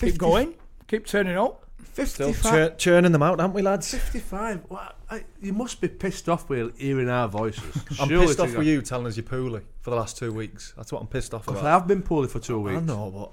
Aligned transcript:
Keep 0.00 0.18
going. 0.18 0.54
Keep 0.88 1.06
turning 1.06 1.36
up. 1.36 1.69
Still 1.94 2.28
55. 2.32 2.52
chur- 2.52 2.74
churning 2.76 3.12
them 3.12 3.22
out, 3.22 3.40
aren't 3.40 3.54
we, 3.54 3.62
lads? 3.62 3.90
55. 3.90 4.62
Well, 4.68 4.92
I, 5.10 5.24
you 5.42 5.52
must 5.52 5.80
be 5.80 5.88
pissed 5.88 6.28
off 6.28 6.48
with 6.48 6.78
hearing 6.78 7.08
our 7.10 7.28
voices. 7.28 7.76
I'm 8.00 8.08
Surely 8.08 8.26
pissed 8.26 8.38
to 8.38 8.44
off 8.44 8.50
God. 8.50 8.58
with 8.58 8.66
you 8.68 8.80
telling 8.82 9.06
us 9.06 9.16
you're 9.16 9.24
poorly 9.24 9.62
for 9.80 9.90
the 9.90 9.96
last 9.96 10.16
two 10.16 10.32
weeks. 10.32 10.72
That's 10.76 10.92
what 10.92 11.00
I'm 11.02 11.08
pissed 11.08 11.34
off 11.34 11.46
'Cause 11.46 11.56
about. 11.58 11.66
I 11.66 11.70
have 11.72 11.86
been 11.86 12.02
poorly 12.02 12.28
for 12.28 12.38
two 12.38 12.58
weeks. 12.60 12.78
I 12.78 12.80
know, 12.80 13.10
but 13.10 13.32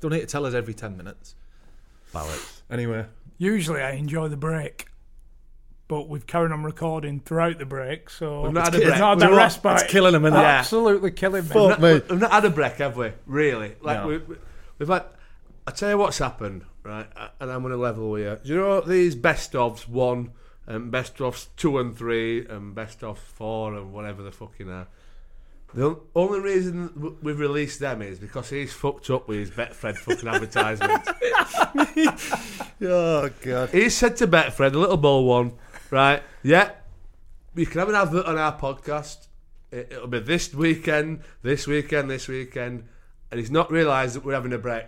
don't 0.00 0.12
need 0.12 0.20
to 0.20 0.26
tell 0.26 0.46
us 0.46 0.54
every 0.54 0.74
10 0.74 0.96
minutes. 0.96 1.34
Bollocks. 2.12 2.62
Anyway, 2.70 3.06
Usually 3.40 3.80
I 3.82 3.92
enjoy 3.92 4.28
the 4.28 4.36
break, 4.36 4.88
but 5.86 6.08
we've 6.08 6.26
carried 6.26 6.50
on 6.50 6.64
recording 6.64 7.20
throughout 7.20 7.58
the 7.58 7.66
break, 7.66 8.10
so 8.10 8.42
We've 8.42 8.52
not 8.52 8.64
had 8.64 8.74
a 8.74 8.76
it's 8.78 8.86
break. 8.86 8.98
not 8.98 9.18
Do 9.18 9.24
you 9.24 9.28
a 9.28 9.30
know 9.30 9.36
what? 9.36 9.42
respite. 9.44 9.82
It's 9.82 9.92
killing 9.92 10.14
'em, 10.14 10.22
innit? 10.22 10.32
Yeah. 10.32 10.58
Absolutely 10.58 11.10
killing 11.12 11.44
me. 11.44 11.48
Fuck 11.48 11.56
We've 11.56 11.68
not, 11.70 11.80
me. 11.80 11.92
we've 12.10 12.20
not 12.20 12.30
had 12.32 12.44
a 12.46 12.50
break, 12.50 12.74
have 12.78 12.96
we? 12.96 13.12
Really? 13.26 13.74
Like, 13.80 14.00
No. 14.00 14.08
we, 14.08 14.18
we, 14.18 14.36
we've 14.78 14.88
had. 14.88 15.04
I 15.68 15.70
tell 15.70 15.90
you 15.90 15.98
what's 15.98 16.16
happened, 16.16 16.64
right? 16.82 17.06
And 17.40 17.52
I'm 17.52 17.60
going 17.60 17.72
to 17.72 17.76
level 17.76 18.12
with 18.12 18.22
you. 18.22 18.38
Do 18.42 18.48
you 18.48 18.56
know 18.58 18.80
these 18.80 19.14
best 19.14 19.52
ofs 19.52 19.86
one, 19.86 20.32
and 20.66 20.90
best 20.90 21.16
ofs 21.16 21.48
two 21.58 21.78
and 21.78 21.94
three, 21.94 22.46
and 22.46 22.74
best 22.74 23.04
of 23.04 23.18
four, 23.18 23.74
and 23.74 23.92
whatever 23.92 24.22
the 24.22 24.32
fucking 24.32 24.70
are? 24.70 24.88
The 25.74 26.00
only 26.14 26.40
reason 26.40 27.18
we've 27.22 27.38
released 27.38 27.80
them 27.80 28.00
is 28.00 28.18
because 28.18 28.48
he's 28.48 28.72
fucked 28.72 29.10
up 29.10 29.28
with 29.28 29.40
his 29.40 29.50
Betfred 29.50 29.98
fucking 29.98 30.26
advertisement. 30.26 31.06
oh 32.80 33.28
god, 33.42 33.68
he 33.68 33.90
said 33.90 34.16
to 34.16 34.26
Betfred, 34.26 34.72
a 34.72 34.78
little 34.78 34.96
ball 34.96 35.26
one, 35.26 35.52
right? 35.90 36.22
Yeah, 36.42 36.70
you 37.54 37.66
can 37.66 37.80
have 37.80 37.90
an 37.90 37.94
advert 37.94 38.24
on 38.24 38.38
our 38.38 38.58
podcast. 38.58 39.26
It, 39.70 39.88
it'll 39.90 40.06
be 40.06 40.20
this 40.20 40.54
weekend, 40.54 41.24
this 41.42 41.66
weekend, 41.66 42.10
this 42.10 42.26
weekend, 42.26 42.88
and 43.30 43.38
he's 43.38 43.50
not 43.50 43.70
realised 43.70 44.16
that 44.16 44.24
we're 44.24 44.32
having 44.32 44.54
a 44.54 44.58
break. 44.58 44.86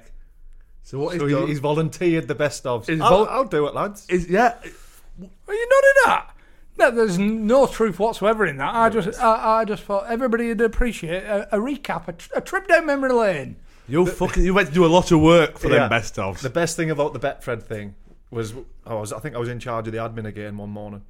So 0.82 0.98
what 0.98 1.16
so 1.18 1.26
he's 1.26 1.36
done 1.36 1.48
he's 1.48 1.58
volunteered 1.60 2.26
the 2.28 2.34
best 2.34 2.66
of. 2.66 2.88
I'll, 2.88 2.96
vol- 2.96 3.28
I'll 3.28 3.44
do 3.44 3.66
it, 3.66 3.74
lads. 3.74 4.06
is 4.08 4.28
yeah, 4.28 4.54
Are 4.62 5.54
you 5.54 5.68
not 5.68 5.84
in 5.84 5.94
that? 6.06 6.36
No, 6.78 6.90
there's 6.90 7.18
no 7.18 7.66
truth 7.66 7.98
whatsoever 7.98 8.46
in 8.46 8.56
that. 8.56 8.74
I 8.74 8.88
just, 8.88 9.20
I, 9.20 9.60
I 9.60 9.64
just 9.66 9.82
thought 9.82 10.06
everybody 10.08 10.48
would 10.48 10.60
appreciate 10.62 11.24
a, 11.24 11.54
a 11.54 11.58
recap, 11.58 12.08
a, 12.08 12.12
tr- 12.14 12.30
a 12.36 12.40
trip 12.40 12.66
down 12.68 12.86
memory 12.86 13.12
lane. 13.12 13.56
you 13.86 14.06
fucking 14.06 14.42
you 14.44 14.54
went 14.54 14.68
to 14.68 14.74
do 14.74 14.84
a 14.84 14.88
lot 14.88 15.12
of 15.12 15.20
work 15.20 15.58
for 15.58 15.68
Yeah. 15.68 15.80
them 15.80 15.90
best 15.90 16.14
ofs. 16.16 16.38
The 16.40 16.48
best 16.50 16.76
thing 16.76 16.90
about 16.90 17.12
the 17.12 17.20
Betfred 17.20 17.62
thing 17.62 17.94
was 18.30 18.54
I 18.86 18.94
was 18.94 19.12
I 19.12 19.18
think 19.18 19.34
I 19.34 19.38
was 19.38 19.48
in 19.50 19.58
charge 19.60 19.86
of 19.88 19.92
the 19.92 19.98
admin 19.98 20.24
again 20.26 20.56
one 20.56 20.70
morning, 20.70 21.02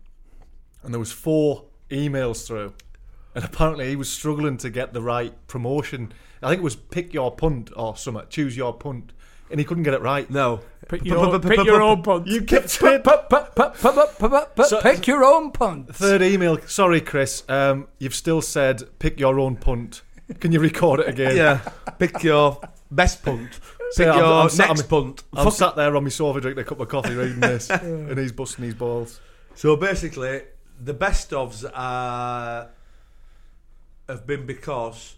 and 0.82 0.92
there 0.92 0.98
was 0.98 1.12
four 1.12 1.66
emails 1.90 2.46
through, 2.46 2.72
and 3.34 3.44
apparently 3.44 3.88
he 3.90 3.96
was 3.96 4.10
struggling 4.10 4.56
to 4.58 4.70
get 4.70 4.92
the 4.92 5.02
right 5.02 5.34
promotion. 5.46 6.12
I 6.42 6.48
think 6.48 6.60
it 6.60 6.64
was 6.64 6.74
pick 6.76 7.14
your 7.14 7.30
punt 7.30 7.70
or 7.76 7.96
something, 7.96 8.24
choose 8.30 8.56
your 8.56 8.72
punt, 8.72 9.12
and 9.50 9.60
he 9.60 9.64
couldn't 9.64 9.82
get 9.84 9.94
it 9.94 10.02
right. 10.02 10.28
no, 10.30 10.60
Pick 10.88 11.04
your, 11.04 11.38
pick 11.38 11.64
your 11.64 11.82
own 11.82 12.02
punt. 12.02 12.26
You 12.26 12.42
kept 12.42 12.70
So- 12.70 12.98
Pick 14.82 15.06
your 15.06 15.24
own 15.24 15.52
punt. 15.52 15.94
Third 15.94 16.22
email. 16.22 16.58
Sorry, 16.66 17.00
Chris. 17.00 17.44
Um, 17.48 17.86
you've 17.98 18.14
still 18.14 18.42
said 18.42 18.82
pick 18.98 19.20
your 19.20 19.38
own 19.38 19.56
punt. 19.56 20.02
Can 20.40 20.52
you 20.52 20.60
record 20.60 21.00
it 21.00 21.08
again? 21.08 21.36
yeah, 21.36 21.60
pick 21.98 22.22
your 22.22 22.60
best 22.90 23.22
punt. 23.24 23.50
Pick 23.96 24.06
So 24.06 24.10
I'm- 24.10 24.18
your 24.18 24.42
I'm 24.42 24.48
sat 24.50 24.68
next 24.68 24.82
punt. 24.88 25.24
I'm 25.32 25.44
Fuck- 25.46 25.54
sat 25.54 25.74
there 25.76 25.96
on 25.96 26.04
my 26.04 26.10
sofa 26.10 26.40
drinking 26.40 26.62
a 26.62 26.64
cup 26.64 26.78
of 26.78 26.88
coffee 26.88 27.14
reading 27.14 27.40
this, 27.40 27.68
and 27.70 28.16
he's 28.16 28.30
busting 28.30 28.64
his 28.64 28.74
balls. 28.74 29.20
So 29.56 29.74
basically, 29.74 30.42
the 30.80 30.94
best 30.94 31.30
ofs 31.32 31.68
are 31.74 32.68
have 34.08 34.26
been 34.28 34.46
because 34.46 35.16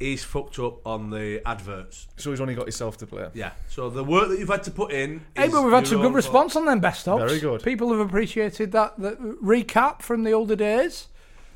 he's 0.00 0.24
fucked 0.24 0.58
up 0.58 0.84
on 0.84 1.10
the 1.10 1.40
adverts. 1.46 2.08
So 2.16 2.30
he's 2.30 2.40
only 2.40 2.54
got 2.56 2.64
himself 2.64 2.96
to 2.98 3.06
blame. 3.06 3.30
Yeah. 3.34 3.52
So 3.68 3.88
the 3.88 4.02
work 4.02 4.28
that 4.30 4.38
you've 4.40 4.48
had 4.48 4.64
to 4.64 4.70
put 4.72 4.90
in. 4.90 5.24
Hey, 5.36 5.44
is 5.46 5.52
but 5.52 5.62
we've 5.62 5.72
had 5.72 5.86
some 5.86 5.98
own 5.98 6.02
good 6.02 6.08
fault. 6.08 6.14
response 6.16 6.56
on 6.56 6.64
them 6.64 6.80
best 6.80 7.06
ofs. 7.06 7.28
Very 7.28 7.38
good. 7.38 7.62
People 7.62 7.90
have 7.90 8.00
appreciated 8.00 8.72
that, 8.72 8.98
that 8.98 9.20
recap 9.20 10.02
from 10.02 10.24
the 10.24 10.32
older 10.32 10.56
days. 10.56 11.06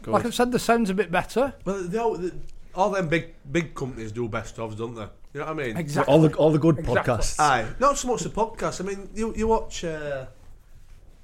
Like 0.06 0.26
I've 0.26 0.34
said, 0.34 0.52
the 0.52 0.58
sound's 0.58 0.90
a 0.90 0.94
bit 0.94 1.10
better. 1.10 1.54
Well, 1.64 1.82
they 1.82 1.98
all, 1.98 2.14
the, 2.18 2.32
all 2.74 2.90
them 2.90 3.08
big 3.08 3.34
big 3.50 3.74
companies 3.74 4.12
do 4.12 4.28
best 4.28 4.56
ofs, 4.58 4.76
don't 4.76 4.94
they? 4.94 5.08
You 5.32 5.40
know 5.40 5.46
what 5.46 5.48
I 5.60 5.66
mean? 5.66 5.76
Exactly. 5.78 6.12
All 6.12 6.20
the 6.20 6.36
all 6.36 6.52
the 6.52 6.58
good 6.58 6.78
Exactly. 6.78 7.14
podcasts. 7.14 7.40
Aye, 7.40 7.66
not 7.80 7.96
so 7.96 8.08
much 8.08 8.20
the 8.20 8.28
podcast. 8.28 8.82
I 8.82 8.84
mean, 8.84 9.08
you 9.14 9.34
you 9.34 9.48
watch 9.48 9.82
uh, 9.82 10.26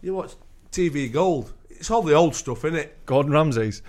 you 0.01 0.15
watch 0.15 0.33
TV 0.73 1.13
Gold. 1.13 1.53
It's 1.69 1.91
all 1.91 2.01
the 2.03 2.15
old 2.15 2.35
stuff, 2.35 2.65
isn't 2.65 2.79
it? 2.79 3.05
Gordon 3.05 3.33
Ramsay's. 3.33 3.83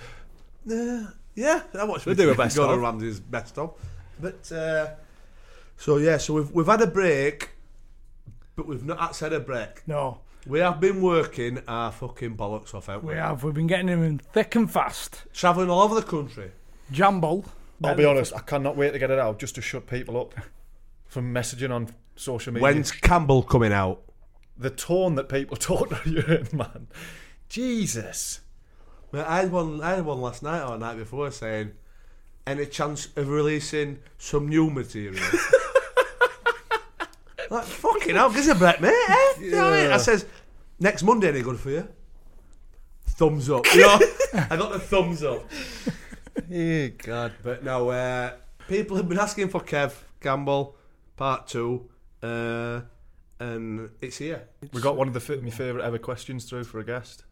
Uh, 0.70 1.06
yeah, 1.36 1.64
I 1.74 1.84
watch. 1.84 2.06
They 2.06 2.14
do 2.14 2.30
a 2.30 2.36
best 2.44 2.56
Gordon 2.58 2.76
of. 2.76 2.82
Ramsay's 2.82 3.20
best 3.20 3.58
of. 3.58 3.76
But 4.20 4.52
uh, 4.52 4.88
so 5.78 5.98
yeah, 5.98 6.18
so 6.18 6.34
we've 6.36 6.52
we've 6.52 6.66
had 6.68 6.82
a 6.82 6.88
break, 6.88 7.52
but 8.56 8.68
we've 8.68 8.86
not 8.86 9.18
had 9.18 9.34
a 9.34 9.40
break. 9.40 9.88
No, 9.88 10.20
We 10.48 10.60
have 10.60 10.80
been 10.80 11.02
working 11.02 11.62
our 11.68 11.92
fucking 11.92 12.36
bollocks 12.38 12.74
off, 12.74 12.88
haven't 12.88 13.08
we? 13.08 13.14
we 13.14 13.20
have. 13.20 13.44
We've 13.44 13.54
been 13.54 13.68
getting 13.68 13.88
them 13.88 14.04
in 14.04 14.20
thick 14.20 14.56
and 14.56 14.70
fast. 14.72 15.24
Travelling 15.34 15.70
all 15.70 15.82
over 15.82 15.96
the 15.96 16.04
country. 16.04 16.52
Jumble. 16.92 17.46
I'll 17.84 17.96
be 17.96 18.06
honest, 18.06 18.32
I 18.36 18.40
cannot 18.42 18.78
wait 18.78 18.92
to 18.94 19.00
get 19.00 19.10
it 19.10 19.18
out 19.18 19.40
just 19.40 19.56
to 19.56 19.62
shut 19.62 19.88
people 19.88 20.20
up 20.20 20.36
from 21.08 21.34
messaging 21.34 21.72
on 21.72 21.90
social 22.16 22.54
media. 22.54 22.62
When's 22.64 22.92
Campbell 22.92 23.42
coming 23.44 23.74
out? 23.74 24.04
the 24.58 24.70
tone 24.70 25.16
that 25.16 25.28
people 25.28 25.58
talk 25.58 25.90
to 26.04 26.10
you 26.10 26.22
in, 26.22 26.48
man? 26.56 26.88
Jesus. 27.50 28.42
Mate, 29.12 29.26
I 29.26 29.42
had 29.42 29.52
one. 29.52 29.82
I 29.82 29.96
had 29.96 30.06
one 30.06 30.22
last 30.22 30.44
night 30.44 30.64
or 30.64 30.72
the 30.72 30.78
night 30.78 30.98
before 30.98 31.30
saying, 31.32 31.72
"Any 32.48 32.66
chance 32.66 33.10
of 33.16 33.28
releasing 33.30 34.00
some 34.18 34.48
new 34.48 34.70
material?" 34.70 35.16
like 37.50 37.66
fucking 37.66 38.16
hell, 38.16 38.32
gives 38.32 38.48
a 38.48 38.56
break, 38.56 38.80
mate. 38.82 38.94
Eh? 39.10 39.34
You 39.42 39.52
know 39.52 39.64
what 39.66 39.74
I 39.74 39.84
mean? 39.84 39.92
I 39.92 39.98
says, 39.98 40.26
"Next 40.80 41.04
Monday, 41.04 41.30
any 41.30 41.42
good 41.42 41.60
for 41.60 41.70
you?" 41.72 41.88
Thumbs 43.06 43.50
up. 43.50 43.66
You 43.76 43.82
know, 43.82 44.00
I 44.34 44.56
got 44.58 44.72
the 44.72 44.80
thumbs 44.80 45.24
up. 45.24 45.44
Yeah, 46.50 46.88
God. 46.88 47.34
But 47.44 47.64
no, 47.64 47.90
uh, 47.90 48.32
people 48.68 48.96
have 48.98 49.08
been 49.08 49.20
asking 49.20 49.50
for 49.50 49.60
Kev 49.62 49.94
Campbell 50.22 50.76
part 51.18 51.48
two, 51.48 51.90
uh, 52.24 52.82
and 53.40 53.90
it's 54.02 54.18
here. 54.18 54.48
We 54.74 54.82
got 54.82 54.96
one 54.96 55.08
of 55.10 55.14
the 55.14 55.20
fi- 55.20 55.36
my 55.38 55.50
favourite 55.50 55.86
ever 55.86 55.98
questions 55.98 56.46
through 56.46 56.64
for 56.64 56.80
a 56.80 56.86
guest. 56.86 57.26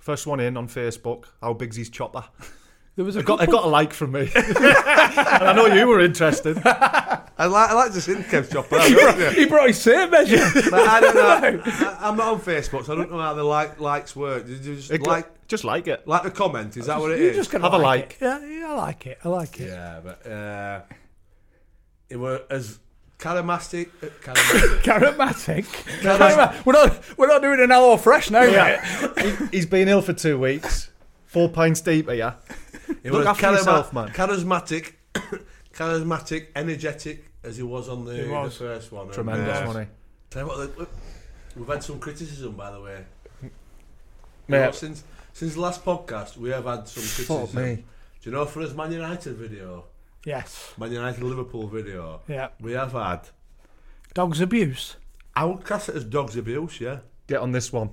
First 0.00 0.26
one 0.26 0.40
in 0.40 0.56
on 0.56 0.66
Facebook. 0.68 1.26
How 1.40 1.52
big's 1.54 1.76
his 1.76 1.88
chopper? 1.90 2.24
There 2.96 3.04
was 3.04 3.14
a 3.16 3.20
I 3.20 3.22
got, 3.22 3.40
I 3.40 3.46
got 3.46 3.64
a 3.64 3.68
like 3.68 3.92
from 3.94 4.12
me. 4.12 4.22
and 4.34 4.56
I 4.58 5.52
know 5.54 5.66
you 5.66 5.86
were 5.86 6.00
interested. 6.00 6.58
I 6.66 7.46
like, 7.46 7.70
I 7.70 7.72
like 7.72 7.92
to 7.92 8.00
see 8.00 8.14
Kev 8.14 8.52
chopper. 8.52 8.76
I 8.76 8.90
don't 8.90 9.18
know. 9.18 9.30
he 9.30 9.46
brought 9.46 9.68
his 9.68 9.82
tape 9.82 10.10
measure. 10.10 10.36
But 10.70 10.86
I 10.88 11.00
don't 11.00 11.14
know. 11.14 11.62
I, 11.64 11.96
I'm 12.08 12.16
not 12.16 12.26
on 12.34 12.40
Facebook, 12.40 12.84
so 12.84 12.92
I 12.92 12.96
don't 12.96 13.10
know 13.10 13.18
how 13.20 13.32
the 13.32 13.44
like 13.44 13.80
likes 13.80 14.14
work. 14.16 14.44
Did 14.44 14.64
you 14.64 14.74
just 14.76 14.90
It- 14.90 15.02
like 15.06 15.28
just 15.46 15.62
like 15.64 15.86
it. 15.86 16.06
like 16.06 16.24
the 16.24 16.30
comment? 16.32 16.76
Is 16.76 16.86
that 16.86 17.00
what 17.00 17.12
it 17.12 17.20
you 17.20 17.28
is? 17.28 17.36
just 17.36 17.50
gonna 17.52 17.64
Have 17.64 17.74
a 17.74 17.78
like. 17.78 18.00
like. 18.00 18.12
It. 18.20 18.24
Yeah, 18.24 18.58
yeah, 18.58 18.70
I 18.72 18.74
like 18.74 19.06
it. 19.06 19.18
I 19.24 19.28
like 19.28 19.60
it. 19.60 19.68
yeah, 19.68 20.00
but 20.04 20.26
uh, 20.26 20.80
it 22.10 22.16
were 22.16 22.42
as 22.50 22.80
charismatic. 23.20 23.88
Uh, 24.02 24.06
charismatic. 24.22 24.82
Charismatic. 24.82 25.64
Charismatic. 26.00 26.66
We're 26.66 26.72
not. 26.72 27.18
We're 27.18 27.26
not 27.28 27.42
doing 27.42 27.60
an 27.60 27.70
Hello 27.70 27.96
Fresh 27.96 28.30
now, 28.30 28.42
mate. 28.42 28.80
He, 29.18 29.46
he's 29.56 29.66
been 29.66 29.88
ill 29.88 30.02
for 30.02 30.12
two 30.12 30.38
weeks. 30.38 30.90
Four 31.26 31.48
pints 31.48 31.80
deep 31.80 32.10
here. 32.10 32.34
It 33.04 33.12
Look 33.12 33.20
was 33.20 33.26
after 33.26 33.52
yourself, 33.52 33.92
man. 33.92 34.08
Charismatic, 34.08 34.94
charismatic, 35.72 36.48
energetic 36.56 37.24
as 37.44 37.56
he 37.56 37.62
was 37.62 37.88
on 37.88 38.04
the, 38.04 38.14
He 38.14 38.22
the 38.22 38.50
first 38.50 38.90
one. 38.90 39.10
Tremendous 39.10 39.58
uh, 39.58 39.66
money. 39.66 39.86
Tell 40.30 40.42
you 40.42 40.48
what, 40.48 40.88
we've 41.56 41.68
had 41.68 41.82
some 41.82 42.00
criticism, 42.00 42.52
by 42.52 42.70
the 42.72 42.80
way. 42.80 43.04
You 43.42 43.50
Mate. 44.48 44.58
know, 44.58 44.70
since 44.72 45.04
since 45.32 45.54
the 45.54 45.60
last 45.60 45.84
podcast, 45.84 46.36
we 46.36 46.50
have 46.50 46.64
had 46.64 46.88
some 46.88 47.02
criticism. 47.02 47.46
Fuck 47.46 47.54
me. 47.54 47.84
Do 48.22 48.30
you 48.30 48.36
know 48.36 48.44
for 48.44 48.60
his 48.60 48.74
Man 48.74 48.92
United 48.92 49.36
video, 49.36 49.84
Yes. 50.24 50.74
Man 50.76 50.92
United 50.92 51.22
Liverpool 51.22 51.66
video, 51.66 52.20
Yeah. 52.28 52.48
we 52.60 52.72
have 52.72 52.92
had 52.92 53.28
Dogs 54.12 54.40
abuse. 54.40 54.96
I 55.34 55.44
would 55.44 55.64
class 55.64 55.88
it 55.88 55.94
as 55.94 56.04
dogs 56.04 56.36
abuse. 56.36 56.80
Yeah, 56.80 56.98
Get 57.28 57.38
on 57.40 57.52
this 57.52 57.72
one. 57.72 57.90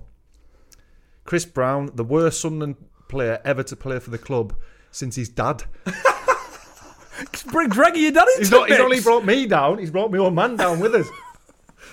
Chris 1.26 1.46
Brown, 1.46 1.92
the 1.94 2.04
worst 2.04 2.42
Sunderland 2.42 2.76
player 3.08 3.40
ever 3.46 3.62
to 3.64 3.76
play 3.76 4.00
for 4.00 4.10
the 4.10 4.18
club 4.18 4.56
since 4.92 5.16
his 5.16 5.30
dad. 5.30 5.64
Bring 7.52 7.70
Greggy 7.70 8.02
your 8.02 8.12
daddy 8.12 8.32
He's 8.38 8.52
not. 8.52 8.70
He's 8.70 8.80
only 8.80 9.00
brought 9.00 9.26
me 9.26 9.46
down. 9.48 9.78
He's 9.78 9.92
brought 9.92 10.12
my 10.12 10.18
own 10.18 10.36
man 10.36 10.56
down 10.56 10.80
with 10.80 10.96
us. 10.96 11.08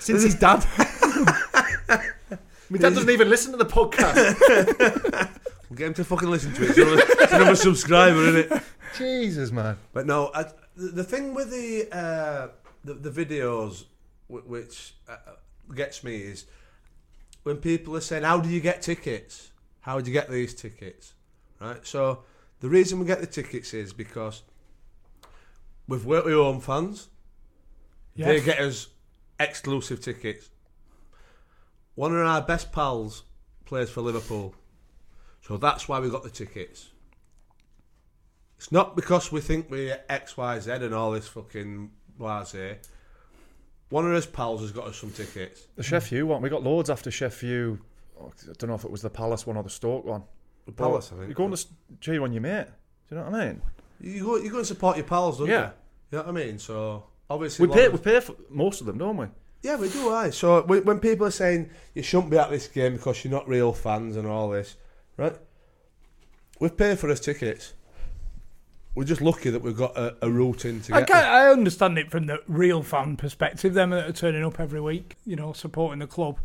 Since 0.00 0.22
his 0.22 0.34
dad. 0.34 0.64
my 2.70 2.78
dad 2.78 2.94
doesn't 2.94 3.10
even 3.10 3.28
listen 3.28 3.52
to 3.52 3.58
the 3.58 3.66
podcast. 3.66 4.38
we'll 5.70 5.76
get 5.76 5.86
him 5.88 5.94
to 5.94 6.04
fucking 6.04 6.28
listen 6.28 6.52
to 6.54 6.64
it. 6.64 6.70
It's 6.70 6.78
another, 6.78 7.02
it's 7.06 7.32
another 7.32 7.56
subscriber, 7.56 8.19
isn't 8.25 8.52
it? 8.52 8.62
Jesus, 8.96 9.50
man. 9.50 9.76
But 9.93 10.06
no, 10.06 10.31
I, 10.35 10.44
the, 10.76 10.88
the 10.88 11.05
thing 11.05 11.35
with 11.35 11.50
the 11.50 11.88
uh, 11.93 12.49
the, 12.85 12.94
the 12.94 13.11
videos 13.11 13.85
w- 14.29 14.46
which 14.46 14.94
uh, 15.08 15.17
gets 15.75 16.05
me 16.05 16.17
is 16.17 16.46
when 17.43 17.56
people 17.56 17.96
are 17.96 18.00
saying, 18.00 18.25
"How 18.25 18.38
do 18.41 18.49
you 18.49 18.61
get 18.61 18.82
tickets? 18.82 19.50
How 19.81 20.00
do 20.00 20.11
you 20.11 20.12
get 20.12 20.31
these 20.31 20.55
tickets?" 20.55 21.14
Right. 21.61 21.87
So 21.87 22.25
the 22.61 22.69
reason 22.69 22.99
we 22.99 23.06
get 23.06 23.20
the 23.20 23.26
tickets 23.26 23.75
is 23.75 23.93
because 23.93 24.43
we've 25.87 26.05
worked 26.05 26.26
with 26.26 26.35
home 26.35 26.61
fans. 26.61 27.08
They 28.17 28.41
get 28.41 28.61
us 28.61 28.88
exclusive 29.41 30.00
tickets. 30.00 30.50
One 31.96 32.14
of 32.14 32.26
our 32.26 32.43
best 32.43 32.73
pals 32.73 33.25
plays 33.64 33.91
for 33.91 34.00
Liverpool, 34.00 34.55
so 35.41 35.56
that's 35.56 35.88
why 35.88 36.00
we 36.00 36.11
got 36.11 36.23
the 36.23 36.31
tickets. 36.31 36.91
It's 38.56 38.72
not 38.72 38.96
because 38.96 39.30
we 39.32 39.40
think 39.40 39.70
we're 39.70 40.00
X, 40.08 40.36
Y, 40.36 40.58
Z 40.60 40.70
and 40.70 40.94
all 40.94 41.12
this 41.12 41.28
fucking 41.28 41.90
blase. 42.18 42.54
One 43.90 44.06
of 44.06 44.12
his 44.12 44.26
pals 44.26 44.60
has 44.62 44.70
got 44.72 44.86
us 44.86 44.96
some 44.96 45.10
tickets. 45.10 45.66
The 45.76 45.82
Sheff 45.82 46.10
U 46.12 46.26
one. 46.26 46.42
We 46.42 46.48
got 46.48 46.62
loads 46.62 46.88
after 46.90 47.10
Sheff 47.10 47.42
U. 47.42 47.78
Oh, 48.20 48.32
I 48.42 48.52
don't 48.58 48.68
know 48.70 48.74
if 48.74 48.84
it 48.84 48.90
was 48.90 49.02
the 49.02 49.10
Palace 49.10 49.46
one 49.46 49.56
or 49.56 49.62
the 49.62 49.70
Stoke 49.70 50.04
one. 50.04 50.22
The 50.66 50.72
Palace, 50.72 51.10
I 51.12 51.16
think. 51.16 51.26
You're 51.28 51.34
going 51.34 51.52
to 51.54 51.66
cheer 52.00 52.22
on 52.22 52.32
your 52.32 52.40
mate. 52.42 52.66
Do 53.08 53.14
you 53.16 53.20
know 53.20 53.30
what 53.30 53.34
I 53.40 53.46
mean? 53.48 53.62
You 54.00 54.24
go, 54.24 54.36
you 54.36 54.50
go 54.50 54.58
and 54.58 54.66
support 54.66 54.96
your 54.96 55.06
pals, 55.06 55.38
don't 55.38 55.48
you? 55.48 55.52
Yeah. 55.52 55.66
you? 55.66 55.70
You 56.12 56.18
know 56.18 56.32
what 56.32 56.42
I 56.42 56.44
mean? 56.46 56.58
So 56.58 57.04
obviously, 57.28 57.66
We 57.66 57.74
pay. 57.74 57.86
of- 57.86 57.92
We 57.92 57.98
pay 57.98 58.20
for 58.20 58.34
most 58.48 58.80
of 58.80 58.86
them, 58.86 58.98
don't 58.98 59.16
we? 59.16 59.26
Yeah, 59.62 59.76
we 59.76 59.88
do. 59.88 60.10
I 60.10 60.30
so 60.30 60.62
when, 60.62 60.84
when 60.84 61.00
people 61.00 61.26
are 61.26 61.30
saying 61.30 61.70
you 61.94 62.02
shouldn't 62.02 62.30
be 62.30 62.36
at 62.38 62.50
this 62.50 62.68
game 62.68 62.94
because 62.94 63.24
you're 63.24 63.32
not 63.32 63.48
real 63.48 63.72
fans 63.72 64.17
and 64.17 64.26
all 64.26 64.50
this, 64.50 64.76
right? 65.17 65.36
We've 66.60 66.76
paid 66.76 66.98
for 66.98 67.10
us 67.10 67.20
tickets. 67.20 67.72
We're 68.94 69.05
just 69.05 69.20
lucky 69.20 69.51
that 69.51 69.60
we've 69.63 69.77
got 69.77 69.96
a, 69.96 70.17
a 70.22 70.31
route 70.31 70.65
in 70.65 70.81
to 70.82 70.94
I, 70.94 71.01
get. 71.01 71.08
can 71.08 71.24
I 71.24 71.46
understand 71.48 71.98
it 71.98 72.10
from 72.10 72.27
the 72.27 72.41
real 72.46 72.82
fan 72.82 73.17
perspective, 73.17 73.74
them 73.74 73.91
that 73.91 74.08
are 74.08 74.13
turning 74.13 74.44
up 74.44 74.60
every 74.60 74.81
week, 74.81 75.17
you 75.27 75.34
know, 75.34 75.53
supporting 75.53 75.98
the 75.98 76.06
club. 76.06 76.39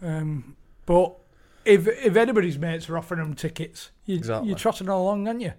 Um, 0.00 0.56
but 0.86 1.14
if 1.64 1.88
if 1.88 2.14
anybody's 2.16 2.56
mates 2.58 2.88
are 2.88 2.96
offering 2.96 3.20
them 3.20 3.34
tickets, 3.34 3.90
you, 4.06 4.16
Exactly. 4.16 4.48
you're 4.48 4.56
trotting 4.58 4.88
along, 4.88 5.26
aren't 5.26 5.40
you? 5.40 5.52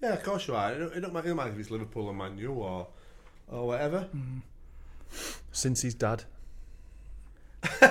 Yeah, 0.00 0.12
of 0.12 0.22
course 0.22 0.46
you 0.46 0.54
are. 0.54 0.72
It 0.72 0.78
don't, 0.78 0.92
it 0.96 1.00
don't 1.00 1.12
matter, 1.12 1.26
it 1.26 1.28
don't 1.30 1.36
matter 1.38 1.50
if 1.50 1.58
it's 1.58 1.70
Liverpool 1.70 2.06
or 2.06 2.14
Man 2.14 2.38
U 2.38 2.52
or 2.52 2.86
or 3.48 3.66
whatever. 3.66 4.08
Since 5.50 5.82
his 5.82 5.94
dad. 5.94 6.24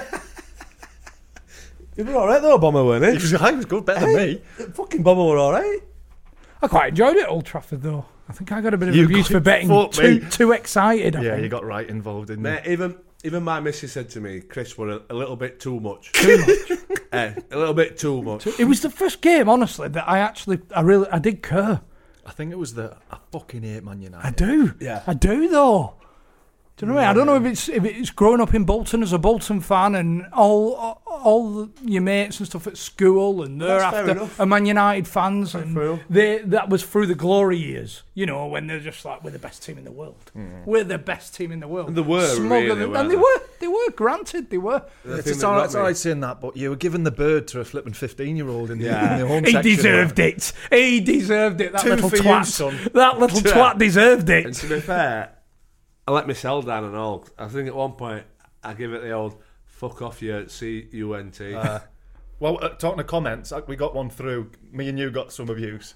You 1.95 2.05
were 2.05 2.15
all 2.15 2.25
right 2.27 2.41
though, 2.41 2.57
Bomber, 2.57 2.83
weren't 2.83 3.03
He 3.05 3.11
it? 3.11 3.13
was, 3.21 3.29
he 3.49 3.55
was 3.55 3.65
good, 3.65 3.85
better 3.85 3.99
than 4.07 4.15
me. 4.15 4.41
Fucking 4.73 5.03
Bomber 5.03 5.25
were 5.25 5.37
all 5.37 5.51
right. 5.51 5.79
I 6.63 6.67
quite 6.67 6.89
enjoyed 6.89 7.17
it 7.17 7.23
at 7.23 7.29
Old 7.29 7.45
Trafford, 7.45 7.81
though. 7.83 8.05
I 8.29 8.33
think 8.33 8.51
I 8.51 8.61
got 8.61 8.73
a 8.73 8.77
bit 8.77 8.89
of 8.89 8.95
You 8.95 9.05
abuse 9.05 9.27
got- 9.27 9.33
for 9.33 9.39
betting 9.51 9.67
fuck 9.67 9.91
too 9.91 10.21
me. 10.21 10.29
too 10.29 10.51
excited. 10.53 11.15
I 11.15 11.21
Yeah, 11.21 11.31
think. 11.31 11.43
you 11.43 11.49
got 11.49 11.65
right 11.65 11.87
involved 11.87 12.29
in 12.29 12.41
Mate, 12.41 12.63
there. 12.63 12.73
even 12.73 12.95
even 13.25 13.43
my 13.43 13.59
missus 13.61 13.91
said 13.93 14.09
to 14.11 14.19
me, 14.21 14.41
Chris, 14.41 14.77
were 14.77 14.89
a, 14.89 15.01
a 15.09 15.13
little 15.13 15.35
bit 15.37 15.59
too 15.59 15.79
much. 15.79 16.11
Too 16.13 16.37
much. 16.39 16.79
Eh, 17.13 17.31
a 17.51 17.57
little 17.59 17.75
bit 17.75 17.95
too 17.99 18.23
much. 18.23 18.47
It 18.47 18.65
was 18.65 18.81
the 18.81 18.89
first 18.89 19.21
game, 19.21 19.47
honestly, 19.47 19.87
that 19.87 20.09
I 20.09 20.17
actually, 20.17 20.61
I 20.75 20.81
really, 20.81 21.07
I 21.09 21.19
did 21.19 21.43
care. 21.43 21.81
I 22.25 22.31
think 22.31 22.51
it 22.51 22.57
was 22.57 22.73
the. 22.73 22.97
I 23.11 23.17
fucking 23.31 23.61
hate 23.61 23.83
Man 23.83 24.01
United. 24.01 24.25
I 24.25 24.31
do. 24.31 24.73
Yeah. 24.79 25.03
I 25.05 25.13
do 25.13 25.47
though. 25.47 25.93
Do 26.75 26.87
you 26.87 26.91
know 26.91 26.95
what 26.95 27.03
I 27.03 27.07
mean? 27.07 27.09
I 27.11 27.13
don't 27.13 27.27
know 27.27 27.35
if 27.45 27.51
it's 27.51 27.69
if 27.69 27.85
it's 27.85 28.09
growing 28.09 28.41
up 28.41 28.55
in 28.55 28.63
Bolton 28.63 29.03
as 29.03 29.13
a 29.13 29.19
Bolton 29.19 29.61
fan 29.61 29.93
and 29.93 30.25
all 30.33 30.73
all 31.05 31.53
the, 31.53 31.69
your 31.85 32.01
mates 32.01 32.39
and 32.39 32.47
stuff 32.47 32.65
at 32.65 32.77
school, 32.77 33.43
and 33.43 33.61
they're 33.61 33.79
That's 33.79 33.95
after 33.95 34.11
enough. 34.11 34.39
are 34.39 34.45
Man 34.47 34.65
United 34.65 35.07
fans, 35.07 35.53
and 35.53 35.75
fair 35.75 35.99
they 36.09 36.39
that 36.39 36.69
was 36.69 36.83
through 36.83 37.05
the 37.05 37.13
glory 37.15 37.57
years. 37.57 38.01
You 38.15 38.25
know, 38.25 38.47
when 38.47 38.65
they're 38.65 38.79
just 38.79 39.05
like 39.05 39.23
we're 39.23 39.29
the 39.29 39.37
best 39.39 39.61
team 39.63 39.77
in 39.77 39.83
the 39.83 39.91
world. 39.91 40.31
Hmm. 40.33 40.63
We're 40.65 40.83
the 40.83 40.97
best 40.97 41.35
team 41.35 41.51
in 41.51 41.59
the 41.59 41.67
world. 41.67 41.89
And 41.89 41.97
they 41.97 42.01
were, 42.01 42.21
Smugger 42.27 42.49
really, 42.49 42.79
them- 42.79 42.95
and 42.95 43.09
they 43.11 43.15
they? 43.15 43.21
were. 43.21 43.41
They 43.59 43.67
were. 43.67 43.89
Granted, 43.95 44.49
they 44.49 44.57
were. 44.57 44.81
The 45.05 45.15
It's, 45.17 45.23
thing 45.25 45.31
it's 45.33 45.41
that 45.41 45.47
all 45.47 45.53
right, 45.53 45.59
got 45.59 45.65
it's 45.65 45.75
all 45.75 45.83
right 45.83 45.97
saying 45.97 46.19
that, 46.21 46.41
but 46.41 46.57
you 46.57 46.71
were 46.71 46.75
giving 46.75 47.03
the 47.03 47.11
bird 47.11 47.47
to 47.49 47.59
a 47.59 47.65
flipping 47.65 47.93
15 47.93 48.35
year 48.35 48.49
old 48.49 48.71
in, 48.71 48.79
the- 48.79 48.85
Yeah. 48.85 49.13
in 49.13 49.21
the 49.21 49.27
home 49.27 49.43
He 49.45 49.51
section. 49.51 49.75
deserved 49.75 50.17
it. 50.19 50.51
He 50.71 50.99
deserved 51.01 51.61
it. 51.61 51.71
That 51.73 51.81
Two 51.81 51.89
little 51.89 52.09
for 52.09 52.15
you, 52.17 52.23
twat. 52.23 52.45
son. 52.45 52.77
That 52.95 53.19
little 53.19 53.39
twat 53.51 53.77
deserved 53.77 54.29
it. 54.29 54.45
And 54.47 54.55
to 54.55 54.67
be 54.67 54.79
fair, 54.79 55.32
I 56.07 56.11
let 56.11 56.27
myself 56.27 56.65
down 56.65 56.83
and 56.83 56.95
all. 56.95 57.25
I 57.37 57.47
think 57.47 57.67
at 57.67 57.75
one 57.75 57.93
point 57.93 58.25
I 58.63 58.73
give 58.73 58.93
it 58.93 59.01
the 59.01 59.11
old 59.11 59.37
"fuck 59.65 60.01
off 60.01 60.21
you 60.21 60.47
C 60.47 60.87
U 60.91 61.13
N 61.13 61.31
T. 61.31 61.49
T." 61.49 61.53
Uh, 61.55 61.79
well, 62.39 62.59
uh, 62.61 62.69
talking 62.69 62.97
to 62.97 63.03
comments, 63.03 63.51
uh, 63.51 63.61
we 63.67 63.75
got 63.75 63.95
one 63.95 64.09
through. 64.09 64.51
Me 64.71 64.89
and 64.89 64.99
you 64.99 65.11
got 65.11 65.31
some 65.31 65.49
abuse. 65.49 65.95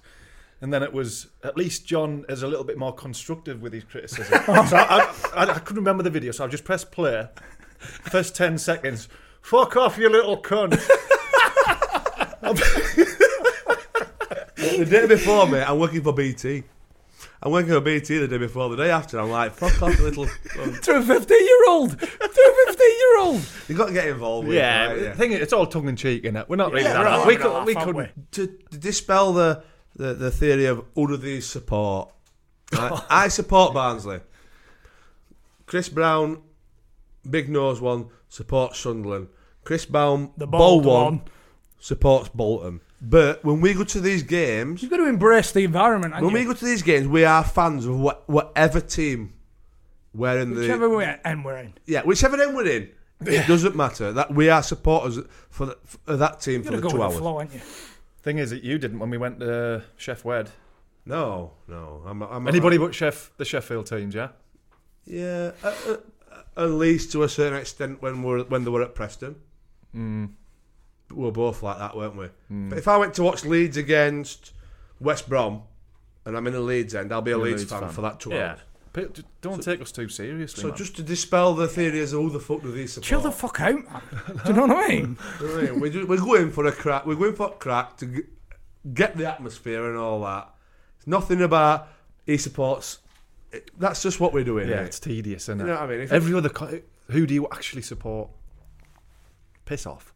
And 0.59 0.73
then 0.73 0.81
it 0.81 0.91
was 0.91 1.27
at 1.43 1.55
least 1.55 1.85
John 1.85 2.25
is 2.29 2.41
a 2.41 2.47
little 2.47 2.63
bit 2.63 2.77
more 2.77 2.93
constructive 2.93 3.61
with 3.61 3.73
his 3.73 3.83
criticism. 3.83 4.41
so 4.45 4.77
I, 4.77 5.13
I, 5.35 5.43
I 5.43 5.59
couldn't 5.59 5.83
remember 5.83 6.03
the 6.03 6.09
video, 6.09 6.31
so 6.31 6.45
I 6.45 6.47
just 6.47 6.63
pressed 6.63 6.91
play. 6.91 7.27
First 7.77 8.35
10 8.35 8.57
seconds. 8.57 9.07
Fuck 9.41 9.75
off, 9.77 9.99
you 9.99 10.09
little 10.09 10.41
cunt. 10.41 10.71
the 14.57 14.85
day 14.89 15.05
before, 15.05 15.47
mate, 15.47 15.63
I'm 15.63 15.77
working 15.79 16.01
for 16.01 16.11
BT. 16.13 16.63
I'm 17.44 17.51
working 17.51 17.70
for 17.72 17.79
BT 17.82 18.17
the 18.17 18.27
day 18.27 18.38
before. 18.39 18.67
The 18.70 18.77
day 18.77 18.89
after, 18.89 19.20
I'm 19.20 19.29
like, 19.29 19.53
"Fuck 19.53 19.82
off, 19.84 20.00
little." 20.00 20.25
cunt." 20.46 20.82
To 20.82 20.96
a 20.98 21.01
15 21.03 21.38
year 21.46 21.65
old. 21.70 21.91
To 22.00 22.06
a 22.06 22.65
15 22.67 22.88
year 22.89 23.20
old. 23.20 23.41
You've 23.67 23.77
got 23.77 23.88
to 23.88 23.94
get 23.94 24.08
involved. 24.08 24.48
With 24.48 24.58
yeah, 24.58 24.86
it, 24.86 24.89
right? 24.89 25.00
the 25.12 25.15
thing 25.15 25.32
is, 25.34 25.41
it's 25.41 25.53
all 25.53 25.67
tongue 25.67 25.88
in 25.88 25.96
cheek, 25.96 26.24
innit? 26.24 26.50
We're 26.50 26.56
not 26.56 26.72
really 26.72 26.84
Yeah, 26.86 26.94
that. 26.94 27.00
we're 27.03 27.10
hard. 27.10 27.20
not 27.20 27.65
we 27.65 27.75
could, 27.75 27.96
we 27.96 28.03
couldn't. 28.03 28.32
to, 28.34 28.48
to 28.72 28.77
dispel 28.77 29.34
the, 29.34 29.63
the, 29.96 30.13
the 30.15 30.32
theory 30.32 30.65
of 30.65 30.84
all 30.96 31.13
of 31.13 31.22
these 31.22 31.46
support, 31.46 32.12
right, 32.74 33.01
I 33.10 33.27
support 33.27 33.74
Barnsley. 33.74 34.20
Chris 35.67 35.89
Brown, 35.89 36.41
big 37.29 37.50
nose 37.50 37.82
one, 37.82 38.08
supports 38.29 38.79
Sunderland. 38.79 39.27
Chris 39.63 39.86
Brown, 39.86 40.32
The 40.38 40.48
ball 40.48 40.82
bald 40.82 40.86
one, 40.86 41.03
one. 41.17 41.22
supports 41.79 42.29
Bolton. 42.29 42.79
But 43.01 43.44
when 43.46 43.62
we 43.62 43.74
go 43.74 43.84
to 43.84 44.00
these 44.00 44.24
games, 44.24 44.82
You've 44.82 44.89
got 44.92 44.98
to 44.98 45.06
embrace 45.08 45.51
the 45.51 45.63
environment. 45.63 46.13
haven't 46.16 46.25
when 46.25 46.34
we 46.34 46.46
go 46.46 46.54
to 46.54 46.66
these 46.66 46.82
games, 46.82 47.08
we 47.08 47.25
are 47.25 47.44
fans 47.44 47.86
of 47.86 48.00
what, 48.00 48.27
whatever 48.27 48.80
team 48.82 49.34
we're 50.13 50.39
in 50.39 50.56
the 50.56 50.62
Whichever 50.62 50.89
way 50.89 51.20
and 51.24 51.46
we're 51.46 51.58
in. 51.58 51.74
yeah, 51.86 52.01
whichever 52.01 52.42
end 52.42 52.56
we're 52.56 52.66
in. 52.68 52.89
It 53.22 53.48
doesn't 53.48 53.75
matter 53.75 54.12
that 54.13 54.34
we 54.34 54.50
are 54.50 54.62
supporters 54.63 55.20
for, 55.50 55.68
the, 55.68 55.77
for 55.84 56.18
that 56.18 56.39
team 56.39 56.56
You've 56.63 56.66
for 56.66 56.72
got 56.72 56.75
to 56.75 56.82
the 56.82 56.88
go 56.88 56.89
two 56.89 56.96
with 56.98 57.04
hours. 57.04 57.13
the 57.16 57.20
flow, 57.20 57.38
aren't 57.38 57.54
you? 57.54 57.60
Thing 58.24 58.38
is 58.39 58.50
that 58.50 58.63
you 58.63 58.77
didn't 58.80 59.00
when 59.00 59.10
we 59.12 59.18
went 59.18 59.39
to 59.42 59.84
Sheff 60.00 60.24
Wed. 60.24 60.50
No, 61.06 61.51
no, 61.68 62.01
I'm, 62.06 62.22
I'm 62.24 62.48
Anybody 62.48 62.77
but 62.77 62.92
Sheff, 62.92 63.30
the 63.38 63.46
Sheffield 63.46 63.86
teams, 63.88 64.13
yeah? 64.13 64.30
Yeah, 65.06 65.51
at, 65.63 65.74
at, 65.88 66.04
at 66.58 66.70
least 66.72 67.12
to 67.13 67.24
a 67.24 67.30
certain 67.30 67.58
extent 67.60 68.01
when 68.01 68.22
we 68.24 68.34
are 68.42 68.44
when 68.44 68.63
they 68.66 68.70
were 68.72 68.82
at 68.84 68.94
Preston. 68.94 69.36
Mm. 69.96 70.32
We 71.09 71.23
were 71.23 71.31
both 71.31 71.63
like 71.63 71.77
that, 71.79 71.95
weren't 71.95 72.15
we? 72.17 72.27
Hmm. 72.49 72.69
But 72.69 72.77
if 72.77 72.87
I 72.87 72.97
went 72.97 73.13
to 73.15 73.23
watch 73.23 73.45
Leeds 73.45 73.77
against 73.77 74.51
West 74.99 75.29
Brom, 75.29 75.63
and 76.25 76.35
I'm 76.35 76.45
in 76.47 76.53
the 76.53 76.59
Leeds 76.59 76.93
end, 76.95 77.13
I'll 77.13 77.21
be 77.21 77.31
a 77.31 77.35
You're 77.37 77.45
Leeds, 77.45 77.61
Leeds 77.61 77.71
fan, 77.71 77.81
fan. 77.81 77.89
for 77.91 78.01
that 78.01 78.19
two 78.19 78.31
Yeah. 78.31 78.49
hours. 78.51 78.59
But 78.93 79.19
don't 79.41 79.61
take 79.63 79.79
us 79.79 79.91
too 79.91 80.09
seriously. 80.09 80.61
So 80.61 80.69
man. 80.69 80.77
just 80.77 80.95
to 80.95 81.03
dispel 81.03 81.53
the 81.53 81.67
theories 81.67 82.13
of 82.13 82.21
who 82.23 82.29
the 82.31 82.39
fuck 82.39 82.61
do 82.63 82.71
these 82.71 82.93
support? 82.93 83.05
Chill 83.07 83.21
the 83.21 83.31
fuck 83.31 83.59
out, 83.61 83.75
man. 83.85 84.01
Do 84.27 84.41
you 84.47 84.53
know 84.53 84.65
what 84.65 84.71
I 84.85 84.87
mean? 84.87 85.17
You 85.39 85.47
know 85.47 85.53
what 85.53 85.63
I 85.63 85.71
mean? 85.71 85.79
we're, 85.79 85.89
ju- 85.91 86.05
we're 86.07 86.17
going 86.17 86.51
for 86.51 86.65
a 86.65 86.71
crack. 86.71 87.05
We're 87.05 87.15
going 87.15 87.35
for 87.35 87.47
a 87.47 87.51
crack 87.51 87.95
to 87.97 88.23
get 88.93 89.15
the 89.15 89.27
atmosphere 89.31 89.87
and 89.87 89.97
all 89.97 90.21
that. 90.23 90.49
It's 90.97 91.05
nothing 91.07 91.41
about 91.43 91.89
he 92.25 92.37
supports. 92.37 92.99
It, 93.51 93.69
that's 93.79 94.01
just 94.01 94.19
what 94.19 94.33
we're 94.33 94.43
doing. 94.43 94.67
yeah, 94.67 94.77
mate. 94.77 94.85
it's 94.87 94.99
tedious, 94.99 95.43
isn't 95.43 95.61
it? 95.61 95.63
You 95.65 95.69
know 95.69 95.75
what 95.75 95.83
I 95.83 95.87
mean? 95.87 96.01
If 96.01 96.11
Every 96.11 96.33
other, 96.33 96.49
co- 96.49 96.81
who 97.11 97.27
do 97.27 97.33
you 97.35 97.47
actually 97.51 97.83
support? 97.83 98.29
Piss 99.65 99.85
off. 99.85 100.13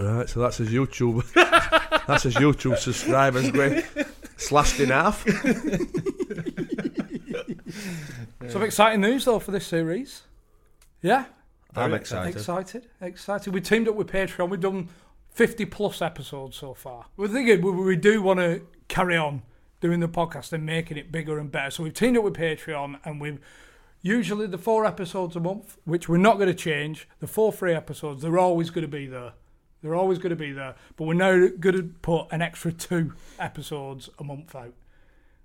Right, 0.00 0.28
so 0.28 0.40
that's 0.40 0.56
his 0.56 0.70
YouTube. 0.70 1.30
that's 2.06 2.22
his 2.22 2.34
YouTube 2.34 2.78
subscribers 2.78 3.50
going 3.50 3.82
slashed 4.38 4.80
in 4.80 4.88
half. 4.88 5.26
Some 8.48 8.62
exciting 8.62 9.02
news 9.02 9.26
though 9.26 9.38
for 9.38 9.50
this 9.50 9.66
series. 9.66 10.22
Yeah, 11.02 11.26
I'm 11.76 11.90
Very 11.90 12.00
excited. 12.00 12.36
excited, 12.36 12.86
excited. 13.00 13.52
We 13.52 13.60
teamed 13.60 13.88
up 13.88 13.94
with 13.94 14.08
Patreon. 14.08 14.48
We've 14.48 14.58
done 14.58 14.88
fifty 15.28 15.66
plus 15.66 16.00
episodes 16.00 16.56
so 16.56 16.72
far. 16.72 17.06
We're 17.16 17.28
thinking 17.28 17.60
we, 17.60 17.70
we 17.70 17.96
do 17.96 18.22
want 18.22 18.40
to 18.40 18.62
carry 18.88 19.18
on 19.18 19.42
doing 19.80 20.00
the 20.00 20.08
podcast 20.08 20.52
and 20.52 20.64
making 20.64 20.96
it 20.96 21.12
bigger 21.12 21.38
and 21.38 21.52
better. 21.52 21.70
So 21.70 21.82
we've 21.82 21.94
teamed 21.94 22.16
up 22.16 22.24
with 22.24 22.34
Patreon, 22.34 22.98
and 23.04 23.20
we've 23.20 23.38
usually 24.02 24.46
the 24.46 24.58
four 24.58 24.84
episodes 24.86 25.36
a 25.36 25.40
month, 25.40 25.78
which 25.84 26.08
we're 26.08 26.16
not 26.18 26.36
going 26.36 26.48
to 26.48 26.54
change. 26.54 27.08
The 27.20 27.26
four 27.26 27.52
free 27.52 27.74
episodes, 27.74 28.22
they're 28.22 28.38
always 28.38 28.70
going 28.70 28.82
to 28.82 28.88
be 28.88 29.06
there. 29.06 29.32
They're 29.82 29.94
always 29.94 30.18
going 30.18 30.30
to 30.30 30.36
be 30.36 30.52
there. 30.52 30.74
But 30.96 31.04
we're 31.04 31.14
now 31.14 31.48
going 31.58 31.76
to 31.76 31.82
put 32.02 32.26
an 32.30 32.42
extra 32.42 32.72
two 32.72 33.14
episodes 33.38 34.10
a 34.18 34.24
month 34.24 34.54
out 34.54 34.74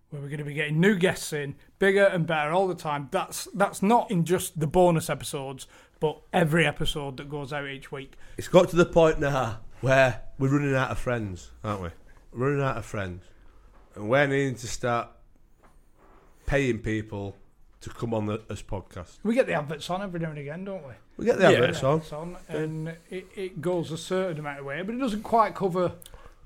where 0.09 0.21
we're 0.21 0.27
going 0.27 0.39
to 0.39 0.45
be 0.45 0.53
getting 0.53 0.79
new 0.79 0.95
guests 0.95 1.33
in, 1.33 1.55
bigger 1.79 2.05
and 2.05 2.27
better 2.27 2.51
all 2.51 2.67
the 2.67 2.75
time. 2.75 3.09
That's 3.11 3.45
that's 3.53 3.81
not 3.81 4.11
in 4.11 4.23
just 4.23 4.59
the 4.59 4.67
bonus 4.67 5.09
episodes, 5.09 5.67
but 5.99 6.21
every 6.31 6.65
episode 6.65 7.17
that 7.17 7.29
goes 7.29 7.51
out 7.51 7.67
each 7.67 7.91
week. 7.91 8.13
It's 8.37 8.47
got 8.47 8.69
to 8.69 8.75
the 8.75 8.85
point 8.85 9.19
now 9.19 9.59
where 9.81 10.21
we're 10.37 10.49
running 10.49 10.75
out 10.75 10.91
of 10.91 10.99
friends, 10.99 11.51
aren't 11.63 11.81
we? 11.81 11.89
We're 12.33 12.51
running 12.51 12.63
out 12.63 12.77
of 12.77 12.85
friends, 12.85 13.23
and 13.95 14.09
we're 14.09 14.27
needing 14.27 14.55
to 14.55 14.67
start 14.67 15.09
paying 16.45 16.79
people 16.79 17.35
to 17.85 17.99
come 17.99 18.13
on 18.13 18.25
the, 18.25 18.41
this 18.47 18.61
podcast. 18.61 19.17
We 19.23 19.33
get 19.35 19.47
the 19.47 19.53
adverts 19.53 19.89
on 19.89 20.01
every 20.01 20.19
now 20.19 20.29
and 20.29 20.37
again, 20.39 20.65
don't 20.65 20.83
we? 20.85 20.93
We 21.17 21.25
get 21.25 21.37
the 21.37 21.43
Yeah. 21.51 21.57
adverts 21.59 21.83
on. 21.83 22.01
On, 22.11 22.37
and 22.49 22.89
it, 23.09 23.27
it 23.35 23.61
goes 23.61 23.91
a 23.91 23.97
certain 23.97 24.39
amount 24.39 24.59
of 24.59 24.65
way, 24.65 24.81
but 24.81 24.93
it 24.95 24.97
doesn't 24.99 25.23
quite 25.23 25.55
cover 25.55 25.93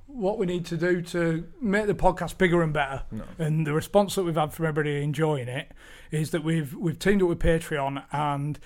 what 0.07 0.37
we 0.39 0.45
need 0.47 0.65
to 0.65 0.75
do 0.77 1.01
to 1.03 1.45
make 1.61 1.85
the 1.87 1.93
podcast 1.93 2.37
bigger 2.37 2.61
and 2.63 2.73
better. 2.73 3.03
And 3.37 3.65
the 3.67 3.73
response 3.73 4.15
that 4.15 4.23
we've 4.23 4.35
had 4.35 4.51
from 4.53 4.65
everybody 4.65 5.03
enjoying 5.03 5.47
it 5.47 5.71
is 6.11 6.31
that 6.31 6.43
we've 6.43 6.73
we've 6.73 6.97
teamed 6.97 7.21
up 7.21 7.29
with 7.29 7.39
Patreon, 7.39 8.03
and 8.11 8.57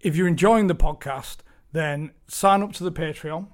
if 0.00 0.16
you're 0.16 0.26
enjoying 0.26 0.66
the 0.66 0.74
podcast, 0.74 1.38
then 1.72 2.10
sign 2.26 2.62
up 2.62 2.72
to 2.72 2.84
the 2.84 2.90
Patreon. 2.92 3.46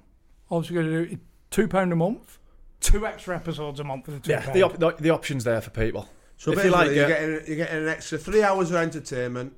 All 0.49 0.65
you're 0.65 0.81
going 0.81 0.91
to 0.93 1.05
do 1.05 1.11
is 1.13 1.19
two 1.51 1.67
pound 1.67 1.93
a 1.93 1.95
month, 1.95 2.39
two 2.81 3.05
extra 3.05 3.35
episodes 3.35 3.79
a 3.79 3.83
month 3.83 4.05
for 4.05 4.11
the 4.11 4.19
two 4.19 4.31
Yeah, 4.31 4.51
the, 4.51 4.63
op- 4.63 4.79
the, 4.79 4.91
the 4.99 5.09
options 5.11 5.43
there 5.43 5.61
for 5.61 5.69
people. 5.69 6.09
So 6.39 6.53
If 6.53 6.63
you 6.63 6.71
basically, 6.71 6.85
like 6.87 6.95
you're, 6.95 7.05
it- 7.05 7.07
getting, 7.09 7.47
you're 7.47 7.65
getting 7.65 7.83
an 7.83 7.87
extra 7.89 8.17
three 8.17 8.41
hours 8.43 8.69
of 8.71 8.77
entertainment, 8.77 9.51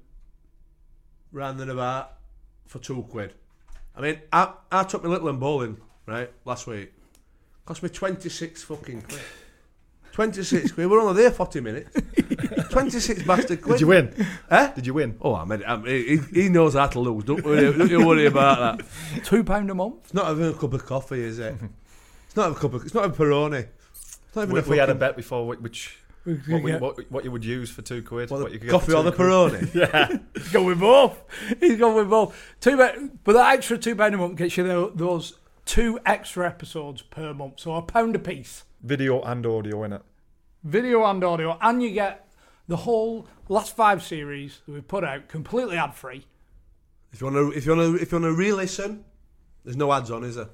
round 1.32 1.62
and 1.62 1.70
about, 1.70 2.14
for 2.66 2.80
two 2.80 3.04
quid. 3.04 3.36
I 3.96 4.02
mean, 4.02 4.20
I, 4.34 4.52
I 4.72 4.84
took 4.84 5.04
my 5.04 5.10
little 5.10 5.28
one 5.28 5.38
bowling, 5.38 5.78
right, 6.08 6.32
last 6.44 6.66
week. 6.66 6.92
Cost 7.66 7.84
me 7.84 7.90
26 7.90 8.64
fucking 8.64 9.04
quid. 9.04 9.22
26 10.14 10.72
quid. 10.72 10.90
We're 10.90 11.00
only 11.02 11.22
there 11.22 11.30
40 11.30 11.60
minutes. 11.62 11.96
26 12.72 13.24
bastard 13.24 13.62
quid. 13.62 13.74
Did 13.74 13.82
you 13.82 13.88
win? 13.88 14.26
Eh? 14.50 14.74
Did 14.74 14.88
you 14.88 14.96
win? 14.96 15.18
Oh, 15.22 15.36
I 15.36 15.46
mean, 15.46 15.62
I 15.68 15.78
mean 15.78 16.08
he, 16.34 16.42
he 16.44 16.50
knows 16.50 16.74
how 16.74 16.88
to 16.88 17.00
lose. 17.00 17.26
Don't 17.26 17.46
worry, 17.46 17.72
don't 17.78 17.92
you 17.92 18.06
worry 18.08 18.26
about 18.26 18.80
that. 18.80 19.24
two 19.24 19.44
pound 19.44 19.70
a 19.70 19.76
month. 19.76 19.98
It's 20.06 20.14
not 20.16 20.32
even 20.32 20.48
a 20.50 20.54
cup 20.54 20.74
of 20.74 20.84
coffee, 20.86 21.22
is 21.22 21.38
it? 21.40 21.56
It's 22.26 22.38
not 22.38 22.52
a 22.54 22.56
cup 22.56 22.74
of. 22.74 22.84
It's 22.86 22.94
not 22.94 23.04
a 23.04 23.10
Peroni. 23.10 23.68
It's 23.94 24.36
not 24.38 24.44
even 24.44 24.54
We, 24.54 24.62
a 24.62 24.64
we 24.64 24.78
had 24.78 24.90
a 24.90 24.96
bet 24.96 25.18
before 25.18 25.46
which 25.46 25.60
We 25.62 26.00
what, 26.24 26.44
could 26.46 26.63
we, 26.63 26.75
what, 26.75 27.12
what 27.12 27.24
you 27.24 27.32
would 27.32 27.46
use 27.46 27.70
for 27.70 27.82
two 27.82 28.04
quid. 28.04 28.30
What, 28.30 28.42
what 28.42 28.51
you 28.51 28.60
could 28.60 28.68
get 28.70 28.72
coffee 28.72 28.92
for 28.92 28.98
or 28.98 29.04
the 29.04 29.12
quid. 29.12 29.28
Peroni? 29.28 29.74
Yeah. 29.75 30.18
He's 30.36 30.50
gone 30.51 30.66
with 30.66 30.80
both. 30.80 31.24
He's 31.60 31.78
gone 31.80 31.96
with 31.96 32.10
both. 32.10 32.36
Two, 32.60 32.78
but 32.78 33.34
that 33.34 33.54
extra 33.54 33.78
two 33.78 33.96
pound 33.96 34.13
a 34.16 34.18
month 34.18 34.38
gets 34.38 34.56
you 34.58 34.92
those 34.96 35.38
two 35.66 36.00
extra 36.06 36.48
episodes 36.48 37.01
per 37.01 37.34
month, 37.34 37.60
so 37.60 37.75
a 37.75 37.82
pound 37.82 38.16
a 38.16 38.20
piece, 38.20 38.63
Video 38.84 39.22
and 39.22 39.46
audio 39.46 39.84
in 39.84 39.94
it. 39.94 40.01
video 40.63 41.04
and 41.06 41.24
audio, 41.24 41.58
and 41.62 41.82
you 41.84 41.92
get 41.92 42.28
the 42.68 42.78
whole 42.78 43.28
last 43.50 43.75
five 43.75 44.01
series 44.04 44.62
that 44.66 44.72
we've 44.74 44.88
put 44.88 45.04
out 45.04 45.28
completely 45.28 45.78
ad 45.78 45.94
free. 45.94 46.25
If 47.13 47.22
you 47.22 47.28
want 47.28 47.36
to, 47.54 47.58
if 47.58 47.66
you 47.66 47.75
want 47.75 47.98
to, 47.98 48.01
if 48.01 48.12
you 48.12 48.20
want 48.20 48.32
to 48.34 48.38
re-listen, 48.38 49.04
there's 49.63 49.78
no 49.78 49.92
ads 49.94 50.10
on, 50.12 50.24
is 50.24 50.36
there? 50.36 50.50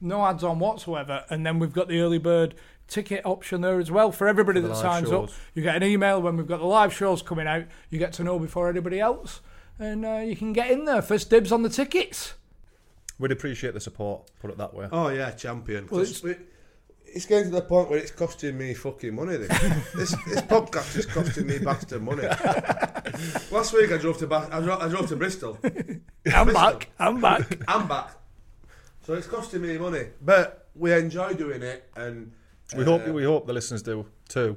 No 0.00 0.24
ads 0.24 0.44
on 0.44 0.58
whatsoever, 0.58 1.24
and 1.30 1.44
then 1.44 1.58
we've 1.58 1.72
got 1.72 1.88
the 1.88 1.98
early 2.00 2.18
bird 2.18 2.54
ticket 2.88 3.24
option 3.26 3.60
there 3.60 3.78
as 3.80 3.90
well 3.90 4.12
for 4.12 4.28
everybody 4.28 4.60
For 4.60 4.68
that 4.68 4.76
signs 4.76 5.08
shows. 5.08 5.30
up. 5.30 5.36
You 5.54 5.62
get 5.62 5.76
an 5.76 5.82
email 5.84 6.20
when 6.22 6.36
we've 6.36 6.46
got 6.46 6.58
the 6.60 6.66
live 6.66 6.92
shows 6.92 7.22
coming 7.22 7.46
out. 7.46 7.64
You 7.90 7.98
get 7.98 8.12
to 8.14 8.24
know 8.24 8.38
before 8.38 8.68
anybody 8.68 9.00
else, 9.00 9.40
and 9.78 10.04
uh, 10.04 10.18
you 10.24 10.36
can 10.36 10.52
get 10.52 10.70
in 10.70 10.84
there 10.84 11.02
first 11.02 11.30
dibs 11.30 11.50
on 11.52 11.62
the 11.62 11.68
tickets. 11.68 12.34
We'd 13.18 13.32
appreciate 13.32 13.74
the 13.74 13.80
support. 13.80 14.30
Put 14.40 14.50
it 14.50 14.58
that 14.58 14.74
way. 14.74 14.88
Oh 14.92 15.08
yeah, 15.08 15.30
champion. 15.32 15.86
Well, 15.90 16.00
'Cause 16.04 16.22
we- 16.22 16.36
it's 17.08 17.24
getting 17.24 17.44
to 17.50 17.50
the 17.56 17.62
point 17.62 17.88
where 17.88 17.98
it's 17.98 18.10
costing 18.10 18.58
me 18.58 18.74
fucking 18.74 19.14
money. 19.14 19.36
This 19.38 19.48
this, 19.94 20.10
this 20.26 20.40
podcast 20.42 20.96
is 20.98 21.06
costing 21.06 21.46
me 21.46 21.58
bastard 21.58 22.02
money. 22.02 22.24
Last 23.50 23.72
week 23.72 23.90
I 23.92 23.96
drove 23.96 24.18
to 24.18 24.26
Ba- 24.26 24.48
I, 24.52 24.60
drove, 24.60 24.82
I 24.82 24.88
drove 24.88 25.08
to 25.08 25.16
Bristol. 25.16 25.58
I'm 26.34 26.52
back. 26.52 26.90
I'm 26.98 27.20
back. 27.20 27.58
I'm 27.68 27.88
back. 27.88 28.10
So 29.06 29.14
it's 29.14 29.26
costing 29.26 29.62
me 29.62 29.78
money, 29.78 30.06
but 30.20 30.68
we 30.74 30.92
enjoy 30.92 31.32
doing 31.34 31.62
it, 31.62 31.88
and 31.96 32.32
We 32.74 32.82
uh, 32.82 32.86
hope 32.86 33.06
we 33.08 33.24
hope 33.24 33.46
the 33.46 33.52
listeners 33.52 33.82
do 33.82 34.06
too. 34.28 34.56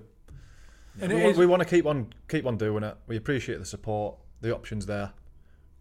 And 1.02 1.14
we, 1.14 1.24
want, 1.24 1.38
we 1.38 1.46
want 1.46 1.62
to 1.62 1.70
keep 1.70 1.86
on 1.86 2.14
keep 2.28 2.46
on 2.46 2.58
doing 2.58 2.84
it. 2.84 2.98
We 3.08 3.18
appreciate 3.18 3.60
the 3.60 3.66
support, 3.66 4.16
the 4.42 4.54
options 4.54 4.86
there, 4.86 5.12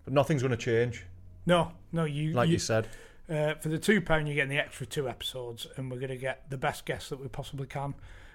but 0.04 0.12
nothing's 0.12 0.42
going 0.42 0.50
to 0.50 0.56
change, 0.56 1.04
no, 1.49 1.73
no, 1.92 2.04
you, 2.04 2.35
like 2.35 2.49
you, 2.49 2.52
you 2.52 2.58
said. 2.58 2.88
Uh, 3.26 3.54
for 3.54 3.70
the 3.70 3.78
two 3.78 4.02
pound, 4.02 4.28
you're 4.28 4.35
getting 4.35 4.50
the 4.50 4.58
extra 4.58 4.85
two 4.85 5.08
episodes, 5.08 5.66
and 5.76 5.90
we're 5.90 5.99
going 5.99 6.11
to 6.11 6.16
get 6.16 6.50
the 6.50 6.58
best 6.58 6.85
guests 6.85 7.08
that 7.08 7.18
we 7.18 7.26
possibly 7.26 7.66
can. 7.66 7.94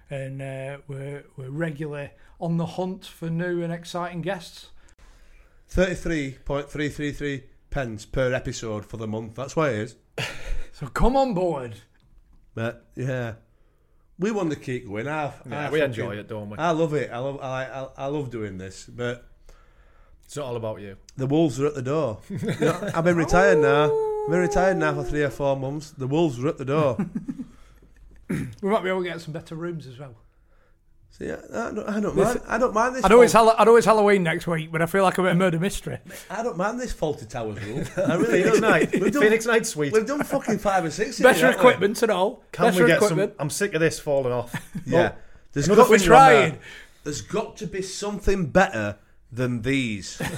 And 0.09 0.41
uh, 0.41 0.77
we're 0.87 1.23
we're 1.37 1.51
regularly 1.51 2.09
on 2.39 2.57
the 2.57 2.65
hunt 2.65 3.05
for 3.05 3.29
new 3.29 3.61
and 3.61 3.71
exciting 3.71 4.21
guests. 4.21 4.71
thirty-three 5.67 6.39
point 6.43 6.71
three 6.71 6.89
three 6.89 7.11
three 7.11 7.43
pence 7.69 8.05
per 8.05 8.33
episode 8.33 8.83
for 8.83 8.97
the 8.97 9.07
month. 9.07 9.35
That's 9.35 9.55
what 9.55 9.71
it 9.71 9.79
is. 9.79 9.95
So 10.75 10.87
come 10.87 11.15
on 11.15 11.35
board. 11.35 11.75
But 12.55 12.87
yeah, 12.95 13.33
we 14.23 14.31
want 14.31 14.49
to 14.51 14.55
keep 14.55 14.87
going. 14.87 15.07
I, 15.07 15.25
Yeah, 15.49 15.67
I 15.67 15.69
we 15.69 15.79
fucking- 15.79 15.83
enjoy 15.83 16.15
it, 16.15 16.27
don't 16.27 16.49
we? 16.49 16.57
I 16.57 16.71
love 16.71 16.93
it. 16.93 17.09
I 17.11 17.17
love 17.19 17.39
I, 17.41 17.65
I, 17.65 17.87
I 17.97 18.05
love 18.07 18.29
doing 18.31 18.57
this, 18.57 18.85
but 18.85 19.25
It's 20.25 20.35
not 20.37 20.45
all 20.45 20.55
about 20.55 20.79
you. 20.81 20.95
the 21.17 21.27
wolves 21.27 21.59
are 21.59 21.67
at 21.67 21.75
the 21.75 21.81
door. 21.81 22.19
You 22.29 22.37
know, 22.59 22.91
I've 22.95 23.03
been 23.03 23.17
retired 23.17 23.59
now. 23.59 23.83
I've 24.25 24.31
been 24.31 24.39
retired 24.49 24.77
now 24.77 24.93
for 24.95 25.03
three 25.03 25.23
or 25.23 25.29
four 25.29 25.55
months. 25.57 25.91
The 25.91 26.07
wolves 26.07 26.39
are 26.43 26.47
at 26.47 26.57
the 26.57 26.65
door. 26.65 26.97
We 28.29 28.69
might 28.69 28.81
be 28.83 28.89
able 28.89 29.03
to 29.03 29.09
get 29.09 29.21
some 29.21 29.33
better 29.33 29.53
rooms 29.55 29.85
as 29.85 29.99
well. 29.99 30.15
See, 31.15 31.29
I, 31.29 31.35
I, 31.35 31.71
don't, 31.71 31.87
I 31.87 31.99
don't 31.99 32.15
mind. 32.15 32.41
I 32.47 32.57
don't 32.57 32.73
mind 32.73 32.95
this. 32.95 33.05
I 33.05 33.07
know 33.07 33.21
it's 33.21 33.33
Hall- 33.33 33.53
I 33.55 33.63
know 33.65 33.75
it's 33.75 33.85
Halloween 33.85 34.23
next 34.23 34.47
week, 34.47 34.71
but 34.71 34.81
I 34.81 34.87
feel 34.87 35.03
like 35.03 35.15
I'm 35.19 35.27
at 35.27 35.33
a 35.33 35.35
murder 35.35 35.59
mystery. 35.59 35.99
I 36.27 36.41
don't 36.41 36.57
mind 36.57 36.79
this 36.79 36.91
Fawlty 36.91 37.29
Towers 37.29 37.63
rule. 37.63 37.83
I 37.97 38.15
really 38.15 38.25
Phoenix 38.41 38.51
don't. 38.59 38.61
Night, 38.61 38.91
We've 38.99 39.11
done, 39.13 39.21
Phoenix 39.21 39.45
Night 39.45 39.65
Suite. 39.67 39.93
we've 39.93 40.07
done 40.07 40.23
fucking 40.23 40.57
five 40.57 40.83
or 40.85 40.89
six. 40.89 41.19
in 41.19 41.23
here, 41.25 41.33
Better 41.33 41.51
equipment 41.51 42.01
and 42.01 42.11
all. 42.11 42.43
Can 42.51 42.65
Better 42.65 42.81
we 42.83 42.87
get 42.87 42.95
equipment. 42.97 43.33
some? 43.33 43.41
I'm 43.41 43.49
sick 43.51 43.75
of 43.75 43.79
this 43.79 43.99
falling 43.99 44.33
off. 44.33 44.55
Yeah. 44.87 45.11
Oh, 45.13 45.17
There's 45.51 45.67
another 45.67 45.83
got, 45.83 45.89
We're 45.91 45.99
finger 45.99 46.15
on 46.15 46.29
there. 46.31 46.59
there's 47.03 47.21
got 47.21 47.57
to 47.57 47.67
be 47.67 47.83
something 47.83 48.47
better 48.47 48.97
than 49.33 49.61
these. 49.61 50.21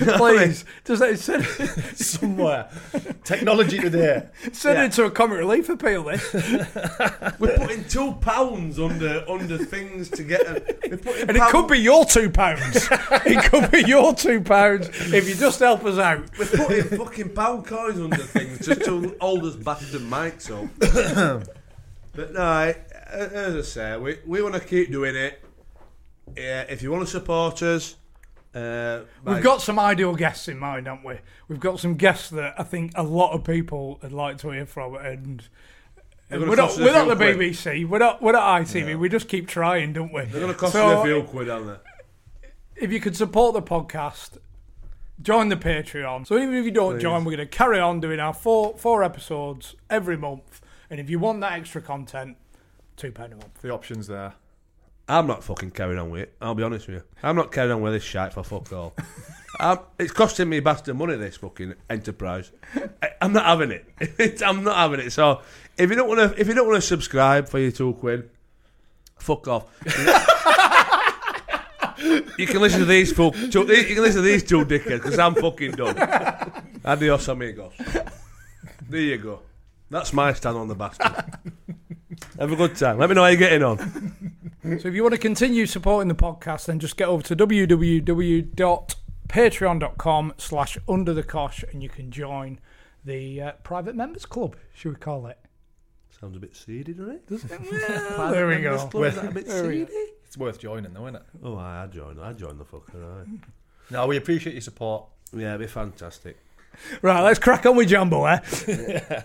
Please, 0.00 0.64
does 0.84 0.98
that 1.00 1.18
send, 1.18 1.44
somewhere. 1.96 2.70
Technology 3.24 3.78
today. 3.78 4.26
send 4.52 4.78
Yeah. 4.78 4.84
it 4.86 4.92
to 4.92 5.04
a 5.04 5.10
comic 5.10 5.38
relief 5.38 5.68
appeal. 5.68 6.04
This 6.04 6.32
We're 7.38 7.56
putting 7.58 7.84
two 7.84 8.12
pounds 8.14 8.78
under 8.78 9.24
under 9.28 9.58
things 9.58 10.08
to 10.10 10.22
get. 10.22 10.40
A, 10.42 10.62
we're 10.90 10.96
putting 10.96 11.22
and 11.28 11.36
it 11.36 11.40
pound- 11.40 11.52
could 11.52 11.68
be 11.68 11.78
your 11.78 12.04
two 12.06 12.30
pounds. 12.30 12.88
it 12.90 13.50
could 13.50 13.70
be 13.70 13.82
your 13.86 14.14
two 14.14 14.40
pounds 14.40 14.88
if 15.12 15.28
you 15.28 15.34
just 15.34 15.58
help 15.60 15.84
us 15.84 15.98
out. 15.98 16.22
We're 16.38 16.46
putting 16.46 16.98
fucking 16.98 17.28
pound 17.34 17.66
coins 17.66 18.00
under 18.00 18.16
things 18.16 18.64
just 18.66 18.82
to 18.84 19.14
hold 19.20 19.44
us 19.44 19.56
bastard 19.56 20.02
mics 20.02 20.50
up. 20.50 21.44
but 22.14 22.32
no, 22.32 22.40
I- 22.42 22.76
as 23.10 23.54
I 23.56 23.60
say, 23.62 23.96
we, 23.98 24.18
we 24.24 24.40
want 24.40 24.54
to 24.54 24.60
keep 24.60 24.92
doing 24.92 25.16
it. 25.16 25.42
Yeah, 26.36 26.62
if 26.68 26.82
you 26.82 26.90
want 26.90 27.04
to 27.04 27.10
support 27.10 27.62
us, 27.62 27.96
uh, 28.54 29.00
We've 29.24 29.36
by- 29.36 29.40
got 29.40 29.62
some 29.62 29.78
ideal 29.78 30.14
guests 30.14 30.48
in 30.48 30.58
mind, 30.58 30.86
haven't 30.86 31.04
we? 31.04 31.16
We've 31.48 31.60
got 31.60 31.78
some 31.80 31.94
guests 31.94 32.30
that 32.30 32.54
I 32.58 32.62
think 32.64 32.92
a 32.96 33.02
lot 33.02 33.32
of 33.32 33.44
people 33.44 33.98
would 34.02 34.12
like 34.12 34.38
to 34.38 34.50
hear 34.50 34.66
from, 34.66 34.96
and, 34.96 35.42
and 36.30 36.40
we're 36.42 36.56
not 36.56 36.70
cost 36.70 36.72
us 36.74 36.78
a 36.80 36.84
we're 36.84 36.92
not 36.92 37.08
the 37.08 37.16
quid. 37.16 37.36
BBC, 37.38 37.86
we're 37.88 37.98
not 37.98 38.20
we're 38.22 38.32
not 38.32 38.62
ITV. 38.62 38.98
We 38.98 39.08
just 39.08 39.28
keep 39.28 39.46
trying, 39.48 39.92
don't 39.92 40.12
we? 40.12 40.24
They're 40.24 40.40
going 40.40 40.52
to 40.52 40.58
cost 40.58 40.72
So, 40.72 40.86
us 41.00 41.04
a 41.04 41.08
few 41.08 41.22
quid, 41.24 41.48
aren't 41.48 41.66
they? 41.66 41.76
if 42.76 42.90
you 42.90 42.98
could 43.00 43.14
support 43.16 43.52
the 43.54 43.62
podcast, 43.62 44.38
join 45.22 45.48
the 45.48 45.56
Patreon. 45.56 46.26
So 46.26 46.36
even 46.38 46.54
if 46.54 46.64
you 46.64 46.70
don't 46.70 46.98
join, 46.98 47.24
we're 47.24 47.36
going 47.36 47.46
to 47.48 47.56
carry 47.56 47.78
on 47.78 48.00
doing 48.00 48.18
our 48.20 48.32
four 48.34 48.76
four 48.78 49.04
episodes 49.04 49.76
every 49.90 50.16
month. 50.16 50.60
And 50.88 50.98
if 50.98 51.08
you 51.08 51.18
want 51.20 51.40
that 51.42 51.52
extra 51.52 51.80
content, 51.82 52.36
two 52.96 53.12
pound 53.12 53.32
a 53.32 53.36
month. 53.36 53.60
The 53.62 53.70
options 53.70 54.06
there. 54.08 54.32
I'm 55.10 55.26
not 55.26 55.42
fucking 55.42 55.72
carrying 55.72 55.98
on 55.98 56.10
with 56.10 56.22
it. 56.22 56.34
I'll 56.40 56.54
be 56.54 56.62
honest 56.62 56.86
with 56.86 56.96
you. 56.98 57.02
I'm 57.22 57.34
not 57.34 57.50
carrying 57.50 57.72
on 57.72 57.82
with 57.82 57.92
this 57.94 58.04
shite 58.04 58.32
for 58.32 58.44
fuck 58.44 58.72
all. 58.72 58.94
Um, 59.58 59.80
it's 59.98 60.12
costing 60.12 60.48
me 60.48 60.60
bastard 60.60 60.96
money. 60.96 61.16
This 61.16 61.36
fucking 61.36 61.74
enterprise. 61.90 62.50
I, 63.02 63.10
I'm 63.20 63.34
not 63.34 63.44
having 63.44 63.72
it. 63.72 63.84
It's- 64.00 64.40
I'm 64.40 64.64
not 64.64 64.76
having 64.76 65.00
it. 65.00 65.10
So 65.10 65.42
if 65.76 65.90
you 65.90 65.96
don't 65.96 66.08
want 66.08 66.20
to, 66.34 66.40
if 66.40 66.48
you 66.48 66.54
don't 66.54 66.66
want 66.66 66.80
to 66.80 66.86
subscribe 66.86 67.46
for 67.48 67.58
your 67.58 67.70
two 67.72 67.92
quid, 67.94 68.30
fuck 69.18 69.48
off. 69.48 69.64
you 72.38 72.46
can 72.46 72.60
listen 72.62 72.78
to 72.80 72.86
these 72.86 73.12
fuck. 73.12 73.34
Two, 73.34 73.66
you 73.66 73.94
can 73.94 74.02
listen 74.02 74.22
to 74.22 74.28
these 74.28 74.44
two 74.44 74.64
dickheads 74.64 75.02
because 75.02 75.18
I'm 75.18 75.34
fucking 75.34 75.72
done. 75.72 75.98
Adios 76.84 77.28
amigos. 77.28 77.72
There 78.88 79.00
you 79.00 79.18
go. 79.18 79.40
That's 79.90 80.12
my 80.12 80.32
stand 80.32 80.56
on 80.56 80.66
the 80.68 80.74
bastard. 80.74 81.08
Have 82.38 82.52
a 82.52 82.56
good 82.56 82.76
time. 82.76 82.98
Let 82.98 83.08
me 83.08 83.14
know 83.16 83.22
how 83.22 83.28
you're 83.28 83.36
getting 83.36 83.62
on. 83.62 83.78
So 84.62 84.88
if 84.88 84.94
you 84.94 85.02
want 85.02 85.14
to 85.14 85.20
continue 85.20 85.66
supporting 85.66 86.08
the 86.08 86.14
podcast, 86.14 86.66
then 86.66 86.78
just 86.78 86.96
get 86.96 87.08
over 87.08 87.22
to 87.24 87.34
www.patreon.com 87.36 90.34
slash 90.36 90.78
under 90.88 91.14
the 91.14 91.22
cosh 91.22 91.64
and 91.72 91.82
you 91.82 91.88
can 91.88 92.10
join 92.10 92.58
the 93.04 93.40
uh, 93.40 93.52
private 93.62 93.94
members 93.96 94.26
club, 94.26 94.56
should 94.74 94.90
we 94.92 94.96
call 94.96 95.26
it? 95.26 95.38
Sounds 96.20 96.36
a 96.36 96.40
bit 96.40 96.54
seedy, 96.54 96.92
doesn't 96.92 97.22
it? 97.50 97.60
Well, 98.18 98.30
there 98.32 98.46
we 98.46 98.60
go. 98.60 98.74
Is 98.74 99.14
that 99.14 99.24
a 99.24 99.30
bit 99.30 99.46
There 99.46 99.66
we 99.66 99.86
seedy? 99.86 99.92
It's 100.26 100.36
worth 100.36 100.58
joining, 100.58 100.92
though, 100.92 101.06
isn't 101.06 101.16
it? 101.16 101.22
Oh, 101.42 101.56
I 101.56 101.84
I 101.84 101.86
joined. 101.86 102.20
I 102.20 102.34
joined 102.34 102.60
the 102.60 102.64
fucker. 102.64 102.92
Right. 102.94 103.26
No, 103.90 104.06
we 104.06 104.18
appreciate 104.18 104.52
your 104.52 104.60
support. 104.60 105.06
Yeah, 105.32 105.54
it'd 105.54 105.60
be 105.60 105.66
fantastic. 105.66 106.36
Right, 107.02 107.20
let's 107.22 107.38
crack 107.38 107.64
on 107.66 107.76
with 107.76 107.88
Jumbo, 107.88 108.24
eh? 108.26 108.40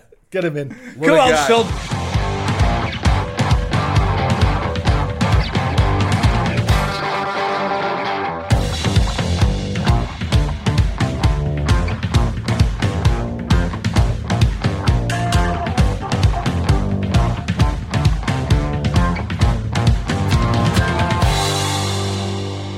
Get 0.30 0.44
him 0.44 0.56
in. 0.56 0.70
What 0.96 1.06
Come 1.08 1.18
on, 1.20 1.30
guy. 1.30 1.48
son. 1.48 1.96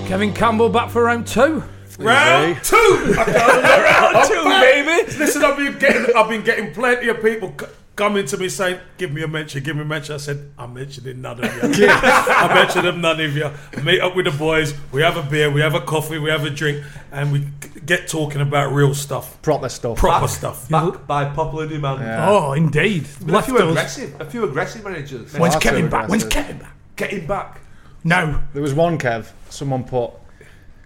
Kevin 0.07 0.33
Campbell 0.33 0.69
back 0.71 0.91
for 0.91 1.05
round 1.05 1.27
two. 1.27 1.63
Round 2.05 2.63
two. 2.63 3.15
round 3.17 4.29
two, 4.29 4.45
baby. 4.45 5.19
Listen, 5.19 5.43
I've 5.45 5.57
been 5.57 5.79
getting, 5.79 6.17
I've 6.17 6.29
been 6.29 6.43
getting 6.45 6.73
plenty 6.73 7.09
of 7.09 7.21
people 7.21 7.53
c- 7.61 7.67
coming 7.97 8.25
to 8.27 8.37
me 8.39 8.49
saying, 8.49 8.79
"Give 8.97 9.11
me 9.13 9.23
a 9.23 9.29
mention, 9.29 9.63
give 9.65 9.75
me 9.75 9.83
a 9.83 9.85
mention." 9.85 10.15
I 10.15 10.19
said, 10.19 10.53
"I'm 10.57 10.75
mentioning 10.75 11.21
none 11.21 11.43
of 11.45 11.53
you. 11.77 11.89
I 11.91 12.53
mentioned 12.55 12.85
them 12.87 13.01
none 13.01 13.21
of 13.21 13.37
you. 13.37 13.51
I 13.77 13.81
meet 13.83 14.01
up 14.01 14.15
with 14.15 14.27
the 14.27 14.31
boys. 14.31 14.75
We 14.93 15.03
have 15.03 15.17
a 15.17 15.23
beer, 15.29 15.51
we 15.51 15.61
have 15.61 15.75
a 15.75 15.81
coffee, 15.81 16.19
we 16.19 16.31
have 16.31 16.45
a 16.45 16.51
drink, 16.51 16.85
and 17.11 17.33
we 17.33 17.47
get 17.85 18.07
talking 18.07 18.43
about 18.43 18.73
real 18.73 18.95
stuff, 18.95 19.41
Proper 19.43 19.69
stuff. 19.69 19.97
proper 19.99 20.29
stuff. 20.29 20.69
Back 20.69 21.07
by 21.09 21.25
popular 21.31 21.67
demand. 21.67 22.03
Oh, 22.29 22.53
indeed. 22.53 23.05
A 23.29 23.43
few 23.43 23.57
us. 23.59 23.71
aggressive, 23.71 24.21
a 24.21 24.25
few 24.25 24.45
aggressive 24.45 24.85
managers. 24.85 25.33
When's 25.37 25.57
Kevin 25.57 25.89
back? 25.89 26.09
When's. 26.09 26.25
Kevin 26.25 26.59
back? 26.59 26.77
Getting 26.95 27.27
back. 27.27 27.61
No. 28.05 28.39
There 28.53 28.63
was 28.63 28.73
one 28.75 28.99
Kev. 28.99 29.31
Someone 29.51 29.83
put, 29.85 30.13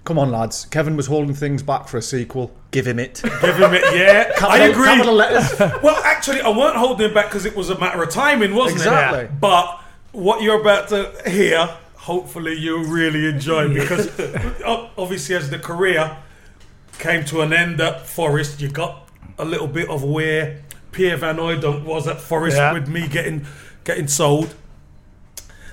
"Come 0.04 0.18
on, 0.18 0.30
lads. 0.30 0.66
Kevin 0.66 0.96
was 0.96 1.06
holding 1.06 1.34
things 1.34 1.62
back 1.62 1.88
for 1.88 1.96
a 1.98 2.02
sequel. 2.02 2.50
Give 2.70 2.86
him 2.86 2.98
it." 2.98 3.20
Give 3.40 3.56
him 3.56 3.72
it, 3.74 3.82
yeah. 3.96 4.32
I 4.46 4.58
agree. 4.64 4.84
Capital 4.86 5.14
letters. 5.14 5.58
Well, 5.82 6.00
actually, 6.04 6.40
I 6.40 6.48
weren't 6.48 6.76
holding 6.76 7.10
it 7.10 7.14
back 7.14 7.26
because 7.26 7.44
it 7.46 7.54
was 7.56 7.70
a 7.70 7.78
matter 7.78 8.02
of 8.02 8.10
timing, 8.10 8.54
wasn't 8.54 8.80
Exactly. 8.80 9.20
it? 9.24 9.40
But 9.40 9.80
what 10.12 10.42
you're 10.42 10.60
about 10.60 10.88
to 10.88 11.12
hear, 11.30 11.66
hopefully, 11.96 12.54
you'll 12.58 12.84
really 12.84 13.26
enjoy 13.26 13.72
because 13.72 14.08
obviously, 14.96 15.34
as 15.36 15.50
the 15.50 15.58
career 15.58 16.16
came 16.98 17.24
to 17.26 17.40
an 17.40 17.52
end 17.52 17.80
at 17.80 18.06
Forest, 18.06 18.60
you 18.60 18.68
got 18.68 19.08
a 19.38 19.44
little 19.44 19.66
bit 19.66 19.88
of 19.88 20.04
where 20.04 20.60
Pierre 20.92 21.16
Van 21.16 21.36
Hooijdonk 21.36 21.84
was 21.84 22.06
at 22.06 22.20
Forest 22.20 22.56
Yeah. 22.58 22.72
with 22.72 22.86
me 22.88 23.08
getting 23.08 23.46
getting 23.84 24.06
sold, 24.06 24.54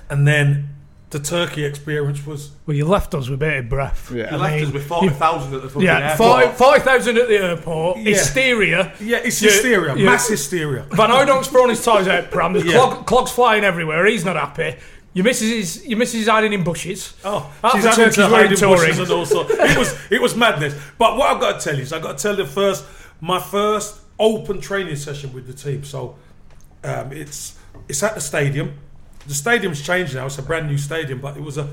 and 0.08 0.26
then 0.26 0.68
the 1.10 1.18
Turkey 1.18 1.64
experience 1.64 2.24
was 2.24 2.52
Well, 2.66 2.76
you 2.76 2.84
left 2.86 3.14
us 3.14 3.28
with 3.28 3.40
bated 3.40 3.68
breath. 3.68 4.12
Yeah. 4.14 4.30
You 4.30 4.36
left 4.38 4.62
us 4.62 4.72
with 4.72 4.86
40,000 4.86 5.54
at 5.54 5.62
the 5.62 5.68
fucking 5.68 5.82
Yeah, 5.82 6.10
airport. 6.12 6.56
40,000 6.56 7.18
at 7.18 7.28
the 7.28 7.36
airport. 7.36 7.96
Yeah. 7.98 8.04
Hysteria. 8.04 8.92
yeah, 9.00 9.16
it's 9.18 9.40
hysteria, 9.40 9.96
you- 9.96 10.04
mass 10.06 10.28
hysteria. 10.28 10.82
Van 10.92 11.10
Hooijdonk's 11.10 11.48
throwing 11.48 11.70
his 11.70 11.84
toys 11.84 12.06
out 12.06 12.30
pram. 12.30 12.52
There's 12.52 12.64
Yeah. 12.64 12.72
clog, 12.74 13.06
clogs 13.06 13.30
flying 13.32 13.64
everywhere. 13.64 14.06
He's 14.06 14.24
not 14.24 14.36
happy. 14.36 14.76
Your 15.12 15.24
missus 15.24 15.50
is 15.50 15.86
your 15.88 15.98
missus 15.98 16.20
is 16.22 16.28
hiding 16.28 16.52
in 16.52 16.62
bushes. 16.62 17.14
Oh, 17.24 17.50
she's 17.72 17.82
the 17.82 17.90
having 17.90 18.04
Turkeys 18.04 18.14
to 18.14 18.26
hide 18.28 18.52
in 18.52 18.56
touring. 18.56 18.76
bushes 18.76 18.98
and 19.00 19.10
all 19.10 19.26
sorts. 19.26 19.50
It 19.52 19.76
was 19.76 19.96
it 20.08 20.22
was 20.22 20.36
madness. 20.36 20.72
But 20.98 21.16
what 21.16 21.34
I've 21.34 21.40
got 21.40 21.58
to 21.58 21.64
tell 21.68 21.74
you 21.76 21.82
is 21.82 21.92
I've 21.92 22.02
got 22.02 22.16
to 22.18 22.22
tell 22.22 22.38
you 22.38 22.46
first 22.46 22.84
my 23.20 23.40
first 23.40 23.96
open 24.20 24.60
training 24.60 24.94
session 24.94 25.32
with 25.32 25.48
the 25.48 25.52
team. 25.52 25.82
So 25.82 26.14
um, 26.84 27.10
it's 27.10 27.54
it's 27.88 28.00
at 28.04 28.14
the 28.14 28.20
stadium. 28.20 28.74
The 29.26 29.34
stadium's 29.34 29.82
changed 29.82 30.14
now. 30.14 30.26
It's 30.26 30.38
a 30.38 30.42
brand 30.42 30.66
new 30.68 30.78
stadium, 30.78 31.20
but 31.20 31.36
it 31.36 31.42
was 31.42 31.58
a 31.58 31.68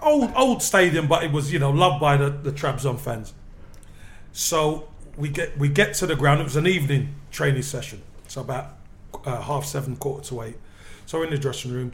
old 0.00 0.32
old 0.34 0.62
stadium, 0.62 1.06
but 1.06 1.22
it 1.22 1.30
was 1.30 1.52
you 1.52 1.58
know 1.58 1.70
loved 1.70 2.00
by 2.00 2.16
the 2.16 2.30
the 2.30 2.50
Trabzon 2.52 2.98
fans. 2.98 3.34
So 4.32 4.88
we 5.16 5.28
get 5.28 5.56
we 5.58 5.68
get 5.68 5.94
to 5.96 6.06
the 6.06 6.16
ground. 6.16 6.40
It 6.40 6.44
was 6.44 6.56
an 6.56 6.66
evening 6.66 7.14
training 7.30 7.62
session. 7.62 8.02
So 8.28 8.40
about 8.40 8.76
uh, 9.24 9.42
half 9.42 9.64
seven, 9.66 9.96
quarter 9.96 10.26
to 10.28 10.42
eight. 10.42 10.56
So 11.06 11.18
we're 11.18 11.24
in 11.26 11.30
the 11.30 11.38
dressing 11.38 11.72
room, 11.72 11.92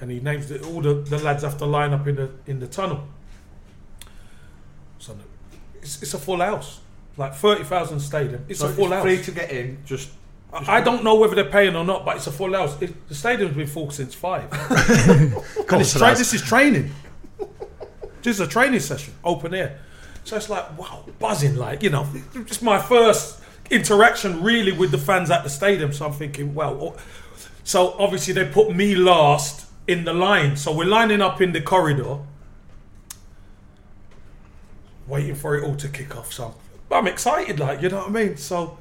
and 0.00 0.10
he 0.10 0.20
names 0.20 0.50
it. 0.50 0.62
All 0.66 0.82
the, 0.82 0.94
the 0.94 1.18
lads 1.18 1.42
have 1.42 1.56
to 1.58 1.66
line 1.66 1.92
up 1.94 2.06
in 2.06 2.16
the 2.16 2.30
in 2.46 2.60
the 2.60 2.66
tunnel. 2.66 3.04
So 4.98 5.16
it's, 5.80 6.02
it's 6.02 6.14
a 6.14 6.18
full 6.18 6.38
house, 6.40 6.80
like 7.16 7.34
thirty 7.34 7.64
thousand 7.64 8.00
stadium. 8.00 8.44
It's 8.48 8.60
So 8.60 8.66
a 8.66 8.72
full 8.72 8.84
it's 8.86 8.92
house. 8.94 9.02
free 9.02 9.22
to 9.22 9.30
get 9.32 9.50
in. 9.50 9.78
Just 9.86 10.10
I 10.52 10.76
I 10.76 10.80
don't 10.80 11.02
know 11.02 11.14
whether 11.14 11.34
they're 11.34 11.44
paying 11.50 11.76
or 11.76 11.84
not, 11.84 12.04
but 12.04 12.16
it's 12.16 12.26
a 12.26 12.32
full 12.32 12.52
house. 12.52 12.80
It, 12.82 13.08
the 13.08 13.14
stadium's 13.14 13.56
been 13.56 13.66
full 13.66 13.90
since 13.90 14.14
five. 14.14 14.48
it's 14.52 15.92
tra- 15.98 16.14
this 16.14 16.34
is 16.34 16.42
training. 16.42 16.90
This 18.22 18.36
is 18.36 18.40
a 18.40 18.46
training 18.46 18.80
session, 18.80 19.14
open 19.24 19.54
air. 19.54 19.80
So 20.24 20.36
it's 20.36 20.48
like, 20.48 20.78
wow, 20.78 21.04
buzzing, 21.18 21.56
like, 21.56 21.82
you 21.82 21.90
know, 21.90 22.06
it's 22.34 22.62
my 22.62 22.78
first 22.78 23.40
interaction 23.70 24.42
really 24.42 24.70
with 24.70 24.92
the 24.92 24.98
fans 24.98 25.30
at 25.30 25.42
the 25.42 25.50
stadium. 25.50 25.92
So 25.92 26.06
I'm 26.06 26.12
thinking, 26.12 26.54
well, 26.54 26.78
oh- 26.80 26.96
so 27.64 27.92
obviously 27.98 28.34
they 28.34 28.44
put 28.44 28.74
me 28.74 28.94
last 28.94 29.66
in 29.88 30.04
the 30.04 30.12
line. 30.12 30.56
So 30.56 30.72
we're 30.72 30.84
lining 30.84 31.20
up 31.20 31.40
in 31.40 31.52
the 31.52 31.60
corridor, 31.60 32.18
waiting 35.06 35.34
for 35.34 35.56
it 35.56 35.64
all 35.64 35.76
to 35.76 35.88
kick 35.88 36.16
off. 36.16 36.32
So 36.32 36.54
I'm 36.90 37.06
excited, 37.06 37.58
like, 37.58 37.82
you 37.82 37.88
know 37.88 37.98
what 37.98 38.08
I 38.08 38.10
mean? 38.10 38.36
So 38.36 38.78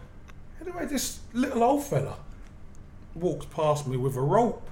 anyway, 0.61 0.85
this 0.85 1.19
little 1.33 1.63
old 1.63 1.83
fella 1.83 2.15
walks 3.15 3.45
past 3.47 3.87
me 3.87 3.97
with 3.97 4.15
a 4.15 4.21
rope. 4.21 4.67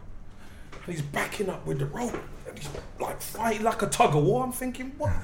And 0.86 0.95
he's 0.95 1.02
backing 1.02 1.49
up 1.49 1.65
with 1.65 1.80
the 1.80 1.86
rope. 1.86 2.17
And 2.47 2.58
he's 2.58 2.69
like 2.99 3.21
fighting 3.21 3.63
like 3.63 3.82
a 3.82 3.88
tug 3.88 4.15
of 4.15 4.23
war. 4.23 4.43
I'm 4.43 4.52
thinking, 4.52 4.93
what? 4.97 5.12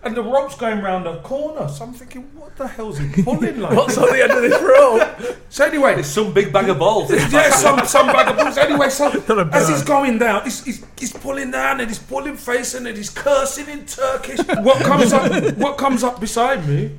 And 0.00 0.16
the 0.16 0.22
rope's 0.22 0.54
going 0.54 0.80
round 0.80 1.06
the 1.06 1.16
corner. 1.22 1.66
So 1.68 1.84
I'm 1.84 1.92
thinking, 1.92 2.30
what 2.36 2.56
the 2.56 2.68
hell's 2.68 2.98
he 2.98 3.22
pulling 3.24 3.58
like? 3.58 3.76
What's 3.76 3.98
on 3.98 4.06
the 4.06 4.22
end 4.22 4.30
of 4.30 4.42
this 4.42 4.62
rope? 4.62 5.36
So 5.50 5.64
anyway, 5.64 5.98
it's 5.98 6.08
some 6.08 6.32
big 6.32 6.52
bag 6.52 6.68
of 6.68 6.78
balls. 6.78 7.10
yeah, 7.10 7.50
some 7.50 7.84
some 7.86 8.06
bag 8.06 8.28
of 8.28 8.36
balls. 8.36 8.58
Anyway, 8.58 8.90
so 8.90 9.10
as 9.50 9.68
he's 9.68 9.82
going 9.82 10.18
down, 10.18 10.44
he's, 10.44 10.62
he's, 10.62 10.86
he's 10.98 11.12
pulling 11.12 11.50
down 11.50 11.80
and 11.80 11.88
he's 11.88 11.98
pulling 11.98 12.36
facing 12.36 12.86
and 12.86 12.94
he's 12.96 13.08
cursing 13.08 13.66
in 13.66 13.86
Turkish. 13.86 14.38
What 14.58 14.84
comes 14.84 15.12
up? 15.12 15.56
What 15.56 15.78
comes 15.78 16.04
up 16.04 16.20
beside 16.20 16.68
me 16.68 16.92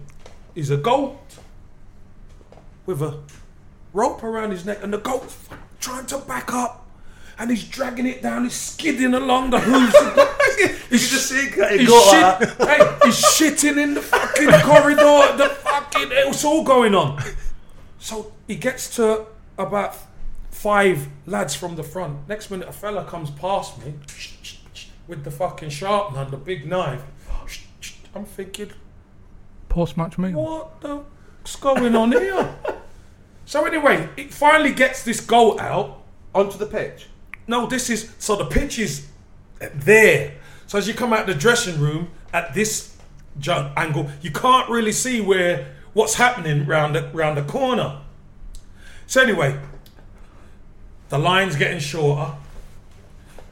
is 0.56 0.72
a 0.72 0.78
goat 0.78 1.29
with 2.90 3.04
a 3.04 3.20
rope 3.94 4.24
around 4.24 4.50
his 4.50 4.66
neck, 4.66 4.80
and 4.82 4.92
the 4.92 4.98
goat's 4.98 5.38
trying 5.80 6.08
to 6.08 6.18
back 6.18 6.52
up, 6.52 6.88
and 7.38 7.52
he's 7.52 7.64
dragging 7.64 8.08
it 8.08 8.24
down. 8.24 8.44
He's 8.46 8.56
skidding 8.56 9.14
along 9.14 9.52
the 9.52 9.60
hooves. 9.60 9.96
he's 10.90 11.08
just 11.12 11.30
see 11.30 11.38
it 11.38 11.80
He's, 11.82 11.88
shit, 11.88 12.50
hey, 12.68 12.98
he's 13.04 13.22
shitting 13.22 13.78
in 13.78 13.94
the 13.94 14.02
fucking 14.02 14.50
corridor. 14.62 15.38
The 15.38 15.50
fucking 15.62 16.08
it's 16.12 16.44
all 16.44 16.64
going 16.64 16.96
on. 16.96 17.22
So 18.00 18.34
he 18.48 18.56
gets 18.56 18.96
to 18.96 19.28
about 19.60 19.96
five 20.50 21.08
lads 21.28 21.54
from 21.54 21.76
the 21.76 21.84
front. 21.84 22.28
Next 22.28 22.50
minute, 22.50 22.68
a 22.68 22.74
fella 22.74 23.06
comes 23.06 23.30
past 23.30 23.78
me 23.86 23.94
with 25.08 25.24
the 25.24 25.32
fucking 25.32 25.70
sharpener 25.70 26.24
and 26.24 26.32
the 26.32 26.38
big 26.38 26.68
knife. 26.68 27.04
I'm 28.16 28.26
thinking, 28.26 28.72
Post 29.70 29.96
match 29.96 30.18
meal. 30.18 30.42
what 30.42 30.82
the 30.82 31.04
what's 31.38 31.56
going 31.56 31.96
on 31.96 32.12
here? 32.12 32.56
so 33.50 33.66
anyway, 33.66 34.08
it 34.16 34.32
finally 34.32 34.72
gets 34.72 35.02
this 35.04 35.20
goal 35.20 35.60
out. 35.60 36.04
Onto 36.36 36.60
the 36.60 36.68
pitch. 36.68 37.08
No, 37.48 37.66
this 37.66 37.90
is 37.90 38.14
so 38.20 38.36
the 38.36 38.46
pitch 38.46 38.78
is 38.78 39.08
there. 39.74 40.36
So 40.68 40.78
as 40.78 40.88
you 40.88 40.94
come 40.94 41.14
out 41.14 41.26
the 41.26 41.34
dressing 41.34 41.80
room 41.80 42.12
at 42.32 42.54
this 42.54 42.96
jump 43.40 43.74
angle, 43.76 44.12
you 44.22 44.30
can't 44.30 44.70
really 44.70 44.92
see 44.92 45.20
where 45.20 45.74
what's 45.94 46.14
happening 46.14 46.68
round 46.68 46.96
the 46.96 47.10
round 47.12 47.38
the 47.40 47.42
corner. 47.42 48.02
So 49.08 49.24
anyway, 49.24 49.60
the 51.10 51.18
line's 51.18 51.56
getting 51.56 51.80
shorter. 51.80 52.36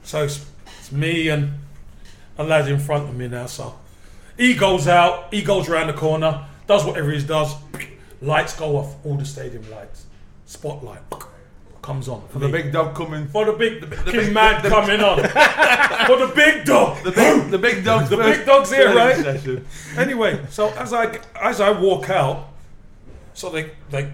So 0.03 0.25
it's, 0.25 0.45
it's 0.77 0.91
me 0.91 1.29
and 1.29 1.53
a 2.37 2.43
lad 2.43 2.67
in 2.67 2.77
front 2.77 3.09
of 3.09 3.15
me 3.15 3.27
now. 3.27 3.47
So 3.47 3.79
he 4.37 4.53
goes 4.53 4.87
out, 4.87 5.33
he 5.33 5.41
goes 5.41 5.67
round 5.67 5.89
the 5.89 5.93
corner, 5.93 6.45
does 6.67 6.85
whatever 6.85 7.09
he 7.09 7.23
does. 7.23 7.55
Lights 8.21 8.55
go 8.55 8.77
off, 8.77 8.95
all 9.05 9.15
the 9.15 9.25
stadium 9.25 9.69
lights. 9.69 10.05
Spotlight 10.45 11.01
comes 11.81 12.07
on. 12.09 12.27
For 12.29 12.39
the 12.39 12.49
big 12.49 12.71
dog 12.73 12.95
coming. 12.95 13.27
For 13.27 13.45
the 13.45 13.53
big, 13.53 13.81
the, 13.81 13.87
big- 13.87 14.05
big 14.05 14.33
man 14.33 14.61
the- 14.63 14.69
coming 14.69 14.99
on. 15.01 15.17
For 16.07 16.17
the 16.17 16.31
big 16.35 16.65
dog. 16.65 17.03
The 17.03 17.11
big, 17.11 17.51
the 17.51 17.57
big 17.57 17.83
dog's 17.85 18.09
The 18.09 18.17
big 18.17 18.45
dog's 18.45 18.71
here, 18.71 18.93
right? 18.95 19.15
session. 19.15 19.65
Anyway, 19.97 20.45
so 20.49 20.69
as 20.69 20.93
I 20.93 21.19
as 21.41 21.59
I 21.61 21.71
walk 21.71 22.09
out, 22.09 22.49
so 23.33 23.49
they 23.49 23.71
they 23.89 24.11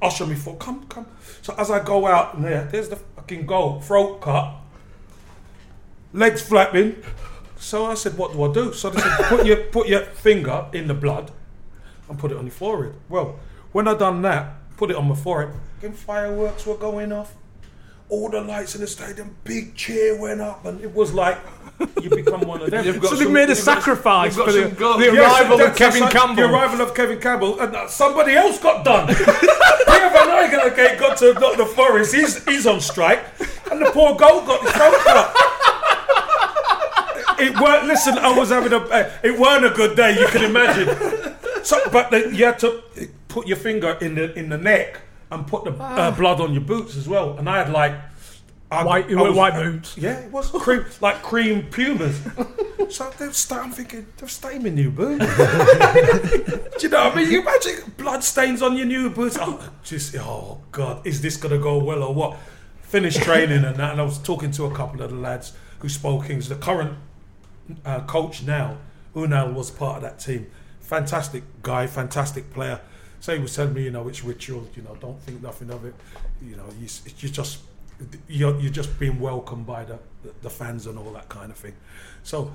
usher 0.00 0.26
me 0.26 0.34
for 0.34 0.56
come 0.56 0.86
come. 0.88 1.06
So 1.42 1.54
as 1.58 1.70
I 1.70 1.82
go 1.84 2.06
out 2.06 2.34
and 2.34 2.44
there, 2.44 2.64
there's 2.70 2.88
the 2.88 2.96
fucking 2.96 3.46
goal, 3.46 3.80
throat 3.80 4.20
cut, 4.20 4.54
legs 6.12 6.42
flapping. 6.42 6.96
So 7.56 7.86
I 7.86 7.94
said, 7.94 8.16
what 8.16 8.32
do 8.32 8.42
I 8.44 8.52
do? 8.52 8.72
So 8.72 8.90
they 8.90 9.00
said, 9.00 9.16
put 9.26 9.44
your 9.46 9.56
put 9.64 9.88
your 9.88 10.02
finger 10.02 10.66
in 10.72 10.86
the 10.86 10.94
blood 10.94 11.32
and 12.08 12.18
put 12.18 12.30
it 12.32 12.36
on 12.36 12.44
your 12.44 12.52
forehead. 12.52 12.94
Well, 13.08 13.38
when 13.72 13.86
I 13.88 13.94
done 13.94 14.22
that, 14.22 14.54
put 14.76 14.90
it 14.90 14.96
on 14.96 15.08
my 15.08 15.14
forehead. 15.14 15.54
and 15.82 15.94
fireworks 15.96 16.66
were 16.66 16.76
going 16.76 17.12
off. 17.12 17.34
All 18.10 18.30
the 18.30 18.40
lights 18.40 18.74
in 18.74 18.80
the 18.80 18.86
stadium, 18.86 19.36
big 19.44 19.74
cheer 19.74 20.18
went 20.18 20.40
up, 20.40 20.64
and 20.64 20.80
it 20.80 20.94
was 20.94 21.12
like 21.12 21.38
you 22.00 22.08
become 22.08 22.40
one 22.40 22.62
of 22.62 22.70
them. 22.70 22.82
You've 22.86 23.00
got 23.02 23.10
So 23.10 23.16
they 23.16 23.30
made 23.30 23.50
a 23.50 23.54
sacrifice 23.54 24.34
got 24.34 24.46
for 24.46 24.52
the, 24.52 24.68
the 24.68 25.10
Yes, 25.12 25.40
arrival 25.40 25.58
that- 25.58 25.70
of 25.72 25.76
Kevin 25.76 26.00
like 26.00 26.12
Campbell. 26.14 26.36
The 26.36 26.44
arrival 26.50 26.80
of 26.80 26.94
Kevin 26.94 27.20
Campbell, 27.20 27.60
and 27.60 27.76
uh, 27.76 27.86
somebody 27.86 28.34
else 28.34 28.58
got 28.58 28.82
done. 28.82 29.08
Pierre 29.08 30.10
Van 30.10 30.30
Eyck 30.30 30.72
okay, 30.72 30.96
got 30.98 31.18
to 31.18 31.34
the 31.34 31.66
Forest. 31.76 32.14
He's 32.14 32.42
he's 32.46 32.66
on 32.66 32.80
strike, 32.80 33.22
and 33.70 33.78
the 33.84 33.90
poor 33.92 34.16
goal 34.16 34.40
got 34.46 34.62
his 34.62 34.72
throat 34.72 34.94
cut. 35.04 35.34
It 37.40 37.60
weren't. 37.60 37.86
Listen, 37.86 38.18
I 38.18 38.36
was 38.36 38.48
having 38.48 38.72
a. 38.72 38.78
Uh, 38.78 39.10
it 39.22 39.38
weren't 39.38 39.64
a 39.64 39.70
good 39.70 39.96
day. 39.96 40.18
You 40.18 40.26
can 40.28 40.44
imagine. 40.44 40.88
So, 41.68 41.76
but 41.92 42.10
the, 42.10 42.34
you 42.34 42.44
had 42.46 42.58
to 42.60 42.82
put 43.28 43.46
your 43.46 43.58
finger 43.58 43.98
in 44.00 44.14
the 44.14 44.32
in 44.38 44.48
the 44.48 44.56
neck 44.56 45.00
and 45.30 45.46
put 45.46 45.64
the 45.64 45.72
uh, 45.72 46.10
blood 46.12 46.40
on 46.40 46.52
your 46.54 46.62
boots 46.62 46.96
as 46.96 47.06
well. 47.06 47.36
And 47.38 47.48
I 47.48 47.58
had 47.58 47.70
like. 47.70 47.94
I, 48.70 48.84
White- 48.84 49.08
you 49.08 49.18
I 49.18 49.22
was- 49.22 49.34
white 49.36 49.54
boots. 49.54 49.96
Yeah, 49.96 50.18
it 50.26 50.30
was 50.30 50.50
cream, 50.50 50.84
like 51.00 51.22
cream 51.22 51.62
pumas. 51.70 52.20
So 52.90 53.10
they've 53.18 53.34
sta- 53.36 53.60
I'm 53.64 53.70
thinking, 53.70 54.06
they've 54.16 54.30
stained 54.30 54.62
my 54.64 54.70
new 54.70 54.90
boots. 54.90 55.26
Do 55.36 56.78
you 56.80 56.88
know 56.88 57.04
what 57.04 57.12
I 57.12 57.14
mean? 57.16 57.30
You 57.30 57.40
imagine 57.42 57.92
blood 57.98 58.24
stains 58.24 58.62
on 58.62 58.76
your 58.78 58.86
new 58.86 59.10
boots. 59.10 59.36
Oh, 59.38 59.60
just, 59.84 60.14
oh 60.16 60.62
God, 60.72 61.06
is 61.06 61.20
this 61.20 61.36
going 61.36 61.52
to 61.54 61.58
go 61.62 61.76
well 61.84 62.02
or 62.02 62.14
what? 62.14 62.38
Finished 62.80 63.20
training 63.22 63.64
and 63.64 63.76
that, 63.76 63.92
and 63.92 64.00
I 64.00 64.04
was 64.04 64.16
talking 64.18 64.50
to 64.52 64.64
a 64.64 64.74
couple 64.74 65.02
of 65.02 65.10
the 65.10 65.16
lads 65.16 65.52
who 65.80 65.88
spoke 65.90 66.30
English. 66.30 66.48
The 66.48 66.54
current 66.56 66.96
uh, 67.84 68.00
coach 68.06 68.42
now, 68.42 68.78
Unal, 69.14 69.52
was 69.52 69.70
part 69.70 69.96
of 69.96 70.02
that 70.04 70.18
team. 70.18 70.46
Fantastic 70.88 71.42
guy, 71.62 71.86
fantastic 71.86 72.50
player. 72.50 72.80
So 73.20 73.34
he 73.34 73.42
was 73.42 73.54
telling 73.54 73.74
me, 73.74 73.82
you 73.82 73.90
know, 73.90 74.08
it's 74.08 74.24
ritual. 74.24 74.66
You 74.74 74.80
know, 74.82 74.96
don't 74.96 75.20
think 75.20 75.42
nothing 75.42 75.70
of 75.70 75.84
it. 75.84 75.94
You 76.40 76.56
know, 76.56 76.64
you, 76.80 76.88
you 77.18 77.28
just 77.28 77.58
you're, 78.26 78.58
you're 78.58 78.72
just 78.72 78.98
being 78.98 79.20
welcomed 79.20 79.66
by 79.66 79.84
the, 79.84 79.98
the 80.40 80.48
fans 80.48 80.86
and 80.86 80.98
all 80.98 81.12
that 81.12 81.28
kind 81.28 81.50
of 81.50 81.58
thing. 81.58 81.74
So, 82.22 82.52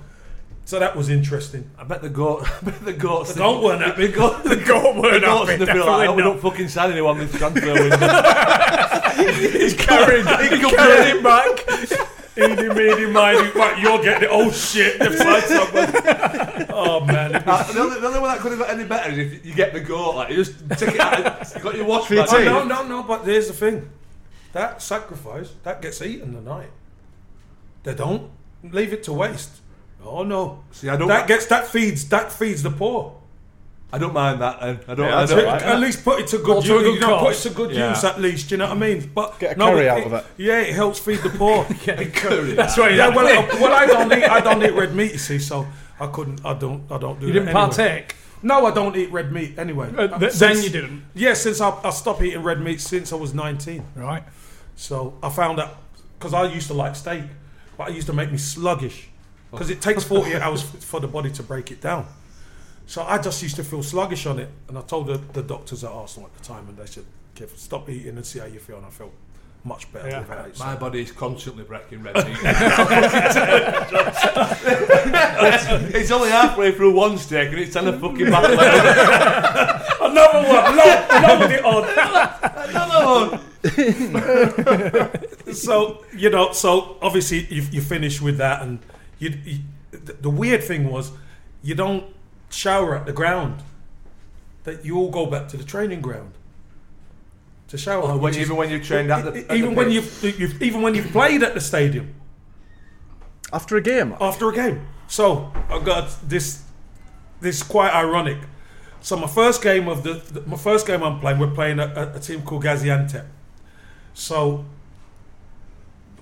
so 0.65 0.79
that 0.79 0.95
was 0.95 1.09
interesting. 1.09 1.69
I 1.77 1.83
bet 1.83 2.01
the 2.01 2.09
goat. 2.09 2.47
I 2.61 2.65
bet 2.65 2.83
the 2.83 2.93
goats. 2.93 3.33
The 3.33 3.39
goat 3.39 3.63
weren't 3.63 3.83
happy. 3.83 4.07
The 4.07 4.13
goat. 4.13 4.43
The 4.43 4.55
goat 4.55 4.95
weren't 4.95 5.21
the 5.21 5.27
goats 5.27 5.49
happy, 5.51 5.59
like, 5.59 5.67
definitely 5.67 6.15
we 6.15 6.23
not. 6.23 6.23
don't 6.23 6.41
fucking 6.41 6.67
sign 6.69 6.91
anyone 6.91 7.19
this 7.19 7.31
transfer 7.37 7.71
window. 7.71 7.97
He's 9.59 9.75
carrying, 9.75 10.25
he's 10.25 10.71
carrying 10.71 11.17
it 11.17 11.23
back. 11.23 12.09
Eeny, 12.35 12.69
meeny, 12.73 13.05
miny, 13.11 13.51
right, 13.51 13.77
you're 13.79 14.01
getting 14.01 14.23
it. 14.23 14.29
Oh 14.31 14.49
shit, 14.51 14.97
they've 14.99 15.15
signed 15.15 15.43
someone. 15.47 16.65
Oh 16.69 16.99
man, 17.05 17.33
was- 17.33 17.43
Uh, 17.69 17.73
the, 17.73 17.79
only, 17.79 17.99
the 17.99 18.07
only 18.07 18.19
way 18.19 18.25
that 18.29 18.39
could 18.39 18.51
have 18.51 18.59
got 18.59 18.69
any 18.71 18.85
better 18.85 19.11
is 19.11 19.17
if 19.33 19.45
you 19.45 19.53
get 19.53 19.73
the 19.73 19.79
goat. 19.79 20.15
Like 20.15 20.29
you 20.29 20.37
just 20.37 20.57
take 20.71 20.95
it 20.95 20.99
out. 20.99 21.53
You 21.55 21.61
got 21.61 21.75
your 21.75 21.85
watch 21.85 22.07
For 22.07 22.15
your 22.15 22.25
back. 22.25 22.33
Oh, 22.33 22.37
team. 22.37 22.45
no, 22.45 22.63
no, 22.63 22.87
no. 22.87 23.03
But 23.03 23.23
here's 23.25 23.47
the 23.47 23.53
thing: 23.53 23.89
that 24.53 24.81
sacrifice 24.81 25.53
that 25.63 25.81
gets 25.81 26.01
eaten 26.01 26.33
tonight. 26.33 26.71
They 27.83 27.93
don't 27.93 28.31
leave 28.63 28.93
it 28.93 29.03
to 29.03 29.13
waste. 29.13 29.51
Oh 30.03 30.23
no! 30.23 30.63
See, 30.71 30.89
I 30.89 30.97
don't. 30.97 31.07
That 31.07 31.27
gets 31.27 31.45
that 31.47 31.67
feeds 31.67 32.09
that 32.09 32.31
feeds 32.31 32.63
the 32.63 32.71
poor. 32.71 33.15
I 33.93 33.99
don't 33.99 34.13
mind 34.13 34.41
that. 34.41 34.57
And 34.61 34.79
I 34.87 34.95
don't. 34.95 35.07
Yeah, 35.07 35.19
I 35.19 35.25
don't. 35.27 35.39
it. 35.39 35.45
At 35.61 35.79
least 35.79 36.03
put 36.03 36.19
it 36.19 36.27
to 36.27 36.39
good 36.39 36.55
Also 36.57 36.79
use. 36.79 36.81
a 36.81 36.83
good 36.83 36.93
you 36.95 36.99
know, 37.01 37.19
put 37.19 37.35
it 37.35 37.39
to 37.41 37.49
good 37.51 37.71
Yeah. 37.71 37.89
use 37.89 38.03
at 38.03 38.19
least. 38.19 38.49
You 38.51 38.57
know 38.57 38.67
what 38.69 38.77
I 38.77 38.79
mean? 38.79 39.11
But 39.13 39.39
Get 39.39 39.55
a 39.55 39.59
no, 39.59 39.67
curry 39.71 39.85
but 39.87 39.97
out 39.97 40.05
of 40.07 40.13
it. 40.13 40.25
Yeah, 40.37 40.59
it 40.61 40.73
helps 40.73 40.97
feed 40.99 41.19
the 41.19 41.29
poor. 41.29 41.63
curry 42.13 42.53
That's 42.53 42.77
right. 42.77 42.95
yeah, 42.95 43.09
well, 43.09 43.27
uh, 43.27 43.47
well, 43.61 43.73
I 43.73 43.85
don't 43.85 44.11
eat. 44.11 44.23
I 44.23 44.39
don't 44.41 44.63
eat 44.63 44.73
red 44.73 44.95
meat. 44.99 45.11
You 45.13 45.17
see, 45.19 45.37
so 45.39 45.67
I 45.99 46.07
couldn't. 46.07 46.43
I 46.43 46.53
don't. 46.55 46.91
I 46.91 46.97
don't 46.97 47.19
do. 47.19 47.27
You 47.27 47.33
that 47.33 47.39
didn't 47.39 47.49
anyway. 47.55 47.65
partake. 47.67 48.15
No, 48.41 48.65
I 48.65 48.71
don't 48.71 48.95
eat 48.97 49.11
red 49.11 49.31
meat 49.31 49.57
anyway. 49.59 49.89
Uh, 49.95 50.17
th- 50.19 50.31
Since- 50.33 50.39
then 50.39 50.63
you 50.63 50.69
didn't. 50.69 51.05
Yeah, 51.13 51.33
since 51.35 51.61
I, 51.61 51.69
I 51.83 51.91
stopped 51.91 52.21
eating 52.23 52.43
red 52.43 52.59
meat 52.61 52.81
since 52.81 53.13
I 53.13 53.15
was 53.15 53.33
19. 53.33 53.85
Right. 53.95 54.23
So 54.75 55.17
I 55.23 55.29
found 55.29 55.59
out 55.59 55.77
because 56.17 56.33
I 56.33 56.51
used 56.51 56.67
to 56.67 56.73
like 56.73 56.95
steak, 56.95 57.23
but 57.77 57.89
it 57.89 57.95
used 57.95 58.07
to 58.07 58.13
make 58.13 58.31
me 58.31 58.37
sluggish 58.39 59.07
because 59.51 59.69
it 59.69 59.81
takes 59.81 60.03
48 60.03 60.41
hours 60.41 60.61
for 60.89 60.99
the 60.99 61.07
body 61.07 61.29
to 61.31 61.43
break 61.43 61.69
it 61.71 61.79
down. 61.79 62.07
So 62.85 63.03
I 63.03 63.17
just 63.17 63.41
used 63.41 63.55
to 63.55 63.63
feel 63.63 63.81
sluggish 63.83 64.25
on 64.25 64.39
it, 64.39 64.49
and 64.67 64.77
I 64.77 64.81
told 64.81 65.07
the, 65.07 65.17
the 65.33 65.41
doctors 65.43 65.83
at 65.83 65.91
Arsenal 65.91 66.29
at 66.33 66.37
the 66.41 66.45
time, 66.45 66.67
and 66.67 66.77
they 66.77 66.85
said, 66.85 67.05
"Kev, 67.35 67.55
stop 67.57 67.89
eating 67.89 68.17
and 68.17 68.25
see 68.25 68.39
how 68.39 68.45
you 68.45 68.59
feel." 68.59 68.77
And 68.77 68.85
I 68.85 68.89
felt 68.89 69.11
much 69.63 69.91
better 69.93 70.09
Yeah. 70.09 70.19
without 70.19 70.47
it. 70.49 70.57
So- 70.57 70.65
My 70.65 70.75
body 70.75 71.01
is 71.01 71.11
constantly 71.11 71.63
breaking 71.63 72.03
red 72.03 72.15
meat. 72.15 72.25
it's 75.95 76.11
only 76.11 76.29
halfway 76.29 76.71
through 76.73 76.93
one 76.93 77.17
steak 77.17 77.49
and 77.49 77.57
it's 77.59 77.73
ten 77.73 77.87
a 77.87 77.97
fucking 77.97 78.29
back 78.29 78.43
Another 80.01 80.43
one, 80.47 80.77
load, 80.77 81.07
load 81.23 81.51
it 81.51 81.63
on. 81.65 81.83
Another 82.69 83.37
one. 85.47 85.53
so 85.53 86.03
you 86.15 86.29
know, 86.29 86.51
so 86.51 86.97
obviously 87.01 87.45
you, 87.49 87.63
you 87.71 87.81
finish 87.81 88.21
with 88.21 88.37
that, 88.37 88.61
and 88.61 88.79
you, 89.19 89.33
you. 89.45 89.59
The 89.91 90.13
the 90.13 90.29
weird 90.29 90.63
thing 90.63 90.89
was, 90.91 91.11
you 91.61 91.75
don't 91.75 92.03
shower 92.53 92.95
at 92.95 93.05
the 93.05 93.13
ground. 93.13 93.61
That 94.63 94.85
you 94.85 94.97
all 94.97 95.09
go 95.11 95.25
back 95.25 95.49
to 95.49 95.57
the 95.57 95.63
training 95.65 95.99
ground 96.01 96.31
to 97.67 97.77
shower. 97.77 98.03
Oh, 98.03 98.07
when- 98.13 98.21
which 98.21 98.37
even 98.37 98.55
when 98.55 98.69
you've 98.69 98.85
trained 98.85 99.11
at 99.11 99.23
the- 99.25 99.39
at 99.41 99.47
the 99.49 99.53
even 99.55 99.75
when 99.75 99.91
you've, 99.91 100.23
you've 100.39 100.61
even 100.61 100.81
when 100.81 100.95
you've 100.95 101.11
played 101.11 101.43
at 101.43 101.53
the 101.53 101.59
stadium 101.61 102.13
After 103.51 103.75
a 103.77 103.81
game, 103.81 104.15
after 104.21 104.49
a 104.49 104.53
game. 104.53 104.87
So 105.07 105.51
I 105.69 105.79
got 105.83 106.15
this. 106.29 106.61
This 107.41 107.57
is 107.57 107.63
quite 107.63 107.93
ironic. 107.93 108.37
So 109.01 109.17
my 109.17 109.27
first 109.27 109.61
game 109.61 109.89
of 109.89 110.03
the, 110.03 110.13
the- 110.13 110.41
my 110.47 110.55
first 110.55 110.87
game 110.87 111.03
I'm 111.03 111.19
playing, 111.19 111.39
we're 111.39 111.51
playing 111.51 111.79
a, 111.79 111.87
a, 111.87 112.17
a 112.17 112.19
team 112.19 112.41
called 112.43 112.63
Gaziantep. 112.63 113.25
So 114.13 114.63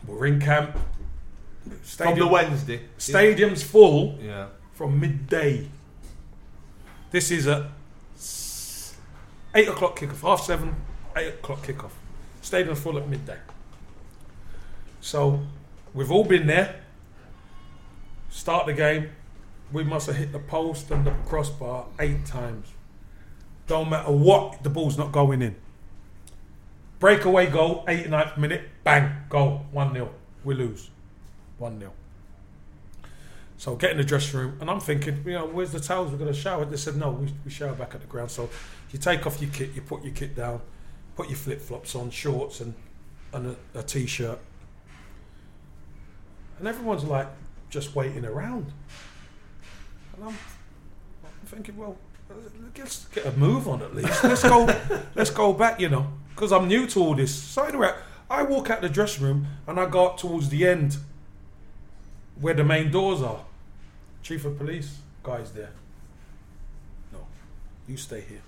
we're 0.08 0.26
in 0.26 0.40
camp. 0.42 0.78
From 1.84 2.18
the 2.18 2.26
Wednesday. 2.26 2.82
stadium's 2.98 3.62
full 3.62 4.18
Yeah. 4.20 4.48
from 4.74 5.00
midday. 5.00 5.70
This 7.12 7.30
is 7.30 7.46
at 7.46 7.64
eight 9.54 9.68
o'clock 9.68 10.00
kickoff, 10.00 10.22
half 10.22 10.42
seven, 10.42 10.74
eight 11.18 11.28
o'clock 11.28 11.62
kickoff. 11.62 11.92
Stadium's 12.42 12.80
full 12.80 12.98
at 12.98 13.10
midday. 13.10 13.38
So 15.02 15.42
we've 15.94 16.10
all 16.10 16.24
been 16.24 16.48
there. 16.48 16.82
Start 18.30 18.66
the 18.66 18.74
game. 18.74 19.10
We 19.74 19.84
must 19.84 20.08
have 20.08 20.16
hit 20.16 20.32
the 20.32 20.40
post 20.40 20.90
and 20.90 21.06
the 21.06 21.12
crossbar 21.26 21.88
eight 22.00 22.26
times. 22.26 22.70
Don't 23.68 23.90
matter 23.90 24.12
what, 24.12 24.64
the 24.64 24.70
ball's 24.70 24.98
not 24.98 25.12
going 25.12 25.42
in. 25.42 25.56
Breakaway 27.00 27.48
goal, 27.48 27.84
89th 27.88 28.38
minute, 28.38 28.62
bang, 28.84 29.24
goal, 29.28 29.66
1 29.72 29.94
0. 29.94 30.14
We 30.46 30.56
lose. 30.56 30.90
1 31.58 31.80
0. 31.80 31.92
So 33.62 33.76
I 33.76 33.78
get 33.78 33.92
in 33.92 33.98
the 33.98 34.04
dressing 34.04 34.40
room, 34.40 34.58
and 34.60 34.72
I'm 34.72 34.80
thinking, 34.80 35.22
you 35.24 35.34
know, 35.34 35.46
where's 35.46 35.72
the 35.72 35.80
towels? 35.80 36.12
We're 36.12 36.18
going 36.18 36.34
to 36.34 36.40
shower. 36.40 36.66
They 36.66 36.78
said, 36.78 36.96
no, 36.96 37.12
we, 37.12 37.32
we 37.46 37.52
shower 37.52 37.74
back 37.74 37.94
at 37.94 38.02
the 38.02 38.08
ground. 38.08 38.32
So 38.32 38.50
you 38.92 38.98
take 38.98 39.28
off 39.28 39.40
your 39.40 39.52
kit, 39.52 39.74
you 39.76 39.84
put 39.84 40.04
your 40.04 40.16
kit 40.16 40.36
down, 40.36 40.62
put 41.16 41.30
your 41.30 41.38
flip 41.38 41.62
flops 41.62 41.94
on, 41.94 42.10
shorts, 42.10 42.60
and, 42.60 42.74
and 43.32 43.56
a, 43.76 43.80
a 43.80 43.84
t 43.84 44.08
shirt. 44.08 44.40
And 46.58 46.68
everyone's 46.68 47.04
like 47.04 47.28
just 47.70 47.96
waiting 47.96 48.26
around. 48.26 48.72
And 50.16 50.24
I'm, 50.24 50.30
I'm 51.24 51.46
thinking, 51.46 51.78
well, 51.78 51.98
let's 52.76 53.06
get 53.10 53.28
a 53.28 53.32
move 53.34 53.68
on 53.68 53.84
at 53.84 53.96
least. 53.96 54.24
Let's 54.24 54.42
go, 54.42 54.66
let's 55.14 55.30
go 55.30 55.54
back, 55.54 55.80
you 55.80 55.90
know, 55.90 56.08
because 56.34 56.52
I'm 56.52 56.68
new 56.68 56.88
to 56.88 57.00
all 57.00 57.14
this. 57.14 57.32
So 57.32 57.62
anyway, 57.66 57.94
I 58.28 58.42
walk 58.42 58.72
out 58.72 58.82
the 58.82 58.90
dressing 58.90 59.24
room 59.24 59.46
and 59.68 59.80
I 59.80 59.86
go 59.86 60.08
up 60.08 60.18
towards 60.18 60.50
the 60.50 60.68
end 60.68 60.98
where 62.40 62.56
the 62.56 62.64
main 62.64 62.90
doors 62.90 63.22
are. 63.22 63.46
Chief 64.24 64.46
of 64.46 64.58
police 64.58 64.98
guy's 65.24 65.52
there. 65.52 65.72
No, 67.12 67.20
you 67.88 67.98
stay 67.98 68.22
here. 68.22 68.42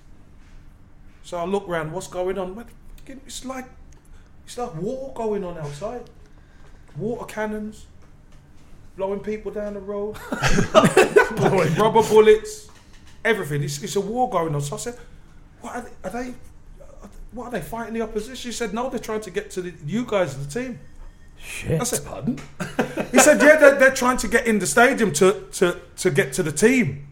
So 1.24 1.38
I 1.38 1.46
look 1.46 1.68
around. 1.68 1.92
What's 1.92 2.08
going 2.08 2.38
on? 2.38 2.56
What- 2.56 2.68
It's 3.08 3.44
like 3.46 3.66
it's 4.46 4.58
like 4.58 4.76
war 4.76 5.14
going 5.14 5.44
on 5.44 5.58
outside. 5.58 6.04
Water 6.98 7.26
cannons, 7.26 7.88
blowing 8.96 9.20
people 9.20 9.52
down 9.52 9.74
the 9.74 9.80
road, 9.80 10.16
rubber 11.80 12.04
bullets, 12.04 12.68
everything. 13.26 13.64
It's, 13.64 13.82
it's 13.82 13.96
a 13.96 14.02
war 14.02 14.30
going 14.30 14.54
on. 14.54 14.62
So 14.62 14.76
I 14.76 14.80
said, 14.80 14.98
"What 15.62 15.76
are 15.76 15.82
they? 15.82 15.92
Are 16.04 16.24
they 16.24 16.34
what 17.32 17.46
are 17.46 17.52
they 17.52 17.62
fighting 17.62 17.96
the 17.96 18.02
opposition?" 18.02 18.50
He 18.50 18.54
said, 18.54 18.74
"No, 18.76 18.90
they're 18.90 19.00
trying 19.00 19.22
to 19.22 19.32
get 19.32 19.50
to 19.52 19.62
the, 19.64 19.74
you 19.88 20.06
guys, 20.06 20.38
the 20.38 20.62
team." 20.62 20.80
Shit. 21.44 21.82
I 21.82 21.84
said, 21.84 22.06
pardon? 22.06 22.38
he 23.12 23.20
said, 23.20 23.42
yeah, 23.42 23.58
they're, 23.58 23.76
they're 23.76 23.94
trying 23.94 24.18
to 24.18 24.28
get 24.28 24.48
in 24.48 24.60
the 24.60 24.68
stadium 24.68 25.12
to, 25.14 25.46
to, 25.54 25.80
to 25.98 26.12
get 26.12 26.32
to 26.34 26.44
the 26.44 26.52
team. 26.52 27.08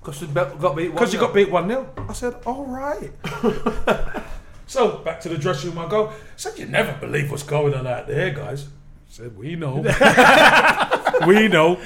Because 0.00 0.20
you 0.20 0.28
got 0.28 0.76
beat 0.76 0.92
Because 0.92 1.12
you 1.12 1.20
got 1.20 1.32
beat 1.32 1.50
1 1.50 1.68
0. 1.68 1.88
I 2.08 2.12
said, 2.12 2.34
all 2.44 2.64
right. 2.66 3.12
so 4.66 4.98
back 4.98 5.20
to 5.20 5.28
the 5.28 5.38
dressing 5.38 5.70
room 5.70 5.78
I 5.78 5.88
go. 5.88 6.08
I 6.08 6.14
said, 6.36 6.58
you 6.58 6.66
never 6.66 6.92
believe 6.98 7.30
what's 7.30 7.42
going 7.44 7.74
on 7.74 7.86
out 7.86 8.08
there, 8.08 8.30
guys. 8.30 8.64
I 8.64 8.68
said, 9.08 9.36
we 9.36 9.54
know. 9.54 9.76
we 11.26 11.48
know. 11.48 11.80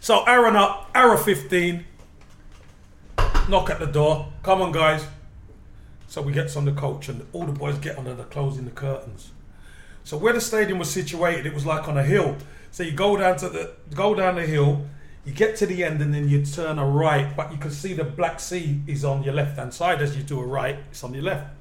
So 0.00 0.24
Aaron 0.24 0.56
up, 0.56 0.90
hour 0.94 1.16
15. 1.16 1.84
Knock 3.48 3.70
at 3.70 3.78
the 3.78 3.86
door. 3.86 4.32
Come 4.42 4.60
on, 4.62 4.72
guys. 4.72 5.06
So 6.08 6.20
we 6.20 6.32
get 6.32 6.54
on 6.56 6.66
the 6.66 6.72
coach, 6.72 7.08
and 7.08 7.26
all 7.32 7.46
the 7.46 7.52
boys 7.52 7.78
get 7.78 7.96
on 7.96 8.06
and 8.06 8.18
they're 8.18 8.26
closing 8.26 8.66
the 8.66 8.70
curtains. 8.70 9.30
So 10.04 10.16
where 10.16 10.32
the 10.32 10.40
stadium 10.40 10.78
was 10.78 10.90
situated, 10.90 11.46
it 11.46 11.54
was 11.54 11.64
like 11.64 11.88
on 11.88 11.96
a 11.96 12.02
hill. 12.02 12.36
So 12.70 12.82
you 12.82 12.92
go 12.92 13.16
down 13.16 13.36
to 13.38 13.48
the 13.48 13.72
go 13.94 14.14
down 14.14 14.36
the 14.36 14.46
hill, 14.46 14.86
you 15.24 15.32
get 15.32 15.56
to 15.56 15.66
the 15.66 15.84
end, 15.84 16.00
and 16.00 16.12
then 16.12 16.28
you 16.28 16.44
turn 16.44 16.78
a 16.78 16.86
right, 16.86 17.36
but 17.36 17.52
you 17.52 17.58
can 17.58 17.70
see 17.70 17.92
the 17.92 18.04
Black 18.04 18.40
Sea 18.40 18.80
is 18.86 19.04
on 19.04 19.22
your 19.22 19.34
left 19.34 19.58
hand 19.58 19.72
side 19.74 20.02
as 20.02 20.16
you 20.16 20.22
do 20.22 20.40
a 20.40 20.46
right. 20.46 20.78
It's 20.90 21.04
on 21.04 21.14
your 21.14 21.22
left. 21.24 21.54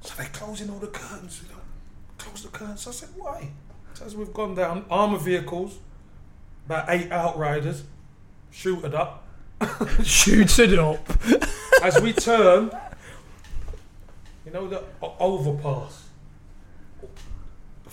So 0.00 0.14
they're 0.16 0.26
closing 0.32 0.70
all 0.70 0.78
the 0.78 0.86
curtains. 0.86 1.42
You 1.42 1.54
know, 1.54 1.60
close 2.18 2.42
the 2.42 2.48
curtains. 2.48 2.86
I 2.86 2.90
said, 2.92 3.10
why? 3.16 3.50
So 3.94 4.06
as 4.06 4.16
we've 4.16 4.32
gone 4.32 4.54
down, 4.54 4.86
armored 4.90 5.20
vehicles, 5.20 5.78
about 6.66 6.86
eight 6.88 7.12
outriders, 7.12 7.84
shooted 8.50 8.94
up. 8.94 9.26
Shoots 10.02 10.58
it 10.58 10.78
up. 10.78 11.06
As 11.82 12.00
we 12.00 12.14
turn, 12.14 12.70
you 14.46 14.52
know 14.52 14.66
the 14.66 14.82
overpass. 15.02 15.99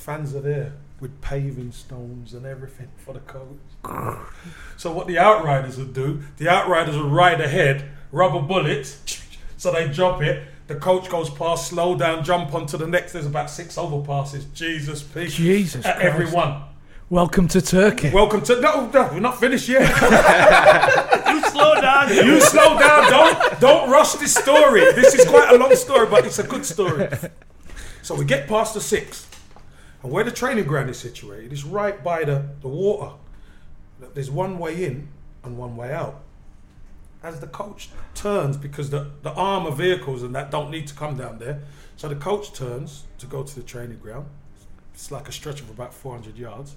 The 0.08 0.14
fans 0.14 0.36
are 0.36 0.40
there 0.40 0.72
with 1.02 1.20
paving 1.20 1.74
stones 1.74 2.34
and 2.34 2.46
everything 2.46 2.88
for 2.96 3.14
the 3.14 3.20
coach. 3.20 3.60
so 4.78 4.90
what 4.90 5.06
the 5.06 5.20
outriders 5.20 5.78
would 5.78 5.94
do, 5.94 6.22
the 6.38 6.48
outriders 6.48 6.96
would 6.96 7.12
ride 7.12 7.42
ahead, 7.42 7.90
rubber 8.14 8.40
bullets, 8.40 9.22
so 9.58 9.74
they 9.74 9.90
drop 9.90 10.22
it. 10.22 10.48
The 10.68 10.76
coach 10.76 11.10
goes 11.10 11.30
past, 11.30 11.68
slow 11.68 11.98
down, 11.98 12.24
jump 12.24 12.54
onto 12.54 12.78
the 12.78 12.88
next. 12.88 13.12
There's 13.12 13.26
about 13.26 13.50
six 13.50 13.76
overpasses. 13.76 14.46
Jesus, 14.54 15.04
peace. 15.04 15.34
Jesus 15.34 15.86
At 15.86 15.98
Christ. 15.98 16.08
everyone. 16.08 16.62
Welcome 17.10 17.50
to 17.50 17.62
Turkey. 17.62 18.10
Welcome 18.10 18.44
to 18.44 18.62
no, 18.62 18.90
no, 18.90 19.10
we're 19.12 19.20
not 19.20 19.38
finished 19.38 19.68
yet. 19.68 19.92
You 21.28 21.42
slow 21.50 21.76
down. 21.82 22.16
You 22.16 22.40
slow 22.40 22.80
down. 22.80 23.10
Don't 23.10 23.60
don't 23.60 23.90
rush 23.90 24.14
this 24.14 24.34
story. 24.34 24.90
This 24.94 25.16
is 25.16 25.28
quite 25.28 25.54
a 25.54 25.58
long 25.58 25.76
story, 25.76 26.08
but 26.08 26.26
it's 26.26 26.40
a 26.40 26.48
good 26.48 26.66
story. 26.66 27.10
So 28.04 28.16
we 28.16 28.24
get 28.24 28.48
past 28.48 28.74
the 28.74 28.80
six, 28.80 29.28
and 30.04 30.12
where 30.12 30.24
the 30.24 30.32
training 30.32 30.66
ground 30.66 30.90
is 30.90 31.00
situated 31.00 31.52
is 31.52 31.64
right 31.64 32.04
by 32.04 32.24
the, 32.24 32.50
the 32.62 32.68
water. 32.68 33.16
There's 34.14 34.30
one 34.30 34.60
way 34.60 34.84
in 34.84 35.10
and 35.44 35.58
one 35.58 35.76
way 35.76 35.92
out. 35.92 36.24
As 37.24 37.40
the 37.40 37.48
coach 37.48 37.90
turns, 38.14 38.58
because 38.58 38.92
the, 38.92 39.12
the 39.24 39.32
armor 39.32 39.72
vehicles 39.72 40.22
and 40.22 40.36
that 40.36 40.52
don't 40.52 40.70
need 40.70 40.88
to 40.88 40.94
come 40.94 41.18
down 41.18 41.40
there, 41.40 41.64
so 41.96 42.08
the 42.08 42.16
coach 42.16 42.54
turns 42.54 43.06
to 43.18 43.26
go 43.26 43.44
to 43.44 43.56
the 43.56 43.64
training 43.64 43.98
ground. 43.98 44.28
It's 44.94 45.12
like 45.12 45.28
a 45.28 45.32
stretch 45.32 45.62
of 45.62 45.70
about 45.70 45.94
400 45.94 46.38
yards. 46.38 46.76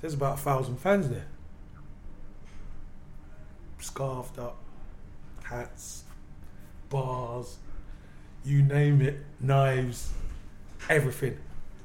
There's 0.00 0.14
about 0.14 0.34
a 0.34 0.40
thousand 0.40 0.78
fans 0.78 1.08
there 1.08 1.26
scarfed 3.82 4.38
up, 4.38 4.56
hats, 5.44 6.04
bars, 6.88 7.56
you 8.44 8.62
name 8.62 9.00
it, 9.02 9.18
knives, 9.40 10.12
everything. 10.88 11.36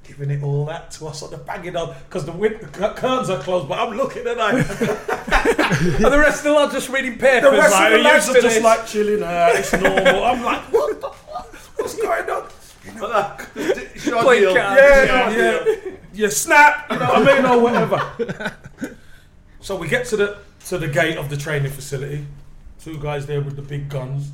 Giving 0.08 0.32
it 0.32 0.42
all 0.42 0.66
that 0.66 0.90
to 0.92 1.08
us 1.08 1.22
on 1.22 1.32
the 1.32 1.38
banging 1.38 1.76
on 1.76 1.94
because 2.08 2.26
the, 2.26 2.32
win- 2.32 2.58
the 2.62 2.68
cur- 2.68 2.94
curtains 2.94 3.30
are 3.30 3.40
closed, 3.42 3.68
but 3.68 3.78
I'm 3.78 3.98
looking 3.98 4.26
and 4.26 4.40
I. 4.40 4.52
and 4.58 4.66
the 6.06 6.18
rest 6.18 6.40
of 6.40 6.44
the 6.46 6.52
lads 6.54 6.74
just 6.74 6.90
reading 6.90 7.18
papers. 7.18 7.52
the 7.52 7.58
rest 7.58 7.74
like, 7.74 7.92
of 7.94 8.00
the 8.00 8.06
oh, 8.06 8.10
"Are 8.10 8.14
lads 8.14 8.30
are 8.30 8.42
just 8.42 8.62
like 8.62 8.88
chilling 8.88 9.22
out. 9.22 9.56
It's 9.56 9.74
normal. 9.74 10.24
I'm 10.24 10.44
like, 10.44 10.62
what 10.72 11.02
the 11.02 11.10
fuck? 11.10 11.54
What's 11.78 11.96
going 11.96 12.30
on? 12.30 12.50
Playing 14.24 14.56
cards. 14.56 14.82
Yeah, 14.82 15.30
yeah, 15.30 15.76
yeah. 16.14 16.30
Snap. 16.30 16.90
You 16.90 17.00
know 17.00 17.06
what 17.06 17.28
I 17.28 17.36
mean, 17.36 17.46
or 17.46 17.60
whatever. 17.60 18.54
So 19.60 19.76
we 19.76 19.90
get 19.90 20.06
to 20.08 20.16
the 20.18 20.38
to 20.68 20.78
the 20.78 20.88
gate 20.88 21.18
of 21.18 21.30
the 21.30 21.36
training 21.36 21.72
facility. 21.72 22.26
Two 22.80 22.98
guys 23.00 23.26
there 23.26 23.42
with 23.42 23.58
the 23.58 23.62
big 23.62 23.90
guns. 23.90 24.32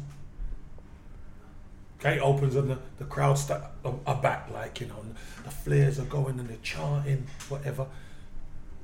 Gate 2.03 2.19
opens 2.19 2.55
and 2.57 2.69
the, 2.69 2.77
the 2.97 3.05
crowd 3.05 3.37
sta- 3.37 3.69
are 4.05 4.21
back, 4.21 4.49
like 4.53 4.81
you 4.81 4.87
know, 4.87 5.05
the 5.45 5.49
flares 5.49 5.99
are 5.99 6.05
going 6.05 6.37
and 6.37 6.49
they're 6.49 6.57
chanting, 6.61 7.25
whatever. 7.47 7.87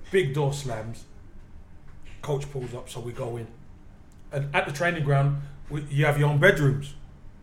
Big 0.09 0.33
door 0.33 0.53
slams. 0.53 1.03
Coach 2.21 2.49
pulls 2.49 2.73
up, 2.73 2.89
so 2.89 3.01
we 3.01 3.11
go 3.11 3.35
in. 3.35 3.47
and 4.31 4.53
at 4.55 4.65
the 4.65 4.71
training 4.71 5.03
ground, 5.03 5.41
we, 5.69 5.81
you 5.89 6.05
have 6.05 6.17
your 6.17 6.29
own 6.29 6.39
bedrooms 6.39 6.93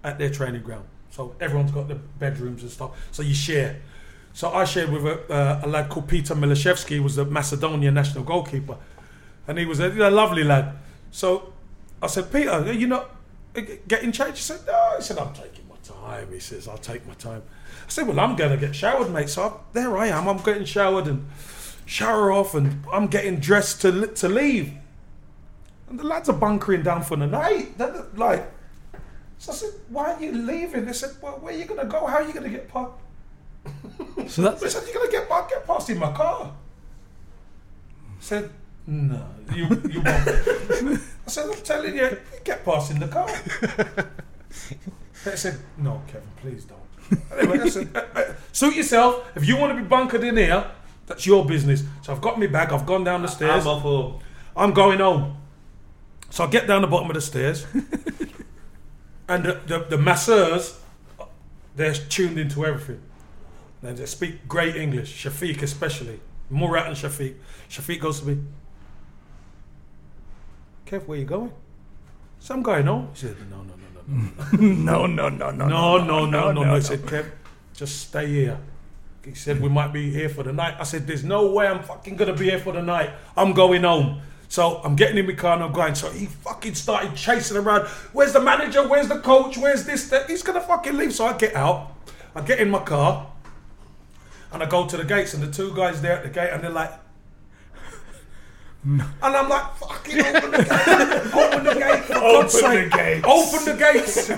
at 0.03 0.19
their 0.19 0.31
training 0.31 0.62
ground. 0.62 0.87
So 1.11 1.35
everyone's 1.41 1.73
got 1.73 1.89
the 1.89 1.95
bedrooms 1.95 2.62
and 2.62 2.71
stuff. 2.71 3.09
So 3.11 3.23
you 3.23 3.35
share. 3.35 3.83
So 4.33 4.51
I 4.51 4.65
shared 4.65 4.91
with 4.91 5.05
a, 5.07 5.31
uh, 5.31 5.61
a 5.65 5.69
lad 5.69 5.91
called 5.91 6.09
Peter 6.09 6.35
Miloševski, 6.35 7.03
was 7.03 7.17
the 7.17 7.27
Macedonia 7.27 7.91
national 7.91 8.25
goalkeeper, 8.25 8.79
and 9.47 9.59
he 9.59 9.67
was 9.67 9.81
a, 9.81 9.89
a 9.91 10.11
lovely 10.11 10.43
lad. 10.45 10.77
So 11.11 11.53
I 12.01 12.07
said, 12.07 12.33
Peter, 12.33 12.73
you 12.73 12.87
know, 12.87 13.07
getting 13.87 14.12
changed? 14.12 14.37
He 14.37 14.43
said, 14.43 14.61
no. 14.67 14.95
He 14.97 15.03
said, 15.03 15.19
I'm 15.19 15.35
taking 15.35 15.66
time. 16.07 16.33
He 16.33 16.38
says, 16.38 16.69
I'll 16.69 16.79
take 16.79 17.07
my 17.07 17.14
time. 17.14 17.42
I 17.87 17.88
said, 17.88 18.07
well, 18.07 18.21
I'm 18.21 18.37
going 18.37 18.51
to 18.51 18.57
get 18.57 18.75
showered, 18.75 19.12
mate. 19.12 19.29
So 19.29 19.42
I, 19.42 19.53
there 19.73 19.97
I 19.97 20.09
am. 20.09 20.29
I'm 20.29 20.38
getting 20.38 20.64
showered 20.64 21.07
and 21.07 21.27
shower 21.85 22.33
off, 22.33 22.55
and 22.55 22.85
I'm 22.92 23.07
getting 23.07 23.37
dressed 23.37 23.81
to 23.83 24.07
to 24.07 24.29
leave. 24.29 24.73
And 25.88 25.99
the 25.99 26.05
lads 26.05 26.29
are 26.29 26.33
bunkering 26.33 26.83
down 26.83 27.03
for 27.03 27.16
the 27.16 27.27
night. 27.27 27.79
They're 27.79 28.07
like, 28.16 28.51
so 29.38 29.53
I 29.53 29.55
said, 29.55 29.71
why 29.88 30.12
are 30.14 30.23
you 30.23 30.33
leaving? 30.33 30.85
They 30.85 30.92
said, 30.92 31.11
well, 31.23 31.38
where 31.38 31.55
are 31.55 31.57
you 31.57 31.64
going 31.64 31.81
to 31.81 31.87
go? 31.87 32.07
How 32.07 32.16
are 32.16 32.27
you 32.27 32.33
going 32.33 32.51
to 32.51 32.57
get 32.59 32.69
past? 32.69 32.92
So 34.29 34.42
that's 34.42 34.62
I 34.64 34.69
said, 34.69 34.83
you're 34.87 34.95
going 34.95 35.11
to 35.11 35.12
get, 35.12 35.29
get 35.49 35.66
past 35.66 35.90
in 35.90 35.99
my 35.99 36.11
car. 36.11 36.53
I 36.53 38.21
said, 38.21 38.51
no, 38.87 39.25
you, 39.55 39.69
you 39.88 40.01
won't. 40.01 40.29
I 41.27 41.29
said, 41.29 41.51
I'm 41.51 41.62
telling 41.62 41.95
you, 41.95 42.19
get 42.42 42.64
past 42.64 42.90
in 42.90 42.99
the 42.99 43.09
car. 43.09 43.29
They 45.25 45.37
said, 45.37 45.59
no, 45.79 46.03
Kevin, 46.07 46.29
please 46.37 46.65
don't. 46.65 46.81
I 47.33 47.69
said, 47.69 47.91
"Uh, 47.95 48.05
uh, 48.15 48.35
suit 48.53 48.77
yourself. 48.77 49.29
If 49.35 49.47
you 49.47 49.57
want 49.57 49.77
to 49.77 49.83
be 49.83 49.87
bunkered 49.87 50.25
in 50.25 50.37
here, 50.37 50.71
that's 51.07 51.27
your 51.27 51.45
business. 51.47 51.85
So 52.03 52.13
I've 52.13 52.21
got 52.21 52.39
me 52.39 52.47
bag. 52.47 52.73
I've 52.73 52.87
gone 52.87 53.05
down 53.05 53.23
the 53.23 53.29
stairs. 53.29 53.65
I'm 53.67 53.77
off 53.77 53.83
home. 53.83 54.21
I'm 54.57 54.73
going 54.73 54.99
home. 54.99 55.37
So 56.31 56.45
I 56.45 56.49
get 56.49 56.67
down 56.67 56.83
the 56.83 56.89
bottom 56.89 57.09
of 57.09 57.15
the 57.15 57.21
stairs, 57.21 57.67
and 59.29 59.45
the, 59.45 59.61
the, 59.67 59.87
the 59.91 59.99
masseurs, 59.99 60.79
they're 61.77 61.95
tuned 61.95 62.39
into 62.39 62.67
everything. 62.67 63.01
And 63.83 63.97
they 63.97 64.07
speak 64.07 64.49
great 64.49 64.75
English, 64.77 65.25
Shafiq 65.25 65.63
especially. 65.63 66.21
Murat 66.51 66.89
and 66.89 66.97
Shafiq. 66.97 67.35
Shafiq 67.69 68.01
goes 68.01 68.21
to 68.21 68.27
me, 68.27 68.43
Kev, 70.87 71.07
where 71.07 71.19
you 71.19 71.25
going? 71.25 71.53
So 72.39 72.55
I'm 72.55 72.63
going 72.63 72.87
home. 72.87 73.09
He 73.13 73.21
said, 73.21 73.37
no, 73.51 73.59
no, 73.59 73.63
no, 73.63 73.75
no, 74.53 75.07
no. 75.07 75.29
no, 75.29 75.29
no, 75.29 75.51
no, 75.51 75.51
no, 75.51 75.69
No, 75.69 76.27
no, 76.27 76.27
no, 76.27 76.53
no. 76.53 76.75
He 76.75 76.81
said, 76.81 77.01
Kev, 77.01 77.31
just 77.75 78.03
stay 78.09 78.27
here. 78.27 78.59
He 79.25 79.35
said, 79.35 79.61
we 79.61 79.69
might 79.69 79.92
be 79.92 80.12
here 80.12 80.29
for 80.29 80.45
the 80.45 80.53
night. 80.53 80.77
I 80.79 80.85
said, 80.85 81.07
there's 81.07 81.25
no 81.25 81.51
way 81.51 81.66
I'm 81.66 81.83
fucking 81.83 82.14
going 82.14 82.33
to 82.33 82.38
be 82.38 82.49
here 82.51 82.61
for 82.61 82.73
the 82.73 82.83
night. 82.83 83.11
I'm 83.37 83.53
going 83.53 83.83
home. 83.83 84.21
So 84.49 84.81
I'm 84.85 84.95
getting 84.95 85.19
in 85.19 85.27
my 85.27 85.33
car 85.33 85.55
and 85.55 85.64
I'm 85.64 85.73
going. 85.73 85.97
So 85.97 86.09
he 86.11 86.27
fucking 86.27 86.77
started 86.77 87.16
chasing 87.16 87.57
around. 87.57 87.88
Where's 88.12 88.33
the 88.33 88.40
manager? 88.40 88.87
Where's 88.87 89.09
the 89.09 89.19
coach? 89.19 89.59
Where's 89.59 89.85
this? 89.85 90.09
That? 90.11 90.31
He's 90.31 90.45
going 90.45 90.61
to 90.61 90.64
fucking 90.64 90.97
leave. 90.97 91.12
So 91.12 91.27
I 91.27 91.37
get 91.37 91.57
out. 91.57 91.97
I 92.37 92.42
get 92.42 92.61
in 92.61 92.71
my 92.71 92.81
car 92.85 93.33
and 94.53 94.62
I 94.62 94.66
go 94.66 94.87
to 94.87 94.97
the 94.97 95.05
gates 95.05 95.35
and 95.35 95.42
the 95.42 95.51
two 95.51 95.75
guys 95.75 96.01
there 96.01 96.19
at 96.19 96.23
the 96.23 96.29
gate 96.29 96.51
and 96.53 96.62
they're 96.62 96.71
like, 96.71 96.92
and 98.87 99.03
I'm 99.22 99.49
like, 99.49 99.75
fucking 99.77 100.20
open 100.20 100.51
the 100.53 100.59
gate. 100.59 101.35
open 101.35 101.64
the 101.64 101.75
gate. 101.75 102.05
For 102.05 102.14
God's 102.14 102.55
Open 102.55 102.70
sake. 102.70 102.90
the 102.90 102.96
gates. 102.96 103.27
Open 103.27 103.64
the 103.64 103.77
gates. 103.77 104.29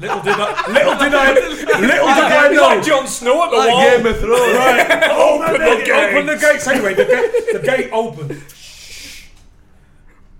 little 0.00 0.22
did 0.22 0.34
I, 0.34 0.72
little 0.72 0.96
did 0.98 1.14
I, 1.14 1.32
little 1.80 1.80
did 1.80 2.32
I 2.32 2.48
know. 2.52 2.62
Like 2.62 2.82
Jon 2.82 3.06
Snow 3.06 3.44
at 3.44 3.50
the 3.50 3.56
Like 3.58 3.70
wall. 3.70 3.80
Game 3.82 4.06
of 4.06 4.18
Thrones. 4.18 4.56
Right. 4.56 5.10
Open 5.12 5.60
the 5.60 5.84
gates. 5.84 6.14
Open 6.14 6.26
the 6.26 6.36
gates. 6.36 6.66
Anyway, 6.68 6.94
the 6.94 7.04
gate, 7.04 7.52
the 7.52 7.58
gate 7.58 7.90
opened. 7.92 8.42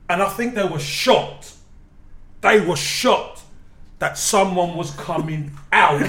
And 0.08 0.22
I 0.22 0.28
think 0.30 0.54
they 0.54 0.64
were 0.64 0.78
shocked. 0.78 1.52
They 2.40 2.61
were 2.61 2.76
shocked 2.76 3.42
that 3.98 4.16
someone 4.16 4.76
was 4.76 4.92
coming 4.92 5.52
out. 5.72 6.06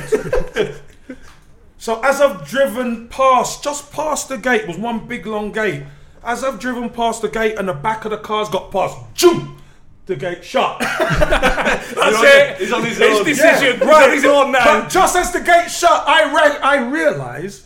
so 1.77 2.01
as 2.01 2.21
I've 2.21 2.47
driven 2.47 3.09
past, 3.09 3.63
just 3.63 3.91
past 3.91 4.29
the 4.29 4.37
gate, 4.37 4.65
was 4.65 4.77
one 4.77 5.07
big 5.07 5.25
long 5.25 5.51
gate. 5.51 5.83
As 6.23 6.43
I've 6.43 6.59
driven 6.59 6.89
past 6.89 7.21
the 7.21 7.29
gate 7.29 7.55
and 7.57 7.67
the 7.67 7.73
back 7.73 8.05
of 8.05 8.11
the 8.11 8.17
car's 8.17 8.47
got 8.49 8.71
past, 8.71 8.97
zoom, 9.17 9.61
the 10.05 10.15
gate 10.15 10.43
shut. 10.43 10.79
That's 10.79 11.91
it. 12.23 12.57
he's 12.59 12.71
on 12.73 12.83
his 12.85 12.97
His 12.97 13.19
own. 13.19 13.25
decision. 13.25 13.79
Yeah, 13.81 14.13
He's 14.13 14.25
on 14.25 14.51
now. 14.51 14.81
But 14.81 14.89
just 14.89 15.15
as 15.15 15.31
the 15.31 15.41
gate 15.41 15.69
shut, 15.69 16.03
I 16.07 16.23
re- 16.33 16.59
I 16.61 16.77
realised 16.89 17.65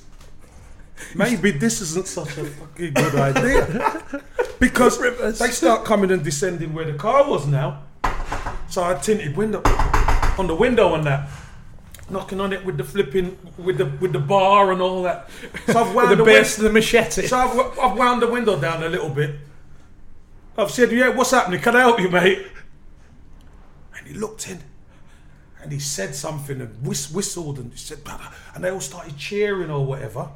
maybe 1.15 1.51
this 1.51 1.81
isn't 1.81 2.07
such 2.07 2.37
a 2.37 2.45
fucking 2.45 2.93
good 2.93 3.15
idea 3.15 4.03
because 4.59 4.99
they 5.39 5.49
start 5.49 5.85
coming 5.85 6.09
and 6.11 6.23
descending 6.23 6.73
where 6.73 6.85
the 6.91 6.97
car 6.97 7.29
was 7.29 7.45
now. 7.45 7.83
So 8.69 8.83
I 8.83 8.95
tinted 8.95 9.37
window 9.37 9.61
on 10.37 10.47
the 10.47 10.55
window 10.55 10.95
and 10.95 11.03
that. 11.05 11.29
Knocking 12.09 12.39
on 12.39 12.53
it 12.53 12.63
with 12.63 12.77
the 12.77 12.83
flipping, 12.85 13.37
with 13.57 13.77
the 13.79 13.85
with 13.85 14.13
the 14.13 14.19
bar 14.19 14.71
and 14.71 14.81
all 14.81 15.03
that. 15.03 15.29
So 15.65 15.79
I've 15.83 15.93
wound 15.95 16.09
With 16.09 16.17
the 16.19 16.23
win- 16.23 16.41
of 16.41 16.55
the 16.57 16.69
machete. 16.71 17.27
so 17.27 17.37
I've, 17.37 17.79
I've 17.79 17.97
wound 17.97 18.21
the 18.21 18.27
window 18.27 18.57
down 18.59 18.81
a 18.81 18.87
little 18.87 19.09
bit. 19.09 19.35
I've 20.57 20.71
said, 20.71 20.91
"Yeah, 20.91 21.09
what's 21.09 21.31
happening? 21.31 21.59
Can 21.59 21.75
I 21.75 21.81
help 21.81 21.99
you, 21.99 22.09
mate?" 22.09 22.47
And 23.97 24.07
he 24.07 24.13
looked 24.13 24.47
in, 24.49 24.63
and 25.61 25.71
he 25.73 25.79
said 25.79 26.15
something 26.15 26.61
and 26.61 26.81
whis- 26.81 27.11
whistled, 27.11 27.59
and 27.59 27.73
he 27.73 27.77
said, 27.77 28.05
"Brother," 28.05 28.29
and 28.55 28.63
they 28.63 28.69
all 28.71 28.79
started 28.79 29.17
cheering 29.17 29.69
or 29.69 29.85
whatever. 29.85 30.29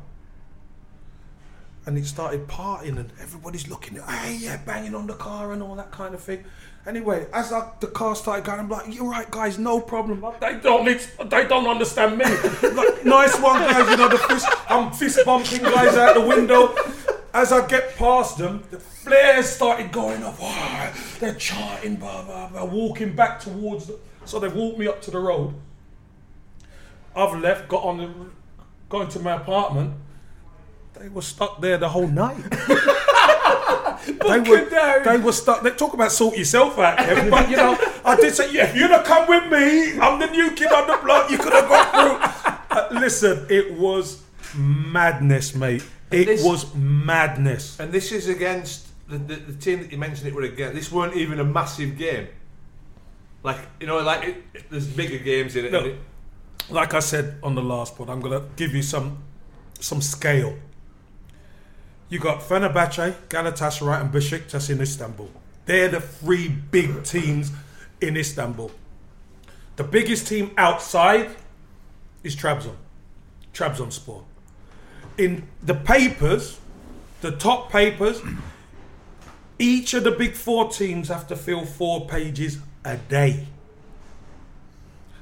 And 1.85 1.97
it 1.97 2.05
started 2.05 2.47
partying, 2.47 2.99
and 2.99 3.11
everybody's 3.21 3.67
looking 3.69 3.95
hey, 3.95 4.35
yeah, 4.39 4.57
banging 4.57 4.93
on 4.93 5.07
the 5.07 5.13
car 5.15 5.51
and 5.53 5.63
all 5.63 5.75
that 5.75 5.91
kind 5.91 6.13
of 6.13 6.21
thing. 6.21 6.43
Anyway, 6.87 7.27
as 7.31 7.53
I, 7.53 7.71
the 7.79 7.87
car 7.87 8.15
started 8.15 8.43
going, 8.43 8.59
I'm 8.59 8.69
like, 8.69 8.93
"You're 8.93 9.09
right, 9.09 9.29
guys, 9.29 9.59
no 9.59 9.79
problem." 9.79 10.25
They 10.39 10.59
don't, 10.59 10.83
need, 10.83 10.99
they 11.25 11.47
don't 11.47 11.67
understand 11.67 12.17
me. 12.17 12.25
like, 12.73 13.05
nice 13.05 13.39
one, 13.39 13.59
guys. 13.59 13.87
You 13.89 13.97
know, 13.97 14.09
the 14.09 14.17
fist, 14.17 14.47
I'm 14.67 14.91
fist 14.91 15.19
bumping 15.23 15.61
guys 15.61 15.95
out 15.95 16.15
the 16.15 16.21
window. 16.21 16.75
As 17.33 17.51
I 17.51 17.65
get 17.67 17.95
past 17.97 18.39
them, 18.39 18.63
the 18.71 18.79
flares 18.79 19.47
started 19.47 19.91
going 19.91 20.23
off. 20.23 20.39
Oh, 20.41 21.17
they're 21.19 21.35
chanting, 21.35 21.97
blah 21.97 22.23
blah 22.23 22.49
blah, 22.49 22.65
walking 22.65 23.15
back 23.15 23.39
towards. 23.39 23.85
The, 23.85 23.99
so 24.25 24.39
they 24.39 24.47
walked 24.47 24.79
me 24.79 24.87
up 24.87 25.03
to 25.03 25.11
the 25.11 25.19
road. 25.19 25.53
I've 27.15 27.39
left, 27.39 27.67
got 27.67 27.83
on 27.83 27.97
the, 27.97 28.09
got 28.89 29.01
into 29.03 29.19
my 29.19 29.33
apartment. 29.33 29.93
They 30.93 31.09
were 31.09 31.21
stuck 31.21 31.61
there 31.61 31.77
the 31.77 31.89
whole 31.89 32.07
night. 32.07 32.37
they 34.05 34.39
were, 34.39 35.01
they 35.03 35.17
were 35.17 35.31
stuck. 35.31 35.61
They 35.63 35.71
talk 35.71 35.93
about 35.93 36.11
sort 36.11 36.37
yourself 36.37 36.77
out, 36.79 36.97
but 37.29 37.49
you 37.49 37.57
know, 37.57 37.77
I 38.05 38.15
did 38.15 38.33
say, 38.33 38.51
yeah, 38.53 38.65
if 38.69 38.75
you'd 38.75 38.91
have 38.91 39.05
come 39.05 39.27
with 39.27 39.51
me, 39.51 39.99
I'm 39.99 40.19
the 40.19 40.27
new 40.27 40.51
kid 40.51 40.71
on 40.71 40.87
the 40.87 40.97
block. 41.03 41.29
You 41.29 41.37
could 41.37 41.53
have 41.53 41.67
got 41.69 41.91
through. 41.91 42.77
Uh, 42.77 42.87
listen, 42.99 43.45
it 43.49 43.73
was 43.73 44.21
madness, 44.55 45.53
mate. 45.55 45.83
It 46.11 46.25
this- 46.25 46.43
was 46.43 46.73
madness. 46.75 47.79
And 47.79 47.91
this 47.91 48.11
is 48.11 48.27
against 48.27 48.87
the, 49.09 49.17
the, 49.17 49.35
the 49.35 49.53
team 49.53 49.79
that 49.81 49.91
you 49.91 49.97
mentioned 49.97 50.27
it 50.27 50.33
were 50.33 50.43
against. 50.43 50.75
This 50.75 50.91
weren't 50.91 51.15
even 51.15 51.39
a 51.39 51.43
massive 51.45 51.97
game. 51.97 52.27
Like, 53.43 53.59
you 53.79 53.87
know, 53.87 53.99
like 53.99 54.27
it, 54.27 54.43
it- 54.53 54.69
there's 54.69 54.87
bigger 54.87 55.17
games 55.17 55.55
in 55.55 55.65
it. 55.65 55.71
No. 55.71 55.79
it- 55.85 55.97
Like 56.69 56.93
I 56.93 56.99
said 56.99 57.37
on 57.43 57.55
the 57.55 57.61
last 57.63 57.97
pod, 57.97 58.09
I'm 58.09 58.21
gonna 58.21 58.43
give 58.55 58.73
you 58.75 58.81
some 58.83 59.23
some 59.79 60.01
scale. 60.01 60.57
You 62.11 62.19
got 62.19 62.41
Fenerbahce, 62.41 63.15
Galatasaray, 63.29 64.01
and 64.01 64.11
Besiktas 64.11 64.69
in 64.69 64.81
Istanbul. 64.81 65.29
They're 65.65 65.87
the 65.87 66.01
three 66.01 66.49
big 66.49 67.05
teams 67.05 67.53
in 68.01 68.17
Istanbul. 68.17 68.69
The 69.77 69.85
biggest 69.85 70.27
team 70.27 70.51
outside 70.57 71.29
is 72.21 72.35
Trabzon, 72.35 72.75
Trabzonspor. 73.53 74.23
In 75.17 75.47
the 75.63 75.73
papers, 75.73 76.59
the 77.21 77.31
top 77.31 77.71
papers, 77.71 78.21
each 79.57 79.93
of 79.93 80.03
the 80.03 80.11
big 80.11 80.33
four 80.33 80.69
teams 80.69 81.07
have 81.07 81.27
to 81.27 81.37
fill 81.37 81.65
four 81.65 82.07
pages 82.07 82.57
a 82.83 82.97
day. 82.97 83.47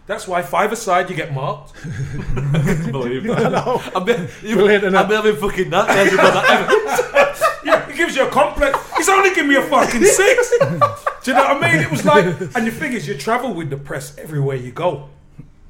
That's 0.10 0.28
why 0.28 0.41
five 0.41 0.72
aside 0.72 1.08
you 1.12 1.15
get 1.15 1.36
marked. 1.36 1.72
believe 2.91 3.24
that. 3.28 3.91
I'm, 3.95 4.06
be, 4.06 4.13
you, 4.41 4.56
Brilliant, 4.56 4.95
uh, 4.95 4.98
I'm 4.98 5.08
innit? 5.08 5.15
having 5.17 5.36
fucking 5.36 5.69
nightmares 5.69 6.13
about 6.13 6.34
that. 6.34 7.60
Yeah, 7.63 7.88
it 7.88 7.95
gives 7.95 8.15
you 8.15 8.26
a 8.26 8.32
complex. 8.32 8.76
He's 8.98 9.08
only 9.10 9.30
giving 9.36 9.50
me 9.50 9.58
a 9.58 9.62
fucking 9.62 10.04
six. 10.04 10.50
Do 10.58 10.65
you 10.65 11.34
know 11.34 11.43
what 11.54 11.63
I 11.63 11.72
mean? 11.74 11.84
It 11.84 11.91
was 11.91 12.06
like, 12.06 12.26
and 12.26 12.65
the 12.65 12.72
thing 12.72 12.93
is, 12.93 13.08
you 13.08 13.15
travel 13.17 13.54
with 13.54 13.69
the 13.69 13.78
press 13.78 14.17
everywhere 14.17 14.56
you 14.56 14.72
go. 14.72 15.10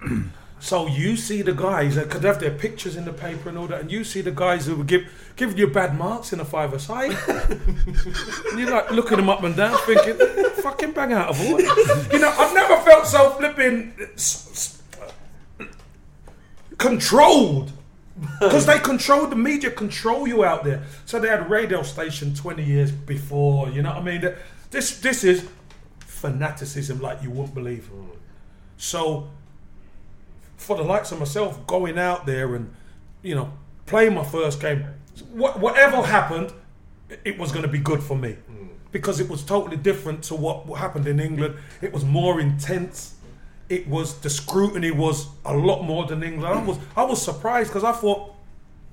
So 0.62 0.88
you 0.88 1.16
see 1.16 1.42
the 1.42 1.54
guys 1.54 1.98
uh, 1.98 2.02
that 2.02 2.10
could 2.10 2.24
have 2.26 2.42
their 2.42 2.52
pictures 2.52 2.98
in 2.98 3.06
the 3.06 3.14
paper 3.14 3.48
and 3.48 3.58
all 3.58 3.68
that, 3.68 3.80
and 3.80 3.90
you 3.90 4.04
see 4.04 4.20
the 4.20 4.32
guys 4.32 4.66
who 4.66 4.76
would 4.76 4.88
give 4.88 5.04
giving 5.40 5.58
you 5.58 5.68
bad 5.68 5.98
marks 5.98 6.34
in 6.34 6.40
a 6.42 6.46
five 6.46 6.74
aside. 6.74 7.12
and 7.28 8.60
you're 8.60 8.70
like 8.70 8.92
looking 8.92 9.18
them 9.18 9.30
up 9.30 9.42
and 9.44 9.56
down, 9.56 9.78
thinking, 9.86 10.16
"Fucking 10.62 10.92
bang 10.92 11.14
out 11.14 11.30
of 11.30 11.42
order." 11.50 11.64
You 12.14 12.20
know, 12.20 12.30
I've 12.38 12.54
never 12.54 12.78
felt 12.82 13.08
so 13.08 13.30
flipping 13.32 13.94
s- 14.14 14.82
s- 15.62 15.68
controlled. 16.78 17.72
Because 18.42 18.66
they 18.66 18.80
control 18.80 19.28
the 19.28 19.38
media, 19.38 19.72
control 19.72 20.28
you 20.28 20.44
out 20.44 20.66
there. 20.66 20.84
So 21.06 21.20
they 21.22 21.30
had 21.30 21.40
a 21.40 21.48
radio 21.48 21.84
station 21.84 22.36
20 22.36 22.62
years 22.66 22.92
before, 22.92 23.70
you 23.70 23.82
know 23.82 23.92
what 23.94 24.00
I 24.00 24.04
mean? 24.04 24.34
This 24.72 25.00
this 25.00 25.24
is 25.24 25.48
fanaticism 26.00 27.00
like 27.00 27.24
you 27.24 27.30
wouldn't 27.32 27.54
believe. 27.56 27.90
So, 28.76 29.30
for 30.58 30.76
the 30.76 30.84
likes 30.84 31.14
of 31.14 31.20
myself, 31.20 31.66
going 31.66 31.98
out 31.98 32.26
there 32.26 32.56
and 32.56 32.74
you 33.24 33.36
know 33.36 33.54
playing 33.86 34.16
my 34.16 34.26
first 34.26 34.60
game, 34.60 34.86
wha- 35.24 35.58
whatever 35.58 36.02
happened, 36.02 36.54
it 37.24 37.38
was 37.38 37.52
going 37.52 37.64
to 37.64 37.72
be 37.72 37.80
good 37.80 38.04
for 38.04 38.16
me 38.16 38.34
hmm. 38.34 38.68
because 38.92 39.20
it 39.20 39.30
was 39.30 39.44
totally 39.44 39.78
different 39.78 40.24
to 40.24 40.36
what 40.36 40.66
what 40.66 40.80
happened 40.80 41.08
in 41.08 41.20
England. 41.20 41.56
It 41.82 41.94
was 41.94 42.06
more 42.06 42.40
intense. 42.40 43.16
It 43.68 43.88
was 43.88 44.20
the 44.20 44.30
scrutiny 44.30 44.92
was 44.92 45.28
a 45.46 45.56
lot 45.56 45.84
more 45.84 46.06
than 46.06 46.24
England. 46.24 46.54
I 46.54 46.64
was 46.64 46.78
I 46.96 47.04
was 47.04 47.22
surprised 47.22 47.70
because 47.70 47.84
I 47.84 47.92
thought 47.92 48.34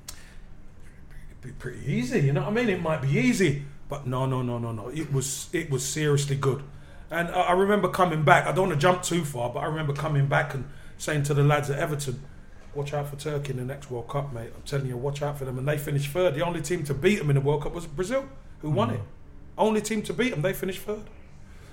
it'd 0.08 1.42
be 1.42 1.52
pretty 1.52 1.90
easy. 1.90 2.20
You 2.20 2.32
know 2.32 2.42
what 2.42 2.50
I 2.50 2.52
mean? 2.52 2.68
It 2.68 2.82
might 2.82 3.02
be 3.02 3.10
easy, 3.10 3.62
but 3.88 4.06
no, 4.06 4.26
no, 4.26 4.42
no, 4.42 4.58
no, 4.58 4.72
no. 4.72 4.88
It 4.88 5.12
was 5.12 5.48
it 5.52 5.70
was 5.70 5.84
seriously 5.84 6.36
good. 6.36 6.62
And 7.10 7.28
I 7.28 7.42
I 7.42 7.52
remember 7.52 7.88
coming 7.88 8.22
back. 8.22 8.46
I 8.46 8.52
don't 8.52 8.68
want 8.68 8.80
to 8.80 8.82
jump 8.82 9.02
too 9.02 9.24
far, 9.24 9.50
but 9.50 9.60
I 9.60 9.66
remember 9.66 9.92
coming 9.92 10.26
back 10.26 10.54
and 10.54 10.64
saying 10.98 11.24
to 11.24 11.34
the 11.34 11.44
lads 11.44 11.70
at 11.70 11.78
Everton, 11.78 12.22
"Watch 12.76 12.92
out 12.94 13.08
for 13.08 13.16
Turkey 13.16 13.50
in 13.52 13.56
the 13.56 13.64
next 13.64 13.90
World 13.90 14.08
Cup, 14.08 14.32
mate. 14.32 14.50
I'm 14.54 14.62
telling 14.62 14.86
you, 14.86 14.96
watch 14.96 15.22
out 15.22 15.38
for 15.38 15.44
them." 15.44 15.58
And 15.58 15.66
they 15.66 15.78
finished 15.78 16.10
third. 16.12 16.34
The 16.34 16.44
only 16.44 16.62
team 16.62 16.84
to 16.84 16.94
beat 16.94 17.16
them 17.18 17.30
in 17.30 17.34
the 17.36 17.40
World 17.40 17.62
Cup 17.62 17.74
was 17.74 17.86
Brazil, 17.86 18.24
who 18.62 18.70
won 18.70 18.90
it. 18.90 19.00
Only 19.58 19.80
team 19.80 20.02
to 20.02 20.12
beat 20.12 20.30
them. 20.30 20.42
They 20.42 20.52
finished 20.52 20.82
third. 20.82 21.04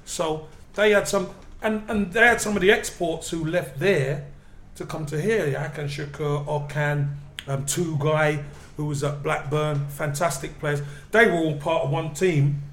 So 0.06 0.48
they 0.74 0.92
had 0.92 1.08
some, 1.08 1.30
and, 1.62 1.84
and 1.90 2.12
they 2.14 2.22
had 2.22 2.42
some 2.42 2.56
of 2.56 2.62
the 2.62 2.72
exports 2.72 3.30
who 3.30 3.44
left 3.46 3.80
there 3.80 4.28
to 4.76 4.86
come 4.86 5.06
to 5.08 5.20
here. 5.22 5.46
Hakan 5.54 5.88
Şükür, 5.88 6.46
Okan, 6.48 7.16
um, 7.48 7.66
two 7.66 7.98
guy 8.00 8.44
who 8.78 8.86
was 8.86 9.04
at 9.04 9.22
Blackburn, 9.22 9.88
fantastic 9.90 10.60
players. 10.60 10.82
They 11.12 11.28
were 11.28 11.38
all 11.38 11.58
part 11.58 11.84
of 11.84 11.92
one 11.92 12.14
team 12.14 12.64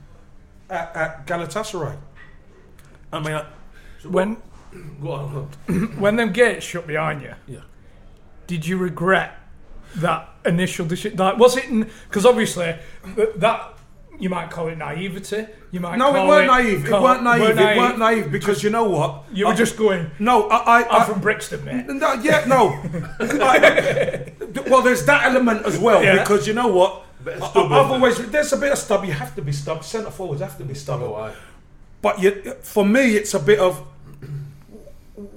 at, 0.69 0.95
at 0.97 1.27
Galatasaray. 1.27 1.97
I 3.13 3.19
mean, 3.21 3.35
I, 3.35 3.45
When 4.09 4.37
go 5.03 5.13
on. 5.13 5.49
when 5.99 6.17
them 6.17 6.33
gates 6.33 6.65
shut 6.65 6.87
behind 6.87 7.23
you, 7.23 7.35
Yeah. 7.47 7.61
Did 8.51 8.67
you 8.67 8.77
regret 8.79 9.31
that 9.97 10.29
initial 10.45 10.85
decision? 10.85 11.17
Like, 11.17 11.39
was 11.39 11.57
it 11.57 11.67
because 12.09 12.27
obviously 12.27 12.75
that 13.37 13.75
you 14.19 14.29
might 14.29 14.51
call 14.51 14.67
it 14.69 14.77
naivety. 14.77 15.47
You 15.71 15.79
might 15.81 15.97
No, 15.97 16.11
call 16.13 16.25
it 16.25 16.29
weren't 16.29 16.47
naive. 16.49 16.85
It 16.85 16.89
call- 16.91 17.03
weren't 17.05 17.23
naive. 17.23 17.57
It 17.59 17.79
weren't 17.79 17.99
naive 17.99 18.31
because 18.33 18.63
you 18.65 18.69
know 18.71 18.85
what? 18.97 19.25
You 19.33 19.47
were 19.47 19.53
I- 19.53 19.57
just 19.57 19.77
going. 19.79 20.11
no. 20.19 20.49
I, 20.49 20.57
I, 20.57 20.79
I'm 20.89 21.03
I 21.03 21.05
from 21.05 21.21
Brixton, 21.21 21.65
mate. 21.65 21.87
No, 21.87 22.13
yeah, 22.15 22.45
no. 22.47 22.69
I- 23.21 24.33
well, 24.69 24.83
there's 24.83 25.05
that 25.07 25.27
element 25.27 25.65
as 25.65 25.79
well 25.79 26.03
Yeah. 26.03 26.19
because 26.23 26.47
you 26.49 26.55
know 26.55 26.67
what? 26.69 27.05
Bit 27.25 27.41
I've 27.41 27.55
always 27.93 28.17
there's 28.31 28.53
a 28.53 28.57
bit 28.57 28.73
of 28.73 28.79
stub. 28.79 29.05
You 29.05 29.13
have 29.13 29.35
to 29.37 29.43
be 29.43 29.53
stubborn. 29.53 29.85
Centre 29.85 30.11
forwards 30.11 30.41
have 30.43 30.59
to 30.59 30.65
be 30.65 30.75
stubborn. 30.75 31.09
Oh, 31.11 31.15
aye. 31.15 31.35
But 32.03 32.19
you, 32.21 32.31
for 32.63 32.85
me, 32.85 33.15
it's 33.17 33.33
a 33.35 33.39
bit 33.39 33.59
of 33.59 33.75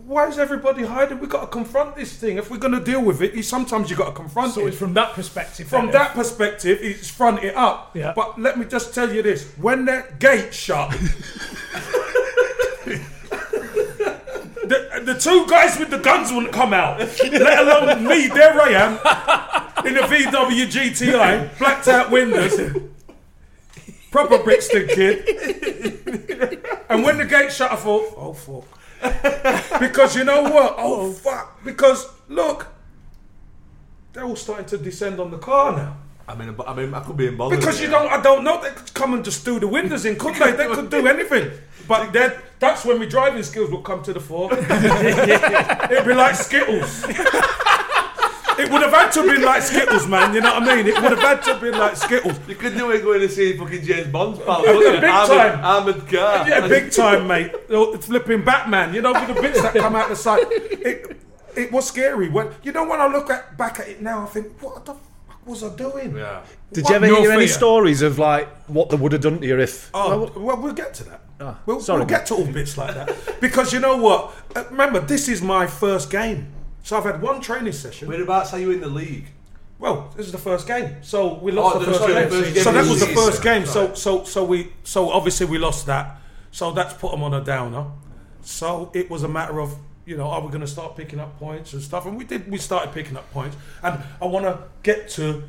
why 0.06 0.28
is 0.28 0.38
everybody 0.40 0.84
hiding? 0.84 1.20
We've 1.20 1.30
got 1.30 1.42
to 1.42 1.48
confront 1.48 1.96
this 1.96 2.14
thing. 2.14 2.38
If 2.38 2.50
we're 2.50 2.58
going 2.58 2.74
to 2.74 2.84
deal 2.84 3.02
with 3.04 3.22
it, 3.22 3.34
you, 3.34 3.44
sometimes 3.44 3.90
you've 3.90 4.00
got 4.00 4.06
to 4.08 4.12
confront 4.14 4.54
So 4.54 4.62
it. 4.62 4.70
it's 4.70 4.78
from 4.78 4.94
that 4.94 5.14
perspective. 5.14 5.68
From 5.68 5.92
that 5.92 6.14
perspective, 6.14 6.80
it's 6.82 7.10
front 7.10 7.44
it 7.44 7.56
up. 7.56 7.92
Yeah. 7.96 8.14
But 8.16 8.40
let 8.40 8.58
me 8.58 8.66
just 8.66 8.94
tell 8.94 9.12
you 9.14 9.22
this: 9.22 9.52
when 9.58 9.86
that 9.86 10.20
gate 10.20 10.54
shut, 10.54 10.92
the, 14.64 15.02
the 15.06 15.16
two 15.20 15.46
guys 15.48 15.78
with 15.80 15.90
the 15.90 15.98
guns 16.00 16.32
wouldn't 16.32 16.54
come 16.54 16.74
out. 16.74 17.00
Let 17.00 17.60
alone 17.68 18.08
me. 18.08 18.28
There 18.28 18.60
I 18.62 18.70
am 18.70 18.94
in 19.86 19.98
a 19.98 20.02
VW 20.04 20.66
GTI, 20.68 21.58
blacked 21.58 21.88
out 21.88 22.10
windows, 22.12 22.60
proper 24.12 24.38
Brixton 24.44 24.88
kid. 24.88 25.28
And 26.90 27.04
when 27.04 27.18
the 27.18 27.26
gate 27.26 27.52
shut, 27.52 27.72
I 27.72 27.76
thought, 27.76 28.14
oh 28.18 28.34
fuck. 28.34 28.80
because 29.80 30.16
you 30.16 30.24
know 30.24 30.44
what? 30.44 30.76
Oh, 30.78 31.02
oh 31.02 31.12
fuck. 31.12 31.64
Because 31.64 32.08
look, 32.30 32.68
they're 34.14 34.24
all 34.24 34.36
starting 34.36 34.66
to 34.68 34.78
descend 34.78 35.20
on 35.20 35.32
the 35.32 35.38
car 35.38 35.76
now. 35.76 35.98
I 36.28 36.36
mean, 36.36 36.56
I 36.66 36.74
mean, 36.74 36.94
I 36.94 37.02
could 37.02 37.18
be 37.18 37.28
involved. 37.28 37.56
Because 37.56 37.82
you 37.82 37.90
don't, 37.90 38.10
I 38.10 38.22
don't 38.22 38.46
know. 38.46 38.62
They 38.62 38.70
could 38.70 38.94
come 38.94 39.14
and 39.14 39.26
just 39.26 39.44
do 39.44 39.60
the 39.60 39.68
windows 39.68 40.06
in, 40.06 40.16
could 40.16 40.36
they? 40.36 40.54
They 40.54 40.68
could 40.68 40.90
do 40.90 41.06
anything. 41.06 41.52
But 41.88 42.14
then 42.14 42.34
that's 42.60 42.86
when 42.86 43.00
my 43.00 43.06
driving 43.06 43.44
skills 43.44 43.70
will 43.70 43.82
come 43.82 44.02
to 44.04 44.14
the 44.14 44.22
fore. 44.22 44.54
It'd 44.58 46.06
be 46.06 46.14
like 46.14 46.36
Skittles. 46.36 47.06
It 48.60 48.72
would 48.72 48.82
have 48.82 48.92
had 48.92 49.12
to 49.14 49.22
have 49.22 49.30
been 49.30 49.42
like 49.44 49.62
Skittles, 49.62 50.08
man. 50.08 50.34
You 50.34 50.42
know 50.42 50.54
what 50.54 50.64
I 50.64 50.76
mean? 50.76 50.88
It 50.88 50.96
would 51.02 51.12
have 51.12 51.20
had 51.20 51.42
to 51.44 51.54
have 51.54 51.62
been 51.62 51.78
like 51.78 51.96
Skittles. 51.96 52.40
You 52.48 52.56
could 52.56 52.76
do 52.78 52.92
it 52.92 53.02
going 53.04 53.20
to 53.22 53.30
see 53.30 53.58
fucking 53.58 53.84
James 53.84 54.08
Bond's 54.08 54.40
pal. 54.40 54.66
Yeah, 54.66 54.72
couldn't 54.74 54.94
you? 54.96 55.02
big 55.02 55.10
Armored- 55.10 55.38
time. 55.38 55.66
Armored 55.66 56.08
car. 56.10 56.48
Yeah, 56.50 56.68
big 56.68 56.92
time, 56.92 57.28
mate. 57.28 57.52
Oh, 57.70 57.98
Flipping 57.98 58.44
Batman. 58.44 58.94
You 58.94 59.02
know, 59.02 59.14
with 59.14 59.28
the 59.28 59.42
bits 59.42 59.62
that 59.62 59.74
come 59.76 59.96
out 59.96 60.10
the 60.10 60.16
side. 60.16 60.46
It, 60.50 61.20
it 61.56 61.72
was 61.72 61.88
scary. 61.88 62.30
When 62.30 62.50
you 62.64 62.72
know, 62.72 62.88
when 62.88 63.00
I 63.02 63.08
look 63.08 63.30
at 63.30 63.58
back 63.58 63.80
at 63.80 63.88
it 63.88 64.02
now, 64.02 64.24
I 64.24 64.26
think, 64.28 64.62
what 64.62 64.86
the 64.86 64.94
fuck 64.94 65.46
was 65.48 65.64
I 65.64 65.76
doing? 65.76 66.16
Yeah. 66.18 66.42
Did 66.72 66.84
What? 66.86 66.90
you 66.90 66.96
ever 66.96 67.08
No 67.08 67.22
hear 67.22 67.32
any 67.32 67.48
stories 67.48 68.02
of 68.02 68.18
like 68.18 68.48
what 68.68 68.90
they 68.90 68.96
would 68.98 69.12
have 69.12 69.22
done 69.22 69.40
to 69.40 69.46
you 69.48 69.60
if? 69.60 69.90
Oh, 69.94 70.32
well, 70.36 70.60
we'll 70.62 70.74
get 70.74 70.94
to 70.96 71.04
that. 71.06 71.22
Ah, 71.40 71.60
we'll, 71.66 71.80
sorry, 71.82 72.00
we'll 72.00 72.08
get 72.08 72.26
to 72.28 72.36
all 72.36 72.46
bits 72.46 72.78
like 72.78 72.96
that. 72.96 73.40
Because 73.42 73.74
you 73.74 73.80
know 73.80 73.98
what? 73.98 74.34
Uh, 74.56 74.64
remember, 74.72 75.00
this 75.00 75.28
is 75.28 75.42
my 75.42 75.68
first 75.68 76.10
game. 76.10 76.48
So 76.84 76.98
I've 76.98 77.04
had 77.06 77.22
one 77.22 77.42
training 77.42 77.74
session. 77.74 78.08
Whereabouts 78.08 78.54
are 78.54 78.60
you 78.60 78.72
in 78.72 78.82
the 78.82 78.88
league? 78.88 79.26
Well, 79.80 80.14
this 80.16 80.26
is 80.28 80.32
the 80.32 80.38
first 80.38 80.68
game. 80.68 80.98
So 81.02 81.36
we 81.40 81.52
lost 81.52 81.78
Oh, 81.78 81.80
the 81.80 81.86
first 81.86 82.00
sorry, 82.00 82.14
game. 82.14 82.30
first 82.30 82.54
game 82.54 82.64
so 82.64 82.72
that 82.72 82.86
was 82.90 83.00
the 83.00 83.08
first 83.08 83.44
game. 83.44 83.66
So 83.66 83.94
so 83.96 84.24
so 84.24 84.44
we 84.44 84.72
so 84.84 85.10
obviously 85.10 85.46
we 85.48 85.58
lost 85.58 85.86
that. 85.88 86.20
So 86.52 86.72
that's 86.72 86.94
put 86.94 87.12
them 87.12 87.24
on 87.24 87.34
a 87.34 87.44
downer. 87.44 87.88
So 88.42 88.92
it 88.94 89.10
was 89.10 89.24
a 89.24 89.28
matter 89.28 89.60
of 89.60 89.76
you 90.06 90.16
know 90.18 90.28
are 90.28 90.42
we 90.42 90.50
going 90.50 90.62
to 90.62 90.68
start 90.68 90.96
picking 90.96 91.20
up 91.20 91.38
points 91.40 91.74
and 91.74 91.82
stuff, 91.82 92.06
and 92.06 92.18
we 92.18 92.26
did. 92.26 92.50
We 92.50 92.58
started 92.60 92.94
picking 92.94 93.18
up 93.18 93.32
points, 93.32 93.58
and 93.82 94.02
I 94.22 94.26
want 94.26 94.46
to 94.46 94.60
get 94.84 95.10
to 95.12 95.44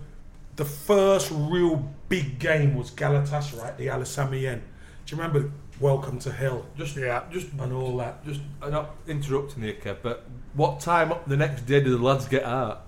the 0.57 0.64
first 0.64 1.30
real 1.32 1.89
big 2.09 2.39
game 2.39 2.76
was 2.76 2.91
Galatasaray 2.93 3.64
at 3.66 3.78
the 3.78 3.91
Ali 3.91 4.05
Sami 4.05 4.41
Yen. 4.41 4.62
Do 5.07 5.16
you 5.16 5.20
remember 5.22 5.51
Welcome 5.81 6.20
to 6.20 6.31
Hell 6.33 6.64
Just 6.77 6.97
yeah, 6.97 7.25
just 7.31 7.49
and 7.59 7.72
all 7.72 7.97
that? 7.97 8.25
just 8.25 8.41
I'm 8.62 8.70
not 8.70 8.95
interrupting 9.09 9.64
you, 9.64 9.75
Kev, 9.75 9.97
but 10.03 10.25
what 10.55 10.79
time 10.81 11.11
up 11.11 11.27
the 11.29 11.37
next 11.37 11.62
day 11.62 11.81
did 11.81 11.93
the 11.93 11.99
lads 11.99 12.29
get 12.29 12.45
out? 12.45 12.87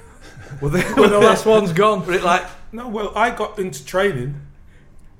well, 0.60 0.70
they? 0.70 0.84
Were 0.92 1.00
When 1.02 1.10
the 1.10 1.18
last 1.18 1.44
one's 1.44 1.72
gone. 1.72 2.06
Were 2.06 2.12
it 2.12 2.22
like? 2.22 2.44
No, 2.72 2.86
well, 2.88 3.12
I 3.16 3.30
got 3.30 3.58
into 3.58 3.84
training. 3.84 4.40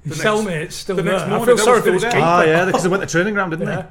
His 0.05 0.19
next- 0.19 0.23
cellmate's 0.25 0.75
still 0.77 0.97
the 0.97 1.03
there. 1.03 1.13
next 1.15 1.25
I 1.25 1.29
morning, 1.31 1.47
feel 1.47 1.59
sorry 1.59 1.81
were 1.81 1.87
for 1.87 1.91
this 1.93 2.01
still 2.03 2.13
keeper. 2.13 2.23
Ah, 2.25 2.43
yeah, 2.45 2.65
because 2.65 2.83
they 2.85 2.89
went 2.89 3.01
to 3.03 3.07
the 3.07 3.13
training 3.13 3.35
ground, 3.35 3.51
didn't 3.51 3.67
Yeah. 3.67 3.87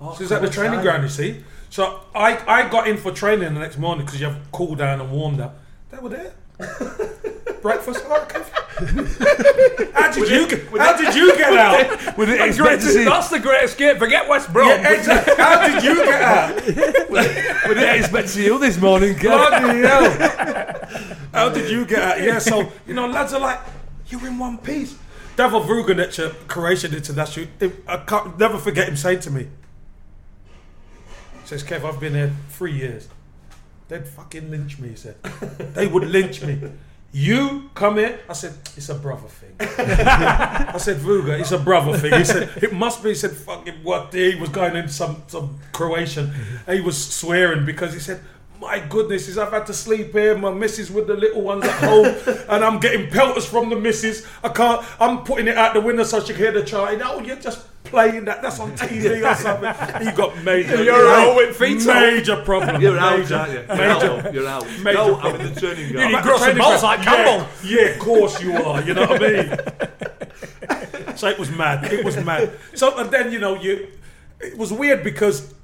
Oh, 0.00 0.14
So 0.14 0.22
it's 0.24 0.32
at 0.32 0.42
the 0.42 0.50
training 0.50 0.82
ground, 0.82 1.02
you 1.02 1.08
see. 1.08 1.42
So 1.70 2.00
I, 2.14 2.36
I 2.46 2.68
got 2.68 2.88
in 2.88 2.96
for 2.98 3.10
training 3.10 3.54
the 3.54 3.60
next 3.60 3.78
morning 3.78 4.04
because 4.04 4.20
you 4.20 4.26
have 4.26 4.38
cool 4.52 4.74
down 4.74 5.00
and 5.00 5.10
warmed 5.10 5.40
up. 5.40 5.58
They 5.90 5.98
were 5.98 6.08
there. 6.10 6.34
Breakfast. 7.62 8.04
right, 8.06 8.28
Kev. 8.28 9.92
how 9.92 10.10
did 10.12 10.30
you 10.30 10.48
get? 10.48 10.66
How 10.78 10.96
did 10.96 11.14
you 11.14 11.36
get 11.36 11.52
out? 11.52 12.16
Were 12.16 12.26
they 12.26 12.38
That's, 12.38 12.56
expect 12.56 12.82
to 12.82 12.88
see? 12.88 13.04
that's 13.04 13.28
the 13.28 13.38
great 13.38 13.64
escape. 13.64 13.98
Forget 13.98 14.28
West 14.28 14.52
Brom. 14.52 14.68
Yeah, 14.68 14.92
exactly. 14.92 15.34
How 15.36 15.66
did 15.66 15.82
you 15.84 15.94
get 15.96 16.22
out? 16.22 16.54
Were 17.68 17.74
they 17.74 17.98
expect 17.98 18.28
to 18.28 18.32
see 18.32 18.44
you 18.46 18.58
this 18.58 18.80
morning? 18.80 19.18
Bloody 19.18 19.86
hell. 19.86 20.88
How 21.34 21.48
did 21.50 21.70
you 21.70 21.84
get 21.84 21.98
out? 21.98 22.22
Yeah, 22.22 22.38
so 22.38 22.72
you 22.86 22.94
know, 22.94 23.06
lads 23.06 23.34
are 23.34 23.40
like, 23.40 23.60
you're 24.08 24.26
in 24.26 24.38
one 24.38 24.56
piece. 24.58 24.96
Davor 25.36 25.60
Vugrinec, 25.60 26.18
a 26.18 26.30
uh, 26.30 26.34
Croatian 26.48 26.94
international, 26.94 27.46
I 27.86 27.98
can't 27.98 28.38
never 28.38 28.58
forget 28.58 28.88
him 28.88 28.96
saying 28.96 29.20
to 29.20 29.30
me, 29.30 29.42
he 29.42 31.46
says, 31.46 31.62
Kev, 31.62 31.84
I've 31.84 32.00
been 32.00 32.14
here 32.14 32.32
three 32.50 32.72
years. 32.72 33.08
They'd 33.90 34.06
fucking 34.06 34.52
lynch 34.52 34.78
me, 34.78 34.90
he 34.90 34.94
said. 34.94 35.20
they 35.74 35.88
would 35.88 36.08
lynch 36.08 36.42
me. 36.42 36.60
You 37.10 37.70
come 37.74 37.96
here? 37.96 38.20
I 38.28 38.34
said, 38.34 38.52
it's 38.76 38.88
a 38.88 38.94
brother 38.94 39.26
thing. 39.26 39.56
I 39.60 40.78
said, 40.78 40.98
Vuga, 40.98 41.40
it's 41.40 41.50
a 41.50 41.58
brother 41.58 41.98
thing. 41.98 42.12
He 42.14 42.24
said, 42.24 42.50
it 42.62 42.72
must 42.72 43.02
be. 43.02 43.08
He 43.08 43.14
said, 43.16 43.32
fucking 43.32 43.82
what? 43.82 44.14
He 44.14 44.36
was 44.36 44.48
going 44.50 44.76
into 44.76 44.90
some, 44.90 45.24
some 45.26 45.58
Croatian. 45.72 46.32
He 46.68 46.80
was 46.80 47.04
swearing 47.04 47.66
because 47.66 47.92
he 47.92 47.98
said, 47.98 48.20
my 48.60 48.78
goodness, 48.78 49.26
is 49.26 49.38
I've 49.38 49.52
had 49.52 49.66
to 49.66 49.74
sleep 49.74 50.12
here. 50.12 50.36
My 50.36 50.52
missus 50.52 50.90
with 50.90 51.06
the 51.06 51.14
little 51.14 51.40
ones 51.40 51.64
at 51.64 51.82
home, 51.82 52.14
and 52.50 52.62
I'm 52.62 52.78
getting 52.78 53.10
pelters 53.10 53.46
from 53.46 53.70
the 53.70 53.76
missus. 53.76 54.26
I 54.44 54.50
can't. 54.50 54.84
I'm 55.00 55.24
putting 55.24 55.48
it 55.48 55.56
out 55.56 55.72
the 55.72 55.80
window 55.80 56.04
so 56.04 56.20
she 56.20 56.34
can 56.34 56.36
hear 56.36 56.52
the 56.52 56.62
child. 56.62 57.00
Oh, 57.02 57.20
you're 57.20 57.36
just 57.36 57.66
playing 57.84 58.26
that. 58.26 58.42
That's 58.42 58.60
on 58.60 58.72
TV 58.72 59.24
or 59.24 59.34
something. 59.34 60.06
He 60.06 60.12
got 60.12 60.36
major. 60.44 60.82
You're 60.82 61.08
out 61.08 61.36
with 61.36 61.56
feet. 61.56 61.84
Major 61.86 62.42
problem. 62.42 62.80
You're 62.82 62.98
out, 62.98 63.18
major, 63.18 63.36
aren't 63.36 63.52
you? 63.52 63.58
You're 63.58 63.76
Major. 63.76 64.10
out. 64.10 64.34
You're 64.34 64.48
out. 64.48 64.66
Major 64.82 64.98
no, 64.98 65.14
I'm 65.14 65.20
problem. 65.20 65.40
in 65.40 65.54
the 65.54 65.60
training 65.60 65.88
You 65.88 65.94
need 65.94 66.14
At 66.14 66.22
the 66.22 66.28
gross 66.28 66.42
and 66.42 66.44
training 66.44 66.62
balls 66.62 66.82
like 66.82 67.02
Campbell. 67.02 67.48
Yeah, 67.64 67.80
yeah, 67.80 67.86
of 67.88 67.98
course 67.98 68.42
you 68.42 68.52
are. 68.52 68.82
You 68.82 68.94
know 68.94 69.06
what 69.06 69.22
I 69.22 69.28
mean? 69.32 71.16
so 71.16 71.28
it 71.28 71.38
was 71.38 71.50
mad. 71.50 71.90
It 71.92 72.04
was 72.04 72.16
mad. 72.22 72.52
So 72.74 72.98
and 72.98 73.10
then 73.10 73.32
you 73.32 73.38
know 73.38 73.54
you, 73.56 73.88
it 74.38 74.56
was 74.58 74.72
weird 74.72 75.02
because 75.02 75.54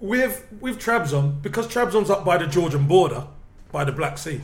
with 0.00 0.46
with 0.60 0.78
Trabzon 0.78 1.42
because 1.42 1.66
Trabzon's 1.66 2.10
up 2.10 2.24
by 2.24 2.38
the 2.38 2.46
Georgian 2.46 2.86
border, 2.86 3.26
by 3.72 3.84
the 3.84 3.92
Black 3.92 4.18
Sea. 4.18 4.40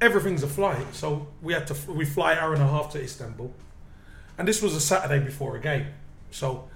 Everything's 0.00 0.42
a 0.42 0.48
flight, 0.48 0.94
so 0.94 1.28
we 1.42 1.52
had 1.52 1.66
to 1.68 1.92
we 1.92 2.04
fly 2.04 2.36
hour 2.36 2.52
and 2.52 2.62
a 2.62 2.66
half 2.66 2.90
to 2.92 3.02
Istanbul, 3.02 3.52
And 4.38 4.46
this 4.46 4.60
was 4.60 4.74
a 4.74 4.80
Saturday 4.80 5.24
before 5.24 5.56
a 5.56 5.60
game. 5.60 5.86
So 6.30 6.68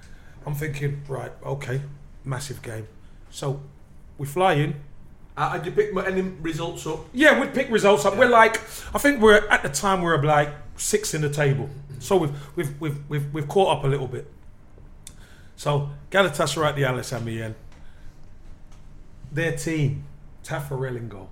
I'm 0.47 0.55
thinking, 0.55 1.03
right, 1.09 1.33
okay, 1.45 1.81
massive 2.25 2.63
game. 2.63 2.87
So 3.31 3.61
we 4.17 4.27
fly 4.27 4.55
in. 4.55 4.75
Uh, 5.37 5.51
had 5.51 5.67
you 5.67 5.73
picked 5.73 5.97
any 5.97 6.23
results 6.23 6.87
up? 6.87 7.01
Yeah, 7.13 7.39
we'd 7.39 7.55
pick 7.55 7.71
results 7.71 8.05
up. 8.05 8.17
We're 8.17 8.29
like, 8.29 8.61
I 8.95 8.99
think 8.99 9.21
we're 9.21 9.47
at 9.49 9.63
the 9.63 9.69
time 9.69 10.03
we're 10.03 10.21
like 10.23 10.51
six 10.77 11.15
in 11.15 11.21
the 11.21 11.31
table. 11.31 11.69
So 12.01 12.17
we've 12.17 12.57
we've 12.57 12.81
we've 12.81 13.09
we've, 13.09 13.35
we've 13.35 13.49
caught 13.49 13.79
up 13.79 13.85
a 13.85 13.87
little 13.87 14.09
bit. 14.09 14.31
So 15.59 15.91
Galatasaray 16.13 16.69
at 16.69 16.77
the 16.77 16.85
Ali 16.85 17.03
Sami 17.03 17.35
Yen. 17.35 17.55
Their 19.33 19.57
team, 19.57 20.05
Taffarel 20.45 20.97
in 20.97 21.09
goal. 21.09 21.29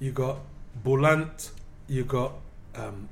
You 0.00 0.10
got 0.10 0.38
Bülent, 0.82 1.50
you 1.86 2.04
got 2.04 2.32
um, 2.74 3.10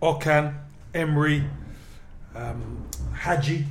Okan, 0.00 0.54
Emery, 0.94 1.44
um, 2.34 2.88
Hagi, 3.14 3.66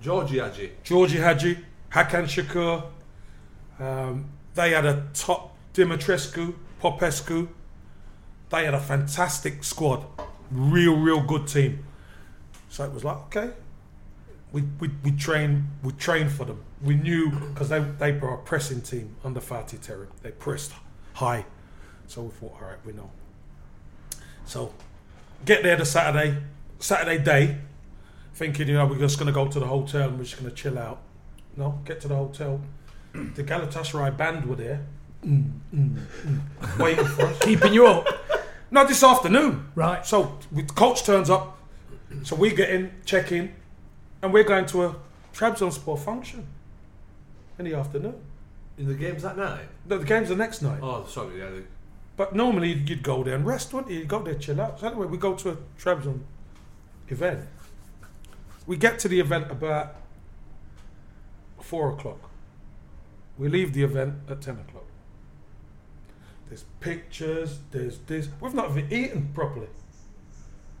Georgie 0.00 0.38
Hagi. 0.38 0.70
Georgie 0.84 1.18
Hagi, 1.18 1.58
Hakan 1.90 2.28
Şükür. 2.28 2.84
Um, 3.80 4.26
they 4.54 4.70
had 4.70 4.86
a 4.86 5.02
top 5.12 5.56
Dimitrescu, 5.74 6.54
Popescu. 6.80 7.48
They 8.50 8.64
had 8.64 8.74
a 8.74 8.80
fantastic 8.80 9.64
squad, 9.64 10.04
real, 10.52 10.96
real 10.96 11.22
good 11.22 11.48
team. 11.48 11.87
So 12.68 12.84
it 12.84 12.92
was 12.92 13.04
like, 13.04 13.16
okay, 13.26 13.50
we 14.52 14.62
we 14.80 14.90
we 15.02 15.12
train 15.12 15.68
we 15.82 15.92
trained 15.92 16.32
for 16.32 16.44
them. 16.44 16.62
We 16.82 16.94
knew 16.94 17.30
because 17.30 17.68
they 17.68 17.80
they 17.80 18.12
were 18.12 18.34
a 18.34 18.38
pressing 18.38 18.82
team 18.82 19.16
under 19.24 19.40
Fatih 19.40 19.78
Terim. 19.78 20.08
They 20.22 20.30
pressed 20.30 20.72
high, 21.14 21.44
so 22.06 22.22
we 22.22 22.30
thought, 22.30 22.54
all 22.60 22.68
right, 22.68 22.78
we 22.84 22.92
know. 22.92 23.10
So 24.46 24.72
get 25.44 25.62
there 25.62 25.76
the 25.76 25.84
Saturday 25.84 26.36
Saturday 26.78 27.22
day, 27.22 27.58
thinking 28.34 28.68
you 28.68 28.74
know 28.74 28.86
we're 28.86 28.98
just 28.98 29.18
going 29.18 29.26
to 29.26 29.32
go 29.32 29.48
to 29.48 29.60
the 29.60 29.66
hotel 29.66 30.08
and 30.08 30.18
we're 30.18 30.24
just 30.24 30.38
going 30.38 30.50
to 30.50 30.56
chill 30.56 30.78
out. 30.78 31.00
No, 31.56 31.80
get 31.84 32.00
to 32.02 32.08
the 32.08 32.16
hotel. 32.16 32.60
The 33.34 33.42
Galatasaray 33.42 34.16
band 34.16 34.44
were 34.44 34.54
there, 34.54 34.86
mm, 35.24 35.50
mm, 35.74 35.98
mm, 35.98 36.78
waiting 36.78 37.06
for 37.06 37.22
us. 37.22 37.38
Keeping 37.40 37.72
you 37.72 37.86
up. 37.86 38.06
No, 38.70 38.86
this 38.86 39.02
afternoon. 39.02 39.70
Right. 39.74 40.06
So 40.06 40.38
the 40.52 40.62
coach 40.62 41.04
turns 41.04 41.30
up. 41.30 41.57
So 42.22 42.36
we 42.36 42.50
get 42.54 42.70
in, 42.70 42.92
check 43.04 43.32
in, 43.32 43.54
and 44.22 44.32
we're 44.32 44.44
going 44.44 44.66
to 44.66 44.84
a 44.84 44.96
Trabzonspor 45.34 45.98
function 45.98 46.46
in 47.58 47.64
the 47.64 47.74
afternoon. 47.74 48.20
In 48.78 48.86
the 48.86 48.94
games 48.94 49.22
that 49.22 49.36
night? 49.36 49.68
The, 49.86 49.98
the 49.98 50.04
game's 50.04 50.28
the 50.28 50.36
next 50.36 50.62
night. 50.62 50.80
Oh, 50.82 51.04
sorry, 51.06 51.38
yeah. 51.38 51.50
But 52.16 52.34
normally 52.34 52.72
you'd 52.72 53.02
go 53.02 53.22
there 53.22 53.34
and 53.34 53.46
rest, 53.46 53.72
wouldn't 53.72 53.92
you? 53.92 54.00
You'd 54.00 54.08
go 54.08 54.22
there, 54.22 54.34
chill 54.34 54.60
out. 54.60 54.80
So 54.80 54.88
anyway, 54.88 55.06
we 55.06 55.18
go 55.18 55.34
to 55.34 55.50
a 55.50 55.56
Trabzon 55.78 56.20
event. 57.08 57.46
We 58.66 58.76
get 58.76 58.98
to 59.00 59.08
the 59.08 59.20
event 59.20 59.50
about 59.50 59.96
four 61.60 61.92
o'clock. 61.92 62.30
We 63.36 63.48
leave 63.48 63.72
the 63.72 63.82
event 63.82 64.14
at 64.28 64.42
ten 64.42 64.58
o'clock. 64.58 64.84
There's 66.48 66.64
pictures, 66.80 67.58
there's 67.70 67.98
this. 67.98 68.28
We've 68.40 68.54
not 68.54 68.70
even 68.70 68.92
eaten 68.92 69.30
properly. 69.34 69.68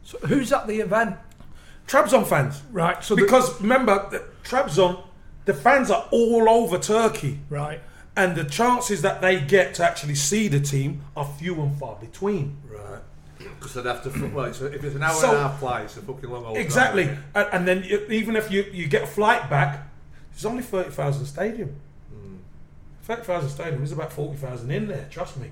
So 0.08 0.16
who's 0.26 0.50
at 0.54 0.66
the 0.66 0.80
event? 0.80 1.16
Trabzon 1.86 2.26
fans. 2.26 2.62
Right. 2.72 3.04
So 3.04 3.14
the- 3.14 3.24
because 3.24 3.60
remember, 3.60 4.08
the, 4.10 4.24
Trabzon, 4.42 5.02
the 5.44 5.52
fans 5.52 5.90
are 5.90 6.08
all 6.10 6.48
over 6.48 6.78
Turkey. 6.78 7.40
right. 7.50 7.82
And 8.16 8.34
the 8.34 8.44
chances 8.44 9.02
that 9.02 9.20
they 9.20 9.38
get 9.38 9.74
to 9.74 9.84
actually 9.84 10.14
see 10.14 10.48
the 10.48 10.60
team 10.60 11.02
are 11.14 11.26
few 11.38 11.60
and 11.60 11.78
far 11.78 11.96
between. 11.96 12.56
Right. 12.66 13.00
Because 13.38 13.74
they'd 13.74 13.84
have 13.84 14.02
to. 14.04 14.10
fu- 14.10 14.28
Well, 14.28 14.46
it's 14.46 14.62
a, 14.62 14.66
if 14.74 14.82
it's 14.82 14.96
an 14.96 15.02
hour 15.02 15.12
So- 15.14 15.28
and 15.28 15.36
a 15.36 15.42
half 15.48 15.60
flight, 15.60 15.84
it's 15.84 15.98
a 15.98 16.00
fucking 16.00 16.30
long 16.30 16.46
old 16.46 16.56
Exactly. 16.56 17.02
isn't? 17.02 17.18
And, 17.34 17.48
and 17.52 17.68
then 17.68 17.82
you, 17.84 17.98
even 18.08 18.34
if 18.34 18.50
you, 18.50 18.64
you 18.72 18.88
get 18.88 19.02
a 19.02 19.06
flight 19.06 19.50
back, 19.50 19.86
it's 20.32 20.44
only 20.46 20.62
30,000 20.62 21.26
stadium. 21.26 21.76
30,000 23.08 23.48
stadium 23.48 23.82
is 23.82 23.90
about 23.92 24.12
40,000 24.12 24.70
in 24.70 24.86
there, 24.86 25.06
trust 25.10 25.38
me. 25.38 25.50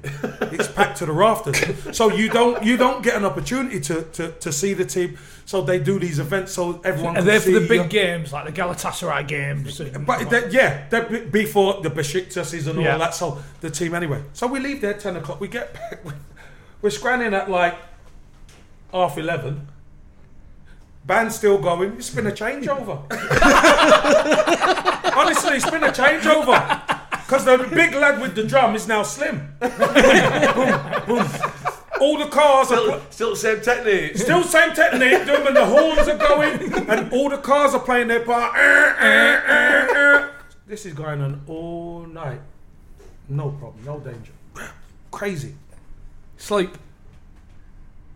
it's 0.52 0.68
packed 0.68 0.98
to 0.98 1.06
the 1.06 1.12
rafters. 1.12 1.56
So 1.96 2.12
you 2.12 2.28
don't 2.28 2.62
you 2.62 2.76
don't 2.76 3.02
get 3.02 3.14
an 3.14 3.24
opportunity 3.24 3.80
to, 3.80 4.02
to, 4.02 4.32
to 4.32 4.52
see 4.52 4.74
the 4.74 4.84
team. 4.84 5.16
So 5.46 5.62
they 5.62 5.78
do 5.78 5.98
these 5.98 6.18
events 6.18 6.52
so 6.52 6.82
everyone 6.84 7.14
Are 7.16 7.20
can 7.20 7.26
they 7.28 7.38
for 7.38 7.52
the 7.52 7.66
big 7.66 7.88
games, 7.88 8.30
like 8.30 8.44
the 8.44 8.52
Galatasaray 8.52 9.26
games? 9.26 9.80
and- 9.80 10.06
But 10.06 10.28
that, 10.28 10.52
yeah, 10.52 10.86
that 10.90 11.10
be- 11.10 11.24
before 11.24 11.80
the 11.80 11.88
Besiktas 11.90 12.52
and 12.68 12.76
all 12.78 12.84
Yeah. 12.84 12.98
that. 12.98 13.14
So 13.14 13.38
the 13.62 13.70
team 13.70 13.94
anyway. 13.94 14.22
So 14.34 14.46
we 14.48 14.60
leave 14.60 14.82
there 14.82 14.90
at 14.92 15.00
ten 15.00 15.16
o'clock. 15.16 15.40
We 15.40 15.48
get 15.48 15.72
back. 15.72 16.04
We're 16.82 16.90
scranning 16.90 17.32
at 17.32 17.50
like 17.50 17.74
half 18.92 19.16
eleven. 19.16 19.66
Band's 21.06 21.36
still 21.36 21.56
going. 21.56 21.92
It's 21.92 22.10
been 22.10 22.26
a 22.26 22.32
changeover. 22.32 23.00
Honestly, 25.16 25.56
it's 25.56 25.70
been 25.70 25.84
a 25.84 25.88
changeover. 25.92 26.92
Because 27.26 27.44
the 27.44 27.58
big 27.74 27.92
lad 27.92 28.20
with 28.20 28.36
the 28.36 28.44
drum 28.44 28.76
is 28.76 28.86
now 28.86 29.02
slim. 29.02 29.52
boom, 29.60 29.68
boom. 31.06 31.28
All 32.00 32.18
the 32.18 32.28
cars 32.30 32.70
are. 32.70 33.00
Still, 33.10 33.10
still 33.10 33.30
the 33.30 33.36
same 33.36 33.60
technique. 33.62 34.16
Still 34.16 34.44
same 34.44 34.72
technique, 34.72 35.26
doing 35.26 35.44
and 35.44 35.56
the 35.56 35.66
horns 35.66 36.06
are 36.06 36.16
going, 36.16 36.72
and 36.88 37.12
all 37.12 37.28
the 37.28 37.38
cars 37.38 37.74
are 37.74 37.80
playing 37.80 38.06
their 38.06 38.20
part. 38.20 38.54
Eh, 38.56 38.94
eh, 38.98 39.86
eh. 39.96 40.28
This 40.68 40.86
is 40.86 40.94
going 40.94 41.20
on 41.20 41.40
all 41.48 42.06
night. 42.06 42.40
No 43.28 43.50
problem, 43.50 43.84
no 43.84 43.98
danger. 43.98 44.32
Crazy. 45.10 45.56
Sleep. 46.36 46.78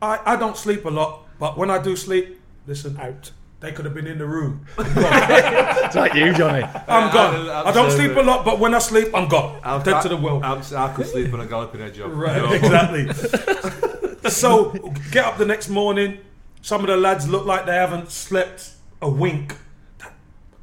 I, 0.00 0.20
I 0.24 0.36
don't 0.36 0.56
sleep 0.56 0.84
a 0.84 0.90
lot, 0.90 1.26
but 1.40 1.58
when 1.58 1.68
I 1.68 1.82
do 1.82 1.96
sleep, 1.96 2.40
listen 2.64 2.96
out. 2.96 3.32
They 3.60 3.72
could 3.72 3.84
have 3.84 3.92
been 3.94 4.06
in 4.06 4.18
the 4.18 4.26
room. 4.26 4.66
It's 4.78 5.94
like 5.96 6.14
you, 6.14 6.32
Johnny. 6.32 6.62
I'm 6.62 7.12
gone. 7.12 7.50
I'm 7.50 7.66
I 7.66 7.72
don't 7.72 7.90
sleep 7.90 8.16
a 8.16 8.20
lot, 8.20 8.44
but 8.44 8.58
when 8.58 8.74
I 8.74 8.78
sleep, 8.78 9.08
I'm 9.14 9.28
gone. 9.28 9.60
I'm 9.62 9.82
Dead 9.82 10.00
to 10.02 10.08
the 10.08 10.16
world. 10.16 10.42
I'm, 10.44 10.62
I 10.76 10.92
could 10.94 11.06
sleep 11.06 11.32
on 11.34 11.40
a 11.40 11.46
galloping 11.46 11.80
edge. 11.82 11.98
Of, 11.98 12.16
Right, 12.16 12.36
No. 12.36 12.52
exactly. 12.52 13.08
so 14.30 14.70
get 15.10 15.24
up 15.24 15.36
the 15.36 15.44
next 15.46 15.68
morning. 15.68 16.18
Some 16.62 16.82
of 16.82 16.86
the 16.86 16.96
lads 16.96 17.28
look 17.28 17.44
like 17.44 17.66
they 17.66 17.74
haven't 17.74 18.10
slept 18.10 18.70
a 19.02 19.10
wink. 19.10 19.56
That 19.98 20.12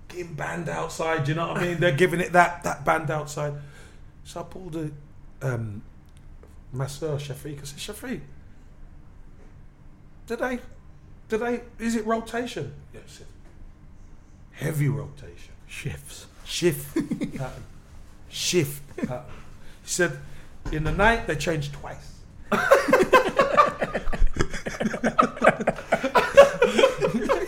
fucking 0.07 0.33
band 0.35 0.69
outside, 0.69 1.27
you 1.27 1.33
know 1.35 1.49
what 1.49 1.57
I 1.57 1.61
mean? 1.63 1.79
They're 1.79 1.91
giving 1.91 2.19
it 2.19 2.31
that 2.33 2.63
that 2.63 2.85
band 2.85 3.11
outside. 3.11 3.53
So 4.23 4.39
I 4.39 4.43
pulled 4.43 4.73
the 4.73 4.91
um, 5.41 5.81
masseur 6.71 7.17
Shafiq. 7.17 7.61
I 7.61 7.63
said, 7.65 7.95
Shafiq, 7.95 8.21
did 10.27 10.41
did 11.29 11.39
they? 11.41 11.61
Is 11.79 11.95
it 11.95 12.05
rotation? 12.05 12.73
Yes. 12.93 13.03
Said, 13.07 13.27
Heavy 14.53 14.87
rotation. 14.89 15.53
Shifts. 15.67 16.25
Shift 16.45 16.95
pattern. 17.37 17.63
Shift 18.29 18.81
pattern. 18.97 19.23
He 19.83 19.89
said, 19.89 20.17
in 20.71 20.83
the 20.83 20.91
night 20.91 21.27
they 21.27 21.35
changed 21.35 21.73
twice. 21.73 22.13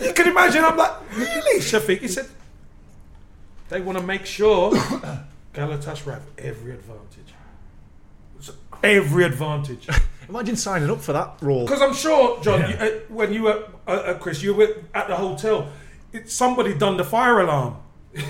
you 0.00 0.12
can 0.12 0.28
imagine, 0.28 0.64
I'm 0.64 0.76
like, 0.76 1.16
really, 1.16 1.60
Shafiq? 1.60 2.00
He 2.00 2.08
said, 2.08 2.26
they 3.68 3.80
want 3.80 3.98
to 3.98 4.04
make 4.04 4.26
sure 4.26 4.72
Galatasaray 5.54 6.14
have 6.14 6.22
every 6.38 6.72
advantage. 6.72 7.34
Every 8.82 9.24
advantage. 9.24 9.88
Imagine 10.30 10.54
signing 10.54 10.88
up 10.88 11.00
for 11.00 11.12
that 11.12 11.38
role. 11.40 11.64
Because 11.66 11.82
I'm 11.82 11.92
sure, 11.92 12.40
John, 12.40 12.60
you, 12.70 12.76
uh, 12.76 12.90
when 13.08 13.32
you 13.32 13.42
were, 13.42 13.64
uh, 13.88 13.90
uh, 13.90 14.14
Chris, 14.14 14.40
you 14.44 14.54
were 14.54 14.76
at 14.94 15.08
the 15.08 15.16
hotel, 15.16 15.68
it, 16.12 16.30
somebody 16.30 16.72
done 16.72 16.96
the 16.96 17.02
fire 17.04 17.40
alarm. 17.40 17.76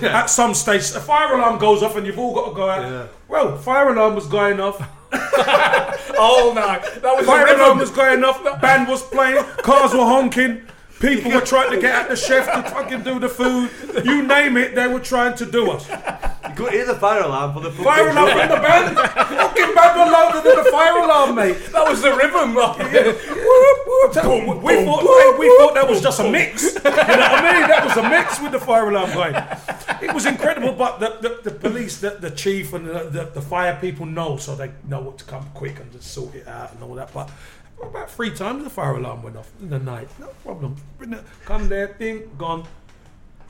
At 0.02 0.26
some 0.26 0.54
stage, 0.54 0.80
a 0.92 1.00
fire 1.00 1.34
alarm 1.34 1.58
goes 1.58 1.82
off 1.82 1.96
and 1.96 2.06
you've 2.06 2.18
all 2.18 2.34
got 2.34 2.48
to 2.48 2.54
go 2.54 2.70
out. 2.70 2.90
Yeah. 2.90 3.06
Well, 3.28 3.58
fire 3.58 3.90
alarm 3.90 4.14
was 4.14 4.26
going 4.26 4.60
off. 4.60 4.80
oh 5.12 6.52
no, 6.54 7.00
That 7.00 7.16
was 7.16 7.26
Fire 7.26 7.54
alarm 7.54 7.78
was 7.78 7.90
going 7.90 8.24
off. 8.24 8.42
Band 8.62 8.88
was 8.88 9.02
playing. 9.02 9.44
Cars 9.62 9.92
were 9.92 9.98
honking. 9.98 10.62
People 11.00 11.32
were 11.32 11.40
trying 11.40 11.70
to 11.70 11.80
get 11.80 11.94
at 11.94 12.08
the 12.10 12.16
chef 12.16 12.44
to 12.44 12.62
fucking 12.70 13.02
do 13.02 13.18
the 13.18 13.28
food. 13.28 13.70
You 14.04 14.22
name 14.26 14.56
it, 14.58 14.74
they 14.74 14.86
were 14.86 15.00
trying 15.00 15.34
to 15.38 15.46
do 15.46 15.70
us. 15.70 15.88
You 15.88 16.54
could 16.54 16.72
hear 16.72 16.84
the 16.84 16.94
fire 16.94 17.22
alarm 17.22 17.54
for 17.54 17.60
the 17.60 17.70
fucking 17.70 17.84
Fire 17.84 18.08
alarm 18.10 18.28
joint. 18.28 18.40
from 18.40 18.48
the 18.50 18.56
band. 18.68 18.96
Fucking 18.96 19.74
band 19.74 19.98
were 19.98 20.12
louder 20.12 20.40
than 20.42 20.64
the 20.64 20.70
fire 20.70 20.98
alarm, 21.02 21.34
mate. 21.34 21.56
That 21.72 21.88
was 21.88 22.02
the 22.02 22.12
rhythm. 22.12 22.54
we, 24.62 24.84
thought, 24.84 25.00
hey, 25.00 25.38
we 25.38 25.48
thought 25.58 25.74
that 25.74 25.86
was 25.88 26.02
just 26.02 26.20
a 26.20 26.30
mix. 26.30 26.74
You 26.74 26.80
know 26.82 26.90
what 26.90 27.08
I 27.08 27.52
mean? 27.60 27.68
That 27.68 27.84
was 27.86 27.96
a 27.96 28.08
mix 28.08 28.40
with 28.40 28.52
the 28.52 28.60
fire 28.60 28.88
alarm 28.90 29.12
going. 29.12 29.34
It 30.02 30.12
was 30.12 30.26
incredible, 30.26 30.72
but 30.72 30.98
the, 31.00 31.16
the, 31.20 31.50
the 31.50 31.56
police, 31.56 31.98
the, 32.00 32.10
the 32.10 32.30
chief, 32.30 32.72
and 32.72 32.86
the, 32.86 33.04
the, 33.04 33.24
the 33.34 33.42
fire 33.42 33.78
people 33.80 34.06
know, 34.06 34.36
so 34.36 34.54
they 34.54 34.70
know 34.88 35.00
what 35.00 35.18
to 35.18 35.24
come 35.24 35.44
quick 35.54 35.78
and 35.80 35.90
just 35.92 36.12
sort 36.12 36.34
it 36.34 36.46
out 36.46 36.72
and 36.74 36.82
all 36.82 36.94
that. 36.94 37.12
But 37.14 37.30
about 37.82 38.10
three 38.10 38.30
times 38.30 38.64
the 38.64 38.70
fire 38.70 38.96
alarm 38.96 39.22
went 39.22 39.36
off 39.36 39.50
in 39.60 39.70
the 39.70 39.78
night. 39.78 40.08
No 40.18 40.28
problem. 40.44 40.76
Come 41.44 41.68
there, 41.68 41.88
thing 41.88 42.30
gone. 42.38 42.66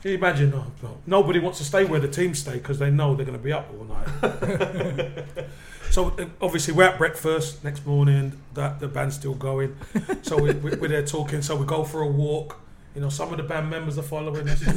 Can 0.01 0.11
you 0.11 0.17
imagine? 0.17 0.53
Oh, 0.55 0.65
no, 0.81 0.97
nobody 1.05 1.39
wants 1.39 1.59
to 1.59 1.63
stay 1.63 1.85
where 1.85 1.99
the 1.99 2.07
team 2.07 2.33
stay 2.33 2.53
because 2.53 2.79
they 2.79 2.89
know 2.89 3.13
they're 3.13 3.25
going 3.25 3.37
to 3.37 3.43
be 3.43 3.53
up 3.53 3.69
all 3.77 3.85
night. 3.85 5.25
so 5.91 6.09
uh, 6.17 6.25
obviously 6.41 6.73
we're 6.73 6.85
at 6.85 6.97
breakfast 6.97 7.63
next 7.63 7.85
morning. 7.85 8.31
That 8.55 8.79
the 8.79 8.87
band's 8.87 9.15
still 9.15 9.35
going. 9.35 9.77
So 10.23 10.41
we, 10.41 10.53
we, 10.53 10.71
we're 10.71 10.87
there 10.87 11.05
talking. 11.05 11.43
So 11.43 11.55
we 11.55 11.67
go 11.67 11.83
for 11.83 12.01
a 12.01 12.07
walk. 12.07 12.59
You 12.95 13.01
know, 13.01 13.09
some 13.09 13.31
of 13.31 13.37
the 13.37 13.43
band 13.43 13.69
members 13.69 13.99
are 13.99 14.03
following 14.03 14.49
us. 14.49 14.63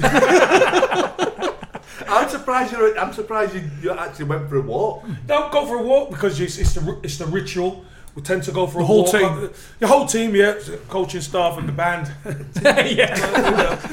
I'm 2.06 2.28
surprised 2.28 2.72
you. 2.72 2.94
I'm 2.98 3.14
surprised 3.14 3.54
you, 3.54 3.62
you 3.82 3.92
actually 3.92 4.26
went 4.26 4.50
for 4.50 4.56
a 4.56 4.62
walk. 4.62 5.04
Don't 5.26 5.50
go 5.50 5.66
for 5.66 5.78
a 5.78 5.82
walk 5.82 6.10
because 6.10 6.38
it's, 6.38 6.58
it's 6.58 6.74
the 6.74 7.00
it's 7.02 7.16
the 7.16 7.26
ritual. 7.26 7.82
We 8.14 8.22
tend 8.22 8.44
to 8.44 8.52
go 8.52 8.68
for 8.68 8.78
a 8.80 8.84
whole 8.84 9.02
walk. 9.02 9.10
team? 9.12 9.24
Uh, 9.24 9.48
the 9.80 9.88
whole 9.88 10.06
team, 10.06 10.36
yeah, 10.36 10.54
coaching 10.88 11.20
staff 11.20 11.58
and 11.58 11.68
the 11.68 11.72
band. 11.72 12.12
yeah. 12.62 13.18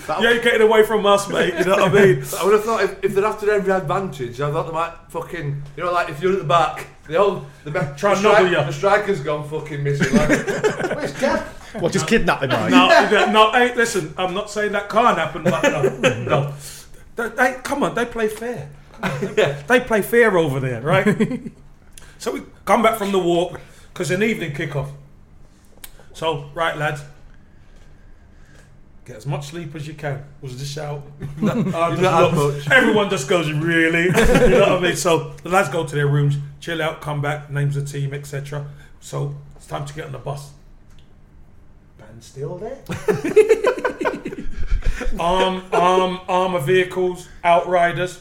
yeah, 0.07 0.19
you're 0.19 0.43
getting 0.43 0.61
away 0.61 0.83
from 0.85 1.05
us, 1.07 1.27
mate. 1.27 1.55
You 1.57 1.65
know 1.65 1.77
what 1.77 1.97
I 1.97 2.05
mean? 2.05 2.23
I 2.39 2.43
would 2.43 2.53
have 2.53 2.63
thought 2.63 2.83
if, 2.83 3.03
if 3.03 3.15
they're 3.15 3.25
after 3.25 3.51
every 3.51 3.73
advantage, 3.73 4.39
I 4.39 4.51
thought 4.51 4.67
they 4.67 4.73
might 4.73 4.93
fucking, 5.09 5.63
you 5.75 5.83
know, 5.83 5.91
like 5.91 6.09
if 6.09 6.21
you're 6.21 6.33
at 6.33 6.37
the 6.39 6.43
back, 6.45 6.85
the 7.07 7.15
old, 7.15 7.47
the 7.63 7.71
back, 7.71 7.97
Try 7.97 8.11
the, 8.13 8.19
and 8.19 8.23
nobble 8.23 8.47
you. 8.49 8.55
the 8.57 8.71
striker's 8.71 9.21
gone 9.21 9.47
fucking 9.49 9.83
missing. 9.83 10.15
Like, 10.15 10.29
where's 10.29 11.13
Kev? 11.13 11.41
What, 11.81 11.91
just 11.91 12.05
kidnap 12.05 12.43
him, 12.43 12.51
right? 12.51 12.69
No, 12.69 12.87
no, 13.09 13.31
no, 13.31 13.51
hey, 13.53 13.73
listen, 13.73 14.13
I'm 14.17 14.35
not 14.35 14.51
saying 14.51 14.73
that 14.73 14.87
can't 14.89 15.17
happen, 15.17 15.43
but 15.45 15.63
no. 15.63 15.99
no. 16.25 16.53
They, 17.15 17.29
they- 17.29 17.59
come 17.63 17.81
on, 17.81 17.95
they 17.95 18.05
play 18.05 18.27
fair. 18.27 18.69
yeah. 19.35 19.63
They 19.65 19.79
play 19.79 20.03
fair 20.03 20.37
over 20.37 20.59
there, 20.59 20.81
right? 20.81 21.51
so 22.19 22.33
we 22.33 22.43
come 22.65 22.83
back 22.83 22.97
from 22.99 23.11
the 23.11 23.19
walk 23.19 23.59
because 24.01 24.09
an 24.09 24.23
evening 24.23 24.51
kickoff. 24.51 24.89
So, 26.13 26.49
right, 26.55 26.75
lads, 26.75 27.03
get 29.05 29.15
as 29.15 29.27
much 29.27 29.49
sleep 29.49 29.75
as 29.75 29.87
you 29.87 29.93
can. 29.93 30.23
Was 30.41 30.57
the 30.57 30.65
shout? 30.65 31.03
I 31.43 31.95
just 31.95 32.71
Everyone 32.71 33.11
just 33.11 33.29
goes, 33.29 33.51
really? 33.51 34.05
you 34.05 34.11
know 34.11 34.59
what 34.61 34.71
I 34.71 34.79
mean? 34.79 34.95
So 34.95 35.33
the 35.43 35.49
lads 35.49 35.69
go 35.69 35.85
to 35.85 35.95
their 35.95 36.07
rooms, 36.07 36.37
chill 36.59 36.81
out, 36.81 36.99
come 36.99 37.21
back, 37.21 37.51
names 37.51 37.75
the 37.75 37.85
team, 37.85 38.11
etc. 38.15 38.65
So 39.01 39.35
it's 39.55 39.67
time 39.67 39.85
to 39.85 39.93
get 39.93 40.05
on 40.05 40.13
the 40.13 40.17
bus. 40.17 40.49
Band 41.99 42.23
still 42.23 42.57
there. 42.57 42.79
arm, 45.19 45.61
arm, 45.71 46.21
armor 46.27 46.59
vehicles, 46.59 47.27
outriders. 47.43 48.19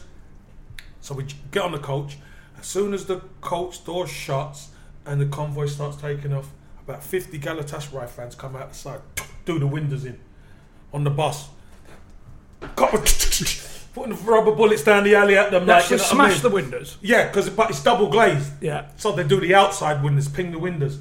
So 1.01 1.15
we 1.15 1.25
get 1.51 1.63
on 1.63 1.73
the 1.73 1.79
coach. 1.79 2.19
As 2.59 2.67
soon 2.67 2.93
as 2.93 3.07
the 3.07 3.23
coach 3.41 3.83
door 3.83 4.07
shuts 4.07 4.70
and 5.11 5.21
the 5.21 5.27
convoy 5.27 5.67
starts 5.67 5.97
taking 5.97 6.33
off, 6.33 6.49
about 6.87 7.03
50 7.03 7.39
Galatasaray 7.41 8.09
fans 8.09 8.37
come 8.37 8.55
out 8.55 8.69
the 8.71 8.77
side, 8.77 9.01
do 9.45 9.59
the 9.59 9.67
windows 9.67 10.05
in 10.05 10.19
on 10.93 11.03
the 11.03 11.11
bus. 11.11 11.49
Got 12.77 12.93
putting 13.95 14.25
rubber 14.25 14.53
bullets 14.53 14.85
down 14.85 15.03
the 15.03 15.17
alley 15.17 15.37
at 15.37 15.51
them. 15.51 15.67
like, 15.67 15.83
Actually 15.83 15.97
you 15.97 16.03
know 16.03 16.05
what 16.05 16.13
I 16.13 16.15
smash 16.15 16.33
mean? 16.35 16.43
the 16.43 16.51
windows. 16.51 16.97
Yeah, 17.03 17.27
because 17.27 17.51
but 17.51 17.71
it's 17.71 17.83
double 17.83 18.09
glazed. 18.09 18.53
Yeah. 18.63 18.89
So 18.97 19.11
they 19.11 19.25
do 19.25 19.41
the 19.41 19.53
outside 19.53 20.01
windows, 20.03 20.29
ping 20.29 20.53
the 20.53 20.59
windows. 20.61 21.01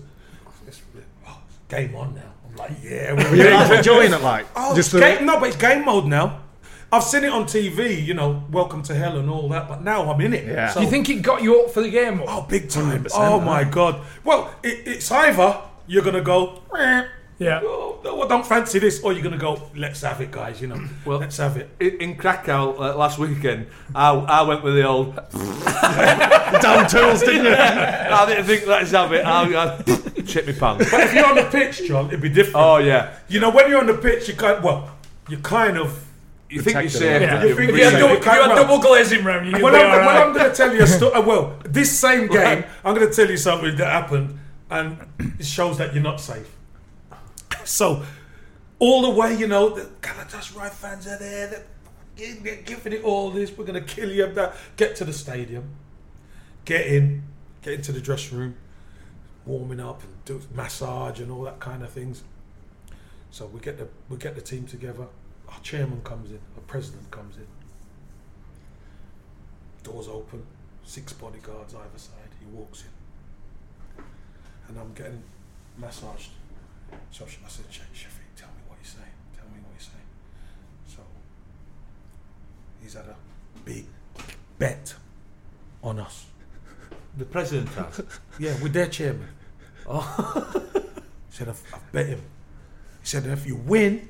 It's, 0.66 0.82
oh, 1.28 1.42
game 1.68 1.94
on 1.96 2.16
now. 2.16 2.22
I'm 2.50 2.56
like, 2.56 2.72
yeah, 2.82 3.14
we're 3.14 3.30
Were 3.70 3.76
enjoying 3.76 4.12
it, 4.12 4.22
like? 4.22 4.48
Oh, 4.56 4.76
just 4.76 4.88
it's 4.88 4.94
the, 4.94 5.00
game, 5.02 5.28
no, 5.28 5.40
but 5.40 5.50
it's 5.50 5.58
game 5.58 5.86
mode 5.86 6.08
now. 6.08 6.42
I've 6.92 7.04
seen 7.04 7.24
it 7.24 7.32
on 7.32 7.44
TV, 7.46 8.04
you 8.04 8.16
know, 8.16 8.44
Welcome 8.52 8.82
to 8.84 8.96
Hell 8.96 9.18
and 9.20 9.30
all 9.30 9.48
that, 9.50 9.68
but 9.70 9.84
now 9.84 10.12
I'm 10.12 10.20
in 10.22 10.34
it. 10.34 10.48
Yeah. 10.48 10.70
So, 10.70 10.80
Do 10.80 10.86
you 10.86 10.90
think 10.92 11.08
it 11.10 11.22
got 11.22 11.44
you 11.44 11.62
up 11.62 11.70
for 11.72 11.82
the 11.82 11.90
game? 11.92 12.22
oh, 12.28 12.42
big 12.50 12.68
time. 12.70 13.06
Oh, 13.14 13.40
my 13.40 13.64
God. 13.64 14.02
Well, 14.24 14.52
it, 14.64 14.88
it's 14.88 15.12
either 15.12 15.62
you're 15.86 16.02
going 16.02 16.16
to 16.16 16.22
go, 16.22 16.64
"Meh, 16.74 17.06
Yeah. 17.38 17.62
oh, 17.64 18.00
well, 18.04 18.28
don't 18.28 18.44
fancy 18.46 18.80
this, 18.80 19.04
or 19.04 19.14
you're 19.14 19.22
going 19.22 19.34
to 19.34 19.40
go, 19.40 19.62
let's 19.76 20.02
have 20.02 20.20
it, 20.22 20.32
guys, 20.32 20.60
you 20.62 20.68
know. 20.68 20.84
Well- 21.06 21.20
let's 21.20 21.38
have 21.38 21.58
it. 21.58 21.70
In, 21.80 22.02
in 22.02 22.16
Krakow 22.16 22.76
uh, 22.80 22.96
last 22.96 23.20
weekend, 23.20 23.68
I, 23.94 24.10
I 24.12 24.42
went 24.42 24.64
with 24.64 24.74
the 24.74 24.88
old. 24.88 25.16
down 26.62 26.90
tools, 26.90 27.20
didn't 27.22 27.46
you? 27.46 27.54
I 27.56 28.26
didn't 28.28 28.46
think 28.46 28.66
let's 28.68 28.92
have 28.92 29.14
it. 29.14 29.24
I, 29.26 29.44
I 29.44 29.82
chip 30.26 30.48
me 30.48 30.54
pants. 30.54 30.90
But 30.90 31.02
if 31.02 31.14
you're 31.14 31.26
on 31.28 31.36
the 31.36 31.44
pitch, 31.52 31.88
John, 31.88 32.08
it'd 32.08 32.22
be 32.22 32.30
different. 32.30 32.56
Oh 32.56 32.78
yeah, 32.78 33.16
You 33.28 33.40
know, 33.40 33.52
when 33.52 33.70
you're 33.70 33.80
on 33.80 33.86
the 33.88 33.94
pitch, 33.98 34.28
you 34.28 34.34
kind 34.36 34.64
well, 34.64 34.90
you 35.30 35.38
kind 35.38 35.78
of. 35.78 36.06
You 36.50 36.62
think 36.62 36.74
you're 36.76 36.84
Protected, 36.84 36.92
safe. 36.92 37.22
yeah. 37.22 37.42
You 37.44 37.48
you're 37.50 37.58
think 37.58 37.70
If 37.70 37.76
you're 37.76 37.76
really- 37.78 37.84
had 37.84 37.94
Yeah, 37.94 38.00
double, 38.00 38.16
if 38.18 38.26
you 38.26 38.32
had 38.32 38.56
double 38.56 38.80
glazing 38.80 39.24
round 39.24 39.46
you, 39.46 39.52
you'd 39.54 39.62
Well, 39.62 39.74
be 39.74 39.80
I'm, 39.80 39.86
all 40.02 40.06
well. 40.08 40.28
I'm 40.28 40.34
going 40.34 40.50
to 40.50 40.56
tell 40.56 40.74
you 40.74 40.82
a 40.84 40.88
story. 40.88 41.14
Uh, 41.14 41.22
well, 41.22 41.60
this 41.66 41.98
same 42.00 42.28
game, 42.28 42.64
I'm 42.84 42.96
going 42.96 43.08
to 43.08 43.14
tell 43.14 43.30
you 43.30 43.38
something 43.38 43.76
that 43.78 43.86
happened, 43.88 44.40
and 44.70 44.98
it 45.40 45.46
shows 45.46 45.78
that 45.78 45.94
you're 45.94 46.04
not 46.04 46.20
safe. 46.20 46.50
So, 47.66 48.04
all 48.80 49.02
the 49.04 49.10
way, 49.12 49.36
you 49.36 49.48
know, 49.48 49.70
the 49.70 49.90
Galatasaray 50.02 50.72
fans 50.72 51.06
are 51.08 51.18
there, 51.20 51.48
they're 51.48 51.64
gi- 52.16 52.40
gi- 52.44 52.62
giving 52.66 52.94
it 52.94 53.04
all 53.04 53.30
this. 53.30 53.56
We're 53.56 53.66
going 53.66 53.84
to 53.86 53.94
kill 53.96 54.10
you. 54.10 54.26
That 54.34 54.56
get 54.78 54.96
to 54.98 55.06
the 55.06 55.14
stadium, 55.14 55.70
get 56.66 56.88
in, 56.88 57.24
get 57.62 57.74
into 57.74 57.92
the 57.92 58.02
dressing 58.02 58.38
room, 58.38 58.56
warming 59.46 59.80
up 59.80 60.02
and 60.04 60.26
do 60.26 60.42
massage 60.56 61.20
and 61.20 61.32
all 61.32 61.44
that 61.44 61.60
kind 61.60 61.84
of 61.84 61.90
things. 61.92 62.24
So 63.32 63.46
we 63.46 63.60
get 63.60 63.78
the 63.78 63.88
we 64.10 64.18
get 64.18 64.34
the 64.36 64.42
team 64.42 64.66
together. 64.66 65.06
Our 65.50 65.60
chairman 65.62 66.02
comes 66.04 66.30
in, 66.32 66.40
our 66.56 66.62
president 66.68 67.10
comes 67.12 67.38
in. 67.38 67.48
Doors 69.84 70.08
open, 70.08 70.46
six 70.84 71.14
bodyguards 71.14 71.74
either 71.74 71.98
side. 71.98 72.30
He 72.40 72.46
walks 72.46 72.84
in, 72.84 74.04
and 74.68 74.80
I'm 74.80 74.94
getting 74.94 75.24
massaged. 75.78 76.32
So 77.12 77.26
I 77.26 77.50
said, 77.50 77.66
"Sha- 77.70 77.84
Shafiq, 77.94 78.30
tell 78.36 78.50
me 78.50 78.62
what 78.68 78.78
you're 78.82 78.92
saying. 78.92 79.16
Tell 79.36 79.46
me 79.48 79.60
what 79.62 79.72
you're 79.74 79.80
saying." 79.80 80.08
So 80.88 81.02
he's 82.82 82.94
had 82.94 83.06
a 83.06 83.16
big 83.66 83.86
bet 84.58 84.94
on 85.84 86.00
us. 86.00 86.26
The 87.18 87.26
president 87.26 87.70
has. 87.70 88.02
Yeah, 88.38 88.62
with 88.62 88.74
their 88.74 88.88
chairman. 88.88 89.28
Oh. 89.88 90.70
he 90.74 90.82
said, 91.30 91.50
I've, 91.50 91.62
I've 91.74 91.92
bet 91.92 92.08
him. 92.08 92.22
He 93.02 93.08
said, 93.08 93.26
if 93.26 93.46
you 93.48 93.56
win, 93.56 94.08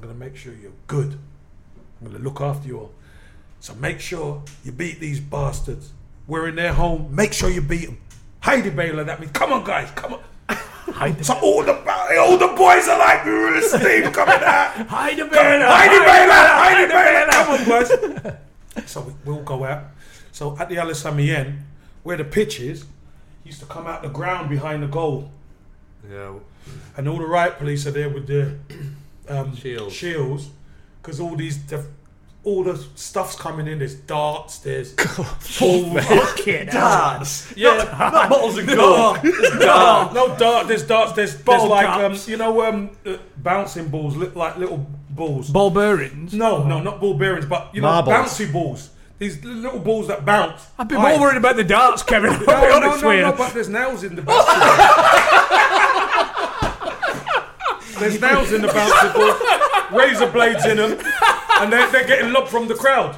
I'm 0.00 0.08
going 0.08 0.18
to 0.18 0.24
make 0.26 0.34
sure 0.34 0.54
you're 0.54 0.72
good. 0.86 1.18
I'm 2.00 2.06
going 2.06 2.16
to 2.16 2.24
look 2.24 2.40
after 2.40 2.66
you 2.66 2.78
all. 2.78 2.92
So 3.60 3.74
make 3.74 4.00
sure 4.00 4.42
you 4.64 4.72
beat 4.72 4.98
these 4.98 5.20
bastards. 5.20 5.92
We're 6.26 6.48
in 6.48 6.54
their 6.54 6.72
home. 6.72 7.14
Make 7.14 7.34
sure 7.34 7.50
you 7.50 7.60
beat 7.60 7.84
them. 7.84 7.98
Heidi 8.40 8.70
Baylor, 8.70 9.04
that 9.04 9.20
means, 9.20 9.32
come 9.32 9.52
on, 9.52 9.62
guys, 9.62 9.90
come 9.90 10.14
on. 10.14 11.22
so 11.22 11.34
all 11.42 11.62
the 11.64 11.74
all 12.18 12.38
the 12.38 12.46
boys 12.56 12.88
are 12.88 12.98
like, 12.98 13.26
"Ooh, 13.26 13.60
Steve 13.60 14.10
coming 14.14 14.42
out. 14.42 14.86
Heidi 14.88 15.18
Come 15.18 15.28
on, 15.28 15.60
Heidi 15.60 15.98
Baylor, 15.98 16.32
Heidi 16.34 16.86
Baylor, 16.88 17.26
come 17.30 18.24
on, 18.24 18.34
boys. 18.80 18.90
So 18.90 19.02
we, 19.02 19.12
we'll 19.26 19.42
go 19.42 19.64
out. 19.64 19.84
So 20.32 20.56
at 20.58 20.70
the 20.70 20.78
Ali 20.78 20.94
Sami 20.94 21.26
Yen, 21.26 21.62
where 22.04 22.16
the 22.16 22.24
pitch 22.24 22.58
is, 22.58 22.86
he 23.44 23.50
used 23.50 23.60
to 23.60 23.66
come 23.66 23.86
out 23.86 24.02
the 24.02 24.08
ground 24.08 24.48
behind 24.48 24.82
the 24.82 24.86
goal, 24.88 25.30
Yeah. 26.10 26.32
and 26.96 27.06
all 27.06 27.18
the 27.18 27.26
riot 27.26 27.58
police 27.58 27.86
are 27.86 27.90
there 27.92 28.08
with 28.08 28.26
their 28.26 28.58
um, 29.28 29.54
Shields. 29.56 29.94
shields, 29.94 30.48
because 31.02 31.20
all 31.20 31.36
these. 31.36 31.62
the- 31.66 31.84
all 32.42 32.64
the 32.64 32.82
stuff's 32.94 33.36
coming 33.36 33.66
in. 33.66 33.80
There's 33.80 33.94
darts. 33.96 34.60
There's 34.60 34.94
balls. 35.60 35.92
Darts. 36.72 37.52
Yeah, 37.54 37.76
Not 37.98 38.30
bottles 38.30 38.56
and 38.56 38.66
gold. 38.66 39.18
no, 39.22 40.10
no 40.14 40.36
dart. 40.38 40.66
There's 40.66 40.86
darts. 40.86 41.12
There's, 41.12 41.32
there's 41.34 41.42
Ball 41.44 41.68
like 41.68 41.86
um, 41.86 42.16
you 42.26 42.38
know 42.38 42.62
um, 42.66 42.90
uh, 43.04 43.18
bouncing 43.36 43.88
balls, 43.88 44.16
li- 44.16 44.30
like 44.34 44.56
little 44.56 44.78
balls. 45.10 45.50
Ball 45.50 45.70
bearings. 45.70 46.32
No, 46.32 46.64
no, 46.64 46.80
not 46.80 46.98
ball 46.98 47.12
bearings, 47.12 47.44
but 47.44 47.74
you 47.74 47.82
know, 47.82 47.88
Marbles. 47.88 48.14
bouncy 48.14 48.50
balls. 48.50 48.88
These 49.18 49.44
little 49.44 49.78
balls 49.80 50.08
that 50.08 50.24
bounce. 50.24 50.66
I'd 50.78 50.88
be 50.88 50.94
more 50.94 51.20
worried 51.20 51.36
about 51.36 51.56
the 51.56 51.64
darts, 51.64 52.02
Kevin. 52.02 52.30
I'll 52.32 52.38
be 52.40 52.46
No, 52.46 52.54
no, 52.62 52.76
honest 52.86 53.02
no, 53.02 53.08
with 53.08 53.16
you. 53.18 53.22
no, 53.26 53.32
but 53.32 53.52
there's 53.52 53.68
nails 53.68 54.02
in 54.02 54.16
the 54.16 54.22
bouncy 54.22 54.26
ball. 54.26 54.46
There's 58.00 58.20
nails 58.20 58.52
in 58.52 58.62
the 58.62 58.68
bouncy 58.68 59.14
ball, 59.14 59.98
razor 59.98 60.30
blades 60.30 60.64
in 60.66 60.76
them, 60.78 60.98
and 61.60 61.72
they're, 61.72 61.90
they're 61.92 62.06
getting 62.06 62.32
lobbed 62.32 62.48
from 62.48 62.66
the 62.68 62.74
crowd. 62.74 63.16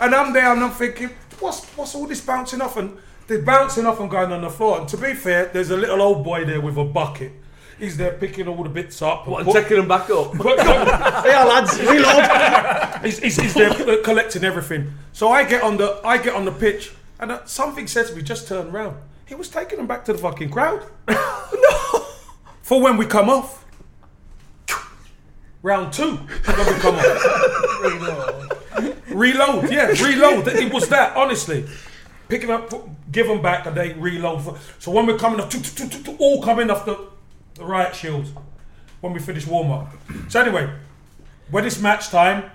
And 0.00 0.14
I'm 0.14 0.32
there 0.32 0.52
and 0.52 0.62
I'm 0.64 0.70
thinking, 0.72 1.10
what's 1.38 1.64
what's 1.76 1.94
all 1.94 2.06
this 2.06 2.20
bouncing 2.20 2.60
off? 2.60 2.76
And 2.76 2.96
they're 3.28 3.42
bouncing 3.42 3.86
off 3.86 4.00
and 4.00 4.10
going 4.10 4.32
on 4.32 4.42
the 4.42 4.50
floor. 4.50 4.80
And 4.80 4.88
to 4.88 4.96
be 4.96 5.14
fair, 5.14 5.46
there's 5.46 5.70
a 5.70 5.76
little 5.76 6.02
old 6.02 6.24
boy 6.24 6.44
there 6.44 6.60
with 6.60 6.76
a 6.76 6.84
bucket. 6.84 7.32
He's 7.78 7.96
there 7.96 8.12
picking 8.12 8.46
all 8.48 8.62
the 8.62 8.68
bits 8.68 9.00
up. 9.02 9.24
and 9.24 9.32
What, 9.32 9.42
and 9.42 9.46
put- 9.52 9.62
taking 9.62 9.76
them 9.78 9.88
back 9.88 10.08
up. 10.10 10.32
put- 10.32 10.58
Yeah, 10.58 11.44
lads, 11.44 11.78
reload. 11.80 13.04
he's, 13.04 13.18
he's, 13.18 13.36
he's 13.40 13.54
there 13.54 13.70
uh, 13.70 14.02
collecting 14.04 14.44
everything. 14.44 14.92
So 15.12 15.30
I 15.30 15.44
get 15.44 15.62
on 15.62 15.76
the 15.76 16.00
I 16.04 16.18
get 16.18 16.34
on 16.34 16.44
the 16.44 16.52
pitch, 16.52 16.92
and 17.20 17.30
uh, 17.32 17.44
something 17.44 17.86
says 17.86 18.10
to 18.10 18.16
me, 18.16 18.22
just 18.22 18.48
turn 18.48 18.68
around. 18.68 18.96
He 19.26 19.34
was 19.36 19.48
taking 19.48 19.78
them 19.78 19.86
back 19.86 20.04
to 20.06 20.12
the 20.12 20.18
fucking 20.18 20.50
crowd. 20.50 20.84
For 22.62 22.80
when 22.80 22.96
we 22.96 23.06
come 23.06 23.28
off. 23.28 23.64
Round 25.62 25.92
two, 25.92 26.16
when 26.16 26.74
we 26.74 26.80
come 26.80 26.96
off. 26.96 28.62
reload. 29.10 29.70
yeah, 29.70 29.88
reload. 29.88 30.48
It 30.48 30.72
was 30.72 30.88
that, 30.88 31.16
honestly. 31.16 31.68
Picking 32.28 32.50
up, 32.50 32.72
give 33.12 33.28
them 33.28 33.42
back, 33.42 33.66
and 33.66 33.76
they 33.76 33.92
reload. 33.92 34.56
So 34.78 34.90
when 34.90 35.06
we're 35.06 35.18
coming 35.18 35.40
off, 35.40 35.54
all 36.18 36.42
coming 36.42 36.70
off 36.70 36.84
the, 36.84 36.98
the 37.54 37.64
riot 37.64 37.94
shields 37.94 38.30
when 39.00 39.12
we 39.12 39.20
finish 39.20 39.46
warm 39.46 39.70
up. 39.70 39.92
So 40.28 40.40
anyway, 40.40 40.72
when 41.50 41.64
it's 41.64 41.78
match 41.80 42.08
time, 42.08 42.50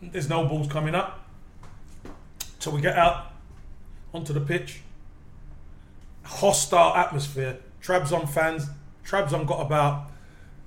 there's 0.00 0.28
no 0.28 0.46
balls 0.46 0.68
coming 0.68 0.94
up. 0.94 1.26
So 2.58 2.70
we 2.70 2.80
get 2.80 2.96
out 2.96 3.32
onto 4.14 4.32
the 4.32 4.40
pitch. 4.40 4.82
Hostile 6.24 6.94
atmosphere. 6.94 7.58
Trabzon 7.82 8.28
fans. 8.28 8.68
Trabzon 9.06 9.46
got 9.46 9.60
about 9.66 10.10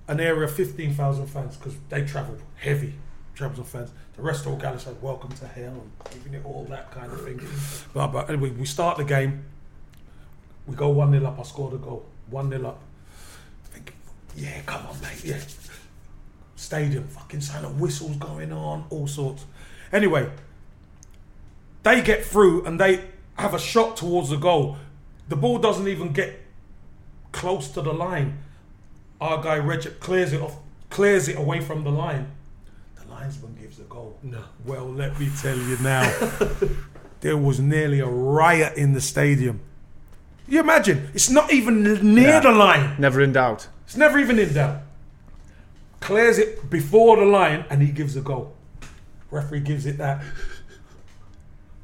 an 0.08 0.20
area 0.20 0.44
of 0.44 0.54
15,000 0.54 1.28
fans 1.28 1.58
because 1.58 1.76
they 1.90 2.06
travel 2.06 2.38
heavy. 2.56 2.94
Trabzon 3.36 3.66
fans. 3.66 3.92
The 4.16 4.22
rest 4.22 4.46
of 4.46 4.54
all 4.54 4.80
said, 4.80 5.02
welcome 5.02 5.32
to 5.34 5.48
hell 5.48 5.74
and 5.74 5.92
giving 6.12 6.34
it 6.34 6.46
all 6.46 6.66
that 6.70 6.92
kind 6.92 7.12
of 7.12 7.22
thing. 7.24 7.42
But, 7.94 8.08
but 8.08 8.30
anyway, 8.30 8.52
we 8.52 8.66
start 8.66 8.98
the 8.98 9.04
game. 9.04 9.46
We 10.68 10.76
go 10.76 10.90
1 10.90 11.12
0 11.12 11.26
up. 11.26 11.40
I 11.40 11.44
scored 11.44 11.74
a 11.74 11.78
goal. 11.78 12.06
1 12.30 12.50
0 12.50 12.68
up. 12.68 12.82
Yeah, 14.36 14.62
come 14.66 14.86
on, 14.88 15.00
mate. 15.02 15.24
Yeah. 15.24 15.40
Stadium, 16.56 17.08
fucking 17.08 17.42
sound 17.42 17.66
of 17.66 17.80
whistles 17.80 18.16
going 18.18 18.52
on, 18.52 18.86
all 18.90 19.08
sorts. 19.08 19.46
Anyway, 19.92 20.30
they 21.84 22.02
get 22.02 22.26
through 22.26 22.66
and 22.66 22.80
they 22.80 23.06
have 23.38 23.54
a 23.54 23.60
shot 23.60 23.98
towards 23.98 24.30
the 24.30 24.38
goal. 24.38 24.78
The 25.30 25.36
ball 25.36 25.60
doesn't 25.60 25.88
even 25.88 26.12
get 26.12 26.45
close 27.36 27.68
to 27.70 27.82
the 27.82 27.94
line. 27.94 28.38
Our 29.20 29.44
guy 29.44 29.58
Recep 29.60 30.00
clears 30.00 30.32
it 30.34 30.42
off, 30.42 30.56
clears 30.90 31.28
it 31.28 31.38
away 31.38 31.60
from 31.60 31.84
the 31.84 31.90
line. 31.92 32.32
The 32.96 33.06
linesman 33.12 33.56
gives 33.60 33.78
a 33.80 33.84
goal. 33.84 34.18
No. 34.24 34.42
Well, 34.66 34.86
let 34.90 35.20
me 35.20 35.30
tell 35.42 35.58
you 35.58 35.78
now, 35.82 36.04
there 37.22 37.38
was 37.38 37.60
nearly 37.60 38.00
a 38.00 38.08
riot 38.08 38.78
in 38.78 38.94
the 38.94 39.02
stadium. 39.02 39.60
You 40.48 40.62
imagine? 40.62 41.10
It's 41.14 41.30
not 41.30 41.52
even 41.52 41.84
near 42.16 42.30
Yeah. 42.36 42.40
the 42.40 42.52
line. 42.52 42.96
Never 43.00 43.20
in 43.22 43.34
doubt. 43.34 43.68
It's 43.86 43.98
never 43.98 44.18
even 44.18 44.40
in 44.40 44.54
doubt. 44.54 44.82
Clears 46.00 46.38
it 46.38 46.70
before 46.70 47.18
the 47.18 47.26
line 47.26 47.66
and 47.70 47.82
he 47.82 47.90
gives 47.92 48.16
a 48.16 48.22
goal. 48.22 48.54
Referee 49.32 49.62
gives 49.62 49.86
it 49.86 49.98
that. 49.98 50.24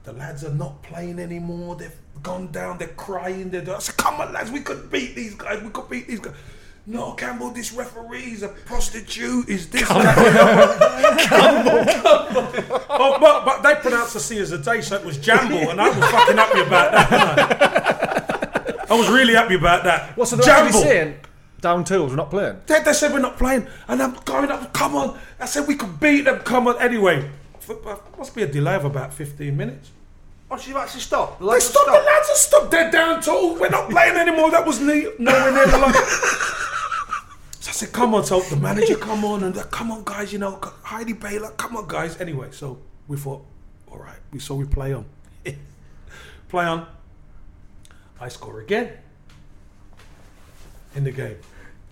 The 0.04 0.14
lads 0.14 0.44
are 0.44 0.54
not 0.54 0.82
playing 0.84 1.20
anymore. 1.20 1.76
They've 1.76 1.96
gone 2.24 2.52
down. 2.52 2.78
They're 2.80 2.88
crying. 2.90 3.50
They're 3.52 3.76
I 3.76 3.80
said, 3.80 3.98
"Come 3.98 4.20
on, 4.22 4.34
lads, 4.34 4.50
we 4.52 4.62
could 4.62 4.90
beat 4.92 5.16
these 5.16 5.36
guys. 5.36 5.62
We 5.62 5.70
could 5.70 5.90
beat 5.90 6.08
these 6.08 6.20
guys." 6.20 6.34
No, 6.88 7.14
Campbell, 7.14 7.52
this 7.52 7.72
referee's 7.74 8.42
a 8.42 8.48
prostitute. 8.48 9.48
Is 9.48 9.70
this? 9.70 9.88
Campbell, 9.88 11.86
Oh, 12.90 13.18
but, 13.22 13.46
but 13.46 13.62
they 13.62 13.76
pronounced 13.76 14.14
the 14.16 14.20
C 14.20 14.40
as 14.40 14.52
a 14.52 14.58
day, 14.58 14.82
so 14.82 14.96
it 14.96 15.06
was 15.06 15.20
Jamble, 15.20 15.70
and 15.70 15.80
I 15.80 15.90
was 15.90 15.98
fucking 16.10 16.38
happy 16.38 16.62
about 16.62 16.92
that. 16.92 18.86
I? 18.90 18.94
I 18.94 18.98
was 18.98 19.10
really 19.10 19.36
happy 19.36 19.54
about 19.56 19.84
that. 19.84 20.18
What's 20.18 20.32
the 20.32 20.38
actually 20.38 20.72
Jamble. 20.72 20.82
saying? 20.84 21.16
Down 21.62 21.84
tools, 21.84 22.10
we're 22.10 22.16
not 22.16 22.32
playing. 22.32 22.58
They, 22.66 22.82
they 22.82 22.94
said 22.94 23.14
we're 23.14 23.20
not 23.20 23.38
playing, 23.38 23.68
and 23.88 24.02
I'm 24.02 24.16
going 24.26 24.50
up. 24.50 24.74
Come 24.74 24.96
on! 24.96 25.20
I 25.40 25.46
said 25.46 25.68
we 25.68 25.76
could 25.76 26.00
beat 26.00 26.22
them. 26.26 26.40
Come 26.40 26.68
on! 26.68 26.82
Anyway, 26.82 27.30
f- 27.72 27.88
uh, 27.88 28.18
must 28.18 28.36
be 28.36 28.44
a 28.44 28.48
delay 28.48 28.76
of 28.76 28.86
about 28.86 29.14
15 29.14 29.56
minutes. 29.56 29.92
Oh, 30.50 30.58
you've 30.66 30.76
actually 30.76 31.02
stopped? 31.02 31.40
The 31.40 31.46
They 31.46 31.52
lads 31.52 31.66
have 31.68 31.72
stopped. 31.74 31.88
The 31.88 32.06
lads 32.06 32.28
have 32.28 32.38
stopped. 32.38 32.72
They're 32.72 32.92
down 32.92 33.22
tools. 33.22 33.60
We're 33.60 33.70
not 33.70 33.90
playing 33.90 34.18
anymore. 34.18 34.52
That 34.52 34.66
was 34.66 34.80
ne- 34.82 35.12
nowhere 35.18 35.52
near 35.54 35.68
the 35.68 35.78
line. 35.78 35.94
So 35.94 37.70
I 37.70 37.74
said, 37.74 37.92
"Come 37.94 38.16
on!" 38.16 38.26
So 38.26 38.42
the 38.42 38.56
manager, 38.58 38.96
come 38.98 39.24
on, 39.24 39.44
and 39.44 39.58
uh, 39.58 39.64
come 39.66 39.92
on, 39.92 40.04
guys. 40.04 40.34
You 40.34 40.40
know, 40.40 40.60
Heidi 40.84 41.14
Baylor, 41.14 41.52
come 41.52 41.78
on, 41.78 41.88
guys. 41.88 42.20
Anyway, 42.20 42.50
so 42.52 42.80
we 43.08 43.16
thought, 43.18 43.46
all 43.90 44.00
right. 44.00 44.18
We 44.34 44.40
saw 44.40 44.56
we 44.56 44.66
play 44.66 44.94
on, 44.94 45.06
play 46.50 46.66
on. 46.66 46.86
I 48.20 48.28
score 48.28 48.60
again 48.62 48.92
in 50.96 51.04
the 51.06 51.12
game. 51.12 51.38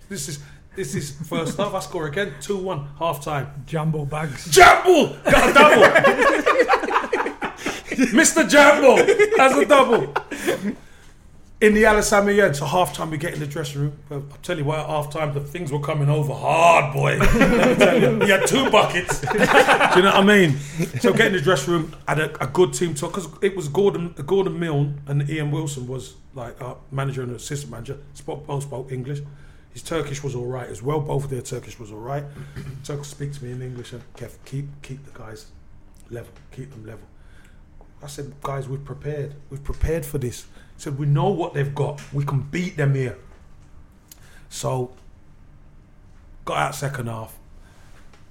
This 0.08 0.28
is 0.28 0.40
this 0.80 0.94
is 0.94 1.10
first 1.28 1.58
half. 1.58 1.74
I 1.74 1.80
score 1.80 2.06
again, 2.06 2.32
two 2.40 2.56
one, 2.56 2.88
half 2.98 3.22
time. 3.22 3.64
Jumbo 3.66 4.06
bags. 4.06 4.50
Jumbo! 4.50 5.14
got 5.30 5.50
a 5.50 5.52
double. 5.52 5.82
Mr. 8.18 8.48
Jumbo 8.48 8.96
has 9.36 9.58
a 9.58 9.66
double. 9.66 10.14
In 11.60 11.74
the 11.74 11.84
Ali 11.84 12.00
Sami 12.00 12.32
Yen, 12.32 12.54
so 12.54 12.64
half 12.64 12.94
time 12.94 13.10
we 13.10 13.18
get 13.18 13.34
in 13.34 13.40
the 13.40 13.46
dressing 13.46 13.82
room. 13.82 13.98
Well, 14.08 14.24
I'll 14.30 14.38
tell 14.38 14.56
you 14.56 14.64
what, 14.64 14.78
at 14.78 14.86
half 14.86 15.12
time 15.12 15.34
the 15.34 15.40
things 15.40 15.70
were 15.70 15.80
coming 15.80 16.08
over 16.08 16.32
hard, 16.32 16.94
boy. 16.94 17.18
Let 17.18 17.68
me 17.68 17.84
tell 17.84 18.00
you. 18.00 18.18
We 18.18 18.30
had 18.30 18.46
two 18.46 18.70
buckets. 18.70 19.20
Do 19.20 19.28
you 19.28 19.34
know 19.36 20.12
what 20.12 20.14
I 20.14 20.24
mean? 20.24 20.56
So 21.00 21.12
get 21.12 21.26
in 21.26 21.32
the 21.34 21.42
dressing 21.42 21.74
room, 21.74 21.94
had 22.08 22.20
a, 22.20 22.42
a 22.42 22.46
good 22.46 22.72
team 22.72 22.94
talk 22.94 23.12
because 23.12 23.28
it 23.42 23.54
was 23.54 23.68
Gordon 23.68 24.14
Gordon 24.24 24.58
Milne 24.58 25.02
and 25.06 25.28
Ian 25.28 25.50
Wilson 25.50 25.86
was 25.86 26.14
like 26.32 26.58
our 26.62 26.78
manager 26.90 27.20
and 27.20 27.36
assistant 27.36 27.70
manager. 27.70 27.98
Spoke 28.14 28.46
both 28.46 28.62
spoke 28.62 28.90
English. 28.90 29.20
His 29.72 29.82
Turkish 29.82 30.22
was 30.22 30.34
all 30.34 30.46
right 30.46 30.68
as 30.68 30.82
well. 30.82 31.00
Both 31.00 31.24
of 31.24 31.30
their 31.30 31.42
Turkish 31.42 31.78
was 31.78 31.92
all 31.92 31.98
right. 31.98 32.24
So 32.82 33.02
speak 33.02 33.32
to 33.34 33.44
me 33.44 33.52
in 33.52 33.60
English 33.60 33.92
and 33.92 34.02
keep 34.44 34.68
keep 34.82 35.04
the 35.04 35.10
guys 35.12 35.46
level, 36.08 36.32
keep 36.50 36.70
them 36.70 36.86
level. 36.86 37.06
I 38.02 38.06
said, 38.06 38.32
guys, 38.42 38.68
we've 38.68 38.84
prepared. 38.84 39.34
We've 39.50 39.62
prepared 39.62 40.06
for 40.06 40.18
this. 40.18 40.46
I 40.76 40.80
said, 40.80 40.98
we 40.98 41.06
know 41.06 41.28
what 41.28 41.52
they've 41.52 41.74
got. 41.74 42.00
We 42.12 42.24
can 42.24 42.40
beat 42.40 42.78
them 42.78 42.94
here. 42.94 43.18
So, 44.48 44.92
got 46.46 46.56
out 46.56 46.74
second 46.74 47.06
half, 47.08 47.38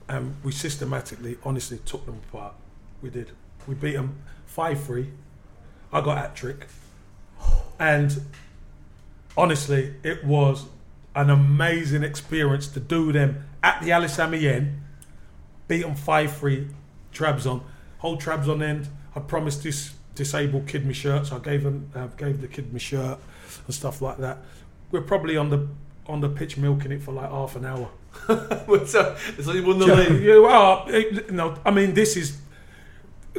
and 0.07 0.35
we 0.43 0.51
systematically, 0.51 1.37
honestly, 1.43 1.79
took 1.85 2.05
them 2.05 2.19
apart. 2.27 2.55
We 3.01 3.09
did. 3.09 3.31
We 3.67 3.75
beat 3.75 3.93
them 3.93 4.17
five 4.45 4.83
three. 4.83 5.11
I 5.93 6.01
got 6.01 6.17
hat 6.17 6.35
trick, 6.35 6.67
and 7.79 8.21
honestly, 9.37 9.93
it 10.03 10.23
was 10.25 10.65
an 11.15 11.29
amazing 11.29 12.03
experience 12.03 12.67
to 12.69 12.79
do 12.79 13.11
them 13.11 13.45
at 13.63 13.81
the 13.81 13.91
Ali 13.91 14.07
Sami 14.07 14.39
Yen 14.39 14.81
beat 15.67 15.81
them 15.83 15.95
5 15.95 16.37
3, 16.37 16.67
Trabzon. 17.13 17.61
Whole 17.99 18.17
Trabzon 18.17 18.61
end. 18.63 18.87
I 19.15 19.19
promised 19.19 19.63
this 19.63 19.93
disabled 20.15 20.67
kid 20.67 20.85
my 20.85 20.91
shirt, 20.93 21.27
so 21.27 21.35
I 21.35 21.39
gave 21.39 21.63
him, 21.63 21.89
uh, 21.95 22.07
gave 22.17 22.41
the 22.41 22.47
kid 22.47 22.71
my 22.73 22.79
shirt 22.79 23.17
and 23.65 23.75
stuff 23.75 24.01
like 24.01 24.17
that. 24.17 24.37
We're 24.91 25.01
probably 25.01 25.37
on 25.37 25.49
the 25.49 25.67
on 26.07 26.21
the 26.21 26.29
pitch 26.29 26.57
milking 26.57 26.91
it 26.91 27.03
for 27.03 27.11
like 27.11 27.29
half 27.29 27.55
an 27.55 27.65
hour. 27.65 27.89
so, 28.87 29.15
so 29.41 29.51
you 29.51 29.63
won 29.63 29.77
the 29.77 29.85
Do 29.85 29.91
you 29.91 29.95
know, 29.97 30.09
league. 30.09 30.23
you 30.23 30.45
are, 30.45 30.85
it- 30.91 31.31
no, 31.31 31.55
I 31.65 31.71
mean, 31.71 31.93
this 31.93 32.17
is. 32.17 32.39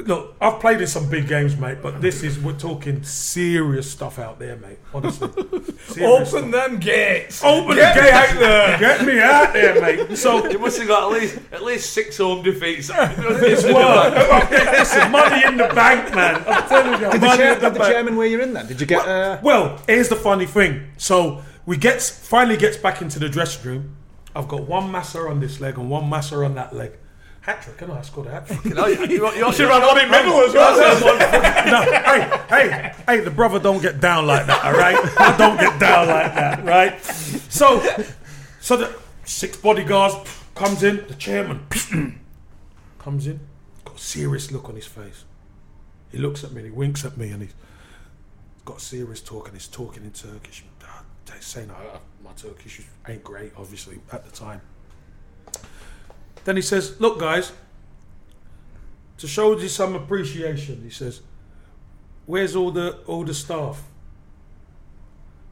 Look, 0.06 0.34
I've 0.40 0.60
played 0.60 0.80
in 0.80 0.86
some 0.86 1.08
big 1.08 1.28
games, 1.28 1.56
mate, 1.56 1.78
but 1.82 2.00
this 2.00 2.22
is, 2.22 2.38
we're 2.38 2.58
talking 2.58 3.02
serious 3.02 3.90
stuff 3.90 4.18
out 4.18 4.38
there, 4.38 4.56
mate, 4.56 4.78
honestly. 4.94 5.28
Open 6.02 6.26
stuff. 6.26 6.50
them 6.50 6.78
gates. 6.78 7.42
Open 7.44 7.76
Get 7.76 7.94
the 7.94 8.00
me 8.00 8.06
gate 8.08 8.12
out 8.14 8.38
there. 8.38 8.78
Get 8.78 9.06
me 9.06 9.20
out 9.20 9.52
there, 9.52 9.80
mate. 9.80 10.16
So, 10.16 10.46
You 10.48 10.58
must 10.58 10.78
have 10.78 10.88
got 10.88 11.12
at 11.12 11.20
least 11.20 11.38
at 11.52 11.62
least 11.62 11.92
six 11.92 12.18
home 12.18 12.42
defeats. 12.42 12.90
It's 12.98 13.64
work. 13.64 14.50
Listen, 14.50 15.10
money 15.10 15.44
in 15.46 15.56
the 15.56 15.68
bank, 15.74 16.14
man. 16.14 16.42
I'm 16.46 16.68
telling 16.68 17.00
you, 17.00 17.10
Did 17.12 17.20
the, 17.20 17.36
chair, 17.36 17.52
in 17.54 17.60
the 17.60 17.70
did 17.70 17.80
the 17.80 17.84
chairman 17.88 18.16
where 18.16 18.26
you're 18.26 18.40
in 18.42 18.52
then? 18.52 18.66
Did 18.66 18.80
you 18.80 18.86
get? 18.86 19.06
Uh, 19.06 19.38
Well, 19.42 19.80
here's 19.86 20.08
the 20.08 20.16
funny 20.16 20.46
thing. 20.46 20.90
So 20.96 21.42
we 21.66 21.76
gets 21.76 22.08
finally 22.10 22.56
gets 22.56 22.76
back 22.76 23.02
into 23.02 23.18
the 23.18 23.28
dressing 23.28 23.70
room. 23.70 23.96
I've 24.34 24.48
got 24.48 24.62
one 24.68 24.90
masser 24.92 25.28
on 25.28 25.40
this 25.40 25.60
leg 25.60 25.76
and 25.78 25.90
one 25.90 26.08
masser 26.08 26.44
on 26.44 26.54
that 26.54 26.74
leg. 26.74 26.92
Hat 27.42 27.62
trick, 27.62 27.80
and 27.80 27.92
I 27.92 28.02
scored 28.02 28.26
a 28.26 28.30
hat 28.30 28.46
trick. 28.46 28.64
you, 28.64 28.74
know, 28.74 28.86
you, 28.86 29.06
you, 29.06 29.32
you, 29.32 29.52
should 29.52 29.70
have 29.70 29.82
one 29.82 29.98
in 29.98 30.10
middle 30.10 30.40
as 30.40 30.52
well. 30.52 31.00
no, 31.70 31.82
hey, 31.90 32.40
hey, 32.48 32.94
hey, 33.06 33.20
the 33.20 33.30
brother 33.30 33.58
don't 33.58 33.80
get 33.80 33.98
down 33.98 34.26
like 34.26 34.46
that, 34.46 34.62
all 34.62 34.72
right? 34.72 34.98
I 35.18 35.36
don't 35.38 35.58
get 35.58 35.80
down 35.80 36.08
like 36.08 36.34
that, 36.34 36.64
right? 36.64 37.02
So, 37.02 37.82
so 38.60 38.76
the 38.76 38.94
six 39.24 39.56
bodyguards 39.56 40.16
comes 40.54 40.82
in, 40.82 41.06
the 41.08 41.14
chairman 41.14 41.66
comes 42.98 43.26
in, 43.26 43.40
got 43.86 43.96
a 43.96 43.98
serious 43.98 44.52
look 44.52 44.68
on 44.68 44.74
his 44.74 44.86
face. 44.86 45.24
He 46.10 46.18
looks 46.18 46.44
at 46.44 46.52
me 46.52 46.58
and 46.62 46.70
he 46.70 46.76
winks 46.76 47.06
at 47.06 47.16
me 47.16 47.30
and 47.30 47.42
he's 47.42 47.54
got 48.66 48.82
serious 48.82 49.22
talk 49.22 49.46
and 49.46 49.56
he's 49.56 49.68
talking 49.68 50.04
in 50.04 50.10
Turkish. 50.10 50.64
Ah, 50.84 51.02
saying 51.40 51.70
"Ah, 51.72 52.00
my 52.22 52.32
Turkish 52.32 52.82
ain't 53.08 53.24
great, 53.24 53.52
obviously, 53.56 53.98
at 54.12 54.24
the 54.24 54.30
time. 54.30 54.60
Then 56.44 56.56
he 56.56 56.62
says, 56.62 57.00
Look, 57.00 57.18
guys, 57.18 57.52
to 59.18 59.26
show 59.28 59.58
you 59.58 59.68
some 59.68 59.94
appreciation, 59.94 60.82
he 60.82 60.90
says, 60.90 61.20
Where's 62.26 62.54
all 62.56 62.70
the 62.70 62.98
all 63.06 63.24
the 63.24 63.34
staff? 63.34 63.82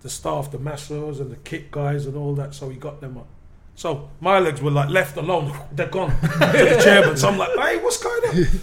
The 0.01 0.09
staff, 0.09 0.51
the 0.51 0.59
masseurs 0.59 1.19
and 1.21 1.31
the 1.31 1.37
kit 1.37 1.71
guys 1.71 2.07
and 2.07 2.17
all 2.17 2.35
that. 2.37 2.55
So 2.55 2.69
he 2.69 2.77
got 2.77 3.01
them 3.01 3.19
up. 3.19 3.27
So 3.75 4.11
my 4.21 4.39
legs 4.39 4.61
were 4.63 4.71
like 4.71 4.89
left 4.91 5.17
alone. 5.17 5.57
They're 5.73 5.89
gone 5.89 6.11
to 6.21 6.29
the 6.29 6.81
chairman. 6.83 7.17
So 7.17 7.29
I'm 7.29 7.39
like, 7.39 7.57
hey, 7.59 7.79
what's 7.83 8.03
going 8.03 8.29
on? 8.29 8.45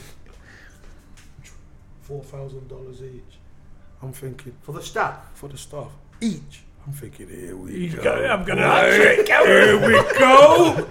Four 2.01 2.23
thousand 2.23 2.67
dollars 2.67 3.01
each. 3.01 3.39
I'm 4.01 4.13
thinking 4.13 4.55
for 4.61 4.73
the 4.73 4.81
staff. 4.81 5.31
for 5.33 5.49
the 5.49 5.57
staff 5.57 5.91
each. 6.21 6.63
I'm 6.85 6.93
thinking, 6.93 7.27
here 7.29 7.57
we 7.57 7.71
He's 7.71 7.95
go. 7.95 8.13
I'm 8.13 8.45
gonna 8.45 8.61
Here 8.91 9.79
we 9.79 10.19
go. 10.19 10.87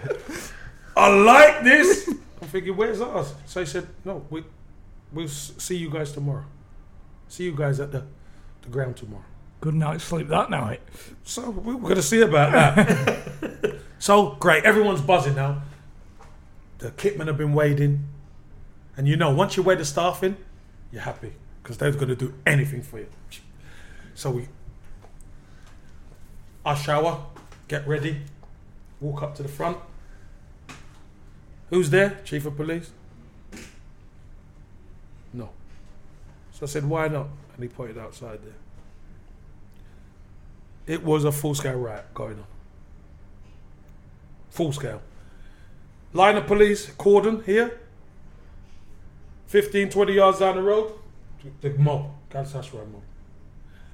I 0.96 1.08
like 1.08 1.64
this. 1.64 2.08
I'm 2.42 2.48
thinking, 2.48 2.76
where's 2.76 3.00
ours? 3.00 3.34
So 3.46 3.60
he 3.60 3.66
said, 3.66 3.86
no, 4.04 4.24
we, 4.30 4.44
we'll 5.12 5.28
see 5.28 5.76
you 5.76 5.90
guys 5.90 6.12
tomorrow. 6.12 6.44
See 7.28 7.44
you 7.44 7.52
guys 7.52 7.80
at 7.80 7.90
the, 7.92 8.04
the 8.62 8.68
ground 8.68 8.96
tomorrow. 8.96 9.24
Good 9.60 9.74
night's 9.74 10.04
sleep 10.04 10.28
that 10.28 10.50
night. 10.50 10.82
So 11.22 11.48
we 11.50 11.74
we're 11.74 11.80
going 11.80 11.94
to 11.96 12.02
see 12.02 12.20
about 12.20 12.52
that. 12.52 13.76
so 13.98 14.36
great, 14.38 14.64
everyone's 14.64 15.00
buzzing 15.00 15.34
now. 15.34 15.62
the 16.78 16.90
kitmen 16.90 17.28
have 17.28 17.38
been 17.38 17.54
weighed 17.54 17.80
in, 17.80 18.04
and 18.96 19.08
you 19.08 19.16
know 19.16 19.34
once 19.34 19.56
you 19.56 19.62
weigh 19.62 19.76
the 19.76 19.84
staff 19.84 20.22
in, 20.22 20.36
you're 20.92 21.00
happy 21.00 21.32
because 21.62 21.78
they're 21.78 21.92
going 21.92 22.08
to 22.08 22.14
do 22.14 22.34
anything 22.46 22.82
for 22.82 22.98
you. 22.98 23.06
So 24.14 24.30
we, 24.32 24.48
I 26.64 26.74
shower, 26.74 27.24
get 27.66 27.88
ready, 27.88 28.20
walk 29.00 29.22
up 29.22 29.34
to 29.36 29.42
the 29.42 29.48
front. 29.48 29.78
Who's 31.74 31.90
there? 31.90 32.20
Chief 32.24 32.46
of 32.46 32.56
police. 32.56 32.92
No. 35.32 35.48
So 36.52 36.66
I 36.66 36.68
said, 36.68 36.88
why 36.88 37.08
not? 37.08 37.26
And 37.52 37.64
he 37.64 37.68
pointed 37.68 37.98
outside 37.98 38.38
there. 38.44 38.54
It 40.86 41.02
was 41.02 41.24
a 41.24 41.32
full 41.32 41.56
scale 41.56 41.80
riot 41.80 42.14
going 42.14 42.38
on. 42.38 42.46
Full 44.50 44.70
scale. 44.70 45.02
Line 46.12 46.36
of 46.36 46.46
police, 46.46 46.92
cordon 46.92 47.42
here. 47.42 47.80
15, 49.48 49.90
20 49.90 50.12
yards 50.12 50.38
down 50.38 50.54
the 50.54 50.62
road. 50.62 50.92
The 51.60 51.70
mob. 51.70 52.12
Galatasaray 52.30 52.88
mob. 52.92 53.02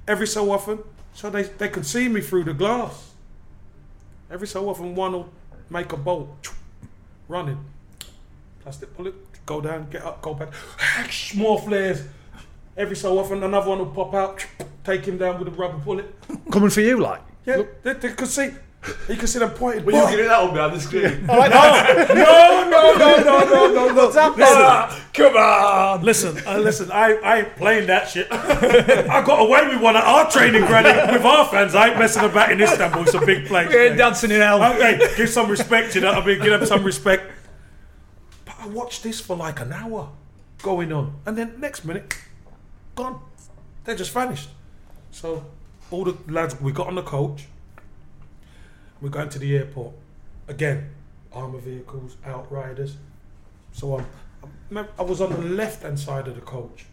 Every 0.07 0.27
so 0.27 0.51
often, 0.51 0.83
so 1.15 1.31
they, 1.31 1.41
they 1.41 1.69
could 1.69 1.87
see 1.87 2.07
me 2.09 2.21
through 2.21 2.43
the 2.43 2.53
glass. 2.53 3.13
Every 4.29 4.45
so 4.45 4.69
often, 4.69 4.93
one 4.93 5.13
will 5.13 5.29
make 5.71 5.91
a 5.91 5.97
bolt. 5.97 6.53
Running. 7.31 7.63
Plastic 8.59 8.93
bullet. 8.97 9.15
Go 9.45 9.61
down, 9.61 9.89
get 9.89 10.03
up, 10.03 10.21
go 10.21 10.33
back. 10.33 10.49
More 11.33 11.57
flares. 11.57 12.03
Every 12.75 12.97
so 12.97 13.17
often, 13.17 13.41
another 13.41 13.69
one 13.69 13.79
will 13.79 13.85
pop 13.85 14.13
out. 14.13 14.45
Take 14.83 15.05
him 15.05 15.17
down 15.17 15.39
with 15.39 15.47
a 15.47 15.51
rubber 15.51 15.77
bullet. 15.77 16.13
Coming 16.51 16.69
for 16.69 16.81
you, 16.81 16.99
like. 16.99 17.21
Yeah, 17.45 17.63
could 17.83 18.27
see. 18.27 18.49
You 19.07 19.15
could 19.15 19.29
see 19.29 19.37
them 19.37 19.51
pointed. 19.51 19.85
Were 19.85 19.91
you 19.91 20.01
getting 20.09 20.25
that 20.27 20.41
one 20.43 20.53
behind 20.53 20.73
the 20.73 20.79
screen? 20.79 21.25
no, 21.27 21.35
no, 21.35 22.13
no, 22.15 22.93
no, 22.95 23.23
no, 23.23 23.43
no, 23.43 23.73
no, 23.73 23.93
no. 23.93 24.07
Listen, 24.07 24.97
Come 25.13 25.35
on. 25.37 26.01
listen, 26.03 26.37
uh, 26.47 26.57
listen. 26.57 26.91
I, 26.91 27.13
I 27.23 27.37
ain't 27.39 27.55
playing 27.57 27.87
that 27.87 28.09
shit. 28.09 28.27
I 28.31 29.23
got 29.23 29.39
away 29.39 29.67
with 29.67 29.81
one 29.81 29.95
at 29.95 30.03
our 30.03 30.31
training 30.31 30.65
ground 30.65 30.85
with 31.11 31.23
our 31.23 31.45
fans. 31.49 31.75
I 31.75 31.89
ain't 31.89 31.99
messing 31.99 32.23
about 32.23 32.51
in 32.51 32.59
Istanbul. 32.59 33.03
It's 33.03 33.13
a 33.13 33.23
big 33.23 33.45
place. 33.45 33.69
We 33.69 33.75
ain't 33.77 33.91
mate. 33.91 33.97
dancing 33.97 34.31
in 34.31 34.41
hell. 34.41 34.59
Hey, 34.73 34.97
give 35.15 35.29
some 35.29 35.49
respect, 35.49 35.93
you 35.93 36.01
know. 36.01 36.11
I 36.11 36.25
mean, 36.25 36.39
give 36.41 36.57
them 36.59 36.65
some 36.65 36.83
respect. 36.83 37.31
But 38.45 38.55
I 38.61 38.67
watched 38.67 39.03
this 39.03 39.19
for 39.19 39.35
like 39.35 39.59
an 39.59 39.73
hour 39.73 40.09
going 40.63 40.91
on, 40.91 41.15
and 41.27 41.37
then 41.37 41.59
next 41.59 41.85
minute, 41.85 42.15
gone. 42.95 43.19
They 43.83 43.95
just 43.95 44.11
vanished. 44.11 44.49
So 45.11 45.45
all 45.91 46.05
the 46.05 46.17
lads, 46.31 46.59
we 46.59 46.71
got 46.71 46.87
on 46.87 46.95
the 46.95 47.03
coach. 47.03 47.45
We're 49.01 49.09
going 49.09 49.29
to 49.29 49.39
the 49.39 49.55
airport 49.57 49.93
again. 50.47 50.91
Armor 51.33 51.59
vehicles, 51.59 52.17
outriders. 52.25 52.97
So 53.71 53.97
I'm, 53.97 54.87
I'm, 54.99 55.07
was 55.07 55.21
on 55.21 55.31
the 55.31 55.37
left 55.37 55.83
hand 55.83 55.99
side 55.99 56.27
of 56.27 56.35
the 56.35 56.41
coach. 56.41 56.85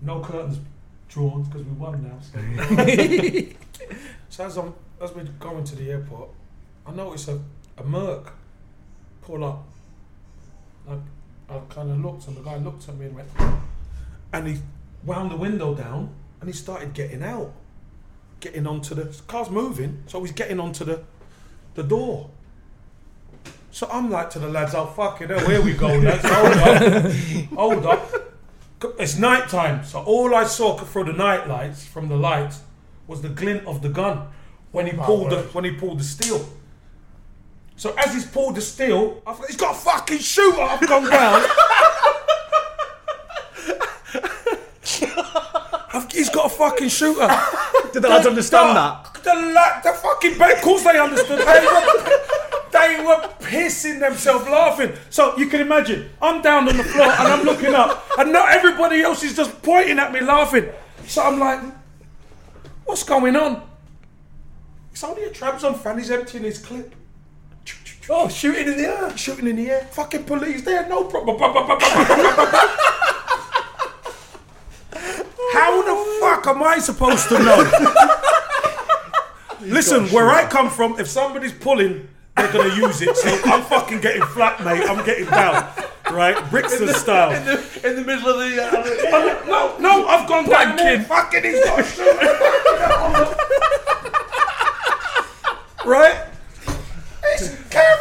No 0.00 0.20
curtains 0.20 0.58
drawn 1.08 1.42
because 1.42 1.64
we 1.64 1.72
won 1.72 2.02
now. 2.02 2.18
So. 2.20 3.46
So 4.30 4.44
as 4.44 4.56
I'm 4.56 4.72
as 5.02 5.12
we're 5.12 5.24
going 5.24 5.64
to 5.64 5.74
the 5.74 5.90
airport, 5.90 6.30
I 6.86 6.92
notice 6.92 7.26
a, 7.26 7.40
a 7.78 7.84
Merc 7.84 8.32
pull 9.22 9.44
up. 9.44 9.66
I, 10.88 10.94
I 11.52 11.58
kind 11.68 11.90
of 11.90 12.00
looked 12.00 12.28
and 12.28 12.36
the 12.36 12.40
guy 12.40 12.56
looked 12.58 12.88
at 12.88 12.96
me 12.96 13.06
and 13.06 13.16
went, 13.16 13.28
and 14.32 14.46
he 14.46 14.58
wound 15.04 15.32
the 15.32 15.36
window 15.36 15.74
down 15.74 16.14
and 16.40 16.48
he 16.48 16.54
started 16.54 16.94
getting 16.94 17.24
out, 17.24 17.52
getting 18.40 18.66
onto 18.66 18.94
the 18.94 19.04
the 19.04 19.22
car's 19.26 19.50
moving, 19.50 20.02
so 20.06 20.20
he's 20.22 20.32
getting 20.32 20.58
onto 20.60 20.84
the 20.84 21.02
the 21.74 21.82
door. 21.82 22.30
So 23.70 23.88
I'm 23.92 24.10
like 24.10 24.30
to 24.30 24.38
the 24.38 24.48
lads, 24.48 24.74
oh 24.74 24.86
fucking 24.86 25.28
hell, 25.28 25.38
oh, 25.40 25.48
here 25.48 25.62
we 25.62 25.74
go, 25.74 25.86
lads, 25.98 26.24
hold 26.24 26.56
up, 26.56 27.52
hold 27.52 27.86
up. 27.86 28.12
It's 28.98 29.18
night 29.18 29.48
time, 29.48 29.84
so 29.84 30.00
all 30.00 30.34
I 30.34 30.44
saw 30.44 30.76
through 30.76 31.04
the 31.04 31.12
night 31.12 31.46
lights 31.46 31.84
from 31.84 32.08
the 32.08 32.16
lights 32.16 32.62
was 33.06 33.20
the 33.22 33.28
glint 33.28 33.66
of 33.66 33.82
the 33.82 33.90
gun 33.90 34.28
when 34.72 34.86
he 34.86 34.92
pulled 34.92 35.30
the 35.30 35.42
when 35.52 35.64
he 35.64 35.72
pulled 35.72 36.00
the 36.00 36.04
steel. 36.04 36.44
So 37.76 37.94
as 37.96 38.12
he's 38.12 38.26
pulled 38.26 38.56
the 38.56 38.60
steel, 38.60 39.22
I 39.26 39.32
thought 39.32 39.46
he's 39.46 39.56
got 39.56 39.74
a 39.74 39.78
fucking 39.78 40.18
shooter. 40.18 40.60
I've 40.60 40.86
gone 40.86 41.08
down. 41.10 41.42
I've- 45.92 46.06
he's 46.16 46.28
got 46.30 46.46
a 46.46 46.48
fucking 46.48 46.88
shooter. 46.88 47.26
Did 47.92 48.02
the 48.02 48.08
lads 48.08 48.26
understand 48.26 48.76
that? 48.76 49.14
The, 49.24 49.34
la- 49.34 49.80
the 49.82 49.92
fucking, 49.98 50.38
but 50.38 50.52
of 50.56 50.62
course 50.62 50.82
they 50.84 50.98
understood. 50.98 51.40
They 51.40 51.66
were, 51.66 52.20
they 52.70 53.04
were 53.04 53.28
pissing 53.40 53.98
themselves 54.00 54.46
laughing. 54.46 54.92
So 55.10 55.36
you 55.36 55.46
can 55.48 55.60
imagine, 55.60 56.08
I'm 56.22 56.40
down 56.42 56.68
on 56.68 56.76
the 56.76 56.84
floor 56.84 57.06
and 57.06 57.28
I'm 57.28 57.42
looking 57.44 57.74
up, 57.74 58.04
and 58.18 58.32
not 58.32 58.50
everybody 58.52 59.02
else 59.02 59.22
is 59.24 59.34
just 59.36 59.60
pointing 59.62 59.98
at 59.98 60.12
me 60.12 60.20
laughing. 60.20 60.68
So 61.06 61.22
I'm 61.22 61.38
like, 61.40 61.60
what's 62.84 63.02
going 63.02 63.34
on? 63.36 63.68
It's 64.92 65.02
only 65.04 65.24
a 65.24 65.30
Trabzon 65.30 65.76
fan. 65.78 65.98
He's 65.98 66.10
emptying 66.10 66.44
his 66.44 66.58
clip. 66.58 66.94
Oh, 68.08 68.28
shooting 68.28 68.66
in 68.66 68.76
the 68.76 68.86
air. 68.88 69.16
Shooting 69.16 69.46
in 69.48 69.56
the 69.56 69.70
air. 69.70 69.82
Fucking 69.92 70.24
police 70.24 70.62
there, 70.62 70.88
no 70.88 71.04
problem. 71.04 71.36
How 75.60 75.82
the 75.82 75.94
fuck 76.20 76.46
am 76.46 76.62
I 76.62 76.78
supposed 76.78 77.28
to 77.28 77.38
know? 77.38 77.70
Listen, 79.70 80.08
where 80.08 80.30
I 80.30 80.46
come 80.46 80.70
from, 80.70 80.98
if 80.98 81.06
somebody's 81.06 81.52
pulling, 81.52 82.08
they're 82.34 82.50
gonna 82.50 82.74
use 82.74 83.02
it. 83.02 83.14
So 83.14 83.38
I'm 83.44 83.60
fucking 83.64 84.00
getting 84.00 84.22
flat, 84.22 84.64
mate. 84.64 84.88
I'm 84.88 85.04
getting 85.04 85.26
down. 85.26 85.68
Right? 86.10 86.34
Brixton 86.50 86.88
style. 86.88 87.32
in, 87.32 87.44
the, 87.44 87.62
in 87.90 87.96
the 87.96 88.02
middle 88.02 88.30
of 88.30 88.38
the. 88.38 88.62
Uh, 88.62 89.44
No, 89.46 89.76
no, 89.78 90.06
I've 90.08 90.26
gone 90.26 90.48
down 90.48 90.76
there. 90.76 91.02
Fucking 91.02 91.44
he's 91.44 91.62
got 91.64 91.80
a 91.80 91.82
right? 95.84 96.24
He's, 97.36 97.50
Kev, 97.68 97.98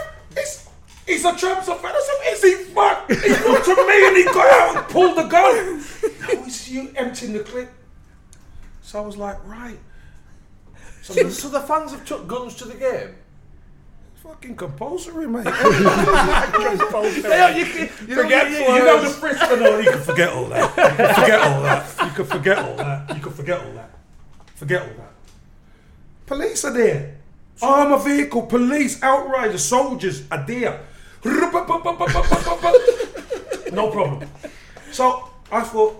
he's, 1.09 1.25
a 1.25 1.33
fan. 1.33 1.91
I 1.95 2.01
said, 2.07 2.33
is 2.33 2.41
he 2.43 2.63
fuck? 2.73 3.09
He 3.09 3.29
looked 3.29 3.67
at 3.67 3.87
me 3.87 4.07
and 4.07 4.17
he 4.17 4.23
got 4.25 4.51
out 4.51 4.77
and 4.77 4.87
pulled 4.87 5.17
the 5.17 5.23
gun. 5.23 5.77
No, 5.77 6.45
it's 6.45 6.69
you 6.69 6.91
emptying 6.95 7.33
the 7.33 7.39
clip. 7.39 7.71
So 8.81 9.01
I 9.01 9.05
was 9.05 9.17
like, 9.17 9.37
right. 9.47 9.79
So 11.01 11.13
so, 11.13 11.29
so 11.29 11.49
the 11.49 11.61
fans 11.61 11.91
have 11.91 12.05
took 12.05 12.27
guns 12.27 12.55
to 12.55 12.65
the 12.65 12.75
game. 12.75 13.15
fucking 14.15 14.55
compulsory, 14.55 15.27
mate. 15.27 15.45
Yeah, 17.29 17.55
you, 17.55 17.65
can, 17.65 17.81
you 18.07 18.15
forget, 18.15 18.49
you, 18.49 18.57
you, 18.57 18.63
you 18.63 18.85
know 18.85 19.01
the 19.01 19.09
Frisco, 19.09 19.55
no, 19.55 19.79
you 19.79 19.91
can 19.91 20.01
forget 20.01 20.33
all 20.33 20.45
that. 20.45 20.69
You 20.77 20.95
can 20.95 21.15
forget 21.15 21.41
all 21.41 21.61
that. 21.63 21.89
You 22.03 22.11
can 22.11 22.25
forget 22.25 22.57
all 22.57 22.75
that. 22.75 23.15
You 23.15 23.21
can 23.21 23.31
forget 23.31 23.59
all 23.61 23.73
that. 23.73 23.89
Forget 24.55 24.81
all 24.81 24.87
that. 24.97 25.13
Police 26.25 26.65
are 26.65 26.73
there. 26.73 27.17
Armor 27.61 27.97
vehicle, 27.97 28.43
police, 28.43 29.01
outriders, 29.01 29.63
soldiers 29.65 30.23
are 30.31 30.45
there. 30.45 30.81
No 33.71 33.91
problem. 33.91 34.27
So 34.91 35.29
I 35.51 35.61
thought, 35.61 35.95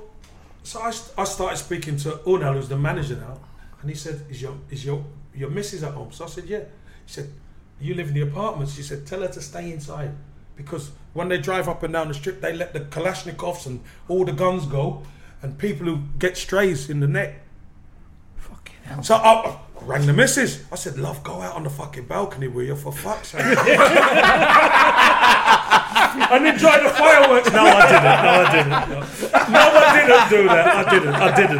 so 0.63 0.79
I, 0.79 0.91
I 1.17 1.23
started 1.23 1.57
speaking 1.57 1.97
to 1.97 2.19
Unal, 2.25 2.53
who's 2.53 2.69
the 2.69 2.77
manager 2.77 3.15
now, 3.15 3.39
and 3.81 3.89
he 3.89 3.95
said, 3.95 4.25
"Is 4.29 4.41
your 4.41 4.55
is 4.69 4.83
your 4.83 5.03
your 5.33 5.49
missus 5.49 5.83
at 5.83 5.93
home?" 5.93 6.11
So 6.11 6.25
I 6.25 6.27
said, 6.27 6.45
"Yeah." 6.45 6.59
He 7.05 7.11
said, 7.13 7.31
"You 7.79 7.93
live 7.95 8.09
in 8.09 8.13
the 8.13 8.21
apartments." 8.21 8.75
She 8.75 8.83
said, 8.83 9.05
"Tell 9.05 9.21
her 9.21 9.27
to 9.27 9.41
stay 9.41 9.71
inside 9.71 10.11
because 10.55 10.91
when 11.13 11.29
they 11.29 11.37
drive 11.37 11.69
up 11.69 11.83
and 11.83 11.93
down 11.93 12.07
the 12.09 12.13
strip, 12.13 12.41
they 12.41 12.53
let 12.53 12.73
the 12.73 12.81
Kalashnikovs 12.81 13.65
and 13.65 13.81
all 14.07 14.25
the 14.25 14.33
guns 14.33 14.65
go, 14.65 15.03
and 15.41 15.57
people 15.57 15.85
who 15.85 15.99
get 16.17 16.37
strays 16.37 16.89
in 16.89 16.99
the 16.99 17.07
neck." 17.07 17.41
Fucking 18.37 18.75
hell. 18.83 19.03
So 19.03 19.15
I 19.15 19.59
rang 19.83 20.05
the 20.05 20.13
missus. 20.13 20.63
I 20.71 20.75
said, 20.75 20.97
"Love, 20.97 21.23
go 21.23 21.41
out 21.41 21.55
on 21.55 21.63
the 21.63 21.69
fucking 21.69 22.05
balcony, 22.05 22.47
will 22.47 22.63
you? 22.63 22.75
For 22.75 22.91
fuck's 22.91 23.29
sake." 23.29 23.41
and 26.31 26.47
enjoy 26.47 26.83
the 26.83 26.89
fireworks. 26.89 27.51
No, 27.51 27.65
I 27.65 27.87
didn't. 27.87 28.23
No, 28.23 28.29
I 28.29 28.51
didn't. 28.51 28.69
No. 28.69 28.85
no, 29.49 29.71
I 29.75 29.99
didn't 29.99 30.29
do 30.29 30.47
that. 30.47 30.67
I 30.67 30.89
didn't. 30.89 31.15
I 31.15 31.35
didn't. 31.35 31.59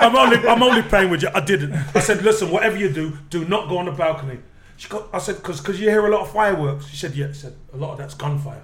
I'm 0.00 0.16
only, 0.16 0.38
I'm 0.48 0.62
only 0.62 0.82
playing 0.82 1.10
with 1.10 1.22
you. 1.22 1.28
I 1.34 1.40
didn't. 1.40 1.72
I 1.94 2.00
said, 2.00 2.22
listen, 2.22 2.50
whatever 2.50 2.76
you 2.76 2.88
do, 2.88 3.18
do 3.30 3.44
not 3.44 3.68
go 3.68 3.78
on 3.78 3.86
the 3.86 3.92
balcony. 3.92 4.38
She 4.76 4.88
got. 4.88 5.08
I 5.12 5.18
said, 5.18 5.36
because 5.36 5.80
you 5.80 5.90
hear 5.90 6.06
a 6.06 6.10
lot 6.10 6.22
of 6.22 6.32
fireworks. 6.32 6.86
She 6.86 6.96
said, 6.96 7.14
yeah. 7.14 7.28
She 7.28 7.40
said, 7.40 7.54
a 7.72 7.76
lot 7.76 7.92
of 7.92 7.98
that's 7.98 8.14
gunfire. 8.14 8.62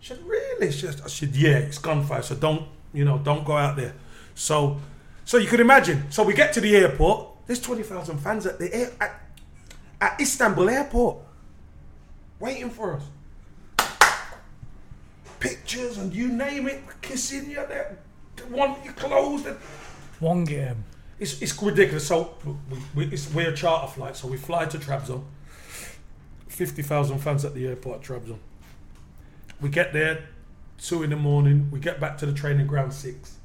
She 0.00 0.08
said, 0.08 0.22
really? 0.24 0.72
She 0.72 0.86
said, 0.86 1.00
I 1.04 1.08
said, 1.08 1.34
yeah, 1.34 1.58
it's 1.58 1.78
gunfire. 1.78 2.22
So 2.22 2.34
don't, 2.34 2.66
you 2.92 3.04
know, 3.04 3.18
don't 3.18 3.44
go 3.44 3.56
out 3.56 3.76
there. 3.76 3.94
So, 4.34 4.78
so 5.24 5.36
you 5.36 5.46
could 5.46 5.60
imagine. 5.60 6.10
So 6.10 6.22
we 6.22 6.34
get 6.34 6.52
to 6.54 6.60
the 6.60 6.74
airport. 6.76 7.28
There's 7.50 7.60
twenty 7.60 7.82
thousand 7.82 8.18
fans 8.18 8.46
at 8.46 8.60
the 8.60 8.72
air 8.72 8.92
at, 9.00 9.22
at 10.00 10.20
Istanbul 10.20 10.70
airport, 10.70 11.16
waiting 12.38 12.70
for 12.70 12.94
us 12.94 13.02
pictures 15.40 15.98
and 15.98 16.14
you 16.14 16.28
name 16.28 16.68
it, 16.68 16.80
kissing 17.00 17.50
you, 17.50 17.60
they 17.66 17.86
want 18.50 18.84
your 18.84 18.94
clothes. 18.94 19.42
They, 19.42 19.56
One 20.20 20.44
game. 20.44 20.84
it's, 21.18 21.42
it's 21.42 21.60
ridiculous. 21.60 22.06
So 22.06 22.36
we, 22.70 22.78
we, 22.94 23.12
it's, 23.12 23.34
we're 23.34 23.50
a 23.50 23.56
charter 23.56 23.92
flight, 23.92 24.14
so 24.16 24.28
we 24.28 24.36
fly 24.36 24.66
to 24.66 24.78
Trabzon. 24.78 25.24
fifty 26.46 26.82
thousand 26.82 27.18
fans 27.18 27.44
at 27.44 27.52
the 27.52 27.66
airport 27.66 27.98
at 27.98 28.06
Trabzon. 28.06 28.38
We 29.60 29.70
get 29.70 29.92
there 29.92 30.28
two 30.78 31.02
in 31.02 31.10
the 31.10 31.16
morning. 31.16 31.68
We 31.72 31.80
get 31.80 31.98
back 31.98 32.16
to 32.18 32.26
the 32.26 32.32
training 32.32 32.68
ground 32.68 32.94
six. 32.94 33.38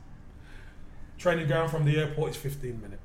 Training 1.18 1.47
ground 1.47 1.72
from 1.72 1.86
the 1.86 1.97
airport 1.97 2.30
is 2.30 2.38
fifteen 2.38 2.80
minutes. 2.80 3.05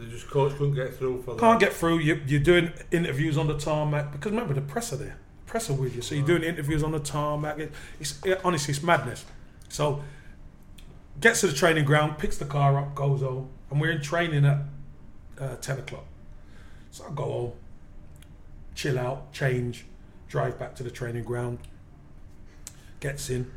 They 0.00 0.06
just 0.06 0.30
coach 0.30 0.56
couldn't 0.56 0.74
get 0.74 0.94
through 0.94 1.22
for 1.22 1.34
that. 1.34 1.40
Can't 1.40 1.60
get 1.60 1.74
through. 1.74 1.98
You, 1.98 2.22
you're 2.26 2.40
doing 2.40 2.72
interviews 2.90 3.36
on 3.36 3.48
the 3.48 3.58
tarmac 3.58 4.12
because 4.12 4.30
remember 4.32 4.54
the 4.54 4.62
press 4.62 4.94
are 4.94 4.96
there, 4.96 5.18
press 5.44 5.68
are 5.68 5.74
with 5.74 5.94
you. 5.94 6.00
So 6.00 6.14
you're 6.14 6.24
doing 6.24 6.42
interviews 6.42 6.82
on 6.82 6.92
the 6.92 7.00
tarmac. 7.00 7.58
It, 7.58 7.72
it's 7.98 8.18
it, 8.24 8.40
honestly 8.42 8.72
it's 8.72 8.82
madness. 8.82 9.26
So 9.68 10.02
gets 11.20 11.42
to 11.42 11.48
the 11.48 11.52
training 11.52 11.84
ground, 11.84 12.16
picks 12.16 12.38
the 12.38 12.46
car 12.46 12.78
up, 12.78 12.94
goes 12.94 13.20
home, 13.20 13.50
and 13.70 13.78
we're 13.78 13.90
in 13.90 14.00
training 14.00 14.46
at 14.46 14.60
uh, 15.38 15.56
ten 15.56 15.78
o'clock. 15.78 16.06
So 16.92 17.04
I 17.04 17.12
go 17.14 17.24
home, 17.24 17.52
chill 18.74 18.98
out, 18.98 19.34
change, 19.34 19.84
drive 20.28 20.58
back 20.58 20.74
to 20.76 20.82
the 20.82 20.90
training 20.90 21.24
ground. 21.24 21.58
Gets 23.00 23.28
in. 23.28 23.50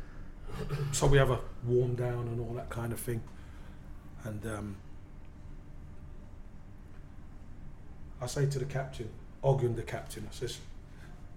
So 0.92 1.06
we 1.06 1.16
have 1.16 1.30
a 1.30 1.40
warm 1.66 1.94
down 1.94 2.28
and 2.28 2.38
all 2.38 2.54
that 2.54 2.68
kind 2.68 2.92
of 2.92 3.00
thing, 3.00 3.22
and. 4.24 4.44
Um, 4.46 4.76
I 8.24 8.26
say 8.26 8.46
to 8.46 8.58
the 8.58 8.64
captain, 8.64 9.10
Ogun, 9.42 9.76
the 9.76 9.82
captain, 9.82 10.26
I 10.26 10.34
says, 10.34 10.58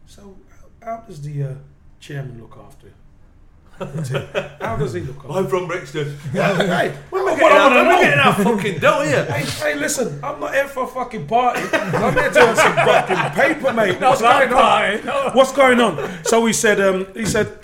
so 0.05 0.37
how 0.81 1.03
does 1.05 1.21
the 1.21 1.43
uh, 1.43 1.53
chairman 1.99 2.39
look 2.39 2.57
after 2.65 2.87
you? 2.87 2.93
How 4.59 4.75
does 4.75 4.93
he 4.93 5.01
look 5.01 5.17
after 5.17 5.33
I'm 5.33 5.47
from 5.47 5.67
Brixton. 5.67 6.17
hey, 6.31 6.97
We're 7.11 7.37
getting 7.37 7.57
our, 7.57 7.85
we're 7.85 8.01
getting 8.01 8.19
our 8.19 8.33
fucking 8.33 8.79
dough 8.79 9.03
here. 9.03 9.23
Hey, 9.25 9.43
hey, 9.43 9.75
listen, 9.75 10.19
I'm 10.23 10.39
not 10.39 10.55
here 10.55 10.67
for 10.67 10.85
a 10.85 10.87
fucking 10.87 11.27
party. 11.27 11.61
I'm 11.73 12.13
here 12.13 12.31
to 12.31 12.39
earn 12.39 12.55
some 12.55 12.73
fucking 12.73 13.39
paper, 13.39 13.73
mate. 13.73 13.99
What's 14.01 14.21
going 14.21 14.51
on? 14.51 15.33
What's 15.35 15.51
going 15.51 15.79
on? 15.79 16.23
So 16.23 16.43
he 16.47 16.53
said, 16.53 16.81
um, 16.81 17.05
he 17.13 17.25
said, 17.25 17.55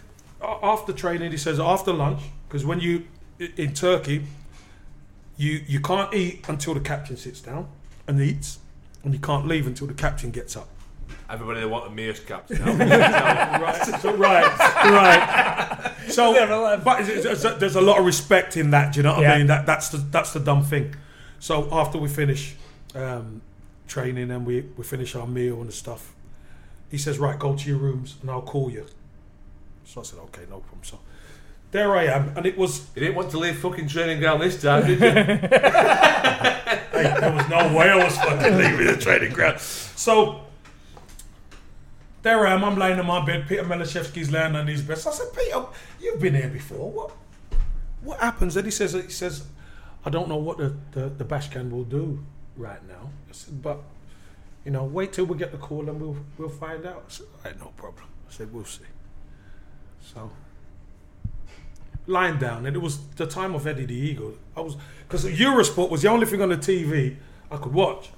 after 0.43 0.93
training, 0.93 1.31
he 1.31 1.37
says, 1.37 1.59
after 1.59 1.91
lunch, 1.91 2.21
because 2.47 2.63
when 2.63 2.79
you, 2.79 3.07
in 3.39 3.73
Turkey, 3.73 4.23
you, 5.35 5.63
you 5.65 5.79
can't 5.79 6.13
eat 6.13 6.47
until 6.47 6.75
the 6.75 6.79
captain 6.79 7.17
sits 7.17 7.41
down 7.41 7.69
and 8.07 8.21
eats, 8.21 8.59
and 9.03 9.13
you 9.13 9.19
can't 9.19 9.47
leave 9.47 9.67
until 9.67 9.87
the 9.87 9.93
captain 9.93 10.31
gets 10.31 10.55
up. 10.55 10.67
Everybody 11.29 11.61
they 11.61 11.65
want 11.65 11.87
a 11.87 11.89
Mears 11.89 12.19
captain 12.19 12.63
right, 12.65 13.99
so, 14.01 14.15
right, 14.15 14.57
right. 14.57 15.91
So, 16.07 16.33
but 16.83 17.01
it's- 17.01 17.25
it's- 17.25 17.59
there's 17.59 17.75
a 17.75 17.81
lot 17.81 17.97
of 17.99 18.05
respect 18.05 18.57
in 18.57 18.71
that. 18.71 18.93
Do 18.93 18.99
you 18.99 19.03
know 19.03 19.13
what 19.13 19.21
Yeah. 19.21 19.33
I 19.33 19.37
mean? 19.39 19.47
That 19.47 19.65
that's 19.65 19.89
the 19.89 19.97
that's 19.97 20.33
the 20.33 20.39
dumb 20.39 20.63
thing. 20.63 20.95
So 21.39 21.67
after 21.71 21.97
we 21.97 22.07
finish 22.09 22.55
um, 22.95 23.41
training 23.87 24.31
and 24.31 24.45
we 24.45 24.61
we 24.77 24.83
finish 24.83 25.15
our 25.15 25.27
meal 25.27 25.59
and 25.59 25.67
the 25.67 25.73
stuff, 25.73 26.13
he 26.91 26.97
says, 26.97 27.19
"Right, 27.19 27.37
go 27.39 27.55
to 27.55 27.69
your 27.69 27.77
rooms 27.79 28.17
and 28.21 28.29
I'll 28.29 28.41
call 28.41 28.69
you." 28.69 28.85
So 29.85 30.01
I 30.01 30.03
said, 30.03 30.19
"Okay, 30.19 30.41
no 30.49 30.59
problem." 30.59 30.81
So 30.83 30.99
there 31.73 31.95
I 31.97 32.05
am, 32.05 32.31
and 32.37 32.45
it 32.45 32.57
was 32.57 32.87
you 32.95 33.01
didn't 33.01 33.15
want 33.15 33.31
to 33.31 33.39
leave 33.39 33.57
fucking 33.57 33.87
training 33.89 34.19
ground 34.19 34.41
this 34.41 34.61
time, 34.61 34.85
did 34.87 35.01
you? 35.01 35.39
Hey, 36.93 37.11
there 37.19 37.33
was 37.33 37.49
no 37.49 37.75
way 37.75 37.89
I 37.89 38.03
was 38.03 38.15
fucking 38.15 38.55
leaving 38.55 38.85
the 38.85 38.95
training 38.95 39.33
ground. 39.33 39.59
So 39.59 40.41
there 42.21 42.45
I 42.45 42.53
am. 42.53 42.63
I'm 42.63 42.77
laying 42.77 42.99
in 42.99 43.05
my 43.05 43.25
bed. 43.25 43.47
Peter 43.47 43.63
Miloševski's 43.63 44.31
laying 44.31 44.55
on 44.55 44.67
his 44.67 44.83
bed. 44.83 44.99
So 44.99 45.09
I 45.09 45.13
said, 45.13 45.27
Peter, 45.35 45.65
you've 45.99 46.21
been 46.21 46.35
here 46.35 46.49
before. 46.49 46.91
What 46.91 47.11
what 48.01 48.19
happens? 48.19 48.55
And 48.55 48.65
he 48.65 48.71
says, 48.71 48.93
he 48.93 49.09
says, 49.09 49.43
I 50.05 50.11
don't 50.11 50.29
know 50.29 50.37
what 50.37 50.59
the 50.59 50.75
the, 50.91 51.09
the 51.09 51.25
Bashkan 51.25 51.71
will 51.71 51.83
do 51.83 52.23
right 52.55 52.87
now. 52.87 53.09
I 53.27 53.31
said, 53.31 53.61
but 53.61 53.79
you 54.63 54.71
know, 54.71 54.83
wait 54.83 55.13
till 55.13 55.25
we 55.25 55.35
get 55.35 55.51
the 55.51 55.57
call 55.57 55.89
and 55.89 55.99
we'll 55.99 56.17
we'll 56.37 56.49
find 56.49 56.85
out. 56.85 57.05
I 57.07 57.11
said, 57.11 57.25
right, 57.43 57.59
no 57.59 57.73
problem. 57.75 58.05
I 58.29 58.31
said, 58.31 58.53
we'll 58.53 58.65
see. 58.65 58.85
So 60.01 60.29
lying 62.07 62.37
down, 62.37 62.65
and 62.65 62.75
it 62.75 62.79
was 62.79 62.99
the 63.15 63.25
time 63.25 63.55
of 63.55 63.65
Eddie 63.67 63.85
the 63.85 63.95
Eagle. 63.95 64.33
I 64.57 64.61
was 64.61 64.75
because 65.07 65.25
Eurosport 65.25 65.89
was 65.89 66.01
the 66.01 66.09
only 66.09 66.25
thing 66.25 66.41
on 66.41 66.49
the 66.49 66.57
TV 66.57 67.15
I 67.51 67.57
could 67.57 67.73
watch. 67.73 68.09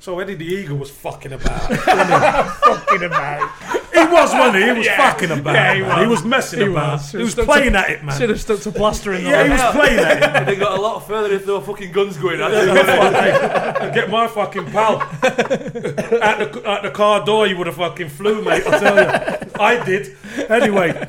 So 0.00 0.18
Eddie 0.18 0.34
the 0.34 0.44
Eagle 0.44 0.78
was 0.78 0.90
fucking 0.90 1.32
about. 1.32 1.60
fucking 1.72 3.02
about. 3.04 3.50
he 3.94 4.00
was, 4.00 4.34
wasn't 4.34 4.56
he? 4.56 4.64
He 4.64 4.72
was 4.78 4.86
Yeah. 4.86 4.96
fucking 5.12 5.30
about. 5.30 5.54
Yeah, 5.54 5.74
he 5.74 5.80
man. 5.82 5.98
he 6.00 6.06
was. 6.08 6.22
was 6.22 6.28
messing 6.28 6.58
He 6.60 6.66
about. 6.66 6.92
was. 6.94 7.12
He 7.12 7.18
was 7.18 7.34
playing 7.36 7.72
to- 7.74 7.78
at 7.78 7.90
it, 7.90 8.02
man. 8.04 8.18
Should 8.18 8.30
have 8.30 8.40
stuck 8.40 8.58
to 8.62 8.72
plastering. 8.72 9.24
Yeah, 9.24 9.44
he 9.44 9.50
was 9.50 9.62
playing 9.76 9.98
at 10.00 10.42
it. 10.42 10.46
they 10.46 10.56
got 10.56 10.76
a 10.76 10.80
lot 10.82 11.06
further 11.06 11.32
if 11.32 11.46
there 11.46 11.54
were 11.54 11.60
fucking 11.60 11.92
guns 11.92 12.16
going 12.16 12.40
at 12.40 12.48
them. 13.76 13.94
Get 13.94 14.10
my 14.10 14.26
fucking 14.26 14.66
pal 14.72 15.02
at 15.02 15.22
the 15.22 16.62
at 16.66 16.82
the 16.82 16.90
car 16.90 17.24
door. 17.24 17.46
You 17.46 17.56
would 17.58 17.68
have 17.68 17.76
fucking 17.76 18.08
flew, 18.08 18.42
mate. 18.42 18.66
I 18.66 18.78
tell 18.80 18.96
you, 18.96 19.50
I 19.60 19.84
did. 19.84 20.16
Anyway, 20.48 21.08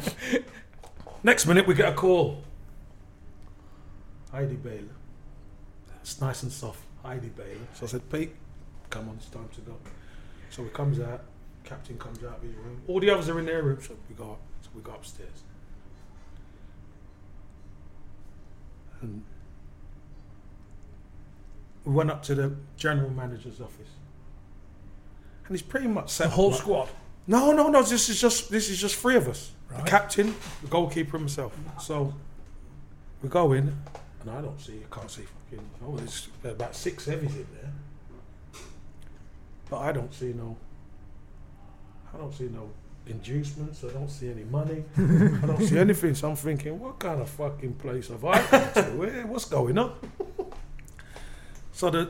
next 1.24 1.46
minute 1.46 1.66
we 1.68 1.74
get 1.74 1.90
a 1.90 1.94
call. 1.94 2.44
Heidi 4.32 4.56
Baylor. 4.56 4.96
It's 6.02 6.20
nice 6.20 6.44
and 6.44 6.52
soft. 6.52 6.80
Heidi 7.04 7.30
Baylor. 7.30 7.68
So 7.76 7.86
I 7.86 7.90
said, 7.90 8.10
Pete, 8.10 8.32
come 8.90 9.10
on, 9.10 9.16
it's 9.16 9.28
time 9.28 9.50
to 9.56 9.62
go. 9.62 9.76
So 10.50 10.64
he 10.64 10.70
comes 10.70 11.00
out. 11.00 11.24
Captain 11.64 11.98
comes 11.98 12.20
out 12.24 12.38
of 12.38 12.42
his 12.44 12.56
room. 12.56 12.82
All 12.88 13.00
the 13.00 13.10
others 13.10 13.30
are 13.30 13.40
in 13.40 13.46
their 13.46 13.64
room. 13.64 13.80
So 13.82 13.96
we 14.10 14.16
go 14.16 14.32
up. 14.34 14.40
So 14.62 14.70
we 14.76 14.82
go 14.82 14.92
upstairs. 14.92 15.44
And 19.02 19.24
we 21.86 21.94
went 21.94 22.10
up 22.12 22.24
to 22.24 22.36
the 22.36 22.56
general 22.78 23.10
manager's 23.10 23.60
office, 23.60 23.90
and 25.46 25.50
he's 25.56 25.62
pretty 25.62 25.88
much 25.88 26.10
set 26.10 26.26
The 26.26 26.30
whole 26.36 26.52
like- 26.52 26.60
squad. 26.60 26.90
No, 27.28 27.52
no, 27.54 27.70
no. 27.70 27.82
This 27.84 28.08
is 28.10 28.20
just 28.20 28.50
this 28.50 28.70
is 28.70 28.80
just 28.80 28.96
three 28.96 29.16
of 29.16 29.28
us: 29.28 29.52
the 29.78 29.84
captain, 29.84 30.36
the 30.62 30.68
goalkeeper 30.68 31.18
himself. 31.18 31.54
So 31.80 32.14
we 33.22 33.30
go 33.30 33.54
in, 33.54 33.76
and 34.22 34.30
I 34.30 34.42
don't 34.42 34.60
see, 34.60 34.82
I 34.90 34.96
can't 34.96 35.10
see 35.10 35.24
fucking. 35.24 35.66
Oh, 35.86 35.96
there's 35.98 36.28
about 36.44 36.76
six 36.76 37.06
heavies 37.06 37.36
in 37.36 37.48
there, 37.54 38.62
but 39.70 39.80
I 39.80 39.92
don't 39.92 40.14
see 40.14 40.34
no. 40.34 40.56
I 42.14 42.18
don't 42.18 42.34
see 42.34 42.50
no 42.50 42.70
inducements. 43.08 43.84
I 43.84 43.90
don't 43.90 44.10
see 44.10 44.30
any 44.30 44.44
money. 44.44 44.84
I 44.98 45.02
don't 45.46 45.62
see 45.62 45.78
anything. 45.88 46.16
So 46.16 46.30
I'm 46.30 46.36
thinking, 46.36 46.80
what 46.80 47.00
kind 47.00 47.20
of 47.22 47.30
fucking 47.30 47.74
place 47.76 48.10
have 48.10 48.24
I 48.24 48.40
come 48.42 48.74
to? 48.74 49.24
What's 49.28 49.46
going 49.46 49.78
on? 49.78 49.96
So 51.72 51.90
the 51.90 52.10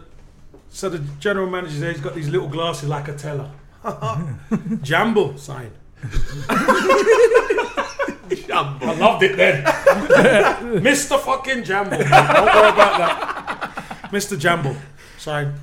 so 0.69 0.89
the 0.89 0.99
general 1.19 1.49
manager 1.49 1.79
there, 1.79 1.91
he's 1.93 2.01
got 2.01 2.15
these 2.15 2.29
little 2.29 2.49
glasses 2.49 2.89
like 2.89 3.07
a 3.07 3.15
teller. 3.15 3.51
Jambo 4.81 5.35
sign. 5.35 5.71
I 8.51 8.93
loved 8.97 9.23
it 9.23 9.37
then. 9.37 9.63
Mr. 10.83 11.19
fucking 11.19 11.63
Jambo. 11.63 11.97
Don't 11.97 12.09
worry 12.09 12.69
about 12.69 12.97
that. 12.97 14.11
Mr. 14.11 14.37
Jambo. 14.37 14.75
Sign. 15.17 15.53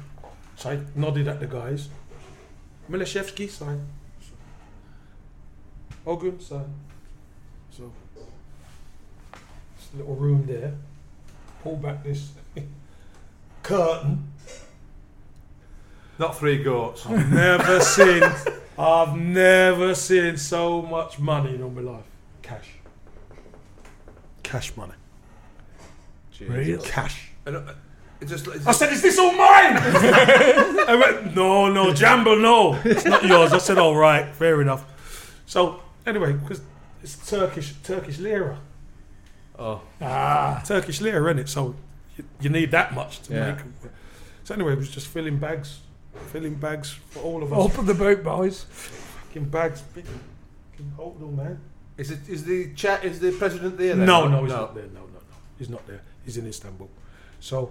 So 0.57 0.71
I 0.71 0.79
nodded 0.95 1.29
at 1.29 1.41
the 1.41 1.47
guys. 1.47 1.89
Miloševski, 2.91 3.49
sign. 3.49 3.87
Ogun, 6.07 6.41
sign. 6.41 6.65
So, 7.71 7.93
this 9.77 9.89
little 9.95 10.17
room 10.17 10.47
there. 10.47 10.75
Pull 11.63 11.77
back 11.77 12.03
this 12.03 12.33
curtain. 13.63 14.33
Not 16.19 16.37
three 16.37 16.63
goats. 16.63 17.07
I've 17.07 17.31
never 17.33 17.81
seen. 17.81 18.23
I've 18.79 19.17
never 19.17 19.95
seen 19.95 20.37
so 20.37 20.83
much 20.83 21.19
money 21.19 21.55
in 21.55 21.63
all 21.63 21.71
my 21.71 21.83
life. 21.83 22.10
Cash. 22.43 22.69
Cash 24.43 24.77
money. 24.77 24.95
Really? 26.41 26.79
Cash. 26.83 27.31
And, 27.47 27.57
uh, 27.57 27.75
it 28.21 28.27
just, 28.29 28.47
it's 28.49 28.67
I 28.67 28.73
said, 28.73 28.93
"Is 28.93 29.03
this 29.03 29.19
all 29.19 29.33
mine?" 29.33 29.77
I 29.79 30.95
went, 30.99 31.35
"No, 31.35 31.71
no, 31.71 31.93
Jambo, 31.95 32.35
no, 32.35 32.75
it's 32.85 33.05
not 33.05 33.25
yours." 33.25 33.53
I 33.53 33.59
said, 33.59 33.79
"All 33.79 33.95
right, 33.97 34.35
fair 34.35 34.61
enough." 34.61 34.85
So 35.47 35.81
anyway, 36.07 36.33
because 36.35 36.61
it's 37.03 37.29
Turkish 37.29 37.75
Turkish 37.83 38.19
lira, 38.19 38.59
oh, 39.59 39.81
Ah, 40.01 40.63
Turkish 40.67 41.01
lira, 41.01 41.31
isn't 41.31 41.39
it? 41.41 41.49
So 41.49 41.75
you, 42.17 42.25
you 42.41 42.51
need 42.51 42.71
that 42.73 42.95
much 42.95 43.21
to 43.23 43.35
Yeah. 43.35 43.53
make. 43.55 43.65
So 44.45 44.55
anyway, 44.55 44.73
it 44.73 44.79
was 44.79 44.91
just 44.91 45.07
filling 45.09 45.39
bags, 45.39 45.81
filling 46.33 46.55
bags 46.57 46.91
for 46.91 47.21
all 47.21 47.43
of 47.43 47.53
us. 47.53 47.59
open 47.59 47.87
the 47.87 47.95
boat, 47.95 48.23
boys. 48.23 48.65
Fucking 48.65 49.47
bags, 49.47 49.81
big, 49.95 50.05
fucking 50.05 50.93
hold 50.97 51.23
on, 51.23 51.37
man. 51.37 51.61
Is 52.01 52.11
it? 52.11 52.21
Is 52.29 52.45
the 52.45 52.59
chat? 52.75 53.05
Is 53.05 53.21
the 53.21 53.31
president 53.33 53.77
there? 53.79 53.95
Then? 53.97 54.07
No, 54.07 54.27
no, 54.29 54.43
he's 54.45 54.53
not 54.53 54.75
there. 54.75 54.89
No, 54.99 55.01
no, 55.01 55.21
no, 55.33 55.37
he's 55.59 55.69
not 55.69 55.87
there. 55.87 56.01
He's 56.25 56.37
in 56.37 56.47
Istanbul. 56.47 56.89
So, 57.41 57.71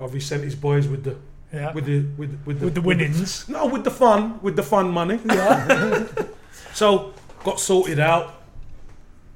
have 0.00 0.12
he 0.12 0.20
sent 0.20 0.42
his 0.44 0.54
boys 0.54 0.86
with 0.88 1.02
the 1.04 1.14
Yeah. 1.52 1.72
with 1.76 1.84
the 1.86 1.98
with 2.20 2.32
with 2.46 2.58
the, 2.60 2.64
With 2.66 2.74
the 2.74 2.80
winnings. 2.88 3.48
no, 3.48 3.66
with 3.66 3.84
the 3.84 3.90
fun, 3.90 4.40
with 4.42 4.56
the 4.56 4.62
fun 4.62 4.90
money. 4.90 5.18
Yeah. 5.24 6.06
so 6.74 7.12
got 7.44 7.60
sorted 7.60 8.00
out. 8.00 8.26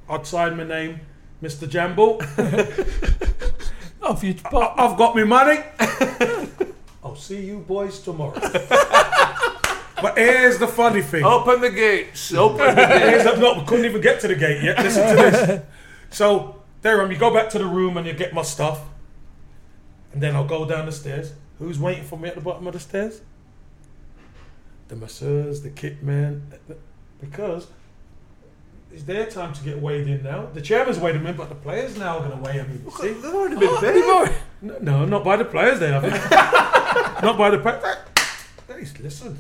I'd 0.09 0.27
signed 0.27 0.57
my 0.57 0.65
name, 0.65 1.01
Mr. 1.43 1.69
Jambo. 1.69 2.19
Off 4.03 4.25
you 4.25 4.35
I- 4.45 4.75
I've 4.83 4.97
got 4.99 5.15
my 5.15 5.25
money. 5.25 5.59
I'll 7.05 7.17
see 7.17 7.41
you 7.47 7.59
boys 7.61 8.01
tomorrow. 8.01 8.41
But 10.03 10.17
here's 10.19 10.59
the 10.59 10.67
funny 10.67 11.03
thing. 11.03 11.25
Open 11.25 11.61
the 11.61 11.71
gates. 11.71 12.33
Open 12.33 12.59
the 12.59 12.75
gates. 12.75 13.25
the, 13.25 13.37
no, 13.37 13.59
we 13.59 13.65
couldn't 13.67 13.85
even 13.85 14.01
get 14.01 14.21
to 14.21 14.29
the 14.29 14.35
gate 14.35 14.63
yet. 14.63 14.79
Listen 14.79 15.09
to 15.09 15.15
this. 15.15 15.63
So, 16.11 16.63
Derham, 16.83 17.11
you 17.11 17.19
go 17.19 17.33
back 17.33 17.51
to 17.51 17.59
the 17.59 17.67
room 17.67 17.97
and 17.97 18.07
you 18.07 18.13
get 18.13 18.33
my 18.33 18.43
stuff. 18.43 18.81
And 20.13 20.23
then 20.23 20.35
I'll 20.35 20.47
go 20.47 20.65
down 20.67 20.87
the 20.87 20.93
stairs. 20.93 21.33
Who's 21.59 21.79
waiting 21.79 22.05
for 22.05 22.19
me 22.19 22.29
at 22.29 22.35
the 22.35 22.41
bottom 22.41 22.67
of 22.67 22.73
the 22.73 22.81
stairs? 22.81 23.21
The 24.89 24.97
masseurs, 24.97 25.63
the 25.63 25.71
kit 25.71 26.03
man. 26.03 26.51
Because 27.21 27.69
it's 28.93 29.05
their 29.05 29.27
time 29.27 29.53
to 29.53 29.63
get 29.63 29.81
weighed 29.81 30.09
in 30.09 30.23
now. 30.25 30.47
The 30.53 30.61
chairman's 30.61 30.99
weighed 30.99 31.17
in, 31.17 31.37
but 31.37 31.49
the 31.49 31.55
players 31.55 31.97
now 31.97 32.19
are 32.19 32.29
going 32.29 32.43
to 32.43 32.45
weigh 32.45 32.59
in. 32.59 32.91
See? 32.93 33.09
They've 33.13 33.25
already 33.33 33.57
been 33.57 33.77
paid. 33.77 34.35
No, 34.63 34.79
no, 34.81 35.05
not 35.05 35.23
by 35.23 35.37
the 35.37 35.45
players, 35.45 35.79
they 35.79 35.93
haven't. 35.93 36.11
not 37.23 37.39
by 37.39 37.51
the 37.51 37.59
players. 37.59 38.99
Listen. 39.01 39.39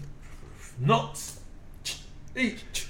Nuts. 0.80 1.40
Each. 2.34 2.86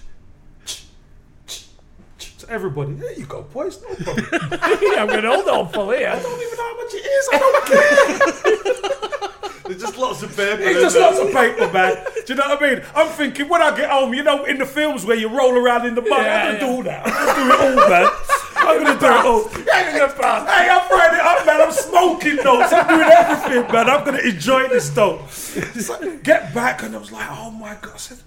To 2.39 2.49
everybody. 2.49 2.93
There 2.93 3.13
you 3.13 3.27
go, 3.27 3.43
boys. 3.43 3.83
No 3.83 3.95
problem. 3.97 4.27
I'm 4.63 5.25
hold 5.25 5.49
on 5.49 5.73
for 5.73 5.93
here. 5.95 6.09
I 6.09 6.23
don't 6.23 6.41
even 6.41 6.57
know 6.57 6.69
how 6.69 6.77
much 6.77 6.95
it 6.95 7.05
is. 7.05 7.29
I 7.33 7.39
don't 7.39 7.67
care. 7.67 9.31
There's 9.71 9.83
just 9.83 9.99
lots 9.99 10.21
of 10.25 10.31
paper. 10.37 10.61
It's 10.63 10.81
just 10.81 10.97
lots 10.99 11.19
of 11.21 11.31
paper, 11.33 11.73
man. 11.73 11.95
Do 12.27 12.33
you 12.33 12.35
know 12.35 12.49
what 12.49 12.61
I 12.61 12.75
mean? 12.75 12.85
I'm 12.93 13.07
thinking 13.07 13.49
when 13.49 13.63
I 13.63 13.77
get 13.77 13.89
home, 13.89 14.13
you 14.15 14.25
know, 14.25 14.45
in 14.45 14.59
the 14.59 14.67
films 14.67 15.07
where 15.07 15.17
you 15.17 15.29
roll 15.29 15.53
around 15.57 15.87
in 15.87 15.95
the 15.95 16.03
mud, 16.03 16.11
Yeah, 16.11 16.49
I'm 16.49 16.59
gonna 16.59 16.59
yeah. 16.59 16.59
do 16.59 16.67
all 16.67 16.83
that. 16.83 17.07
I'm 17.07 17.23
gonna 17.23 17.39
do 17.39 17.47
it 17.47 17.61
all, 17.61 17.89
man. 17.89 18.11
I'm 18.57 18.83
gonna 18.83 18.99
do 18.99 19.07
it 19.07 19.27
all. 19.27 19.49
Hey, 20.51 20.69
I'm 20.69 20.89
frying 20.89 21.15
it 21.15 21.21
up, 21.21 21.47
man. 21.47 21.61
I'm 21.61 21.73
smoking 21.73 22.37
those. 22.37 22.73
I'm 22.73 22.89
doing 22.89 23.11
everything, 23.13 23.73
man. 23.73 23.89
I'm 23.89 24.05
gonna 24.05 24.19
enjoy 24.19 24.67
this 24.69 24.91
though. 24.91 25.25
So, 25.29 26.19
get 26.25 26.53
back, 26.53 26.83
and 26.83 26.97
I 26.97 26.99
was 26.99 27.13
like, 27.13 27.29
oh 27.31 27.53
my 27.53 27.77
god. 27.81 27.95
I 27.95 27.99
said, 27.99 28.19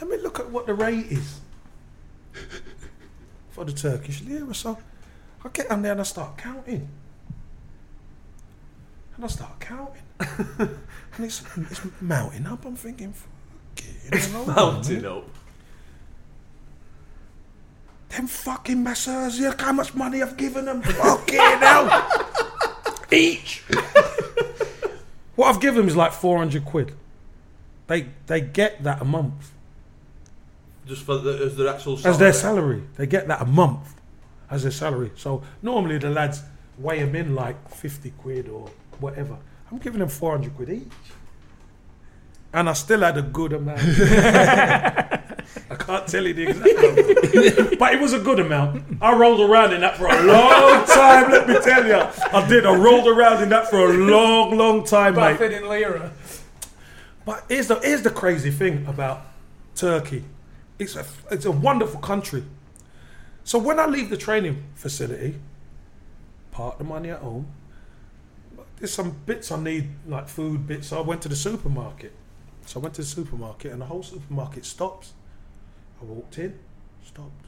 let 0.00 0.08
me 0.08 0.18
look 0.18 0.38
at 0.38 0.50
what 0.50 0.66
the 0.66 0.74
rate 0.74 1.06
is 1.10 1.40
for 3.50 3.64
the 3.64 3.72
Turkish 3.72 4.22
lira. 4.22 4.54
So 4.54 4.78
I 5.44 5.48
get 5.48 5.68
on 5.70 5.82
there 5.82 5.92
and 5.92 6.00
I 6.00 6.04
start 6.04 6.38
counting. 6.38 6.88
And 9.22 9.30
I 9.30 9.34
start 9.34 9.60
counting. 9.60 10.02
and 10.58 11.24
it's, 11.24 11.44
it's 11.56 11.80
mounting 12.00 12.44
up. 12.44 12.64
I'm 12.64 12.74
thinking, 12.74 13.12
fuck 13.12 13.84
it. 13.84 14.12
it's 14.12 14.32
mounting 14.32 15.04
up. 15.04 15.28
Them 18.08 18.26
fucking 18.26 18.82
masseurs, 18.82 19.38
look 19.38 19.60
how 19.60 19.72
much 19.74 19.94
money 19.94 20.22
I've 20.24 20.36
given 20.36 20.64
them. 20.64 20.82
Fucking 20.82 21.38
hell. 21.38 22.26
Each. 23.12 23.62
what 25.36 25.54
I've 25.54 25.60
given 25.60 25.82
them 25.82 25.88
is 25.88 25.94
like 25.94 26.12
400 26.12 26.64
quid. 26.64 26.92
They 27.86 28.08
they 28.26 28.40
get 28.40 28.82
that 28.82 29.00
a 29.00 29.04
month. 29.04 29.52
Just 30.84 31.04
for 31.04 31.18
the, 31.18 31.44
as 31.44 31.56
their 31.56 31.68
actual 31.68 31.94
As 32.04 32.18
their 32.18 32.32
salary. 32.32 32.78
salary. 32.78 32.82
They 32.96 33.06
get 33.06 33.28
that 33.28 33.40
a 33.40 33.46
month 33.46 33.94
as 34.50 34.64
their 34.64 34.72
salary. 34.72 35.12
So 35.14 35.44
normally 35.62 35.98
the 35.98 36.10
lads 36.10 36.42
weigh 36.76 37.04
them 37.04 37.14
in 37.14 37.36
like 37.36 37.70
50 37.70 38.10
quid 38.18 38.48
or 38.48 38.68
whatever. 39.00 39.36
I'm 39.70 39.78
giving 39.78 40.00
them 40.00 40.08
400 40.08 40.54
quid 40.56 40.70
each. 40.70 40.92
And 42.52 42.68
I 42.68 42.74
still 42.74 43.00
had 43.00 43.16
a 43.16 43.22
good 43.22 43.54
amount. 43.54 43.80
I 45.70 45.74
can't 45.78 46.06
tell 46.06 46.26
you 46.26 46.34
the 46.34 46.48
exact 46.48 47.62
number. 47.62 47.76
but 47.76 47.94
it 47.94 48.00
was 48.00 48.12
a 48.12 48.18
good 48.18 48.38
amount. 48.40 48.84
I 49.00 49.14
rolled 49.14 49.40
around 49.40 49.72
in 49.72 49.80
that 49.80 49.96
for 49.96 50.06
a 50.06 50.22
long 50.22 50.84
time, 50.86 51.30
let 51.30 51.48
me 51.48 51.58
tell 51.60 51.86
you. 51.86 51.94
I 51.96 52.46
did. 52.46 52.66
I 52.66 52.74
rolled 52.74 53.08
around 53.08 53.42
in 53.42 53.48
that 53.48 53.70
for 53.70 53.90
a 53.90 53.92
long, 53.92 54.56
long 54.58 54.84
time, 54.84 55.14
mate. 55.14 55.38
Bathing 55.38 55.62
in 55.62 55.68
lira. 55.68 56.12
But 57.24 57.44
here's 57.48 57.68
the 57.68 57.76
here's 57.76 58.02
the 58.02 58.10
crazy 58.10 58.50
thing 58.50 58.86
about 58.86 59.22
Turkey. 59.74 60.24
It's 60.78 60.96
a 60.96 61.06
it's 61.30 61.44
a 61.46 61.52
wonderful 61.52 62.00
country. 62.00 62.44
So 63.44 63.58
when 63.58 63.78
I 63.80 63.86
leave 63.86 64.10
the 64.10 64.16
training 64.16 64.62
facility, 64.74 65.36
part 66.50 66.78
the 66.78 66.84
money 66.84 67.10
at 67.10 67.20
home. 67.20 67.46
There's 68.82 68.92
some 68.92 69.12
bits 69.26 69.52
I 69.52 69.62
need, 69.62 69.90
like 70.08 70.26
food 70.26 70.66
bits. 70.66 70.88
So 70.88 70.98
I 70.98 71.02
went 71.02 71.22
to 71.22 71.28
the 71.28 71.36
supermarket. 71.36 72.12
So 72.66 72.80
I 72.80 72.82
went 72.82 72.96
to 72.96 73.02
the 73.02 73.06
supermarket, 73.06 73.70
and 73.70 73.80
the 73.80 73.86
whole 73.86 74.02
supermarket 74.02 74.64
stops. 74.64 75.12
I 76.00 76.04
walked 76.04 76.36
in, 76.36 76.58
stopped. 77.04 77.46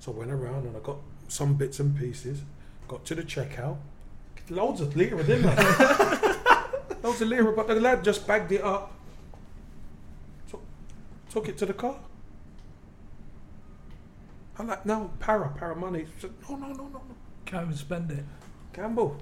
So 0.00 0.12
I 0.12 0.16
went 0.16 0.30
around 0.30 0.66
and 0.66 0.76
I 0.76 0.80
got 0.80 0.98
some 1.28 1.54
bits 1.54 1.80
and 1.80 1.98
pieces. 1.98 2.42
Got 2.88 3.06
to 3.06 3.14
the 3.14 3.22
checkout. 3.22 3.78
Loads 4.50 4.82
of 4.82 4.94
lira, 4.94 5.24
didn't 5.24 5.46
I? 5.48 6.66
Loads 7.02 7.22
of 7.22 7.28
lira, 7.28 7.50
but 7.56 7.66
the 7.66 7.76
lad 7.76 8.04
just 8.04 8.26
bagged 8.26 8.52
it 8.52 8.62
up. 8.62 8.92
Took, 10.50 10.60
took 11.30 11.48
it 11.48 11.56
to 11.56 11.64
the 11.64 11.72
car. 11.72 11.96
I'm 14.58 14.66
like, 14.66 14.84
no, 14.84 15.10
para, 15.20 15.48
para 15.56 15.74
money. 15.74 16.04
Said, 16.18 16.32
no, 16.46 16.56
no, 16.56 16.66
no, 16.66 16.74
no, 16.74 16.88
no. 16.88 17.02
Can't 17.46 17.64
even 17.64 17.78
spend 17.78 18.10
it. 18.10 18.24
Gamble. 18.74 19.16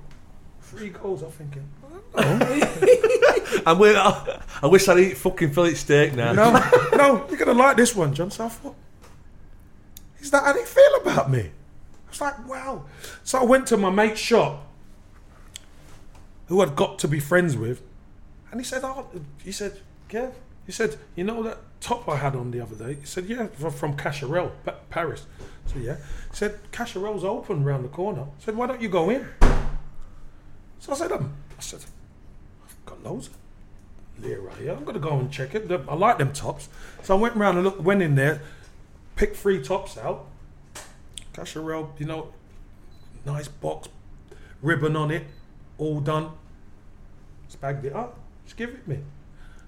Three 0.67 0.89
goals, 0.89 1.23
I'm 1.23 1.31
thinking. 1.31 1.69
Oh. 2.15 3.63
I'm 3.67 3.79
with, 3.79 3.97
I, 3.97 4.43
I 4.63 4.67
wish 4.67 4.89
I'd 4.89 4.99
eat 4.99 5.17
fucking 5.17 5.53
fillet 5.53 5.75
steak 5.75 6.15
now. 6.15 6.33
No, 6.33 6.53
no, 6.97 7.27
you're 7.29 7.39
gonna 7.39 7.53
like 7.53 7.77
this 7.77 7.95
one, 7.95 8.13
John. 8.13 8.33
So 8.33 8.47
I 8.47 8.49
thought, 8.49 8.75
is 10.19 10.33
that 10.33 10.43
how 10.43 10.53
they 10.53 10.65
feel 10.65 10.95
about 11.03 11.31
me? 11.31 11.51
I 12.07 12.11
was 12.11 12.21
like, 12.21 12.49
wow. 12.49 12.85
So 13.23 13.39
I 13.39 13.45
went 13.45 13.69
to 13.69 13.77
my 13.77 13.91
mate's 13.91 14.19
shop, 14.19 14.67
who 16.49 16.61
I'd 16.61 16.75
got 16.75 16.99
to 17.01 17.09
be 17.09 17.21
friends 17.21 17.57
with, 17.57 17.81
and 18.51 18.61
he 18.61 18.65
said, 18.65 18.83
oh, 18.83 19.07
he 19.45 19.53
said, 19.53 19.81
Kev, 20.09 20.33
he 20.67 20.73
said, 20.73 20.97
you 21.15 21.23
know 21.23 21.45
that 21.45 21.59
top 21.81 22.09
I 22.09 22.17
had 22.17 22.35
on 22.35 22.51
the 22.51 22.61
other 22.61 22.75
day? 22.75 22.99
He 23.01 23.07
said, 23.07 23.27
yeah, 23.27 23.47
from, 23.47 23.73
from 23.73 23.97
Cacharel, 23.97 24.51
Paris. 24.91 25.27
So 25.67 25.79
yeah, 25.79 25.97
he 26.31 26.37
said, 26.37 26.59
Cacharel's 26.73 27.23
open 27.23 27.63
round 27.63 27.85
the 27.85 27.89
corner. 27.89 28.23
I 28.23 28.45
said, 28.45 28.57
why 28.57 28.67
don't 28.67 28.81
you 28.81 28.89
go 28.89 29.11
in? 29.11 29.29
So 30.81 30.93
I 30.93 30.97
said, 30.97 31.13
um, 31.13 31.35
I 31.57 31.61
said, 31.61 31.81
I've 32.65 32.87
got 32.87 33.03
loads 33.03 33.29
of 33.29 33.37
lira 34.23 34.55
here. 34.57 34.73
I'm 34.73 34.85
gonna 34.85 34.99
go 34.99 35.19
and 35.19 35.31
check 35.31 35.55
it. 35.55 35.71
I 35.71 35.95
like 35.95 36.19
them 36.19 36.33
tops. 36.33 36.69
So 37.03 37.17
I 37.17 37.21
went 37.21 37.37
round 37.37 37.59
and 37.59 37.65
looked, 37.65 37.81
went 37.81 38.03
in 38.03 38.15
there, 38.15 38.41
picked 39.17 39.37
three 39.37 39.63
tops 39.63 39.99
out. 39.99 40.27
Cacharel, 41.33 41.89
you 41.99 42.07
know, 42.07 42.33
nice 43.27 43.49
box, 43.49 43.89
ribbon 44.63 44.97
on 44.97 45.11
it, 45.11 45.25
all 45.79 46.01
done. 46.01 46.31
Just 47.47 47.61
bagged 47.61 47.85
it 47.85 47.93
up. 47.95 48.19
Just 48.45 48.57
give 48.57 48.71
it 48.71 48.89
me. 48.89 48.99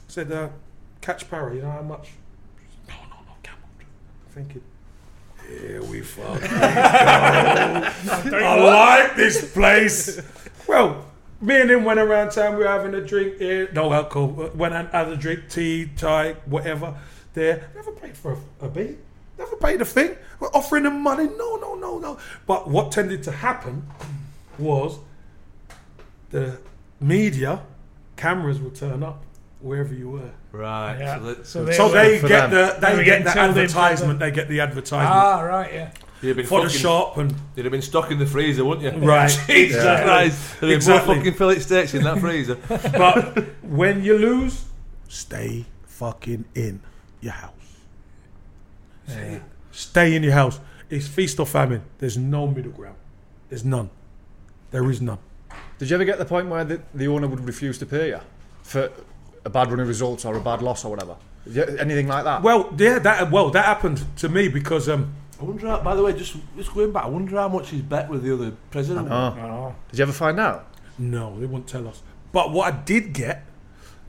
Said, 0.07 0.33
uh, 0.33 0.49
catch 1.01 1.29
para, 1.29 1.55
you 1.55 1.63
know 1.63 1.71
how 1.71 1.83
much? 1.83 2.11
No, 2.89 2.95
no, 2.95 3.17
no, 3.27 3.33
gambled. 3.43 3.71
Thinking, 4.31 4.63
here 5.47 5.83
we 5.83 6.01
fucking 6.01 6.49
go. 8.31 8.39
I 8.39 9.01
like 9.05 9.17
this 9.17 9.53
place. 9.53 10.21
Well, 10.69 11.05
me 11.41 11.61
and 11.61 11.71
him 11.71 11.85
went 11.85 11.99
around 11.99 12.31
town. 12.31 12.53
We 12.57 12.65
were 12.65 12.69
having 12.71 12.95
a 12.95 13.01
drink 13.01 13.39
here. 13.39 13.71
No 13.73 13.93
alcohol. 13.93 14.51
Went 14.55 14.75
and 14.75 14.89
had 14.89 15.09
a 15.09 15.17
drink, 15.17 15.49
tea, 15.49 15.91
chai, 15.97 16.35
whatever. 16.47 16.95
There. 17.35 17.71
Never 17.75 17.93
paid 17.93 18.17
for 18.17 18.39
a, 18.61 18.67
a 18.67 18.69
beat. 18.69 18.99
Never 19.39 19.57
paid 19.57 19.81
a 19.81 19.85
thing. 19.85 20.17
We're 20.41 20.49
offering 20.49 20.83
them 20.85 21.01
money. 21.03 21.25
No, 21.25 21.57
no, 21.57 21.75
no, 21.75 21.99
no. 21.99 22.19
But 22.47 22.69
what 22.69 22.91
tended 22.93 23.23
to 23.25 23.33
happen 23.33 23.87
was 24.59 24.99
the 26.31 26.59
media 27.01 27.63
cameras 28.17 28.59
would 28.61 28.75
turn 28.75 29.03
up 29.03 29.23
wherever 29.61 29.95
you 29.95 30.11
were. 30.11 30.31
Right. 30.53 30.99
Yeah. 30.99 31.19
So, 31.19 31.25
that, 31.25 31.47
So 31.47 31.67
so 31.67 31.73
So 31.73 31.89
they 31.91 32.21
get 32.21 32.51
them. 32.51 32.51
the 32.51 32.81
They 32.81 32.91
they 32.93 32.97
were 32.99 33.05
get 33.05 33.25
the 33.25 33.39
advertisement. 33.39 34.19
for 34.19 34.25
They 34.25 34.31
get 34.33 34.49
the 34.49 34.61
advertisement 34.61 35.09
Ah, 35.15 35.41
right, 35.43 35.73
yeah. 35.73 35.91
You'd 36.23 36.29
have 36.29 36.37
been 36.37 36.47
for 36.47 36.61
the 36.63 36.67
fucking, 36.69 36.81
shop 36.81 37.17
and 37.19 37.35
You'd 37.57 37.65
have 37.65 37.73
been 37.73 37.83
stock 37.83 38.11
in 38.11 38.19
the 38.19 38.27
freezer, 38.27 38.65
wouldn't 38.65 38.95
you? 39.01 39.07
Right. 39.09 39.29
Jesus 39.47 39.83
Yeah. 39.85 40.03
Christ. 40.05 40.61
There'd 40.61 40.71
be 40.71 40.75
Exactly. 40.75 41.15
more 41.15 41.25
fucking 41.25 41.39
fillet 41.39 41.59
steaks 41.61 41.95
in 41.95 42.03
that 42.05 42.19
freezer. 42.19 42.55
but 42.69 43.45
when 43.63 44.03
you 44.05 44.19
lose, 44.19 44.65
stay 45.09 45.67
fucking 45.87 46.45
in 46.55 46.81
your 47.21 47.33
house. 47.33 47.53
Stay 49.73 50.15
in 50.15 50.23
your 50.23 50.33
house. 50.33 50.61
It's 50.91 51.07
feast 51.07 51.39
or 51.39 51.47
famine. 51.47 51.83
There's 51.99 52.17
no 52.19 52.47
middle 52.47 52.73
ground. 52.73 52.97
There's 53.49 53.65
none. 53.65 53.91
There 54.71 54.91
is 54.91 55.01
none. 55.01 55.19
Did 55.79 55.91
you 55.91 55.95
ever 55.97 56.05
get 56.05 56.19
the 56.19 56.25
point 56.25 56.49
where 56.49 56.65
the, 56.65 56.81
the 56.95 57.09
owner 57.09 57.27
would 57.29 57.45
refuse 57.47 57.79
to 57.79 57.87
pay 57.87 58.09
you 58.09 58.21
for 58.63 58.91
a 59.45 59.51
bad 59.51 59.71
run 59.71 59.81
of 59.81 59.89
results 59.89 60.25
or 60.25 60.37
a 60.37 60.41
bad 60.41 60.61
loss 60.63 60.85
or 60.85 60.91
whatever? 60.91 61.17
Anything 61.79 62.09
like 62.09 62.25
that? 62.25 62.43
Well, 62.43 62.75
yeah, 62.77 62.99
that 62.99 63.31
well 63.31 63.49
that 63.51 63.65
happened 63.65 64.05
to 64.19 64.29
me 64.29 64.49
because 64.49 64.89
um 64.89 65.15
I 65.41 65.45
wonder, 65.45 65.69
how, 65.69 65.81
by 65.83 65.95
the 65.95 66.03
way, 66.03 66.13
just, 66.13 66.37
just 66.57 66.75
going 66.75 66.93
back, 66.93 67.05
I 67.05 67.09
wonder 67.09 67.37
how 67.37 67.49
much 67.49 67.71
he's 67.71 67.83
bet 67.83 68.09
with 68.09 68.23
the 68.25 68.35
other 68.35 68.53
president. 68.71 69.09
Oh. 69.11 69.75
Did 69.91 69.99
you 69.99 70.03
ever 70.03 70.13
find 70.13 70.39
out? 70.41 70.67
no, 70.99 71.39
they 71.39 71.47
wouldn't 71.47 71.69
tell 71.69 71.87
us. 71.87 72.03
But 72.33 72.51
what 72.51 72.73
I 72.73 72.77
did 72.77 73.13
get 73.13 73.45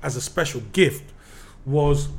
as 0.01 0.15
a 0.15 0.21
special 0.21 0.61
gift 0.73 1.13
was 1.65 2.09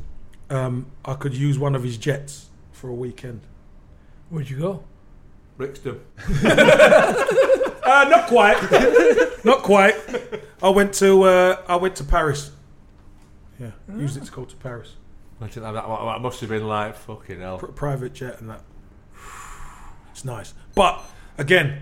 um, 0.48 0.86
I 1.04 1.14
could 1.14 1.34
use 1.34 1.58
one 1.58 1.74
of 1.74 1.82
his 1.82 1.96
jets 1.96 2.50
for 2.72 2.88
a 2.88 2.94
weekend. 2.94 3.40
Where'd 4.28 4.48
you 4.48 4.58
go? 4.58 4.84
Brixton. 5.56 6.00
Uh, 7.82 8.04
not 8.04 8.28
quite. 8.28 9.44
not 9.44 9.62
quite. 9.64 9.96
I 10.62 10.68
went 10.68 10.94
to 10.94 11.24
uh, 11.24 11.60
I 11.66 11.74
went 11.74 11.96
to 11.96 12.04
Paris. 12.04 12.52
Yeah, 13.58 13.72
used 13.96 14.16
it 14.16 14.24
to 14.26 14.30
go 14.30 14.44
to 14.44 14.54
Paris. 14.56 14.94
Imagine 15.40 15.64
that, 15.64 15.72
that, 15.72 15.88
that 15.88 16.20
must 16.20 16.40
have 16.40 16.50
been 16.50 16.68
like 16.68 16.94
fucking 16.94 17.40
hell. 17.40 17.58
Pr- 17.58 17.66
private 17.66 18.12
jet 18.12 18.40
and 18.40 18.50
that. 18.50 18.62
It's 20.20 20.26
nice, 20.26 20.52
but 20.74 21.02
again, 21.38 21.80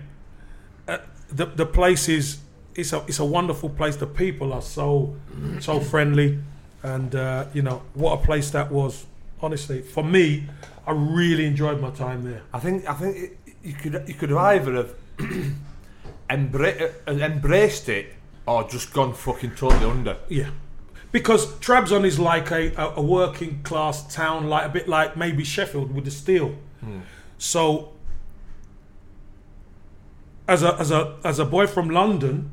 uh, 0.87 0.99
the 1.27 1.47
the 1.47 1.65
place 1.65 2.07
is 2.07 2.37
it's 2.73 2.93
a 2.93 3.03
it's 3.05 3.19
a 3.19 3.25
wonderful 3.25 3.67
place. 3.67 3.97
The 3.97 4.07
people 4.07 4.53
are 4.53 4.61
so 4.61 5.17
so 5.59 5.81
friendly, 5.81 6.39
and 6.81 7.13
uh, 7.15 7.47
you 7.53 7.61
know 7.61 7.81
what 7.95 8.13
a 8.13 8.25
place 8.25 8.49
that 8.51 8.71
was. 8.71 9.05
Honestly, 9.41 9.81
for 9.81 10.05
me, 10.05 10.45
I 10.87 10.93
really 10.93 11.47
enjoyed 11.47 11.81
my 11.81 11.89
time 11.89 12.23
there. 12.23 12.43
I 12.53 12.59
think 12.59 12.87
I 12.87 12.93
think 12.93 13.17
it, 13.17 13.37
you 13.61 13.73
could 13.73 14.05
you 14.07 14.13
could 14.13 14.29
have 14.29 14.37
either 14.37 14.73
have 14.73 14.95
embra- 16.29 16.93
uh, 17.09 17.11
embraced 17.11 17.89
it 17.89 18.13
or 18.47 18.63
just 18.69 18.93
gone 18.93 19.13
fucking 19.13 19.55
totally 19.55 19.83
under. 19.83 20.15
Yeah. 20.29 20.51
Because 21.11 21.45
Trabzon 21.55 22.05
is 22.05 22.19
like 22.19 22.51
a, 22.51 22.73
a, 22.75 22.93
a 22.97 23.01
working 23.01 23.63
class 23.63 24.13
town, 24.13 24.47
like 24.47 24.65
a 24.65 24.69
bit 24.69 24.87
like 24.87 25.17
maybe 25.17 25.43
Sheffield 25.43 25.93
with 25.93 26.05
the 26.05 26.11
steel. 26.11 26.55
So, 27.37 27.93
as 30.49 30.63
a 30.63 30.75
as 30.79 30.91
a 30.91 31.15
as 31.23 31.39
a 31.39 31.45
boy 31.45 31.67
from 31.67 31.89
London, 31.89 32.51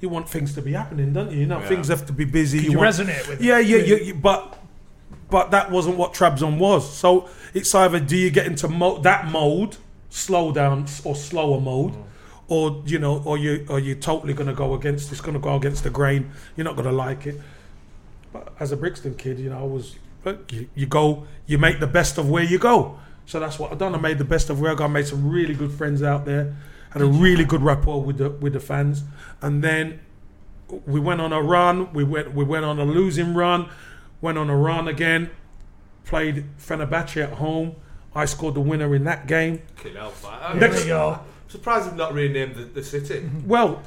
you 0.00 0.08
want 0.08 0.28
things 0.28 0.54
to 0.54 0.62
be 0.62 0.72
happening, 0.72 1.12
don't 1.12 1.30
you? 1.30 1.40
You 1.40 1.46
know, 1.46 1.60
Yeah. 1.60 1.68
things 1.68 1.88
have 1.88 2.06
to 2.06 2.12
be 2.12 2.24
busy. 2.24 2.58
you 2.60 2.78
want- 2.78 2.90
resonate 2.90 3.28
with 3.28 3.40
it. 3.40 3.44
Yeah, 3.44 3.58
yeah, 3.58 3.76
yeah, 3.78 3.96
yeah. 3.96 4.12
But 4.14 4.58
but 5.30 5.50
that 5.50 5.70
wasn't 5.70 5.96
what 5.96 6.14
Trabzon 6.14 6.58
was. 6.58 6.90
So 6.92 7.28
it's 7.54 7.74
either 7.74 8.00
do 8.00 8.16
you 8.16 8.30
get 8.30 8.46
into 8.46 8.68
mo- 8.68 8.98
that 9.02 9.30
mode, 9.30 9.76
slow 10.10 10.52
down 10.52 10.86
or 11.04 11.14
slower 11.14 11.60
mode, 11.60 11.92
mm. 11.92 12.02
or 12.48 12.82
you 12.86 12.98
know, 12.98 13.22
or 13.24 13.38
you 13.38 13.66
or 13.68 13.78
you 13.78 13.94
totally 13.94 14.34
going 14.34 14.48
to 14.48 14.54
go 14.54 14.74
against. 14.74 15.12
It's 15.12 15.20
going 15.20 15.34
to 15.34 15.40
go 15.40 15.54
against 15.54 15.84
the 15.84 15.90
grain. 15.90 16.30
You're 16.56 16.64
not 16.64 16.76
going 16.76 16.88
to 16.88 16.94
like 17.06 17.26
it. 17.26 17.40
But 18.32 18.54
as 18.58 18.72
a 18.72 18.76
Brixton 18.76 19.14
kid, 19.14 19.38
you 19.38 19.50
know, 19.50 19.58
I 19.58 19.64
was 19.64 19.96
you, 20.50 20.68
you 20.74 20.86
go, 20.86 21.26
you 21.46 21.58
make 21.58 21.80
the 21.80 21.86
best 21.86 22.16
of 22.18 22.28
where 22.30 22.44
you 22.44 22.58
go. 22.58 22.98
So 23.26 23.40
that's 23.40 23.58
what 23.58 23.72
I've 23.72 23.78
done. 23.78 23.94
I 23.94 23.98
made 23.98 24.18
the 24.18 24.24
best 24.24 24.50
of 24.50 24.60
where 24.60 24.80
I 24.80 24.86
made 24.88 25.06
some 25.06 25.28
really 25.30 25.54
good 25.54 25.72
friends 25.72 26.02
out 26.02 26.24
there. 26.24 26.54
Had 26.90 27.02
a 27.02 27.06
really 27.06 27.44
good 27.44 27.62
rapport 27.62 28.02
with 28.02 28.18
the 28.18 28.30
with 28.30 28.52
the 28.52 28.60
fans, 28.60 29.02
and 29.40 29.64
then 29.64 30.00
we 30.86 31.00
went 31.00 31.20
on 31.22 31.32
a 31.32 31.40
run. 31.40 31.92
We 31.94 32.04
went 32.04 32.34
we 32.34 32.44
went 32.44 32.64
on 32.66 32.78
a 32.78 32.84
losing 32.84 33.32
run. 33.34 33.68
Went 34.20 34.36
on 34.38 34.50
a 34.50 34.56
run 34.56 34.88
again. 34.88 35.30
Played 36.04 36.44
Fenerbahce 36.58 37.22
at 37.22 37.32
home. 37.34 37.76
I 38.14 38.26
scored 38.26 38.54
the 38.54 38.60
winner 38.60 38.94
in 38.94 39.04
that 39.04 39.26
game. 39.26 39.62
Fucking 39.76 39.94
hell, 39.94 40.12
man. 40.22 40.58
Next- 40.58 40.74
There 40.76 40.82
you 40.82 40.88
go. 40.88 41.08
I'm 41.12 41.48
surprised 41.48 41.86
they've 41.88 41.96
not 41.96 42.12
renamed 42.12 42.56
the, 42.56 42.64
the 42.64 42.82
city. 42.82 43.28
Well, 43.46 43.82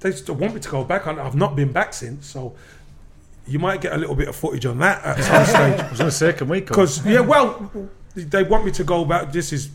they 0.00 0.12
still 0.12 0.34
want 0.34 0.54
me 0.54 0.60
to 0.60 0.68
go 0.68 0.84
back. 0.84 1.06
I- 1.06 1.24
I've 1.24 1.34
not 1.34 1.56
been 1.56 1.72
back 1.72 1.94
since, 1.94 2.26
so 2.26 2.54
you 3.46 3.58
might 3.58 3.80
get 3.80 3.94
a 3.94 3.96
little 3.96 4.14
bit 4.14 4.28
of 4.28 4.36
footage 4.36 4.66
on 4.66 4.78
that 4.80 5.02
at 5.02 5.24
some 5.24 5.44
stage. 5.46 5.80
I 5.80 5.88
was 5.88 5.98
going 5.98 6.10
to 6.10 6.16
say, 6.16 6.32
can 6.34 6.48
we? 6.48 6.60
Because 6.60 7.04
yeah, 7.06 7.20
well, 7.20 7.70
they 8.14 8.42
want 8.42 8.64
me 8.64 8.70
to 8.72 8.84
go 8.84 9.04
back. 9.04 9.32
This 9.32 9.52
is 9.52 9.70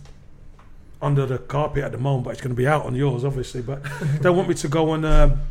under 1.01 1.25
the 1.25 1.37
carpet 1.37 1.83
at 1.83 1.91
the 1.91 1.97
moment, 1.97 2.25
but 2.25 2.31
it's 2.31 2.41
going 2.41 2.55
to 2.55 2.57
be 2.57 2.67
out 2.67 2.85
on 2.85 2.95
yours, 2.95 3.25
obviously. 3.25 3.61
But 3.61 3.83
they 4.21 4.29
want 4.29 4.47
me 4.47 4.55
to 4.55 4.67
go 4.67 4.93
and 4.93 5.05
um, 5.05 5.41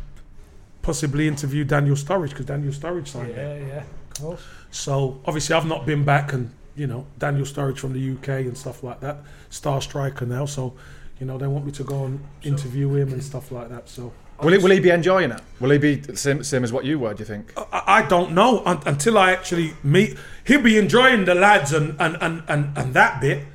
possibly 0.81 1.27
interview 1.27 1.63
Daniel 1.63 1.95
Sturridge 1.95 2.29
because 2.29 2.45
Daniel 2.45 2.73
Sturridge 2.73 3.07
signed 3.07 3.31
it. 3.31 3.37
Yeah, 3.37 3.67
yeah, 3.67 3.83
of 3.83 4.21
course. 4.21 4.41
So 4.71 5.21
obviously, 5.25 5.55
I've 5.55 5.67
not 5.67 5.85
been 5.85 6.03
back, 6.03 6.33
and 6.33 6.51
you 6.75 6.87
know, 6.87 7.05
Daniel 7.19 7.45
Sturridge 7.45 7.77
from 7.77 7.93
the 7.93 8.13
UK 8.13 8.45
and 8.45 8.57
stuff 8.57 8.83
like 8.83 8.99
that, 9.01 9.17
star 9.49 9.81
striker 9.81 10.25
now. 10.25 10.45
So 10.45 10.73
you 11.19 11.25
know, 11.25 11.37
they 11.37 11.47
want 11.47 11.65
me 11.65 11.71
to 11.73 11.83
go 11.83 12.05
and 12.05 12.19
interview 12.41 12.93
him 12.95 13.13
and 13.13 13.23
stuff 13.23 13.51
like 13.51 13.69
that. 13.69 13.89
So. 13.89 14.11
Will, 14.43 14.53
he, 14.53 14.57
will 14.57 14.71
he 14.71 14.79
be 14.79 14.89
enjoying 14.89 15.31
it? 15.31 15.41
Will 15.59 15.71
he 15.71 15.77
be 15.77 15.95
the 15.95 16.15
same, 16.17 16.43
same 16.43 16.63
as 16.63 16.71
what 16.73 16.85
you 16.85 16.99
were, 16.99 17.13
do 17.13 17.19
you 17.19 17.25
think? 17.25 17.53
I, 17.57 17.83
I 17.87 18.01
don't 18.07 18.33
know 18.33 18.63
un, 18.65 18.81
until 18.85 19.17
I 19.17 19.31
actually 19.31 19.73
meet. 19.83 20.17
He'll 20.45 20.61
be 20.61 20.77
enjoying 20.77 21.25
the 21.25 21.35
lads 21.35 21.73
and 21.73 21.95
and, 21.99 22.17
and, 22.21 22.43
and, 22.47 22.77
and 22.77 22.93
that 22.93 23.21
bit, 23.21 23.45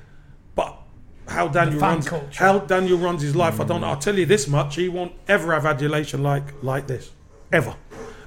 but 0.54 0.78
how 1.28 1.48
Daniel 1.48 1.80
fan 1.80 1.90
runs 1.94 2.08
culture. 2.08 2.44
how 2.44 2.58
Daniel 2.60 2.98
runs 2.98 3.22
his 3.22 3.36
life, 3.36 3.60
I 3.60 3.64
don't 3.64 3.80
know. 3.80 3.86
Mm. 3.86 3.90
I'll 3.90 3.98
tell 3.98 4.18
you 4.18 4.26
this 4.26 4.48
much: 4.48 4.76
he 4.76 4.88
won't 4.88 5.12
ever 5.28 5.52
have 5.52 5.66
adulation 5.66 6.22
like 6.22 6.62
like 6.62 6.86
this, 6.86 7.10
ever. 7.52 7.74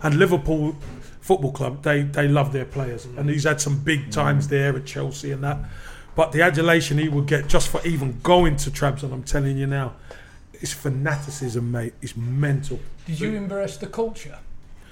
And 0.04 0.18
Liverpool 0.18 0.76
Football 1.22 1.52
Club, 1.52 1.84
they 1.84 2.04
they 2.04 2.28
love 2.28 2.54
their 2.54 2.66
players, 2.66 3.06
and 3.06 3.30
he's 3.30 3.44
had 3.44 3.62
some 3.62 3.80
big 3.80 4.08
mm. 4.08 4.12
times 4.12 4.48
there 4.48 4.76
at 4.76 4.86
Chelsea 4.86 5.32
and 5.32 5.44
that. 5.44 5.58
But 6.16 6.34
the 6.34 6.42
adulation 6.42 6.98
he 6.98 7.08
would 7.08 7.26
get 7.26 7.48
just 7.48 7.70
for 7.70 7.82
even 7.88 8.20
going 8.22 8.58
to 8.58 8.70
Trabzon, 8.72 9.14
I'm 9.14 9.24
telling 9.24 9.58
you 9.58 9.66
now, 9.66 9.94
it's 10.62 10.74
fanaticism, 10.74 11.72
mate. 11.72 11.94
It's 12.02 12.16
mental. 12.16 12.80
Did 13.06 13.20
you 13.20 13.36
embrace 13.36 13.78
the 13.78 13.88
culture? 13.88 14.38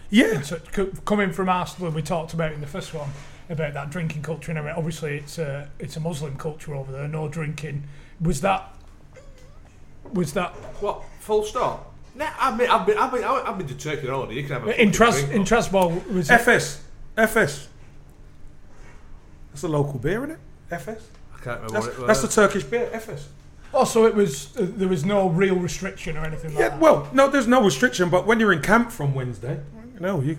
Yeah, 0.10 0.42
So 0.42 0.60
c- 0.76 0.90
coming 1.06 1.32
from 1.32 1.50
Arsenal, 1.50 1.92
we 1.92 2.02
talked 2.02 2.34
about 2.34 2.52
in 2.54 2.62
the 2.62 2.68
first 2.68 2.94
one 2.94 3.10
about 3.50 3.74
that 3.76 3.90
drinking 3.92 4.24
culture, 4.24 4.52
and 4.52 4.58
everything. 4.58 4.78
obviously 4.78 5.18
it's 5.18 5.38
a 5.38 5.70
it's 5.80 5.96
a 5.98 6.00
Muslim 6.00 6.36
culture 6.38 6.74
over 6.76 6.92
there, 6.92 7.08
no 7.08 7.28
drinking. 7.28 7.84
Was 8.20 8.42
that 8.42 8.74
was 10.14 10.34
that 10.34 10.52
What? 10.82 11.04
Full 11.22 11.44
stop? 11.44 11.94
Nah, 12.16 12.28
I've 12.40 12.58
been, 12.58 12.70
I've 12.70 12.86
been, 12.88 12.98
I've 12.98 13.12
been, 13.12 13.24
I've 13.24 13.58
been 13.60 13.68
to 13.68 13.76
Turkey 13.76 14.10
already. 14.10 14.36
You 14.36 14.44
can 14.44 14.54
have 14.54 14.68
a 14.68 14.82
in 14.82 14.92
fucking 14.92 15.08
Tras 15.08 15.20
drink, 15.20 15.32
in 15.34 15.44
but- 15.44 15.48
Trasbol? 15.48 16.12
Was 16.12 16.30
it, 16.30 16.34
Efes. 16.42 16.80
Efes. 17.16 17.68
That's 19.52 19.64
a 19.64 19.68
local 19.68 20.00
beer, 20.00 20.24
isn't 20.26 20.32
it? 20.32 20.40
Efes. 20.72 21.02
I 21.36 21.44
can't 21.44 21.62
remember 21.62 21.72
That's, 21.74 21.86
what 21.86 21.94
it 21.94 22.00
was. 22.00 22.08
that's 22.08 22.22
the 22.36 22.42
Turkish 22.42 22.64
beer, 22.64 22.90
Efes. 22.94 23.24
Oh, 23.74 23.84
so 23.86 24.06
it 24.06 24.16
was 24.16 24.56
uh, 24.58 24.66
there 24.68 24.88
was 24.88 25.06
no 25.06 25.30
real 25.30 25.56
restriction 25.56 26.18
or 26.18 26.26
anything 26.26 26.52
like 26.54 26.60
Yeah, 26.60 26.70
that. 26.70 26.80
well, 26.80 27.08
no, 27.14 27.28
there's 27.30 27.48
no 27.48 27.62
restriction, 27.64 28.10
but 28.10 28.26
when 28.26 28.40
you're 28.40 28.54
in 28.54 28.62
camp 28.62 28.92
from 28.92 29.14
Wednesday, 29.16 29.60
you 29.94 30.00
know, 30.00 30.22
you, 30.22 30.38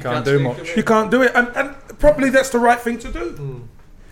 Can't 0.00 0.24
do 0.24 0.38
much. 0.40 0.76
you 0.76 0.82
can't 0.82 1.10
do 1.10 1.22
it. 1.22 1.32
And, 1.34 1.48
and 1.56 1.74
probably 1.98 2.30
that's 2.30 2.50
the 2.50 2.58
right 2.58 2.80
thing 2.80 2.98
to 3.00 3.12
do. 3.12 3.68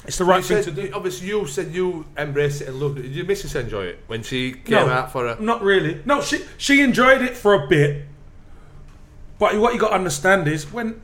It's 0.06 0.18
the 0.18 0.24
right 0.24 0.36
You 0.38 0.42
thing 0.42 0.62
said, 0.62 0.74
to 0.76 0.82
do. 0.82 0.92
obviously, 0.94 1.28
you 1.28 1.46
said 1.46 1.72
you 1.74 2.04
embraced 2.18 2.60
it 2.60 2.68
and 2.68 2.78
loved 2.78 2.98
it. 2.98 3.02
Did 3.02 3.12
your 3.16 3.24
missus 3.24 3.54
enjoy 3.54 3.84
it 3.86 4.00
when 4.06 4.22
she 4.22 4.52
came 4.52 4.86
No. 4.86 4.88
out 4.90 5.10
for 5.10 5.26
a? 5.26 5.40
Not 5.40 5.62
really. 5.62 6.02
No, 6.04 6.20
she 6.20 6.44
she 6.58 6.82
enjoyed 6.82 7.22
it 7.22 7.34
for 7.36 7.54
a 7.54 7.66
bit. 7.66 8.04
But 9.38 9.56
what 9.58 9.72
you 9.74 9.80
got 9.80 9.88
to 9.88 9.94
understand 9.94 10.46
is 10.46 10.70
when 10.72 11.00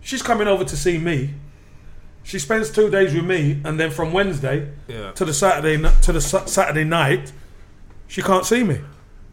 she's 0.00 0.22
coming 0.22 0.46
over 0.46 0.62
to 0.64 0.76
see 0.76 0.98
me, 0.98 1.34
she 2.28 2.38
spends 2.38 2.70
two 2.70 2.90
days 2.90 3.14
with 3.14 3.24
me, 3.24 3.58
and 3.64 3.80
then 3.80 3.90
from 3.90 4.12
Wednesday 4.12 4.68
Yeah. 4.86 5.12
to 5.12 5.24
the 5.24 5.32
Saturday 5.32 5.76
to 6.02 6.12
the 6.12 6.20
Sa- 6.20 6.44
Saturday 6.44 6.84
night, 6.84 7.32
she 8.06 8.20
can't 8.22 8.44
see 8.44 8.62
me. 8.62 8.80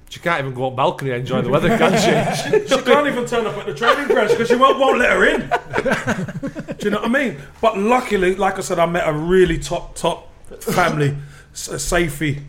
She 0.10 0.22
can't 0.22 0.40
even 0.40 0.54
go 0.54 0.68
on 0.68 0.76
balcony 0.78 1.12
and 1.12 1.20
enjoy 1.22 1.42
the 1.42 1.50
weather, 1.50 1.78
can 1.78 1.92
she? 2.00 2.68
She 2.70 2.82
can't 2.84 3.06
even 3.08 3.26
turn 3.26 3.46
up 3.48 3.58
at 3.58 3.66
the 3.66 3.74
training 3.74 4.08
grounds 4.08 4.32
because 4.32 4.48
she 4.48 4.56
won't, 4.56 4.80
won't 4.80 5.00
let 5.00 5.12
her 5.12 5.26
in. 5.26 5.42
Do 6.78 6.86
you 6.86 6.92
know 6.92 7.02
what 7.02 7.10
I 7.10 7.20
mean? 7.24 7.38
But 7.60 7.78
luckily, 7.78 8.34
like 8.36 8.58
I 8.58 8.62
said, 8.62 8.80
I 8.80 8.86
met 8.86 9.06
a 9.06 9.12
really 9.12 9.58
top 9.60 9.96
top 9.96 10.32
family, 10.62 11.18
S- 11.52 11.68
Safi, 11.68 12.44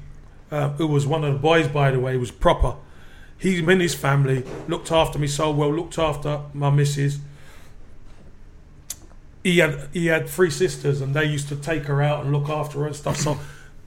uh, 0.52 0.68
who 0.78 0.86
was 0.86 1.08
one 1.08 1.24
of 1.24 1.32
the 1.32 1.40
boys, 1.40 1.66
by 1.66 1.90
the 1.90 1.98
way, 1.98 2.16
was 2.16 2.30
proper. 2.30 2.74
He 3.36 3.58
and 3.58 3.80
his 3.80 3.94
family 3.96 4.44
looked 4.68 4.92
after 4.92 5.18
me 5.18 5.26
so 5.26 5.50
well, 5.50 5.74
looked 5.74 5.98
after 5.98 6.42
my 6.54 6.70
missus. 6.70 7.18
He 9.46 9.58
had 9.58 9.88
he 9.92 10.06
had 10.06 10.28
three 10.28 10.50
sisters, 10.50 11.00
and 11.00 11.14
they 11.14 11.24
used 11.24 11.48
to 11.50 11.56
take 11.56 11.84
her 11.84 12.02
out 12.02 12.24
and 12.24 12.32
look 12.32 12.48
after 12.48 12.80
her 12.80 12.86
and 12.86 12.96
stuff. 12.96 13.16
So 13.16 13.38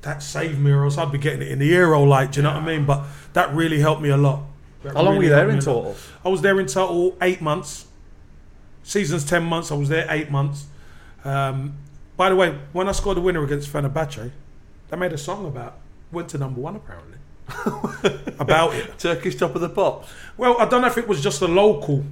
that 0.03 0.23
saved 0.23 0.57
me, 0.57 0.72
or 0.72 0.86
else 0.86 0.98
I'd 0.98 1.11
be 1.11 1.18
getting 1.18 1.41
it 1.41 1.49
in 1.49 1.60
the 1.60 1.65
euro, 1.65 2.02
like, 2.03 2.31
do 2.31 2.40
you 2.40 2.44
know 2.44 2.53
what 2.53 2.64
I 2.64 2.65
mean? 2.65 2.86
But 2.86 3.03
that 3.34 3.53
really 3.53 3.81
helped 3.81 4.02
me 4.02 4.07
a 4.07 4.15
lot. 4.15 4.44
That 4.84 4.95
How 4.95 5.02
long 5.02 5.18
were 5.18 5.23
you 5.23 5.30
there 5.30 5.49
in 5.49 5.57
me 5.57 5.61
a 5.65 5.73
lot. 5.73 5.84
total? 5.84 5.95
I 6.23 6.30
was 6.30 6.41
there 6.41 6.57
in 6.61 6.68
total 6.68 7.18
eight 7.22 7.41
months. 7.41 7.88
Season's 8.84 9.26
ten 9.26 9.44
months. 9.44 9.69
I 9.69 9.76
was 9.76 9.90
there 9.90 10.07
eight 10.10 10.31
months. 10.31 10.65
Um, 11.26 11.76
by 12.15 12.30
the 12.30 12.38
way, 12.38 12.57
when 12.72 12.88
I 12.88 12.94
scored 12.94 13.18
the 13.18 13.22
winner 13.22 13.44
against 13.44 13.69
Fenerbahce, 13.72 14.31
they 14.90 14.98
made 14.98 15.11
a 15.11 15.18
song 15.18 15.45
about. 15.45 15.77
Went 16.14 16.30
to 16.30 16.38
number 16.38 16.61
one 16.61 16.77
apparently. 16.77 17.18
about 18.40 18.73
it. 18.76 18.98
Turkish 18.98 19.36
top 19.36 19.56
of 19.56 19.61
the 19.61 19.68
pops. 19.69 20.10
Well, 20.38 20.57
I 20.57 20.65
don't 20.69 20.81
know 20.81 20.88
if 20.88 20.98
it 20.98 21.07
was 21.10 21.22
just 21.22 21.41
a 21.41 21.48
local, 21.48 22.06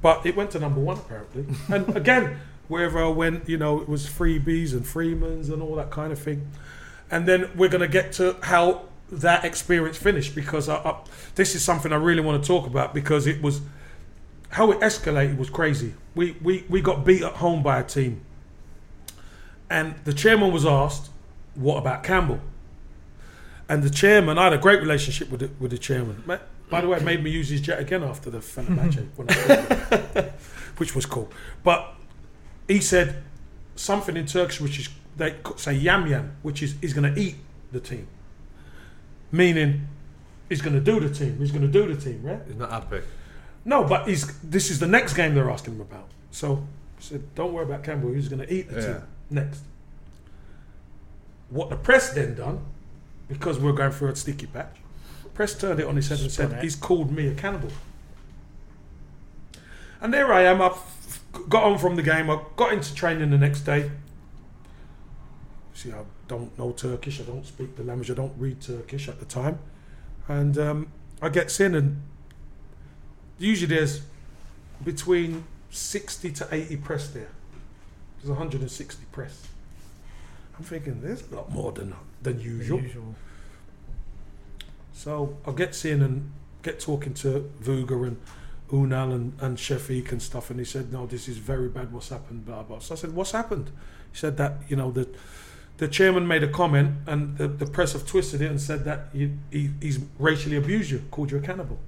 but 0.00 0.24
it 0.24 0.36
went 0.36 0.50
to 0.52 0.58
number 0.58 0.80
one 0.80 0.98
apparently. 0.98 1.46
And 1.74 1.96
again, 1.96 2.40
wherever 2.68 3.02
I 3.02 3.08
went, 3.08 3.48
you 3.48 3.56
know, 3.56 3.80
it 3.80 3.88
was 3.88 4.06
freebies 4.06 4.72
and 4.72 4.86
Freemans 4.86 5.48
and 5.48 5.62
all 5.62 5.74
that 5.76 5.90
kind 5.90 6.12
of 6.12 6.18
thing. 6.18 6.48
And 7.10 7.26
then 7.26 7.50
we're 7.56 7.70
going 7.70 7.80
to 7.80 7.88
get 7.88 8.12
to 8.14 8.36
how 8.42 8.82
that 9.10 9.44
experience 9.44 9.96
finished 9.96 10.34
because 10.34 10.68
I, 10.68 10.76
I, 10.76 11.00
this 11.34 11.54
is 11.54 11.62
something 11.62 11.92
I 11.92 11.96
really 11.96 12.20
want 12.20 12.42
to 12.42 12.46
talk 12.46 12.66
about 12.66 12.92
because 12.92 13.26
it 13.26 13.40
was 13.42 13.62
how 14.50 14.70
it 14.70 14.80
escalated 14.80 15.38
was 15.38 15.50
crazy. 15.50 15.94
We, 16.14 16.36
we, 16.42 16.64
we 16.68 16.80
got 16.80 17.04
beat 17.04 17.22
at 17.22 17.34
home 17.34 17.62
by 17.62 17.80
a 17.80 17.84
team. 17.84 18.22
And 19.70 19.96
the 20.04 20.12
chairman 20.12 20.52
was 20.52 20.64
asked, 20.64 21.10
What 21.54 21.76
about 21.76 22.02
Campbell? 22.02 22.40
And 23.68 23.82
the 23.82 23.90
chairman, 23.90 24.38
I 24.38 24.44
had 24.44 24.54
a 24.54 24.58
great 24.58 24.80
relationship 24.80 25.30
with 25.30 25.40
the, 25.40 25.50
with 25.60 25.70
the 25.70 25.78
chairman. 25.78 26.22
Ma- 26.70 26.76
By 26.76 26.80
the 26.82 26.88
way, 26.88 26.98
it 26.98 27.04
made 27.04 27.22
me 27.22 27.30
use 27.30 27.48
his 27.48 27.60
jet 27.60 27.78
again 27.80 28.02
after 28.02 28.30
the 28.30 28.38
Fenerbahce, 28.38 29.06
when 29.16 30.30
which 30.76 30.94
was 30.94 31.06
cool. 31.06 31.30
But 31.64 31.94
he 32.66 32.80
said 32.80 33.22
something 33.76 34.16
in 34.16 34.26
Turkish, 34.26 34.60
which 34.60 34.78
is 34.78 34.88
they 35.16 35.32
co- 35.42 35.56
say 35.56 35.72
yam 35.74 36.06
yam, 36.06 36.36
which 36.42 36.62
is 36.62 36.76
he's 36.80 36.92
going 36.92 37.12
to 37.14 37.20
eat 37.20 37.36
the 37.72 37.80
team, 37.80 38.06
meaning 39.32 39.86
he's 40.48 40.60
going 40.60 40.74
to 40.74 40.80
do 40.80 41.00
the 41.00 41.12
team. 41.12 41.38
He's 41.38 41.50
going 41.50 41.62
to 41.62 41.68
do 41.68 41.92
the 41.92 42.00
team, 42.00 42.22
right? 42.22 42.40
He's 42.46 42.56
not 42.56 42.70
happy. 42.70 43.00
No, 43.64 43.84
but 43.84 44.06
he's 44.08 44.38
this 44.40 44.70
is 44.70 44.78
the 44.78 44.86
next 44.86 45.14
game 45.14 45.34
they're 45.34 45.50
asking 45.50 45.74
him 45.74 45.80
about. 45.80 46.08
So 46.30 46.66
he 46.98 47.04
said, 47.04 47.34
"Don't 47.34 47.52
worry 47.52 47.64
about 47.64 47.82
Campbell. 47.84 48.12
He's 48.12 48.28
going 48.28 48.46
to 48.46 48.52
eat 48.52 48.68
the 48.70 48.80
Yeah. 48.80 48.86
team 48.86 49.02
next." 49.30 49.62
What 51.50 51.70
the 51.70 51.76
press 51.76 52.12
then 52.12 52.34
done, 52.34 52.60
because 53.28 53.58
we're 53.58 53.72
going 53.72 53.90
through 53.90 54.08
a 54.10 54.16
sticky 54.16 54.46
patch, 54.46 54.76
press 55.38 55.56
turned 55.56 55.78
it 55.78 55.86
on 55.86 55.94
his 55.94 56.08
head 56.08 56.18
and 56.18 56.32
said. 56.32 56.64
"He's 56.64 56.74
called 56.74 57.12
me 57.12 57.28
a 57.28 57.34
cannibal." 57.34 57.70
And 60.00 60.12
there 60.12 60.32
I 60.32 60.42
am. 60.42 60.60
I 60.60 60.76
got 61.48 61.62
on 61.62 61.78
from 61.78 61.94
the 61.94 62.02
game. 62.02 62.28
I 62.28 62.40
got 62.56 62.72
into 62.72 62.92
training 62.92 63.30
the 63.30 63.38
next 63.38 63.60
day. 63.60 63.92
See, 65.74 65.92
I 65.92 66.02
don't 66.26 66.58
know 66.58 66.72
Turkish. 66.72 67.20
I 67.20 67.22
don't 67.22 67.46
speak 67.46 67.76
the 67.76 67.84
language. 67.84 68.10
I 68.10 68.14
don't 68.14 68.32
read 68.36 68.60
Turkish 68.60 69.08
at 69.08 69.20
the 69.20 69.26
time. 69.26 69.60
And 70.26 70.58
um, 70.58 70.88
I 71.22 71.28
get 71.28 71.60
in, 71.60 71.76
and 71.76 72.02
usually 73.38 73.76
there's 73.76 74.00
between 74.82 75.44
60 75.70 76.32
to 76.32 76.48
80 76.50 76.76
press 76.78 77.10
there. 77.10 77.30
There's 78.16 78.30
160 78.30 79.04
press. 79.12 79.46
I'm 80.58 80.64
thinking 80.64 81.00
there's 81.00 81.22
a 81.30 81.36
lot 81.36 81.52
more 81.52 81.70
than 81.70 81.94
than 82.24 82.40
usual. 82.40 82.80
Usual. 82.80 83.14
So 84.98 85.36
I 85.46 85.52
get 85.52 85.84
in 85.84 86.02
and 86.02 86.32
get 86.64 86.80
talking 86.80 87.14
to 87.14 87.48
Vuga 87.62 88.04
and 88.04 88.16
Unal 88.72 89.12
and, 89.14 89.32
and 89.40 89.56
Shafiq 89.56 90.10
and 90.10 90.20
stuff, 90.20 90.50
and 90.50 90.58
he 90.58 90.64
said, 90.64 90.92
"No, 90.92 91.06
this 91.06 91.28
is 91.28 91.38
very 91.38 91.68
bad. 91.68 91.92
What's 91.92 92.08
happened?" 92.08 92.44
Blah 92.44 92.64
blah. 92.64 92.80
So 92.80 92.96
I 92.96 92.98
said, 92.98 93.14
"What's 93.14 93.30
happened?" 93.30 93.70
He 94.10 94.18
said 94.18 94.36
that 94.38 94.54
you 94.66 94.74
know 94.74 94.90
the 94.90 95.08
the 95.76 95.86
chairman 95.86 96.26
made 96.26 96.42
a 96.42 96.48
comment, 96.48 96.96
and 97.06 97.38
the, 97.38 97.46
the 97.46 97.64
press 97.64 97.92
have 97.92 98.06
twisted 98.06 98.42
it 98.42 98.50
and 98.50 98.60
said 98.60 98.84
that 98.86 99.10
he, 99.12 99.30
he, 99.52 99.70
he's 99.80 100.00
racially 100.18 100.56
abused 100.56 100.90
you, 100.90 101.04
called 101.12 101.30
you 101.30 101.38
a 101.38 101.42
cannibal. 101.42 101.78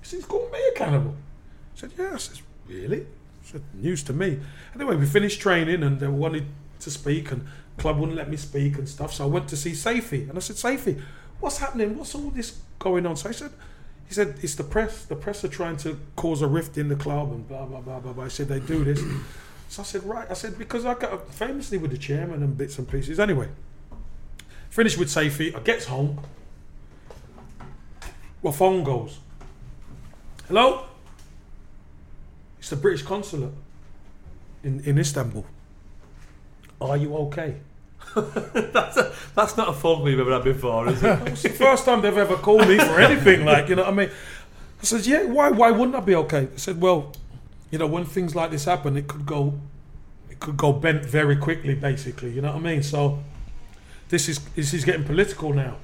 He 0.00 0.08
said, 0.08 0.16
"He's 0.16 0.26
called 0.26 0.50
me 0.50 0.58
a 0.74 0.76
cannibal." 0.76 1.12
I 1.12 1.78
said, 1.78 1.92
"Yeah." 1.96 2.10
I 2.14 2.16
said, 2.16 2.40
"Really?" 2.66 3.02
I 3.02 3.52
said, 3.52 3.62
"News 3.72 4.02
to 4.02 4.12
me." 4.12 4.40
Anyway, 4.74 4.96
we 4.96 5.06
finished 5.06 5.40
training, 5.40 5.84
and 5.84 6.00
they 6.00 6.08
wanted 6.08 6.46
to 6.80 6.90
speak, 6.90 7.30
and 7.30 7.46
club 7.78 7.98
wouldn't 7.98 8.18
let 8.18 8.28
me 8.28 8.36
speak 8.36 8.78
and 8.78 8.88
stuff. 8.88 9.14
So 9.14 9.24
I 9.24 9.28
went 9.28 9.46
to 9.50 9.56
see 9.56 9.70
Safi, 9.70 10.28
and 10.28 10.36
I 10.36 10.40
said, 10.40 10.56
"Safi, 10.56 11.00
what's 11.42 11.58
happening? 11.58 11.98
What's 11.98 12.14
all 12.14 12.30
this 12.30 12.58
going 12.78 13.04
on?" 13.04 13.16
So 13.16 13.28
I 13.28 13.32
said. 13.32 13.52
He 14.08 14.14
said, 14.14 14.40
it's 14.42 14.56
the 14.56 14.64
press. 14.64 15.06
The 15.06 15.16
press 15.16 15.42
are 15.42 15.48
trying 15.48 15.78
to 15.78 15.98
cause 16.16 16.42
a 16.42 16.46
rift 16.46 16.76
in 16.76 16.88
the 16.90 16.96
club 16.96 17.32
and 17.32 17.48
blah, 17.48 17.64
blah, 17.64 17.80
blah, 17.80 17.98
blah, 17.98 18.12
blah. 18.12 18.24
I 18.24 18.28
said, 18.28 18.46
they 18.46 18.60
do 18.60 18.84
this. 18.84 19.00
So 19.70 19.80
I 19.80 19.84
said, 19.86 20.04
right. 20.04 20.30
I 20.30 20.34
said, 20.34 20.58
because 20.58 20.84
I 20.84 20.92
got 20.92 21.32
famously 21.32 21.78
with 21.78 21.92
the 21.92 21.96
chairman 21.96 22.42
and 22.42 22.58
bits 22.58 22.78
and 22.78 22.86
pieces. 22.86 23.18
Anyway, 23.18 23.48
finished 24.68 24.98
with 24.98 25.08
Safi. 25.08 25.56
I 25.56 25.60
gets 25.60 25.86
home. 25.86 26.20
My 28.42 28.50
phone 28.50 28.84
goes. 28.84 29.18
Hello? 30.46 30.84
It's 32.58 32.68
the 32.68 32.76
British 32.76 33.06
consulate 33.06 33.54
in, 34.62 34.80
in 34.80 34.98
Istanbul. 34.98 35.46
Are 36.82 36.98
you 36.98 37.16
okay? 37.16 37.56
that's, 38.72 38.96
a, 38.96 39.12
that's 39.34 39.56
not 39.56 39.68
a 39.68 39.72
phone 39.72 40.02
we've 40.02 40.18
ever 40.18 40.32
had 40.32 40.44
before, 40.44 40.88
is 40.88 41.02
it? 41.02 41.20
It's 41.28 41.42
the 41.42 41.48
first 41.50 41.84
time 41.84 42.02
they've 42.02 42.16
ever 42.16 42.36
called 42.36 42.68
me 42.68 42.78
for 42.78 43.00
anything, 43.00 43.44
like, 43.44 43.68
you 43.68 43.76
know 43.76 43.84
what 43.84 43.92
I 43.92 43.96
mean? 43.96 44.10
I 44.80 44.84
said, 44.84 45.06
yeah, 45.06 45.24
why, 45.24 45.50
why 45.50 45.70
wouldn't 45.70 45.94
I 45.94 46.00
be 46.00 46.14
okay? 46.16 46.48
I 46.52 46.56
said, 46.56 46.80
well, 46.80 47.12
you 47.70 47.78
know, 47.78 47.86
when 47.86 48.04
things 48.04 48.34
like 48.34 48.50
this 48.50 48.64
happen, 48.64 48.96
it 48.96 49.08
could 49.08 49.24
go, 49.24 49.58
it 50.30 50.40
could 50.40 50.56
go 50.56 50.72
bent 50.72 51.04
very 51.04 51.36
quickly, 51.36 51.74
basically, 51.74 52.32
you 52.32 52.42
know 52.42 52.48
what 52.48 52.56
I 52.56 52.60
mean? 52.60 52.82
So 52.82 53.22
this 54.08 54.28
is, 54.28 54.40
this 54.56 54.74
is 54.74 54.84
getting 54.84 55.04
political 55.04 55.52
now. 55.52 55.76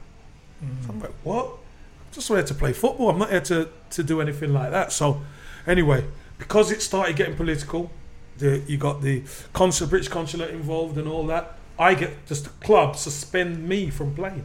So 0.60 0.90
I'm 0.90 1.00
like, 1.00 1.14
what? 1.22 1.46
I'm 1.46 2.12
just 2.12 2.28
here 2.28 2.42
to 2.42 2.54
play 2.54 2.72
football. 2.72 3.10
I'm 3.10 3.18
not 3.18 3.30
here 3.30 3.40
to, 3.40 3.68
to 3.90 4.02
do 4.02 4.20
anything 4.20 4.52
like 4.52 4.70
that. 4.70 4.92
So 4.92 5.22
anyway, 5.66 6.04
because 6.38 6.70
it 6.70 6.82
started 6.82 7.16
getting 7.16 7.36
political, 7.36 7.90
the, 8.38 8.62
you 8.66 8.76
got 8.76 9.02
the 9.02 9.22
consul, 9.52 9.86
British 9.86 10.08
consulate 10.08 10.50
involved 10.50 10.98
and 10.98 11.08
all 11.08 11.26
that. 11.26 11.57
I 11.78 11.94
get 11.94 12.26
just 12.26 12.44
the 12.44 12.50
club 12.50 12.96
suspend 12.96 13.68
me 13.68 13.90
from 13.90 14.14
playing. 14.14 14.44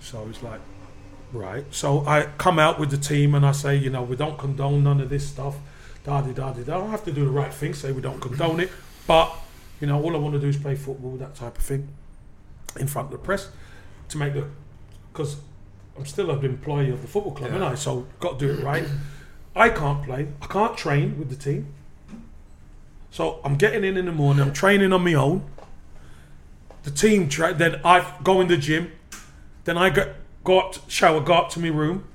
So 0.00 0.20
I 0.20 0.24
was 0.24 0.42
like, 0.42 0.60
right. 1.32 1.64
So 1.70 2.04
I 2.06 2.28
come 2.38 2.58
out 2.58 2.78
with 2.78 2.90
the 2.90 2.98
team 2.98 3.34
and 3.34 3.46
I 3.46 3.52
say, 3.52 3.76
you 3.76 3.90
know, 3.90 4.02
we 4.02 4.16
don't 4.16 4.36
condone 4.36 4.82
none 4.84 5.00
of 5.00 5.08
this 5.08 5.28
stuff. 5.28 5.56
Da 6.04 6.20
da 6.20 6.32
da 6.32 6.52
da. 6.52 6.62
da. 6.62 6.84
I 6.84 6.90
have 6.90 7.04
to 7.04 7.12
do 7.12 7.24
the 7.24 7.30
right 7.30 7.52
thing. 7.52 7.72
Say 7.72 7.92
we 7.92 8.02
don't 8.02 8.20
condone 8.20 8.60
it, 8.60 8.70
but 9.06 9.32
you 9.80 9.86
know, 9.86 10.02
all 10.02 10.14
I 10.14 10.18
want 10.18 10.34
to 10.34 10.40
do 10.40 10.48
is 10.48 10.56
play 10.56 10.76
football, 10.76 11.16
that 11.16 11.34
type 11.34 11.58
of 11.58 11.64
thing, 11.64 11.88
in 12.78 12.86
front 12.86 13.06
of 13.06 13.12
the 13.12 13.18
press, 13.18 13.48
to 14.08 14.18
make 14.18 14.34
the, 14.34 14.46
because 15.12 15.36
I'm 15.96 16.06
still 16.06 16.30
an 16.30 16.44
employee 16.44 16.90
of 16.90 17.02
the 17.02 17.08
football 17.08 17.32
club, 17.32 17.52
and 17.52 17.64
I 17.64 17.74
so 17.74 18.06
got 18.20 18.38
to 18.38 18.46
do 18.46 18.52
it 18.52 18.64
right. 18.64 18.84
I 19.56 19.68
can't 19.68 20.02
play. 20.02 20.28
I 20.42 20.46
can't 20.46 20.76
train 20.76 21.18
with 21.18 21.30
the 21.30 21.36
team. 21.36 21.68
So 23.14 23.38
I'm 23.44 23.54
getting 23.54 23.84
in 23.84 23.96
in 23.96 24.06
the 24.06 24.12
morning. 24.12 24.42
I'm 24.42 24.52
training 24.52 24.92
on 24.92 25.04
my 25.04 25.14
own. 25.14 25.44
The 26.82 26.90
team 26.90 27.28
tra- 27.28 27.54
then 27.54 27.80
I 27.84 28.12
go 28.24 28.40
in 28.40 28.48
the 28.48 28.56
gym. 28.56 28.90
Then 29.62 29.78
I 29.78 29.90
get 29.90 30.16
go 30.42 30.58
up, 30.58 30.72
to, 30.72 30.80
shower, 30.88 31.20
go 31.20 31.34
up 31.34 31.48
to 31.50 31.60
my 31.60 31.68
room. 31.68 32.08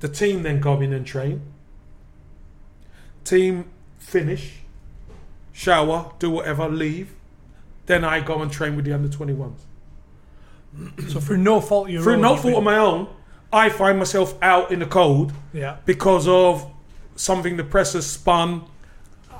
The 0.00 0.08
team 0.08 0.42
then 0.42 0.58
go 0.58 0.80
in 0.80 0.92
and 0.92 1.06
train. 1.06 1.42
Team 3.22 3.70
finish, 4.00 4.62
shower, 5.52 6.10
do 6.18 6.30
whatever, 6.30 6.68
leave. 6.68 7.14
Then 7.86 8.04
I 8.04 8.18
go 8.18 8.42
and 8.42 8.50
train 8.50 8.74
with 8.74 8.84
the 8.84 8.94
under 8.94 9.08
21s. 9.08 9.60
So 11.08 11.20
through 11.20 11.38
no 11.38 11.60
fault 11.60 11.86
of 11.86 11.92
your 11.94 12.02
Through 12.02 12.14
own, 12.14 12.20
no 12.22 12.36
fault 12.36 12.56
of 12.56 12.64
my 12.64 12.78
own, 12.78 13.06
I 13.52 13.68
find 13.68 13.96
myself 13.96 14.34
out 14.42 14.72
in 14.72 14.80
the 14.80 14.86
cold 14.86 15.32
Yeah. 15.52 15.76
because 15.84 16.26
of 16.26 16.68
something 17.14 17.56
the 17.56 17.62
press 17.64 17.92
has 17.92 18.10
spun 18.10 18.64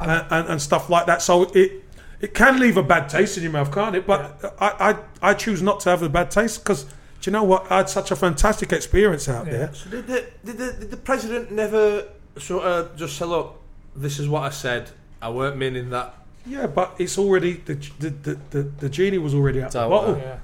and, 0.01 0.27
and, 0.31 0.49
and 0.49 0.63
stuff 0.63 0.91
like 0.91 1.07
that. 1.07 1.23
So 1.23 1.45
it 1.55 1.85
it 2.21 2.35
can 2.35 2.59
leave 2.59 2.77
a 2.77 2.83
bad 2.83 3.09
taste 3.09 3.37
in 3.37 3.43
your 3.43 3.53
mouth, 3.53 3.73
can't 3.73 3.95
it? 3.95 4.07
But 4.07 4.55
I, 4.61 4.97
I 5.23 5.31
I 5.31 5.35
choose 5.35 5.63
not 5.63 5.81
to 5.81 5.91
have 5.91 6.03
a 6.03 6.09
bad 6.09 6.31
taste 6.31 6.63
because 6.63 6.85
do 6.85 7.31
you 7.31 7.33
know 7.33 7.45
what? 7.45 7.71
I 7.71 7.79
had 7.79 7.89
such 7.89 8.11
a 8.11 8.17
fantastic 8.17 8.73
experience 8.73 9.29
out 9.29 9.47
there. 9.47 9.73
So 9.75 9.91
did 9.91 10.07
the, 10.07 10.27
did, 10.45 10.59
the, 10.59 10.73
did 10.73 10.91
the 10.91 10.97
president 10.97 11.51
never 11.51 12.09
sort 12.39 12.65
of 12.65 12.97
just 12.97 13.17
say, 13.17 13.25
look, 13.25 13.61
this 13.95 14.19
is 14.19 14.29
what 14.29 14.43
I 14.43 14.51
said. 14.51 14.91
I 15.21 15.31
weren't 15.31 15.57
meaning 15.57 15.91
that. 15.91 16.15
Yeah, 16.47 16.67
but 16.67 16.95
it's 16.99 17.19
already 17.19 17.55
the 17.55 17.75
the, 17.99 18.11
the, 18.11 18.39
the, 18.51 18.63
the 18.63 18.89
genie 18.89 19.19
was 19.19 19.35
already 19.35 19.63
out 19.63 19.73
the 19.73 19.89
bottle. 19.89 20.19
Yeah. 20.19 20.39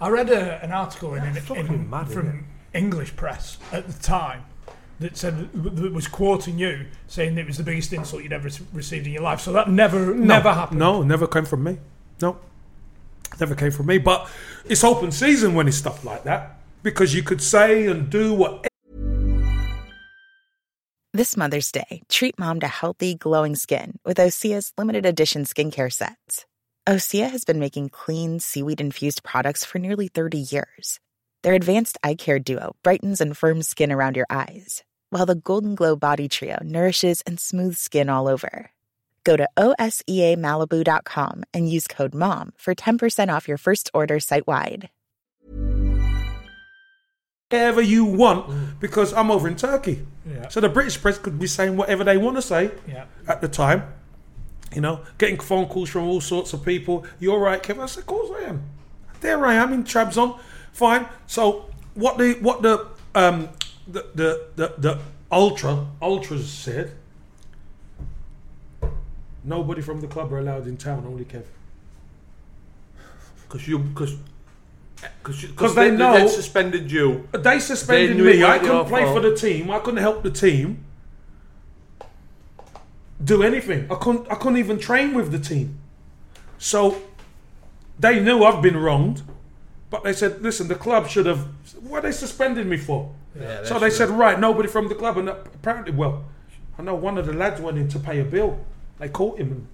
I 0.00 0.08
read 0.08 0.30
a, 0.30 0.64
an 0.64 0.72
article 0.72 1.14
in, 1.14 1.24
in, 1.24 1.34
fucking 1.34 1.90
mad, 1.90 2.08
from 2.08 2.46
English 2.72 3.16
press 3.16 3.58
at 3.70 3.86
the 3.86 4.02
time 4.02 4.44
that 5.00 5.16
said 5.16 5.52
that 5.52 5.92
was 5.92 6.06
quoting 6.06 6.58
you 6.58 6.86
saying 7.08 7.34
that 7.34 7.42
it 7.42 7.46
was 7.46 7.56
the 7.56 7.62
biggest 7.62 7.92
insult 7.92 8.22
you'd 8.22 8.32
ever 8.32 8.48
received 8.72 9.06
in 9.06 9.12
your 9.12 9.22
life. 9.22 9.40
So 9.40 9.52
that 9.52 9.68
never 9.68 10.14
never 10.14 10.52
happened. 10.52 10.78
No, 10.78 11.02
never 11.02 11.26
came 11.26 11.44
from 11.44 11.64
me. 11.64 11.78
No, 12.22 12.38
never 13.40 13.54
came 13.54 13.70
from 13.70 13.86
me. 13.86 13.98
But 13.98 14.30
it's 14.64 14.84
open 14.84 15.10
season 15.10 15.54
when 15.54 15.66
it's 15.68 15.78
stuff 15.78 16.04
like 16.04 16.24
that 16.24 16.60
because 16.82 17.14
you 17.14 17.22
could 17.22 17.42
say 17.42 17.86
and 17.86 18.10
do 18.10 18.34
what 18.34 18.66
This 21.12 21.36
Mother's 21.36 21.72
Day, 21.72 22.02
treat 22.08 22.38
mom 22.38 22.60
to 22.60 22.68
healthy, 22.68 23.16
glowing 23.16 23.56
skin 23.56 23.98
with 24.04 24.18
Osea's 24.18 24.72
limited 24.78 25.04
edition 25.04 25.44
skincare 25.44 25.92
sets. 25.92 26.46
Osea 26.88 27.30
has 27.30 27.44
been 27.44 27.58
making 27.58 27.88
clean, 27.88 28.40
seaweed 28.40 28.80
infused 28.80 29.22
products 29.22 29.64
for 29.64 29.78
nearly 29.78 30.08
30 30.08 30.38
years. 30.38 30.98
Their 31.42 31.54
advanced 31.54 31.98
eye 32.04 32.14
care 32.14 32.38
duo 32.38 32.76
brightens 32.82 33.20
and 33.20 33.36
firms 33.36 33.68
skin 33.68 33.90
around 33.90 34.16
your 34.16 34.26
eyes, 34.30 34.82
while 35.10 35.26
the 35.26 35.34
Golden 35.34 35.74
Glow 35.74 35.94
Body 35.96 36.28
Trio 36.28 36.58
nourishes 36.62 37.20
and 37.26 37.38
smooths 37.38 37.78
skin 37.80 38.08
all 38.08 38.26
over. 38.28 38.70
Go 39.24 39.36
to 39.36 39.48
OSEAMalibu.com 39.58 41.44
and 41.52 41.70
use 41.70 41.86
code 41.86 42.14
MOM 42.14 42.52
for 42.56 42.74
10% 42.74 43.32
off 43.32 43.46
your 43.48 43.58
first 43.58 43.90
order 43.92 44.18
site 44.18 44.46
wide. 44.46 44.88
whatever 47.50 47.80
you 47.82 48.04
want 48.04 48.78
because 48.78 49.12
I'm 49.12 49.28
over 49.30 49.48
in 49.48 49.56
Turkey. 49.56 50.06
Yeah. 50.24 50.46
So 50.48 50.60
the 50.60 50.68
British 50.68 51.00
press 51.02 51.18
could 51.18 51.36
be 51.38 51.48
saying 51.48 51.76
whatever 51.76 52.04
they 52.04 52.16
want 52.16 52.36
to 52.36 52.42
say 52.42 52.70
Yeah. 52.86 53.06
at 53.26 53.40
the 53.40 53.48
time. 53.48 53.92
You 54.72 54.80
know, 54.80 55.00
getting 55.18 55.40
phone 55.40 55.66
calls 55.66 55.88
from 55.90 56.04
all 56.04 56.20
sorts 56.20 56.52
of 56.52 56.64
people. 56.64 57.04
You're 57.18 57.40
right, 57.40 57.60
Kevin. 57.60 57.82
I 57.82 57.86
said, 57.86 58.02
of 58.02 58.06
course 58.06 58.30
I 58.40 58.48
am. 58.50 58.62
There 59.20 59.44
I 59.44 59.54
am 59.54 59.72
in 59.72 59.82
Trabzon. 59.82 60.38
Fine. 60.72 61.06
So 61.26 61.66
what 61.94 62.18
the 62.18 62.34
what 62.34 62.62
the 62.62 62.86
um 63.16 63.48
the 63.86 64.06
the 64.14 64.46
the, 64.56 64.74
the 64.78 64.98
ultra 65.30 65.86
ultras 66.00 66.50
said. 66.50 66.92
Nobody 69.42 69.80
from 69.80 70.00
the 70.00 70.06
club 70.06 70.32
are 70.32 70.38
allowed 70.38 70.66
in 70.66 70.76
town. 70.76 71.04
Only 71.06 71.24
Kev. 71.24 71.44
Because 73.42 73.66
you. 73.66 73.78
because. 73.78 74.16
Because 75.22 75.74
they 75.74 75.88
they, 75.90 75.96
know- 75.96 76.12
they 76.12 76.28
suspended 76.28 76.92
you. 76.92 77.26
They 77.32 77.58
suspended 77.58 78.18
They 78.18 78.38
me. 78.38 78.44
I 78.44 78.58
couldn't 78.58 78.84
play 78.86 79.04
for 79.06 79.20
the 79.20 79.34
team. 79.34 79.70
I 79.70 79.78
couldn't 79.78 80.00
help 80.00 80.22
the 80.22 80.30
team 80.30 80.84
do 83.22 83.42
anything. 83.42 83.90
I 83.90 83.94
couldn't. 83.94 84.30
I 84.30 84.34
couldn't 84.34 84.58
even 84.58 84.78
train 84.78 85.14
with 85.14 85.32
the 85.32 85.38
team. 85.38 85.78
So 86.58 87.00
they 87.98 88.20
knew 88.20 88.44
I've 88.44 88.60
been 88.62 88.76
wronged, 88.76 89.22
but 89.88 90.04
they 90.04 90.12
said, 90.12 90.42
"Listen, 90.42 90.68
the 90.68 90.74
club 90.74 91.08
should 91.08 91.24
have. 91.24 91.46
What 91.80 91.98
are 91.98 92.08
they 92.08 92.12
suspended 92.12 92.66
me 92.66 92.76
for? 92.76 93.10
Yeah, 93.38 93.64
so 93.64 93.78
they 93.78 93.90
said, 93.90 94.10
right, 94.10 94.38
nobody 94.38 94.68
from 94.68 94.88
the 94.88 94.94
club, 94.94 95.16
and 95.18 95.28
apparently, 95.28 95.92
well, 95.92 96.24
I 96.78 96.82
know 96.82 96.94
one 96.94 97.18
of 97.18 97.26
the 97.26 97.32
lads 97.32 97.60
went 97.60 97.78
in 97.78 97.88
to 97.88 97.98
pay 97.98 98.20
a 98.20 98.24
bill. 98.24 98.58
They 98.98 99.08
caught 99.08 99.38
him 99.38 99.52
and 99.52 99.68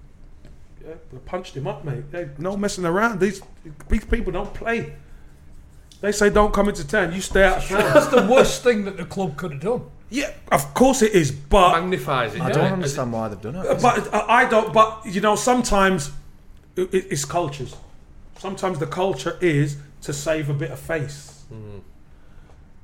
yeah, 0.85 0.95
they 1.11 1.17
punched 1.19 1.55
him 1.55 1.67
up, 1.67 1.83
mate. 1.85 2.11
They, 2.11 2.29
no 2.37 2.57
messing 2.57 2.85
around. 2.85 3.19
These 3.19 3.41
these 3.87 4.05
people 4.05 4.31
don't 4.33 4.53
play. 4.53 4.93
They 6.01 6.11
say 6.11 6.29
don't 6.29 6.53
come 6.53 6.69
into 6.69 6.85
town. 6.85 7.13
You 7.13 7.21
stay 7.21 7.43
out 7.43 7.57
of 7.57 7.67
town. 7.67 7.93
That's 7.93 8.07
the 8.07 8.27
worst 8.27 8.63
thing 8.63 8.85
that 8.85 8.97
the 8.97 9.05
club 9.05 9.37
could 9.37 9.53
have 9.53 9.61
done. 9.61 9.81
Yeah, 10.09 10.31
of 10.51 10.73
course 10.73 11.01
it 11.01 11.13
is, 11.13 11.31
but 11.31 11.81
Magnifies 11.81 12.35
it. 12.35 12.41
I 12.41 12.51
don't 12.51 12.73
understand 12.73 13.11
why 13.11 13.27
they've 13.27 13.41
done 13.41 13.55
it. 13.55 13.81
but 13.81 14.13
I 14.13 14.43
I 14.43 14.49
don't. 14.49 14.73
But 14.73 15.05
you 15.05 15.21
know, 15.21 15.35
sometimes 15.35 16.11
it's 16.75 17.25
cultures. 17.25 17.75
Sometimes 18.37 18.79
the 18.79 18.87
culture 18.87 19.37
is 19.41 19.77
to 20.01 20.13
save 20.13 20.49
a 20.49 20.53
bit 20.53 20.71
of 20.71 20.79
face, 20.79 21.45
mm. 21.51 21.81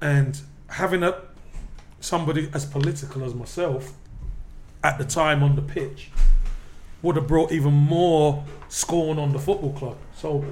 and 0.01 0.41
having 0.73 1.03
a 1.03 1.15
somebody 1.99 2.49
as 2.53 2.65
political 2.65 3.23
as 3.23 3.33
myself 3.33 3.93
at 4.83 4.97
the 4.97 5.05
time 5.05 5.41
on 5.41 5.55
the 5.55 5.61
pitch 5.61 6.09
would 7.01 7.15
have 7.15 7.27
brought 7.27 7.51
even 7.51 7.73
more 7.73 8.43
scorn 8.69 9.17
on 9.19 9.31
the 9.31 9.39
football 9.39 9.71
club. 9.73 9.97
So 10.15 10.43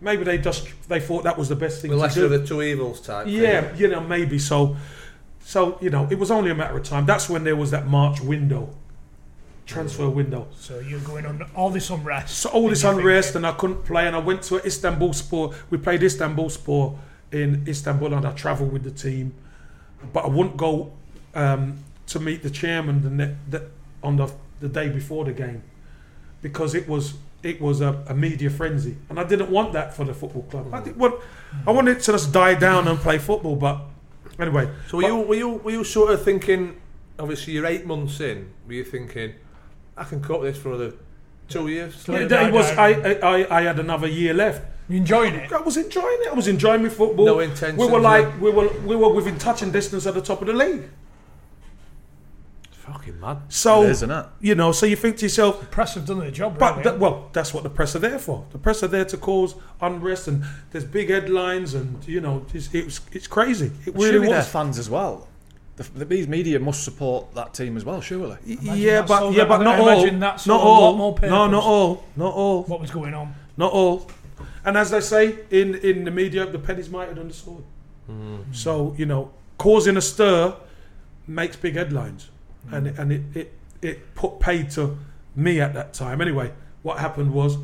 maybe 0.00 0.24
they 0.24 0.38
just 0.38 0.68
they 0.88 1.00
thought 1.00 1.24
that 1.24 1.38
was 1.38 1.48
the 1.48 1.56
best 1.56 1.80
thing 1.82 1.90
The 1.90 1.96
to 1.96 2.02
lesser 2.02 2.20
do. 2.28 2.34
of 2.34 2.40
the 2.40 2.46
two 2.46 2.62
evils 2.62 3.00
type. 3.00 3.26
thing. 3.26 3.34
Yeah, 3.34 3.74
you 3.76 3.88
know, 3.88 4.00
maybe 4.00 4.38
so. 4.38 4.76
So 5.42 5.78
you 5.80 5.90
know, 5.90 6.06
it 6.10 6.18
was 6.18 6.30
only 6.30 6.50
a 6.50 6.54
matter 6.54 6.76
of 6.76 6.84
time. 6.84 7.06
That's 7.06 7.28
when 7.30 7.44
there 7.44 7.56
was 7.56 7.70
that 7.70 7.86
March 7.86 8.20
window, 8.20 8.70
transfer 9.66 10.08
window. 10.08 10.48
So 10.58 10.78
you're 10.80 11.00
going 11.00 11.26
on 11.26 11.42
all 11.54 11.70
this 11.70 11.90
unrest. 11.90 12.36
So 12.38 12.50
all 12.50 12.68
this 12.68 12.84
unrest, 12.84 13.34
and 13.36 13.46
I 13.46 13.52
couldn't 13.52 13.84
play, 13.84 14.06
and 14.06 14.14
I 14.16 14.20
went 14.20 14.42
to 14.44 14.56
Istanbul 14.64 15.12
Sport. 15.12 15.56
We 15.70 15.78
played 15.78 16.02
Istanbul 16.02 16.50
Sport 16.50 16.94
in 17.32 17.64
Istanbul, 17.66 18.12
and 18.14 18.26
I 18.26 18.32
travelled 18.32 18.72
with 18.72 18.84
the 18.84 18.90
team, 18.90 19.32
but 20.12 20.24
I 20.24 20.28
wouldn't 20.28 20.56
go 20.56 20.92
um, 21.34 21.78
to 22.08 22.20
meet 22.20 22.42
the 22.42 22.50
chairman 22.50 23.02
the, 23.02 23.10
ne- 23.10 23.36
the 23.48 23.68
on 24.02 24.16
the 24.16 24.32
the 24.60 24.68
day 24.68 24.88
before 24.88 25.24
the 25.24 25.32
game 25.32 25.62
because 26.42 26.74
it 26.74 26.88
was 26.88 27.14
it 27.42 27.60
was 27.60 27.80
a, 27.80 28.04
a 28.08 28.14
media 28.14 28.50
frenzy, 28.50 28.96
and 29.08 29.18
I 29.18 29.24
didn't 29.24 29.50
want 29.50 29.72
that 29.72 29.94
for 29.94 30.04
the 30.04 30.12
football 30.12 30.42
club. 30.42 30.74
I 30.74 30.82
did 30.82 30.96
I 31.66 31.70
wanted 31.70 32.00
to 32.00 32.12
just 32.12 32.32
die 32.32 32.54
down 32.54 32.86
and 32.86 32.98
play 32.98 33.18
football, 33.18 33.56
but 33.56 33.80
anyway. 34.38 34.70
So 34.88 34.98
were 34.98 35.04
you, 35.04 35.16
were 35.16 35.34
you 35.34 35.48
were 35.48 35.70
you 35.70 35.84
sort 35.84 36.10
of 36.10 36.22
thinking? 36.22 36.80
Obviously, 37.18 37.54
you're 37.54 37.66
eight 37.66 37.86
months 37.86 38.20
in. 38.20 38.50
Were 38.66 38.74
you 38.74 38.84
thinking, 38.84 39.34
I 39.96 40.04
can 40.04 40.22
cope 40.22 40.42
with 40.42 40.54
this 40.54 40.62
for 40.62 40.70
another 40.70 40.94
two 41.48 41.68
years? 41.68 42.06
Let 42.08 42.22
it 42.22 42.24
It, 42.24 42.28
die 42.28 42.48
it 42.48 42.52
was. 42.52 42.66
I, 42.72 42.88
I 43.22 43.58
I 43.58 43.62
had 43.62 43.78
another 43.78 44.06
year 44.06 44.34
left. 44.34 44.62
You 44.90 44.96
enjoying 44.96 45.34
it? 45.34 45.52
I 45.52 45.60
was 45.60 45.76
enjoying 45.76 46.18
it. 46.22 46.28
I 46.32 46.34
was 46.34 46.48
enjoying 46.48 46.82
my 46.82 46.88
football. 46.88 47.24
No 47.24 47.38
intentions, 47.38 47.78
We 47.78 47.86
were 47.86 48.00
like 48.00 48.40
we 48.40 48.50
were 48.50 48.68
we 48.80 48.96
were 48.96 49.12
within 49.12 49.38
touching 49.38 49.70
distance 49.70 50.04
at 50.06 50.14
the 50.14 50.20
top 50.20 50.40
of 50.42 50.48
the 50.48 50.52
league. 50.52 50.82
Fucking 52.72 53.20
mad. 53.20 53.38
So 53.48 53.82
It 53.84 53.90
is, 53.90 53.98
isn't 53.98 54.10
it? 54.10 54.26
you 54.40 54.54
know, 54.56 54.72
so 54.72 54.84
you 54.86 54.96
think 54.96 55.16
to 55.18 55.22
yourself, 55.26 55.60
the 55.60 55.66
Press 55.66 55.94
have 55.94 56.06
done 56.06 56.18
their 56.18 56.32
job, 56.32 56.58
but 56.58 56.72
really. 56.78 56.82
that, 56.84 56.98
well, 56.98 57.28
that's 57.32 57.54
what 57.54 57.62
the 57.62 57.70
press 57.70 57.94
are 57.94 58.00
there 58.00 58.18
for. 58.18 58.44
The 58.50 58.58
press 58.58 58.82
are 58.82 58.88
there 58.88 59.04
to 59.04 59.16
cause 59.16 59.54
unrest, 59.80 60.26
and 60.26 60.42
there's 60.72 60.84
big 60.84 61.08
headlines, 61.10 61.74
and 61.74 62.04
you 62.08 62.20
know, 62.20 62.44
it's 62.52 62.74
it's, 62.74 63.00
it's 63.12 63.26
crazy. 63.28 63.70
It 63.86 63.94
really 63.94 64.10
surely 64.12 64.26
they're 64.28 64.38
was. 64.38 64.48
fans 64.48 64.78
as 64.78 64.90
well. 64.90 65.28
The, 65.76 65.84
the, 66.00 66.04
these 66.04 66.26
media 66.26 66.58
must 66.58 66.82
support 66.82 67.32
that 67.34 67.54
team 67.54 67.76
as 67.76 67.84
well, 67.84 68.00
surely. 68.00 68.38
Yeah, 68.44 69.02
but 69.02 69.32
yeah, 69.34 69.44
but 69.44 69.58
not 69.62 69.78
all. 69.78 69.88
imagine 69.88 70.18
that 70.20 70.44
Not 70.46 70.60
all. 70.60 71.16
No, 71.22 71.46
not 71.46 71.62
all. 71.62 72.04
Not 72.16 72.34
all. 72.34 72.64
what 72.64 72.80
was 72.80 72.90
going 72.90 73.14
on? 73.14 73.34
Not 73.56 73.72
all. 73.72 74.06
And 74.64 74.76
as 74.76 74.90
they 74.90 75.00
say 75.00 75.38
in, 75.50 75.74
in 75.76 76.04
the 76.04 76.10
media, 76.10 76.46
the 76.46 76.58
penny's 76.58 76.90
mightier 76.90 77.14
than 77.14 77.28
the 77.28 77.34
sword. 77.34 77.64
So, 78.52 78.94
you 78.98 79.06
know, 79.06 79.30
causing 79.56 79.96
a 79.96 80.00
stir 80.00 80.56
makes 81.28 81.56
big 81.56 81.74
headlines. 81.76 82.28
And, 82.72 82.88
it, 82.88 82.98
and 82.98 83.12
it, 83.12 83.22
it, 83.36 83.52
it 83.80 84.14
put 84.14 84.40
paid 84.40 84.70
to 84.72 84.98
me 85.36 85.60
at 85.60 85.74
that 85.74 85.94
time. 85.94 86.20
Anyway, 86.20 86.52
what 86.82 86.98
happened 86.98 87.32
was 87.32 87.56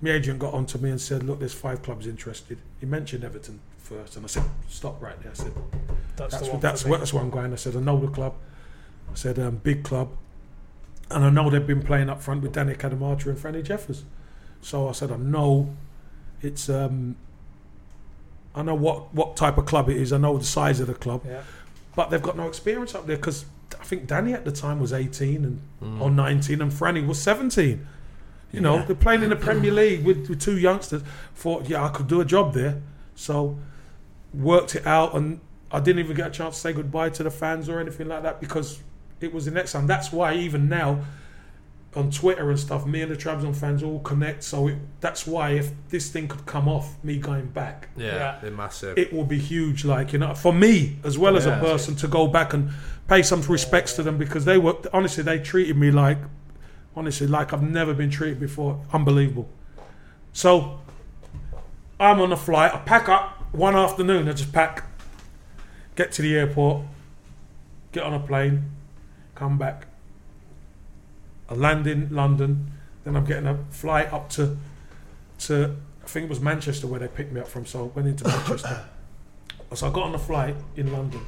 my 0.00 0.10
agent 0.10 0.38
got 0.38 0.54
onto 0.54 0.78
me 0.78 0.90
and 0.90 1.00
said, 1.00 1.22
look, 1.22 1.38
there's 1.38 1.52
five 1.52 1.82
clubs 1.82 2.06
interested. 2.06 2.58
He 2.80 2.86
mentioned 2.86 3.24
Everton 3.24 3.60
first. 3.78 4.16
And 4.16 4.24
I 4.24 4.28
said, 4.28 4.44
stop 4.68 5.02
right 5.02 5.20
there. 5.22 5.32
I 5.32 5.34
said, 5.34 5.52
That's, 6.16 6.32
that's 6.32 6.46
the 6.46 6.52
one. 6.52 6.60
that's, 6.60 6.82
for 6.82 6.88
where, 6.88 6.98
that's 6.98 7.12
where 7.12 7.22
I'm 7.22 7.30
going. 7.30 7.52
I 7.52 7.56
said, 7.56 7.76
I 7.76 7.80
know 7.80 8.00
the 8.00 8.08
club. 8.08 8.34
I 9.10 9.14
said, 9.14 9.38
um, 9.38 9.56
big 9.56 9.84
club. 9.84 10.16
And 11.10 11.24
I 11.24 11.30
know 11.30 11.50
they've 11.50 11.66
been 11.66 11.82
playing 11.82 12.08
up 12.08 12.22
front 12.22 12.42
with 12.42 12.52
Danny 12.52 12.74
Cadamarteri 12.74 13.26
and 13.26 13.38
Franny 13.38 13.62
Jeffers. 13.62 14.04
So 14.62 14.88
I 14.88 14.92
said, 14.92 15.10
I 15.10 15.16
know 15.16 15.74
it's, 16.42 16.68
um, 16.68 17.16
I 18.54 18.62
know 18.62 18.74
what, 18.74 19.14
what 19.14 19.36
type 19.36 19.58
of 19.58 19.66
club 19.66 19.88
it 19.88 19.96
is. 19.96 20.12
I 20.12 20.18
know 20.18 20.38
the 20.38 20.44
size 20.44 20.80
of 20.80 20.86
the 20.86 20.94
club. 20.94 21.22
Yeah. 21.26 21.42
But 21.94 22.10
they've 22.10 22.22
got 22.22 22.36
no 22.36 22.48
experience 22.48 22.94
up 22.94 23.06
there 23.06 23.16
because 23.16 23.44
I 23.78 23.84
think 23.84 24.06
Danny 24.06 24.32
at 24.32 24.44
the 24.44 24.52
time 24.52 24.80
was 24.80 24.92
18 24.92 25.44
and 25.44 25.60
or 26.00 26.10
19 26.10 26.62
and 26.62 26.72
Franny 26.72 27.06
was 27.06 27.20
17. 27.20 27.86
You 28.52 28.60
know, 28.60 28.84
they're 28.84 28.96
playing 28.96 29.22
in 29.22 29.30
the 29.30 29.36
Premier 29.36 29.72
League 29.72 30.04
with, 30.04 30.28
with 30.28 30.40
two 30.40 30.58
youngsters. 30.58 31.02
Thought, 31.36 31.68
yeah, 31.68 31.84
I 31.84 31.88
could 31.88 32.08
do 32.08 32.20
a 32.20 32.24
job 32.24 32.52
there. 32.54 32.80
So 33.14 33.58
worked 34.34 34.74
it 34.74 34.86
out 34.86 35.14
and 35.14 35.40
I 35.70 35.80
didn't 35.80 36.00
even 36.00 36.16
get 36.16 36.28
a 36.28 36.30
chance 36.30 36.56
to 36.56 36.60
say 36.60 36.72
goodbye 36.72 37.10
to 37.10 37.22
the 37.22 37.30
fans 37.30 37.68
or 37.68 37.78
anything 37.78 38.08
like 38.08 38.22
that 38.24 38.40
because 38.40 38.80
it 39.20 39.32
was 39.32 39.44
the 39.44 39.50
next 39.52 39.72
time. 39.72 39.86
That's 39.86 40.10
why 40.12 40.34
even 40.34 40.68
now 40.68 41.04
on 41.96 42.08
Twitter 42.10 42.48
and 42.50 42.58
stuff, 42.58 42.86
me 42.86 43.02
and 43.02 43.10
the 43.10 43.16
Trabzon 43.16 43.54
fans 43.54 43.82
all 43.82 43.98
connect. 44.00 44.44
So 44.44 44.68
it, 44.68 44.76
that's 45.00 45.26
why 45.26 45.50
if 45.50 45.72
this 45.88 46.08
thing 46.08 46.28
could 46.28 46.46
come 46.46 46.68
off, 46.68 46.94
me 47.02 47.18
going 47.18 47.46
back, 47.48 47.88
Yeah, 47.96 48.06
Yeah. 48.14 48.38
they're 48.40 48.50
massive. 48.52 48.96
it 48.96 49.12
will 49.12 49.24
be 49.24 49.38
huge. 49.38 49.84
Like 49.84 50.12
you 50.12 50.18
know, 50.20 50.34
for 50.34 50.52
me 50.52 50.98
as 51.02 51.18
well 51.18 51.36
as 51.36 51.46
a 51.46 51.58
person 51.58 51.96
to 51.96 52.06
go 52.08 52.28
back 52.28 52.52
and 52.54 52.70
pay 53.08 53.22
some 53.22 53.42
respects 53.42 53.94
to 53.94 54.04
them 54.04 54.18
because 54.18 54.44
they 54.44 54.56
were 54.56 54.76
honestly 54.92 55.24
they 55.24 55.40
treated 55.40 55.76
me 55.76 55.90
like 55.90 56.18
honestly 56.94 57.26
like 57.26 57.52
I've 57.52 57.62
never 57.62 57.92
been 57.92 58.10
treated 58.10 58.38
before. 58.38 58.80
Unbelievable. 58.92 59.48
So 60.32 60.78
I'm 61.98 62.20
on 62.20 62.30
a 62.32 62.36
flight. 62.36 62.72
I 62.72 62.78
pack 62.78 63.08
up 63.08 63.36
one 63.52 63.74
afternoon. 63.74 64.28
I 64.28 64.32
just 64.32 64.52
pack, 64.52 64.84
get 65.96 66.12
to 66.12 66.22
the 66.22 66.36
airport, 66.36 66.84
get 67.90 68.04
on 68.04 68.14
a 68.14 68.20
plane, 68.20 68.70
come 69.34 69.58
back. 69.58 69.86
I 71.50 71.54
land 71.54 71.86
in 71.86 72.14
London. 72.14 72.70
Then 73.04 73.16
I'm 73.16 73.24
getting 73.24 73.46
a 73.46 73.58
flight 73.70 74.12
up 74.12 74.30
to 74.30 74.56
to 75.40 75.76
I 76.02 76.06
think 76.06 76.24
it 76.24 76.30
was 76.30 76.40
Manchester 76.40 76.86
where 76.86 77.00
they 77.00 77.08
picked 77.08 77.32
me 77.32 77.40
up 77.40 77.48
from. 77.48 77.66
So 77.66 77.80
I 77.80 77.82
went 77.88 78.08
into 78.08 78.26
Manchester. 78.26 78.84
So 79.72 79.86
I 79.86 79.92
got 79.92 80.02
on 80.02 80.10
the 80.10 80.18
flight 80.18 80.56
in 80.74 80.92
London. 80.92 81.20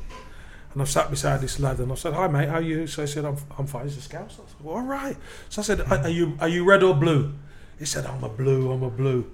And 0.72 0.82
I 0.82 0.84
sat 0.84 1.08
beside 1.10 1.40
this 1.40 1.60
lad 1.60 1.78
and 1.78 1.92
I 1.92 1.94
said, 1.94 2.12
Hi 2.12 2.26
mate, 2.26 2.48
how 2.48 2.56
are 2.56 2.60
you? 2.60 2.88
So 2.88 3.02
he 3.02 3.06
said, 3.06 3.24
I'm, 3.24 3.36
I'm 3.56 3.68
fine. 3.68 3.84
He's 3.84 3.96
a 3.96 4.00
scout. 4.00 4.32
So 4.32 4.42
I 4.42 4.48
said, 4.48 4.56
well, 4.64 4.74
all 4.74 4.82
right. 4.82 5.16
So 5.48 5.62
I 5.62 5.64
said, 5.64 5.80
are, 5.82 5.98
are 5.98 6.08
you 6.08 6.36
are 6.40 6.48
you 6.48 6.64
red 6.64 6.82
or 6.82 6.92
blue? 6.92 7.34
He 7.78 7.84
said, 7.84 8.04
I'm 8.04 8.24
a 8.24 8.28
blue, 8.28 8.72
I'm 8.72 8.82
a 8.82 8.90
blue. 8.90 9.30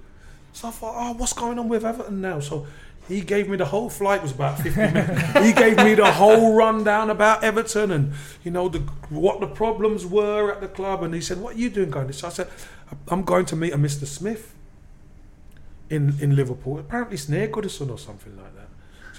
So 0.53 0.67
I 0.67 0.71
thought, 0.71 0.93
oh, 0.95 1.13
what's 1.13 1.33
going 1.33 1.57
on 1.57 1.69
with 1.69 1.83
Everton 1.85 2.21
now? 2.21 2.39
So 2.39 2.67
he 3.09 3.21
gave 3.21 3.49
me 3.49 3.57
the 3.57 3.65
whole 3.65 3.89
flight 3.89 4.21
was 4.21 4.31
about 4.31 4.59
50 4.59 4.79
minutes. 4.79 5.45
he 5.45 5.51
gave 5.51 5.77
me 5.77 5.95
the 5.95 6.11
whole 6.11 6.53
rundown 6.53 7.09
about 7.09 7.43
Everton 7.43 7.91
and 7.91 8.13
you 8.43 8.51
know 8.51 8.69
the, 8.69 8.79
what 9.09 9.39
the 9.39 9.47
problems 9.47 10.05
were 10.05 10.51
at 10.53 10.61
the 10.61 10.67
club. 10.67 11.03
And 11.03 11.13
he 11.13 11.19
said, 11.19 11.41
"What 11.41 11.55
are 11.55 11.59
you 11.59 11.69
doing 11.69 11.89
going?" 11.89 12.07
to 12.07 12.13
So 12.13 12.27
I 12.27 12.31
said, 12.31 12.47
"I'm 13.09 13.23
going 13.23 13.45
to 13.47 13.55
meet 13.55 13.73
a 13.73 13.77
Mr. 13.77 14.05
Smith 14.05 14.53
in 15.89 16.15
in 16.21 16.35
Liverpool. 16.35 16.79
Apparently, 16.79 17.15
it's 17.15 17.27
near 17.27 17.47
Goodison 17.47 17.89
or 17.89 17.97
something 17.97 18.37
like 18.37 18.55
that." 18.55 18.68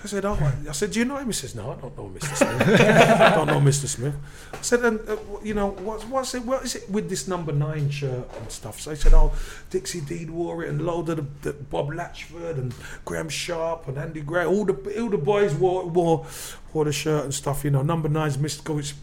I 0.02 0.06
said, 0.06 0.24
"Oh," 0.24 0.38
I 0.68 0.72
said, 0.72 0.92
"Do 0.92 0.98
you 0.98 1.04
know 1.04 1.16
him?" 1.18 1.26
He 1.26 1.32
says, 1.32 1.54
"No, 1.54 1.72
I 1.72 1.76
don't 1.76 1.96
know 1.96 2.08
Mr. 2.08 2.34
Smith. 2.34 2.80
I 3.20 3.34
don't 3.34 3.46
know 3.46 3.60
Mr. 3.60 3.86
Smith." 3.86 4.14
I 4.52 4.62
said, 4.62 4.84
"And 4.84 5.00
uh, 5.08 5.16
you 5.42 5.52
know 5.52 5.70
what's 5.70 6.04
what's 6.04 6.34
it? 6.34 6.44
What 6.44 6.64
is 6.64 6.76
it 6.76 6.88
with 6.90 7.10
this 7.10 7.28
number 7.28 7.52
nine 7.52 7.90
shirt 7.90 8.26
and 8.38 8.50
stuff?" 8.50 8.80
So 8.80 8.90
he 8.90 8.96
said, 8.96 9.12
"Oh, 9.12 9.32
Dixie 9.68 10.00
Dean 10.00 10.34
wore 10.34 10.64
it, 10.64 10.70
and 10.70 10.86
load 10.86 11.10
of 11.10 11.42
the, 11.42 11.52
the 11.52 11.52
Bob 11.52 11.90
Latchford 11.90 12.56
and 12.56 12.74
Graeme 13.04 13.28
Sharp 13.28 13.88
and 13.88 13.98
Andy 13.98 14.22
Gray, 14.22 14.46
all 14.46 14.64
the 14.64 14.74
all 15.00 15.10
the 15.10 15.18
boys 15.18 15.54
wore 15.54 15.84
wore 15.86 16.26
wore 16.72 16.84
the 16.86 16.92
shirt 16.92 17.24
and 17.24 17.34
stuff. 17.34 17.64
You 17.64 17.70
know, 17.70 17.82
number 17.82 18.08
nine's 18.08 18.38
mystical. 18.38 18.78
It's 18.78 18.94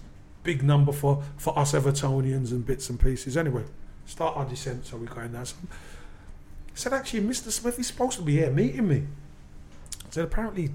big 0.44 0.64
number 0.64 0.92
for 0.92 1.24
for 1.38 1.58
us 1.60 1.74
Evertonians 1.74 2.52
and 2.52 2.66
bits 2.66 2.90
and 2.90 3.00
pieces. 3.00 3.38
Anyway, 3.38 3.66
start 4.08 4.36
our 4.36 4.46
descent. 4.46 4.88
So 4.88 4.98
we're 4.98 5.06
going. 5.06 5.34
So 5.46 5.56
I 6.78 6.80
said, 6.80 6.94
actually, 6.94 7.22
Mr. 7.22 7.52
Smith, 7.52 7.76
he's 7.78 7.88
supposed 7.88 8.18
to 8.18 8.24
be 8.24 8.34
here 8.34 8.52
meeting 8.52 8.88
me. 8.88 9.08
I 10.06 10.10
said, 10.12 10.26
apparently, 10.26 10.70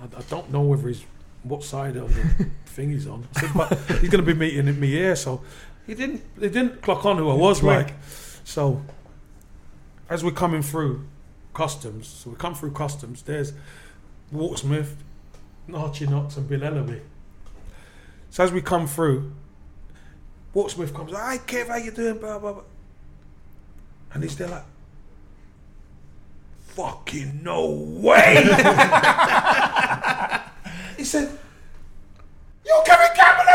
I, 0.00 0.04
I 0.04 0.22
don't 0.28 0.50
know 0.52 0.62
whether 0.62 0.88
he's 0.88 1.04
what 1.42 1.62
side 1.62 1.96
of 1.96 2.14
the 2.14 2.50
thing 2.66 2.90
he's 2.90 3.06
on. 3.06 3.26
I 3.36 3.40
said, 3.40 3.50
but 3.54 3.72
he's 4.00 4.10
going 4.10 4.24
to 4.24 4.34
be 4.34 4.34
meeting 4.34 4.78
me 4.78 4.88
here. 4.88 5.16
So 5.16 5.42
he 5.86 5.94
didn't. 5.94 6.22
He 6.40 6.48
didn't 6.48 6.82
clock 6.82 7.04
on 7.04 7.18
who 7.18 7.30
I 7.30 7.34
was 7.34 7.62
like. 7.62 7.94
So 8.44 8.82
as 10.08 10.24
we're 10.24 10.30
coming 10.32 10.62
through 10.62 11.06
customs, 11.54 12.06
so 12.06 12.30
we 12.30 12.36
come 12.36 12.54
through 12.54 12.72
customs. 12.72 13.22
There's 13.22 13.52
Walter 14.30 14.58
Smith, 14.58 14.96
Archie 15.72 16.06
Knox, 16.06 16.36
and 16.36 16.48
Bill 16.48 16.60
Ellaby. 16.60 17.00
So 18.30 18.44
as 18.44 18.52
we 18.52 18.60
come 18.60 18.86
through, 18.86 19.32
Walter 20.52 20.74
Smith 20.74 20.94
comes. 20.94 21.12
Hi, 21.12 21.38
Kev, 21.38 21.68
how 21.68 21.76
you 21.76 21.90
doing? 21.90 22.18
Blah 22.18 22.38
blah 22.38 22.52
blah. 22.52 22.62
And 24.12 24.22
he's 24.22 24.36
there 24.36 24.48
like, 24.48 24.64
fucking 26.68 27.42
no 27.42 27.70
way. 27.70 28.44
he 31.06 31.10
said, 31.10 31.38
"You're 32.66 32.82
Kevin 32.82 33.14
Campbell." 33.14 33.46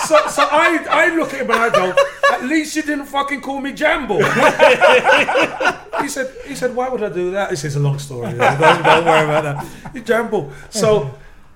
so, 0.08 0.16
so 0.28 0.48
I, 0.50 0.86
I 0.90 1.14
look 1.14 1.34
at 1.34 1.42
him 1.42 1.50
and 1.50 1.60
I 1.60 1.68
go, 1.68 1.94
"At 2.32 2.44
least 2.44 2.74
you 2.76 2.82
didn't 2.82 3.04
fucking 3.04 3.42
call 3.42 3.60
me 3.60 3.72
Jambo." 3.74 4.16
he 6.00 6.08
said, 6.08 6.34
"He 6.46 6.54
said, 6.54 6.74
why 6.74 6.88
would 6.88 7.02
I 7.02 7.10
do 7.10 7.32
that?" 7.32 7.50
This 7.50 7.64
is 7.64 7.76
a 7.76 7.80
long 7.80 7.98
story. 7.98 8.32
Don't, 8.32 8.38
don't 8.38 9.04
worry 9.04 9.24
about 9.24 9.44
that. 9.44 9.66
You 9.94 10.00
Jambo. 10.00 10.50
So 10.70 11.10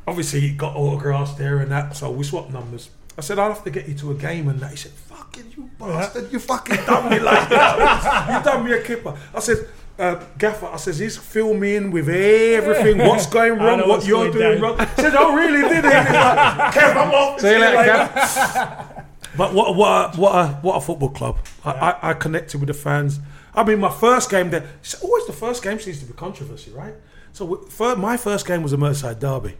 obviously 0.06 0.40
he 0.40 0.50
got 0.52 0.76
autographs 0.76 1.32
there 1.36 1.60
and 1.60 1.70
that. 1.70 1.96
So 1.96 2.10
we 2.10 2.24
swapped 2.24 2.50
numbers. 2.50 2.90
I 3.16 3.22
said, 3.22 3.38
"I'll 3.38 3.54
have 3.54 3.64
to 3.64 3.70
get 3.70 3.88
you 3.88 3.94
to 3.94 4.10
a 4.10 4.14
game," 4.14 4.48
and 4.48 4.60
that. 4.60 4.72
He 4.72 4.76
said, 4.76 4.92
"Fucking 4.92 5.54
you 5.56 5.70
bastard! 5.78 6.30
You 6.30 6.40
fucking 6.40 6.84
done 6.84 7.08
me 7.08 7.20
like 7.20 7.48
that. 7.48 8.28
You 8.28 8.44
done 8.44 8.64
me 8.66 8.72
a 8.72 8.82
kipper." 8.82 9.16
I 9.34 9.40
said. 9.40 9.66
Uh, 9.96 10.24
Gaffer, 10.38 10.66
I 10.66 10.76
says 10.76 10.98
he's 10.98 11.16
filming 11.16 11.92
with 11.92 12.08
everything. 12.08 12.98
What's 12.98 13.26
going 13.26 13.58
wrong? 13.58 13.78
What 13.78 13.88
what's 13.88 14.06
you're 14.08 14.30
doing 14.30 14.60
down. 14.60 14.60
wrong? 14.60 14.80
I 14.80 14.86
said, 14.96 15.14
"Oh, 15.16 15.36
really? 15.36 15.62
Did 15.68 15.84
he?" 15.84 15.90
And 15.92 16.06
he's 16.08 16.14
like, 16.16 16.74
Kev, 16.74 16.96
I'm 16.96 17.14
off. 17.14 17.40
See 17.40 17.52
you 17.52 17.58
later, 17.60 17.76
later." 17.76 17.92
Kev. 17.92 19.00
But 19.36 19.52
what 19.52 19.74
what 19.74 20.14
a, 20.14 20.20
what 20.20 20.32
a, 20.34 20.48
what 20.62 20.76
a 20.76 20.80
football 20.80 21.10
club! 21.10 21.38
I, 21.64 21.70
I, 21.72 22.10
I 22.10 22.14
connected 22.14 22.58
with 22.58 22.68
the 22.68 22.74
fans. 22.74 23.18
I 23.52 23.64
mean, 23.64 23.80
my 23.80 23.90
first 23.90 24.30
game 24.30 24.50
there. 24.50 24.64
It's 24.80 24.94
always 25.02 25.26
the 25.26 25.32
first 25.32 25.60
game 25.62 25.80
seems 25.80 25.98
to 26.00 26.06
be 26.06 26.12
controversy, 26.12 26.70
right? 26.70 26.94
So 27.32 27.44
w- 27.44 27.96
my 28.00 28.16
first 28.16 28.46
game 28.46 28.62
was 28.62 28.72
a 28.72 28.76
Merseyside 28.76 29.18
derby, 29.18 29.56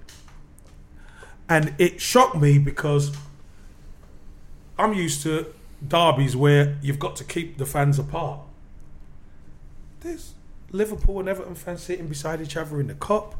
and 1.48 1.74
it 1.78 2.00
shocked 2.00 2.36
me 2.36 2.58
because 2.58 3.10
I'm 4.78 4.94
used 4.94 5.22
to 5.24 5.46
derbies 5.86 6.36
where 6.36 6.76
you've 6.80 7.00
got 7.00 7.16
to 7.16 7.24
keep 7.24 7.58
the 7.58 7.66
fans 7.66 7.98
apart. 7.98 8.40
There's 10.04 10.34
Liverpool 10.70 11.18
and 11.20 11.28
Everton 11.30 11.54
fans 11.54 11.82
sitting 11.82 12.08
beside 12.08 12.42
each 12.42 12.58
other 12.58 12.78
in 12.78 12.88
the 12.88 12.94
cup. 12.94 13.34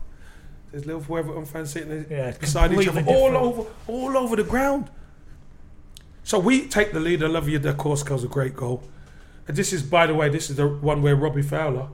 There's 0.72 0.86
Liverpool 0.86 1.18
Everton 1.18 1.44
fans 1.44 1.70
sitting 1.70 2.06
Yeah, 2.10 2.30
beside 2.32 2.72
each 2.72 2.88
other 2.88 3.02
completely 3.02 3.22
all 3.22 3.36
over 3.36 3.70
all 3.86 4.16
over 4.16 4.34
the 4.34 4.44
ground. 4.44 4.88
So 6.22 6.38
we 6.38 6.66
take 6.66 6.92
the 6.92 7.00
lead. 7.00 7.22
Olivia 7.22 7.58
De 7.58 7.74
Corsica's 7.74 8.24
a 8.24 8.28
great 8.28 8.56
goal. 8.56 8.82
And 9.46 9.54
this 9.58 9.74
is, 9.74 9.82
by 9.82 10.06
the 10.06 10.14
way, 10.14 10.30
this 10.30 10.48
is 10.48 10.56
the 10.56 10.66
one 10.66 11.02
where 11.02 11.14
Robbie 11.14 11.42
Fowler 11.42 11.88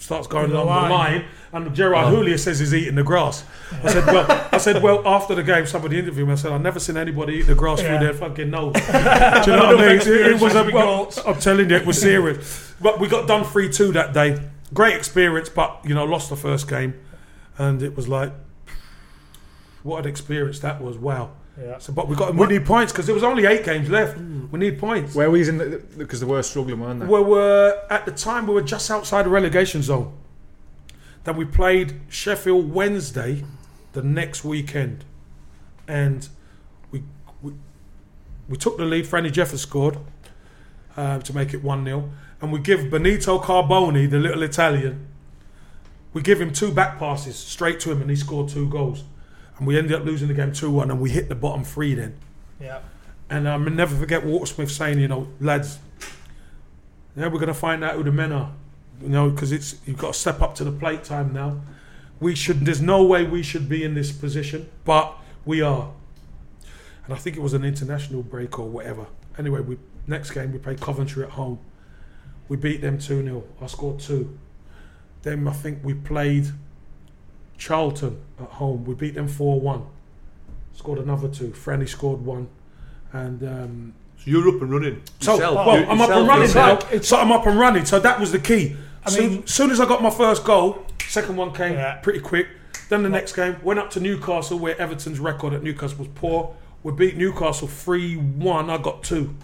starts 0.00 0.26
going 0.26 0.50
along 0.50 0.66
the 0.66 0.72
line. 0.72 0.90
line, 0.90 1.24
and 1.52 1.74
Gerard 1.74 2.12
Houllier 2.12 2.38
says 2.38 2.58
he's 2.58 2.74
eating 2.74 2.96
the 2.96 3.02
grass. 3.04 3.44
I 3.84 3.92
said, 3.92 4.06
well, 4.06 4.48
I 4.50 4.58
said, 4.58 4.82
well, 4.82 5.06
after 5.06 5.34
the 5.34 5.42
game, 5.42 5.66
somebody 5.66 5.98
interviewed 5.98 6.26
me. 6.26 6.32
I 6.32 6.36
said, 6.36 6.52
I've 6.52 6.60
never 6.62 6.80
seen 6.80 6.96
anybody 6.96 7.34
eat 7.34 7.42
the 7.42 7.54
grass 7.54 7.80
Yeah. 7.80 7.98
through 7.98 8.06
their 8.06 8.14
fucking 8.14 8.50
nose. 8.50 8.72
Do 8.74 8.80
you 8.80 8.92
know 9.56 9.66
what 9.74 9.80
I 9.80 9.88
mean? 9.88 10.00
It, 10.00 10.06
it 10.08 10.40
was 10.40 10.54
a, 10.54 10.68
well. 10.72 11.12
I'm 11.26 11.38
telling 11.38 11.70
you, 11.70 11.76
it 11.76 11.86
was 11.86 12.00
serious. 12.00 12.74
But 12.80 12.98
we 12.98 13.06
got 13.08 13.28
done 13.28 13.44
three 13.44 13.70
two 13.70 13.92
that 13.92 14.12
day. 14.12 14.40
Great 14.72 14.96
experience, 14.96 15.48
but 15.48 15.80
you 15.84 15.94
know, 15.94 16.04
lost 16.04 16.30
the 16.30 16.36
first 16.36 16.68
game, 16.68 16.94
and 17.58 17.82
it 17.82 17.94
was 17.96 18.08
like, 18.08 18.32
what 19.82 20.04
an 20.04 20.10
experience 20.10 20.58
that 20.60 20.80
was! 20.80 20.96
Wow. 20.96 21.30
Yeah. 21.60 21.78
So, 21.78 21.92
but 21.92 22.08
we 22.08 22.16
got 22.16 22.34
we 22.34 22.46
need 22.46 22.64
points 22.64 22.92
because 22.92 23.06
there 23.06 23.14
was 23.14 23.24
only 23.24 23.46
eight 23.46 23.64
games 23.64 23.90
left. 23.90 24.18
We 24.18 24.58
need 24.58 24.78
points. 24.78 25.14
Where 25.14 25.30
we 25.30 25.40
was 25.40 25.48
in 25.48 25.58
the 25.58 25.82
because 25.98 26.20
they 26.20 26.26
were 26.26 26.42
struggling, 26.42 26.80
weren't 26.80 27.00
they? 27.00 27.06
We 27.06 27.20
were 27.20 27.82
at 27.90 28.06
the 28.06 28.12
time 28.12 28.46
we 28.46 28.54
were 28.54 28.62
just 28.62 28.90
outside 28.90 29.26
the 29.26 29.30
relegation 29.30 29.82
zone. 29.82 30.16
Then 31.24 31.36
we 31.36 31.44
played 31.44 32.00
Sheffield 32.08 32.72
Wednesday 32.72 33.44
the 33.92 34.02
next 34.02 34.44
weekend, 34.44 35.04
and 35.86 36.28
we 36.90 37.04
we, 37.42 37.52
we 38.48 38.56
took 38.56 38.78
the 38.78 38.84
lead. 38.84 39.04
Franny 39.04 39.30
Jeffers 39.30 39.60
scored 39.60 39.98
uh, 40.96 41.18
to 41.20 41.34
make 41.34 41.52
it 41.52 41.62
one 41.62 41.84
0 41.84 42.10
and 42.40 42.52
we 42.52 42.58
give 42.58 42.90
Benito 42.90 43.38
Carboni, 43.38 44.08
the 44.08 44.18
little 44.18 44.42
Italian, 44.42 45.06
we 46.12 46.22
give 46.22 46.40
him 46.40 46.52
two 46.52 46.72
back 46.72 46.98
passes 46.98 47.36
straight 47.36 47.78
to 47.80 47.92
him, 47.92 48.00
and 48.00 48.10
he 48.10 48.16
scored 48.16 48.48
two 48.48 48.68
goals. 48.68 49.04
And 49.60 49.66
we 49.66 49.76
ended 49.78 49.92
up 49.92 50.04
losing 50.06 50.26
the 50.26 50.34
game 50.34 50.52
two 50.52 50.70
one, 50.70 50.90
and 50.90 51.00
we 51.00 51.10
hit 51.10 51.28
the 51.28 51.34
bottom 51.34 51.64
three 51.64 51.94
then. 51.94 52.16
Yeah. 52.58 52.80
And 53.28 53.46
I'll 53.46 53.58
never 53.58 53.94
forget 53.94 54.24
Walter 54.24 54.46
Smith 54.46 54.72
saying, 54.72 54.98
you 54.98 55.06
know, 55.06 55.28
lads, 55.38 55.78
yeah, 57.14 57.26
we're 57.26 57.38
going 57.38 57.48
to 57.48 57.54
find 57.54 57.84
out 57.84 57.94
who 57.94 58.02
the 58.02 58.10
men 58.10 58.32
are. 58.32 58.52
You 59.02 59.10
know, 59.10 59.30
because 59.30 59.52
it's 59.52 59.76
you've 59.86 59.98
got 59.98 60.14
to 60.14 60.18
step 60.18 60.40
up 60.40 60.54
to 60.56 60.64
the 60.64 60.72
plate 60.72 61.04
time 61.04 61.34
now. 61.34 61.60
We 62.20 62.34
should. 62.34 62.64
There's 62.64 62.80
no 62.80 63.04
way 63.04 63.24
we 63.24 63.42
should 63.42 63.68
be 63.68 63.84
in 63.84 63.94
this 63.94 64.12
position, 64.12 64.68
but 64.84 65.14
we 65.44 65.60
are. 65.60 65.90
And 67.04 67.14
I 67.14 67.18
think 67.18 67.36
it 67.36 67.40
was 67.40 67.52
an 67.52 67.64
international 67.64 68.22
break 68.22 68.58
or 68.58 68.66
whatever. 68.66 69.06
Anyway, 69.38 69.60
we 69.60 69.78
next 70.06 70.30
game 70.30 70.52
we 70.52 70.58
played 70.58 70.80
Coventry 70.80 71.22
at 71.22 71.30
home. 71.30 71.58
We 72.48 72.56
beat 72.56 72.80
them 72.80 72.98
two 72.98 73.22
0 73.22 73.44
I 73.60 73.66
scored 73.66 74.00
two. 74.00 74.38
Then 75.22 75.46
I 75.46 75.52
think 75.52 75.80
we 75.84 75.92
played 75.92 76.46
Charlton 77.60 78.18
at 78.40 78.48
home. 78.48 78.84
We 78.84 78.94
beat 78.94 79.14
them 79.14 79.28
four 79.28 79.60
one. 79.60 79.84
Scored 80.74 80.98
another 80.98 81.28
two. 81.28 81.48
Franny 81.48 81.86
scored 81.88 82.24
one, 82.24 82.48
and 83.12 83.42
um, 83.42 83.94
So 84.16 84.30
you're 84.30 84.48
up 84.48 84.62
and 84.62 84.72
running. 84.72 85.02
so 85.20 85.34
yourself. 85.34 85.66
well, 85.66 85.78
You- 85.78 85.86
I'm 85.86 86.00
up 86.00 86.10
and 86.10 86.26
running 86.26 86.42
yourself. 86.44 86.92
now. 86.92 87.00
so 87.00 87.18
I'm 87.18 87.30
up 87.30 87.46
and 87.46 87.58
running. 87.58 87.84
So 87.84 88.00
that 88.00 88.18
was 88.18 88.32
the 88.32 88.38
key. 88.38 88.76
I 89.04 89.10
mean- 89.16 89.30
mean, 89.30 89.46
soon 89.46 89.70
as 89.70 89.78
I 89.80 89.86
got 89.86 90.02
my 90.02 90.10
first 90.10 90.42
goal, 90.44 90.86
second 91.06 91.36
one 91.36 91.52
came 91.52 91.74
Yeah. 91.74 91.96
pretty 91.96 92.20
quick. 92.20 92.46
Then 92.88 93.02
the 93.02 93.08
next 93.10 93.34
game 93.36 93.56
went 93.62 93.78
up 93.78 93.90
to 93.90 94.00
Newcastle, 94.00 94.58
where 94.58 94.80
Everton's 94.80 95.20
record 95.20 95.52
at 95.52 95.62
Newcastle 95.62 95.98
was 95.98 96.08
poor. 96.14 96.54
We 96.82 96.92
beat 96.92 97.16
Newcastle 97.16 97.68
three 97.68 98.16
one. 98.16 98.70
I 98.70 98.78
got 98.78 99.02
two. 99.02 99.34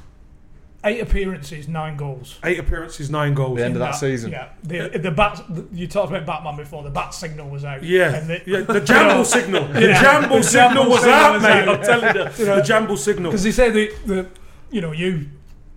Eight 0.86 1.00
appearances, 1.02 1.68
nine 1.68 1.96
goals. 1.96 2.38
Eight 2.44 2.58
appearances, 2.58 3.10
nine 3.10 3.34
goals. 3.34 3.58
The 3.58 3.64
end 3.64 3.76
of 3.76 3.82
In 3.82 3.86
that 3.88 3.96
season. 3.96 4.30
Yeah. 4.30 4.48
The, 4.62 4.98
the 4.98 5.10
bat. 5.10 5.42
The, 5.48 5.66
you 5.72 5.86
talked 5.88 6.10
about 6.12 6.24
Batman 6.24 6.56
before. 6.56 6.82
The 6.84 6.90
bat 6.90 7.12
signal 7.12 7.50
was 7.50 7.64
out. 7.64 7.82
Yeah, 7.82 8.14
And 8.14 8.30
the, 8.30 8.42
yeah, 8.46 8.60
the 8.60 8.80
jamble 8.80 9.24
signal. 9.36 9.66
The 9.68 9.80
Yeah. 9.88 10.02
jamble 10.02 10.44
signal 10.44 10.88
was 10.88 11.04
out, 11.04 11.34
was 11.34 11.42
mate. 11.42 11.68
I'm 11.68 11.82
telling 11.82 12.16
you, 12.16 12.24
the 12.54 12.62
jamble 12.62 12.96
signal. 12.96 13.32
Because 13.32 13.42
he 13.42 13.52
said 13.52 13.74
the, 13.74 13.92
the 14.06 14.28
you 14.70 14.80
know 14.80 14.92
you 14.92 15.28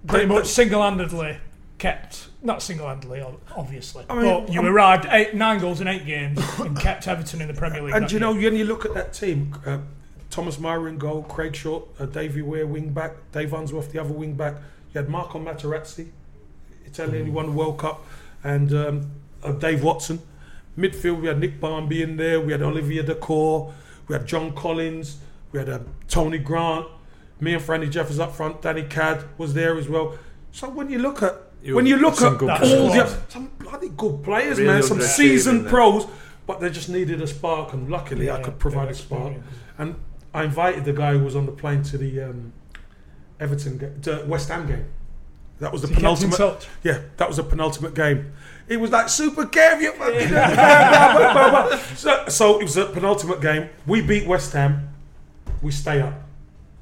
pretty 0.07 0.26
The- 0.27 0.34
much 0.34 0.44
the- 0.44 0.49
single-handedly 0.49 1.38
kept 1.80 2.27
not 2.44 2.61
single-handedly 2.61 3.23
obviously, 3.56 4.06
I 4.10 4.14
mean, 4.15 4.23
but 4.45 4.53
you 4.53 4.61
I'm- 4.61 4.72
arrived 4.72 5.07
eight 5.10 5.34
nine 5.34 5.60
goals 5.60 5.81
in 5.81 5.88
eight 5.88 6.06
games 6.06 6.40
and 6.60 6.77
kept 6.80 7.07
Everton 7.07 7.41
in 7.41 7.48
the 7.48 7.53
Premier 7.53 7.81
League. 7.81 7.95
And 7.95 8.11
you 8.11 8.19
know, 8.19 8.34
year. 8.34 8.52
when 8.52 8.60
you 8.60 8.65
look 8.65 8.86
at 8.86 8.94
that 8.94 9.14
team, 9.14 9.56
uh, 9.65 9.80
Thomas 10.30 10.57
Myhre 10.57 10.88
in 10.90 10.98
goal, 10.99 11.23
Craig 11.23 11.56
Short, 11.56 11.86
uh, 11.99 12.06
Davy 12.06 12.41
Weir 12.44 12.68
wing 12.68 12.90
back, 12.90 13.14
Dave 13.31 13.52
Unsworth 13.53 13.91
the 13.91 13.99
other 13.99 14.14
wing 14.14 14.36
back. 14.36 14.56
You 14.94 15.02
had 15.02 15.10
Marco 15.10 15.40
Materazzi, 15.40 16.10
Italian, 16.86 17.26
who 17.28 17.32
won 17.32 17.48
the 17.48 17.52
World 17.52 17.78
Cup, 17.78 18.06
and 18.44 18.74
um, 18.74 19.11
uh, 19.44 19.52
Dave 19.52 19.84
Watson. 19.84 20.22
Midfield, 20.78 21.22
we 21.22 21.28
had 21.28 21.40
Nick 21.40 21.60
Barmby 21.60 22.02
in 22.02 22.18
there, 22.18 22.40
we 22.40 22.52
had 22.52 22.61
Olivier 22.61 23.03
Dacourt, 23.03 23.74
we 24.07 24.14
had 24.14 24.26
John 24.26 24.53
Collins, 24.53 25.18
we 25.52 25.60
had 25.60 25.70
uh, 25.70 25.80
Tony 26.07 26.38
Grant, 26.38 26.88
me 27.40 27.53
and 27.53 27.64
Franny 27.64 27.90
Jeffers 27.90 28.20
up 28.20 28.36
front, 28.36 28.61
Danny 28.61 28.84
Cad 28.84 29.24
was 29.38 29.53
there 29.53 29.78
as 29.78 29.90
well. 29.90 30.18
So 30.52 30.70
when 30.70 30.90
you 30.90 30.99
look 30.99 31.22
at 31.22 31.36
when 31.66 31.86
you 31.86 31.98
look 31.98 32.22
at 32.22 32.41
all 32.41 32.48
the 32.48 33.18
some 33.28 33.52
bloody 33.60 33.90
good 33.90 34.24
players, 34.24 34.57
Really 34.57 34.72
man, 34.72 34.84
some 34.84 35.02
seasoned 35.02 35.68
pros, 35.68 36.07
but 36.48 36.60
they 36.61 36.70
just 36.70 36.90
needed 36.90 37.22
a 37.22 37.28
spark, 37.28 37.74
and 37.74 37.90
luckily 37.90 38.32
I 38.32 38.41
could 38.41 38.57
provide 38.57 38.90
a 38.90 38.95
spark. 38.95 39.34
And 39.78 39.95
I 40.34 40.44
invited 40.44 40.86
the 40.86 40.94
guy 40.94 41.14
who 41.14 41.24
was 41.24 41.36
on 41.36 41.45
the 41.45 41.52
plane 41.52 41.84
to 41.84 41.98
the 41.98 42.22
um, 42.22 42.53
Everton, 43.40 43.78
ga- 43.78 44.26
West 44.26 44.49
Ham 44.49 44.68
game. 44.68 44.86
That 45.60 45.72
was 45.74 45.82
the 45.82 45.88
So 45.88 45.94
you 45.94 45.99
kept 45.99 46.22
in 46.24 46.30
penultimate. 46.30 46.60
touch? 46.60 46.68
Yeah, 46.84 46.99
that 47.18 47.28
was 47.28 47.38
the 47.38 47.44
penultimate 47.44 47.94
game. 47.94 48.32
It 48.68 48.80
was 48.80 48.91
like 48.91 49.10
super 49.10 49.45
blah. 49.45 49.70
So, 51.95 52.26
so 52.28 52.60
it 52.60 52.64
was 52.64 52.78
a 52.78 52.86
penultimate 52.86 53.41
game. 53.41 53.70
We 53.86 54.02
beat 54.02 54.26
West 54.28 54.53
Ham. 54.53 54.90
We 55.61 55.72
stay 55.72 56.02
up 56.02 56.14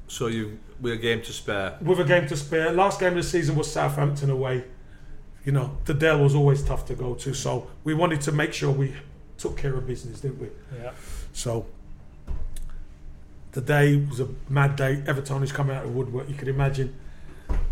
So 0.06 0.28
you 0.28 0.58
with 0.80 0.92
a 0.92 0.96
game 0.96 1.22
to 1.22 1.32
spare. 1.32 1.76
with 1.82 1.98
a 1.98 2.04
game 2.04 2.28
to 2.28 2.36
spare. 2.36 2.72
Last 2.72 3.00
game 3.00 3.10
of 3.10 3.16
the 3.16 3.22
season 3.24 3.56
was 3.56 3.70
Southampton 3.70 4.30
away. 4.30 4.64
You 5.44 5.52
know, 5.52 5.78
the 5.86 5.94
Dell 5.94 6.22
was 6.22 6.34
always 6.34 6.62
tough 6.62 6.84
to 6.86 6.94
go 6.94 7.14
to, 7.14 7.34
so 7.34 7.68
we 7.82 7.94
wanted 7.94 8.20
to 8.22 8.32
make 8.32 8.52
sure 8.52 8.70
we 8.70 8.94
took 9.38 9.56
care 9.56 9.74
of 9.74 9.86
business, 9.86 10.20
didn't 10.20 10.40
we? 10.40 10.48
Yeah. 10.78 10.92
So 11.32 11.66
the 13.58 13.64
day 13.64 13.96
was 13.96 14.20
a 14.20 14.28
mad 14.48 14.76
day. 14.76 15.02
Everton 15.06 15.42
is 15.42 15.50
coming 15.50 15.76
out 15.76 15.84
of 15.84 15.92
woodwork. 15.94 16.28
You 16.28 16.36
could 16.36 16.46
imagine. 16.46 16.94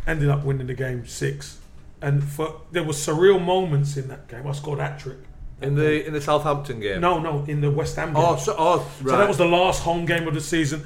Ended 0.05 0.29
up 0.29 0.45
winning 0.45 0.67
the 0.67 0.75
game 0.75 1.07
six, 1.07 1.59
and 2.01 2.25
for 2.25 2.63
there 2.73 2.83
were 2.83 2.93
surreal 2.93 3.43
moments 3.43 3.97
in 3.97 4.09
that 4.09 4.27
game. 4.27 4.47
I 4.47 4.53
scored 4.53 4.81
hat 4.81 4.99
trick. 4.99 5.19
In 5.61 5.75
the 5.75 6.05
in 6.05 6.13
the 6.13 6.21
Southampton 6.21 6.81
game. 6.81 7.01
No, 7.01 7.19
no, 7.19 7.45
in 7.47 7.61
the 7.61 7.71
West 7.71 7.97
Ham 7.97 8.17
oh, 8.17 8.21
game. 8.21 8.31
Oh, 8.31 8.37
so, 8.37 8.57
oh 8.59 8.79
right. 9.03 9.11
So 9.11 9.19
that 9.19 9.29
was 9.29 9.39
the 9.39 9.47
last 9.47 9.83
home 9.83 10.07
game 10.07 10.27
of 10.27 10.35
the 10.35 10.41
season. 10.41 10.85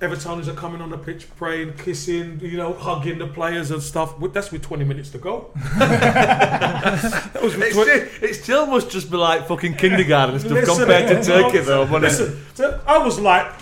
Evertoners 0.00 0.46
are 0.46 0.54
coming 0.54 0.80
on 0.80 0.90
the 0.90 0.98
pitch, 0.98 1.26
praying, 1.36 1.74
kissing, 1.74 2.38
you 2.40 2.56
know, 2.56 2.72
hugging 2.72 3.18
the 3.18 3.26
players 3.26 3.72
and 3.72 3.82
stuff. 3.82 4.14
That's 4.32 4.52
with 4.52 4.62
20 4.62 4.84
minutes 4.84 5.10
to 5.10 5.18
go. 5.18 5.50
that 5.78 7.42
was 7.42 7.54
20 7.54 7.70
still, 7.72 7.88
it 8.22 8.34
still 8.34 8.66
must 8.66 8.90
just 8.90 9.10
be 9.10 9.16
like 9.16 9.48
fucking 9.48 9.74
kindergarten 9.74 10.38
stuff 10.38 10.52
Listen, 10.52 10.76
compared 10.78 11.08
to 11.08 11.24
Turkey, 11.42 11.58
though. 11.58 11.82
Listen, 11.82 12.40
I 12.86 12.98
was 12.98 13.18
like, 13.18 13.52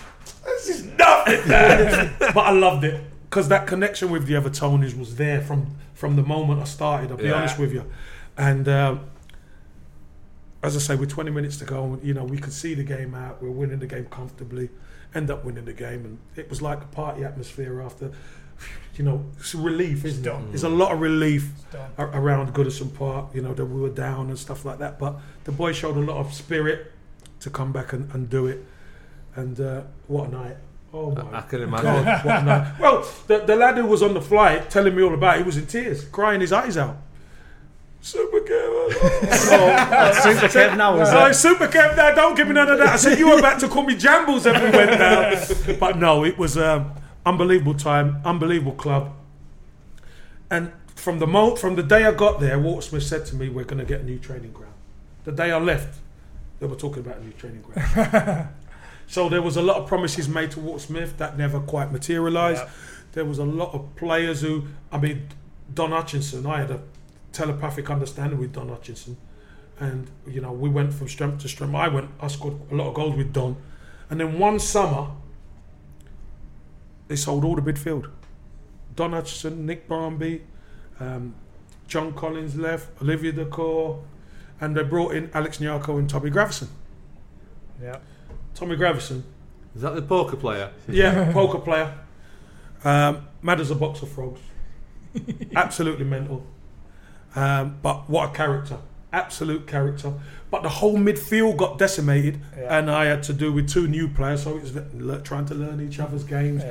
this 0.46 0.68
is 0.68 0.84
nothing, 0.84 1.48
man. 1.48 2.14
but 2.18 2.36
I 2.38 2.50
loved 2.52 2.84
it 2.84 3.02
because 3.28 3.48
that 3.48 3.66
connection 3.66 4.10
with 4.10 4.26
the 4.26 4.34
Evertonians 4.34 4.96
was 4.98 5.16
there 5.16 5.40
from 5.40 5.76
from 5.94 6.16
the 6.16 6.22
moment 6.22 6.60
I 6.60 6.64
started. 6.64 7.10
I'll 7.10 7.16
be 7.16 7.24
Yeah. 7.24 7.34
honest 7.34 7.58
with 7.58 7.72
you, 7.72 7.84
and 8.36 8.66
uh, 8.68 8.96
as 10.62 10.76
I 10.76 10.80
say, 10.80 10.96
with 10.96 11.10
20 11.10 11.30
minutes 11.30 11.56
to 11.58 11.64
go, 11.64 11.98
you 12.02 12.12
know, 12.14 12.24
we 12.24 12.38
could 12.38 12.52
see 12.52 12.74
the 12.74 12.82
game 12.84 13.14
out. 13.14 13.42
We 13.42 13.48
are 13.48 13.52
winning 13.52 13.78
the 13.78 13.86
game 13.86 14.06
comfortably, 14.06 14.68
end 15.14 15.30
up 15.30 15.44
winning 15.44 15.64
the 15.64 15.72
game, 15.72 16.04
and 16.04 16.18
it 16.34 16.48
was 16.50 16.60
like 16.62 16.82
a 16.82 16.86
party 16.86 17.24
atmosphere 17.24 17.80
after. 17.82 18.10
You 18.96 19.04
know, 19.04 19.26
it's 19.38 19.52
a 19.52 19.58
relief, 19.58 20.06
isn't 20.06 20.26
it? 20.26 20.48
There's 20.48 20.62
a 20.64 20.70
lot 20.70 20.90
of 20.90 21.00
relief 21.00 21.50
around 21.98 22.54
Goodison 22.54 22.92
Park. 22.94 23.26
You 23.34 23.42
know 23.42 23.52
that 23.52 23.66
we 23.66 23.78
were 23.80 23.90
down 23.90 24.28
and 24.28 24.38
stuff 24.38 24.64
like 24.64 24.78
that, 24.78 24.98
but 24.98 25.16
the 25.44 25.52
boys 25.52 25.76
showed 25.76 25.96
a 25.98 26.00
lot 26.00 26.16
of 26.16 26.32
spirit 26.32 26.90
to 27.40 27.50
come 27.50 27.70
back 27.72 27.92
and, 27.92 28.10
and 28.14 28.30
do 28.30 28.46
it. 28.46 28.64
And 29.36 29.60
uh, 29.60 29.82
what 30.08 30.28
a 30.28 30.32
night! 30.32 30.56
Oh 30.92 31.10
my 31.10 31.38
I 31.38 31.42
can 31.42 31.70
God, 31.70 32.24
what 32.24 32.36
a 32.40 32.42
night! 32.42 32.74
Well, 32.80 33.06
the, 33.26 33.38
the 33.40 33.54
lad 33.56 33.76
who 33.76 33.86
was 33.86 34.02
on 34.02 34.14
the 34.14 34.20
flight 34.22 34.70
telling 34.70 34.94
me 34.96 35.02
all 35.02 35.12
about 35.14 35.36
it, 35.36 35.38
he 35.40 35.44
was 35.44 35.56
in 35.58 35.66
tears, 35.66 36.04
crying 36.04 36.40
his 36.40 36.52
eyes 36.52 36.76
out. 36.76 36.96
Super 38.00 38.38
Kev. 38.40 38.92
Super 40.22 40.46
Kev 40.46 40.76
now, 40.76 40.98
is 41.00 41.08
Oh, 41.12 41.26
it? 41.26 41.34
Super 41.34 41.66
Kev 41.66 41.96
now, 41.96 42.14
don't 42.14 42.36
give 42.36 42.46
me 42.46 42.54
none 42.54 42.68
of 42.70 42.78
that. 42.78 42.88
I 42.88 42.96
said, 42.96 43.18
you 43.18 43.28
were 43.28 43.38
about 43.38 43.58
to 43.60 43.68
call 43.68 43.82
me 43.82 43.94
Jambles 43.96 44.46
if 44.46 44.62
we 44.62 44.70
went 44.70 44.92
down. 44.98 45.78
But 45.80 45.98
no, 45.98 46.24
it 46.24 46.38
was 46.38 46.56
um, 46.56 46.92
unbelievable 47.26 47.74
time, 47.74 48.20
unbelievable 48.24 48.72
club. 48.74 49.12
And 50.50 50.70
from 50.94 51.18
the 51.18 51.26
moment, 51.26 51.58
from 51.58 51.74
the 51.74 51.82
day 51.82 52.04
I 52.04 52.12
got 52.12 52.38
there, 52.38 52.58
Walter 52.60 52.82
Smith 52.86 53.02
said 53.02 53.26
to 53.26 53.34
me, 53.34 53.48
we're 53.48 53.64
going 53.64 53.78
to 53.80 53.84
get 53.84 54.00
a 54.02 54.04
new 54.04 54.18
training 54.20 54.52
ground. 54.52 54.74
The 55.24 55.32
day 55.32 55.50
I 55.50 55.58
left, 55.58 55.98
they 56.60 56.66
were 56.66 56.76
talking 56.76 57.00
about 57.04 57.16
a 57.18 57.24
new 57.24 57.32
training 57.32 57.62
ground. 57.62 58.48
so 59.06 59.28
there 59.28 59.42
was 59.42 59.56
a 59.56 59.62
lot 59.62 59.76
of 59.76 59.86
promises 59.86 60.28
made 60.28 60.50
to 60.52 60.60
Walt 60.60 60.80
Smith 60.80 61.16
that 61.18 61.38
never 61.38 61.60
quite 61.60 61.92
materialised. 61.92 62.62
There 63.12 63.24
was 63.24 63.38
a 63.38 63.44
lot 63.44 63.72
of 63.72 63.94
players 63.96 64.42
who, 64.42 64.64
I 64.92 64.98
mean, 64.98 65.28
Don 65.72 65.92
Hutchinson, 65.92 66.46
I 66.46 66.58
had 66.58 66.70
a 66.70 66.80
telepathic 67.32 67.88
understanding 67.90 68.38
with 68.38 68.52
Don 68.52 68.68
Hutchinson. 68.68 69.16
And, 69.78 70.10
you 70.26 70.40
know, 70.40 70.52
we 70.52 70.68
went 70.68 70.92
from 70.94 71.08
strength 71.08 71.42
to 71.42 71.48
strength. 71.48 71.74
I 71.74 71.88
went, 71.88 72.10
I 72.20 72.28
scored 72.28 72.58
a 72.70 72.74
lot 72.74 72.88
of 72.88 72.94
goals 72.94 73.16
with 73.16 73.32
Don. 73.32 73.56
And 74.10 74.20
then 74.20 74.38
one 74.38 74.58
summer, 74.58 75.08
they 77.08 77.16
sold 77.16 77.44
all 77.44 77.56
the 77.56 77.62
midfield. 77.62 78.10
Don 78.94 79.12
Hutchinson, 79.12 79.66
Nick 79.66 79.86
Barmby, 79.88 80.42
um, 80.98 81.34
John 81.86 82.12
Collins 82.14 82.56
left, 82.56 83.00
Olivier 83.02 83.32
Dacourt, 83.32 84.00
and 84.60 84.76
they 84.76 84.82
brought 84.82 85.14
in 85.14 85.30
Alex 85.34 85.58
Nyarko 85.58 85.98
and 85.98 86.08
Tommy 86.08 86.30
Gravesen. 86.30 86.68
Yeah. 87.82 87.98
Tommy 88.56 88.74
Gravesen, 88.76 89.22
Is 89.74 89.82
that 89.82 89.94
the 89.94 90.02
poker 90.02 90.36
player? 90.36 90.70
yeah, 90.88 91.30
poker 91.40 91.58
player, 91.58 91.94
um, 92.84 93.26
mad 93.42 93.60
as 93.60 93.70
a 93.70 93.74
box 93.74 94.02
of 94.02 94.08
frogs, 94.10 94.40
absolutely 95.54 96.04
mental. 96.06 96.44
Um, 97.34 97.78
but 97.82 98.08
what 98.08 98.30
a 98.30 98.32
character, 98.34 98.78
absolute 99.12 99.66
character. 99.66 100.12
But 100.50 100.62
the 100.62 100.68
whole 100.68 100.96
midfield 100.96 101.56
got 101.56 101.76
decimated, 101.78 102.40
Yeah. 102.56 102.78
and 102.78 102.88
I 102.90 103.06
had 103.06 103.22
to 103.24 103.32
do 103.32 103.52
with 103.52 103.68
two 103.68 103.88
new 103.88 104.06
players, 104.08 104.44
so 104.44 104.56
it 104.56 104.62
was 104.62 104.74
le- 104.94 105.20
trying 105.20 105.44
to 105.46 105.54
learn 105.54 105.80
each 105.80 105.98
other's 105.98 106.22
games. 106.22 106.62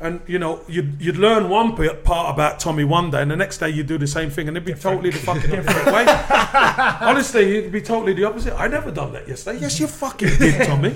And 0.00 0.20
you 0.26 0.38
know, 0.38 0.60
you'd, 0.66 0.96
you'd 1.00 1.18
learn 1.18 1.48
one 1.50 1.76
part 2.04 2.32
about 2.34 2.58
Tommy 2.58 2.84
one 2.84 3.10
day, 3.10 3.20
and 3.22 3.30
the 3.30 3.36
next 3.36 3.58
day 3.58 3.68
you 3.68 3.82
do 3.82 3.98
the 3.98 4.06
same 4.06 4.30
thing, 4.30 4.48
and 4.48 4.56
it'd 4.56 4.66
be 4.66 4.72
totally 4.74 5.10
the 5.10 5.18
fucking 5.18 5.50
different 5.50 5.86
way. 5.86 6.04
Honestly, 7.00 7.58
it'd 7.58 7.72
be 7.72 7.82
totally 7.82 8.14
the 8.14 8.24
opposite. 8.24 8.54
I 8.58 8.66
never 8.68 8.90
done 8.90 9.12
that 9.12 9.28
yesterday. 9.28 9.60
Yes, 9.60 9.78
you 9.78 9.86
fucking 9.88 10.28
did, 10.38 10.66
Tommy. 10.66 10.94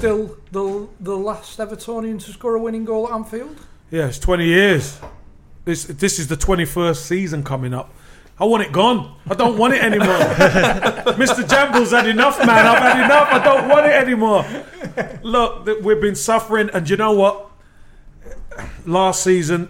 Still 0.00 0.34
the 0.50 0.88
the 0.98 1.14
last 1.14 1.58
Evertonian 1.58 2.18
to 2.24 2.32
score 2.32 2.54
a 2.54 2.58
winning 2.58 2.86
goal 2.86 3.06
at 3.06 3.12
Anfield. 3.12 3.54
Yeah, 3.90 4.06
it's 4.06 4.18
20 4.18 4.46
years. 4.46 4.98
This 5.66 5.84
this 5.84 6.18
is 6.18 6.26
the 6.26 6.38
21st 6.38 6.96
season 6.96 7.44
coming 7.44 7.74
up. 7.74 7.92
I 8.38 8.46
want 8.46 8.62
it 8.62 8.72
gone. 8.72 9.14
I 9.28 9.34
don't 9.34 9.58
want 9.58 9.74
it 9.74 9.84
anymore. 9.84 10.06
Mr. 11.18 11.46
Jamble's 11.46 11.90
had 11.90 12.08
enough, 12.08 12.38
man. 12.38 12.66
I've 12.66 12.78
had 12.78 13.04
enough. 13.04 13.28
I 13.30 13.44
don't 13.44 13.68
want 13.68 13.84
it 13.84 13.92
anymore. 13.92 14.46
Look, 15.22 15.66
we've 15.84 16.00
been 16.00 16.14
suffering, 16.14 16.70
and 16.72 16.88
you 16.88 16.96
know 16.96 17.12
what? 17.12 17.50
Last 18.86 19.22
season, 19.22 19.68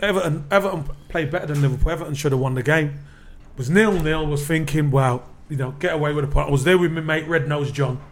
Everton 0.00 0.44
Everton 0.50 0.84
played 1.08 1.30
better 1.30 1.46
than 1.46 1.62
Liverpool. 1.62 1.92
Everton 1.92 2.12
should 2.12 2.32
have 2.32 2.40
won 2.42 2.56
the 2.56 2.62
game. 2.62 2.88
It 2.88 3.56
was 3.56 3.70
nil 3.70 3.92
nil. 4.02 4.26
Was 4.26 4.46
thinking, 4.46 4.90
wow, 4.90 5.22
you 5.48 5.56
know, 5.56 5.70
get 5.70 5.94
away 5.94 6.12
with 6.12 6.26
a 6.26 6.28
point. 6.28 6.48
I 6.48 6.50
was 6.50 6.64
there 6.64 6.76
with 6.76 6.92
my 6.92 7.00
mate 7.00 7.26
Red 7.26 7.48
Nose 7.48 7.72
John. 7.72 8.02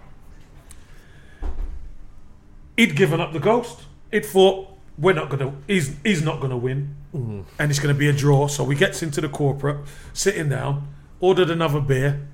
He'd 2.77 2.97
given 2.97 3.21
up 3.21 3.33
the 3.33 3.39
ghost. 3.41 3.81
He'd 4.11 4.25
thought 4.27 4.69
we're 4.99 5.15
not 5.15 5.29
gonna. 5.31 5.53
He's 5.67 5.95
he's 6.05 6.23
not 6.23 6.41
gonna 6.41 6.57
win, 6.57 6.95
and 7.13 7.45
it's 7.71 7.79
gonna 7.79 7.95
be 7.95 8.09
a 8.09 8.13
draw. 8.13 8.47
So 8.49 8.65
we 8.65 8.75
gets 8.75 9.03
into 9.03 9.21
the 9.21 9.29
corporate, 9.29 9.79
sitting 10.13 10.49
down, 10.49 10.89
ordered 11.21 11.51
another 11.51 11.81
beer, 11.81 12.27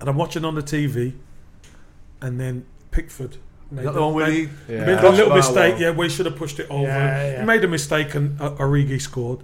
and 0.00 0.08
I'm 0.08 0.16
watching 0.16 0.44
on 0.44 0.54
the 0.54 0.62
TV, 0.62 1.14
and 2.20 2.38
then 2.40 2.64
Pickford. 2.90 3.36
Made 3.70 3.84
that 3.86 3.94
the 3.94 4.00
one 4.00 4.14
where 4.14 4.28
made- 4.28 4.34
he- 4.68 4.72
made 4.72 4.86
Yeah. 4.86 5.08
a 5.08 5.10
little 5.10 5.34
mistake. 5.34 5.72
one. 5.74 5.82
Yeah, 5.82 5.90
we 5.90 6.08
should 6.08 6.26
have 6.26 6.36
pushed 6.36 6.60
it 6.60 6.68
over. 6.70 6.86
Yeah, 6.86 7.30
yeah. 7.32 7.40
He 7.40 7.46
made 7.46 7.64
a 7.64 7.68
mistake, 7.68 8.14
and 8.14 8.40
uh, 8.40 8.50
Origi 8.52 9.00
scored. 9.00 9.40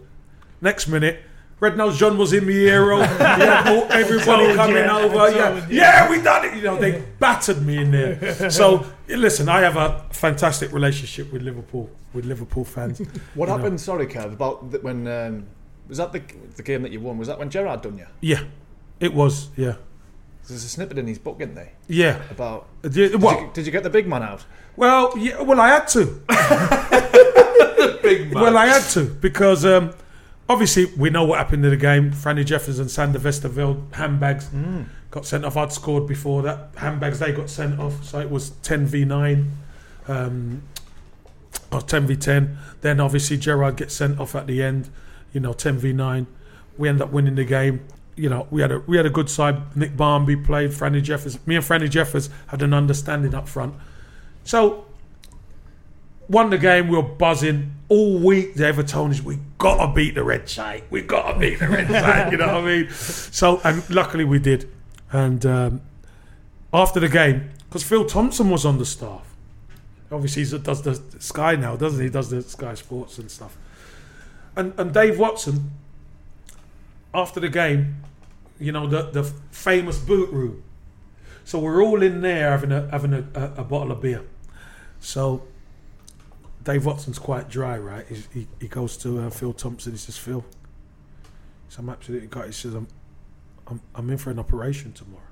Next 0.61 0.87
minute. 0.87 1.21
Red 1.63 1.77
Nose 1.77 1.97
John 1.97 2.19
was 2.19 2.33
in 2.33 2.45
the 2.45 2.53
hero. 2.67 2.99
yeah, 2.99 3.87
everybody 3.93 4.53
coming 4.57 4.75
you. 4.79 4.83
Over. 4.83 5.31
Yeah, 5.31 5.69
you. 5.69 5.77
yeah, 5.77 6.11
we 6.11 6.21
done 6.21 6.45
it. 6.47 6.57
You 6.57 6.63
know, 6.63 6.77
they 6.77 7.01
battered 7.21 7.65
me 7.65 7.77
in 7.79 7.93
there. 7.93 8.51
So 8.51 8.85
listen, 9.07 9.49
I 9.49 9.61
have 9.61 9.77
a 9.77 10.05
fantastic 10.11 10.73
relationship 10.73 11.33
with 11.33 11.43
Liverpool, 11.43 11.89
with 12.13 12.25
Liverpool 12.25 12.65
fans. 12.65 12.99
What 12.99 13.47
You 13.49 13.53
know. 13.53 13.57
happened, 13.59 13.81
sorry, 13.81 14.09
Kev, 14.09 14.33
about 14.33 14.73
th- 14.73 14.83
when. 14.83 15.07
Um, 15.07 15.47
was 15.89 15.99
that 15.99 16.13
the, 16.13 16.21
the 16.57 16.65
game 16.65 16.83
that 16.83 16.91
you 16.91 16.99
won? 17.01 17.17
Was 17.19 17.29
that 17.29 17.39
when 17.39 17.49
Gerrard 17.49 17.83
done 17.83 17.97
you? 17.97 18.07
Yeah, 18.21 18.43
it 18.99 19.15
was. 19.15 19.51
Yeah, 19.57 19.75
There's 20.49 20.65
a 20.65 20.69
snippet 20.69 20.99
in 20.99 21.07
his 21.07 21.19
book, 21.21 21.37
isn't 21.41 21.55
there? 21.55 21.73
yeah. 21.87 22.21
About. 22.31 22.67
Uh, 22.85 22.89
yeah, 22.93 23.09
Did, 23.09 23.23
you, 23.23 23.51
did 23.55 23.67
you 23.67 23.73
get 23.73 23.85
the 23.85 23.91
big 23.91 24.09
man 24.09 24.25
out? 24.25 24.45
well, 24.75 25.17
yeah, 25.17 25.41
well, 25.43 25.61
I 25.61 25.69
had 25.69 25.87
to. 25.89 26.23
Big 28.03 28.33
man. 28.33 28.43
Well, 28.43 28.57
I 28.59 28.67
had 28.67 28.83
to 28.95 29.05
because 29.05 29.65
um, 29.65 29.93
obviously 30.53 30.85
we 30.97 31.11
know 31.11 31.25
what 31.25 31.39
happened 31.39 31.65
in 31.65 31.71
the 31.71 31.77
game. 31.77 32.13
Franny 32.13 32.45
Jeffers 32.45 32.79
and 32.79 32.91
Sander 32.91 33.19
Westerveld 33.19 33.95
handbags 33.95 34.51
got 35.11 35.27
sent 35.27 35.45
off. 35.45 35.57
I'd 35.57 35.73
scored 35.73 36.07
before 36.07 36.43
that. 36.43 36.71
Handbags 36.77 37.19
they 37.19 37.33
got 37.33 37.51
sent 37.51 37.81
off, 37.81 38.05
so 38.05 38.21
it 38.21 38.31
was 38.31 38.51
ten 38.63 38.87
v 38.87 39.05
nine, 39.05 39.53
um, 40.09 40.63
or 41.71 41.81
ten 41.81 42.07
v 42.07 42.17
ten. 42.17 42.59
Then 42.83 43.01
obviously 43.01 43.37
Gerrard 43.37 43.77
gets 43.77 43.95
sent 43.95 44.21
off 44.21 44.35
at 44.35 44.47
the 44.47 44.63
end. 44.63 44.91
You 45.33 45.41
know, 45.41 45.53
ten 45.53 45.79
v 45.79 45.93
nine. 45.93 46.27
We 46.79 46.89
end 46.89 47.03
up 47.03 47.11
winning 47.11 47.35
the 47.35 47.45
game. 47.45 47.85
You 48.15 48.29
know, 48.29 48.47
we 48.51 48.61
had 48.61 48.71
a 48.73 48.79
we 48.81 48.97
had 48.97 49.07
a 49.07 49.11
good 49.11 49.31
side. 49.31 49.77
Nick 49.77 49.97
Barmby 49.97 50.37
played. 50.37 50.71
Franny 50.71 51.03
Jeffers. 51.03 51.45
Me 51.47 51.57
and 51.57 51.65
Franny 51.65 51.89
Jeffers 51.89 52.29
had 52.49 52.63
an 52.63 52.75
understanding 52.75 53.35
up 53.35 53.49
front. 53.49 53.75
So 54.45 54.87
won 56.29 56.51
the 56.51 56.59
game. 56.59 56.89
We 56.89 56.97
were 56.97 57.03
buzzing 57.03 57.75
all 57.89 58.19
week. 58.19 58.55
The 58.55 58.65
Evertonians, 58.65 59.21
we 59.21 59.39
gotta 59.59 59.93
beat 59.93 60.15
the 60.15 60.25
red 60.25 60.49
side. 60.49 60.85
We 60.91 61.03
gotta 61.03 61.39
beat 61.39 61.59
the 61.59 61.69
red 61.69 61.89
side. 61.89 62.33
You 62.33 62.39
know 62.39 62.47
what 62.47 62.65
I 62.65 62.67
mean? 62.67 62.91
So, 62.91 63.61
and 63.65 63.89
luckily 63.91 64.25
we 64.25 64.39
did. 64.39 64.71
And 65.11 65.45
um, 65.45 65.81
after 66.73 67.01
the 67.01 67.09
game, 67.09 67.51
because 67.69 67.83
Phil 67.83 68.05
Thompson 68.05 68.51
was 68.51 68.65
on 68.65 68.79
the 68.79 68.87
staff. 68.87 69.27
Obviously, 70.11 70.45
he 70.45 70.59
does 70.59 70.83
the 70.83 71.01
Sky 71.21 71.57
now, 71.57 71.75
doesn't 71.75 71.99
he? 71.99 72.05
He 72.05 72.11
does 72.11 72.29
the 72.29 72.43
Sky 72.43 72.75
Sports 72.75 73.19
and 73.19 73.31
stuff. 73.31 73.57
And 74.55 74.75
and 74.79 74.93
Dave 74.93 75.19
Watson, 75.19 75.71
after 77.15 77.41
the 77.41 77.49
game, 77.49 77.97
you 78.59 78.73
know 78.73 78.87
the 78.87 79.11
the 79.11 79.25
famous 79.51 79.99
boot 79.99 80.31
room. 80.31 80.63
So 81.45 81.59
we're 81.59 81.83
all 81.83 82.03
in 82.03 82.21
there 82.21 82.51
having 82.51 82.73
a 82.73 82.89
having 82.91 83.15
a, 83.15 83.25
a, 83.35 83.61
a 83.63 83.65
bottle 83.65 83.93
of 83.93 84.03
beer. 84.03 84.23
So 85.01 85.43
Dave 86.63 86.87
Watson's 86.87 87.19
quite 87.19 87.49
dry, 87.49 87.79
right? 87.79 88.07
He's, 88.09 88.29
he 88.33 88.47
he 88.61 88.69
goes 88.69 88.97
to 88.99 89.21
uh, 89.21 89.31
Phil 89.31 89.53
Thompson. 89.53 89.93
He 89.93 89.99
says, 89.99 90.17
"Phil, 90.17 90.45
so 91.69 91.81
I'm 91.81 91.89
absolutely 91.89 92.29
got." 92.29 92.47
He 92.47 92.53
says, 92.53 92.75
"I'm 92.75 92.87
I'm 93.67 93.81
I'm 93.95 94.11
in 94.11 94.19
for 94.19 94.31
an 94.31 94.39
operation 94.39 94.93
tomorrow." 94.93 95.23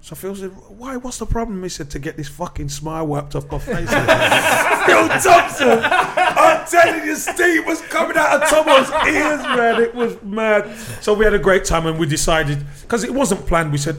So 0.00 0.16
Phil 0.16 0.34
said, 0.34 0.50
"Why? 0.50 0.96
What's 0.96 1.18
the 1.18 1.26
problem?" 1.26 1.62
He 1.62 1.68
said, 1.68 1.90
"To 1.90 1.98
get 1.98 2.16
this 2.16 2.28
fucking 2.28 2.68
smile 2.70 3.06
wiped 3.06 3.36
off 3.36 3.50
my 3.50 3.58
face." 3.58 3.90
Phil 4.86 5.08
Thompson, 5.08 5.78
I'm 5.84 6.66
telling 6.66 7.06
you, 7.06 7.14
Steve 7.14 7.64
was 7.66 7.80
coming 7.82 8.16
out 8.16 8.42
of 8.42 8.48
Tomo's 8.48 8.90
ears, 9.06 9.42
man. 9.56 9.80
It 9.80 9.94
was 9.94 10.20
mad. 10.22 10.76
So 11.00 11.14
we 11.14 11.24
had 11.24 11.34
a 11.34 11.38
great 11.38 11.64
time, 11.64 11.86
and 11.86 11.98
we 12.00 12.06
decided 12.06 12.64
because 12.80 13.04
it 13.04 13.14
wasn't 13.14 13.46
planned. 13.46 13.70
We 13.70 13.78
said, 13.78 13.96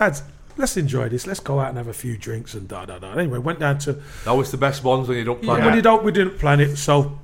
"Lads, 0.00 0.24
let's 0.56 0.76
enjoy 0.76 1.08
this. 1.08 1.26
Let's 1.26 1.40
go 1.40 1.60
out 1.60 1.68
and 1.68 1.78
have 1.78 1.88
a 1.88 1.92
few 1.94 2.16
drinks 2.16 2.54
and 2.54 2.68
da 2.68 2.84
da 2.84 2.98
da." 2.98 3.12
Anyway, 3.12 3.38
went 3.38 3.58
down 3.60 3.78
to 3.80 4.00
Always 4.26 4.50
the 4.50 4.56
best 4.56 4.84
ones 4.84 5.08
when 5.08 5.18
you 5.18 5.24
don't 5.24 5.42
plan 5.42 5.64
when 5.64 5.74
it. 5.74 5.76
you 5.76 5.82
don't, 5.82 6.04
we 6.04 6.12
didn't 6.12 6.38
plan 6.38 6.60
it. 6.60 6.76
So, 6.76 7.18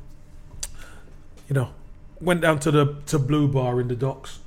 you 1.48 1.54
know, 1.54 1.70
went 2.20 2.40
down 2.40 2.58
to 2.60 2.70
the 2.70 2.96
to 3.06 3.18
Blue 3.18 3.48
Bar 3.48 3.80
in 3.80 3.88
the 3.88 3.96
docks. 3.96 4.40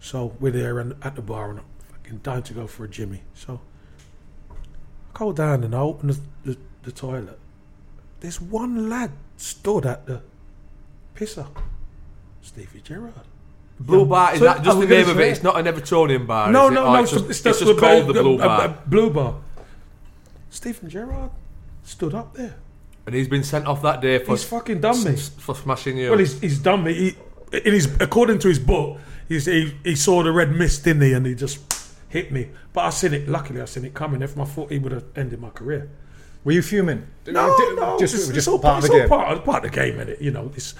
So 0.00 0.34
we're 0.40 0.52
there 0.52 0.78
and 0.80 0.94
at 1.02 1.14
the 1.14 1.22
bar 1.22 1.50
and 1.50 1.60
I'm 1.60 1.64
fucking 1.92 2.20
dying 2.22 2.42
to 2.44 2.54
go 2.54 2.66
for 2.66 2.84
a 2.84 2.88
Jimmy. 2.88 3.22
So 3.34 3.60
I 4.50 5.18
go 5.18 5.32
down 5.32 5.62
and 5.64 5.74
I 5.74 5.78
open 5.80 6.08
the, 6.08 6.20
the, 6.44 6.58
the 6.82 6.92
toilet. 6.92 7.38
There's 8.20 8.40
one 8.40 8.88
lad 8.88 9.12
stood 9.36 9.86
at 9.86 10.06
the 10.06 10.22
pisser. 11.14 11.46
Stevie 12.40 12.80
Gerrard. 12.80 13.14
Blue 13.86 14.04
Bar 14.06 14.34
is 14.34 14.38
So, 14.38 14.44
that 14.46 14.62
just 14.62 14.78
the 14.80 14.86
name 14.86 15.08
of 15.08 15.18
it? 15.18 15.22
say- 15.22 15.30
It's 15.30 15.42
not 15.42 15.58
an 15.58 15.66
Evertonian 15.66 16.26
bar. 16.26 16.50
No, 16.50 16.66
is 16.66 16.70
it? 16.72 16.74
no, 16.74 16.84
Oh, 16.86 16.92
no. 16.94 17.02
It's 17.02 17.10
just, 17.12 17.24
it's, 17.30 17.46
it's 17.46 17.58
just 17.60 17.78
called 17.78 18.06
the 18.08 18.12
Blue 18.22 18.38
Bar. 18.38 18.78
Blue 18.86 19.10
Bar. 19.10 19.34
Steven 20.50 20.88
Gerrard 20.88 21.30
stood 21.82 22.14
up 22.14 22.34
there. 22.34 22.54
and 23.06 23.14
he's 23.14 23.28
been 23.28 23.42
sent 23.42 23.66
off 23.66 23.82
that 23.82 24.00
day 24.00 24.18
for 24.18 24.32
He's 24.32 24.44
fucking 24.44 24.80
done 24.80 25.02
me. 25.04 25.12
s- 25.12 25.30
for 25.30 25.54
smashing 25.54 25.96
you. 25.98 26.10
Well, 26.10 26.18
he's, 26.18 26.40
he's 26.40 26.58
done 26.58 26.84
me. 26.84 26.94
He, 26.94 27.16
in 27.58 27.72
his, 27.74 27.92
according 28.00 28.38
to 28.40 28.48
his 28.48 28.58
book, 28.58 28.98
he's, 29.28 29.46
he, 29.46 29.74
he 29.82 29.96
saw 29.96 30.22
the 30.22 30.30
red 30.32 30.52
mist, 30.52 30.84
didn't 30.84 31.02
he? 31.02 31.12
And 31.12 31.26
he 31.26 31.34
just 31.34 31.58
hit 32.08 32.30
me. 32.30 32.48
But 32.72 32.84
I 32.84 32.90
seen 32.90 33.12
it, 33.14 33.28
luckily, 33.28 33.60
I 33.60 33.64
seen 33.64 33.84
it 33.84 33.94
coming. 33.94 34.22
If 34.22 34.38
I 34.38 34.44
thought 34.44 34.70
he 34.70 34.78
would 34.78 34.92
have 34.92 35.04
ended 35.16 35.40
my 35.40 35.50
career. 35.50 35.90
Were 36.44 36.52
you 36.52 36.62
fuming? 36.62 37.06
No, 37.26 37.56
Di- 37.56 37.74
no, 37.76 37.96
just, 37.98 38.14
it's, 38.14 38.26
just 38.26 38.36
it's 38.36 38.48
all, 38.48 38.58
part 38.58 38.82
of 38.84 38.90
the 38.90 38.98
game. 38.98 39.08
part, 39.08 39.36
of, 39.36 39.44
part 39.44 39.64
of 39.64 39.70
the 39.70 39.76
game, 39.76 39.94
innit? 39.96 40.20
You 40.20 40.32
know, 40.32 40.50
it's, 40.56 40.74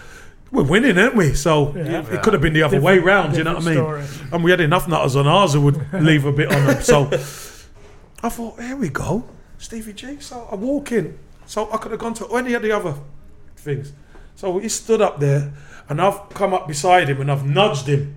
we're 0.53 0.63
winning, 0.63 0.99
aren't 0.99 1.17
we? 1.17 1.35
So 1.35 1.75
Yeah. 1.75 2.01
it, 2.03 2.15
it 2.15 2.23
could 2.23 2.33
have 2.35 2.43
been 2.43 2.53
the 2.53 2.63
other 2.63 2.81
way 2.81 2.99
round, 2.99 3.37
you 3.37 3.43
know 3.45 3.55
what 3.55 3.63
I 3.63 3.67
mean? 3.67 3.75
story. 3.75 4.05
And 4.33 4.45
we 4.45 4.51
had 4.51 4.61
enough 4.61 4.87
nutters 4.87 5.17
on 5.17 5.27
ours 5.27 5.55
who 5.55 5.63
would 5.63 5.93
leave 6.03 6.25
a 6.27 6.33
bit 6.33 6.53
on 6.53 6.67
them. 6.67 6.83
So 6.83 7.07
I 8.23 8.29
thought, 8.29 8.61
here 8.61 8.77
we 8.77 8.89
go, 8.91 9.25
Stevie 9.59 9.93
G. 9.95 10.21
So 10.21 10.47
I 10.53 10.55
walk 10.55 10.93
in. 10.93 11.19
So 11.47 11.69
I 11.73 11.77
could 11.79 11.91
have 11.91 12.01
gone 12.01 12.15
to 12.15 12.27
any 12.37 12.53
of 12.55 12.63
the 12.63 12.71
other 12.73 12.95
things. 13.57 13.93
So 14.37 14.59
he 14.59 14.69
stood 14.69 15.01
up 15.03 15.21
there, 15.21 15.53
and 15.89 16.01
I've 16.01 16.29
come 16.31 16.55
up 16.55 16.67
beside 16.69 17.09
him 17.09 17.21
and 17.21 17.31
I've 17.31 17.45
nudged 17.45 17.87
him. 17.87 18.17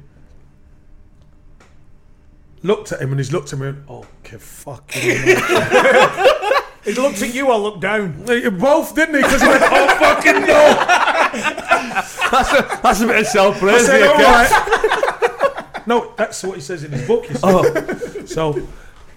Looked 2.64 2.92
at 2.92 3.02
him 3.02 3.12
and 3.12 3.20
he's 3.20 3.32
looked 3.32 3.54
at 3.54 3.60
me 3.60 3.68
and, 3.68 3.84
oh, 3.90 4.06
okay, 4.26 4.38
fucking 4.38 5.02
hell." 5.38 6.52
He 6.84 6.94
looked 6.94 7.22
at 7.22 7.34
you, 7.34 7.50
I 7.50 7.58
looked 7.58 7.82
down. 7.82 8.24
Both, 8.60 8.96
didn't 8.96 9.16
he? 9.16 9.22
Because 9.24 9.42
he 9.42 9.48
went, 9.48 9.64
oh, 9.66 9.88
fucking 10.00 10.42
no. 10.42 11.02
that's, 11.42 12.54
a, 12.54 12.80
that's 12.84 13.02
a 13.02 13.08
bit 13.08 13.20
of 13.20 13.28
self 13.28 13.56
I 13.58 13.60
praise. 13.60 13.88
right. 13.90 15.88
no, 15.88 16.14
that's 16.18 16.44
what 16.44 16.56
he 16.56 16.62
says 16.62 16.84
in 16.84 16.92
his 16.92 17.08
book. 17.08 17.26
see. 17.26 18.28
So 18.28 18.68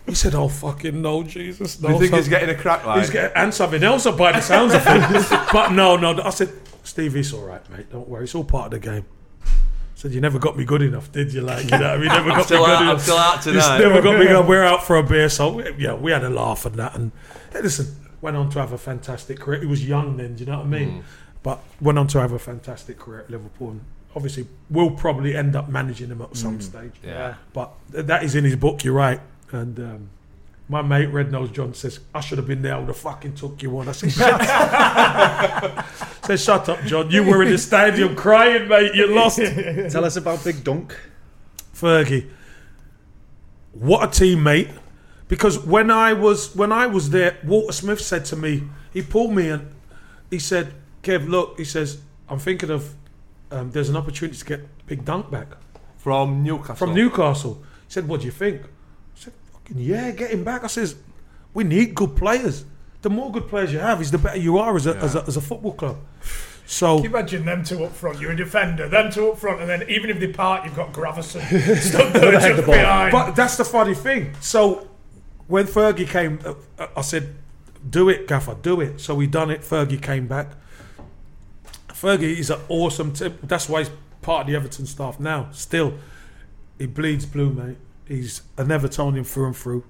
he 0.07 0.15
said, 0.15 0.35
oh, 0.35 0.49
fucking 0.49 1.01
no, 1.03 1.23
Jesus. 1.23 1.81
No. 1.81 1.91
You 1.91 1.99
think 1.99 2.11
So 2.11 2.17
he's 2.17 2.29
getting 2.29 2.49
a 2.49 2.55
crack? 2.55 2.83
He's 2.99 3.11
getting, 3.11 3.37
and 3.37 3.53
something 3.53 3.83
else 3.83 4.05
by 4.07 4.33
the 4.33 4.41
sounds 4.41 4.73
of 4.73 4.83
things. 4.83 5.29
but 5.53 5.73
no, 5.73 5.97
no. 5.97 6.21
I 6.23 6.31
said, 6.31 6.51
Steve, 6.83 7.15
it's 7.17 7.33
all 7.33 7.43
right, 7.43 7.69
mate. 7.71 7.91
Don't 7.91 8.09
worry. 8.09 8.25
It's 8.25 8.35
all 8.35 8.45
part 8.45 8.73
of 8.73 8.81
the 8.81 8.87
game. 8.89 9.05
Said, 9.95 10.13
you 10.13 10.21
never 10.21 10.39
got 10.39 10.57
me 10.57 10.65
good 10.65 10.81
enough, 10.81 11.11
did 11.11 11.35
you? 11.35 11.41
Like, 11.41 11.65
you 11.65 11.77
know, 11.77 11.97
you 11.97 12.05
never 12.05 12.31
got 12.31 12.49
me 12.49 12.57
good 12.57 12.71
out- 12.71 12.83
I'm 12.83 12.89
enough. 12.91 13.03
still 13.03 13.19
out 13.19 13.43
tonight. 13.43 13.79
never 13.79 14.01
got 14.01 14.19
me 14.19 14.27
good. 14.27 14.47
We're 14.47 14.63
out 14.63 14.85
for 14.85 14.97
a 14.97 15.03
beer. 15.03 15.29
So, 15.29 15.61
yeah, 15.77 15.95
we 15.95 16.13
had 16.13 16.23
a 16.23 16.31
laugh 16.31 16.65
and 16.65 16.77
that. 16.77 16.95
And 16.95 17.11
hey, 17.53 17.63
listen, 17.63 17.97
went 18.21 18.37
on 18.37 18.49
to 18.51 18.61
have 18.61 18.73
a 18.73 18.79
fantastic 18.79 19.41
career. 19.41 19.61
He 19.61 19.67
was 19.67 19.85
young 19.87 20.17
then, 20.17 20.37
do 20.37 20.45
you 20.45 20.51
know 20.51 20.59
what 20.59 20.67
I 20.67 20.71
mean? 20.71 20.91
Mm. 20.91 21.03
But 21.43 21.61
went 21.81 21.99
on 21.99 22.07
to 22.09 22.21
have 22.21 22.33
a 22.33 22.39
fantastic 22.39 22.99
career 22.99 23.21
at 23.21 23.31
Liverpool. 23.31 23.71
And 23.71 23.85
obviously, 24.15 24.47
we'll 24.71 24.91
probably 24.91 25.37
end 25.37 25.57
up 25.57 25.69
managing 25.69 26.09
him 26.09 26.23
at 26.23 26.37
some 26.37 26.61
stage. 26.61 26.93
Mm. 27.03 27.07
Yeah. 27.07 27.35
But 27.53 27.73
th- 27.93 28.07
that 28.07 28.25
is 28.25 28.35
in 28.35 28.45
his 28.45 28.57
book, 28.57 28.85
you're 28.85 28.95
right. 28.95 29.21
And 29.53 29.79
um, 29.79 30.11
my 30.69 30.83
mate, 30.83 31.07
Red 31.07 31.33
Nose 31.33 31.51
John, 31.51 31.75
says, 31.75 32.01
I 32.15 32.21
should 32.21 32.39
have 32.39 32.47
been 32.47 32.63
there. 32.63 32.75
I 32.75 32.79
would 32.79 32.89
have 32.89 32.97
fucking 32.97 33.35
took 33.35 33.63
you 33.63 33.79
on. 33.79 33.89
I 33.89 33.93
said, 33.93 34.13
shut 34.13 34.41
up. 34.41 35.87
said, 36.25 36.41
shut 36.41 36.69
up, 36.69 36.83
John. 36.85 37.11
You 37.11 37.23
were 37.25 37.43
in 37.43 37.51
the 37.51 37.59
stadium 37.59 38.15
crying, 38.17 38.69
mate. 38.69 38.95
You 38.95 39.15
lost. 39.15 39.39
Tell 39.91 40.05
us 40.05 40.17
about 40.17 40.45
Big 40.45 40.65
Dunk. 40.65 40.99
Fergie. 41.75 42.29
What 43.73 44.03
a 44.03 44.07
teammate. 44.09 44.71
Because 45.29 45.59
when 45.65 45.91
I 45.91 46.15
was 46.15 46.57
when 46.57 46.73
I 46.73 46.87
was 46.87 47.11
there, 47.11 47.37
Walter 47.45 47.73
Smith 47.73 48.01
said 48.01 48.25
to 48.27 48.37
me, 48.37 48.65
he 48.93 49.03
pulled 49.03 49.33
me 49.33 49.51
and 49.51 49.71
he 50.31 50.39
said, 50.39 50.73
Kev, 51.03 51.29
look, 51.29 51.59
he 51.59 51.65
says, 51.65 52.01
I'm 52.29 52.39
thinking 52.39 52.71
of 52.71 52.95
um, 53.51 53.71
there's 53.71 53.89
an 53.89 53.97
opportunity 53.97 54.39
to 54.39 54.45
get 54.45 54.87
Big 54.87 55.05
Dunk 55.05 55.31
back 55.31 55.49
From 55.97 56.43
Newcastle. 56.43 56.75
from 56.77 56.95
Newcastle. 56.95 57.63
He 57.87 57.93
said, 57.93 58.09
What 58.09 58.21
do 58.21 58.27
you 58.27 58.33
think? 58.33 58.63
I 58.63 58.67
said, 59.15 59.33
Fucking 59.53 59.79
yeah, 59.79 60.11
get 60.11 60.31
him 60.31 60.45
back. 60.45 60.65
I 60.65 60.67
says, 60.67 60.97
We 61.55 61.65
need 61.65 61.95
good 61.95 62.17
players. 62.17 62.65
The 63.03 63.11
more 63.11 63.31
good 63.31 63.49
players 63.49 63.73
you 63.73 63.79
have, 63.79 64.01
is 64.01 64.11
the 64.11 64.19
better 64.19 64.39
you 64.39 64.59
are 64.59 64.75
as 64.77 64.87
a, 64.87 64.97
as 64.97 65.15
a, 65.15 65.25
as 65.25 65.37
a 65.37 65.41
football 65.41 65.73
club. 65.73 65.99
So 66.67 66.97
Can 66.97 67.05
you 67.05 67.11
imagine 67.17 67.45
them 67.47 67.65
two 67.65 67.85
up 67.85 67.93
front? 67.93 68.21
You're 68.21 68.33
a 68.33 68.37
defender, 68.37 68.89
them 68.89 69.11
two 69.11 69.31
up 69.31 69.39
front, 69.39 69.61
and 69.63 69.71
then 69.71 69.85
even 69.89 70.11
if 70.11 70.21
they 70.21 70.27
part, 70.31 70.67
you've 70.67 70.77
got 70.77 70.93
Gravesen 70.93 71.41
stuck 71.81 72.13
there 72.13 72.33
just 72.33 72.67
behind. 72.67 73.13
But 73.13 73.33
that's 73.33 73.57
the 73.57 73.65
funny 73.65 73.95
thing. 73.95 74.35
So 74.41 74.87
when 75.47 75.67
Fergie 75.67 76.07
came, 76.07 76.41
uh, 76.45 76.87
I 76.95 77.01
said, 77.01 77.37
"Do 77.89 78.11
it, 78.11 78.29
Gaffer, 78.29 78.57
do 78.61 78.83
it." 78.83 79.01
So 79.01 79.15
we 79.15 79.27
done 79.27 79.51
it. 79.51 79.63
Fergie 79.63 80.03
came 80.03 80.27
back. 80.27 80.49
Fergie 82.01 82.37
is 82.39 82.51
an 82.51 82.61
awesome. 82.69 83.13
T- 83.13 83.33
that's 83.43 83.69
why 83.69 83.81
he's 83.81 83.91
part 84.23 84.43
of 84.43 84.47
the 84.49 84.57
Everton 84.57 84.87
staff 84.87 85.19
now. 85.19 85.49
Still, 85.53 85.95
he 86.79 86.87
bleeds 86.87 87.27
blue, 87.27 87.51
mate. 87.51 87.77
He's 88.07 88.43
an 88.57 88.69
Evertonian 88.69 89.27
through 89.27 89.47
and 89.47 89.57
through. 89.57 89.85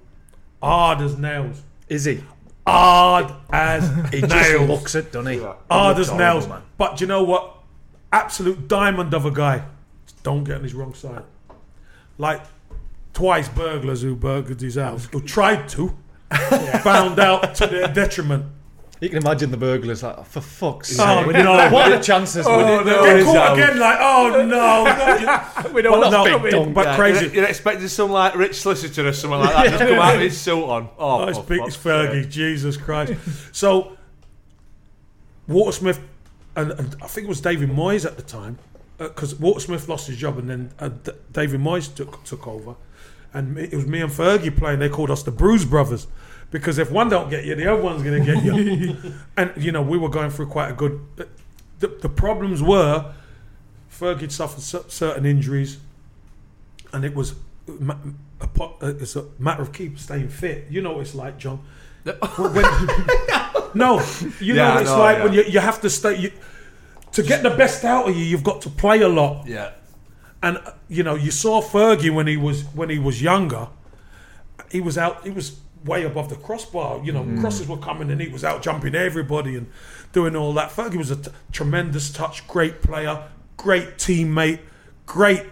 Hard 0.61 1.01
as 1.01 1.17
nails. 1.17 1.61
Is 1.87 2.05
he? 2.05 2.23
Hard 2.67 3.33
as 3.51 3.87
He 4.11 4.21
just 4.21 4.33
nails. 4.33 4.69
looks 4.69 4.95
it, 4.95 5.11
doesn't 5.11 5.31
he? 5.33 5.39
Hard 5.39 5.97
looks 5.97 6.09
as 6.09 6.17
nails. 6.17 6.45
horrible, 6.45 6.47
man. 6.49 6.61
But 6.77 6.97
do 6.97 7.03
you 7.03 7.07
know 7.07 7.23
what? 7.23 7.55
Absolute 8.11 8.67
diamond 8.67 9.13
of 9.13 9.25
a 9.25 9.31
guy. 9.31 9.63
Don't 10.23 10.43
get 10.43 10.57
on 10.57 10.63
his 10.63 10.73
wrong 10.73 10.93
side. 10.93 11.23
Like 12.17 12.41
twice 13.13 13.47
burglars 13.49 14.01
who 14.01 14.15
burgled 14.15 14.59
his 14.61 14.75
house, 14.75 15.07
who 15.11 15.21
tried 15.21 15.69
to, 15.69 15.95
found 16.83 17.19
out 17.19 17.55
to 17.55 17.67
their 17.67 17.87
detriment. 17.87 18.45
You 19.01 19.07
can 19.07 19.19
imagine 19.19 19.49
the 19.49 19.55
burglars 19.57 20.03
like, 20.03 20.25
for 20.25 20.41
fuck's 20.41 20.99
Oh, 20.99 21.23
sake. 21.23 21.31
no. 21.33 21.53
What 21.71 21.89
are 21.89 21.97
the 21.97 22.03
chances? 22.03 22.45
Oh, 22.45 22.83
no. 22.83 23.03
Get 23.05 23.23
caught 23.23 23.53
again, 23.57 23.79
like, 23.79 23.97
oh 24.01 24.29
no, 24.33 24.45
no. 24.45 25.71
we 25.73 25.81
don't 25.81 25.93
But, 26.01 26.11
want 26.11 26.11
no, 26.11 26.37
to 26.37 26.43
big 26.43 26.51
dunk, 26.51 26.73
but 26.73 26.85
Yeah, 26.85 26.95
crazy. 26.97 27.25
You're, 27.27 27.35
you're 27.35 27.45
expecting 27.45 27.87
some 27.87 28.11
like 28.11 28.35
rich 28.35 28.59
solicitor 28.59 29.07
or 29.07 29.13
something 29.13 29.39
like 29.39 29.53
that 29.53 29.65
just 29.69 29.79
come 29.89 29.99
out 29.99 30.13
with 30.15 30.23
his 30.23 30.37
suit 30.41 30.63
on. 30.63 30.89
Oh, 30.97 31.21
Oh, 31.21 31.27
it's 31.29 31.37
for 31.37 31.45
big, 31.45 31.59
fuck's 31.59 31.75
it's 31.75 31.83
Fergie. 31.83 32.23
sake. 32.23 32.29
Jesus 32.29 32.75
Christ. 32.77 33.13
so, 33.53 33.95
Walter 35.47 35.71
Smith, 35.71 35.99
and, 36.55 36.71
and 36.73 36.95
I 37.01 37.07
think 37.07 37.25
it 37.25 37.29
was 37.29 37.41
David 37.41 37.69
Moyes 37.69 38.05
at 38.05 38.17
the 38.17 38.23
time, 38.23 38.59
because 38.97 39.33
Walter 39.35 39.61
Smith 39.61 39.87
lost 39.87 40.07
his 40.07 40.17
job, 40.17 40.37
and 40.37 40.49
then 40.49 40.71
uh, 40.77 40.89
D- 40.89 41.11
David 41.31 41.61
Moyes 41.61 41.93
took 41.93 42.23
took 42.25 42.45
over, 42.47 42.75
and 43.33 43.57
it 43.57 43.73
was 43.73 43.85
me 43.87 44.01
and 44.01 44.11
Fergie 44.11 44.55
playing. 44.55 44.79
They 44.79 44.89
called 44.89 45.09
us 45.09 45.23
the 45.23 45.31
Bruise 45.31 45.65
Brothers, 45.65 46.07
because 46.51 46.77
if 46.77 46.91
one 46.91 47.09
don't 47.09 47.29
get 47.29 47.45
you, 47.45 47.55
the 47.55 47.71
other 47.71 47.81
one's 47.81 48.03
going 48.03 48.23
to 48.23 48.33
get 48.33 48.43
you. 48.43 49.13
and 49.37 49.51
you 49.57 49.71
know, 49.71 49.81
we 49.81 49.97
were 49.97 50.09
going 50.09 50.29
through 50.29 50.47
quite 50.47 50.69
a 50.69 50.73
good. 50.73 50.99
The, 51.79 51.87
the 51.87 52.09
problems 52.09 52.61
were, 52.61 53.13
Fergie 53.91 54.31
suffered 54.31 54.61
cer- 54.61 54.89
certain 54.89 55.25
injuries, 55.25 55.77
and 56.93 57.05
it 57.05 57.15
was. 57.15 57.35
A, 57.81 57.97
it's 58.81 59.15
a 59.15 59.25
matter 59.37 59.61
of 59.61 59.73
keep 59.73 59.99
staying 59.99 60.29
fit. 60.29 60.67
You 60.69 60.81
know 60.81 60.93
what 60.93 61.01
it's 61.01 61.15
like, 61.15 61.37
John. 61.37 61.63
When- 62.37 62.63
no, 63.75 64.03
you 64.39 64.53
know 64.55 64.77
it's 64.77 64.89
like 64.89 65.17
yeah. 65.17 65.23
when 65.23 65.33
you, 65.33 65.43
you 65.43 65.59
have 65.59 65.81
to 65.81 65.89
stay. 65.89 66.17
You, 66.17 66.31
to 67.11 67.23
get 67.23 67.43
the 67.43 67.49
best 67.49 67.83
out 67.83 68.09
of 68.09 68.15
you, 68.15 68.23
you've 68.23 68.43
got 68.43 68.61
to 68.61 68.69
play 68.69 69.01
a 69.01 69.09
lot. 69.09 69.45
Yeah. 69.47 69.71
And 70.41 70.57
uh, 70.57 70.71
you 70.87 71.03
know, 71.03 71.15
you 71.15 71.31
saw 71.31 71.61
Fergie 71.61 72.13
when 72.13 72.27
he 72.27 72.37
was 72.37 72.63
when 72.73 72.89
he 72.89 72.97
was 72.97 73.21
younger. 73.21 73.67
He 74.71 74.81
was 74.81 74.97
out. 74.97 75.23
He 75.23 75.31
was 75.31 75.59
way 75.85 76.03
above 76.03 76.29
the 76.29 76.35
crossbar. 76.35 77.03
You 77.03 77.11
know, 77.11 77.23
crosses 77.39 77.67
were 77.67 77.77
coming, 77.77 78.11
and 78.11 78.19
he 78.19 78.27
was 78.27 78.43
out 78.43 78.61
jumping 78.61 78.95
everybody 78.95 79.55
and 79.55 79.67
doing 80.11 80.35
all 80.35 80.53
that. 80.53 80.71
Fergie 80.71 80.97
was 80.97 81.11
a 81.11 81.15
t- 81.15 81.31
tremendous 81.51 82.11
touch, 82.11 82.47
great 82.47 82.81
player, 82.81 83.27
great 83.57 83.97
teammate, 83.97 84.59
great, 85.05 85.43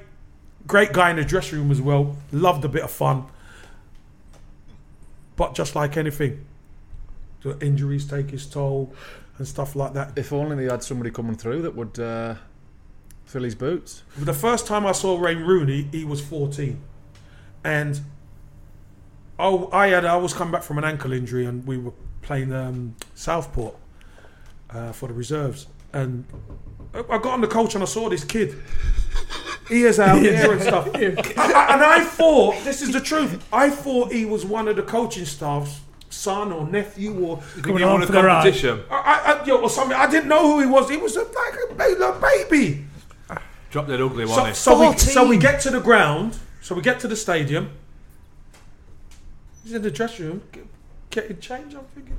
great 0.65 0.93
guy 0.93 1.09
in 1.11 1.15
the 1.17 1.25
dressing 1.25 1.59
room 1.59 1.71
as 1.71 1.81
well. 1.81 2.17
Loved 2.31 2.65
a 2.65 2.69
bit 2.69 2.83
of 2.83 2.91
fun. 2.91 3.25
But 5.35 5.53
just 5.53 5.75
like 5.75 5.97
anything, 5.97 6.45
the 7.41 7.57
injuries 7.59 8.05
take 8.07 8.31
his 8.31 8.45
toll 8.47 8.93
and 9.37 9.47
stuff 9.47 9.75
like 9.75 9.93
that. 9.93 10.17
If 10.17 10.33
only 10.33 10.55
they 10.55 10.71
had 10.71 10.83
somebody 10.83 11.11
coming 11.11 11.35
through 11.35 11.61
that 11.61 11.75
would 11.75 11.99
uh, 11.99 12.35
fill 13.25 13.43
his 13.43 13.55
boots. 13.55 14.03
The 14.17 14.33
first 14.33 14.65
time 14.65 14.85
I 14.85 14.93
saw 14.93 15.19
Ray 15.19 15.35
Rooney, 15.35 15.87
he 15.91 16.03
was 16.03 16.21
14. 16.21 16.81
And 17.63 18.01
oh, 19.39 19.69
I 19.71 19.87
had 19.87 20.05
I 20.05 20.17
was 20.17 20.33
coming 20.33 20.51
back 20.51 20.63
from 20.63 20.77
an 20.77 20.83
ankle 20.83 21.13
injury 21.13 21.45
and 21.45 21.65
we 21.67 21.77
were 21.77 21.93
playing 22.21 22.53
um, 22.53 22.95
Southport 23.15 23.75
uh, 24.69 24.91
for 24.91 25.07
the 25.07 25.13
reserves. 25.13 25.67
And 25.93 26.25
I 26.93 26.99
I 26.99 27.17
got 27.17 27.27
on 27.27 27.41
the 27.41 27.47
coach 27.47 27.75
and 27.75 27.83
I 27.83 27.87
saw 27.87 28.09
this 28.09 28.23
kid. 28.23 28.55
Ears 29.69 29.99
out, 29.99 30.19
hair 30.21 30.53
and 30.53 30.61
stuff. 30.61 30.87
I- 30.95 30.99
I- 30.99 31.73
and 31.73 31.83
I 31.83 32.03
thought, 32.03 32.63
this 32.63 32.81
is 32.81 32.91
the 32.93 33.01
truth, 33.01 33.45
I 33.51 33.69
thought 33.69 34.11
he 34.13 34.23
was 34.25 34.45
one 34.45 34.67
of 34.69 34.77
the 34.77 34.81
coaching 34.83 35.25
staff's 35.25 35.81
son 36.09 36.53
or 36.53 36.65
nephew 36.65 37.19
or 37.25 37.37
Think 37.41 37.67
you 37.79 37.85
won 37.85 38.01
a 38.01 38.05
for 38.05 38.13
the 38.13 38.23
ride. 38.23 38.43
competition? 38.43 38.81
I, 38.89 38.95
I, 38.95 39.33
I- 39.41 39.45
yo, 39.45 39.57
or 39.57 39.69
something. 39.69 39.97
I 39.97 40.09
didn't 40.09 40.29
know 40.29 40.43
who 40.53 40.61
he 40.61 40.65
was. 40.67 40.89
He 40.89 40.95
was 40.95 41.17
a, 41.17 41.23
like 41.23 41.55
a, 41.69 41.73
ba- 41.73 42.05
a 42.17 42.19
baby. 42.49 42.85
Drop 43.69 43.87
that 43.87 43.99
ugly 44.01 44.25
So, 44.25 44.41
one. 44.41 44.53
so, 44.53 44.89
we, 44.91 44.97
so 44.97 45.27
we 45.27 45.37
get 45.37 45.59
to 45.61 45.69
the 45.69 45.81
ground. 45.81 46.37
So 46.61 46.73
we 46.73 46.81
get 46.81 47.01
to 47.01 47.07
the 47.09 47.17
stadium. 47.17 47.71
He's 49.67 49.75
in 49.75 49.81
the 49.81 49.91
dressing 49.91 50.27
room, 50.27 50.43
get- 50.53 50.65
getting 51.09 51.39
changed. 51.39 51.75
I'm 51.75 51.83
thinking, 51.93 52.17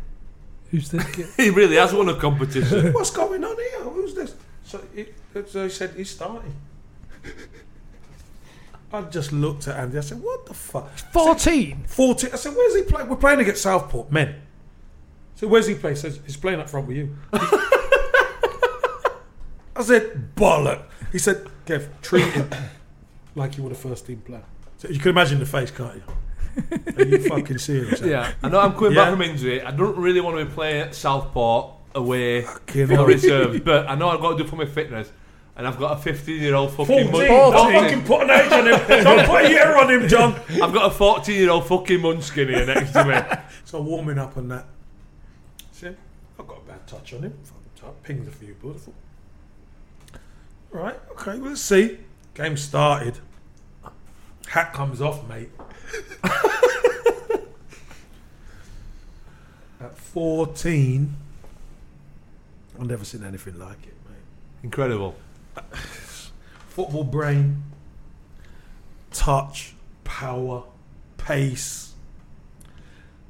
Who's 0.70 0.90
thinking? 0.90 1.28
he 1.38 1.48
really 1.48 1.76
has 1.76 1.94
won 1.94 2.10
a 2.10 2.14
competition. 2.14 2.92
what's 2.92 3.10
going 3.10 3.42
on 3.42 3.56
here? 3.56 3.84
Who's 3.84 4.14
this? 4.14 4.34
So, 4.64 4.84
it, 4.94 5.14
so 5.48 5.64
he 5.64 5.70
said 5.70 5.94
he's 5.96 6.10
starting. 6.10 6.54
I 8.92 9.00
just 9.00 9.32
looked 9.32 9.66
at 9.66 9.78
Andy. 9.78 9.96
I 9.96 10.02
said, 10.02 10.20
"What 10.20 10.44
the 10.44 10.52
fuck?" 10.52 10.90
14. 10.98 11.84
14. 11.86 12.30
I 12.34 12.36
said, 12.36 12.54
"Where's 12.54 12.76
he 12.76 12.82
playing? 12.82 13.08
We're 13.08 13.16
playing 13.16 13.40
against 13.40 13.62
Southport, 13.62 14.12
men." 14.12 14.42
So 15.36 15.48
where's 15.48 15.66
he 15.68 15.74
playing? 15.74 15.96
He 15.96 16.02
says 16.02 16.20
he's 16.26 16.36
playing 16.36 16.60
up 16.60 16.68
front 16.68 16.86
with 16.86 16.98
you. 16.98 17.16
I 17.32 17.72
said, 19.80 20.34
"Bollock." 20.36 20.82
He 21.12 21.18
said, 21.18 21.48
"Kev, 21.64 21.88
treat 22.02 22.26
him 22.26 22.50
like 23.34 23.56
you 23.56 23.62
were 23.62 23.70
the 23.70 23.74
first 23.74 24.06
team 24.06 24.20
player." 24.20 24.44
So 24.76 24.88
you 24.88 24.98
can 24.98 25.08
imagine 25.08 25.38
the 25.38 25.46
face, 25.46 25.70
can't 25.70 25.94
you? 25.94 26.02
Are 26.96 27.04
you 27.04 27.18
fucking 27.28 27.58
serious? 27.58 28.00
Yeah, 28.00 28.32
I 28.42 28.48
know 28.48 28.60
I'm 28.60 28.72
coming 28.74 28.92
Yeah. 28.92 29.04
back 29.04 29.10
from 29.12 29.22
injury. 29.22 29.62
I 29.62 29.70
don't 29.70 29.96
really 29.96 30.20
want 30.20 30.38
to 30.38 30.44
be 30.44 30.50
playing 30.50 30.80
at 30.82 30.94
Southport 30.94 31.72
away 31.94 32.42
Fucking 32.42 32.86
for 32.88 32.94
hell. 32.94 33.06
reserves, 33.06 33.60
but 33.60 33.88
I 33.88 33.94
know 33.94 34.08
I've 34.10 34.20
got 34.20 34.36
to 34.36 34.42
do 34.42 34.48
for 34.48 34.56
my 34.56 34.66
fitness. 34.66 35.10
And 35.56 35.66
I've 35.66 35.78
got 35.78 35.98
a 35.98 36.00
15 36.00 36.40
year 36.40 36.54
old 36.54 36.70
fucking 36.70 37.10
14. 37.10 37.12
mun- 37.32 37.52
Don't 37.52 37.72
fucking 37.72 38.04
put 38.04 38.22
an 38.22 38.30
age 38.30 38.52
on 38.52 38.66
him. 38.68 38.80
Don't 39.04 39.26
put 39.26 39.44
a 39.44 39.48
year 39.50 39.76
on 39.76 39.90
him, 39.90 40.06
John. 40.08 40.34
I've 40.62 40.72
got 40.72 40.86
a 40.86 40.90
14 40.94 41.34
year 41.34 41.50
old 41.50 41.66
fucking 41.66 42.00
munchkin 42.00 42.46
here 42.48 42.64
next 42.66 42.92
to 42.92 43.04
me. 43.04 43.38
So 43.64 43.82
warming 43.82 44.18
up 44.18 44.36
on 44.38 44.48
that. 44.48 44.64
See, 45.72 45.88
I've 46.38 46.46
got 46.46 46.58
a 46.58 46.60
bad 46.68 46.86
touch 46.86 47.12
on 47.12 47.22
him. 47.24 47.34
Fucking 47.42 47.62
touch. 47.76 48.02
Pinged 48.04 48.26
a 48.28 48.30
few 48.30 48.54
balls. 48.54 48.88
Right, 50.70 50.96
okay, 51.12 51.38
well, 51.38 51.50
let's 51.50 51.60
see. 51.60 51.98
Game 52.34 52.56
started. 52.56 53.18
Hat 54.48 54.72
comes 54.72 55.00
off, 55.02 55.28
mate. 55.28 55.50
At 59.80 59.96
14, 59.96 61.16
I've 62.78 62.86
never 62.86 63.04
seen 63.04 63.24
anything 63.24 63.58
like 63.58 63.82
it, 63.84 63.94
mate. 64.08 64.16
Incredible. 64.62 65.14
Football 66.68 67.04
brain, 67.04 67.62
touch, 69.12 69.74
power, 70.04 70.64
pace. 71.16 71.94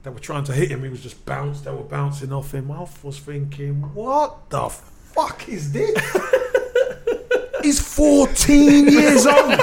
They 0.02 0.10
were 0.10 0.18
trying 0.20 0.44
to 0.44 0.52
hit 0.52 0.70
him. 0.70 0.82
He 0.82 0.88
was 0.88 1.02
just 1.02 1.24
bounced. 1.26 1.64
They 1.64 1.70
were 1.70 1.82
bouncing 1.82 2.32
off 2.32 2.54
him. 2.54 2.70
I 2.70 2.86
was 3.02 3.18
thinking, 3.18 3.82
what 3.94 4.48
the 4.50 4.68
fuck 4.68 5.48
is 5.48 5.72
this? 5.72 5.98
he's 7.62 7.80
14 7.80 8.88
years 8.88 9.26
old. 9.26 9.60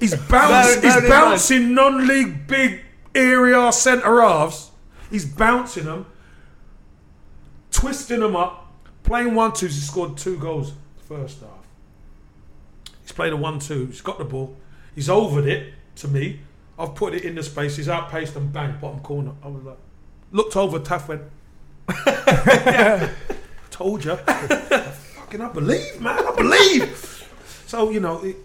He's, 0.00 0.14
bounce, 0.16 0.74
Bear- 0.76 0.82
he's 0.82 0.94
mind- 0.96 1.08
bouncing 1.08 1.74
non-league 1.74 2.46
big 2.46 2.80
area 3.14 3.70
centre 3.72 4.20
halves. 4.22 4.70
He's 5.10 5.24
bouncing 5.26 5.84
them, 5.84 6.06
twisting 7.70 8.20
them 8.20 8.34
up, 8.36 8.72
playing 9.02 9.34
one 9.34 9.52
twos. 9.52 9.74
He 9.74 9.80
scored 9.80 10.16
two 10.16 10.38
goals 10.38 10.72
first 11.06 11.40
half. 11.40 11.50
He's 13.02 13.12
played 13.12 13.32
a 13.32 13.36
one 13.36 13.58
two. 13.58 13.86
He's 13.86 14.00
got 14.00 14.18
the 14.18 14.24
ball. 14.24 14.56
He's 14.94 15.08
overed 15.08 15.46
it 15.46 15.74
to 15.96 16.08
me. 16.08 16.40
I've 16.78 16.94
put 16.94 17.14
it 17.14 17.24
in 17.24 17.34
the 17.34 17.42
space. 17.42 17.76
He's 17.76 17.88
outpaced 17.88 18.36
and 18.36 18.52
bang 18.52 18.78
bottom 18.80 19.00
corner. 19.00 19.32
I 19.44 19.48
was 19.48 19.64
like, 19.64 19.78
looked 20.32 20.56
over. 20.56 20.78
Taff 20.78 21.08
went. 21.08 21.22
Told 23.70 24.04
you. 24.04 24.16
Fucking, 24.16 25.40
I 25.40 25.48
believe, 25.52 26.00
man. 26.00 26.18
I 26.26 26.34
believe. 26.36 27.26
So 27.66 27.90
you 27.90 28.00
know, 28.00 28.22
it, 28.24 28.36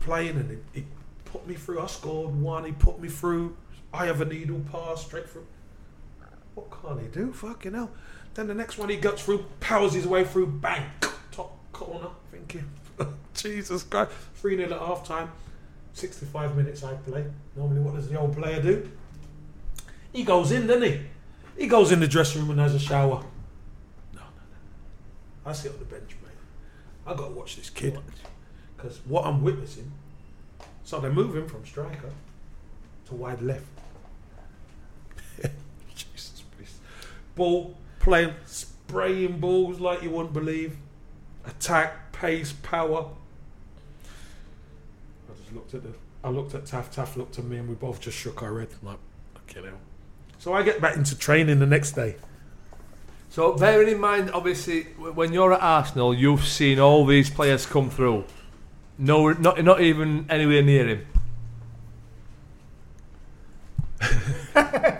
playing 0.00 0.36
and 0.36 0.50
it, 0.50 0.64
it 0.74 0.84
put 1.24 1.46
me 1.46 1.54
through. 1.54 1.80
I 1.80 1.86
scored 1.86 2.34
one. 2.34 2.64
He 2.64 2.72
put 2.72 3.00
me 3.00 3.08
through. 3.08 3.56
I 3.92 4.06
have 4.06 4.20
a 4.20 4.24
needle 4.24 4.60
pass 4.70 5.04
straight 5.04 5.28
through. 5.28 5.46
What 6.54 6.70
can't 6.82 7.00
he 7.00 7.08
do? 7.08 7.32
Fucking 7.32 7.74
hell. 7.74 7.90
Then 8.34 8.46
the 8.46 8.54
next 8.54 8.78
one 8.78 8.88
he 8.88 8.96
gets 8.96 9.22
through, 9.22 9.44
powers 9.58 9.92
his 9.92 10.06
way 10.06 10.24
through, 10.24 10.46
bang, 10.46 10.84
top 11.32 11.56
corner. 11.72 12.08
Thinking, 12.30 12.70
Jesus 13.34 13.82
Christ. 13.82 14.12
3 14.36 14.56
0 14.56 14.72
at 14.72 14.78
half 14.78 15.06
time. 15.06 15.30
65 15.94 16.56
minutes 16.56 16.84
I 16.84 16.94
play. 16.94 17.24
Normally, 17.56 17.80
what 17.80 17.94
does 17.94 18.08
the 18.08 18.18
old 18.18 18.36
player 18.36 18.62
do? 18.62 18.90
He 20.12 20.24
goes 20.24 20.52
in, 20.52 20.66
doesn't 20.66 20.82
he? 20.82 21.00
He 21.58 21.66
goes 21.66 21.92
in 21.92 22.00
the 22.00 22.08
dressing 22.08 22.42
room 22.42 22.50
and 22.52 22.60
has 22.60 22.74
a 22.74 22.78
shower. 22.78 23.24
No, 24.14 24.20
no, 24.20 24.22
no. 24.22 25.50
I 25.50 25.52
sit 25.52 25.72
on 25.72 25.78
the 25.78 25.84
bench, 25.84 26.16
mate. 26.22 26.32
I 27.06 27.14
got 27.14 27.28
to 27.28 27.34
watch 27.34 27.56
this 27.56 27.70
kid. 27.70 27.98
Because 28.80 29.00
what 29.04 29.26
I'm 29.26 29.42
witnessing, 29.42 29.90
so 30.84 31.00
they're 31.00 31.12
moving 31.12 31.46
from 31.46 31.66
striker 31.66 32.10
to 33.08 33.14
wide 33.14 33.42
left. 33.42 33.66
Jesus 35.94 36.42
Christ. 36.56 36.76
Ball, 37.34 37.76
playing, 37.98 38.34
spraying 38.46 39.38
balls 39.38 39.80
like 39.80 40.02
you 40.02 40.10
wouldn't 40.10 40.32
believe. 40.32 40.76
Attack, 41.44 42.12
pace, 42.12 42.52
power. 42.62 43.08
I 45.28 45.40
just 45.42 45.52
looked 45.54 45.74
at 45.74 45.82
the. 45.82 45.92
I 46.22 46.28
looked 46.30 46.54
at 46.54 46.66
Taff. 46.66 46.90
Taff 46.90 47.16
looked 47.16 47.38
at 47.38 47.44
me, 47.44 47.58
and 47.58 47.68
we 47.68 47.74
both 47.74 48.00
just 48.00 48.16
shook 48.16 48.42
our 48.42 48.60
head. 48.60 48.68
Like, 48.82 48.98
okay, 49.48 49.66
hell. 49.66 49.78
So 50.38 50.52
I 50.52 50.62
get 50.62 50.80
back 50.80 50.96
into 50.96 51.16
training 51.16 51.58
the 51.58 51.66
next 51.66 51.92
day. 51.92 52.16
So, 53.30 53.52
bearing 53.52 53.88
in 53.88 54.00
mind, 54.00 54.30
obviously, 54.32 54.82
when 54.98 55.32
you're 55.32 55.52
at 55.52 55.62
Arsenal, 55.62 56.12
you've 56.12 56.44
seen 56.44 56.78
all 56.78 57.06
these 57.06 57.30
players 57.30 57.64
come 57.64 57.88
through. 57.88 58.24
No, 59.00 59.32
not 59.32 59.64
not 59.64 59.80
even 59.80 60.26
anywhere 60.28 60.62
near 60.62 60.86
him. 60.86 61.06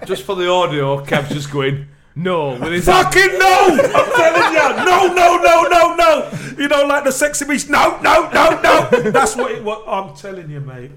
just 0.07 0.23
for 0.23 0.35
the 0.37 0.49
audio, 0.49 1.05
Kev's 1.05 1.29
just 1.29 1.53
going 1.53 1.87
no 2.15 2.59
with 2.59 2.73
his 2.73 2.87
Fucking 2.87 3.39
no! 3.39 3.79
I'm 3.79 4.11
telling 4.17 4.53
you, 4.55 4.85
no, 4.87 5.07
no, 5.13 5.37
no, 5.37 5.63
no, 5.65 5.95
no. 5.97 6.31
You 6.57 6.69
know, 6.69 6.87
like 6.87 7.05
the 7.05 7.13
sexy 7.13 7.45
beast. 7.45 7.69
No, 7.69 8.01
no, 8.01 8.31
no, 8.31 8.61
no. 8.63 9.11
That's 9.11 9.37
what 9.37 9.53
it 9.53 9.63
was. 9.63 9.85
I'm 9.87 10.17
telling 10.17 10.49
you, 10.49 10.61
mate. 10.61 10.93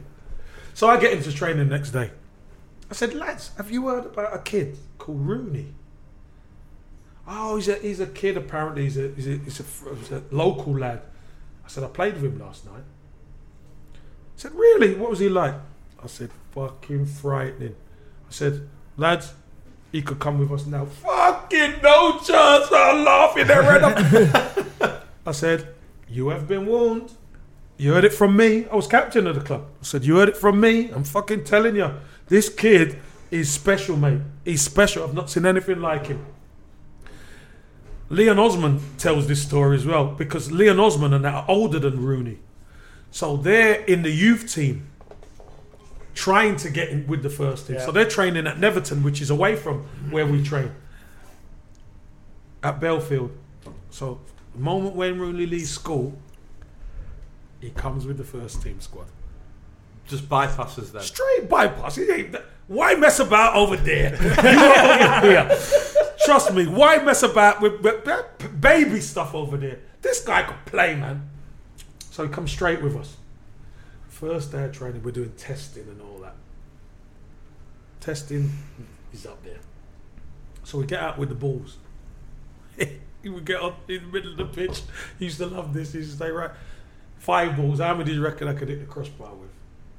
So 0.74 0.88
I 0.88 0.98
get 0.98 1.12
into 1.12 1.34
training 1.34 1.68
next 1.68 1.92
day. 1.92 2.10
I 2.90 2.94
said, 2.94 3.14
lads, 3.14 3.52
have 3.58 3.70
you 3.70 3.86
heard 3.90 4.06
about 4.06 4.34
a 4.34 4.40
kid 4.40 4.78
called 4.98 5.28
Rooney? 5.28 5.74
Oh, 7.28 7.58
he's 7.58 7.68
a 7.68 7.76
he's 7.76 8.00
a 8.00 8.08
kid. 8.08 8.38
Apparently, 8.38 8.84
he's 8.84 8.98
a 8.98 9.10
he's 9.10 9.28
a, 9.28 9.38
he's 9.40 9.60
a, 9.60 9.64
he's 9.96 10.12
a 10.12 10.24
local 10.32 10.78
lad. 10.78 11.02
I 11.66 11.68
said, 11.68 11.84
I 11.84 11.88
played 11.88 12.14
with 12.16 12.24
him 12.24 12.40
last 12.40 12.66
night. 12.66 12.84
He 14.36 14.42
said, 14.42 14.54
really? 14.54 14.96
What 14.96 15.10
was 15.10 15.20
he 15.20 15.30
like? 15.30 15.56
I 16.04 16.08
said, 16.08 16.30
fucking 16.52 17.06
frightening. 17.06 17.76
I 18.28 18.32
said, 18.32 18.68
lads, 18.98 19.34
he 19.92 20.02
could 20.02 20.20
come 20.20 20.40
with 20.40 20.52
us 20.52 20.66
now. 20.66 20.86
Fucking 20.86 21.76
no 21.82 22.20
chance. 22.20 22.68
I'm 22.72 23.06
laughing 23.06 23.48
their 23.48 23.64
up. 23.84 25.06
I 25.26 25.32
said, 25.32 25.68
you 26.10 26.30
have 26.30 26.48
been 26.48 26.66
warned. 26.66 27.14
You 27.78 27.94
heard 27.94 28.06
it 28.06 28.14
from 28.14 28.36
me. 28.36 28.66
I 28.72 28.76
was 28.76 28.88
captain 28.88 29.28
of 29.28 29.36
the 29.36 29.42
club. 29.42 29.66
I 29.82 29.84
said, 29.84 30.04
you 30.06 30.18
heard 30.18 30.30
it 30.30 30.38
from 30.38 30.60
me. 30.60 30.90
I'm 30.90 31.04
fucking 31.04 31.44
telling 31.44 31.76
you. 31.76 31.94
This 32.28 32.50
kid 32.50 33.00
is 33.32 33.52
special, 33.52 33.98
mate. 33.98 34.22
He's 34.46 34.62
special. 34.62 35.04
I've 35.04 35.14
not 35.14 35.30
seen 35.30 35.46
anything 35.46 35.82
like 35.82 36.08
him. 36.08 36.26
Leon 38.10 38.38
Osman 38.38 38.80
tells 38.98 39.28
this 39.28 39.42
story 39.42 39.76
as 39.76 39.86
well 39.86 40.06
because 40.06 40.52
Leon 40.52 40.80
Osman 40.80 41.26
are 41.26 41.46
older 41.48 41.80
than 41.80 42.04
Rooney. 42.04 42.38
So 43.14 43.38
they're 43.38 43.76
in 43.86 44.02
the 44.02 44.10
youth 44.10 44.52
team 44.52 44.90
trying 46.16 46.56
to 46.58 46.70
get 46.72 46.90
in 46.90 47.06
with 47.06 47.22
the 47.22 47.30
first 47.30 47.68
team. 47.68 47.80
So 47.80 47.92
they're 47.92 48.10
training 48.10 48.48
at 48.48 48.58
Netherton, 48.60 49.04
which 49.04 49.22
is 49.22 49.30
away 49.30 49.56
from 49.56 49.84
where 50.10 50.26
we 50.26 50.42
train. 50.44 50.72
At 52.64 52.80
Bellefield. 52.80 53.32
So 53.92 54.20
the 54.56 54.60
moment 54.62 54.96
when 54.96 55.20
Rooney 55.20 55.46
leaves 55.46 55.70
school, 55.70 56.18
he 57.60 57.70
comes 57.70 58.08
with 58.08 58.18
the 58.18 58.24
first 58.24 58.64
team 58.64 58.82
squad. 58.82 59.06
just 60.08 60.28
bypasses 60.28 60.92
them. 60.92 61.04
Straight 61.04 61.48
bypass. 61.48 62.00
Why 62.68 62.96
mess 62.96 63.20
about 63.20 63.56
over 63.56 63.78
there? 63.78 64.16
You 64.44 64.60
are 64.60 65.18
over 65.18 65.28
here. 65.28 65.60
Trust 66.26 66.52
me. 66.54 66.66
Why 66.66 66.98
mess 66.98 67.22
about 67.22 67.62
with, 67.62 67.80
with- 67.82 68.06
with 68.06 68.60
baby 68.60 69.02
stuff 69.02 69.36
over 69.36 69.56
there? 69.58 69.80
This 70.02 70.22
guy 70.24 70.44
could 70.44 70.66
play, 70.66 70.96
man. 70.96 71.30
So 72.14 72.22
he 72.22 72.30
comes 72.30 72.52
straight 72.52 72.80
with 72.80 72.96
us. 72.96 73.18
First 74.08 74.52
day 74.52 74.66
of 74.66 74.72
training, 74.72 75.02
we're 75.02 75.10
doing 75.10 75.34
testing 75.36 75.88
and 75.88 76.00
all 76.00 76.20
that. 76.20 76.36
Testing, 78.02 78.52
is 79.12 79.26
up 79.26 79.44
there. 79.44 79.58
So 80.64 80.78
we 80.78 80.86
get 80.86 81.00
out 81.00 81.18
with 81.18 81.30
the 81.30 81.36
balls. 81.36 81.78
he 82.78 83.30
would 83.30 83.46
get 83.46 83.64
up 83.64 83.90
in 83.90 84.04
the 84.04 84.12
middle 84.12 84.32
of 84.34 84.38
the 84.38 84.46
pitch. 84.46 84.84
He 85.18 85.26
used 85.26 85.40
to 85.40 85.48
love 85.48 85.74
this. 85.74 85.94
He 85.94 86.00
used 86.00 86.12
to 86.12 86.18
say, 86.20 86.30
right, 86.30 86.52
five 87.18 87.58
balls. 87.58 87.80
How 87.80 87.96
many 87.96 88.12
do 88.12 88.14
you 88.14 88.24
reckon 88.24 88.48
I 88.48 88.54
could 88.54 88.70
hit 88.70 88.82
the 88.82 88.86
crossbar 88.86 89.34
with 89.34 89.50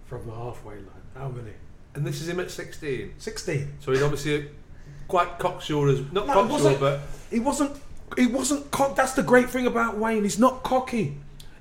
from 0.06 0.24
the 0.24 0.34
halfway 0.36 0.76
line? 0.76 0.86
How 1.16 1.30
many? 1.30 1.50
And 1.96 2.06
this 2.06 2.20
is 2.20 2.28
him 2.28 2.38
at 2.38 2.52
16. 2.52 3.14
16. 3.18 3.72
So 3.80 3.90
he's 3.90 4.02
obviously 4.02 4.50
quite 5.08 5.40
cocksure 5.40 5.88
as 5.88 5.98
not 6.12 6.28
No, 6.28 6.46
cocksure, 6.46 6.78
but 6.78 7.00
He 7.28 7.40
wasn't. 7.40 7.76
He 8.16 8.28
wasn't. 8.28 8.70
Co- 8.70 8.94
that's 8.94 9.14
the 9.14 9.24
great 9.24 9.50
thing 9.50 9.66
about 9.66 9.98
Wayne. 9.98 10.22
He's 10.22 10.38
not 10.38 10.62
cocky. 10.62 11.16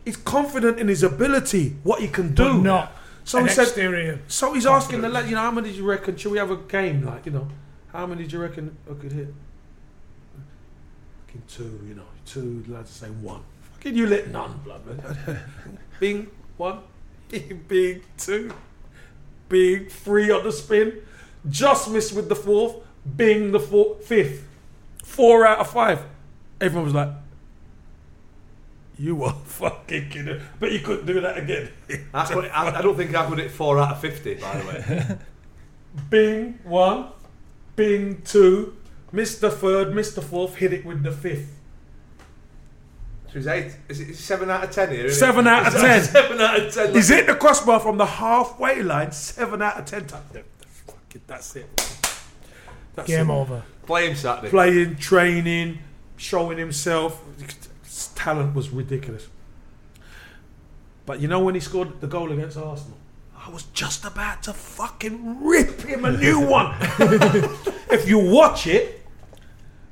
He's 0.05 0.17
confident 0.17 0.79
in 0.79 0.87
his 0.87 1.03
ability, 1.03 1.77
what 1.83 2.01
he 2.01 2.07
can 2.07 2.33
do. 2.33 2.43
But 2.43 2.61
not 2.61 2.91
So 3.23 3.41
he 3.43 3.49
said. 3.49 3.63
exterior 3.63 4.19
So 4.27 4.53
he's 4.53 4.65
asking 4.65 5.01
the 5.01 5.09
lad, 5.09 5.29
you 5.29 5.35
know, 5.35 5.41
how 5.41 5.51
many 5.51 5.71
do 5.71 5.75
you 5.77 5.85
reckon? 5.85 6.17
Should 6.17 6.31
we 6.31 6.37
have 6.37 6.51
a 6.51 6.57
game? 6.57 7.05
Like, 7.05 7.25
you 7.25 7.31
know, 7.31 7.47
how 7.91 8.05
many 8.05 8.25
do 8.25 8.35
you 8.35 8.41
reckon 8.41 8.75
I 8.89 8.93
could 8.95 9.13
hit? 9.13 9.33
Fucking 11.25 11.43
two, 11.47 11.79
you 11.87 11.95
know. 11.95 12.03
two, 12.25 12.63
the 12.67 12.73
lads 12.73 12.89
say 12.91 13.07
one. 13.07 13.41
Fucking 13.73 13.95
you 13.95 14.07
lit 14.07 14.29
none, 14.29 14.59
blood 14.63 14.85
man. 14.85 15.39
Bing, 15.99 16.27
one. 16.57 16.79
Big 17.67 18.03
two. 18.17 18.53
Big 19.49 19.89
three 19.89 20.31
on 20.31 20.43
the 20.43 20.51
spin. 20.51 21.01
Just 21.49 21.89
missed 21.89 22.13
with 22.13 22.29
the 22.29 22.35
fourth. 22.35 22.75
Bing 23.15 23.51
the 23.51 23.59
four, 23.59 23.95
fifth. 23.95 24.47
Four 25.03 25.45
out 25.45 25.59
of 25.59 25.69
five. 25.69 26.03
Everyone 26.61 26.85
was 26.85 26.93
like, 26.93 27.09
you 28.97 29.23
are 29.23 29.33
fucking 29.45 30.09
kidding. 30.09 30.41
But 30.59 30.71
you 30.71 30.79
couldn't 30.79 31.05
do 31.05 31.21
that 31.21 31.37
again. 31.37 31.69
That's 32.11 32.33
what, 32.33 32.45
I, 32.45 32.77
I 32.77 32.81
don't 32.81 32.95
think 32.95 33.13
I've 33.15 33.29
got 33.29 33.39
it 33.39 33.51
four 33.51 33.79
out 33.79 33.91
of 33.93 33.99
fifty. 34.01 34.35
By 34.35 34.57
the 34.59 34.67
way, 34.67 35.17
Bing 36.09 36.59
one, 36.63 37.09
Bing 37.75 38.21
two, 38.23 38.77
missed 39.11 39.41
the 39.41 39.49
third, 39.51 39.93
missed 39.93 40.15
the 40.15 40.21
fourth, 40.21 40.55
hit 40.55 40.73
it 40.73 40.85
with 40.85 41.03
the 41.03 41.11
fifth. 41.11 41.59
so 43.31 43.37
it's 43.39 43.47
eight. 43.47 43.75
Is 43.89 43.99
it 43.99 44.15
seven 44.15 44.49
out 44.49 44.63
of 44.63 44.71
ten 44.71 44.89
here? 44.89 45.05
isn't 45.05 45.17
it? 45.17 45.19
Seven 45.19 45.47
out 45.47 45.67
of 45.67 45.73
ten. 45.73 46.01
Seven 46.03 46.41
out 46.41 46.59
of 46.59 46.73
ten. 46.73 46.93
He's 46.93 47.09
hit 47.09 47.27
the 47.27 47.35
crossbar 47.35 47.79
from 47.79 47.97
the 47.97 48.05
halfway 48.05 48.81
line. 48.81 49.11
Seven 49.11 49.61
out 49.61 49.77
of 49.79 49.85
ten 49.85 50.05
times. 50.05 50.25
That's 51.27 51.55
it. 51.55 51.69
That's 52.95 53.07
Game 53.07 53.29
it. 53.29 53.33
over. 53.33 53.63
Play 53.85 54.09
him 54.09 54.15
Saturday. 54.15 54.49
Playing, 54.49 54.95
training, 54.97 55.79
showing 56.17 56.57
himself. 56.57 57.23
His 57.93 58.07
talent 58.15 58.55
was 58.55 58.71
ridiculous. 58.71 59.27
But 61.05 61.19
you 61.19 61.27
know 61.27 61.41
when 61.41 61.53
he 61.53 61.61
scored 61.61 62.01
the 62.01 62.07
goal 62.07 62.31
against 62.31 62.57
Arsenal? 62.57 62.97
I 63.37 63.51
was 63.51 63.65
just 63.65 64.03
about 64.03 64.41
to 64.43 64.53
fucking 64.53 65.45
rip 65.45 65.81
him 65.81 66.03
a 66.03 66.11
new 66.11 66.39
one. 66.57 66.75
if 66.79 68.09
you 68.09 68.17
watch 68.17 68.65
it, 68.65 69.05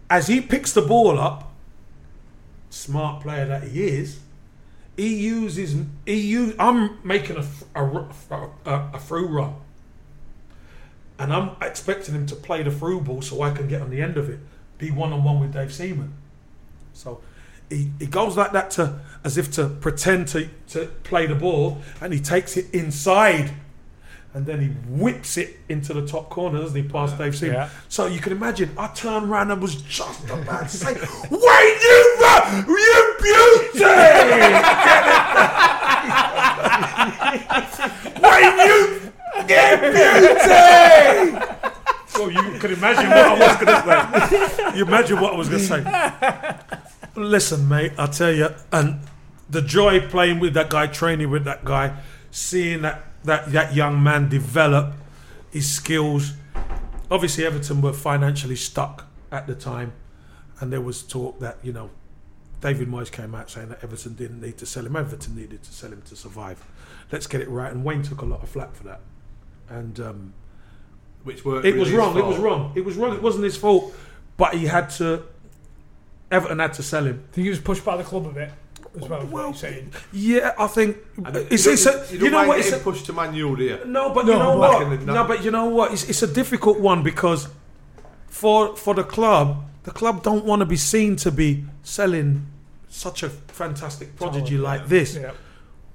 as 0.10 0.28
he 0.28 0.41
picks 0.41 0.73
the 0.73 0.82
ball 0.82 1.19
up, 1.19 1.53
smart 2.72 3.22
player 3.22 3.45
that 3.45 3.65
he 3.65 3.84
is, 3.84 4.19
he 4.98 5.18
uses 5.18 5.76
he 6.03 6.22
use. 6.22 6.56
I'm 6.57 6.98
making 7.03 7.38
a 7.38 7.45
a, 7.76 7.86
a, 8.65 8.90
a 8.94 8.99
through 8.99 9.28
run, 9.28 9.53
and 11.19 11.32
I'm 11.32 11.52
expecting 11.61 12.15
him 12.15 12.26
to 12.26 12.36
play 12.36 12.64
the 12.64 12.72
through 12.72 13.02
ball 13.02 13.22
so 13.22 13.44
I 13.44 13.52
can 13.52 13.68
get 13.68 13.80
on 13.80 13.91
the 13.91 14.02
end 14.02 14.18
of 14.18 14.28
it, 14.28 14.40
be 14.80 14.90
one 14.90 15.14
on 15.14 15.23
one 15.23 15.40
with 15.40 15.53
Dave 15.53 15.72
Seaman. 15.72 16.14
So 16.94 17.22
he, 17.72 17.91
he 17.99 18.06
goes 18.06 18.38
like 18.38 18.52
that 18.52 18.72
to 18.72 18.99
as 19.23 19.38
if 19.38 19.52
to 19.53 19.68
pretend 19.68 20.27
to, 20.30 20.49
to 20.69 20.88
play 21.03 21.26
the 21.26 21.35
ball, 21.35 21.80
and 22.02 22.14
he 22.14 22.19
takes 22.19 22.57
it 22.57 22.73
inside, 22.73 23.52
and 24.34 24.45
then 24.45 24.60
he 24.61 24.68
whips 24.89 25.38
it 25.38 25.60
into 25.69 25.93
the 25.93 26.06
top 26.06 26.30
corner, 26.30 26.60
doesn't 26.60 26.81
he, 26.81 26.88
past 26.88 27.18
Dave 27.18 27.35
Seaman? 27.35 27.56
Yeah. 27.56 27.69
So 27.88 28.07
you 28.07 28.19
can 28.19 28.31
imagine, 28.34 28.72
I 28.77 28.88
turned 28.88 29.30
around 29.30 29.52
and 29.52 29.61
was 29.61 29.76
just 29.84 30.23
about 30.26 30.69
to 30.69 30.77
say, 30.77 30.93
"Wait, 30.93 30.99
you, 31.30 32.15
you 32.68 33.15
beauty! 33.22 33.85
Wait, 38.22 38.56
you, 38.68 39.11
you 39.48 39.77
beauty!" 39.91 41.48
So 42.07 42.27
you 42.27 42.60
can 42.60 42.72
imagine 42.73 43.10
what 43.10 43.26
I 43.26 43.39
was 43.39 43.56
going 43.57 43.68
to 43.68 43.81
say. 44.27 44.77
You 44.77 44.85
imagine 44.85 45.19
what 45.19 45.34
I 45.34 45.38
was 45.38 45.49
going 45.49 45.61
to 45.61 45.68
say. 45.68 46.77
Listen, 47.16 47.68
mate, 47.68 47.92
I 47.98 48.08
tell 48.08 48.32
you, 48.32 48.50
and 48.72 49.02
the 49.50 49.62
joy 49.62 50.08
playing 50.08 50.40
with 50.40 50.54
that 50.54 50.70
guy, 50.70 50.88
training 50.88 51.30
with 51.30 51.44
that 51.44 51.66
guy, 51.66 51.98
seeing 52.32 52.82
that 52.84 53.04
that, 53.24 53.52
that 53.52 53.76
young 53.76 54.02
man 54.02 54.30
develop 54.30 54.94
his 55.52 55.70
skills. 55.70 56.34
Obviously, 57.10 57.46
Everton 57.46 57.82
were 57.82 57.94
financially 57.94 58.56
stuck 58.56 59.08
at 59.32 59.46
the 59.46 59.56
time, 59.56 59.94
and 60.60 60.72
there 60.72 60.82
was 60.82 61.04
talk 61.04 61.40
that 61.40 61.58
you 61.62 61.74
know 61.74 61.90
David 62.62 62.88
Moyes 62.88 63.12
came 63.12 63.36
out 63.36 63.50
saying 63.50 63.70
that 63.70 63.84
Everton 63.84 64.14
didn't 64.14 64.42
need 64.42 64.58
to 64.60 64.66
sell 64.66 64.86
him. 64.86 64.96
Everton 64.96 65.36
needed 65.36 65.64
to 65.64 65.74
sell 65.74 65.92
him 65.92 66.02
to 66.04 66.16
survive. 66.16 66.64
Let's 67.12 67.28
get 67.28 67.42
it 67.42 67.50
right. 67.50 67.72
And 67.72 67.84
Wayne 67.84 68.04
took 68.04 68.22
a 68.22 68.26
lot 68.26 68.42
of 68.42 68.50
flack 68.50 68.74
for 68.74 68.84
that, 68.84 69.02
and 69.68 70.00
um, 70.00 70.34
Which 71.24 71.44
were 71.44 71.66
it 71.66 71.76
was 71.76 71.92
wrong. 71.92 72.18
It 72.18 72.26
was 72.26 72.38
wrong. 72.38 72.72
It 72.76 72.86
was 72.86 72.96
wrong. 72.96 73.14
It 73.14 73.22
wasn't 73.22 73.44
his 73.44 73.58
fault, 73.58 73.94
but 74.38 74.54
he 74.54 74.66
had 74.66 74.90
to. 74.92 75.24
Everton 76.32 76.60
had 76.60 76.74
to 76.76 76.84
sell 76.84 77.06
him. 77.06 77.24
I 77.30 77.34
think 77.34 77.44
he 77.45 77.49
was 77.49 77.60
pushed 77.60 77.84
by 77.86 77.98
the 77.98 78.03
club 78.03 78.26
a 78.26 78.30
bit 78.32 78.49
as 78.95 79.10
well. 79.10 79.26
what 79.28 79.56
saying. 79.56 79.91
Yeah, 80.12 80.53
I 80.58 80.68
think 80.68 80.98
And 81.18 81.36
uh, 81.36 81.40
it's, 81.49 81.66
you 81.66 81.74
it's 81.74 81.86
a, 81.86 82.06
you 82.12 82.26
you, 82.26 82.30
know 82.32 82.48
what? 82.48 82.60
It's 82.60 82.70
getting 82.70 82.82
a, 82.82 82.84
pushed 82.91 83.06
to 83.08 83.14
Man 83.14 83.34
U, 83.34 83.56
do 83.56 83.80
no, 83.86 84.10
but 84.14 84.26
No, 84.26 84.34
you 84.34 84.40
know 84.40 84.58
what? 84.58 84.90
The- 84.99 85.06
No, 85.06 85.24
but 85.26 85.44
you 85.44 85.52
know 85.52 85.66
what? 85.68 85.91
It's, 85.94 86.10
it's 86.10 86.24
a 86.24 86.28
difficult 86.28 86.80
one 86.80 87.03
because 87.03 87.48
for 88.28 88.76
for 88.76 88.94
the 88.95 89.03
club, 89.03 89.64
the 89.84 89.91
club 89.91 90.24
don't 90.24 90.45
want 90.45 90.62
to 90.62 90.66
be 90.66 90.78
seen 90.78 91.16
to 91.18 91.32
be 91.32 91.66
selling 91.84 92.48
such 92.90 93.24
a 93.24 93.30
fantastic 93.30 94.16
prodigy 94.16 94.58
like 94.58 94.88
this. 94.88 95.16
Yeah. 95.16 95.32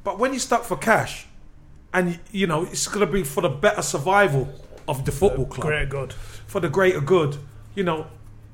But 0.04 0.18
when 0.18 0.32
you 0.32 0.38
stuck 0.38 0.64
for 0.64 0.76
cash, 0.76 1.26
and 1.92 2.18
you 2.32 2.46
know 2.46 2.64
it's 2.64 2.86
going 2.88 3.06
to 3.06 3.12
be 3.12 3.22
for 3.24 3.40
the 3.42 3.48
better 3.48 3.82
survival 3.82 4.48
of 4.88 5.04
the 5.04 5.12
football 5.12 5.46
club, 5.46 5.66
Great, 5.66 5.88
good. 5.88 6.12
for 6.46 6.60
the 6.60 6.68
greater 6.68 7.00
good, 7.00 7.36
you 7.74 7.82
know, 7.84 8.06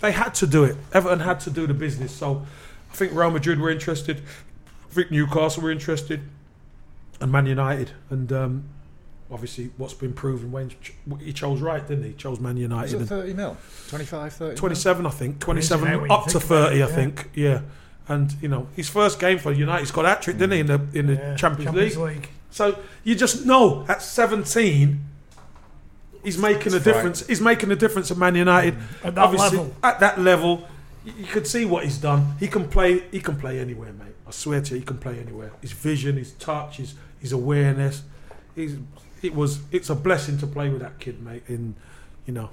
they 0.03 0.13
had 0.13 0.35
to 0.35 0.47
do 0.47 0.65
it. 0.65 0.77
Everton 0.93 1.21
had 1.21 1.41
to 1.41 1.51
do 1.51 1.67
the 1.67 1.73
business. 1.75 2.13
So 2.15 2.45
I 2.91 2.95
think 2.95 3.13
Real 3.15 3.31
Madrid 3.31 3.59
were 3.59 3.71
interested. 3.71 4.21
I 4.91 4.93
think 4.95 5.11
Newcastle 5.11 5.63
were 5.63 5.71
interested, 5.71 6.21
and 7.21 7.33
Man 7.33 7.47
United. 7.47 7.93
And 8.11 8.31
um, 8.33 8.65
obviously, 9.31 9.71
what's 9.79 9.95
been 9.95 10.13
proven, 10.13 10.53
Wayne 10.53 10.73
he 11.21 11.33
chose 11.33 11.63
right, 11.63 11.87
didn't 11.87 12.05
he? 12.05 12.11
He 12.11 12.15
chose 12.17 12.39
Man 12.41 12.57
Is 12.59 12.63
United. 12.63 12.95
it 12.95 12.99
and 13.01 13.09
30 13.09 13.33
mil? 13.33 13.57
25, 13.89 14.33
30 14.35 14.49
mil? 14.51 14.57
27, 14.59 15.07
I 15.07 15.11
think. 15.11 15.41
27 15.41 15.89
it, 15.89 15.97
when 16.01 16.11
you 16.11 16.15
up 16.15 16.25
to 16.27 16.31
think 16.41 16.45
about 16.45 16.69
30, 16.71 16.81
it, 16.81 16.85
I 16.85 16.87
think. 16.89 17.31
Yeah. 17.35 17.61
And 18.09 18.35
you 18.43 18.49
know, 18.49 18.67
his 18.75 18.89
first 18.89 19.21
game 19.21 19.39
for 19.39 19.53
United, 19.53 19.81
he's 19.81 19.93
got 19.93 20.05
hat 20.05 20.21
trick, 20.23 20.37
didn't 20.37 20.53
he, 20.53 20.61
in 20.61 20.67
the 20.67 20.81
in 20.93 21.07
the 21.07 21.15
Yeah, 21.15 21.37
Champions, 21.37 21.65
Champions 21.71 21.97
League? 21.97 22.17
League. 22.17 22.29
So 22.51 22.79
you 23.05 23.15
just 23.15 23.47
know 23.47 23.87
at 23.89 24.03
17, 24.03 25.01
he's 26.23 26.39
making 26.39 26.75
a 26.75 26.81
difference. 26.81 27.27
He's 27.27 27.41
making 27.41 27.71
a 27.71 27.77
difference 27.77 28.11
at 28.11 28.17
Man 28.17 28.35
United. 28.35 28.77
At 29.03 29.15
that 29.15 29.25
Obviously, 29.25 29.59
level. 29.59 29.75
At 29.83 30.01
that 30.01 30.21
level, 30.21 30.67
you, 31.05 31.27
could 31.27 31.47
see 31.47 31.65
what 31.65 31.85
he's 31.85 31.99
done. 31.99 32.35
He 32.39 32.49
can 32.49 32.69
play. 32.69 33.05
He 33.11 33.21
can 33.21 33.37
play 33.37 33.59
anywhere, 33.59 33.93
mate. 33.93 34.15
I 34.27 34.31
swear 34.31 34.61
to 34.61 34.75
you, 34.75 34.81
he 34.81 34.87
can 34.87 34.99
play 34.99 35.19
anywhere. 35.19 35.53
His 35.61 35.73
vision, 35.73 36.17
his 36.17 36.33
touch, 36.33 36.77
his 36.79 36.95
his 37.21 37.33
awareness. 37.33 38.03
He's 38.55 38.77
it 39.23 39.35
was. 39.35 39.61
It's 39.71 39.91
a 39.91 39.95
blessing 39.95 40.39
to 40.39 40.47
play 40.47 40.69
with 40.69 40.81
that 40.81 40.99
kid, 40.99 41.23
mate. 41.23 41.43
In 41.49 41.75
you 42.27 42.33
know, 42.33 42.51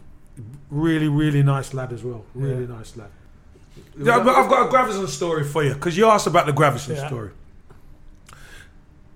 really, 0.69 1.07
really 1.07 1.43
nice 1.43 1.73
lad 1.73 1.93
as 1.93 2.03
well. 2.03 2.25
Really 2.33 2.67
nice 2.67 2.97
lad. 2.97 3.09
Yeah, 3.97 4.17
I've 4.17 4.25
got, 4.25 4.43
I've 4.43 4.49
got 4.49 4.67
a 4.67 4.71
Gravesen 4.71 5.07
story 5.07 5.43
for 5.43 5.63
you 5.63 5.73
because 5.73 5.97
you 5.97 6.05
asked 6.07 6.27
about 6.27 6.45
the 6.45 6.53
Gravesen 6.53 6.95
Yeah. 6.95 7.07
story. 7.07 7.31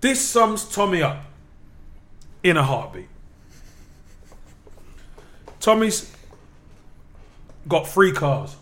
This 0.02 0.22
sums 0.22 0.66
Tommy 0.66 1.02
up 1.02 1.24
in 2.44 2.58
a 2.58 2.64
heartbeat. 2.64 3.08
Tommy's 5.64 6.12
got 7.70 7.88
three 7.88 8.12
cars. 8.12 8.58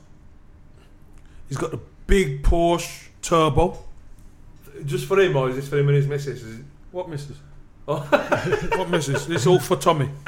He's 1.47 1.57
got 1.57 1.71
the 1.71 1.79
big 2.05 2.43
Porsche 2.43 3.07
Turbo. 3.23 3.79
Just 4.85 5.07
for 5.07 5.19
him, 5.19 5.35
or 5.35 5.49
is 5.49 5.55
this 5.55 5.67
for 5.67 5.79
him 5.79 5.87
and 5.87 5.97
his 5.97 6.05
missus? 6.05 6.43
Is 6.43 6.59
it- 6.59 6.65
What 6.91 7.09
missus? 7.09 7.37
Oh. 7.87 7.97
what 8.77 8.91
missus? 8.91 9.27
It's 9.27 9.47
all 9.47 9.57
for 9.59 9.77
Tommy. 9.77 10.09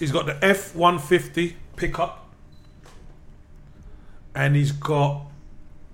he's 0.00 0.10
got 0.10 0.26
the 0.26 0.36
F 0.42 0.74
one 0.74 0.98
fifty 0.98 1.54
pickup, 1.76 2.28
and 4.34 4.56
he's 4.56 4.72
got 4.72 5.26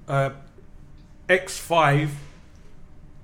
uh, 0.09 0.31
X 1.29 1.59
five, 1.59 2.11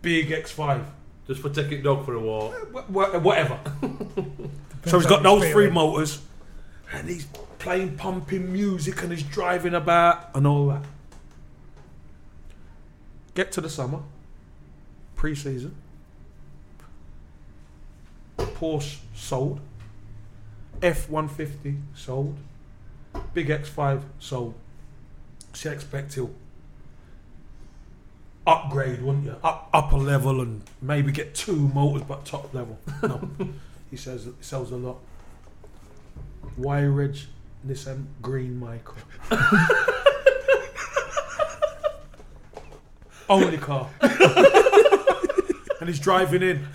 big 0.02 0.30
X 0.30 0.50
five. 0.50 0.84
Just 1.26 1.40
for 1.40 1.48
taking 1.48 1.82
dog 1.82 2.04
for 2.04 2.14
a 2.14 2.20
walk. 2.20 2.54
Uh, 2.54 2.80
wh- 2.80 2.86
wh- 2.86 3.24
whatever. 3.24 3.58
so 4.84 4.98
he's 4.98 5.06
got 5.06 5.22
those 5.22 5.48
three 5.50 5.70
motors, 5.70 6.20
and 6.92 7.08
he's 7.08 7.26
playing 7.58 7.96
pumping 7.96 8.52
music 8.52 9.02
and 9.02 9.10
he's 9.10 9.22
driving 9.22 9.74
about 9.74 10.28
and 10.34 10.46
all 10.46 10.66
that. 10.68 10.82
Get 13.34 13.52
to 13.52 13.62
the 13.62 13.70
summer, 13.70 14.00
pre-season. 15.16 15.74
Porsche 18.36 18.98
sold. 19.14 19.60
F 20.82 21.08
one 21.08 21.28
fifty 21.28 21.76
sold. 21.94 22.36
Big 23.32 23.48
X 23.48 23.68
five 23.68 24.04
sold. 24.18 24.54
So 25.54 25.70
you 25.70 25.74
expect 25.74 26.14
he'll 26.14 26.30
upgrade, 28.46 29.02
wouldn't 29.02 29.24
you? 29.24 29.36
Up 29.42 29.68
upper 29.72 29.96
level 29.96 30.40
and 30.40 30.62
maybe 30.80 31.12
get 31.12 31.34
two 31.34 31.68
motors, 31.68 32.02
but 32.02 32.24
top 32.24 32.52
level. 32.54 32.78
No, 33.02 33.28
he 33.90 33.96
says 33.96 34.26
it 34.26 34.34
sells 34.40 34.70
a 34.70 34.76
lot. 34.76 34.98
Y 36.56 36.82
Reg 36.84 37.16
Nissan 37.66 38.06
Green 38.22 38.60
Micra. 38.60 38.98
Only 43.28 43.56
car. 43.56 43.88
and 45.80 45.88
he's 45.88 45.98
driving 45.98 46.42
in. 46.42 46.66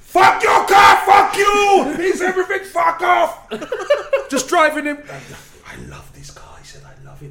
Fuck 0.00 0.42
your 0.42 0.64
car, 0.66 0.96
fuck 1.04 1.36
you! 1.36 1.94
He's 1.98 2.22
everything, 2.22 2.64
fuck 2.64 3.02
off! 3.02 3.50
Just 4.30 4.48
driving 4.48 4.86
in. 4.86 5.02
I 5.66 5.76
love 5.88 6.03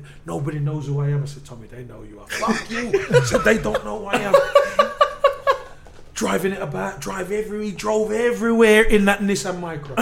this 0.01 0.11
car, 0.11 0.15
he 0.15 0.25
said, 0.25 0.27
I 0.27 0.31
love 0.31 0.41
Nobody 0.41 0.59
knows 0.59 0.87
who 0.87 0.99
I 1.01 1.09
am. 1.09 1.23
I 1.23 1.25
said, 1.25 1.45
Tommy, 1.45 1.67
they 1.67 1.83
know 1.83 2.03
you 2.03 2.19
are. 2.19 2.27
Fuck 2.29 2.69
you. 2.71 2.91
I 3.11 3.23
said, 3.23 3.41
they 3.43 3.57
don't 3.57 3.83
know 3.85 3.99
who 3.99 4.05
I 4.05 4.15
am. 4.15 4.33
Driving 6.13 6.51
it 6.53 6.61
about, 6.61 7.01
drive 7.01 7.31
everywhere. 7.31 7.65
He 7.65 7.71
drove 7.71 8.11
everywhere 8.11 8.83
in 8.83 9.05
that 9.05 9.19
Nissan 9.19 9.59
Micra. 9.59 9.97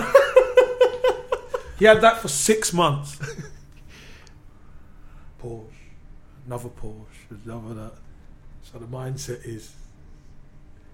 he 1.80 1.86
had 1.86 2.02
that 2.02 2.18
for 2.18 2.28
six 2.28 2.74
months. 2.74 3.18
Porsche, 5.42 5.66
another 6.46 6.70
Porsche, 6.70 7.46
another 7.46 7.74
that. 7.74 7.94
So 8.64 8.80
the 8.80 8.86
mindset 8.86 9.46
is, 9.46 9.74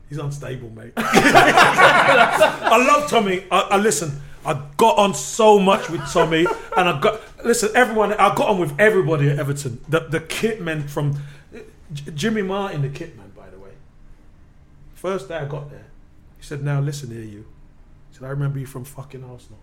he's 0.10 0.18
unstable, 0.18 0.69
mate. 0.69 0.94
I 0.98 2.86
love 2.88 3.10
Tommy. 3.10 3.44
I, 3.52 3.60
I 3.60 3.78
listen. 3.78 4.22
I 4.45 4.61
got 4.78 4.98
on 4.98 5.14
so 5.14 5.60
much 5.60 5.90
with 5.90 6.10
Tommy, 6.11 6.48
and 6.78 6.90
I 6.90 6.99
got 7.02 7.22
listen. 7.43 7.69
Everyone, 7.76 8.14
I 8.14 8.34
got 8.35 8.49
on 8.49 8.59
with 8.59 8.80
everybody 8.80 9.30
at 9.30 9.39
Everton. 9.39 9.81
The 9.88 10.01
the 10.01 10.19
kit 10.19 10.61
men 10.61 10.88
from 10.88 11.22
J- 11.93 12.11
Jimmy 12.14 12.41
Martin, 12.41 12.81
the 12.81 12.89
kit 12.89 13.18
man, 13.18 13.31
by 13.35 13.49
the 13.49 13.59
way. 13.59 13.72
First 14.95 15.30
day 15.30 15.38
I 15.38 15.45
got 15.45 15.69
there, 15.69 15.85
he 16.38 16.43
said, 16.43 16.64
"Now 16.64 16.80
listen 16.80 17.11
here, 17.11 17.22
you." 17.22 17.45
He 18.09 18.18
said, 18.18 18.26
"I 18.26 18.30
remember 18.30 18.59
you 18.59 18.65
from 18.65 18.84
fucking 18.84 19.23
Arsenal." 19.23 19.59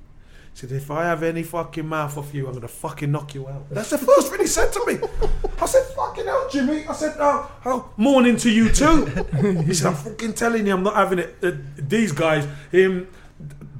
He 0.52 0.60
said, 0.60 0.72
"If 0.72 0.90
I 0.90 1.04
have 1.04 1.22
any 1.22 1.42
fucking 1.42 1.86
mouth 1.86 2.16
off 2.16 2.32
you, 2.32 2.46
I'm 2.46 2.54
gonna 2.54 2.68
fucking 2.68 3.10
knock 3.10 3.34
you 3.34 3.48
out." 3.48 3.68
That's 3.70 3.90
the 3.90 3.98
first 3.98 4.30
thing 4.30 4.40
he 4.40 4.46
said 4.46 4.72
to 4.72 4.86
me. 4.86 4.98
I 5.60 5.66
said, 5.66 5.84
"Fucking 5.96 6.24
hell, 6.24 6.48
Jimmy." 6.50 6.86
I 6.86 6.92
said, 6.92 7.16
"Oh, 7.18 7.50
oh 7.66 7.90
morning 7.96 8.36
to 8.38 8.50
you 8.50 8.68
too." 8.70 9.06
he 9.66 9.74
said, 9.74 9.88
"I'm 9.88 9.94
fucking 9.94 10.34
telling 10.34 10.66
you, 10.66 10.74
I'm 10.74 10.82
not 10.82 10.94
having 10.94 11.18
it." 11.18 11.36
Uh, 11.42 11.52
these 11.76 12.12
guys, 12.12 12.46
him, 12.70 13.08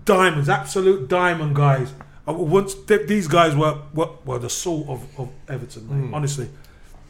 diamonds, 0.04 0.48
absolute 0.48 1.08
diamond 1.08 1.54
guys. 1.54 1.92
Uh, 2.26 2.32
I, 2.32 2.34
once 2.36 2.74
th- 2.74 3.06
these 3.06 3.28
guys 3.28 3.54
were, 3.54 3.82
were 3.92 4.10
were 4.24 4.38
the 4.38 4.50
soul 4.50 4.86
of, 4.88 5.20
of 5.20 5.30
Everton, 5.48 5.88
mate, 5.88 6.08
hmm. 6.08 6.14
honestly. 6.14 6.48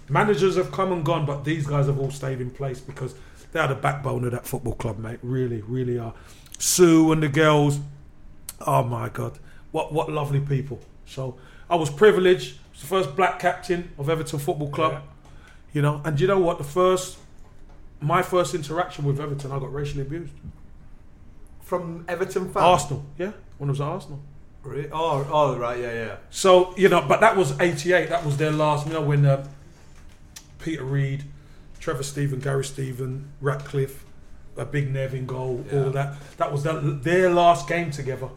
Managers 0.08 0.56
have 0.56 0.70
come 0.70 0.92
and 0.92 1.02
gone, 1.02 1.24
but 1.24 1.44
these 1.44 1.66
guys 1.66 1.86
have 1.86 1.98
all 1.98 2.10
stayed 2.10 2.40
in 2.40 2.50
place 2.50 2.78
because 2.78 3.14
they 3.52 3.60
are 3.60 3.68
the 3.68 3.74
backbone 3.74 4.24
of 4.24 4.32
that 4.32 4.46
football 4.46 4.74
club, 4.74 4.98
mate. 4.98 5.18
Really, 5.22 5.62
really 5.62 5.98
are. 5.98 6.12
Sue 6.58 7.10
and 7.12 7.22
the 7.22 7.28
girls, 7.28 7.80
oh 8.66 8.82
my 8.82 9.08
god, 9.08 9.38
what 9.72 9.92
what 9.92 10.10
lovely 10.10 10.40
people. 10.40 10.80
So 11.06 11.36
I 11.70 11.76
was 11.76 11.90
privileged. 11.90 12.56
I 12.56 12.70
was 12.72 12.80
the 12.80 12.86
first 12.86 13.16
black 13.16 13.38
captain 13.38 13.90
of 13.98 14.08
Everton 14.08 14.38
Football 14.38 14.70
Club. 14.70 15.02
You 15.72 15.82
know, 15.82 16.00
and 16.04 16.20
you 16.20 16.26
know 16.26 16.38
what? 16.38 16.58
The 16.58 16.64
first, 16.64 17.18
my 18.00 18.22
first 18.22 18.54
interaction 18.54 19.04
with 19.04 19.20
Everton, 19.20 19.50
I 19.50 19.58
got 19.58 19.72
racially 19.72 20.02
abused. 20.02 20.32
From 21.62 22.04
Everton 22.06 22.44
fans. 22.44 22.56
Arsenal, 22.56 23.04
yeah, 23.18 23.32
when 23.58 23.70
I 23.70 23.72
was 23.72 23.80
at 23.80 23.86
Arsenal. 23.86 24.20
Oh, 24.92 25.26
oh, 25.30 25.56
right, 25.56 25.78
yeah, 25.78 25.92
yeah. 25.92 26.16
So 26.30 26.74
you 26.76 26.88
know, 26.88 27.02
but 27.06 27.20
that 27.20 27.36
was 27.36 27.58
'88. 27.60 28.08
That 28.08 28.24
was 28.24 28.36
their 28.36 28.50
last. 28.50 28.86
You 28.86 28.94
know, 28.94 29.02
when 29.02 29.24
uh, 29.26 29.46
Peter 30.58 30.84
Reid, 30.84 31.24
Trevor 31.80 32.02
Steven, 32.02 32.40
Gary 32.40 32.64
Stephen, 32.64 33.30
Ratcliffe, 33.40 34.04
a 34.56 34.64
big 34.64 34.92
Nev 34.92 35.14
in 35.14 35.26
goal, 35.26 35.64
all 35.72 35.90
that. 35.90 36.14
That 36.38 36.52
was 36.52 36.62
their, 36.62 36.80
their 36.80 37.30
last 37.30 37.68
game 37.68 37.90
together. 37.90 38.28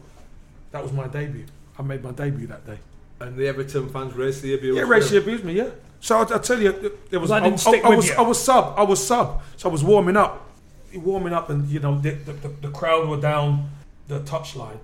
That 0.72 0.82
was 0.82 0.92
my 0.92 1.06
debut. 1.06 1.46
I 1.78 1.82
made 1.82 2.02
my 2.04 2.10
debut 2.10 2.46
that 2.48 2.66
day. 2.66 2.78
And 3.20 3.36
the 3.36 3.48
Everton 3.48 3.88
fans 3.88 4.14
racially 4.14 4.54
abused 4.54 4.74
me. 4.76 4.80
Yeah, 4.82 4.88
racially 4.88 5.18
abused 5.18 5.44
me. 5.44 5.54
Yeah. 5.54 5.70
So 6.00 6.18
I, 6.18 6.34
I 6.34 6.38
tell 6.38 6.60
you, 6.60 6.92
there 7.10 7.18
was 7.20 7.30
I, 7.30 7.40
didn't 7.40 7.58
stick 7.58 7.84
I- 7.84 7.88
I 7.92 7.96
was 7.96 8.08
you. 8.08 8.14
I 8.16 8.22
was 8.22 8.42
sub. 8.42 8.74
I 8.76 8.82
was 8.82 9.04
sub. 9.04 9.42
So 9.56 9.68
I 9.68 9.72
was 9.72 9.82
warming 9.82 10.16
up, 10.16 10.46
warming 10.94 11.32
up, 11.32 11.50
and 11.50 11.66
you 11.68 11.80
know 11.80 11.98
the 11.98 12.10
the, 12.10 12.32
the, 12.34 12.48
the 12.48 12.70
crowd 12.70 13.08
were 13.08 13.20
down 13.20 13.70
the 14.06 14.20
touchline, 14.20 14.78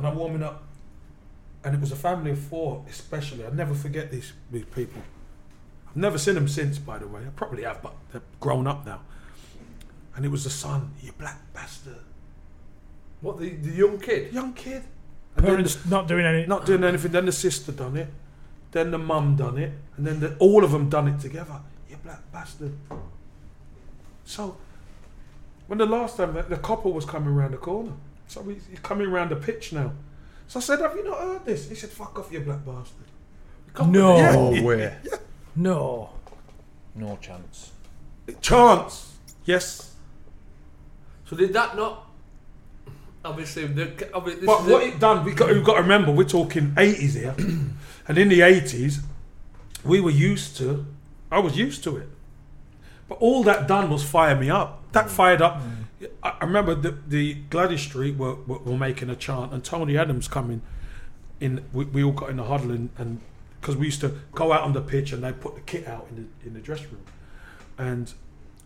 and 0.00 0.06
I'm 0.08 0.16
warming 0.16 0.42
up, 0.42 0.62
and 1.62 1.74
it 1.74 1.80
was 1.80 1.92
a 1.92 1.96
family 1.96 2.30
of 2.30 2.38
four, 2.38 2.82
especially. 2.88 3.44
I 3.44 3.50
never 3.50 3.74
forget 3.74 4.10
these 4.10 4.32
these 4.50 4.64
people. 4.64 5.02
I've 5.86 5.96
never 5.96 6.16
seen 6.16 6.36
them 6.36 6.48
since, 6.48 6.78
by 6.78 6.96
the 6.96 7.06
way. 7.06 7.20
I 7.26 7.28
probably 7.36 7.64
have, 7.64 7.82
but 7.82 7.92
they're 8.10 8.22
grown 8.40 8.66
up 8.66 8.86
now. 8.86 9.00
And 10.16 10.24
it 10.24 10.30
was 10.30 10.44
the 10.44 10.50
son, 10.50 10.92
you 11.02 11.12
black 11.12 11.38
bastard, 11.52 11.98
What, 13.20 13.38
the, 13.40 13.50
the 13.50 13.72
young 13.72 13.98
kid? 13.98 14.32
young 14.32 14.54
kid. 14.54 14.84
And 15.36 15.44
Parents 15.44 15.84
not 15.86 16.08
doing 16.08 16.24
anything. 16.24 16.48
not 16.48 16.64
doing 16.64 16.82
anything. 16.82 17.12
Then 17.12 17.26
the 17.26 17.32
sister 17.32 17.72
done 17.72 17.96
it. 17.98 18.08
Then 18.72 18.90
the 18.90 18.98
mum 18.98 19.36
done 19.36 19.58
it, 19.58 19.72
and 19.98 20.06
then 20.06 20.20
the, 20.20 20.34
all 20.38 20.64
of 20.64 20.70
them 20.72 20.88
done 20.88 21.08
it 21.08 21.20
together. 21.20 21.60
You 21.90 21.96
black 22.02 22.22
bastard. 22.32 22.72
So, 24.24 24.56
when 25.66 25.78
the 25.78 25.86
last 25.86 26.16
time 26.16 26.32
the, 26.34 26.42
the 26.42 26.56
couple 26.56 26.92
was 26.94 27.04
coming 27.04 27.28
around 27.34 27.50
the 27.50 27.58
corner, 27.58 27.92
so 28.30 28.40
we, 28.42 28.54
he's 28.70 28.78
coming 28.80 29.08
around 29.08 29.30
the 29.30 29.36
pitch 29.36 29.72
now. 29.72 29.92
So 30.46 30.60
I 30.60 30.62
said, 30.62 30.80
"Have 30.80 30.94
you 30.96 31.04
not 31.04 31.18
heard 31.18 31.44
this?" 31.44 31.68
He 31.68 31.74
said, 31.74 31.90
"Fuck 31.90 32.18
off, 32.18 32.32
you 32.32 32.40
black 32.40 32.64
bastard." 32.64 33.06
Come- 33.74 33.92
No. 33.92 34.16
Yeah. 34.16 34.32
No 34.32 34.62
way. 34.66 34.94
No. 35.56 36.10
No 36.94 37.18
chance. 37.20 37.72
chance. 38.40 39.14
Yes, 39.44 39.94
So 41.24 41.36
did 41.36 41.52
that 41.54 41.76
not... 41.76 42.06
Obviously, 43.24 43.66
the, 43.66 44.08
obviously 44.14 44.40
this 44.42 44.46
but 44.46 44.60
is 44.62 44.66
what 44.72 44.82
a- 44.82 44.86
it 44.86 45.00
done? 45.00 45.24
We 45.24 45.32
got, 45.34 45.50
we 45.50 45.60
got 45.60 45.74
to 45.74 45.82
remember 45.82 46.12
we're 46.12 46.24
talking 46.24 46.72
eighties 46.78 47.14
here, 47.14 47.34
and 48.08 48.16
in 48.18 48.28
the 48.28 48.40
eighties, 48.42 49.00
we 49.84 50.00
were 50.00 50.10
used 50.10 50.56
to. 50.58 50.86
I 51.30 51.38
was 51.40 51.56
used 51.58 51.82
to 51.84 51.96
it, 51.98 52.08
but 53.08 53.18
all 53.18 53.42
that 53.44 53.66
done 53.68 53.90
was 53.90 54.02
fire 54.02 54.36
me 54.36 54.48
up. 54.50 54.90
That 54.92 55.10
fired 55.10 55.42
up. 55.42 55.60
I 55.60 55.79
I 56.22 56.44
remember 56.44 56.74
the, 56.74 56.96
the 57.06 57.36
Gwladys 57.50 57.80
Street 57.80 58.16
were, 58.16 58.34
were, 58.34 58.58
were 58.58 58.78
making 58.78 59.10
a 59.10 59.16
chant, 59.16 59.52
and 59.52 59.62
Tony 59.62 59.98
Adams 59.98 60.28
coming 60.28 60.62
in. 61.40 61.64
We, 61.72 61.84
we 61.84 62.02
all 62.02 62.12
got 62.12 62.30
in 62.30 62.36
the 62.36 62.44
huddle, 62.44 62.70
and 62.70 63.20
because 63.60 63.76
we 63.76 63.86
used 63.86 64.00
to 64.00 64.18
go 64.32 64.52
out 64.52 64.62
on 64.62 64.72
the 64.72 64.80
pitch, 64.80 65.12
and 65.12 65.22
they 65.22 65.32
put 65.32 65.54
the 65.56 65.60
kit 65.60 65.86
out 65.86 66.06
in 66.10 66.16
the 66.16 66.46
in 66.48 66.54
the 66.54 66.60
dressing 66.60 66.90
room, 66.90 67.04
and 67.76 68.12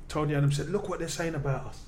Tony 0.08 0.34
Adams 0.34 0.56
said, 0.56 0.70
"Look 0.70 0.88
what 0.88 0.98
they're 1.00 1.08
saying 1.08 1.34
about 1.34 1.66
us." 1.66 1.82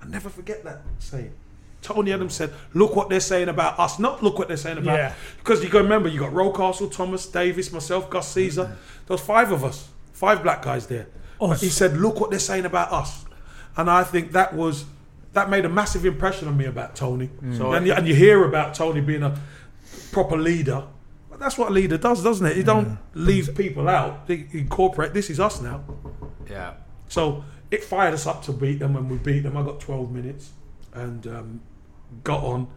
I 0.00 0.06
never 0.06 0.28
forget 0.28 0.64
that 0.64 0.82
saying. 0.98 1.32
Tony 1.80 2.12
Adams 2.12 2.34
said, 2.34 2.52
"Look 2.74 2.94
what 2.94 3.08
they're 3.08 3.20
saying 3.20 3.48
about 3.48 3.78
us, 3.78 3.98
not 3.98 4.22
look 4.22 4.38
what 4.38 4.46
they're 4.48 4.56
saying 4.56 4.78
about." 4.78 4.94
Yeah. 4.94 5.14
Because 5.38 5.62
you 5.64 5.70
to 5.70 5.78
remember, 5.78 6.08
you 6.08 6.20
got 6.20 6.32
Rocastle, 6.32 6.92
Thomas, 6.92 7.26
Davis, 7.26 7.72
myself, 7.72 8.08
Gus 8.08 8.28
Caesar. 8.28 8.64
Mm-hmm. 8.64 8.72
There 9.06 9.14
was 9.14 9.20
five 9.20 9.50
of 9.50 9.64
us, 9.64 9.88
five 10.12 10.42
black 10.42 10.62
guys 10.62 10.86
there. 10.86 11.08
Oh, 11.40 11.50
us. 11.50 11.60
he 11.60 11.68
said, 11.68 11.96
"Look 11.96 12.20
what 12.20 12.30
they're 12.30 12.38
saying 12.38 12.64
about 12.64 12.92
us," 12.92 13.24
and 13.76 13.90
I 13.90 14.04
think 14.04 14.32
that 14.32 14.54
was 14.54 14.84
that 15.32 15.48
made 15.48 15.64
a 15.64 15.68
massive 15.68 16.04
impression 16.04 16.46
on 16.48 16.56
me 16.56 16.66
about 16.66 16.94
Tony. 16.94 17.30
So- 17.56 17.72
and, 17.72 17.86
you, 17.86 17.94
and 17.94 18.06
you 18.06 18.14
hear 18.14 18.44
about 18.44 18.74
Tony 18.74 19.00
being 19.00 19.22
a 19.22 19.38
proper 20.10 20.36
leader. 20.36 20.84
That's 21.38 21.56
what 21.56 21.70
a 21.70 21.72
leader 21.72 21.96
does, 21.96 22.22
doesn't 22.22 22.44
it? 22.46 22.56
He 22.56 22.62
don't 22.62 22.98
leave 23.14 23.56
people 23.56 23.88
out. 23.88 24.24
He 24.28 24.46
incorporate. 24.52 25.14
This 25.14 25.30
is 25.30 25.40
us 25.40 25.60
now. 25.62 25.82
Yeah. 26.48 26.74
So 27.08 27.44
it 27.70 27.82
fired 27.82 28.12
us 28.14 28.26
up 28.26 28.42
to 28.44 28.52
beat 28.52 28.78
them. 28.78 28.94
and 28.96 29.10
we 29.10 29.16
beat 29.16 29.40
them, 29.40 29.56
I 29.56 29.62
got 29.62 29.80
12 29.80 30.12
minutes 30.12 30.50
and 30.92 31.26
um, 31.26 31.60
got 32.22 32.44
on. 32.44 32.68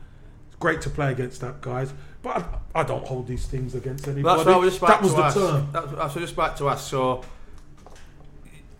It's 0.47 0.55
great 0.55 0.79
to 0.81 0.89
play 0.89 1.11
against 1.11 1.41
that 1.41 1.59
guys, 1.61 1.93
but 2.23 2.37
I, 2.73 2.79
I 2.79 2.83
don't 2.83 3.05
hold 3.05 3.27
these 3.27 3.45
things 3.45 3.75
against 3.75 4.07
anybody. 4.07 4.35
That's 4.37 4.47
what 4.47 4.55
I 4.55 4.57
was 4.57 4.69
just 4.71 4.81
about 4.81 5.01
that 5.01 5.01
was 5.03 5.11
to 5.11 5.17
the 5.17 5.23
ask. 5.25 5.35
term. 5.35 5.69
That's, 5.73 5.85
that's 5.87 5.91
what 5.93 5.99
I 6.01 6.05
was 6.05 6.13
just 6.15 6.33
about 6.33 6.57
to 6.57 6.69
ask. 6.69 6.89
So, 6.89 7.21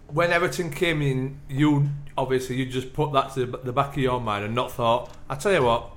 when 0.08 0.32
Everton 0.32 0.70
came 0.72 1.02
in, 1.02 1.40
you 1.50 1.90
obviously 2.18 2.56
you 2.56 2.66
just 2.66 2.94
put 2.94 3.12
that 3.14 3.34
to 3.34 3.46
the, 3.46 3.74
back 3.74 3.90
of 3.90 3.98
your 3.98 4.20
mind 4.20 4.46
and 4.46 4.56
not 4.56 4.72
thought. 4.72 5.12
I 5.30 5.36
tell 5.36 5.54
you 5.54 5.64
what, 5.64 5.92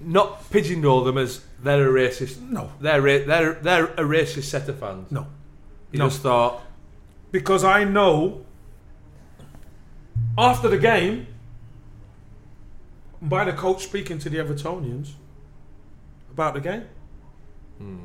not 0.00 0.50
pigeonhole 0.50 1.04
them 1.04 1.18
as 1.18 1.44
they're 1.62 1.88
a 1.88 2.08
racist. 2.08 2.40
No. 2.40 2.70
they're 2.80 3.00
ra- 3.00 3.24
they're 3.26 3.54
they're 3.54 3.86
a 3.86 4.02
racist 4.02 4.44
set 4.44 4.68
of 4.68 4.78
fans. 4.78 5.10
No, 5.10 5.26
you 5.90 5.98
no. 5.98 6.08
just 6.08 6.22
thought. 6.22 6.62
because 7.30 7.64
I 7.64 7.84
know 7.84 8.44
after 10.38 10.68
the 10.68 10.78
game, 10.78 11.26
by 13.20 13.44
the 13.44 13.52
coach 13.52 13.84
speaking 13.84 14.18
to 14.18 14.30
the 14.30 14.38
Evertonians 14.38 15.12
about 16.30 16.54
the 16.54 16.60
game. 16.60 16.84
Hmm. 17.78 18.04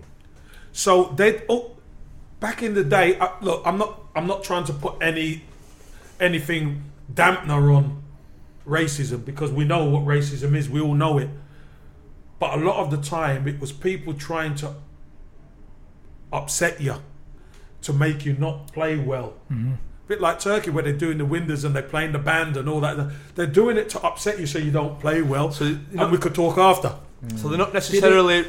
So 0.72 1.14
they 1.16 1.44
oh, 1.50 1.76
back 2.40 2.64
in 2.64 2.74
the 2.74 2.84
day. 2.84 3.20
I, 3.20 3.32
look, 3.42 3.62
I'm 3.66 3.78
not 3.78 4.00
I'm 4.16 4.28
not 4.28 4.44
trying 4.44 4.64
to 4.66 4.74
put 4.74 4.96
any 5.02 5.44
anything 6.22 6.84
dampener 7.14 7.76
on 7.76 8.02
racism 8.66 9.26
because 9.26 9.52
we 9.52 9.66
know 9.66 9.86
what 9.86 10.04
racism 10.06 10.56
is. 10.56 10.70
We 10.70 10.80
all 10.80 10.94
know 10.94 11.18
it. 11.18 11.30
But 12.40 12.58
a 12.60 12.64
lot 12.64 12.78
of 12.78 12.92
the 12.92 12.98
time, 12.98 13.48
it 13.48 13.60
was 13.60 13.72
people 13.72 14.14
trying 14.14 14.56
to 14.56 14.74
upset 16.32 16.80
you 16.82 16.96
to 17.82 17.94
make 17.94 18.26
you 18.26 18.34
not 18.34 18.72
play 18.72 18.98
well. 18.98 19.34
Mm-hmm. 19.52 19.74
A 19.74 20.08
bit 20.08 20.22
like 20.22 20.40
Turkey, 20.40 20.70
where 20.70 20.84
they're 20.84 20.94
doing 20.94 21.18
the 21.18 21.26
windows 21.26 21.64
and 21.64 21.76
they're 21.76 21.84
playing 21.84 22.12
the 22.12 22.20
band 22.20 22.58
and 22.58 22.68
all 22.70 22.80
that. 22.82 23.12
They're 23.36 23.46
doing 23.48 23.78
it 23.78 23.90
to 23.90 24.02
upset 24.02 24.40
you 24.40 24.46
so 24.46 24.60
you 24.60 24.72
don't 24.72 25.00
play 25.00 25.22
well. 25.22 25.52
So, 25.52 25.66
you 25.66 25.80
know- 25.92 26.04
and 26.04 26.12
we 26.12 26.18
could 26.18 26.36
talk 26.36 26.58
after. 26.58 26.96
So 27.36 27.50
they're 27.50 27.58
not 27.58 27.74
necessarily. 27.74 28.48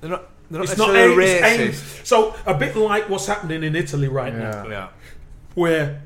They're 0.00 0.10
not. 0.10 0.28
They're 0.50 0.60
not 0.60 0.68
It's 0.68 0.78
not 0.78 0.92
necessarily 0.92 1.30
aimed, 1.30 1.60
it's 1.70 1.80
aimed. 1.80 2.06
So 2.06 2.34
a 2.46 2.54
bit 2.54 2.76
like 2.76 3.08
what's 3.08 3.26
happening 3.26 3.64
in 3.64 3.74
Italy 3.74 4.06
right 4.06 4.32
now, 4.34 4.66
Yeah. 4.68 4.88
where 5.54 6.02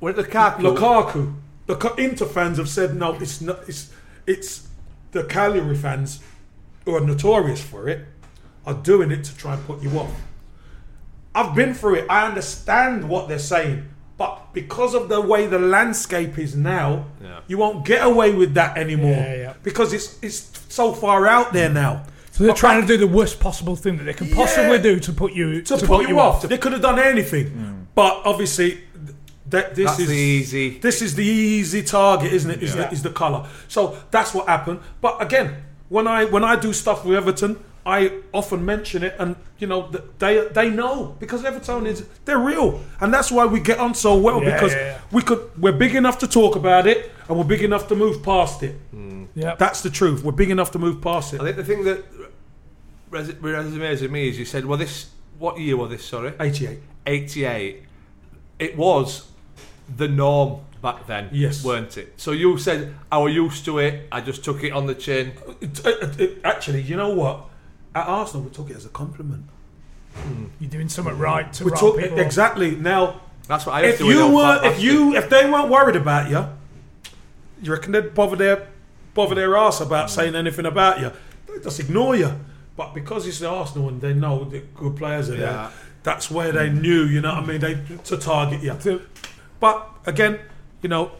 When 0.00 0.14
Lukaku, 0.14 0.58
Lukaku, 0.60 1.34
the 1.66 1.76
Ca- 1.76 1.94
Inter 1.96 2.26
fans 2.26 2.58
have 2.58 2.68
said 2.68 2.94
no. 2.94 3.14
It's 3.14 3.40
not. 3.40 3.60
It's 3.68 3.92
it's 4.26 4.68
the 5.12 5.24
Cagliari 5.24 5.76
fans 5.76 6.20
who 6.84 6.94
are 6.94 7.00
notorious 7.00 7.62
for 7.62 7.88
it 7.88 8.06
are 8.66 8.74
doing 8.74 9.10
it 9.10 9.24
to 9.24 9.36
try 9.36 9.54
and 9.54 9.64
put 9.66 9.82
you 9.82 9.90
off. 9.98 10.10
I've 11.34 11.54
been 11.54 11.74
through 11.74 11.96
it. 11.96 12.06
I 12.10 12.26
understand 12.26 13.08
what 13.08 13.28
they're 13.28 13.38
saying. 13.38 13.88
But 14.16 14.52
because 14.52 14.94
of 14.94 15.08
the 15.08 15.20
way 15.20 15.46
the 15.46 15.60
landscape 15.60 16.38
is 16.38 16.56
now, 16.56 17.06
Yeah. 17.22 17.40
you 17.46 17.56
won't 17.58 17.84
get 17.84 18.04
away 18.04 18.32
with 18.34 18.54
that 18.54 18.76
anymore. 18.76 19.12
Yeah, 19.12 19.34
yeah. 19.36 19.52
Because 19.62 19.92
it's 19.92 20.18
it's 20.22 20.50
so 20.68 20.92
far 20.92 21.26
out 21.26 21.52
there 21.52 21.68
now. 21.68 22.02
So 22.32 22.44
they're 22.44 22.52
But 22.52 22.58
trying 22.58 22.80
back- 22.80 22.88
to 22.88 22.98
do 22.98 23.06
the 23.06 23.12
worst 23.12 23.40
possible 23.40 23.74
thing 23.76 23.96
that 23.98 24.04
they 24.04 24.14
can 24.14 24.28
possibly 24.30 24.76
Yeah. 24.76 24.82
do 24.82 25.00
to 25.00 25.12
put 25.12 25.32
you 25.32 25.62
to, 25.62 25.76
put, 25.78 26.08
you 26.08 26.18
off. 26.20 26.42
They 26.42 26.58
could 26.58 26.72
have 26.72 26.82
done 26.82 26.98
anything, 26.98 27.46
Hmm. 27.48 27.72
but 27.94 28.20
obviously, 28.24 28.70
th- 28.70 29.16
that 29.50 29.74
this 29.74 29.86
That's 29.86 30.00
is 30.00 30.08
the 30.08 30.14
easy- 30.16 30.78
This 30.78 31.02
is 31.02 31.14
the 31.14 31.24
easy 31.24 31.82
target, 31.82 32.32
isn't 32.32 32.50
it? 32.50 32.62
Is 32.62 32.74
Yeah. 32.74 32.86
the 32.88 32.92
is 32.92 33.02
the 33.02 33.10
color? 33.10 33.46
So 33.68 33.96
that's 34.10 34.34
what 34.34 34.46
happened. 34.48 34.80
But 35.00 35.20
again, 35.22 35.56
when 35.88 36.06
I 36.06 36.24
when 36.24 36.44
I 36.44 36.56
do 36.56 36.72
stuff 36.72 37.04
with 37.04 37.16
Everton, 37.16 37.56
I 37.86 38.12
often 38.32 38.64
mention 38.66 39.02
it, 39.02 39.14
and 39.18 39.36
you 39.58 39.66
know 39.66 39.90
they 40.18 40.46
they 40.52 40.68
know 40.70 41.16
because 41.18 41.44
Everton 41.44 41.86
is 41.86 42.04
they're 42.26 42.38
real, 42.38 42.80
and 43.00 43.12
that's 43.14 43.30
why 43.30 43.46
we 43.46 43.60
get 43.60 43.78
on 43.78 43.94
so 43.94 44.16
well 44.18 44.42
Yeah, 44.42 44.52
because 44.54 44.72
yeah, 44.72 44.80
yeah. 44.80 44.98
we 45.12 45.22
could 45.22 45.40
we're 45.58 45.72
big 45.86 45.94
enough 45.94 46.18
to 46.18 46.26
talk 46.28 46.54
about 46.56 46.86
it, 46.86 47.10
and 47.28 47.38
we're 47.38 47.44
big 47.44 47.62
enough 47.62 47.88
to 47.88 47.94
move 47.96 48.22
past 48.22 48.62
it. 48.62 48.76
Mm. 48.94 49.28
Yeah. 49.34 49.54
That's 49.56 49.80
the 49.82 49.90
truth. 49.90 50.22
We're 50.24 50.32
big 50.32 50.50
enough 50.50 50.70
to 50.72 50.78
move 50.78 51.00
past 51.00 51.32
it. 51.32 51.40
I 51.40 51.44
think 51.44 51.56
the 51.56 51.64
thing 51.64 51.84
that 51.84 52.04
res- 53.10 53.28
resonates 53.30 54.02
with 54.02 54.10
me 54.10 54.28
is 54.28 54.38
you 54.38 54.44
said, 54.44 54.64
well, 54.66 54.76
this, 54.78 55.06
what 55.38 55.58
year 55.60 55.76
was 55.76 55.90
this, 55.90 56.04
sorry? 56.04 56.32
88. 56.40 56.78
88. 57.06 57.82
It 58.58 58.76
was 58.76 59.28
the 59.96 60.08
norm 60.08 60.60
back 60.82 61.06
then, 61.06 61.28
Yes. 61.32 61.64
weren't 61.64 61.96
it? 61.96 62.14
So 62.16 62.32
you 62.32 62.58
said, 62.58 62.94
I 63.10 63.18
was 63.18 63.34
used 63.34 63.64
to 63.64 63.78
it, 63.78 64.06
I 64.12 64.20
just 64.20 64.44
took 64.44 64.62
it 64.62 64.72
on 64.72 64.86
the 64.86 64.94
chin. 64.94 65.32
It- 65.60 65.84
it- 65.84 66.20
it- 66.20 66.40
actually, 66.44 66.82
you 66.82 66.96
know 66.96 67.10
what? 67.10 67.46
At 67.94 68.06
Arsenal, 68.06 68.44
we 68.44 68.50
took 68.50 68.70
it 68.70 68.76
as 68.76 68.84
a 68.84 68.90
compliment. 68.90 69.44
Hmm. 70.14 70.44
You're 70.60 70.70
doing 70.70 70.88
something 70.88 71.18
right 71.18 71.52
to 71.54 71.64
We 71.64 71.70
rile 71.70 71.80
took 71.80 71.98
people 71.98 72.18
exactly 72.18 72.76
now. 72.76 73.20
That's 73.46 73.66
what 73.66 73.74
I 73.76 73.82
used 73.82 73.94
If 73.94 73.98
to 73.98 74.04
do 74.04 74.08
with 74.08 74.16
you 74.16 74.36
were, 74.36 74.60
if 74.64 74.82
you, 74.82 75.16
if 75.16 75.30
they 75.30 75.48
weren't 75.50 75.68
worried 75.68 75.96
about 75.96 76.30
you, 76.30 76.46
you 77.62 77.72
reckon 77.72 77.92
they'd 77.92 78.14
bother 78.14 78.36
their 78.36 78.68
bother 79.14 79.34
their 79.34 79.56
ass 79.56 79.80
about 79.80 80.10
hmm. 80.10 80.14
saying 80.14 80.34
anything 80.36 80.66
about 80.66 81.00
you? 81.00 81.12
They 81.48 81.62
just 81.62 81.80
ignore 81.80 82.14
you. 82.14 82.32
But 82.76 82.94
because 82.94 83.26
it's 83.26 83.40
the 83.40 83.48
Arsenal 83.48 83.88
and 83.88 84.00
they 84.00 84.14
know 84.14 84.44
the 84.44 84.60
good 84.76 84.96
players 84.96 85.28
are 85.28 85.34
Yeah. 85.34 85.40
there, 85.40 85.68
that's 86.04 86.30
where 86.30 86.52
they 86.52 86.70
knew. 86.70 87.02
You 87.04 87.20
know 87.20 87.34
what 87.34 87.44
I 87.44 87.46
mean? 87.46 87.60
They 87.60 87.82
to 88.04 88.16
target 88.16 88.62
you. 88.62 89.00
But 89.60 89.88
again, 90.06 90.38
you 90.82 90.88
know, 90.88 91.12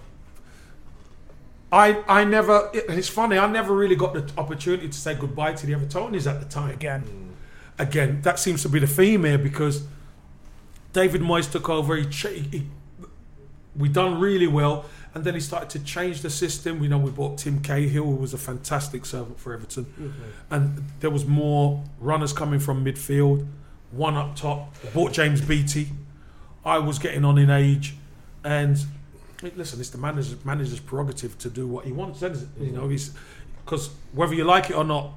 I 1.71 2.03
I 2.09 2.25
never. 2.25 2.71
It, 2.73 2.85
it's 2.89 3.09
funny. 3.09 3.39
I 3.39 3.47
never 3.51 3.75
really 3.75 3.97
got 3.97 4.15
the 4.15 4.31
opportunity 4.39 4.89
to 4.89 4.99
say 4.99 5.15
goodbye 5.15 5.55
to 5.55 5.67
the 5.67 5.73
Evertonians 5.73 6.31
at 6.31 6.41
the 6.41 6.47
time. 6.47 6.71
again. 6.71 7.03
Mm. 7.03 7.25
Again, 7.81 8.23
that 8.23 8.41
seems 8.41 8.63
to 8.63 8.69
be 8.69 8.81
the 8.81 8.89
theme 8.89 9.25
here 9.25 9.39
because 9.39 9.87
David 10.93 11.21
Moyes 11.21 11.51
took 11.51 11.69
over. 11.69 11.95
He, 11.97 12.07
he, 12.07 12.39
he 12.41 12.67
we 13.77 13.89
done 13.89 14.19
really 14.19 14.49
well, 14.49 14.87
and 15.15 15.25
then 15.25 15.35
he 15.35 15.41
started 15.41 15.71
to 15.71 15.79
change 15.85 16.23
the 16.23 16.31
system. 16.31 16.81
We 16.81 16.89
know 16.89 16.99
we 16.99 17.11
bought 17.11 17.39
Tim 17.39 17.61
Cahill, 17.61 18.05
who 18.05 18.17
was 18.17 18.35
a 18.35 18.39
fantastic 18.39 19.07
servant 19.07 19.39
for 19.39 19.55
Everton, 19.55 19.85
mm-hmm. 19.85 20.55
and 20.55 20.85
there 21.01 21.11
was 21.11 21.25
more 21.25 21.85
runners 22.01 22.33
coming 22.33 22.59
from 22.59 22.85
midfield, 22.85 23.47
one 23.93 24.17
up 24.17 24.35
top. 24.35 24.75
Bought 24.93 25.13
James 25.13 25.41
Beattie. 25.41 25.91
I 26.65 26.79
was 26.79 26.99
getting 26.99 27.25
on 27.25 27.39
in 27.39 27.51
age, 27.51 27.95
and 28.49 28.79
listen, 29.55 29.79
it's 29.79 29.91
the 29.91 29.99
manager's 29.99 30.43
manager's 30.45 30.81
prerogative 30.81 31.37
to 31.39 31.51
do 31.51 31.67
what 31.67 31.85
he 31.85 31.93
wants. 31.93 32.23
You 32.23 32.73
know, 32.73 32.89
he's 32.89 33.13
because 33.65 33.91
whether 34.13 34.35
you 34.35 34.45
like 34.45 34.71
it 34.71 34.77
or 34.77 34.85
not, 34.85 35.13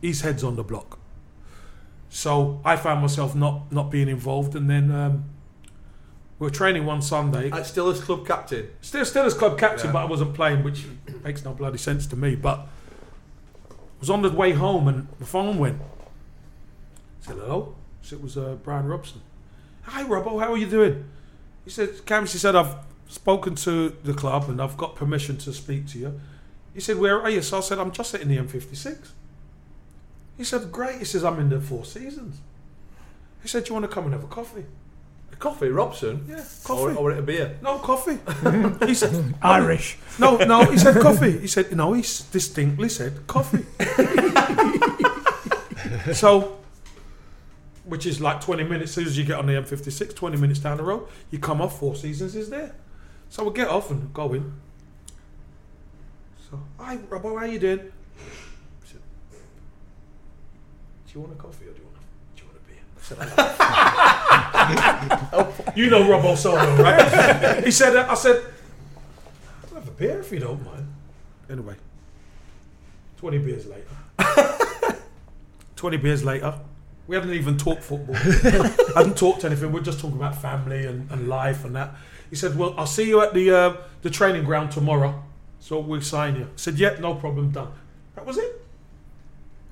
his 0.00 0.20
head's 0.20 0.44
on 0.44 0.54
the 0.54 0.62
block. 0.62 1.00
So 2.08 2.60
I 2.64 2.76
found 2.76 3.00
myself 3.02 3.34
not 3.34 3.72
not 3.72 3.90
being 3.90 4.08
involved, 4.08 4.54
and 4.54 4.70
then 4.70 4.92
um, 4.92 5.24
we 6.38 6.46
were 6.46 6.50
training 6.52 6.86
one 6.86 7.02
Sunday. 7.02 7.50
Uh, 7.50 7.64
still 7.64 7.88
as 7.88 8.00
club 8.00 8.24
captain. 8.24 8.68
Still, 8.80 9.04
still 9.04 9.26
as 9.26 9.34
club 9.34 9.58
captain, 9.58 9.86
Yeah. 9.88 9.92
but 9.94 10.02
I 10.02 10.04
wasn't 10.04 10.32
playing, 10.34 10.62
which 10.62 10.84
makes 11.24 11.44
no 11.44 11.52
bloody 11.52 11.78
sense 11.78 12.06
to 12.06 12.16
me. 12.16 12.36
But 12.36 12.60
I 13.70 13.74
was 13.98 14.10
on 14.10 14.22
the 14.22 14.30
way 14.30 14.52
home, 14.52 14.86
and 14.86 15.08
the 15.18 15.26
phone 15.26 15.58
went. 15.58 15.80
I 15.82 17.26
said 17.26 17.36
hello. 17.36 17.74
So 18.02 18.14
it 18.14 18.22
was 18.22 18.36
uh, 18.38 18.56
Brian 18.62 18.86
Robson. 18.86 19.20
Hi, 19.82 20.04
Robbo. 20.04 20.38
How 20.40 20.52
are 20.52 20.56
you 20.56 20.68
doing? 20.68 21.04
He 21.66 21.70
said, 21.70 22.06
Cam, 22.06 22.24
he 22.24 22.38
said, 22.38 22.56
I've 22.56 22.76
spoken 23.08 23.54
to 23.56 23.90
the 24.04 24.14
club 24.14 24.48
and 24.48 24.62
I've 24.62 24.78
got 24.78 24.94
permission 24.96 25.36
to 25.38 25.52
speak 25.52 25.86
to 25.88 25.98
you. 25.98 26.20
He 26.72 26.80
said, 26.80 26.96
Where 26.96 27.20
are 27.20 27.28
you? 27.28 27.42
So 27.42 27.58
I 27.58 27.60
said, 27.60 27.78
I'm 27.78 27.90
just 27.90 28.10
sitting 28.12 28.30
in 28.30 28.46
the 28.46 28.58
M56. 28.58 29.08
He 30.38 30.44
said, 30.44 30.70
Great. 30.72 30.98
He 31.00 31.04
says, 31.04 31.24
I'm 31.24 31.38
in 31.40 31.50
the 31.50 31.60
Four 31.60 31.84
Seasons. 31.84 32.38
He 33.42 33.48
said, 33.48 33.64
Do 33.64 33.70
you 33.70 33.74
want 33.74 33.84
to 33.90 33.94
come 33.94 34.04
and 34.04 34.14
have 34.14 34.22
a 34.24 34.28
coffee? 34.28 34.64
A 35.32 35.36
coffee, 35.36 35.68
Robson? 35.68 36.24
Yeah, 36.28 36.36
Or, 36.36 36.42
coffee. 36.64 36.96
or 36.96 37.10
a 37.12 37.22
beer? 37.22 37.58
No 37.62 37.78
coffee. 37.78 38.18
he 38.86 38.94
said, 38.94 39.34
Irish. 39.42 39.98
no, 40.20 40.36
no, 40.36 40.64
he 40.70 40.78
said 40.78 41.00
coffee. 41.02 41.36
He 41.38 41.48
said, 41.48 41.76
no, 41.76 41.92
he 41.94 42.02
distinctly 42.30 42.88
said 42.88 43.26
coffee. 43.26 43.64
so, 46.12 46.58
which 47.86 48.04
is 48.04 48.20
like 48.20 48.40
20 48.40 48.64
minutes, 48.64 48.90
as 48.90 48.94
soon 48.94 49.06
as 49.06 49.16
you 49.16 49.24
get 49.24 49.38
on 49.38 49.46
the 49.46 49.52
M56, 49.52 50.14
20 50.14 50.36
minutes 50.36 50.58
down 50.58 50.76
the 50.76 50.82
road, 50.82 51.06
you 51.30 51.38
come 51.38 51.60
off, 51.60 51.78
Four 51.78 51.94
Seasons 51.94 52.34
is 52.34 52.50
there. 52.50 52.74
So 53.30 53.44
we 53.44 53.52
get 53.54 53.68
off 53.68 53.90
and 53.90 54.12
go 54.12 54.32
in. 54.34 54.52
So, 56.50 56.60
hi, 56.78 56.96
Robbo, 56.96 57.38
how 57.38 57.44
you 57.46 57.58
doing? 57.58 57.78
I 57.78 58.86
said, 58.86 59.00
do 59.32 61.12
you 61.14 61.20
want 61.20 61.32
a 61.32 61.36
coffee 61.36 61.66
or 61.66 61.72
do 61.72 61.78
you 61.80 61.84
want 61.84 61.96
a, 61.96 62.00
do 62.36 62.42
you 62.42 62.48
want 62.48 62.58
a 62.58 62.66
beer? 62.68 62.82
I 62.98 63.02
said, 65.22 65.30
"Oh, 65.32 65.72
you 65.76 65.90
know 65.90 66.02
Robbo 66.02 66.36
so 66.36 66.54
right? 66.56 67.64
he 67.64 67.70
said, 67.70 67.94
uh, 67.96 68.06
I 68.08 68.14
said, 68.14 68.44
I'll 69.68 69.74
have 69.80 69.88
a 69.88 69.92
beer 69.92 70.20
if 70.20 70.32
you 70.32 70.40
don't 70.40 70.64
mind. 70.64 70.92
Anyway, 71.48 71.76
20 73.18 73.38
beers 73.38 73.66
later. 73.66 73.86
20 75.76 75.96
beers 75.98 76.24
later. 76.24 76.58
We 77.06 77.14
haven't 77.14 77.34
even 77.34 77.56
talked 77.56 77.82
football. 77.84 78.14
Haven't 78.96 79.16
talked 79.16 79.44
anything. 79.44 79.70
We 79.70 79.80
are 79.80 79.84
just 79.84 80.00
talking 80.00 80.16
about 80.16 80.40
family 80.40 80.86
and, 80.86 81.08
and 81.10 81.28
life 81.28 81.64
and 81.64 81.76
that. 81.76 81.94
He 82.30 82.36
said, 82.36 82.58
Well, 82.58 82.74
I'll 82.76 82.86
see 82.86 83.06
you 83.08 83.20
at 83.22 83.32
the 83.32 83.50
uh, 83.56 83.76
the 84.02 84.10
training 84.10 84.44
ground 84.44 84.72
tomorrow. 84.72 85.22
So 85.60 85.78
we'll 85.78 86.00
sign 86.02 86.34
you. 86.36 86.42
I 86.44 86.56
said, 86.56 86.78
Yeah, 86.78 86.96
no 86.98 87.14
problem, 87.14 87.50
done. 87.52 87.68
That 88.16 88.26
was 88.26 88.38
it. 88.38 88.60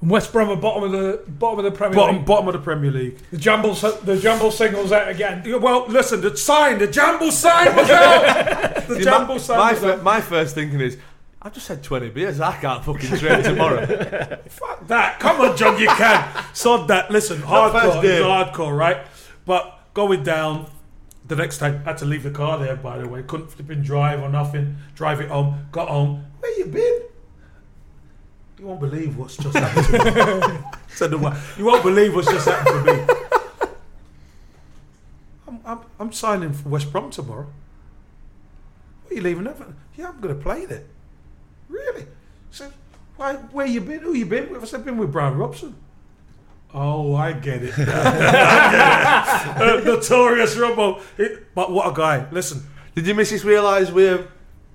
And 0.01 0.11
West 0.11 0.33
Brom 0.33 0.49
are 0.51 0.57
bottom 0.57 0.85
of 0.85 0.93
the 0.93 1.23
bottom 1.29 1.59
of 1.59 1.65
the 1.65 1.77
Premier 1.77 1.97
Bottom, 1.97 2.17
League. 2.19 2.27
bottom 2.27 2.47
of 2.49 2.53
the 2.55 2.61
Premier 2.61 2.91
League. 2.93 3.19
The 3.33 3.39
jumble 3.39 3.75
the 3.75 4.19
jumble 4.21 4.53
singles 4.53 4.93
out 4.93 5.09
again. 5.09 5.43
Yeah, 5.45 5.57
Well, 5.57 5.87
listen, 5.89 6.21
the 6.21 6.37
sign, 6.37 6.79
the 6.79 6.87
jumble 6.87 7.33
sign 7.33 7.75
was 7.75 7.91
out. 7.91 8.87
The 8.87 8.97
See, 8.97 9.01
Jamble 9.03 9.29
my, 9.29 9.39
sign 9.39 9.59
my, 9.59 9.71
was 9.73 9.81
fir- 9.81 9.93
out. 9.95 10.03
my 10.05 10.21
first 10.21 10.55
thinking 10.55 10.81
is, 10.81 10.99
I've 11.45 11.53
just 11.53 11.69
had 11.69 11.83
20 11.83 12.09
beers, 12.09 12.41
I 12.41 12.57
can't 12.57 12.83
fucking 12.83 13.19
train 13.19 13.43
tomorrow. 13.43 13.85
Fuck 14.49 14.89
that. 14.89 15.21
Come 15.21 15.43
on, 15.43 15.55
John, 15.55 15.79
you 15.79 15.89
can. 15.89 16.45
Sod 16.55 16.89
that. 16.89 17.11
Listen, 17.11 17.43
hardcore. 17.43 18.03
It's 18.03 18.25
hardcore, 18.25 18.75
right? 18.75 19.07
But 19.45 19.79
going 19.93 20.23
down 20.23 20.71
the 21.27 21.37
next 21.37 21.59
time, 21.59 21.83
I 21.85 21.91
had 21.91 21.99
to 21.99 22.07
leave 22.07 22.23
the 22.23 22.31
car 22.31 22.59
there, 22.59 22.77
by 22.77 22.97
the 22.97 23.07
way. 23.07 23.23
Couldn't 23.23 23.49
flipping 23.49 23.83
drive 23.83 24.23
or 24.23 24.31
nothing. 24.31 24.77
Drive 24.95 25.21
it 25.21 25.29
home. 25.29 25.67
Got 25.71 25.89
home. 25.89 26.25
Where 26.41 26.59
you 26.59 26.65
been? 26.65 27.03
You 28.59 28.67
won't 28.67 28.81
believe 28.81 29.19
what's 29.19 29.37
just 29.37 29.55
happened 29.55 29.87
to 29.87 30.49
me. 30.49 30.59
Said 30.89 31.11
the 31.11 31.19
one. 31.19 31.37
You 31.59 31.67
won't 31.67 31.83
believe 31.83 32.15
what's 32.15 32.31
just 32.31 32.49
happened 32.49 32.87
to 32.87 32.95
me. 32.95 33.07
I'm, 35.49 35.61
I'm, 35.67 35.81
I'm 36.01 36.13
signing 36.13 36.55
for 36.55 36.71
West 36.71 36.91
Brom 36.91 37.11
tomorrow. 37.11 37.49
What 39.03 39.13
are 39.13 39.15
you 39.15 39.21
leaving? 39.21 39.47
Yeah, 39.95 40.09
I'm 40.09 40.21
going 40.23 40.35
to 40.35 40.43
play 40.43 40.65
there. 40.65 40.85
Really? 41.69 42.07
So, 42.51 42.71
why, 43.17 43.35
where 43.35 43.67
you 43.67 43.81
been? 43.81 44.01
Who 44.01 44.15
you 44.15 44.27
been 44.27 44.51
with? 44.51 44.63
I 44.63 44.67
said, 44.67 44.85
been 44.85 44.99
with 44.99 45.13
Brian 45.13 45.37
Robson. 45.37 45.75
Oh, 46.73 47.15
I 47.15 47.33
get 47.33 47.63
it. 47.63 47.75
Uh, 47.79 49.81
Notorious 49.85 50.57
Robbo. 50.57 51.01
It- 51.19 51.55
but 51.55 51.71
what 51.71 51.91
a 51.91 51.95
guy. 51.95 52.27
Listen, 52.33 52.63
Did 52.95 53.07
your 53.07 53.17
missus 53.17 53.45
realise 53.45 53.91
we're. 53.91 54.29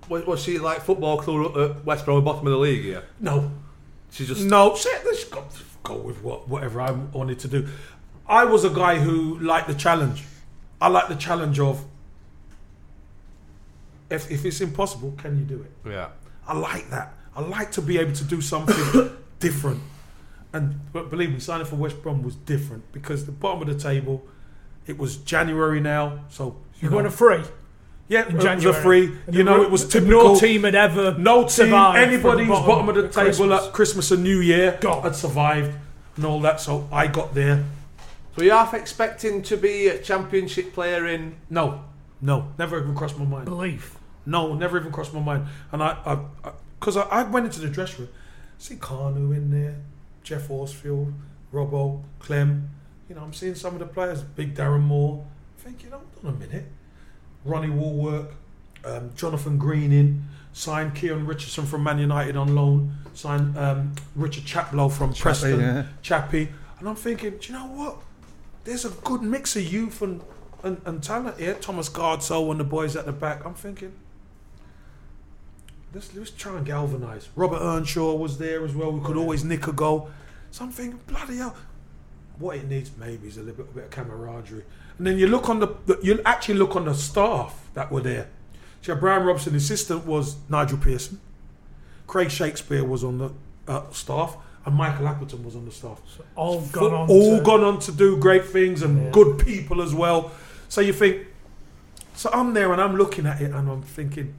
Was 0.07 0.25
was 0.25 0.41
she 0.41 0.57
like 0.57 0.81
football 0.81 1.17
club 1.17 1.55
at 1.57 1.85
West 1.85 2.05
Brom, 2.05 2.23
bottom 2.23 2.47
of 2.47 2.51
the 2.51 2.57
league 2.57 2.83
here? 2.83 3.03
no. 3.19 3.51
She 4.11 4.25
just. 4.25 4.43
No, 4.43 4.75
shit, 4.75 5.05
let's 5.05 5.23
go, 5.25 5.45
go 5.83 5.97
with 5.97 6.23
what, 6.23 6.47
whatever 6.47 6.81
I 6.81 6.89
wanted 6.91 7.37
to 7.39 7.47
do. 7.47 7.67
I 8.27 8.45
was 8.45 8.63
a 8.63 8.69
guy 8.71 8.97
who 8.97 9.37
liked 9.39 9.67
the 9.67 9.75
challenge. 9.75 10.23
I 10.81 10.87
like 10.87 11.09
the 11.09 11.15
challenge 11.15 11.59
of 11.59 11.83
if, 14.09 14.31
if 14.31 14.45
it's 14.45 14.61
impossible, 14.61 15.13
can 15.17 15.37
you 15.37 15.43
do 15.45 15.61
it? 15.61 15.71
Yeah. 15.89 16.09
I 16.49 16.57
like 16.57 16.89
that. 16.89 17.13
I 17.35 17.41
like 17.41 17.71
to 17.73 17.81
be 17.81 17.97
able 17.97 18.13
to 18.13 18.23
do 18.25 18.41
something 18.41 19.11
different. 19.39 19.81
And 20.51 20.79
but 20.91 21.09
believe 21.09 21.31
me, 21.31 21.39
signing 21.39 21.65
for 21.67 21.75
West 21.75 22.01
Brom 22.01 22.23
was 22.23 22.35
different 22.35 22.91
because 22.91 23.25
the 23.25 23.31
bottom 23.31 23.61
of 23.61 23.67
the 23.67 23.79
table, 23.81 24.25
it 24.87 24.97
was 24.97 25.17
January 25.17 25.79
now, 25.79 26.21
so 26.29 26.57
You're 26.81 26.89
know, 26.89 26.95
going 26.97 27.05
to 27.05 27.11
free. 27.11 27.43
yeah, 28.07 28.27
in 28.27 28.37
uh, 28.37 28.41
January. 28.41 28.67
was 28.67 28.77
a 28.77 28.81
free. 28.81 29.05
And 29.27 29.35
You 29.35 29.43
the 29.43 29.43
know, 29.43 29.61
it 29.61 29.69
was 29.69 29.87
typical. 29.87 30.33
No 30.33 30.39
team 30.39 30.63
had 30.63 30.73
ever 30.73 31.15
No 31.19 31.41
team, 31.43 31.49
survived 31.49 31.97
anybody 31.99 32.45
from 32.45 32.55
who's 32.55 32.65
bottom 32.65 32.89
of 32.89 32.95
the 32.95 33.03
table 33.09 33.25
Christmas. 33.25 33.67
at 33.67 33.73
Christmas 33.73 34.11
and 34.11 34.23
New 34.23 34.39
Year 34.41 34.77
Gone. 34.81 35.03
had 35.03 35.15
survived. 35.15 35.77
and 36.15 36.25
all 36.25 36.41
that. 36.41 36.59
So 36.59 36.89
I 36.91 37.05
got 37.05 37.35
there. 37.35 37.63
So 38.35 38.41
you're 38.41 38.55
half 38.55 38.73
expecting 38.73 39.43
to 39.43 39.55
be 39.55 39.87
a 39.87 39.99
championship 40.01 40.73
player 40.73 41.05
in. 41.05 41.35
No, 41.51 41.83
no, 42.21 42.47
never 42.57 42.79
even 42.81 42.95
crossed 42.95 43.19
my 43.19 43.25
mind. 43.25 43.45
Belief. 43.45 43.97
No, 44.29 44.53
never 44.53 44.79
even 44.79 44.91
crossed 44.91 45.13
my 45.13 45.19
mind. 45.19 45.47
And 45.71 45.81
I, 45.81 46.19
because 46.79 46.97
I, 46.97 47.01
I, 47.03 47.21
I, 47.21 47.23
went 47.23 47.47
into 47.47 47.59
the 47.59 47.69
dressing 47.69 48.05
room, 48.05 48.13
see 48.57 48.75
Kanu 48.75 49.35
in 49.35 49.49
there, 49.49 49.77
Geoff 50.23 50.47
Horsfield, 50.47 51.13
Robbo, 51.51 52.03
Clem. 52.19 52.69
You 53.07 53.15
know, 53.15 53.21
I'm 53.21 53.33
seeing 53.33 53.55
some 53.55 53.73
of 53.73 53.79
the 53.79 53.87
players, 53.87 54.21
Big 54.21 54.55
Darren 54.55 54.81
Moore. 54.83 55.25
Thinking, 55.57 55.91
hold 55.91 56.03
on 56.23 56.33
a 56.33 56.37
minute. 56.37 56.65
Ronnie 57.43 57.69
Wallwork, 57.69 58.31
um, 58.85 59.11
Jonathan 59.15 59.57
Greening, 59.57 60.23
signed 60.53 60.93
Kieran 60.93 61.25
Richardson 61.25 61.65
from 61.65 61.83
Man 61.83 61.97
United 61.97 62.35
on 62.35 62.53
loan, 62.53 62.93
signed 63.13 63.57
um, 63.57 63.95
Richard 64.15 64.43
Chaplow 64.43 64.91
from 64.91 65.13
Chappie, 65.13 65.21
Preston, 65.21 65.59
yeah. 65.59 65.85
Chappie. 66.01 66.49
And 66.79 66.87
I'm 66.87 66.95
thinking, 66.95 67.37
do 67.37 67.51
you 67.51 67.59
know 67.59 67.65
what? 67.65 67.97
There's 68.63 68.85
a 68.85 68.89
good 68.89 69.21
mix 69.21 69.55
of 69.55 69.63
youth 69.63 70.01
and, 70.01 70.21
and, 70.63 70.79
and 70.85 71.01
talent 71.01 71.39
here. 71.39 71.55
Thomas 71.55 71.89
Gaardsøe 71.89 72.51
and 72.51 72.59
the 72.59 72.63
boys 72.63 72.95
at 72.95 73.05
the 73.05 73.11
back. 73.11 73.45
I'm 73.45 73.55
thinking, 73.55 73.93
let's, 75.93 76.13
let's 76.15 76.31
try 76.31 76.57
and 76.57 76.65
galvanise. 76.65 77.29
Robert 77.35 77.61
Earnshaw 77.61 78.13
was 78.15 78.37
there 78.37 78.63
as 78.65 78.73
well. 78.75 78.91
We 78.91 79.05
could 79.05 79.17
always 79.17 79.43
nick 79.43 79.67
a 79.67 79.71
goal. 79.73 80.09
Something 80.51 80.99
bloody 81.07 81.37
hell. 81.37 81.55
What 82.37 82.57
it 82.57 82.67
needs 82.67 82.91
maybe 82.97 83.27
is 83.27 83.37
a 83.37 83.41
little 83.41 83.63
bit, 83.63 83.75
bit 83.75 83.83
of 83.85 83.89
camaraderie. 83.91 84.63
And 84.97 85.05
then 85.07 85.17
you 85.17 85.27
look 85.27 85.49
on 85.49 85.59
the, 85.59 85.75
you 86.01 86.21
actually 86.25 86.55
look 86.55 86.75
on 86.75 86.85
the 86.85 86.93
staff 86.93 87.67
that 87.73 87.91
were 87.91 88.01
there. 88.01 88.27
So 88.81 88.95
Brian 88.95 89.23
Robson, 89.25 89.55
assistant 89.55 90.05
was 90.05 90.37
Nigel 90.49 90.77
Pearson. 90.77 91.19
Craig 92.07 92.31
Shakespeare 92.31 92.83
was 92.83 93.03
on 93.03 93.17
the 93.17 93.31
uh, 93.67 93.83
staff, 93.91 94.35
and 94.65 94.73
Michael 94.73 95.07
Appleton 95.07 95.43
was 95.43 95.55
on 95.55 95.65
the 95.65 95.71
staff. 95.71 96.01
All 96.35 96.61
Fo- 96.61 96.79
gone 96.89 96.93
on. 96.93 97.09
all 97.09 97.37
to, 97.37 97.43
gone 97.43 97.63
on 97.63 97.79
to 97.79 97.91
do 97.91 98.17
great 98.17 98.45
things 98.45 98.81
and 98.81 99.03
Yeah. 99.03 99.09
good 99.11 99.37
people 99.45 99.81
as 99.81 99.93
well. 99.93 100.31
So 100.69 100.81
you 100.81 100.93
think, 100.93 101.27
so 102.15 102.29
I'm 102.33 102.53
there 102.53 102.71
and 102.71 102.81
I'm 102.81 102.95
looking 102.95 103.25
at 103.25 103.41
it 103.41 103.51
and 103.51 103.69
I'm 103.69 103.81
thinking, 103.83 104.33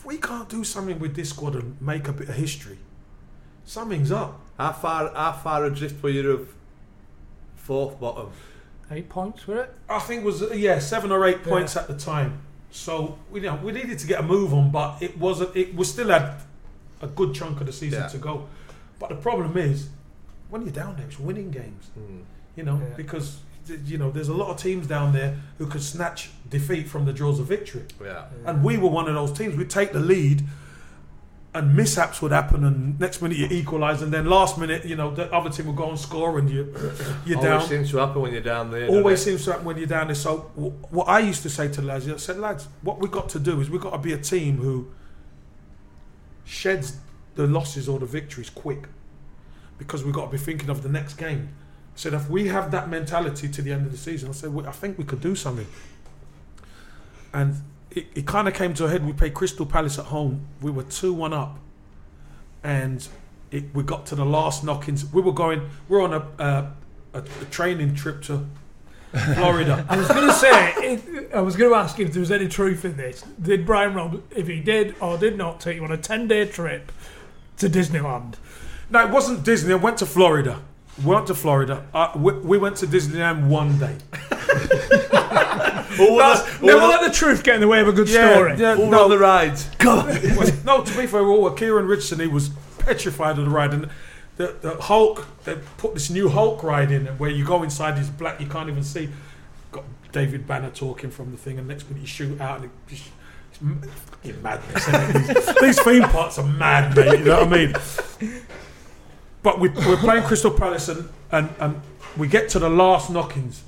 if 0.00 0.06
we 0.06 0.16
can't 0.16 0.48
do 0.48 0.64
something 0.64 0.98
with 0.98 1.14
this 1.14 1.28
squad 1.30 1.54
and 1.54 1.80
make 1.80 2.08
a 2.08 2.12
bit 2.12 2.28
of 2.30 2.34
history, 2.34 2.78
something's 3.66 4.10
up. 4.10 4.40
How 4.58 4.72
far, 4.72 5.12
how 5.14 5.32
far 5.32 5.64
adrift 5.66 6.02
were 6.02 6.08
you 6.08 6.30
of 6.30 6.48
fourth 7.56 8.00
bottom? 8.00 8.30
Eight 8.90 9.08
points 9.10 9.46
were 9.46 9.62
it. 9.62 9.74
I 9.90 9.98
think 10.00 10.22
it 10.22 10.24
was 10.24 10.42
uh, 10.42 10.52
yeah 10.54 10.78
seven 10.80 11.12
or 11.12 11.24
eight 11.26 11.44
points 11.44 11.76
at 11.76 11.86
the 11.86 11.96
time. 11.96 12.40
So 12.70 13.18
we 13.30 13.40
you 13.40 13.46
know 13.46 13.56
we 13.62 13.72
needed 13.72 13.98
to 14.00 14.06
get 14.06 14.20
a 14.20 14.22
move 14.22 14.52
on, 14.54 14.70
but 14.70 15.00
it 15.02 15.18
wasn't. 15.18 15.54
It 15.54 15.74
was 15.76 15.90
still 15.90 16.08
had 16.08 16.34
a 17.02 17.06
good 17.06 17.34
chunk 17.34 17.60
of 17.60 17.66
the 17.66 17.72
season 17.72 18.00
Yeah. 18.02 18.08
to 18.08 18.18
go. 18.18 18.46
But 18.98 19.10
the 19.10 19.14
problem 19.16 19.56
is 19.58 19.90
when 20.48 20.62
you're 20.62 20.72
down 20.72 20.96
there, 20.96 21.06
it's 21.06 21.20
winning 21.20 21.50
games. 21.50 21.90
You 22.56 22.64
know 22.64 22.78
Yeah. 22.82 22.96
because 22.96 23.26
th- 23.36 23.44
you 23.84 23.98
know 23.98 24.10
there's 24.10 24.28
a 24.28 24.34
lot 24.34 24.48
of 24.50 24.56
teams 24.56 24.86
down 24.86 25.12
there 25.12 25.36
who 25.58 25.66
could 25.66 25.82
snatch 25.82 26.30
defeat 26.48 26.88
from 26.88 27.04
the 27.04 27.12
jaws 27.12 27.38
of 27.38 27.46
victory. 27.46 27.84
Yeah. 28.02 28.24
And 28.46 28.62
we 28.64 28.76
were 28.76 28.88
one 28.90 29.08
of 29.08 29.14
those 29.14 29.32
teams. 29.36 29.56
We'd 29.56 29.70
take 29.70 29.92
the 29.92 30.00
lead, 30.00 30.42
and 31.54 31.74
mishaps 31.74 32.20
would 32.22 32.32
happen, 32.32 32.64
and 32.64 32.98
next 33.00 33.20
minute 33.22 33.38
you 33.38 33.46
equalise, 33.50 34.02
and 34.02 34.12
then 34.12 34.26
last 34.26 34.56
minute, 34.58 34.84
you 34.84 34.96
know, 34.96 35.14
the 35.14 35.32
other 35.34 35.50
team 35.50 35.66
will 35.66 35.72
go 35.72 35.88
and 35.90 35.98
score, 35.98 36.38
and 36.38 36.48
you 36.50 36.72
you're 37.26 37.38
Always 37.38 37.60
down. 37.60 37.68
seems 37.68 37.90
to 37.90 37.98
happen 37.98 38.22
when 38.22 38.32
you're 38.32 38.40
down 38.42 38.70
there. 38.70 38.88
Always 38.88 39.22
seems 39.22 39.44
to 39.44 39.50
happen 39.52 39.66
when 39.66 39.76
you're 39.78 39.86
down 39.86 40.06
there. 40.08 40.14
So 40.14 40.50
w- 40.54 40.72
what 40.90 41.08
I 41.08 41.18
used 41.20 41.42
to 41.42 41.50
say 41.50 41.68
to 41.68 41.82
lads, 41.82 42.08
I 42.08 42.16
said, 42.16 42.38
lads, 42.38 42.68
what 42.82 42.98
we've 43.00 43.10
got 43.10 43.28
to 43.30 43.38
do 43.38 43.60
is 43.60 43.68
we've 43.70 43.80
got 43.80 43.92
to 43.92 43.98
be 43.98 44.12
a 44.12 44.18
team 44.18 44.58
who 44.58 44.88
sheds 46.44 46.98
the 47.36 47.46
losses 47.46 47.88
or 47.88 47.98
the 47.98 48.06
victories 48.06 48.50
quick, 48.50 48.84
because 49.78 50.04
we've 50.04 50.14
got 50.14 50.26
to 50.26 50.30
be 50.32 50.38
thinking 50.38 50.68
of 50.70 50.82
the 50.82 50.88
next 50.88 51.14
game. 51.14 51.48
I 51.94 51.96
said, 51.96 52.14
if 52.14 52.30
we 52.30 52.48
have 52.48 52.70
that 52.70 52.88
mentality 52.88 53.48
to 53.48 53.62
the 53.62 53.72
end 53.72 53.84
of 53.86 53.92
the 53.92 53.98
season, 53.98 54.28
I 54.28 54.32
said, 54.32 54.54
"We- 54.54 54.64
I 54.66 54.72
think 54.72 54.96
we 54.98 55.04
could 55.04 55.20
do 55.20 55.34
something. 55.34 55.66
And 57.32 57.56
it, 57.90 58.06
it 58.14 58.26
kind 58.26 58.48
of 58.48 58.54
came 58.54 58.74
to 58.74 58.86
a 58.86 58.88
head. 58.88 59.04
We 59.06 59.12
played 59.12 59.34
Crystal 59.34 59.66
Palace 59.66 59.98
at 59.98 60.06
home. 60.06 60.46
We 60.60 60.70
were 60.70 60.82
two 60.84 61.12
one 61.12 61.32
up, 61.32 61.58
and 62.64 63.06
it, 63.50 63.64
we 63.74 63.82
got 63.82 64.06
to 64.06 64.14
the 64.14 64.24
last 64.24 64.64
knockings. 64.64 65.12
We 65.12 65.22
were 65.22 65.32
going. 65.32 65.68
We're 65.88 66.02
on 66.02 66.14
a, 66.14 66.26
uh, 66.42 66.70
a, 67.14 67.18
a 67.18 67.44
training 67.50 67.94
trip 67.94 68.22
to 68.24 68.46
Florida. 69.34 69.84
I 69.88 69.96
was 69.96 70.08
going 70.08 70.26
to 70.26 70.32
say, 70.32 70.72
if, 70.92 71.34
I 71.34 71.40
was 71.40 71.56
going 71.56 71.70
to 71.70 71.76
ask 71.76 71.98
if 71.98 72.12
there 72.12 72.20
was 72.20 72.30
any 72.30 72.48
truth 72.48 72.84
in 72.84 72.96
this. 72.96 73.22
Did 73.40 73.66
Brian 73.66 73.94
Rob, 73.94 74.22
if 74.34 74.46
he 74.46 74.60
did 74.60 74.94
or 75.00 75.18
did 75.18 75.36
not, 75.36 75.60
take 75.60 75.76
you 75.76 75.84
on 75.84 75.90
a 75.92 75.96
10 75.98 76.28
day 76.28 76.46
trip 76.46 76.90
to 77.58 77.68
Disneyland? 77.68 78.34
no, 78.88 79.04
it 79.04 79.10
wasn't 79.10 79.44
Disney. 79.44 79.72
I 79.72 79.76
went 79.76 79.98
to 79.98 80.06
Florida. 80.06 80.62
We 81.04 81.14
went 81.14 81.26
to 81.28 81.34
Florida. 81.34 81.86
Uh, 81.94 82.12
we, 82.16 82.32
we 82.34 82.58
went 82.58 82.76
to 82.76 82.86
Disneyland 82.86 83.48
one 83.48 83.78
day. 83.78 83.96
That's, 86.00 86.62
never 86.62 86.86
let 86.86 87.06
the 87.06 87.12
truth 87.12 87.42
get 87.42 87.56
in 87.56 87.60
the 87.60 87.68
way 87.68 87.80
of 87.80 87.88
a 87.88 87.92
good 87.92 88.08
story. 88.08 88.56
yeah, 88.56 88.76
All 88.76 88.86
no, 88.86 89.04
on 89.04 89.10
the 89.10 89.18
rides. 89.18 89.68
no, 90.64 90.82
to 90.82 90.96
be 90.96 91.06
fair, 91.06 91.20
all 91.20 91.42
were 91.42 91.52
Kieran 91.52 91.86
Richardson. 91.86 92.20
He 92.20 92.26
was 92.26 92.50
petrified 92.78 93.38
of 93.38 93.44
the 93.44 93.50
ride, 93.50 93.74
and 93.74 93.90
the, 94.36 94.56
the 94.60 94.76
Hulk. 94.80 95.26
They 95.44 95.56
put 95.76 95.94
this 95.94 96.10
new 96.10 96.28
Hulk 96.28 96.62
ride 96.62 96.90
in, 96.90 97.06
where 97.18 97.30
you 97.30 97.44
go 97.44 97.62
inside 97.62 97.98
this 97.98 98.08
black, 98.08 98.40
you 98.40 98.46
can't 98.46 98.68
even 98.68 98.82
see. 98.82 99.08
Got 99.72 99.84
David 100.12 100.46
Banner 100.46 100.70
talking 100.70 101.10
from 101.10 101.32
the 101.32 101.36
thing, 101.36 101.58
and 101.58 101.68
next 101.68 101.88
minute 101.88 102.02
you 102.02 102.06
shoot 102.06 102.40
out, 102.40 102.60
and 102.60 102.66
it 102.66 103.00
it's 104.22 104.42
madness. 104.42 104.86
these, 105.46 105.60
these 105.60 105.82
theme 105.82 106.02
parks 106.04 106.38
are 106.38 106.46
mad, 106.46 106.96
mate. 106.96 107.18
You 107.18 107.24
know 107.26 107.44
what 107.44 107.52
I 107.52 107.66
mean? 107.66 107.74
But 109.42 109.58
we, 109.58 109.68
we're 109.70 109.96
playing 109.96 110.24
Crystal 110.24 110.50
Palace, 110.50 110.88
and, 110.88 111.08
and, 111.32 111.48
and 111.58 111.80
we 112.16 112.28
get 112.28 112.48
to 112.50 112.58
the 112.58 112.68
last 112.68 113.10
knockings. 113.10 113.62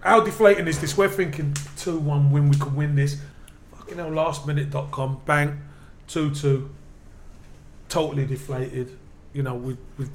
How 0.00 0.20
deflating 0.20 0.66
is 0.66 0.80
this? 0.80 0.96
We're 0.96 1.08
thinking 1.08 1.56
2 1.78 1.98
1 1.98 2.30
win, 2.30 2.50
we 2.50 2.56
could 2.56 2.74
win 2.74 2.94
this. 2.94 3.20
Fucking 3.76 3.98
hell, 3.98 4.10
lastminute.com, 4.10 5.22
bang, 5.24 5.60
2 6.08 6.34
2. 6.34 6.70
Totally 7.88 8.26
deflated. 8.26 8.96
You 9.32 9.42
know, 9.44 9.54
we, 9.54 9.76
we 9.98 10.06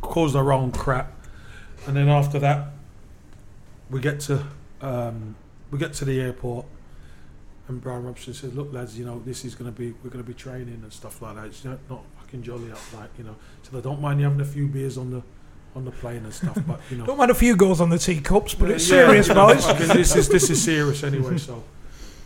caused 0.00 0.36
our 0.36 0.52
own 0.52 0.72
crap. 0.72 1.12
And 1.86 1.96
then 1.96 2.08
after 2.08 2.38
that, 2.38 2.68
we 3.90 4.00
get 4.00 4.20
to 4.20 4.44
um, 4.80 5.36
we 5.70 5.78
get 5.78 5.92
to 5.94 6.04
the 6.04 6.20
airport, 6.20 6.66
and 7.68 7.80
Brian 7.80 8.04
Robson 8.04 8.34
says, 8.34 8.54
"Look, 8.54 8.72
lads, 8.72 8.98
you 8.98 9.04
know 9.04 9.20
this 9.24 9.44
is 9.44 9.54
going 9.54 9.72
to 9.72 9.76
be 9.76 9.92
we're 10.02 10.10
going 10.10 10.24
to 10.24 10.28
be 10.28 10.34
training 10.34 10.80
and 10.82 10.92
stuff 10.92 11.22
like 11.22 11.36
that. 11.36 11.46
It's 11.46 11.64
not 11.64 11.78
fucking 12.32 12.42
jolly 12.42 12.72
up, 12.72 12.78
like 12.94 13.10
you 13.18 13.24
know. 13.24 13.36
So 13.62 13.78
I 13.78 13.80
don't 13.80 14.00
mind 14.00 14.20
you 14.20 14.24
having 14.24 14.40
a 14.40 14.44
few 14.44 14.66
beers 14.66 14.96
on 14.98 15.10
the 15.10 15.22
on 15.74 15.84
the 15.84 15.90
plane 15.90 16.24
and 16.24 16.34
stuff, 16.34 16.58
but 16.66 16.80
you 16.90 16.98
know, 16.98 17.06
Don't 17.06 17.18
mind 17.18 17.30
a 17.30 17.34
few 17.34 17.56
goals 17.56 17.80
on 17.80 17.90
the 17.90 17.98
teacups, 17.98 18.54
but 18.54 18.70
it's 18.70 18.88
yeah, 18.88 19.06
serious, 19.06 19.28
you 19.28 19.34
know, 19.34 19.46
boys. 19.48 19.66
this 19.88 20.16
is 20.16 20.28
this 20.28 20.50
is 20.50 20.62
serious 20.62 21.02
anyway. 21.02 21.38
So, 21.38 21.62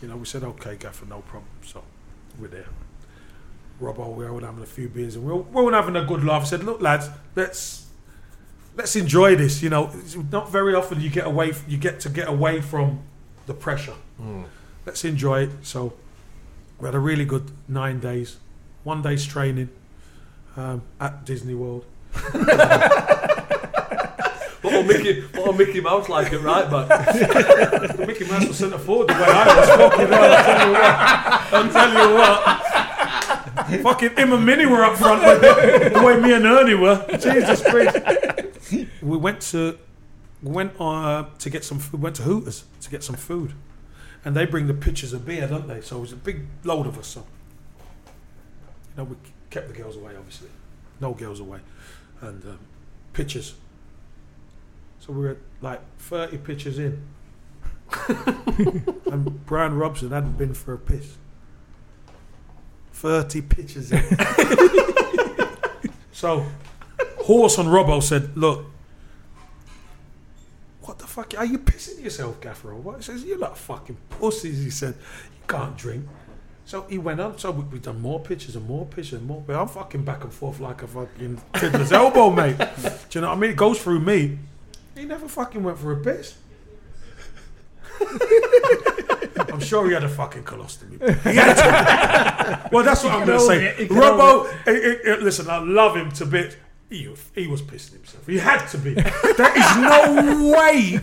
you 0.03 0.09
know, 0.09 0.17
we 0.17 0.25
said 0.25 0.43
okay, 0.45 0.77
Gaffer, 0.77 1.07
no 1.07 1.21
problem. 1.21 1.51
So 1.65 1.83
we're 2.39 2.49
there. 2.49 2.67
Robbo, 3.81 4.07
oh, 4.07 4.11
we 4.11 4.25
were 4.25 4.41
having 4.41 4.63
a 4.63 4.67
few 4.67 4.89
beers 4.89 5.17
and 5.17 5.25
we 5.27 5.33
were, 5.33 5.43
we 5.43 5.63
were 5.63 5.73
having 5.73 5.97
a 5.97 6.05
good 6.05 6.25
laugh. 6.25 6.43
I 6.43 6.45
said, 6.47 6.65
look, 6.65 6.81
lads, 6.81 7.11
let's 7.35 7.87
let's 8.75 8.97
enjoy 8.97 9.37
this. 9.37 9.63
You 9.63 9.69
know, 9.71 9.91
it's 9.95 10.17
not 10.17 10.51
very 10.51 10.75
often 10.75 11.01
you 11.01 11.11
get 11.11 11.27
away, 11.27 11.53
you 11.69 11.77
get 11.77 12.01
to 12.01 12.09
get 12.09 12.29
away 12.29 12.61
from 12.61 13.01
the 13.47 13.55
pressure. 13.55 13.97
Hmm. 14.19 14.45
Let's 14.87 15.05
enjoy 15.05 15.43
it. 15.43 15.51
So 15.63 15.93
we 16.79 16.87
had 16.87 16.95
a 16.95 16.99
really 16.99 17.25
good 17.25 17.51
nine 17.69 18.01
days, 18.01 18.39
one 18.83 19.03
day's 19.03 19.27
training 19.27 19.69
um, 20.57 20.83
at 21.01 21.25
Disney 21.25 21.55
World. 21.55 21.85
What 24.67 24.75
will 24.75 24.83
Mickey, 24.83 25.21
what 25.21 25.47
will 25.47 25.53
Mickey 25.53 25.81
Mouse 25.81 26.09
like 26.09 26.33
it 26.33 26.39
right 26.39 26.69
back? 26.69 27.99
Mickey 28.01 28.25
Mouse 28.25 28.49
was 28.49 28.59
centre 28.59 28.79
forward 28.79 29.07
the 29.07 29.13
way 29.13 29.21
I 29.23 29.57
was. 29.57 29.69
Fucking 29.69 30.09
hell, 30.09 30.33
I'll 30.33 30.43
tell 30.43 30.67
you 30.67 30.73
what. 30.73 31.53
I'll 31.53 31.73
tell 31.73 32.09
you 32.09 32.15
what. 32.17 33.83
Fucking 33.83 34.17
him 34.17 34.33
and 34.33 34.45
Minnie 34.45 34.67
were 34.67 34.83
up 34.83 34.97
front 34.97 35.23
with 35.23 35.93
the 35.93 36.03
way 36.03 36.21
me 36.21 36.33
and 36.33 36.45
Ernie 36.45 36.75
were. 36.75 37.05
Jesus 37.19 37.63
Christ. 37.63 37.97
We 39.01 39.17
went 39.17 39.41
to 39.53 39.79
went 40.43 40.73
uh, 40.81 41.27
to 41.39 41.51
get 41.51 41.63
some 41.63 41.79
food. 41.79 42.03
Went 42.03 42.17
to 42.17 42.23
Hooters 42.23 42.65
to 42.81 42.91
get 42.91 43.05
some 43.05 43.15
food, 43.15 43.53
and 44.25 44.35
they 44.35 44.45
bring 44.45 44.67
the 44.67 44.75
pitchers 44.75 45.13
of 45.13 45.25
beer, 45.25 45.47
don't 45.47 45.69
they? 45.69 45.81
So 45.81 45.99
it 45.99 46.01
was 46.01 46.13
a 46.13 46.17
big 46.17 46.47
load 46.65 46.89
of 46.89 46.99
us. 46.99 47.07
So 47.07 47.25
you 48.11 48.97
know, 48.97 49.05
we 49.05 49.17
kept 49.57 49.69
the 49.69 49.83
girls 49.83 49.97
away, 49.97 50.13
obviously. 50.19 50.51
No 51.01 51.15
girls 51.15 51.41
away, 51.41 51.61
and 52.21 52.45
um, 52.45 52.59
pitchers. 53.15 53.55
So 55.01 55.15
we 55.15 55.21
were 55.21 55.39
like 55.63 55.81
30 55.99 56.37
pitchers 56.39 56.79
in. 56.79 57.03
and 59.07 59.47
Brian 59.47 59.79
Robson 59.79 60.11
hadn't 60.11 60.37
been 60.37 60.53
for 60.53 60.75
a 60.75 60.79
piss. 60.79 61.17
30 62.93 63.41
pitches 63.43 63.93
in. 63.93 64.03
so, 66.13 66.45
Horse 67.21 67.57
and 67.57 67.71
Robbo 67.71 68.03
said, 68.03 68.37
Look, 68.37 68.67
what 70.83 70.99
the 70.99 71.07
fuck? 71.07 71.33
Are 71.39 71.47
you 71.47 71.61
pissing 71.61 72.05
yourself, 72.05 72.43
Gaffer? 72.43 72.73
Or 72.73 72.77
what? 72.77 72.97
He 72.99 73.05
says, 73.05 73.25
You're 73.25 73.39
not 73.39 73.57
fucking 73.57 73.97
pussies. 74.11 74.63
He 74.63 74.69
said, 74.69 74.97
You 75.33 75.47
can't 75.49 75.79
drink. 75.79 76.07
So 76.67 76.83
he 76.89 76.99
went 76.99 77.21
on. 77.21 77.39
So 77.39 77.53
we, 77.53 77.63
we 77.65 77.79
done 77.79 78.03
more 78.03 78.19
pitches 78.19 78.57
and 78.57 78.67
more 78.67 78.85
pitches 78.85 79.15
and 79.15 79.27
more. 79.27 79.43
But 79.47 79.55
I'm 79.57 79.69
fucking 79.69 80.05
back 80.05 80.25
and 80.25 80.33
forth 80.33 80.59
like 80.59 80.83
a 80.83 80.89
fucking 80.89 81.41
fiddler's 81.55 81.93
elbow, 81.93 82.31
mate. 82.31 82.59
Do 82.59 82.65
you 83.13 83.21
know 83.21 83.29
what 83.29 83.37
I 83.37 83.41
mean? 83.41 83.51
It 83.53 83.57
goes 83.57 83.81
through 83.81 84.01
me. 84.01 84.39
He 84.97 85.05
never 85.05 85.29
fucking 85.29 85.63
went 85.63 85.79
for 85.79 85.93
a 85.93 85.97
piss. 85.97 86.37
I'm 89.39 89.61
sure 89.61 89.87
he 89.87 89.95
had 89.95 90.03
a 90.03 90.09
fucking 90.09 90.43
colostomy. 90.43 90.99
He 91.23 91.37
had 91.37 91.55
to. 91.55 92.69
well, 92.73 92.85
that's 92.85 93.05
what 93.05 93.13
I'm 93.13 93.25
going 93.25 93.39
to 93.39 93.45
say. 93.45 93.67
it, 93.67 93.77
he 93.77 93.87
can 93.87 93.97
Robbo, 93.97 94.53
eh, 94.67 94.73
eh, 94.73 94.97
eh, 95.05 95.17
listen, 95.21 95.49
I 95.49 95.59
love 95.59 95.97
him 95.97 96.11
to 96.13 96.27
bits. 96.27 96.57
He, 96.91 97.09
he 97.35 97.47
was 97.47 97.63
pissing 97.63 97.93
himself. 97.93 98.27
He 98.27 98.39
had 98.39 98.67
to 98.67 98.79
be. 98.79 98.95
there 98.95 99.57
is 99.57 99.77
no 99.77 100.53
way 100.57 101.01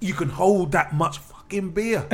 you 0.00 0.14
can 0.14 0.28
hold 0.28 0.72
that 0.72 0.94
much 0.94 1.18
fucking 1.18 1.70
beer 1.70 2.06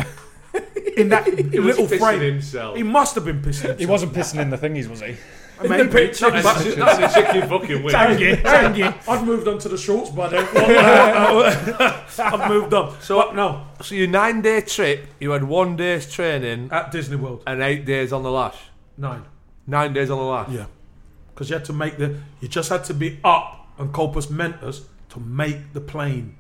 in 0.97 1.09
that 1.11 1.25
was 1.37 1.37
little 1.55 1.87
pissing 1.87 1.99
frame. 1.99 2.21
himself. 2.21 2.77
He 2.77 2.83
must 2.83 3.15
have 3.15 3.25
been 3.25 3.41
pissing 3.41 3.45
himself. 3.63 3.79
He 3.79 3.87
wasn't 3.87 4.13
pissing 4.13 4.41
in 4.41 4.51
the 4.51 4.59
thingies, 4.59 4.89
was 4.89 5.01
he? 5.01 5.17
Maybe. 5.63 6.11
Not 6.21 6.35
in 6.35 6.73
a- 6.73 6.77
not 6.77 6.99
in 6.99 7.05
a 7.05 7.13
chicken 7.13 7.49
fucking 7.49 7.83
wing. 7.85 7.95
I've 9.09 9.25
moved 9.25 9.47
on 9.47 9.59
to 9.61 9.69
the 9.69 9.79
shorts, 9.79 10.11
buddy. 10.11 10.37
I've 12.19 12.49
moved 12.51 12.75
on. 12.75 12.93
So 13.01 13.21
So- 13.23 13.31
no, 13.33 13.67
So 13.81 13.95
your 13.95 14.09
nine 14.09 14.43
day 14.43 14.61
trip, 14.63 15.07
you 15.21 15.31
had 15.31 15.45
one 15.45 15.77
day's 15.77 16.11
training 16.13 16.69
at 16.73 16.91
Disney 16.91 17.17
World, 17.17 17.43
and 17.47 17.63
eight 17.63 17.85
days 17.85 18.13
on 18.13 18.23
the 18.25 18.31
lash. 18.31 18.57
nine. 18.97 19.25
Nine 19.67 19.93
days 19.93 20.11
on 20.11 20.19
the 20.19 20.25
lash. 20.25 20.49
Yeah, 20.51 20.67
because 21.33 21.49
you 21.49 21.55
had 21.55 21.65
to 21.67 21.73
make 21.73 21.97
the. 21.97 22.17
You 22.41 22.49
just 22.49 22.69
had 22.69 22.83
to 22.87 22.95
be 22.95 23.21
up 23.23 23.69
on 23.79 23.93
Corpus 23.93 24.29
Mentis 24.31 24.83
to 25.11 25.21
make 25.21 25.73
the 25.73 25.81
plane. 25.81 26.35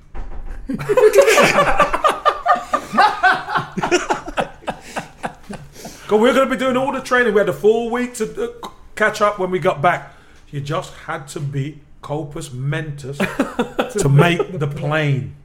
Because 6.03 6.21
we're 6.21 6.35
going 6.35 6.49
to 6.49 6.55
be 6.55 6.59
doing 6.59 6.77
all 6.77 6.93
the 6.93 7.01
training. 7.01 7.33
We 7.35 7.39
had 7.41 7.49
a 7.49 7.53
full 7.53 7.91
week 7.91 8.15
to 8.15 8.51
uh, 8.65 8.69
catch 8.97 9.21
up 9.21 9.39
when 9.39 9.51
we 9.51 9.59
got 9.59 9.81
back. 9.81 10.15
You 10.51 10.61
just 10.61 10.93
had 10.95 11.29
to 11.29 11.41
be 11.41 11.81
Corpus 12.03 12.53
Mentis 12.53 13.17
to 13.99 14.09
make 14.09 14.59
the 14.59 14.67
plane. 14.67 15.37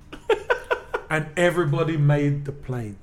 And 1.09 1.27
everybody 1.37 1.95
made 1.95 2.43
the 2.43 2.51
plane. 2.51 2.97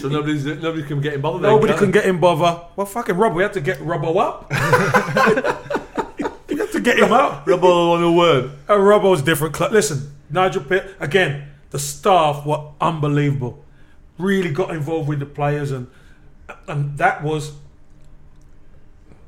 So 0.00 0.08
nobody's 0.08 0.44
nobody 0.44 0.82
can 0.82 1.00
get 1.00 1.14
involved. 1.14 1.44
then, 1.44 1.52
Nobody 1.52 1.72
can 1.74 1.78
can 1.84 1.86
they? 1.92 2.00
get 2.00 2.06
in 2.06 2.18
bother. 2.18 2.64
Well, 2.74 2.86
fucking 2.86 3.16
Rob, 3.16 3.34
we 3.34 3.42
had 3.44 3.52
to 3.52 3.60
get 3.60 3.78
Robbo 3.78 4.16
up. 4.18 4.50
we 6.48 6.56
had 6.56 6.72
to 6.72 6.80
get 6.80 6.98
him 6.98 7.12
up. 7.12 7.46
Rubble 7.46 7.92
on 7.92 8.00
the 8.00 8.10
word. 8.10 8.50
Uh, 8.68 8.74
Robbo's 8.74 9.22
different. 9.22 9.54
Cl- 9.54 9.70
Listen, 9.70 10.12
Nigel 10.30 10.64
Pitt, 10.64 10.96
again, 10.98 11.48
the 11.70 11.78
staff 11.78 12.44
were 12.44 12.70
unbelievable. 12.80 13.62
Really 14.18 14.50
got 14.50 14.70
involved 14.70 15.08
with 15.08 15.20
the 15.20 15.26
players, 15.26 15.70
and 15.70 15.86
and 16.66 16.96
that 16.98 17.22
was 17.22 17.52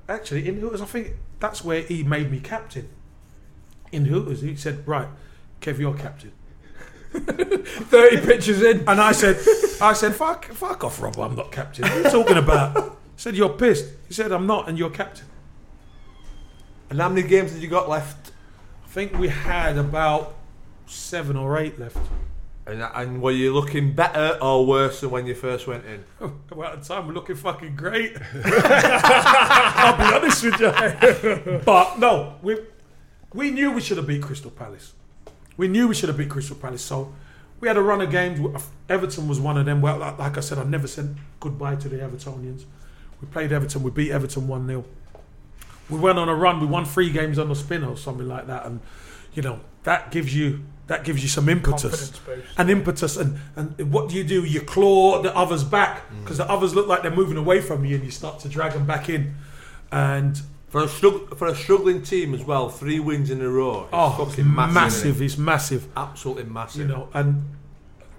actually 0.08 0.48
in 0.48 0.60
Hooters. 0.60 0.80
I 0.80 0.86
think 0.86 1.12
that's 1.38 1.64
where 1.64 1.82
he 1.82 2.02
made 2.02 2.30
me 2.30 2.40
captain. 2.40 2.88
In 3.92 4.04
Hooters, 4.06 4.42
he 4.42 4.56
said, 4.56 4.86
"Right, 4.86 5.08
Kev, 5.60 5.78
you're 5.78 5.94
captain." 5.94 6.32
30 7.12 8.18
pitches 8.18 8.62
in. 8.62 8.84
And 8.86 9.00
I 9.00 9.10
said, 9.10 9.36
I 9.80 9.94
said, 9.94 10.14
fuck, 10.14 10.44
fuck 10.44 10.84
off, 10.84 11.02
Rob. 11.02 11.18
I'm 11.18 11.34
not 11.34 11.50
captain. 11.50 11.82
What 11.82 11.92
are 11.92 12.02
you 12.02 12.10
talking 12.10 12.36
about? 12.36 12.76
He 12.76 12.90
said, 13.16 13.34
you're 13.34 13.48
pissed. 13.48 13.86
He 14.06 14.14
said, 14.14 14.30
I'm 14.30 14.46
not, 14.46 14.68
and 14.68 14.78
you're 14.78 14.90
captain. 14.90 15.26
And 16.88 17.00
how 17.00 17.08
many 17.08 17.26
games 17.26 17.52
did 17.52 17.62
you 17.62 17.68
got 17.68 17.88
left? 17.88 18.30
I 18.84 18.88
think 18.88 19.18
we 19.18 19.26
had 19.28 19.76
about 19.76 20.36
seven 20.86 21.36
or 21.36 21.58
eight 21.58 21.78
left. 21.80 21.98
And, 22.70 22.82
and 22.82 23.20
were 23.20 23.32
you 23.32 23.52
looking 23.52 23.92
better 23.94 24.38
or 24.40 24.64
worse 24.64 25.00
than 25.00 25.10
when 25.10 25.26
you 25.26 25.34
first 25.34 25.66
went 25.66 25.84
in? 25.84 26.04
Well, 26.54 26.72
at 26.72 26.82
the 26.82 26.88
time, 26.88 27.06
we're 27.06 27.14
looking 27.14 27.36
fucking 27.36 27.76
great. 27.76 28.16
I'll 28.44 29.96
be 29.96 30.14
honest 30.14 30.44
with 30.44 30.60
you. 30.60 31.60
but 31.64 31.98
no, 31.98 32.36
we 32.42 32.58
we 33.32 33.50
knew 33.50 33.70
we 33.70 33.80
should 33.80 33.96
have 33.96 34.06
beat 34.06 34.22
Crystal 34.22 34.50
Palace. 34.50 34.92
We 35.56 35.68
knew 35.68 35.88
we 35.88 35.94
should 35.94 36.08
have 36.08 36.18
beat 36.18 36.28
Crystal 36.28 36.56
Palace. 36.56 36.82
So 36.82 37.14
we 37.60 37.68
had 37.68 37.76
a 37.76 37.82
run 37.82 38.00
of 38.00 38.10
games. 38.10 38.40
Everton 38.88 39.28
was 39.28 39.38
one 39.38 39.56
of 39.56 39.66
them. 39.66 39.80
Well, 39.80 39.98
like, 39.98 40.18
like 40.18 40.36
I 40.38 40.40
said, 40.40 40.58
I 40.58 40.64
never 40.64 40.86
said 40.86 41.16
goodbye 41.38 41.76
to 41.76 41.88
the 41.88 41.96
Evertonians. 41.96 42.64
We 43.20 43.28
played 43.28 43.52
Everton. 43.52 43.82
We 43.82 43.90
beat 43.90 44.10
Everton 44.10 44.48
1 44.48 44.66
0. 44.66 44.84
We 45.88 45.98
went 45.98 46.18
on 46.18 46.28
a 46.28 46.34
run. 46.34 46.60
We 46.60 46.66
won 46.66 46.84
three 46.84 47.10
games 47.10 47.38
on 47.38 47.48
the 47.48 47.54
spin 47.54 47.84
or 47.84 47.96
something 47.96 48.26
like 48.26 48.46
that. 48.46 48.66
And, 48.66 48.80
you 49.34 49.42
know, 49.42 49.60
that 49.84 50.10
gives 50.10 50.34
you. 50.34 50.64
That 50.90 51.04
gives 51.04 51.22
you 51.22 51.28
some 51.28 51.48
impetus, 51.48 51.82
Confidence 51.82 52.18
boost. 52.18 52.58
and 52.58 52.68
impetus, 52.68 53.16
and, 53.16 53.38
and 53.56 53.92
what 53.92 54.08
do 54.08 54.16
you 54.16 54.24
do? 54.24 54.44
You 54.44 54.60
claw 54.60 55.22
the 55.22 55.34
others 55.36 55.62
back 55.62 55.94
mm. 56.10 56.22
because 56.22 56.38
the 56.38 56.50
others 56.50 56.74
look 56.74 56.88
like 56.88 57.02
they're 57.02 57.10
moving 57.22 57.36
away 57.36 57.60
from 57.60 57.84
you, 57.84 57.94
and 57.96 58.04
you 58.04 58.10
start 58.10 58.40
to 58.40 58.48
drag 58.48 58.72
them 58.72 58.86
back 58.86 59.08
in. 59.08 59.34
And 59.92 60.40
For 60.68 60.80
a 60.82 60.86
strugg- 60.86 61.36
for 61.36 61.46
a 61.46 61.54
struggling 61.54 62.02
team 62.02 62.34
as 62.34 62.44
well, 62.44 62.68
three 62.68 62.98
wins 63.00 63.30
in 63.30 63.40
a 63.40 63.48
row. 63.48 63.82
It's 63.82 63.90
oh, 63.92 64.10
fucking 64.10 64.44
it's 64.46 64.56
massive. 64.60 64.74
massive! 64.74 65.14
isn't 65.22 65.24
It's 65.26 65.38
massive. 65.38 65.88
Absolutely 65.96 66.44
massive. 66.44 66.80
you 66.82 66.88
know, 66.88 67.08
and 67.14 67.28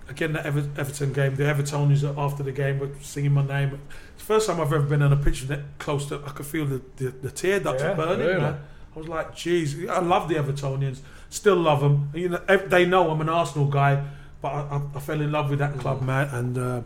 again, 0.10 0.31
that 0.34 0.45
Ever- 0.45 0.69
Everton 0.77 1.11
game, 1.14 1.35
the 1.35 1.43
Evertonians 1.43 2.03
after 2.18 2.43
the 2.43 2.52
game 2.52 2.80
were 2.80 2.89
singing 3.02 3.34
my 3.34 3.45
name. 3.45 3.80
It's 4.15 4.23
the 4.26 4.34
first 4.34 4.48
time 4.48 4.60
I've 4.61 4.72
ever 4.73 4.85
been 4.85 5.02
on 5.02 5.11
a 5.11 5.18
pitch 5.18 5.41
that 5.43 5.61
close 5.80 6.06
to. 6.07 6.22
I 6.26 6.30
could 6.30 6.45
feel 6.45 6.65
the 6.65 6.81
the, 6.98 7.10
the 7.10 7.31
tear 7.31 7.60
ducts 7.60 7.84
Yeah, 7.84 7.95
burning. 7.95 8.26
really? 8.27 8.41
Man. 8.41 8.60
I 8.95 8.99
was 8.99 9.07
like, 9.07 9.35
geez, 9.35 9.88
I 9.88 9.99
love 9.99 10.27
the 10.30 10.35
Evertonians. 10.35 10.99
Still 11.32 11.56
love 11.56 11.80
them. 11.80 12.12
You 12.14 12.30
know, 12.30 12.38
they 12.68 12.86
know 12.86 13.10
I'm 13.10 13.22
an 13.22 13.30
Arsenal 13.30 13.66
guy, 13.68 14.06
but 14.41 14.49
I, 14.49 14.60
I, 14.60 14.82
I 14.95 14.99
fell 14.99 15.22
in 15.22 15.32
love 15.32 15.49
with 15.49 15.60
that 15.60 15.80
club, 15.80 16.02
man. 16.02 16.28
And 16.28 16.58
uh, 16.58 16.82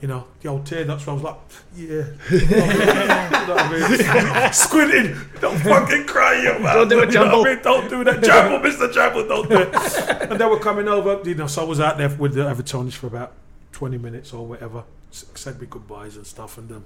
you 0.00 0.08
know, 0.08 0.26
the 0.40 0.48
old 0.48 0.66
tear 0.66 0.84
ducts. 0.84 1.06
I 1.06 1.12
was 1.12 1.22
like, 1.22 1.36
yeah. 1.76 1.86
you 2.30 2.40
know 2.40 3.54
I 3.56 4.42
mean? 4.42 4.52
Squinting. 4.52 5.16
Don't 5.40 5.58
fucking 5.60 6.06
cry, 6.06 6.42
you 6.42 6.58
man. 6.58 6.74
Don't 6.74 6.88
do 6.88 6.98
it, 6.98 7.12
You 7.12 7.14
know 7.14 7.24
Jumble. 7.24 7.46
I 7.46 7.54
mean? 7.54 7.62
Don't 7.62 7.88
do 7.88 8.04
that, 8.04 8.22
Jumble, 8.22 8.58
Mr. 8.58 8.92
Jumble. 8.92 9.28
Don't 9.28 9.48
do 9.48 9.58
it. 9.58 9.74
and 10.30 10.40
they 10.40 10.44
were 10.44 10.58
coming 10.58 10.88
over. 10.88 11.20
You 11.24 11.36
know, 11.36 11.46
so 11.46 11.62
I 11.62 11.64
was 11.64 11.78
out 11.78 11.96
there 11.96 12.08
with 12.08 12.34
the 12.34 12.42
Evertonians 12.42 12.94
for 12.94 13.06
about 13.06 13.32
20 13.72 13.96
minutes 13.96 14.32
or 14.32 14.44
whatever. 14.44 14.82
Said 15.12 15.60
me 15.60 15.68
goodbyes 15.70 16.16
and 16.16 16.26
stuff. 16.26 16.58
And 16.58 16.70
um, 16.72 16.84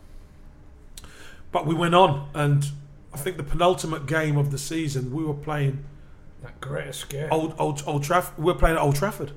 but 1.53 1.67
we 1.67 1.75
went 1.75 1.95
on, 1.95 2.29
and 2.35 2.67
I 3.15 3.17
think 3.17 3.39
the 3.39 3.43
penultimate 3.43 4.07
game 4.07 4.37
of 4.37 4.51
the 4.51 4.59
season, 4.59 5.15
we 5.15 5.25
were 5.25 5.33
playing 5.33 5.85
That 6.43 6.61
great 6.61 6.89
escape. 6.89 7.29
Old 7.31 7.55
Old 7.59 7.83
Old 7.87 8.05
Trafford. 8.05 8.43
We're 8.43 8.55
playing 8.55 8.77
at 8.77 8.83
Old 8.83 8.97
Trafford, 8.97 9.33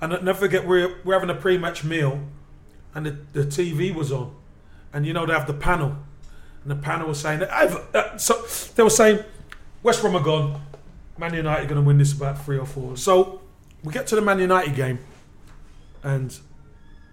and 0.00 0.12
I'll 0.12 0.22
never 0.22 0.38
forget 0.38 0.66
we're 0.66 0.98
we're 1.04 1.14
having 1.14 1.30
a 1.30 1.38
pre-match 1.38 1.84
meal, 1.84 2.20
and 2.94 3.06
the, 3.06 3.18
the 3.32 3.44
TV 3.44 3.94
was 3.94 4.10
on, 4.10 4.34
and 4.92 5.06
you 5.06 5.12
know 5.12 5.26
they 5.26 5.32
have 5.32 5.46
the 5.46 5.54
panel, 5.54 5.96
and 6.62 6.70
the 6.70 6.76
panel 6.76 7.08
was 7.08 7.20
saying 7.20 7.42
uh, 7.42 8.16
so 8.16 8.46
they 8.74 8.82
were 8.82 8.90
saying 8.90 9.22
West 9.82 10.00
Brom 10.00 10.16
are 10.16 10.22
gone, 10.22 10.60
Man 11.18 11.34
United 11.34 11.64
are 11.64 11.68
going 11.68 11.80
to 11.80 11.86
win 11.86 11.98
this 11.98 12.12
about 12.12 12.42
three 12.42 12.58
or 12.58 12.66
four. 12.66 12.96
So 12.96 13.42
we 13.84 13.92
get 13.92 14.06
to 14.08 14.14
the 14.14 14.22
Man 14.22 14.38
United 14.38 14.74
game, 14.74 15.00
and 16.02 16.38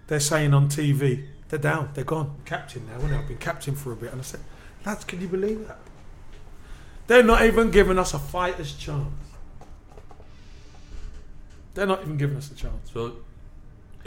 they're 0.06 0.20
saying 0.20 0.54
on 0.54 0.68
TV 0.68 1.26
they're 1.48 1.58
down, 1.58 1.90
they're 1.94 2.04
gone, 2.04 2.36
captain 2.44 2.86
now. 2.86 3.04
And 3.04 3.14
I've 3.14 3.28
been 3.28 3.38
captain 3.38 3.74
for 3.74 3.92
a 3.92 3.96
bit, 3.96 4.12
and 4.12 4.20
I 4.20 4.24
said, 4.24 4.40
lads, 4.84 5.04
can 5.04 5.20
you 5.20 5.28
believe 5.28 5.66
that? 5.66 5.78
They're 7.08 7.24
not 7.24 7.42
even 7.42 7.70
giving 7.72 7.98
us 7.98 8.14
a 8.14 8.18
fighter's 8.18 8.74
chance. 8.74 9.12
They're 11.74 11.86
not 11.86 12.02
even 12.02 12.16
giving 12.16 12.36
us 12.36 12.50
a 12.50 12.54
chance. 12.54 12.90
So 12.92 13.16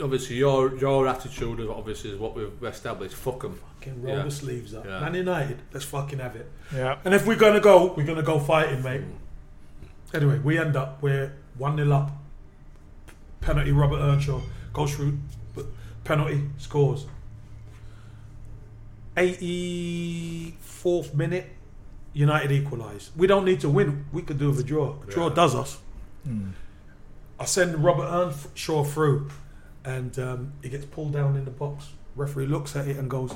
obviously 0.00 0.36
your 0.36 0.74
your 0.78 1.06
attitude 1.08 1.60
is 1.60 1.68
obviously 1.68 2.10
is 2.10 2.18
what 2.18 2.34
we've 2.34 2.62
established. 2.64 3.14
Fuck 3.14 3.40
them. 3.42 3.60
Fucking 3.74 4.02
roll 4.02 4.16
Yeah. 4.16 4.22
the 4.24 4.30
sleeves 4.30 4.72
up. 4.74 4.84
Yeah. 4.86 5.00
Man 5.00 5.14
United, 5.14 5.58
let's 5.72 5.84
fucking 5.84 6.20
have 6.20 6.36
it. 6.36 6.50
Yeah. 6.74 6.98
And 7.04 7.12
if 7.14 7.26
we're 7.26 7.36
gonna 7.36 7.60
go, 7.60 7.92
we're 7.94 8.06
gonna 8.06 8.22
go 8.22 8.38
fighting, 8.38 8.82
mate. 8.82 9.02
Anyway, 10.14 10.38
we 10.38 10.58
end 10.58 10.76
up 10.76 11.02
we're 11.02 11.32
one 11.58 11.76
0 11.76 11.90
up. 11.92 12.10
Penalty. 13.40 13.72
Robert 13.72 13.98
Earnshaw 14.00 14.40
goes 14.72 14.94
through, 14.94 15.18
but 15.54 15.66
penalty 16.04 16.48
scores. 16.58 17.06
84th 19.16 21.14
minute, 21.14 21.50
United 22.14 22.52
equalise. 22.52 23.10
We 23.16 23.26
don't 23.26 23.44
need 23.44 23.60
to 23.60 23.68
win. 23.68 24.04
We 24.12 24.22
could 24.22 24.38
do 24.38 24.50
with 24.50 24.60
a 24.60 24.62
draw. 24.64 24.96
A 25.02 25.10
draw 25.10 25.28
Yeah. 25.28 25.34
does 25.34 25.54
us. 25.54 25.78
I 27.40 27.44
send 27.44 27.82
Robert 27.82 28.06
Earnshaw 28.08 28.84
through, 28.84 29.30
and 29.84 30.16
um, 30.18 30.52
he 30.62 30.68
gets 30.68 30.84
pulled 30.84 31.12
down 31.12 31.36
in 31.36 31.44
the 31.44 31.50
box. 31.50 31.88
Referee 32.14 32.46
looks 32.46 32.76
at 32.76 32.86
it 32.86 32.96
and 32.98 33.10
goes. 33.10 33.34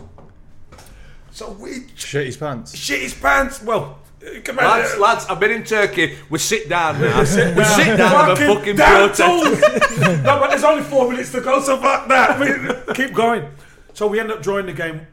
So 1.31 1.51
we 1.53 1.87
Shit 1.97 2.27
his 2.27 2.37
pants. 2.37 2.77
shit 2.77 3.03
his 3.03 3.15
pants. 3.15 3.63
Well, 3.63 3.99
come 4.45 4.59
on, 4.59 4.65
Lads, 4.65 4.99
lads, 4.99 5.27
I've 5.27 5.41
been 5.41 5.51
in 5.51 5.65
Turkey. 5.65 6.17
We 6.31 6.39
sit 6.39 6.69
down 6.69 7.01
now. 7.01 7.21
we 7.21 7.27
sit 7.27 7.55
down 7.55 8.01
and 8.01 8.01
have 8.01 8.29
a 8.31 8.37
fucking 8.55 8.77
damn 8.77 9.09
protest. 9.09 9.19
tools. 9.19 10.01
no, 10.23 10.39
but 10.41 10.49
there's 10.51 10.65
only 10.65 10.83
four 10.85 11.11
minutes 11.11 11.33
to 11.33 11.41
go, 11.41 11.61
so 11.61 11.77
fuck 11.79 12.07
that. 12.09 12.31
I 12.31 12.39
mean, 12.67 12.77
keep 12.95 13.13
going. 13.15 13.49
So 13.95 14.07
we 14.07 14.21
end 14.21 14.31
up 14.31 14.43
drawing 14.43 14.67
the 14.67 14.73
game 14.73 15.07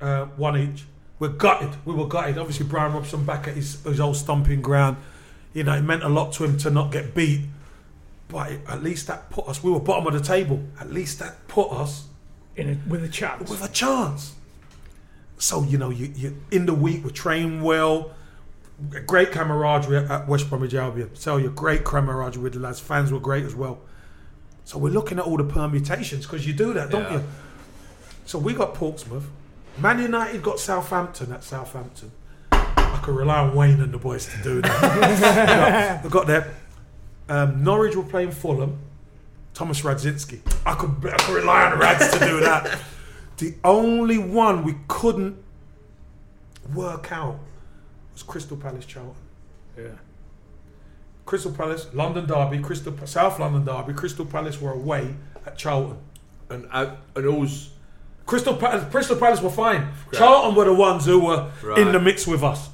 uh, 0.00 0.26
one 0.36 0.56
each. 0.56 0.84
We're 1.22 1.28
gutted. 1.28 1.70
We 1.84 1.94
were 1.94 2.08
gutted. 2.08 2.36
Obviously, 2.36 2.66
Brian 2.66 2.92
Robson 2.92 3.24
back 3.24 3.46
at 3.46 3.54
his, 3.54 3.80
his 3.84 4.00
old 4.00 4.16
stomping 4.16 4.60
ground. 4.60 4.96
You 5.54 5.62
know, 5.62 5.72
it 5.74 5.82
meant 5.82 6.02
a 6.02 6.08
lot 6.08 6.32
to 6.32 6.44
him 6.44 6.58
to 6.58 6.68
not 6.68 6.90
get 6.90 7.14
beat. 7.14 7.42
But 8.26 8.50
it, 8.50 8.60
at 8.68 8.82
least 8.82 9.06
that 9.06 9.30
put 9.30 9.46
us. 9.46 9.62
We 9.62 9.70
were 9.70 9.78
bottom 9.78 10.04
of 10.08 10.14
the 10.14 10.20
table. 10.20 10.64
At 10.80 10.92
least 10.92 11.20
that 11.20 11.46
put 11.46 11.70
us 11.70 12.08
In 12.56 12.70
a, 12.70 12.90
with 12.90 13.04
a 13.04 13.08
chance. 13.08 13.48
with 13.48 13.62
a 13.64 13.68
chance. 13.72 14.34
So 15.38 15.62
you 15.62 15.78
know, 15.78 15.90
you 15.90 16.12
you 16.16 16.36
in 16.50 16.66
the 16.66 16.74
week 16.74 17.04
we 17.04 17.12
train 17.12 17.62
well. 17.62 18.10
Great 19.06 19.30
camaraderie 19.30 19.98
at- 19.98 20.10
at 20.10 20.26
West 20.28 20.48
Bromwich 20.50 20.74
Albion. 20.74 21.10
Tell 21.14 21.38
you, 21.38 21.50
great 21.50 21.84
camaraderie 21.84 22.42
with 22.42 22.54
the 22.54 22.58
lads. 22.58 22.80
Fans 22.80 23.12
were 23.12 23.20
great 23.20 23.44
as 23.44 23.54
well. 23.54 23.78
So 24.64 24.76
we're 24.76 24.92
looking 24.92 25.20
at 25.20 25.24
all 25.24 25.36
the 25.36 25.44
permutations 25.44 26.26
because 26.26 26.48
you 26.48 26.52
do 26.52 26.72
that, 26.72 26.90
don't 26.90 27.02
Yeah. 27.04 27.18
you? 27.18 27.24
So 28.26 28.40
we 28.40 28.54
got 28.54 28.74
Portsmouth. 28.74 29.28
Man 29.78 29.98
United 30.00 30.42
got 30.42 30.60
Southampton 30.60 31.32
at 31.32 31.42
Southampton. 31.44 32.12
I 32.50 33.00
could 33.02 33.16
rely 33.16 33.38
on 33.40 33.54
Wayne 33.54 33.80
and 33.80 33.92
the 33.92 33.98
boys 33.98 34.26
to 34.26 34.42
do 34.42 34.62
that. 34.62 36.00
we 36.04 36.10
got 36.10 36.26
there. 36.26 36.54
Um, 37.28 37.64
Norwich 37.64 37.96
were 37.96 38.02
playing 38.02 38.30
Fulham. 38.32 38.78
Thomas 39.54 39.82
Radzinski. 39.82 40.40
I 40.64 40.74
could, 40.74 41.12
I 41.12 41.16
could 41.18 41.34
rely 41.34 41.70
on 41.70 41.78
Rads 41.78 42.10
to 42.12 42.18
do 42.18 42.40
that. 42.40 42.78
The 43.38 43.54
only 43.64 44.18
one 44.18 44.64
we 44.64 44.76
couldn't 44.88 45.36
work 46.74 47.12
out 47.12 47.38
was 48.12 48.22
Crystal 48.22 48.56
Palace 48.56 48.86
Charlton. 48.86 49.16
Yeah. 49.76 49.88
Crystal 51.26 51.52
Palace, 51.52 51.88
London 51.92 52.26
Derby, 52.26 52.60
Crystal 52.60 52.94
South 53.06 53.38
London 53.38 53.64
Derby, 53.64 53.94
Crystal 53.94 54.24
Palace 54.24 54.60
were 54.60 54.72
away 54.72 55.14
at 55.46 55.56
Charlton. 55.56 55.98
And 56.50 56.66
uh, 56.70 56.96
and 57.16 57.24
who's 57.24 57.71
Crystal 58.32 58.56
Palace, 58.56 58.90
Crystal 58.90 59.16
Palace 59.16 59.42
were 59.42 59.50
fine. 59.50 59.88
Charlton 60.14 60.54
were 60.54 60.64
the 60.64 60.72
ones 60.72 61.04
who 61.04 61.18
were 61.26 61.50
in 61.76 61.92
the 61.92 62.00
mix 62.00 62.26
with 62.26 62.42
us. 62.42 62.70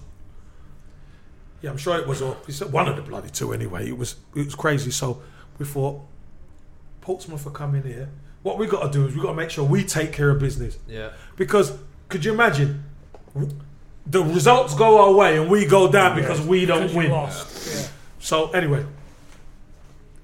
Yeah, 1.62 1.70
I'm 1.70 1.76
sure 1.76 1.98
it 1.98 2.06
was 2.06 2.22
all. 2.22 2.34
One 2.70 2.86
of 2.86 2.94
the 2.94 3.02
bloody 3.02 3.28
two 3.28 3.52
anyway. 3.52 3.88
It 3.88 3.98
was 3.98 4.14
it 4.36 4.44
was 4.44 4.54
crazy. 4.54 4.92
So 4.92 5.20
we 5.58 5.66
thought 5.66 6.00
Portsmouth 7.00 7.44
are 7.44 7.50
coming 7.50 7.82
here. 7.82 8.08
What 8.44 8.56
we 8.56 8.68
got 8.68 8.84
to 8.86 8.90
do 8.96 9.04
is 9.08 9.16
we 9.16 9.20
got 9.20 9.30
to 9.30 9.34
make 9.34 9.50
sure 9.50 9.64
we 9.64 9.82
take 9.82 10.12
care 10.12 10.30
of 10.30 10.38
business. 10.38 10.78
yeah? 10.86 11.10
Because 11.34 11.76
could 12.08 12.24
you 12.24 12.32
imagine? 12.32 12.84
The 14.06 14.22
results 14.22 14.74
go 14.76 15.02
our 15.02 15.12
way 15.12 15.38
and 15.38 15.50
we 15.50 15.66
go 15.66 15.90
down 15.90 16.14
because 16.14 16.40
we 16.40 16.66
don't 16.66 16.82
Because 16.82 16.96
win. 16.96 17.10
lost. 17.10 17.90
So 18.20 18.52
anyway, 18.52 18.86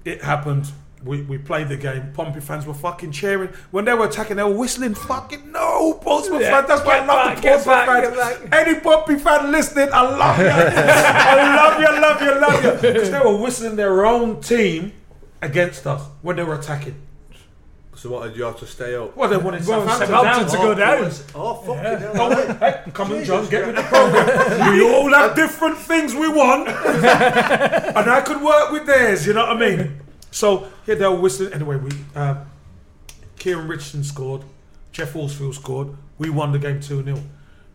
it 0.05 0.23
happened. 0.23 0.71
We, 1.05 1.21
we 1.21 1.37
played 1.37 1.69
the 1.69 1.77
game. 1.77 2.11
Pompey 2.13 2.39
fans 2.39 2.65
were 2.65 2.73
fucking 2.73 3.11
cheering 3.11 3.49
when 3.69 3.85
they 3.85 3.93
were 3.93 4.07
attacking. 4.07 4.37
They 4.37 4.43
were 4.43 4.57
whistling. 4.57 4.95
Fucking 4.95 5.51
no, 5.51 5.93
Portsmouth 6.01 6.41
Yeah, 6.41 6.49
fans. 6.49 6.67
That's 6.67 6.83
why 6.83 6.97
I 6.97 7.05
love 7.05 7.07
back, 7.07 7.35
the 7.35 7.41
Portsmouth 7.43 7.65
back, 7.65 8.03
fans. 8.03 8.49
back. 8.49 8.67
Any 8.67 8.79
Pompey 8.79 9.15
fan 9.19 9.51
listening, 9.51 9.89
I 9.93 10.01
love 10.01 10.39
you. 10.39 10.45
I 10.49 11.55
love 11.55 11.79
you, 11.79 12.01
love 12.01 12.21
you, 12.21 12.41
love 12.41 12.63
you. 12.83 12.91
Because 12.93 13.11
they 13.11 13.19
were 13.19 13.37
whistling 13.37 13.75
their 13.75 14.03
own 14.05 14.41
team 14.41 14.93
against 15.43 15.85
us 15.85 16.01
when 16.23 16.37
they 16.37 16.43
were 16.43 16.55
attacking. 16.55 16.95
So 17.95 18.09
what 18.09 18.27
did 18.27 18.35
you 18.35 18.43
have 18.43 18.59
to 18.59 18.65
stay 18.67 18.95
up? 18.95 19.15
Well, 19.15 19.29
they 19.29 19.37
wanted 19.37 19.65
Well, 19.65 19.87
Southampton, 19.87 20.07
Southampton 20.09 20.49
to 20.49 20.57
oh, 20.57 20.75
down. 20.75 21.01
go 21.01 21.09
down. 21.09 21.13
Oh 21.33 21.53
fucking 21.53 21.99
hell! 22.01 22.11
Oh, 22.15 22.29
wait, 22.29 22.57
hey, 22.57 22.91
come 22.93 23.11
on, 23.13 23.23
John, 23.23 23.47
get 23.49 23.65
with 23.65 23.75
the 23.77 23.83
program. 23.83 24.73
we 24.73 24.81
all 24.93 25.09
have 25.13 25.35
different 25.35 25.77
things 25.77 26.13
we 26.13 26.27
want, 26.27 26.67
and 26.67 28.09
I 28.09 28.21
could 28.25 28.41
work 28.41 28.71
with 28.71 28.85
theirs. 28.85 29.25
You 29.25 29.33
know 29.33 29.45
what 29.47 29.55
I 29.55 29.59
mean? 29.59 30.01
So 30.35 30.67
yeah, 30.85 30.95
they 30.95 31.07
were 31.07 31.15
whistling. 31.15 31.53
Anyway, 31.53 31.77
we 31.77 31.91
uh, 32.13 32.43
Kieran 33.39 33.69
Richardson 33.69 34.03
scored, 34.03 34.41
Geoff 34.91 35.13
Horsfield 35.13 35.55
scored. 35.55 35.95
We 36.17 36.29
won 36.29 36.51
the 36.51 36.59
game 36.59 36.81
two 36.81 37.01
0 37.01 37.21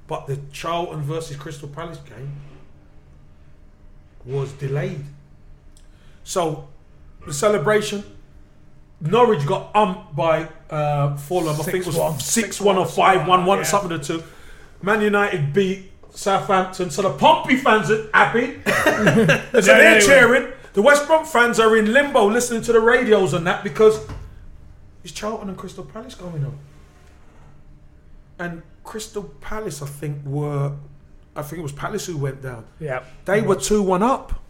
but 0.07 0.27
the 0.27 0.39
Charlton 0.53 1.01
versus 1.03 1.37
Crystal 1.37 1.69
Palace 1.69 1.99
game 1.99 2.33
was 4.27 4.53
delayed. 4.53 5.05
So 6.23 6.69
the 7.27 7.33
celebration. 7.33 8.05
Norwich 9.01 9.47
got 9.47 9.73
umped 9.73 10.15
by 10.15 10.47
uh, 10.69 11.17
Fulham. 11.17 11.59
I 11.59 11.65
think 11.65 11.87
it 11.87 11.87
was 11.87 11.97
6-1. 11.97 12.21
6 12.21 12.61
1 12.61 12.77
or 12.77 12.85
5 12.85 13.27
1, 13.27 13.47
one, 13.47 13.59
yeah. 13.59 13.65
something 13.65 13.89
the 13.89 14.05
two. 14.05 14.23
Man 14.83 15.01
United 15.01 15.55
beat 15.55 15.91
Southampton. 16.11 16.91
So 16.91 17.03
the 17.03 17.15
Pompey 17.15 17.57
fans 17.57 17.91
are 17.91 18.11
happy. 18.13 18.61
so 18.67 18.73
Yeah, 18.75 19.41
they're 19.51 19.97
anyway. 19.97 20.07
cheering. 20.07 20.53
The 20.73 20.83
West 20.83 21.07
Brom 21.07 21.25
fans 21.25 21.59
are 21.59 21.77
in 21.77 21.93
limbo 21.93 22.27
listening 22.31 22.63
to 22.63 22.73
the 22.73 22.81
radios 22.81 23.35
and 23.35 23.45
that 23.47 23.65
because 23.65 24.07
it's 25.03 25.13
Charlton 25.13 25.49
and 25.49 25.59
Crystal 25.59 25.85
Palace 25.85 26.15
going 26.15 26.45
on. 26.45 26.59
And 28.39 28.63
Crystal 28.85 29.25
Palace, 29.41 29.83
I 29.83 29.87
think, 29.87 30.25
were. 30.25 30.73
I 31.37 31.43
think 31.43 31.61
it 31.61 31.63
was 31.63 31.73
Palace 31.73 32.07
who 32.07 32.17
went 32.17 32.43
down. 32.43 32.65
Yeah. 32.79 33.03
They 33.25 33.41
were 33.41 33.57
2 33.57 33.83
1 33.83 34.03
up. 34.03 34.41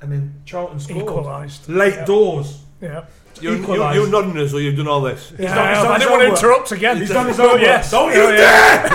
And 0.00 0.12
then 0.12 0.42
Charlton 0.44 0.80
scored. 0.80 1.02
Equalised. 1.02 1.68
Late 1.68 1.94
Yeah. 1.94 2.04
doors. 2.04 2.60
Yeah. 2.80 3.04
You, 3.40 3.52
you, 3.52 3.62
Equalised. 3.62 3.96
you're 3.96 4.08
nodding 4.10 4.36
us, 4.38 4.52
or 4.54 4.60
you've 4.60 4.76
done 4.76 4.86
all 4.88 5.00
this. 5.00 5.30
He's 5.30 5.40
Yeah, 5.40 5.54
done- 5.54 5.74
he's 5.74 5.82
done 5.82 5.92
I 5.92 5.98
didn't 5.98 6.10
want 6.12 6.22
to 6.22 6.28
interrupt 6.28 6.70
again. 6.72 6.96
He's 6.98 7.08
done 7.10 7.26
his 7.26 7.40
own 7.40 7.60
yes. 7.60 7.92
work. 7.92 8.12
Don't 8.12 8.16
Oh, 8.16 8.30
you 8.30 8.36
dare! 8.36 8.88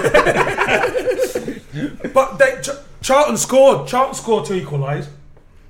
but 2.13 2.37
they, 2.37 2.61
Ch- 2.61 2.69
Charlton 3.01 3.37
scored. 3.37 3.87
Charlton 3.87 4.15
scored 4.15 4.45
to 4.45 4.53
equalise. 4.53 5.09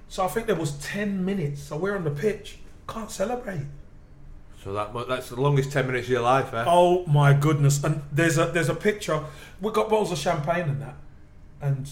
So 0.10 0.26
I 0.26 0.28
think 0.28 0.48
there 0.48 0.56
was 0.56 0.72
10 0.80 1.24
minutes. 1.24 1.64
So 1.64 1.78
we're 1.78 1.96
on 1.96 2.04
the 2.04 2.12
pitch. 2.12 2.58
Can't 2.88 3.10
celebrate. 3.10 3.68
So 4.64 4.74
that 4.74 4.92
that's 5.08 5.30
the 5.30 5.40
longest 5.40 5.72
ten 5.72 5.88
minutes 5.88 6.08
of 6.08 6.12
your 6.12 6.22
life, 6.22 6.54
eh? 6.54 6.66
Oh 6.68 7.06
my 7.06 7.32
goodness! 7.32 7.82
And 7.82 8.02
there's 8.12 8.38
a 8.38 8.48
there's 8.48 8.68
a 8.68 8.76
picture. 8.76 9.24
We've 9.62 9.74
got 9.74 9.90
bottles 9.90 10.12
of 10.12 10.18
champagne 10.18 10.68
and 10.68 10.82
that, 10.82 10.96
and 11.62 11.90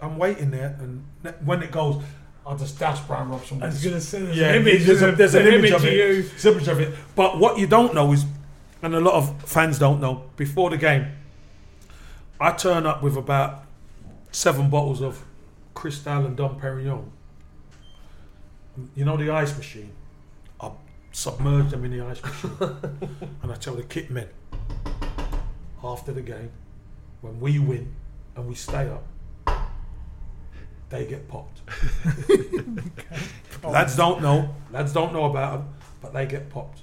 I'm 0.00 0.16
waiting 0.16 0.50
there. 0.50 0.76
And 0.80 1.04
when 1.44 1.62
it 1.62 1.70
goes, 1.70 2.02
I'll 2.46 2.56
just 2.56 2.78
dash 2.78 3.00
Brian 3.00 3.28
Robson. 3.28 3.62
I 3.62 3.66
was 3.66 3.82
going 3.82 3.94
to 3.94 4.00
say, 4.00 4.22
there's 4.22 4.36
yeah, 4.36 4.52
an 4.52 4.62
image. 4.62 4.84
There's, 4.84 5.02
a, 5.02 5.12
there's 5.12 5.34
an 5.34 5.46
image, 5.46 5.70
of 5.70 5.84
it. 5.84 5.92
you. 5.92 6.22
There's 6.22 6.44
an 6.46 6.52
image 6.54 6.68
of 6.68 6.80
it. 6.80 6.94
But 7.14 7.38
what 7.38 7.58
you 7.58 7.66
don't 7.66 7.94
know 7.94 8.12
is, 8.12 8.24
and 8.82 8.94
a 8.94 9.00
lot 9.00 9.14
of 9.14 9.42
fans 9.42 9.78
don't 9.78 10.00
know, 10.00 10.24
before 10.36 10.70
the 10.70 10.76
game, 10.76 11.08
I 12.40 12.52
turn 12.52 12.86
up 12.86 13.02
with 13.02 13.16
about 13.16 13.64
seven 14.30 14.68
bottles 14.68 15.00
of 15.00 15.24
Cristal 15.74 16.24
and 16.24 16.36
Dom 16.36 16.60
Perignon. 16.60 17.10
You 18.94 19.04
know 19.04 19.16
the 19.16 19.30
ice 19.30 19.56
machine. 19.56 19.92
I 20.60 20.70
submerge 21.12 21.70
them 21.70 21.84
in 21.84 21.96
the 21.96 22.04
ice 22.04 22.22
machine, 22.22 22.50
and 23.42 23.52
I 23.52 23.54
tell 23.54 23.74
the 23.74 23.84
kit 23.84 24.10
men 24.10 24.28
after 25.84 26.12
the 26.12 26.22
game, 26.22 26.50
when 27.20 27.38
we 27.38 27.58
win 27.58 27.94
and 28.34 28.48
we 28.48 28.54
stay 28.54 28.88
up, 28.88 29.04
they 30.88 31.06
get 31.06 31.28
popped. 31.28 31.60
Lads 33.64 33.96
don't 33.96 34.22
know. 34.22 34.54
Lads 34.70 34.92
don't 34.92 35.12
know 35.12 35.24
about 35.24 35.58
them, 35.58 35.68
but 36.00 36.12
they 36.12 36.26
get 36.26 36.50
popped. 36.50 36.80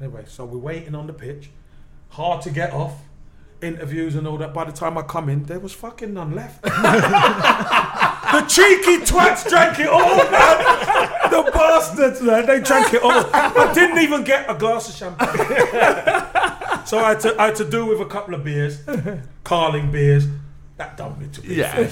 Anyway, 0.00 0.24
so 0.26 0.44
we're 0.44 0.58
waiting 0.58 0.94
on 0.94 1.06
the 1.06 1.12
pitch. 1.12 1.50
Hard 2.10 2.42
to 2.42 2.50
get 2.50 2.72
off. 2.72 3.02
Interviews 3.62 4.14
and 4.14 4.26
all 4.26 4.38
that. 4.38 4.54
By 4.54 4.64
the 4.64 4.72
time 4.72 4.96
I 4.96 5.02
come 5.02 5.28
in, 5.28 5.44
there 5.44 5.60
was 5.60 5.72
fucking 5.74 6.14
none 6.14 6.34
left. 6.34 6.64
the 8.40 8.46
cheeky 8.48 9.04
twats 9.04 9.48
drank 9.48 9.78
it 9.78 9.88
all, 9.88 10.16
man. 10.16 11.30
The 11.30 11.50
bastards, 11.52 12.20
man. 12.22 12.46
They 12.46 12.60
drank 12.60 12.94
it 12.94 13.02
all. 13.02 13.12
I 13.12 13.72
didn't 13.72 13.98
even 13.98 14.24
get 14.24 14.50
a 14.50 14.54
glass 14.54 14.88
of 14.88 14.94
champagne. 14.94 15.36
so 16.86 16.98
I 16.98 17.10
had, 17.10 17.20
to, 17.20 17.40
I 17.40 17.46
had 17.46 17.56
to 17.56 17.68
do 17.68 17.86
with 17.86 18.00
a 18.00 18.06
couple 18.06 18.34
of 18.34 18.44
beers, 18.44 18.82
Carling 19.44 19.90
beers. 19.90 20.26
That 20.76 20.96
done 20.96 21.18
me 21.18 21.28
to 21.32 21.40
be 21.42 21.54
Yeah. 21.56 21.90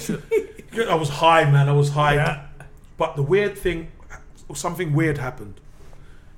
I 0.88 0.94
was 0.94 1.08
high, 1.08 1.50
man. 1.50 1.68
I 1.68 1.72
was 1.72 1.90
high. 1.90 2.14
Yeah. 2.14 2.46
But 2.96 3.16
the 3.16 3.22
weird 3.22 3.56
thing, 3.56 3.88
something 4.54 4.92
weird 4.92 5.18
happened. 5.18 5.60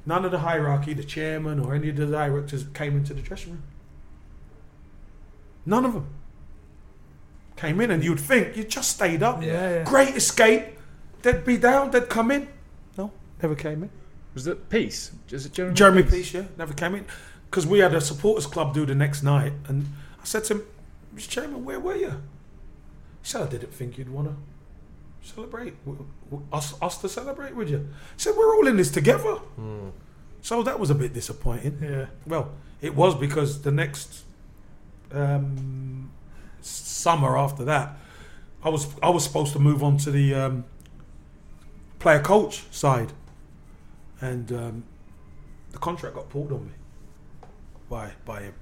None 0.07 0.25
of 0.25 0.31
the 0.31 0.39
hierarchy, 0.39 0.95
the 0.95 1.05
chairman 1.05 1.61
or 1.61 1.75
any 1.75 1.91
of 1.91 1.97
the 1.97 2.07
directors 2.07 2.67
came 2.75 2.97
into 2.97 3.15
the 3.15 3.23
dressing 3.23 3.53
room. 3.53 3.63
None 5.67 5.85
of 5.85 5.93
them 5.95 6.09
came 7.61 7.81
in, 7.81 7.91
and 7.91 8.03
you'd 8.03 8.21
think 8.21 8.57
you 8.57 8.65
just 8.65 8.91
stayed 8.91 9.23
up. 9.23 9.43
Yeah, 9.43 9.53
yeah. 9.71 9.85
Great 9.85 10.17
escape. 10.17 10.65
They'd 11.23 11.45
be 11.45 11.57
down. 11.59 11.91
They'd 11.91 12.09
come 12.09 12.31
in. 12.31 12.49
No, 12.97 13.11
never 13.43 13.55
came 13.55 13.83
in. 13.83 13.91
Was 14.35 14.47
it 14.47 14.69
Peace? 14.71 15.11
Is 15.31 15.47
it 15.47 15.53
Jeremy? 15.53 15.75
Jeremy 15.75 16.03
Peace, 16.05 16.33
yeah, 16.35 16.45
never 16.57 16.73
came 16.73 16.95
in 16.95 17.05
because 17.51 17.67
we 17.67 17.81
had 17.81 17.93
a 17.95 18.01
supporters 18.01 18.47
club 18.47 18.73
do 18.75 18.87
the 18.87 18.95
next 18.95 19.23
night, 19.23 19.53
and 19.69 19.87
I 20.21 20.25
said 20.25 20.45
to 20.45 20.55
him, 20.55 20.63
"Mr. 21.15 21.29
Chairman, 21.29 21.65
where 21.65 21.81
were 21.81 21.97
you?" 21.97 22.11
He 23.23 23.29
said, 23.31 23.43
"I 23.43 23.47
didn't 23.47 23.75
think 23.75 23.99
you'd 23.99 24.09
want 24.09 24.29
to 24.29 24.37
celebrate 25.35 25.75
W- 25.85 26.07
w- 26.31 26.47
us, 26.53 26.75
us 26.81 26.97
to 27.03 27.09
celebrate 27.09 27.55
would 27.57 27.69
you." 27.69 27.79
He 28.17 28.19
said, 28.23 28.35
"We're 28.37 28.55
all 28.57 28.67
in 28.69 28.77
this 28.77 28.91
together." 28.91 29.37
So 30.43 30.63
that 30.63 30.79
was 30.81 30.89
a 30.91 30.95
bit 30.95 31.13
disappointing. 31.13 31.79
Yeah. 31.83 32.07
Well, 32.27 32.53
it 32.81 32.95
was 32.95 33.15
because 33.15 33.61
the 33.63 33.71
next 33.73 34.23
um, 35.13 36.11
s- 36.19 36.20
summer 36.63 37.37
after 37.39 37.65
that, 37.65 37.97
I 38.63 38.69
was 38.69 38.89
I 39.03 39.11
was 39.11 39.25
supposed 39.25 39.53
to 39.55 39.59
move 39.59 39.83
on 39.83 39.97
to 39.99 40.11
the 40.11 40.35
um, 40.35 40.65
player 41.99 42.21
coach 42.21 42.65
side, 42.71 43.13
and 44.21 44.53
um, 44.53 44.85
the 45.73 45.79
contract 45.79 46.15
got 46.15 46.29
pulled 46.29 46.53
on 46.53 46.67
me 46.67 46.73
by 47.89 48.13
by 48.25 48.43
him. 48.43 48.55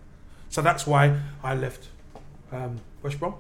So 0.49 0.63
that's 0.63 0.87
why 0.87 1.19
I 1.43 1.55
left 1.55 1.89
um, 2.53 2.81
West 3.03 3.19
Brom. 3.19 3.35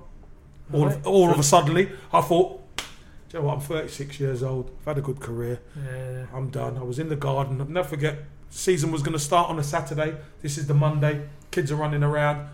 All 0.73 0.87
of, 0.87 1.07
all 1.07 1.31
of 1.31 1.39
a 1.39 1.43
suddenly, 1.43 1.91
I 2.13 2.21
thought, 2.21 2.61
"Do 2.77 2.85
you 3.33 3.39
know 3.39 3.47
what? 3.47 3.55
I'm 3.55 3.61
36 3.61 4.21
years 4.21 4.43
old. 4.43 4.71
I've 4.81 4.85
had 4.85 4.99
a 4.99 5.01
good 5.01 5.19
career. 5.19 5.61
Yeah. 5.75 6.27
I'm 6.35 6.51
done. 6.51 6.77
I 6.77 6.83
was 6.83 6.99
in 6.99 7.09
the 7.09 7.17
garden. 7.17 7.59
I'll 7.61 7.67
never 7.67 7.89
forget. 7.89 8.19
Season 8.51 8.93
was 8.93 9.03
going 9.03 9.15
to 9.15 9.19
start 9.19 9.49
on 9.49 9.59
a 9.59 9.63
Saturday. 9.63 10.17
This 10.43 10.59
is 10.59 10.67
the 10.67 10.75
Monday. 10.75 11.29
Kids 11.51 11.73
are 11.73 11.77
running 11.77 12.03
around. 12.03 12.49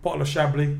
bottle 0.00 0.22
of 0.22 0.28
Chablis. 0.28 0.78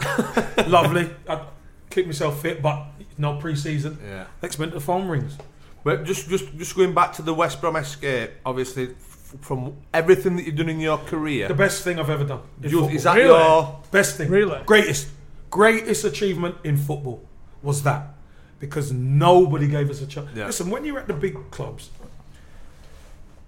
Lovely. 0.66 1.10
I 1.28 1.46
keep 1.90 2.06
myself 2.06 2.40
fit, 2.40 2.62
but 2.62 2.86
no 3.18 3.36
pre-season. 3.38 3.98
Yeah. 4.04 4.26
Next 4.42 4.58
minute 4.58 4.74
the 4.74 4.80
phone 4.80 5.08
rings. 5.08 5.36
But 5.82 6.04
just, 6.04 6.28
just, 6.28 6.56
just 6.56 6.76
going 6.76 6.94
back 6.94 7.12
to 7.14 7.22
the 7.22 7.32
West 7.34 7.60
Brom 7.60 7.76
escape. 7.76 8.32
Obviously, 8.44 8.90
f- 8.90 9.34
from 9.40 9.76
everything 9.94 10.36
that 10.36 10.44
you've 10.44 10.56
done 10.56 10.68
in 10.68 10.80
your 10.80 10.98
career, 10.98 11.48
The 11.48 11.54
best 11.54 11.82
thing 11.84 11.98
I've 11.98 12.10
ever 12.10 12.24
done. 12.24 12.42
in 12.62 12.70
you- 12.70 12.80
football. 12.80 12.96
is 12.96 13.02
that 13.04 13.16
Really? 13.16 13.28
your? 13.28 13.80
Best 13.90 14.16
thing. 14.16 14.30
Really? 14.30 14.60
Greatest. 14.66 15.08
Greatest 15.50 16.04
achievement 16.04 16.56
in 16.64 16.76
football 16.76 17.22
was 17.62 17.82
that. 17.82 18.14
Because 18.58 18.92
nobody 18.92 19.68
gave 19.68 19.88
us 19.88 20.02
a 20.02 20.06
chance. 20.06 20.28
Yeah. 20.34 20.46
Listen, 20.46 20.68
when 20.68 20.84
you're 20.84 20.98
at 20.98 21.06
the 21.06 21.14
big 21.14 21.50
clubs, 21.50 21.88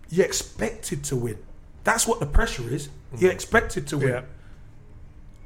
you're 0.09 0.25
expected 0.25 1.05
to 1.05 1.17
win. 1.17 1.39
That's 1.85 2.07
what 2.07 2.19
the 2.19 2.27
pressure 2.27 2.69
is. 2.73 2.89
You're 3.19 3.31
mm. 3.31 3.35
expected 3.35 3.87
to 3.89 3.99
win. 3.99 4.09
Yeah. 4.09 4.23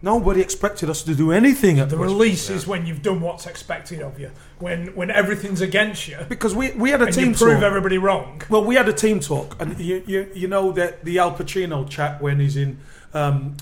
Nobody 0.03 0.43
expected 0.43 0.91
us 0.91 1.03
to 1.05 1.15
do 1.15 1.33
anything 1.33 1.79
at 1.79 1.89
The 1.89 1.97
release 1.97 2.51
is 2.51 2.67
when 2.67 2.87
you've 2.87 3.03
done 3.03 3.23
what's 3.23 3.47
expected 3.47 4.03
of 4.03 4.21
you. 4.21 4.31
When 4.59 4.89
when 4.95 5.11
everything's 5.11 5.63
against 5.63 6.07
you, 6.07 6.19
because 6.29 6.55
we, 6.55 6.73
we 6.73 6.91
had 6.91 7.01
a 7.01 7.07
and 7.07 7.15
team 7.15 7.29
you 7.31 7.35
prove 7.35 7.55
talk. 7.55 7.63
everybody 7.63 7.97
wrong. 7.97 8.43
Well, 8.51 8.65
we 8.65 8.75
had 8.75 8.89
a 8.89 8.93
team 8.93 9.21
talk, 9.21 9.57
and 9.59 9.79
you 9.81 10.03
you, 10.07 10.31
you 10.35 10.49
know 10.49 10.71
that 10.73 11.05
the 11.05 11.19
Al 11.19 11.33
Pacino 11.35 11.89
chat 11.89 12.21
when 12.21 12.41
he's 12.41 12.59
in 12.59 12.79
um, 13.15 13.57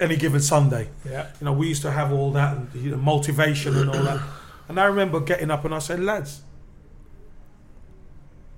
any 0.00 0.16
given 0.16 0.40
Sunday. 0.40 0.88
Yeah. 1.04 1.28
You 1.40 1.46
know, 1.46 1.52
we 1.52 1.68
used 1.68 1.82
to 1.82 1.90
have 1.90 2.12
all 2.12 2.30
that 2.32 2.56
and 2.56 2.74
you 2.74 2.90
know, 2.90 2.96
motivation 2.96 3.76
and 3.76 3.90
all 3.90 4.02
that. 4.02 4.20
And 4.68 4.78
I 4.78 4.84
remember 4.84 5.20
getting 5.20 5.50
up 5.50 5.64
and 5.64 5.74
I 5.74 5.78
said, 5.78 6.00
lads, 6.00 6.42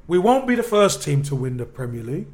we 0.07 0.19
won't 0.19 0.47
be 0.47 0.55
the 0.55 0.63
first 0.63 1.03
team 1.03 1.23
to 1.25 1.35
win 1.35 1.57
the 1.57 1.65
Premier 1.65 2.03
League. 2.03 2.27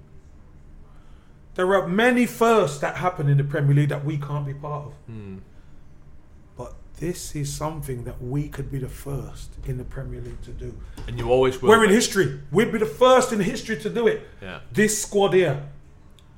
There 1.57 1.75
are 1.75 1.89
many 1.89 2.27
firsts 2.27 2.79
that 2.79 2.97
happen 2.97 3.29
in 3.29 3.39
the 3.39 3.45
Premier 3.45 3.75
League 3.75 3.89
that 3.89 4.05
we 4.05 4.19
can't 4.19 4.47
be 4.47 4.55
part 4.55 4.87
of. 4.87 4.93
But 6.57 6.75
this 7.01 7.35
is 7.35 7.53
something 7.53 8.05
that 8.05 8.23
we 8.23 8.49
could 8.49 8.71
be 8.71 8.79
the 8.79 8.89
first 8.91 9.51
in 9.67 9.79
the 9.79 9.85
Premier 9.85 10.21
League 10.21 10.43
to 10.43 10.51
do. 10.51 10.77
And 11.09 11.19
you 11.19 11.31
always 11.31 11.61
will. 11.61 11.71
We're 11.71 11.85
in 11.85 11.91
history. 11.91 12.41
We'd 12.53 12.73
be 12.73 12.79
the 12.79 12.87
first 12.87 13.33
in 13.33 13.41
history 13.41 13.79
to 13.79 13.91
do 13.91 14.07
it. 14.07 14.29
Yeah. 14.43 14.61
This 14.71 15.01
squad 15.03 15.33
here. 15.33 15.67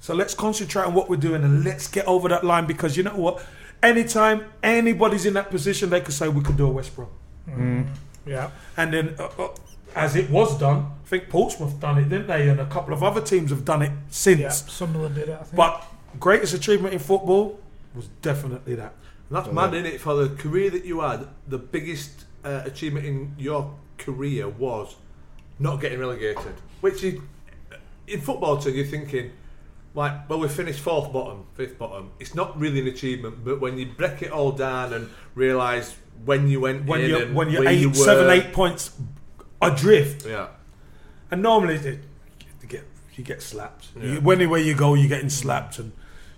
So 0.01 0.15
let's 0.15 0.35
concentrate 0.35 0.85
on 0.85 0.95
what 0.95 1.11
we're 1.11 1.17
doing 1.17 1.43
and 1.43 1.65
let's 1.65 1.89
get 1.89 2.07
over 2.07 2.29
that 2.29 2.45
line 2.45 2.67
because 2.67 2.97
you 2.97 3.03
know 3.03 3.17
what? 3.17 3.45
Anytime 3.83 4.45
anybody's 4.63 5.27
in 5.27 5.35
that 5.35 5.51
position, 5.51 5.91
they 5.91 6.01
could 6.01 6.15
say 6.15 6.29
we 6.29 6.43
could 6.43 6.57
do 6.57 6.67
a 6.67 6.71
West 6.71 6.95
Brom. 6.95 7.09
Yeah. 8.25 8.51
And 8.77 8.93
then, 8.93 9.17
uh, 9.19 9.29
uh, 9.37 9.49
as 9.95 10.17
it 10.17 10.31
was 10.31 10.59
done, 10.59 10.91
I 11.05 11.09
think 11.09 11.29
Portsmouth 11.29 11.81
done 11.81 11.99
it, 11.99 12.09
didn't 12.09 12.27
they? 12.27 12.49
And 12.49 12.61
a 12.61 12.67
couple 12.67 12.93
of 12.93 13.03
other 13.03 13.21
teams 13.21 13.51
have 13.51 13.65
done 13.65 13.83
it 13.83 13.93
since. 14.11 14.41
Yeah. 14.41 14.51
Sunderland 14.51 15.15
did 15.15 15.29
it. 15.29 15.39
I 15.41 15.43
think. 15.45 15.57
But 15.57 15.85
greatest 16.19 16.55
achievement 16.55 16.95
in 16.95 17.01
football 17.01 17.59
was 17.95 18.09
definitely 18.23 18.75
that. 18.77 18.95
And 19.29 19.37
that's 19.37 19.53
mad, 19.53 19.75
isn't 19.75 19.87
it? 19.87 20.01
For 20.01 20.15
the 20.15 20.35
career 20.37 20.71
that 20.71 20.85
you 20.85 21.01
had, 21.01 21.27
the 21.47 21.59
biggest 21.59 22.25
uh, 22.45 22.63
achievement 22.65 23.07
in 23.07 23.35
your 23.39 23.75
career 23.99 24.49
was 24.49 24.97
not 25.59 25.81
getting 25.81 25.99
relegated. 25.99 26.55
Which 26.81 27.03
is, 27.05 27.21
in 28.07 28.21
football, 28.21 28.61
so 28.61 28.69
you're 28.71 28.87
thinking, 28.87 29.33
like, 29.95 30.31
well, 30.31 30.39
we 30.39 30.49
finished 30.49 30.81
fourth 30.81 31.13
bottom, 31.13 31.45
fifth 31.55 31.79
bottom. 31.79 32.11
It's 32.21 32.35
not 32.35 32.59
really 32.59 32.81
an 32.81 32.87
achievement, 32.87 33.45
but 33.45 33.61
when 33.61 33.77
you 33.77 33.87
break 33.87 34.23
it 34.23 34.31
all 34.31 34.53
down 34.53 34.93
and 34.93 35.11
realise 35.35 35.97
when 36.25 36.49
you 36.49 36.61
went 36.61 36.87
When 36.87 37.01
in 37.01 37.11
you're 37.11 37.23
and 37.23 37.35
when 37.35 37.51
you're 37.51 37.63
where 37.63 37.71
eight, 37.71 37.81
you 37.81 37.89
were, 37.91 37.95
seven, 37.95 38.31
eight 38.31 38.53
points 38.53 38.93
adrift, 39.61 40.27
yeah, 40.27 40.49
And 41.31 41.43
normally 41.43 41.77
they- 41.79 42.01
you 42.63 42.69
get 42.69 42.85
you 43.17 43.25
get 43.25 43.43
slapped. 43.43 43.89
Yeah. 43.97 44.19
You, 44.21 44.31
anywhere 44.31 44.61
you 44.61 44.75
go, 44.75 44.95
you're 44.95 45.09
getting 45.09 45.31
slapped. 45.31 45.79
And 45.79 45.93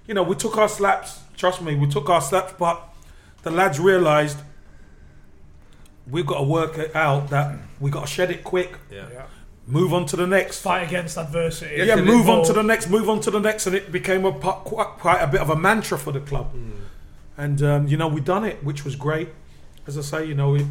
you 0.07 0.15
know, 0.15 0.23
we 0.23 0.35
took 0.37 0.57
our 0.57 0.69
slaps. 0.69 1.21
Trust 1.37 1.61
me, 1.63 1.75
we 1.75 1.87
took 1.89 2.09
our 2.09 2.21
slaps. 2.23 2.55
But 2.59 2.83
the 3.43 3.51
lads 3.51 3.79
realised 3.79 4.39
we've 6.11 6.27
got 6.27 6.39
to 6.39 6.45
work 6.45 6.79
it 6.79 6.95
out 6.97 7.29
that 7.31 7.57
we 7.79 7.91
got 7.91 8.03
to 8.03 8.07
shed 8.07 8.31
it 8.31 8.43
quick. 8.45 8.77
yeah. 8.91 9.07
yeah. 9.13 9.27
Move 9.67 9.93
on 9.95 10.05
to 10.07 10.17
the 10.17 10.27
next. 10.27 10.61
fight 10.63 10.83
against 10.89 11.17
adversity. 11.17 11.77
yeah, 11.77 11.97
it 11.97 12.05
move 12.05 12.29
on 12.29 12.43
to 12.45 12.53
the 12.53 12.63
next. 12.63 12.89
Move 12.89 13.09
on 13.09 13.21
to 13.21 13.31
the 13.31 13.39
next, 13.39 13.67
and 13.69 13.77
it 13.77 13.93
became 13.93 14.25
a 14.25 14.33
quite, 14.33 14.87
quite 14.99 15.21
a 15.21 15.29
bit 15.29 15.41
of 15.41 15.49
a 15.51 15.55
mantra 15.55 15.97
for 15.97 16.11
the 16.11 16.19
club. 16.19 16.53
And 17.37 17.63
um, 17.63 17.87
you 17.87 17.97
know, 17.97 18.09
we 18.09 18.21
done 18.21 18.45
it, 18.45 18.65
which 18.65 18.85
was 18.85 18.97
great. 18.97 19.29
As 19.87 19.97
I 19.97 20.01
say, 20.01 20.25
you 20.27 20.35
know, 20.35 20.57
it, 20.57 20.67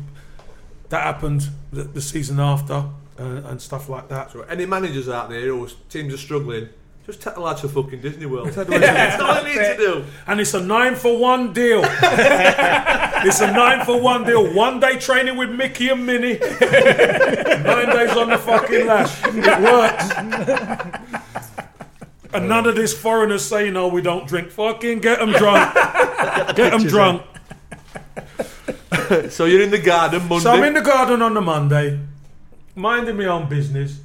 that 0.89 1.03
happened 1.03 1.49
the, 1.71 1.83
the 1.83 2.01
season 2.01 2.39
after 2.39 2.85
uh, 3.19 3.41
and 3.45 3.61
stuff 3.61 3.89
like 3.89 4.07
that. 4.09 4.31
So 4.31 4.41
any 4.41 4.65
managers 4.65 5.09
out 5.09 5.29
there 5.29 5.41
whose 5.41 5.75
teams 5.89 6.13
are 6.13 6.17
struggling, 6.17 6.69
just 7.05 7.21
take 7.21 7.35
the 7.35 7.41
lads 7.41 7.61
to 7.61 7.69
fucking 7.69 8.01
Disney 8.01 8.25
World. 8.25 8.49
That's 8.51 9.21
all 9.21 9.43
they 9.43 9.55
need 9.55 9.55
to 9.55 9.77
do. 9.77 10.05
And 10.27 10.39
it's 10.39 10.53
a 10.53 10.61
nine 10.61 10.95
for 10.95 11.17
one 11.17 11.53
deal. 11.53 11.81
it's 11.84 13.41
a 13.41 13.51
nine 13.51 13.85
for 13.85 13.99
one 13.99 14.26
deal. 14.26 14.53
One 14.53 14.79
day 14.79 14.97
training 14.97 15.35
with 15.37 15.49
Mickey 15.49 15.89
and 15.89 16.05
Minnie. 16.05 16.37
Nine 16.39 17.89
days 17.89 18.15
on 18.15 18.29
the 18.29 18.37
fucking 18.37 18.85
lash. 18.85 19.19
It 19.26 19.59
works. 19.61 20.09
And 22.31 22.47
none 22.47 22.68
of 22.68 22.76
these 22.76 22.93
foreigners 22.93 23.43
say, 23.43 23.71
no, 23.71 23.87
we 23.87 24.01
don't 24.01 24.27
drink. 24.27 24.51
Fucking 24.51 24.99
get 24.99 25.19
them 25.19 25.31
drunk. 25.31 25.73
Get 26.55 26.71
them 26.71 26.84
drunk. 26.84 27.23
So 29.29 29.46
you're 29.46 29.62
in 29.62 29.71
the 29.71 29.79
garden 29.79 30.28
Monday. 30.28 30.44
So 30.44 30.52
I'm 30.52 30.63
in 30.63 30.73
the 30.73 30.81
garden 30.81 31.21
on 31.21 31.34
the 31.34 31.41
Monday, 31.41 31.99
minding 32.76 33.18
my 33.18 33.26
own 33.26 33.49
business. 33.49 33.99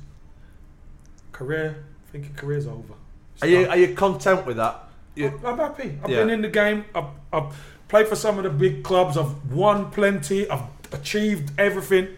Career, 1.33 1.84
I 2.08 2.12
thinking 2.12 2.34
career's 2.34 2.66
over. 2.66 2.94
are 3.42 3.49
you 3.49 3.66
are 3.68 3.76
you 3.76 3.94
content 3.94 4.47
with 4.47 4.57
that? 4.57 4.84
You, 5.15 5.41
I'm 5.44 5.58
happy. 5.58 5.99
I've 6.02 6.10
Yeah. 6.10 6.20
been 6.20 6.31
in 6.31 6.42
the 6.42 6.49
game. 6.49 6.84
I've, 6.94 7.05
I've 7.33 7.55
played 7.89 8.08
for 8.08 8.16
some 8.16 8.39
of 8.39 8.44
the 8.44 8.50
big 8.50 8.83
clubs. 8.83 9.16
I've 9.16 9.52
won 9.52 9.91
plenty. 9.91 10.49
I've 10.50 10.62
achieved 10.92 11.52
everything. 11.58 12.08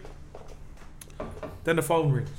Then 1.63 1.75
the 1.75 1.81
phone 1.81 2.11
rings. 2.11 2.29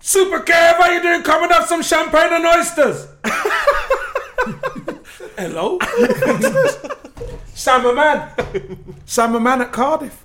Super 0.00 0.40
Kev, 0.40 0.74
how 0.76 0.90
you 0.90 1.00
doing? 1.02 1.22
Coming 1.22 1.50
up 1.50 1.66
some 1.66 1.82
champagne 1.82 2.32
and 2.32 2.44
oysters. 2.44 3.06
Hello? 5.38 5.78
Sam 7.54 7.82
Hammam. 7.82 8.94
Sam 9.06 9.32
Hammam 9.32 9.62
at 9.62 9.72
Cardiff. 9.72 10.24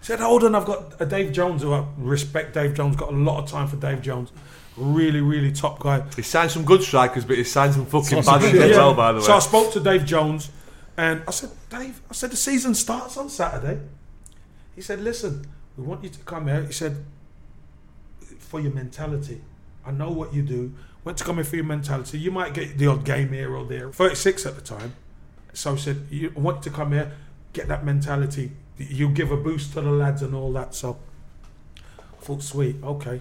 Said, 0.00 0.20
hold 0.20 0.44
on, 0.44 0.54
I've 0.54 0.64
got 0.64 1.00
a 1.00 1.06
Dave 1.06 1.32
Jones. 1.32 1.62
Who 1.62 1.72
I 1.72 1.84
respect 1.98 2.54
Dave 2.54 2.74
Jones. 2.74 2.96
Got 2.96 3.10
a 3.10 3.16
lot 3.16 3.42
of 3.42 3.50
time 3.50 3.68
for 3.68 3.76
Dave 3.76 4.00
Jones. 4.02 4.32
Really, 4.76 5.20
really 5.20 5.52
top 5.52 5.78
guy. 5.78 6.02
he 6.16 6.22
signed 6.22 6.50
some 6.50 6.64
good 6.64 6.82
strikers, 6.82 7.24
but 7.24 7.36
he 7.36 7.44
signed 7.44 7.74
some 7.74 7.84
fucking 7.84 8.22
bad 8.22 8.26
ones 8.26 8.50
shit. 8.50 8.70
as 8.70 8.76
well, 8.76 8.94
by 8.94 9.12
the 9.12 9.18
way. 9.18 9.24
So 9.24 9.34
I 9.34 9.38
spoke 9.40 9.72
to 9.74 9.80
Dave 9.80 10.06
Jones 10.06 10.50
and 10.96 11.22
I 11.28 11.30
said, 11.32 11.50
Dave, 11.68 12.00
I 12.08 12.14
said, 12.14 12.30
the 12.30 12.36
season 12.36 12.74
starts 12.74 13.18
on 13.18 13.28
Saturday. 13.28 13.80
He 14.74 14.80
said, 14.80 15.00
listen, 15.00 15.44
we 15.76 15.84
want 15.84 16.02
you 16.02 16.08
to 16.08 16.18
come 16.20 16.46
here. 16.46 16.62
He 16.62 16.72
said, 16.72 17.04
for 18.38 18.60
your 18.60 18.72
mentality. 18.72 19.42
I 19.84 19.90
know 19.90 20.10
what 20.10 20.34
you 20.34 20.42
do. 20.42 20.72
Went 21.04 21.18
to 21.18 21.24
come 21.24 21.36
here 21.36 21.44
for 21.44 21.56
your 21.56 21.64
mentality. 21.64 22.18
You 22.18 22.30
might 22.30 22.52
get 22.54 22.78
the 22.78 22.86
odd 22.86 23.04
game 23.04 23.32
here 23.32 23.54
or 23.54 23.64
there. 23.64 23.92
36 23.92 24.46
at 24.46 24.54
the 24.56 24.60
time. 24.60 24.94
So 25.52 25.74
I 25.74 25.76
said, 25.76 26.06
you 26.10 26.32
want 26.34 26.62
to 26.62 26.70
come 26.70 26.92
here, 26.92 27.12
get 27.52 27.68
that 27.68 27.84
mentality. 27.84 28.52
You 28.78 29.10
give 29.10 29.30
a 29.30 29.36
boost 29.36 29.74
to 29.74 29.80
the 29.80 29.90
lads 29.90 30.22
and 30.22 30.34
all 30.34 30.52
that. 30.52 30.74
So 30.74 30.98
I 31.78 32.24
thought, 32.24 32.42
sweet, 32.42 32.76
okay. 32.82 33.20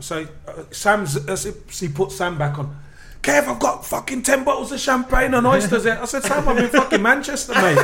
So 0.00 0.26
uh, 0.48 0.64
Sam's, 0.70 1.16
if 1.16 1.78
he 1.78 1.88
put 1.88 2.12
Sam 2.12 2.38
back 2.38 2.58
on. 2.58 2.80
Kev, 3.22 3.48
I've 3.48 3.58
got 3.58 3.86
fucking 3.86 4.22
10 4.22 4.44
bottles 4.44 4.70
of 4.70 4.78
champagne 4.80 5.32
and 5.32 5.46
oysters 5.46 5.84
here. 5.84 5.98
I 6.00 6.04
said, 6.04 6.24
Sam, 6.24 6.46
I'm 6.46 6.58
in 6.58 6.68
fucking 6.68 7.00
Manchester, 7.00 7.54
mate. 7.54 7.78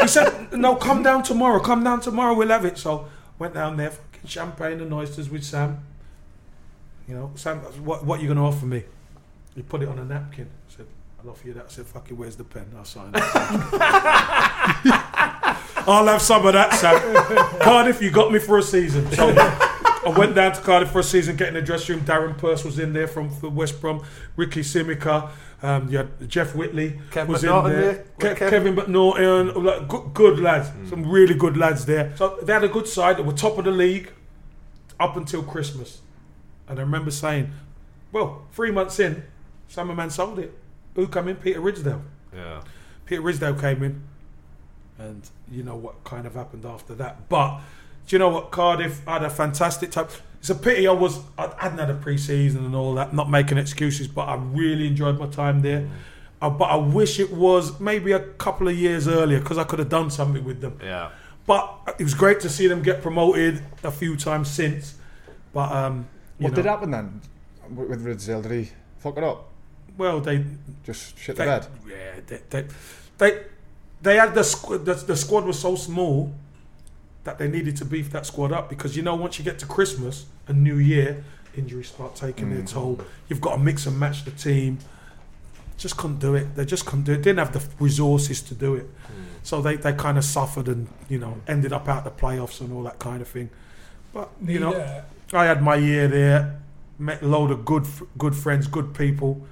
He 0.00 0.08
said, 0.08 0.52
no, 0.52 0.74
come 0.74 1.04
down 1.04 1.22
tomorrow. 1.22 1.60
Come 1.60 1.84
down 1.84 2.00
tomorrow, 2.00 2.34
we'll 2.34 2.48
have 2.48 2.64
it. 2.64 2.76
So 2.76 3.06
went 3.38 3.54
down 3.54 3.76
there, 3.76 3.90
fucking 3.90 4.28
champagne 4.28 4.80
and 4.80 4.92
oysters 4.92 5.30
with 5.30 5.44
Sam. 5.44 5.84
You 7.06 7.14
know, 7.14 7.32
Sam, 7.36 7.58
what, 7.84 8.04
what 8.04 8.18
are 8.18 8.22
you 8.22 8.28
going 8.28 8.38
to 8.38 8.44
offer 8.44 8.66
me? 8.66 8.82
He 9.54 9.62
put 9.62 9.82
it 9.82 9.88
on 9.88 9.98
a 9.98 10.04
napkin. 10.04 10.48
I 10.68 10.76
said, 10.76 10.86
I'll 11.28 11.32
offer 11.34 11.46
you 11.48 11.52
that. 11.54 11.66
I 11.66 11.68
said, 11.68 11.86
fucking, 11.86 12.16
where's 12.16 12.36
the 12.36 12.44
pen? 12.44 12.66
I'll 12.74 12.84
sign 12.86 13.10
it. 13.14 13.20
I'll 15.86 16.06
have 16.06 16.22
some 16.22 16.46
of 16.46 16.54
that, 16.54 16.72
Sam. 16.74 17.60
Cardiff, 17.60 18.00
you 18.00 18.10
got 18.10 18.32
me 18.32 18.38
for 18.38 18.56
a 18.58 18.62
season. 18.62 19.10
So 19.12 19.28
I 19.36 20.14
went 20.16 20.34
down 20.34 20.52
to 20.54 20.60
Cardiff 20.62 20.90
for 20.90 21.00
a 21.00 21.04
season, 21.04 21.36
getting 21.36 21.54
the 21.54 21.60
dressing 21.62 21.96
room. 21.96 22.04
Darren 22.06 22.36
Purse 22.38 22.64
was 22.64 22.78
in 22.78 22.92
there 22.94 23.06
from 23.08 23.28
from 23.30 23.54
West 23.56 23.80
Brom. 23.80 24.02
Riccy 24.38 24.62
Scimeca. 24.64 25.30
Um, 25.62 25.88
you 25.90 25.98
had 25.98 26.28
Jeff 26.30 26.54
Whitley 26.54 26.98
Kevin 27.10 27.32
was 27.32 27.42
McNaughton 27.42 27.64
in 27.74 27.80
there. 27.80 28.04
there. 28.18 28.34
Ke- 28.34 28.38
Kev- 28.38 28.50
Kevin 28.50 28.76
McNaughton. 28.76 29.62
Like, 29.64 29.88
good, 29.88 30.14
good 30.14 30.38
lads. 30.40 30.70
Some 30.88 31.10
really 31.10 31.34
good 31.34 31.56
lads 31.58 31.84
there. 31.84 32.14
So 32.16 32.38
they 32.42 32.52
had 32.54 32.64
a 32.64 32.68
good 32.68 32.86
side. 32.88 33.18
They 33.18 33.22
were 33.22 33.32
top 33.34 33.58
of 33.58 33.64
the 33.66 33.70
league 33.70 34.12
up 35.00 35.16
until 35.16 35.42
Christmas. 35.42 36.00
And 36.68 36.78
I 36.78 36.82
remember 36.82 37.10
saying, 37.10 37.50
well, 38.12 38.46
three 38.52 38.70
months 38.70 38.98
in, 39.00 39.24
Sam 39.68 39.88
Hammam 39.88 40.10
sold 40.10 40.38
it. 40.38 40.56
Who 40.94 41.06
come 41.08 41.28
in? 41.28 41.36
Peter 41.36 41.60
Ridsdale. 41.60 42.02
yeah. 42.34 42.62
Peter 43.06 43.22
Ridsdale 43.22 43.58
came 43.58 43.82
in, 43.82 44.02
and 44.98 45.28
you 45.50 45.62
know 45.62 45.76
what 45.76 46.04
kind 46.04 46.26
of 46.26 46.34
happened 46.34 46.64
after 46.66 46.94
that. 46.96 47.28
But 47.28 47.60
do 48.06 48.14
you 48.16 48.18
know 48.18 48.28
what? 48.28 48.50
Cardiff 48.50 49.04
had 49.06 49.22
a 49.22 49.30
fantastic 49.30 49.90
time. 49.90 50.08
It's 50.40 50.50
a 50.50 50.54
pity 50.54 50.86
I 50.86 50.92
was 50.92 51.20
I 51.38 51.52
hadn't 51.58 51.78
had 51.78 51.90
a 51.90 51.94
pre-season 51.94 52.64
and 52.64 52.74
all 52.74 52.94
that. 52.94 53.14
Not 53.14 53.30
making 53.30 53.58
excuses, 53.58 54.08
but 54.08 54.28
I 54.28 54.34
really 54.36 54.86
enjoyed 54.86 55.18
my 55.18 55.26
time 55.26 55.62
there. 55.62 55.88
Uh, 56.40 56.50
but 56.50 56.66
I 56.66 56.76
wish 56.76 57.18
it 57.18 57.32
was 57.32 57.80
maybe 57.80 58.12
a 58.12 58.20
couple 58.20 58.68
of 58.68 58.76
years 58.78 59.08
earlier 59.08 59.40
because 59.40 59.58
I 59.58 59.64
could 59.64 59.80
have 59.80 59.88
done 59.88 60.10
something 60.10 60.44
with 60.44 60.60
them. 60.60 60.78
Yeah. 60.82 61.10
But 61.46 61.94
it 61.98 62.04
was 62.04 62.14
great 62.14 62.40
to 62.40 62.48
see 62.48 62.66
them 62.68 62.82
get 62.82 63.00
promoted 63.02 63.62
a 63.82 63.90
few 63.90 64.16
times 64.16 64.48
since. 64.50 64.94
But 65.52 65.72
um, 65.72 66.06
you 66.38 66.44
What 66.44 66.50
know, 66.50 66.56
did 66.56 66.66
happen 66.66 66.90
then 66.90 67.20
with 67.74 67.88
with 67.88 68.04
Ridsdale? 68.04 68.42
Did 68.42 68.52
he 68.52 68.70
fuck 68.98 69.16
it 69.16 69.24
up? 69.24 69.48
Well, 69.98 70.20
they 70.20 70.44
Just 70.84 71.18
shit 71.18 71.36
the 71.36 71.44
bed. 71.44 71.66
yeah, 71.88 72.20
they, 72.26 72.40
they, 72.50 72.64
they, 73.18 73.42
they 74.00 74.16
had 74.16 74.32
the, 74.34 74.40
squ- 74.42 74.84
the 74.84 74.94
the 74.94 75.16
squad 75.16 75.44
was 75.44 75.58
so 75.58 75.74
small 75.74 76.32
that 77.24 77.38
they 77.38 77.48
needed 77.48 77.76
to 77.76 77.84
beef 77.84 78.10
that 78.12 78.24
squad 78.24 78.52
up 78.52 78.70
because 78.70 78.96
you 78.96 79.02
know 79.02 79.16
once 79.16 79.38
you 79.38 79.44
get 79.44 79.58
to 79.58 79.66
Christmas 79.66 80.26
and 80.46 80.62
New 80.62 80.78
Year, 80.78 81.24
injuries 81.56 81.88
start 81.88 82.14
taking 82.14 82.50
their 82.54 82.64
toll. 82.64 83.00
You've 83.28 83.40
got 83.40 83.56
to 83.56 83.62
mix 83.62 83.86
and 83.86 83.98
match 83.98 84.24
the 84.24 84.30
team. 84.30 84.78
Just 85.76 85.96
couldn't 85.96 86.20
do 86.20 86.34
it. 86.34 86.54
They 86.54 86.64
just 86.64 86.86
couldn't 86.86 87.04
do 87.04 87.12
it. 87.12 87.22
Didn't 87.22 87.38
have 87.38 87.52
the 87.52 87.62
resources 87.84 88.40
to 88.42 88.54
do 88.54 88.74
it. 88.76 88.86
So 89.42 89.60
they, 89.62 89.76
they 89.76 89.92
kind 89.92 90.18
of 90.18 90.24
suffered 90.24 90.68
and 90.68 90.88
you 91.08 91.18
know 91.18 91.36
ended 91.48 91.72
up 91.72 91.88
out 91.88 92.06
of 92.06 92.16
the 92.16 92.20
playoffs 92.22 92.60
and 92.60 92.72
all 92.72 92.82
that 92.84 92.98
kind 92.98 93.20
of 93.20 93.28
thing. 93.28 93.50
But 94.12 94.30
you 94.40 94.54
Need, 94.54 94.60
know, 94.60 94.72
uh, 94.74 95.02
I 95.32 95.44
had 95.46 95.62
my 95.62 95.74
year 95.76 96.08
there, 96.08 96.60
met 96.98 97.22
a 97.22 97.26
load 97.26 97.50
of 97.50 97.64
good 97.64 97.86
good 98.16 98.34
friends, 98.36 98.66
good 98.68 98.94
people. 98.94 99.46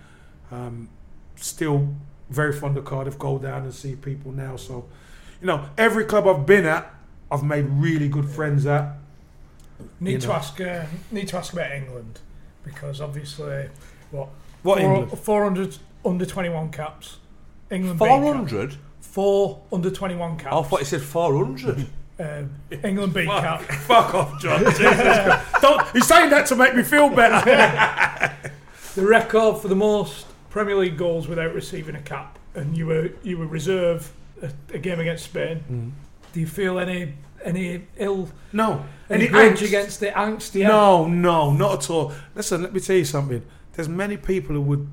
Um, 0.51 0.89
still 1.37 1.95
very 2.31 2.53
fond 2.53 2.77
of 2.77 2.85
Cardiff. 2.85 3.19
Go 3.19 3.39
down 3.39 3.63
and 3.63 3.75
see 3.75 3.97
people 3.97 4.33
now. 4.33 4.57
So, 4.57 4.87
you 5.41 5.47
know, 5.47 5.69
every 5.77 6.05
club 6.05 6.27
I've 6.27 6.47
been 6.47 6.67
at, 6.67 6.93
I've 7.31 7.43
made 7.43 7.67
really 7.69 8.09
good 8.09 8.29
friends 8.29 8.67
at. 8.67 8.97
Need 10.01 10.13
you 10.13 10.19
to 10.21 10.29
know. 10.29 10.33
ask. 10.35 10.61
Uh, 10.61 10.85
need 11.11 11.29
to 11.29 11.37
ask 11.37 11.53
about 11.53 11.71
England 11.73 12.21
because 12.65 13.01
obviously, 13.01 13.69
what? 14.11 14.29
What 14.63 14.79
four, 14.81 14.97
England? 14.97 15.19
Four 15.19 15.43
hundred 15.45 15.77
under 16.05 16.27
twenty 16.27 16.49
one 16.49 16.71
caps. 16.71 17.19
England. 17.71 17.99
beat 17.99 18.07
Four 18.09 18.23
Cap- 18.23 18.35
hundred. 18.37 18.77
Four 19.01 19.63
under 19.73 19.91
twenty 19.91 20.15
one 20.17 20.39
caps. 20.39 20.55
I 20.55 20.63
thought 20.63 20.81
you 20.81 20.87
said 20.87 21.03
four 21.03 21.35
hundred. 21.45 21.87
Uh, 22.19 22.45
England 22.83 23.13
beat 23.13 23.27
Cap. 23.27 23.61
Fuck 23.87 24.15
off, 24.15 24.41
John. 24.41 24.61
Jesus 24.65 24.81
Don't, 25.61 25.87
he's 25.93 26.07
saying 26.07 26.31
that 26.31 26.47
to 26.47 26.57
make 26.57 26.75
me 26.75 26.83
feel 26.83 27.11
better. 27.11 27.45
The 28.95 29.07
record 29.07 29.61
for 29.61 29.69
the 29.69 29.77
most 29.77 30.26
Premier 30.57 30.77
League 30.77 30.97
goals 30.97 31.29
without 31.29 31.53
receiving 31.53 31.95
a 31.97 32.01
cap, 32.01 32.39
and 32.55 32.75
you 32.75 32.87
were 32.87 33.11
you 33.23 33.37
were 33.37 33.47
reserve 33.47 34.11
a, 34.41 34.51
a 34.73 34.79
game 34.79 34.99
against 34.99 35.27
Spain. 35.27 35.63
Mm. 35.71 35.91
Do 36.33 36.41
you 36.41 36.47
feel 36.47 36.79
any 36.79 37.13
any 37.45 37.87
ill 37.99 38.31
no. 38.55 38.87
any 39.11 39.29
Any 39.29 39.51
angst? 39.51 39.67
against 39.67 40.01
the 40.01 40.07
angst? 40.07 40.55
Yeah. 40.55 40.69
No, 40.69 41.07
no, 41.07 41.53
not 41.53 41.85
at 41.85 41.91
all. 41.91 42.15
Listen, 42.35 42.63
let 42.63 42.73
me 42.73 42.81
tell 42.81 42.97
you 42.97 43.05
something. 43.05 43.45
There's 43.75 43.87
many 43.87 44.17
people 44.17 44.55
who 44.55 44.63
would 44.63 44.89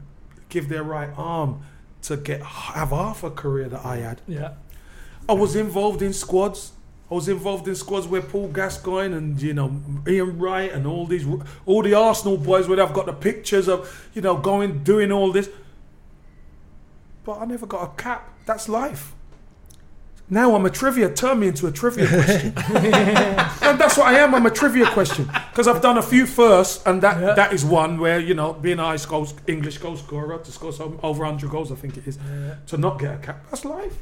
give 0.50 0.68
their 0.68 0.84
right 0.84 1.12
arm 1.16 1.62
to 2.02 2.18
get 2.18 2.42
have 2.42 2.90
half 2.90 3.24
a 3.24 3.32
career 3.32 3.70
that 3.70 3.86
I 3.86 4.00
had. 4.00 4.20
Yeah. 4.28 4.56
I 5.30 5.32
was 5.32 5.56
involved 5.56 6.02
in 6.02 6.12
squads. 6.12 6.74
I 7.12 7.16
was 7.16 7.28
involved 7.28 7.68
in 7.68 7.76
squads 7.76 8.08
where 8.08 8.22
Paul 8.22 8.48
Gascoigne 8.48 9.16
and 9.16 9.42
you 9.42 9.54
know 9.54 9.82
Ian 10.08 10.40
Wright 10.40 10.72
and 10.72 10.88
all 10.88 11.06
these 11.06 11.28
all 11.66 11.84
the 11.84 11.94
Arsenal 11.94 12.38
boys 12.38 12.68
where 12.68 12.82
I've 12.82 12.94
got 12.94 13.06
the 13.06 13.14
pictures 13.14 13.68
of 13.68 14.10
you 14.14 14.22
know 14.22 14.38
going 14.38 14.84
doing 14.84 15.12
all 15.12 15.32
this. 15.32 15.50
But 17.24 17.40
I 17.40 17.46
never 17.46 17.66
got 17.66 17.84
a 17.84 18.02
cap. 18.02 18.30
That's 18.46 18.68
life. 18.68 19.14
Now 20.30 20.56
I'm 20.56 20.66
a 20.66 20.70
trivia. 20.70 21.14
Turn 21.14 21.40
me 21.40 21.50
into 21.50 21.68
a 21.68 21.72
trivia 21.72 22.08
question. 22.08 22.54
and 22.58 23.80
that's 23.80 23.98
what 23.98 24.08
I 24.08 24.20
am. 24.20 24.34
I'm 24.34 24.46
a 24.46 24.52
trivia 24.52 24.90
question 24.90 25.30
because 25.52 25.68
I've 25.68 25.82
done 25.82 25.98
a 25.98 26.02
few 26.02 26.26
firsts, 26.26 26.84
and 26.86 27.02
that 27.04 27.36
that 27.36 27.54
is 27.54 27.66
one 27.66 28.00
where 28.00 28.20
you 28.20 28.34
know 28.34 28.54
being 28.54 28.80
a 28.80 28.84
high 28.84 28.96
school 28.96 29.28
English 29.46 29.78
goal 29.78 29.98
scorer 29.98 30.38
to 30.38 30.52
score 30.52 30.72
some 30.72 31.00
over 31.04 31.24
100 31.24 31.50
goals, 31.50 31.72
I 31.72 31.76
think 31.76 31.98
it 31.98 32.08
is, 32.08 32.18
to 32.68 32.78
not 32.78 33.00
get 33.00 33.16
a 33.16 33.18
cap. 33.18 33.46
That's 33.50 33.66
life. 33.66 33.98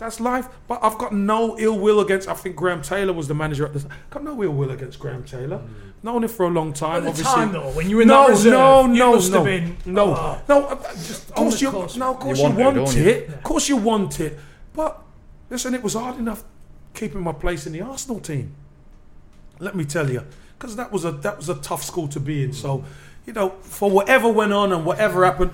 That's 0.00 0.18
life. 0.18 0.48
But 0.66 0.82
I've 0.82 0.96
got 0.96 1.12
no 1.12 1.58
ill 1.58 1.78
will 1.78 2.00
against. 2.00 2.26
I 2.26 2.32
think 2.32 2.56
Graham 2.56 2.80
Taylor 2.80 3.12
was 3.12 3.28
the 3.28 3.34
manager 3.34 3.66
at 3.66 3.74
the. 3.74 3.80
I've 3.80 4.10
Got 4.10 4.24
no 4.24 4.42
ill 4.42 4.52
will 4.52 4.70
against 4.70 4.98
Graham 4.98 5.24
Taylor. 5.24 5.58
Mm. 5.58 6.02
Known 6.02 6.24
him 6.24 6.30
for 6.30 6.46
a 6.46 6.48
long 6.48 6.72
time. 6.72 6.96
At 6.96 7.02
the 7.02 7.08
obviously. 7.10 7.34
time, 7.34 7.52
though, 7.52 7.70
when 7.72 7.90
you 7.90 7.96
were 7.96 8.02
in 8.02 8.08
no, 8.08 8.24
that 8.24 8.30
reserve, 8.30 8.52
no, 8.52 8.86
you 8.86 8.98
no, 8.98 9.12
must 9.12 9.30
no, 9.30 9.36
have 9.36 9.44
been, 9.44 9.76
no, 9.84 10.14
oh, 10.16 10.42
no. 10.48 10.66
uh, 10.66 10.70
uh 10.70 10.92
Just, 10.94 11.28
of 11.28 11.34
course 11.34 11.60
you, 11.60 11.70
cusp. 11.70 11.98
no, 11.98 12.10
of 12.12 12.18
course 12.18 12.38
You 12.38 12.48
you, 12.48 12.50
want 12.50 12.58
it, 12.58 12.64
want 12.64 12.76
don't 12.76 12.96
you? 12.96 13.10
it. 13.10 13.28
Of 13.28 13.42
course 13.42 13.68
you 13.68 13.76
want 13.76 14.20
it. 14.20 14.38
But 14.72 15.02
listen, 15.50 15.74
it 15.74 15.82
was 15.82 15.92
hard 15.92 16.18
enough 16.18 16.44
keeping 16.94 17.20
my 17.20 17.32
place 17.32 17.66
in 17.66 17.74
the 17.74 17.82
Arsenal 17.82 18.20
team. 18.20 18.54
Let 19.58 19.76
me 19.76 19.84
tell 19.84 20.10
you, 20.10 20.24
because 20.58 20.76
that 20.76 20.90
was 20.90 21.04
a 21.04 21.12
that 21.12 21.36
was 21.36 21.50
a 21.50 21.56
tough 21.56 21.84
school 21.84 22.08
to 22.08 22.18
be 22.20 22.42
in. 22.42 22.54
So, 22.54 22.78
mm. 22.78 22.84
you 23.26 23.34
know, 23.34 23.50
for 23.60 23.90
whatever 23.90 24.30
went 24.30 24.54
on 24.54 24.72
and 24.72 24.86
whatever 24.86 25.26
happened, 25.26 25.50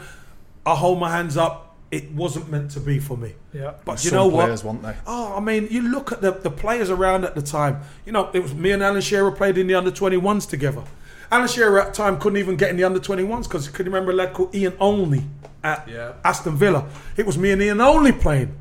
I 0.65 0.77
hold 0.77 1.01
my 1.01 1.11
hands 1.11 1.37
up. 1.37 1.66
It 1.91 2.11
wasn't 2.13 2.51
meant 2.51 2.73
to 2.73 2.81
be 2.81 2.99
for 2.99 3.17
me. 3.17 3.35
Yeah. 3.53 3.75
But 3.85 4.03
you 4.03 4.11
Some 4.11 4.17
know 4.19 4.31
players 4.31 4.65
what? 4.65 4.75
want 4.83 4.83
they. 4.83 4.97
Oh, 5.07 5.37
I 5.37 5.41
mean, 5.41 5.69
you 5.71 5.83
look 5.83 6.11
at 6.13 6.21
the, 6.21 6.33
the 6.33 6.51
players 6.51 6.91
around 6.91 7.25
at 7.25 7.35
the 7.37 7.43
time. 7.43 7.81
You 8.05 8.13
know, 8.13 8.29
it 8.35 8.41
was 8.43 8.55
me 8.55 8.73
and 8.73 8.83
Alan 8.83 9.01
Shearer 9.01 9.31
played 9.31 9.57
in 9.57 9.69
the 9.69 9.75
under 9.77 9.93
21s 9.93 10.49
together. 10.49 10.83
Alan 11.31 11.47
Shearer 11.49 11.81
at 11.81 11.89
the 11.89 11.93
time 11.93 12.19
couldn't 12.19 12.39
even 12.39 12.57
get 12.57 12.71
in 12.71 12.77
the 12.77 12.85
under 12.85 12.99
21s 12.99 13.45
because 13.45 13.67
he 13.67 13.73
could 13.73 13.87
you 13.87 13.93
remember 13.93 14.11
a 14.13 14.15
lad 14.15 14.33
called 14.35 14.55
Ian 14.55 14.75
Olney 14.81 15.25
at 15.63 15.89
Yeah. 15.89 16.15
Aston 16.25 16.57
Villa? 16.57 16.87
It 17.17 17.25
was 17.25 17.39
me 17.39 17.53
and 17.53 17.63
Ian 17.63 17.81
Olney 17.81 18.13
playing 18.13 18.53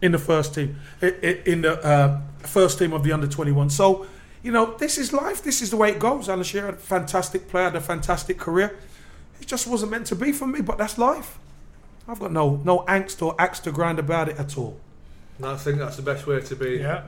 in 0.00 0.10
the 0.12 0.18
first 0.18 0.54
team, 0.54 0.76
i- 1.00 1.06
i- 1.22 1.40
in 1.46 1.62
the 1.62 1.80
uh, 1.84 2.20
first 2.40 2.78
team 2.78 2.92
of 2.92 3.04
the 3.04 3.12
under 3.12 3.28
21. 3.28 3.70
So, 3.70 4.06
you 4.42 4.50
know, 4.50 4.74
this 4.78 4.98
is 4.98 5.12
life. 5.12 5.42
This 5.44 5.62
is 5.62 5.70
the 5.70 5.76
way 5.76 5.90
it 5.90 6.00
goes. 6.00 6.28
Alan 6.28 6.42
Shearer, 6.42 6.70
a 6.70 6.72
fantastic 6.72 7.48
player, 7.48 7.64
had 7.64 7.76
a 7.76 7.80
fantastic 7.80 8.36
career. 8.38 8.76
It 9.40 9.46
just 9.46 9.68
wasn't 9.68 9.92
meant 9.92 10.06
to 10.06 10.16
be 10.16 10.32
for 10.32 10.46
me, 10.48 10.60
but 10.60 10.76
that's 10.78 10.98
life. 10.98 11.38
I've 12.08 12.18
got 12.20 12.32
no 12.32 12.60
no 12.64 12.80
angst 12.88 13.22
or 13.22 13.34
axe 13.38 13.60
to 13.60 13.72
grind 13.72 13.98
about 13.98 14.28
it 14.28 14.38
at 14.38 14.58
all. 14.58 14.78
And 15.38 15.46
I 15.46 15.56
think 15.56 15.78
that's 15.78 15.96
the 15.96 16.02
best 16.02 16.26
way 16.26 16.40
to 16.40 16.56
be. 16.56 16.76
Yeah. 16.78 17.04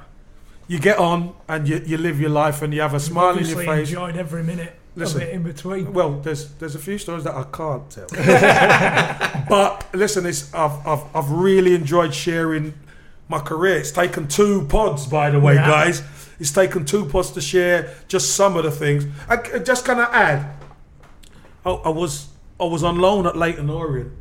You 0.66 0.78
get 0.78 0.98
on 0.98 1.34
and 1.46 1.68
you, 1.68 1.82
you 1.84 1.98
live 1.98 2.18
your 2.20 2.30
life 2.30 2.62
and 2.62 2.72
you 2.72 2.80
have 2.80 2.94
a 2.94 3.00
smile 3.00 3.36
in 3.36 3.44
your 3.44 3.62
face. 3.62 3.88
enjoyed 3.90 4.16
every 4.16 4.42
minute 4.42 4.74
Listen. 4.96 5.20
of 5.22 5.28
it 5.28 5.34
in 5.34 5.42
between. 5.42 5.92
Well, 5.92 6.20
there's 6.20 6.48
there's 6.54 6.74
a 6.74 6.78
few 6.78 6.96
stories 6.98 7.24
that 7.24 7.34
I 7.34 7.44
can't 7.44 7.90
tell. 7.90 8.06
but 9.48 9.86
listen, 9.94 10.24
it's 10.26 10.52
I've, 10.54 10.86
I've 10.86 11.04
I've 11.14 11.30
really 11.30 11.74
enjoyed 11.74 12.14
sharing 12.14 12.74
my 13.28 13.40
career. 13.40 13.76
It's 13.76 13.90
taken 13.92 14.26
two 14.28 14.66
pods, 14.68 15.06
by 15.06 15.30
the 15.30 15.40
way, 15.40 15.54
Yeah. 15.54 15.68
guys. 15.68 16.02
It's 16.40 16.50
taken 16.50 16.84
two 16.84 17.06
pods 17.06 17.30
to 17.32 17.40
share 17.40 17.94
just 18.08 18.34
some 18.34 18.56
of 18.56 18.64
the 18.64 18.70
things. 18.70 19.04
I, 19.28 19.34
I 19.54 19.58
just 19.58 19.84
kind 19.84 20.00
of 20.00 20.08
add. 20.12 20.56
I, 21.64 21.70
I 21.70 21.88
was 21.90 22.28
I 22.58 22.64
was 22.64 22.82
on 22.82 22.98
loan 22.98 23.26
at 23.26 23.36
Leyton 23.36 23.68
Orient 23.70 24.12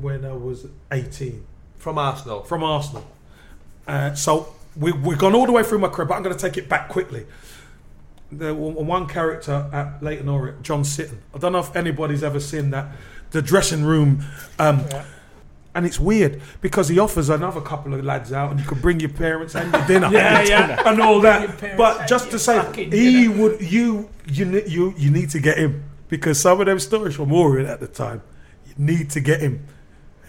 when 0.00 0.24
I 0.24 0.32
was 0.32 0.66
18 0.90 1.44
From 1.78 1.98
Arsenal. 1.98 2.42
from 2.42 2.62
Arsenal. 2.64 3.06
Uh, 3.86 4.14
so 4.14 4.54
we, 4.76 4.92
we've 4.92 5.18
gone 5.18 5.34
all 5.34 5.46
the 5.46 5.52
way 5.52 5.62
through 5.62 5.78
my 5.78 5.88
career, 5.88 6.06
but 6.06 6.14
I'm 6.14 6.22
going 6.22 6.36
to 6.36 6.40
take 6.40 6.56
it 6.56 6.68
back 6.68 6.88
quickly. 6.88 7.26
There 8.30 8.54
was 8.54 8.74
one 8.86 9.06
character 9.06 9.68
at 9.72 10.02
Leyton 10.02 10.28
Orient, 10.28 10.62
John 10.62 10.82
Sitton. 10.84 11.18
I 11.34 11.38
don't 11.38 11.52
know 11.52 11.58
if 11.58 11.76
anybody's 11.76 12.22
ever 12.22 12.40
seen 12.40 12.70
that. 12.70 12.86
The 13.32 13.42
dressing 13.42 13.84
room. 13.84 14.24
Um, 14.58 14.84
And 15.74 15.86
it's 15.86 15.98
weird 15.98 16.42
because 16.60 16.88
he 16.88 16.98
offers 16.98 17.30
another 17.30 17.62
couple 17.62 17.94
of 17.94 18.04
lads 18.04 18.30
out, 18.30 18.50
and 18.50 18.60
you 18.60 18.66
could 18.66 18.82
bring 18.82 19.00
your 19.00 19.08
parents 19.08 19.54
and 19.54 19.72
your 19.72 19.86
dinner, 19.86 20.08
Yeah, 20.12 20.42
yeah. 20.42 20.82
and 20.86 21.00
all 21.00 21.18
that. 21.22 21.76
But 21.78 22.06
just 22.06 22.30
to 22.32 22.38
say, 22.38 22.62
he 22.74 22.84
dinner. 23.26 23.40
would 23.42 23.60
you 23.62 24.10
you 24.26 24.60
you 24.66 24.94
you 24.98 25.10
need 25.10 25.30
to 25.30 25.40
get 25.40 25.56
him 25.56 25.82
because 26.10 26.38
some 26.38 26.60
of 26.60 26.66
them 26.66 26.78
stories 26.78 27.14
from 27.16 27.32
Orient 27.32 27.70
at 27.70 27.80
the 27.80 27.86
time, 27.86 28.20
you 28.66 28.74
need 28.76 29.08
to 29.12 29.20
get 29.20 29.40
him, 29.40 29.66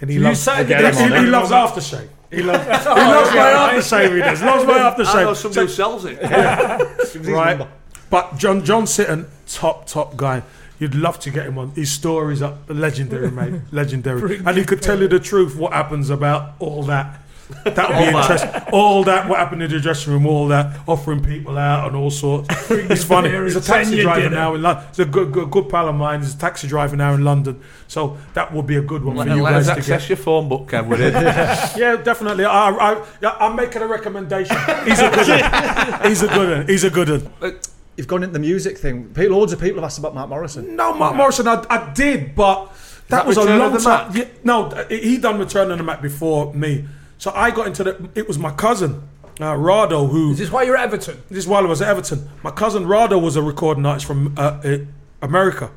and 0.01 0.09
he 0.09 0.17
You 0.17 0.23
loves 0.23 0.39
said 0.39 0.67
Get 0.67 0.93
he, 0.93 0.99
him 1.01 1.13
on 1.13 1.19
he 1.19 1.27
it. 1.27 1.29
loves 1.29 1.51
aftershave. 1.51 2.07
He 2.31 2.41
loves, 2.41 2.63
he 2.65 2.69
loves 2.71 2.85
yeah, 3.33 3.41
my 3.43 3.53
right. 3.53 3.75
aftershave. 3.77 4.13
He 4.15 4.19
does. 4.19 4.41
Loves 4.41 4.65
my 4.65 4.73
I 4.73 4.77
know 4.79 4.91
aftershave. 4.91 5.35
somebody 5.35 5.61
who 5.61 5.67
sells 5.67 6.05
it. 6.05 7.27
right? 7.31 7.67
But 8.09 8.37
John 8.37 8.63
John 8.65 8.83
Sitton, 8.85 9.27
top 9.47 9.85
top 9.87 10.15
guy. 10.17 10.41
You'd 10.79 10.95
love 10.95 11.19
to 11.19 11.29
get 11.29 11.45
him 11.45 11.57
on. 11.59 11.69
His 11.71 11.91
stories 11.91 12.41
are 12.41 12.57
legendary, 12.67 13.29
mate. 13.31 13.61
Legendary. 13.71 14.37
And 14.45 14.57
he 14.57 14.65
could 14.65 14.81
tell 14.81 14.99
you 14.99 15.07
the 15.07 15.19
truth. 15.19 15.55
What 15.55 15.71
happens 15.71 16.09
about 16.09 16.55
all 16.59 16.83
that? 16.83 17.21
That 17.63 17.89
would 17.89 17.97
be 17.97 18.11
that. 18.11 18.31
interesting. 18.31 18.73
All 18.73 19.03
that. 19.05 19.27
What 19.29 19.39
happened 19.39 19.63
in 19.63 19.71
the 19.71 19.79
dressing 19.79 20.13
room? 20.13 20.25
All 20.25 20.47
that. 20.49 20.79
Offering 20.87 21.23
people 21.23 21.57
out 21.57 21.87
and 21.87 21.95
all 21.95 22.09
sorts. 22.11 22.49
It's 22.71 23.03
funny. 23.03 23.29
beer 23.29 23.43
He's 23.45 23.55
a 23.55 23.61
taxi 23.61 24.01
driver 24.01 24.21
dinner. 24.21 24.35
now 24.35 24.55
in 24.55 24.61
London. 24.61 24.85
He's 24.89 24.99
a 24.99 25.05
good, 25.05 25.31
good 25.31 25.49
good 25.51 25.69
pal 25.69 25.87
of 25.89 25.95
mine. 25.95 26.21
He's 26.21 26.35
a 26.35 26.37
taxi 26.37 26.67
driver 26.67 26.95
now 26.95 27.13
in 27.13 27.23
London. 27.23 27.61
So 27.87 28.17
that 28.33 28.51
would 28.53 28.65
be 28.67 28.77
a 28.77 28.81
good 28.81 29.03
one 29.03 29.15
Let, 29.17 29.27
for 29.27 29.35
you 29.35 29.43
let 29.43 29.53
us 29.53 29.67
guys 29.67 29.75
to 29.77 29.81
get. 29.81 29.95
access 29.95 30.09
your 30.09 30.17
phone 30.17 30.49
book, 30.49 30.67
Kev, 30.69 30.87
with 30.87 31.01
it. 31.01 31.13
Yeah, 31.77 31.95
definitely. 31.97 32.45
I, 32.45 32.69
I, 32.69 33.03
I'm 33.39 33.55
making 33.55 33.81
a 33.81 33.87
recommendation. 33.87 34.55
He's 34.85 34.99
a 34.99 35.09
good 35.09 35.27
one. 35.27 36.01
He's 36.09 36.23
a 36.23 36.27
good 36.27 36.57
one. 36.57 36.67
He's 36.67 36.83
a 36.83 36.89
good 36.89 37.09
one. 37.41 37.59
You've 37.95 38.07
gone 38.07 38.23
into 38.23 38.33
the 38.33 38.39
music 38.39 38.77
thing. 38.79 39.13
People, 39.13 39.37
loads 39.37 39.53
of 39.53 39.59
people 39.61 39.75
have 39.77 39.83
asked 39.85 39.99
about 39.99 40.15
Mark 40.15 40.27
Morrison. 40.29 40.75
No, 40.75 40.93
Mark 40.95 41.15
Morrison, 41.15 41.47
I, 41.47 41.63
I 41.69 41.93
did, 41.93 42.33
but 42.33 42.65
that, 43.09 43.09
that 43.09 43.25
was 43.27 43.37
a 43.37 43.41
Return 43.41 43.55
of 43.55 43.61
long 43.61 43.73
the 43.73 43.79
time. 43.79 44.07
Mac? 44.13 44.17
Yeah, 44.17 44.27
no, 44.43 44.85
he 44.89 45.17
done 45.19 45.37
Return 45.39 45.69
of 45.71 45.77
the 45.77 45.83
Mack 45.83 46.01
before 46.01 46.51
me. 46.55 46.85
So 47.23 47.31
I 47.33 47.51
got 47.51 47.67
into 47.67 47.85
the. 47.85 48.09
It 48.15 48.27
was 48.27 48.37
my 48.37 48.51
cousin, 48.51 49.07
uh, 49.39 49.53
Rado, 49.53 50.09
who. 50.09 50.33
Is 50.33 50.39
this 50.39 50.51
why 50.51 50.63
you're 50.63 50.75
at 50.75 50.83
Everton? 50.83 51.23
This 51.29 51.37
is 51.37 51.47
while 51.47 51.63
I 51.63 51.69
was 51.69 51.81
at 51.81 51.87
Everton. 51.87 52.29
My 52.43 52.51
cousin 52.51 52.83
Rado 52.83 53.21
was 53.21 53.37
a 53.37 53.41
recording 53.41 53.85
artist 53.85 54.05
from 54.05 54.37
uh, 54.37 54.59
uh, 54.61 54.77
America. 55.21 55.71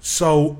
So 0.00 0.56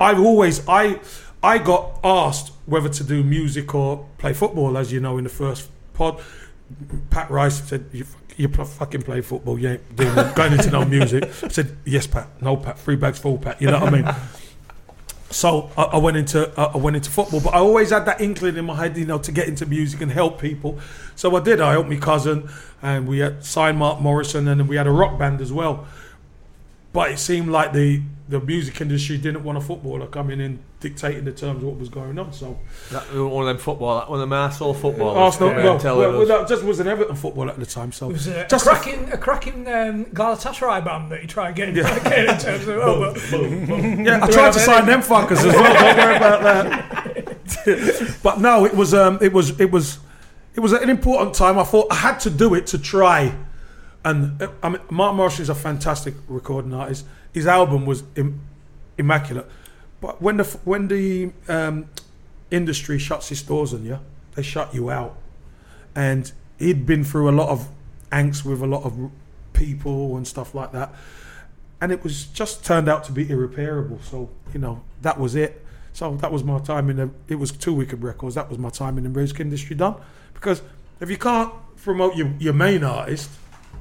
I've 0.00 0.18
always 0.18 0.66
I 0.66 1.00
I 1.42 1.58
got 1.58 2.00
asked 2.02 2.52
whether 2.64 2.88
to 2.88 3.04
do 3.04 3.22
music 3.22 3.74
or 3.74 4.08
play 4.16 4.32
football, 4.32 4.78
as 4.78 4.90
you 4.90 5.00
know, 5.00 5.18
in 5.18 5.24
the 5.24 5.30
first 5.30 5.68
pod. 5.92 6.22
Pat 7.10 7.30
Rice 7.30 7.62
said, 7.68 7.90
"You, 7.92 8.06
you 8.38 8.48
fucking 8.48 9.02
play 9.02 9.20
football, 9.20 9.58
you 9.58 9.68
ain't 9.68 9.96
doing, 9.96 10.14
going 10.34 10.54
into 10.54 10.70
no 10.70 10.86
music." 10.86 11.24
I 11.42 11.48
said, 11.48 11.76
"Yes, 11.84 12.06
Pat. 12.06 12.26
No, 12.40 12.56
Pat. 12.56 12.78
Three 12.78 12.96
bags 12.96 13.18
full, 13.18 13.36
Pat. 13.36 13.60
You 13.60 13.70
know 13.70 13.80
what 13.80 13.92
I 13.92 14.00
mean?" 14.00 14.14
So 15.32 15.70
I, 15.76 15.82
I 15.84 15.96
went 15.98 16.16
into 16.16 16.52
I 16.56 16.76
went 16.76 16.96
into 16.96 17.10
football, 17.10 17.40
but 17.40 17.54
I 17.54 17.58
always 17.58 17.90
had 17.90 18.04
that 18.06 18.20
inkling 18.20 18.56
in 18.56 18.64
my 18.66 18.76
head, 18.76 18.96
you 18.96 19.06
know, 19.06 19.18
to 19.18 19.32
get 19.32 19.48
into 19.48 19.66
music 19.66 20.00
and 20.00 20.12
help 20.12 20.40
people. 20.40 20.78
So 21.16 21.34
I 21.36 21.40
did. 21.40 21.60
I 21.60 21.72
helped 21.72 21.88
my 21.88 21.96
cousin, 21.96 22.48
and 22.82 23.06
we 23.06 23.18
had 23.18 23.44
signed 23.44 23.78
Mark 23.78 24.00
Morrison, 24.00 24.46
and 24.48 24.68
we 24.68 24.76
had 24.76 24.86
a 24.86 24.90
rock 24.90 25.18
band 25.18 25.40
as 25.40 25.52
well. 25.52 25.86
But 26.92 27.10
it 27.10 27.18
seemed 27.18 27.48
like 27.48 27.72
the 27.72 28.02
the 28.28 28.40
music 28.40 28.80
industry 28.80 29.18
didn't 29.18 29.44
want 29.44 29.58
a 29.58 29.60
footballer 29.60 30.06
coming 30.06 30.40
in 30.40 30.60
dictating 30.82 31.24
the 31.24 31.32
terms 31.32 31.62
of 31.62 31.68
what 31.68 31.78
was 31.78 31.88
going 31.88 32.18
on. 32.18 32.32
So 32.32 32.58
That, 32.90 33.02
one 33.14 33.42
of 33.42 33.46
them 33.46 33.58
football, 33.58 34.04
one 34.10 34.20
of 34.20 34.28
them 34.28 34.36
arsehole 34.36 34.76
football. 34.78 35.10
Arsenal, 35.16 35.50
yeah, 35.50 35.64
well, 35.64 35.78
telling 35.78 36.18
well, 36.18 36.26
that 36.26 36.48
just 36.48 36.64
was 36.64 36.80
an 36.80 36.88
Everton 36.88 37.14
football 37.16 37.48
at 37.48 37.58
the 37.58 37.64
time. 37.64 37.92
So 37.92 38.10
It 38.10 38.14
was 38.14 38.26
a, 38.26 38.44
a 38.44 38.48
just 38.48 38.66
a- 38.66 38.70
cracking, 38.70 39.12
a 39.12 39.16
cracking 39.16 39.68
um, 39.68 40.04
Galatasaray 40.06 40.84
band 40.84 41.12
that 41.12 41.22
you 41.22 41.28
try 41.28 41.46
and 41.46 41.56
get 41.56 41.68
in, 41.68 41.74
get 41.76 41.86
in 42.28 42.38
terms 42.38 42.68
of. 42.68 42.76
Oh, 42.78 43.12
but, 43.14 43.22
Yeah, 44.06 44.20
I 44.22 44.30
tried 44.30 44.52
to 44.52 44.58
sign 44.58 44.84
them 44.86 45.00
fuckers 45.00 45.38
as 45.38 45.54
well. 45.54 45.72
Don't 45.72 45.96
worry 45.96 46.16
about 46.16 46.42
that. 46.42 48.18
but 48.22 48.40
no, 48.40 48.64
it 48.66 48.74
was 48.74 48.92
um, 48.92 49.18
it 49.22 49.32
was 49.32 49.58
it 49.60 49.70
was 49.70 49.98
it 50.54 50.60
was 50.60 50.72
an 50.72 50.90
important 50.90 51.34
time. 51.34 51.58
I 51.58 51.64
thought 51.64 51.86
I 51.90 51.96
had 51.96 52.18
to 52.20 52.30
do 52.30 52.54
it 52.54 52.66
to 52.68 52.78
try. 52.78 53.34
And 54.04 54.42
uh, 54.42 54.48
I 54.62 54.68
mean, 54.70 54.80
Mark 54.90 55.14
Morrison 55.14 55.42
is 55.42 55.48
a 55.48 55.54
fantastic 55.54 56.14
recording 56.26 56.74
artist. 56.74 57.06
His 57.32 57.46
album 57.46 57.86
was 57.86 58.02
Im- 58.16 58.40
immaculate. 58.98 59.48
But 60.02 60.20
when 60.20 60.36
the 60.36 60.44
when 60.64 60.88
the 60.88 61.32
um, 61.48 61.88
industry 62.50 62.98
shuts 62.98 63.32
its 63.32 63.40
doors 63.40 63.72
on 63.72 63.86
you, 63.86 64.00
they 64.34 64.42
shut 64.42 64.74
you 64.74 64.90
out. 64.90 65.16
And 65.94 66.30
he'd 66.58 66.84
been 66.84 67.04
through 67.04 67.30
a 67.30 67.32
lot 67.32 67.48
of 67.48 67.68
angst 68.10 68.44
with 68.44 68.60
a 68.60 68.66
lot 68.66 68.82
of 68.82 69.10
people 69.54 70.18
and 70.18 70.28
stuff 70.28 70.54
like 70.54 70.72
that 70.72 70.94
and 71.82 71.90
it 71.90 72.04
was 72.04 72.26
just 72.26 72.64
turned 72.64 72.88
out 72.88 73.02
to 73.02 73.12
be 73.12 73.28
irreparable. 73.28 73.98
So 74.04 74.30
you 74.54 74.60
know 74.60 74.82
that 75.02 75.18
was 75.18 75.34
it. 75.34 75.66
So 75.92 76.14
that 76.16 76.30
was 76.30 76.44
my 76.44 76.60
time 76.60 76.88
in 76.88 76.96
the. 76.96 77.10
It 77.28 77.34
was 77.34 77.50
two 77.50 77.74
wicked 77.74 78.02
records. 78.02 78.36
That 78.36 78.48
was 78.48 78.56
my 78.56 78.70
time 78.70 78.98
in 78.98 79.04
the 79.04 79.10
music 79.10 79.40
industry 79.40 79.74
done. 79.74 79.96
Because 80.32 80.62
if 81.00 81.10
you 81.10 81.18
can't 81.18 81.52
promote 81.82 82.14
your, 82.14 82.32
your 82.38 82.52
main 82.52 82.84
artist, 82.84 83.28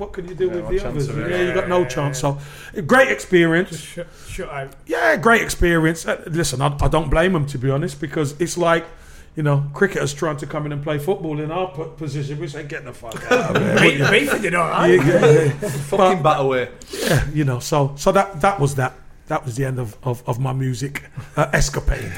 what 0.01 0.13
can 0.13 0.27
you 0.27 0.33
do 0.33 0.49
with 0.49 0.63
what 0.63 0.71
the 0.71 0.87
others? 0.87 1.07
have 1.07 1.15
you 1.15 1.27
Yeah, 1.27 1.41
you 1.43 1.53
got 1.53 1.69
no 1.69 1.85
chance. 1.85 2.19
So 2.19 2.39
great 2.87 3.09
experience. 3.09 3.77
shut, 3.77 4.07
shut 4.27 4.49
out. 4.49 4.73
Yeah, 4.87 5.15
great 5.15 5.43
experience. 5.43 6.07
Uh, 6.07 6.23
listen, 6.25 6.59
I, 6.59 6.75
I 6.81 6.87
don't 6.87 7.09
blame 7.09 7.33
them 7.33 7.45
to 7.47 7.57
be 7.59 7.69
honest 7.69 8.01
because 8.01 8.39
it's 8.41 8.57
like. 8.57 8.85
You 9.33 9.43
know, 9.43 9.63
cricketers 9.73 10.13
trying 10.13 10.35
to 10.37 10.45
come 10.45 10.65
in 10.65 10.73
and 10.73 10.83
play 10.83 10.99
football 10.99 11.39
in 11.39 11.51
our 11.51 11.71
po- 11.71 11.91
position. 11.91 12.37
We 12.37 12.49
say, 12.49 12.63
get 12.63 12.83
the 12.83 12.91
fuck 12.91 13.31
out 13.31 13.55
of 13.55 13.63
here. 13.79 14.09
Beef, 14.11 14.29
beef 14.29 14.41
did 14.41 14.53
all 14.53 14.67
right. 14.67 14.87
Yeah, 14.87 15.05
yeah, 15.05 15.43
yeah. 15.43 15.69
Fucking 15.87 16.21
bat 16.21 16.41
away. 16.41 16.67
Yeah, 16.91 17.29
you 17.29 17.45
know, 17.45 17.59
so 17.59 17.93
so 17.95 18.11
that 18.11 18.41
that 18.41 18.59
was 18.59 18.75
that. 18.75 18.91
That 19.27 19.45
was 19.45 19.55
the 19.55 19.63
end 19.63 19.79
of, 19.79 19.95
of, 20.03 20.21
of 20.27 20.37
my 20.37 20.51
music 20.51 21.03
uh, 21.37 21.47
escapade. 21.53 22.03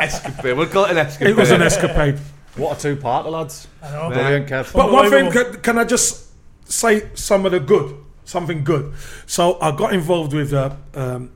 Escapade. 0.00 0.56
We'll 0.56 0.66
call 0.66 0.86
it 0.86 0.92
an 0.92 0.96
escapade. 0.96 1.28
it 1.28 1.36
was 1.36 1.50
an 1.50 1.60
escapade. 1.60 2.18
What 2.56 2.78
a 2.78 2.80
two-parter, 2.80 3.30
lads. 3.30 3.68
I 3.82 3.90
know. 3.90 4.08
Brilliant, 4.08 4.48
Kev. 4.48 4.72
But 4.72 4.90
one 4.90 5.10
thing, 5.10 5.30
can, 5.30 5.60
can 5.60 5.76
I 5.76 5.84
just 5.84 6.29
say 6.70 7.10
some 7.14 7.44
of 7.44 7.52
the 7.52 7.60
good, 7.60 7.96
something 8.24 8.64
good? 8.64 8.94
So 9.26 9.58
I 9.60 9.76
got 9.76 9.92
involved 9.92 10.32
with 10.32 10.52
a 10.52 10.76
um, 10.94 11.32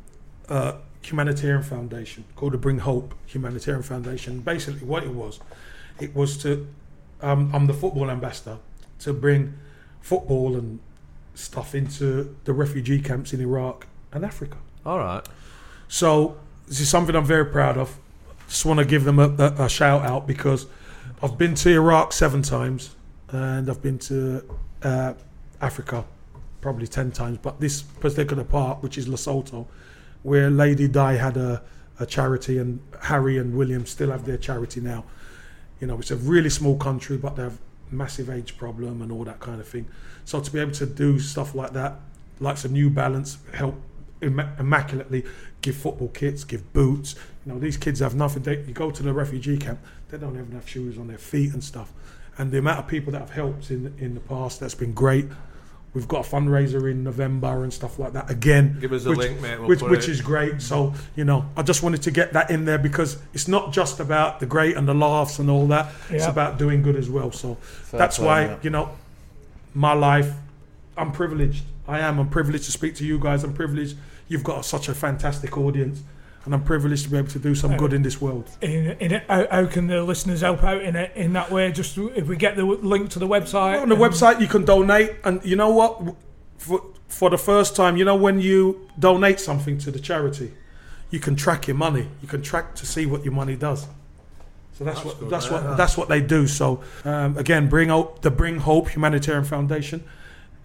uh, 0.48 0.74
humanitarian 1.02 1.62
foundation 1.62 2.24
called 2.36 2.52
the 2.52 2.58
Bring 2.58 2.78
Hope 2.78 3.14
Humanitarian 3.26 3.82
Foundation. 3.82 4.40
Basically, 4.40 4.86
what 4.86 5.02
it 5.02 5.10
was, 5.10 5.40
it 6.00 6.14
was 6.14 6.38
to, 6.38 6.66
um, 7.20 7.50
I'm 7.54 7.66
the 7.66 7.74
football 7.74 8.10
ambassador, 8.10 8.58
to 9.00 9.12
bring 9.12 9.54
football 10.00 10.56
and 10.56 10.80
stuff 11.34 11.74
into 11.74 12.36
the 12.44 12.52
refugee 12.52 13.00
camps 13.00 13.32
in 13.32 13.40
Iraq 13.40 13.86
and 14.12 14.24
Africa. 14.24 14.56
All 14.86 14.98
right. 14.98 15.26
So 15.88 16.38
this 16.66 16.80
is 16.80 16.88
something 16.88 17.14
I'm 17.14 17.24
very 17.24 17.46
proud 17.46 17.76
of. 17.76 17.98
Just 18.48 18.64
want 18.64 18.78
to 18.78 18.84
give 18.84 19.04
them 19.04 19.18
a, 19.18 19.28
a, 19.38 19.64
a 19.64 19.68
shout 19.68 20.02
out 20.02 20.26
because 20.26 20.66
I've 21.22 21.36
been 21.38 21.54
to 21.56 21.70
Iraq 21.70 22.12
seven 22.12 22.42
times 22.42 22.94
and 23.30 23.68
I've 23.68 23.82
been 23.82 23.98
to 24.00 24.44
uh, 24.84 25.14
Africa 25.60 26.04
probably 26.60 26.86
ten 26.86 27.10
times. 27.10 27.38
But 27.42 27.60
this 27.60 27.82
particular 27.82 28.44
part, 28.44 28.82
which 28.82 28.96
is 28.96 29.08
Lesotho, 29.08 29.66
where 30.22 30.50
Lady 30.50 30.88
Di 30.88 31.14
had 31.14 31.36
a, 31.36 31.62
a 31.98 32.06
charity 32.06 32.58
and 32.58 32.80
Harry 33.02 33.38
and 33.38 33.54
William 33.54 33.84
still 33.86 34.10
have 34.10 34.24
their 34.24 34.38
charity 34.38 34.80
now. 34.80 35.04
You 35.80 35.86
know, 35.88 35.98
it's 35.98 36.10
a 36.10 36.16
really 36.16 36.50
small 36.50 36.76
country, 36.76 37.16
but 37.16 37.36
they 37.36 37.42
have 37.42 37.58
massive 37.90 38.30
age 38.30 38.56
problem 38.56 39.02
and 39.02 39.12
all 39.12 39.24
that 39.24 39.40
kind 39.40 39.60
of 39.60 39.68
thing. 39.68 39.86
So 40.24 40.40
to 40.40 40.50
be 40.50 40.58
able 40.58 40.72
to 40.72 40.86
do 40.86 41.18
stuff 41.18 41.54
like 41.54 41.72
that, 41.74 42.00
like 42.40 42.56
some 42.56 42.72
New 42.72 42.90
Balance, 42.90 43.38
help 43.52 43.74
imma- 44.22 44.54
immaculately 44.58 45.24
give 45.60 45.76
football 45.76 46.08
kits, 46.08 46.44
give 46.44 46.72
boots. 46.72 47.14
You 47.44 47.52
know, 47.52 47.58
these 47.58 47.76
kids 47.76 48.00
have 48.00 48.14
nothing. 48.14 48.42
They, 48.42 48.58
you 48.60 48.72
go 48.72 48.90
to 48.90 49.02
the 49.02 49.12
refugee 49.12 49.58
camp, 49.58 49.80
they 50.08 50.18
don't 50.18 50.34
even 50.34 50.52
have 50.52 50.68
shoes 50.68 50.98
on 50.98 51.08
their 51.08 51.18
feet 51.18 51.52
and 51.52 51.62
stuff. 51.62 51.92
And 52.38 52.50
the 52.50 52.58
amount 52.58 52.80
of 52.80 52.88
people 52.88 53.12
that 53.12 53.20
have 53.20 53.30
helped 53.30 53.70
in 53.70 53.94
in 53.98 54.14
the 54.14 54.20
past, 54.20 54.60
that's 54.60 54.74
been 54.74 54.92
great. 54.92 55.26
We've 55.94 56.08
got 56.08 56.26
a 56.26 56.28
fundraiser 56.28 56.90
in 56.90 57.04
November 57.04 57.62
and 57.62 57.72
stuff 57.72 58.00
like 58.00 58.14
that 58.14 58.28
again. 58.28 58.78
Give 58.80 58.92
us 58.92 59.04
a 59.04 59.10
which, 59.10 59.18
link, 59.18 59.40
mate, 59.40 59.60
we'll 59.60 59.68
which, 59.68 59.78
put 59.78 59.90
which 59.90 60.08
it- 60.08 60.10
is 60.10 60.20
great. 60.20 60.60
So 60.60 60.92
you 61.14 61.24
know, 61.24 61.46
I 61.56 61.62
just 61.62 61.84
wanted 61.84 62.02
to 62.02 62.10
get 62.10 62.32
that 62.32 62.50
in 62.50 62.64
there 62.64 62.78
because 62.78 63.18
it's 63.32 63.46
not 63.46 63.72
just 63.72 64.00
about 64.00 64.40
the 64.40 64.46
great 64.46 64.76
and 64.76 64.88
the 64.88 64.94
laughs 64.94 65.38
and 65.38 65.48
all 65.48 65.68
that. 65.68 65.92
It's 66.10 66.26
about 66.26 66.58
doing 66.58 66.82
good 66.82 66.96
as 66.96 67.08
well. 67.08 67.30
So 67.30 67.58
that's 67.92 68.18
play, 68.18 68.26
why 68.26 68.44
yeah. 68.46 68.58
you 68.62 68.70
know, 68.70 68.90
my 69.72 69.92
life. 69.92 70.32
I'm 70.96 71.10
privileged. 71.10 71.64
I 71.88 72.00
am. 72.00 72.18
I'm 72.18 72.30
privileged 72.30 72.64
to 72.64 72.72
speak 72.72 72.94
to 72.96 73.04
you 73.04 73.18
guys. 73.18 73.44
I'm 73.44 73.52
privileged. 73.52 73.96
You've 74.28 74.44
got 74.44 74.64
such 74.64 74.88
a 74.88 74.94
fantastic 74.94 75.58
audience, 75.58 76.02
and 76.44 76.54
I'm 76.54 76.62
privileged 76.62 77.04
to 77.04 77.10
be 77.10 77.16
able 77.16 77.28
to 77.28 77.38
do 77.38 77.54
some 77.54 77.76
good 77.76 77.92
in 77.92 78.02
this 78.02 78.20
world. 78.20 78.50
In, 78.60 78.90
in 79.00 79.12
it, 79.12 79.24
how, 79.28 79.46
how 79.50 79.66
can 79.66 79.86
the 79.86 80.02
listeners 80.02 80.42
help 80.42 80.62
out 80.62 80.82
in 80.82 80.94
it 80.94 81.12
in 81.14 81.32
that 81.32 81.50
way? 81.50 81.72
Just 81.72 81.96
if 81.96 82.26
we 82.26 82.36
get 82.36 82.56
the 82.56 82.64
link 82.64 83.10
to 83.10 83.18
the 83.18 83.28
website 83.28 83.80
On 83.80 83.88
the 83.88 83.96
website, 83.96 84.40
you 84.40 84.46
can 84.46 84.64
donate, 84.64 85.12
and 85.24 85.44
you 85.44 85.56
know 85.56 85.70
what? 85.70 86.16
For, 86.58 86.82
for 87.08 87.30
the 87.30 87.38
first 87.38 87.74
time, 87.76 87.96
you 87.96 88.04
know 88.04 88.16
when 88.16 88.40
you 88.40 88.88
donate 88.98 89.40
something 89.40 89.78
to 89.78 89.90
the 89.90 89.98
charity, 89.98 90.52
you 91.10 91.20
can 91.20 91.36
track 91.36 91.66
your 91.66 91.76
money. 91.76 92.08
You 92.20 92.28
can 92.28 92.42
track 92.42 92.74
to 92.76 92.86
see 92.86 93.06
what 93.06 93.24
your 93.24 93.32
money 93.32 93.56
does. 93.56 93.86
So 94.72 94.84
that's, 94.84 95.04
what 95.04 95.30
that's 95.30 95.50
what 95.50 95.76
that's 95.76 95.96
what 95.96 96.08
they 96.08 96.20
do. 96.20 96.48
So 96.48 96.82
um, 97.04 97.38
again, 97.38 97.68
bring 97.68 97.90
out 97.90 98.22
the 98.22 98.30
Bring 98.30 98.58
Hope 98.58 98.88
Humanitarian 98.88 99.44
Foundation. 99.44 100.02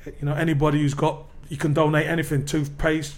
You 0.06 0.14
know, 0.24 0.34
anybody 0.34 0.80
who's 0.80 0.96
got 0.96 1.26
you 1.48 1.58
can 1.58 1.74
donate 1.74 2.08
anything, 2.08 2.46
toothpaste, 2.46 3.16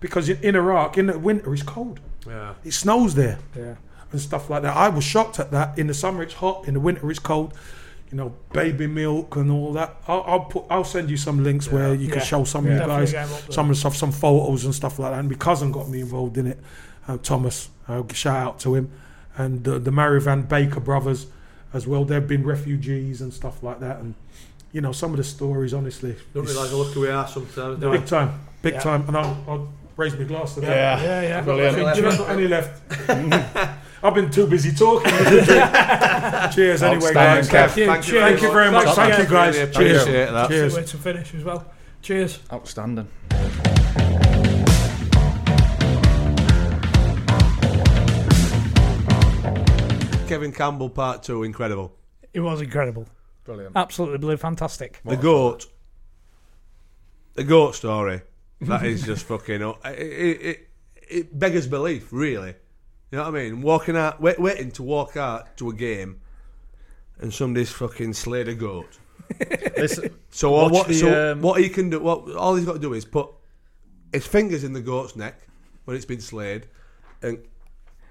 because 0.00 0.28
in 0.28 0.54
Iraq 0.56 0.98
in 0.98 1.06
the 1.06 1.18
winter 1.18 1.52
it's 1.52 1.62
cold. 1.62 2.00
Yeah. 2.26 2.54
It 2.64 2.72
snows 2.72 3.14
there 3.14 3.38
Yeah. 3.56 3.74
and 4.12 4.20
stuff 4.20 4.50
like 4.50 4.62
that. 4.62 4.76
I 4.76 4.88
was 4.88 5.04
shocked 5.04 5.38
at 5.40 5.50
that. 5.50 5.78
In 5.78 5.86
the 5.86 5.94
summer 5.94 6.22
it's 6.22 6.34
hot, 6.34 6.66
in 6.68 6.74
the 6.74 6.80
winter 6.80 7.10
it's 7.10 7.18
cold. 7.20 7.54
You 8.10 8.16
know, 8.16 8.34
baby 8.54 8.86
milk 8.86 9.36
and 9.36 9.50
all 9.50 9.74
that. 9.74 9.96
I'll, 10.08 10.24
I'll 10.26 10.40
put. 10.40 10.64
I'll 10.70 10.82
send 10.84 11.10
you 11.10 11.18
some 11.18 11.44
links 11.44 11.70
where 11.70 11.92
you 11.92 12.08
can 12.08 12.18
Yeah. 12.20 12.24
show 12.24 12.44
some 12.44 12.66
Yeah. 12.66 12.72
of 12.76 12.80
you 12.80 12.86
guys 12.86 13.12
get 13.12 13.24
'em 13.26 13.32
up 13.34 13.40
there. 13.42 13.52
some 13.52 13.66
of 13.66 13.76
the 13.76 13.80
stuff, 13.80 13.96
some 13.96 14.12
photos 14.12 14.64
and 14.64 14.74
stuff 14.74 14.98
like 14.98 15.12
that. 15.12 15.20
And 15.20 15.28
my 15.30 15.36
cousin 15.36 15.70
got 15.72 15.88
me 15.90 16.00
involved 16.00 16.38
in 16.38 16.46
it. 16.46 16.58
Uh, 17.06 17.18
Thomas, 17.22 17.68
uh, 17.86 18.02
shout 18.14 18.36
out 18.36 18.58
to 18.60 18.74
him, 18.74 18.90
and 19.36 19.66
uh, 19.68 19.78
the 19.78 19.90
Marivan 19.90 20.48
Baker 20.48 20.80
brothers 20.80 21.26
as 21.74 21.86
well. 21.86 22.04
They've 22.06 22.26
been 22.26 22.44
refugees 22.46 23.20
and 23.20 23.30
stuff 23.32 23.62
like 23.62 23.80
that. 23.80 23.98
And 24.00 24.14
you 24.72 24.80
know, 24.82 24.92
some 24.92 25.10
of 25.12 25.16
the 25.18 25.24
stories, 25.24 25.72
honestly, 25.74 26.16
Don't 26.34 26.44
it's 26.44 26.52
we 26.54 26.60
like 26.60 26.70
a 26.72 26.76
look 26.76 26.92
who 26.94 27.00
we 27.02 27.08
are 27.10 27.26
sometimes? 27.28 27.78
big 27.80 28.06
time, 28.06 28.40
big 28.62 28.74
Yeah. 28.74 28.80
time. 28.80 29.04
And 29.08 29.16
I'll, 29.16 29.44
I'll 29.48 29.68
raise 29.96 30.16
my 30.16 30.24
glass 30.24 30.54
to 30.54 30.60
that. 30.60 30.68
Yeah, 30.68 31.02
Yeah, 31.02 31.22
yeah. 31.22 31.40
brilliant. 31.42 31.78
I 31.78 31.92
think 31.94 32.04
Jim's 32.04 32.18
got 32.18 32.30
any 32.30 32.48
left. 32.48 32.82
I've 34.02 34.14
been 34.14 34.30
too 34.30 34.46
busy 34.46 34.72
talking. 34.72 35.10
Cheers, 36.54 36.82
anyway, 36.84 37.12
guys. 37.12 37.50
Thank 37.50 37.76
you. 37.76 37.86
Thank 37.86 38.06
you 38.06 38.12
Cheers. 38.12 38.22
Thank 38.30 38.42
you 38.42 38.52
very 38.52 38.70
much. 38.70 38.84
Thanks 38.94 39.16
Thank 39.16 39.28
you, 39.28 39.34
guys. 39.34 39.56
Really 39.56 39.72
Cheers. 39.72 40.02
appreciate 40.02 40.30
that. 40.30 40.48
Cheers. 40.48 40.76
Way 40.76 40.84
to 40.84 40.96
finish 40.98 41.34
as 41.34 41.44
well. 41.44 41.64
Cheers. 42.00 42.38
Outstanding. 42.52 43.08
Kevin 50.28 50.52
Campbell 50.52 50.90
Part 50.90 51.22
2, 51.22 51.42
incredible. 51.44 51.94
It 52.34 52.40
was 52.40 52.60
incredible. 52.60 53.06
Brilliant. 53.44 53.72
Absolutely 53.74 54.18
blue, 54.18 54.36
fantastic. 54.36 55.00
The 55.04 55.16
goat. 55.16 55.66
The 57.34 57.44
goat 57.44 57.74
story. 57.74 58.20
That 58.62 58.84
is 58.84 59.02
just 59.02 59.24
fucking. 59.26 59.62
It, 59.62 59.76
it, 59.84 60.40
it, 60.42 60.68
it 61.08 61.38
beggars 61.38 61.66
belief, 61.66 62.08
really. 62.12 62.54
You 63.10 63.18
know 63.18 63.24
what 63.24 63.34
I 63.34 63.42
mean? 63.44 63.62
Walking 63.62 63.96
out, 63.96 64.20
wait, 64.20 64.38
waiting 64.38 64.70
to 64.72 64.82
walk 64.82 65.16
out 65.16 65.56
to 65.58 65.70
a 65.70 65.74
game, 65.74 66.20
and 67.20 67.32
somebody's 67.32 67.70
fucking 67.70 68.12
slayed 68.12 68.48
a 68.48 68.54
goat. 68.54 68.98
Listen, 69.76 70.14
So 70.30 70.50
Watch 70.50 70.72
what? 70.72 70.88
the, 70.88 70.94
so 70.94 71.32
um, 71.32 71.42
what 71.42 71.60
he 71.60 71.68
can 71.68 71.90
do? 71.90 72.00
What 72.00 72.30
all 72.34 72.54
he's 72.54 72.66
got 72.66 72.74
to 72.74 72.78
do 72.78 72.92
is 72.94 73.04
put 73.04 73.30
his 74.12 74.26
fingers 74.26 74.64
in 74.64 74.72
the 74.72 74.80
goat's 74.80 75.16
neck 75.16 75.40
when 75.84 75.96
it's 75.96 76.06
been 76.06 76.20
slayed, 76.20 76.66
and 77.22 77.38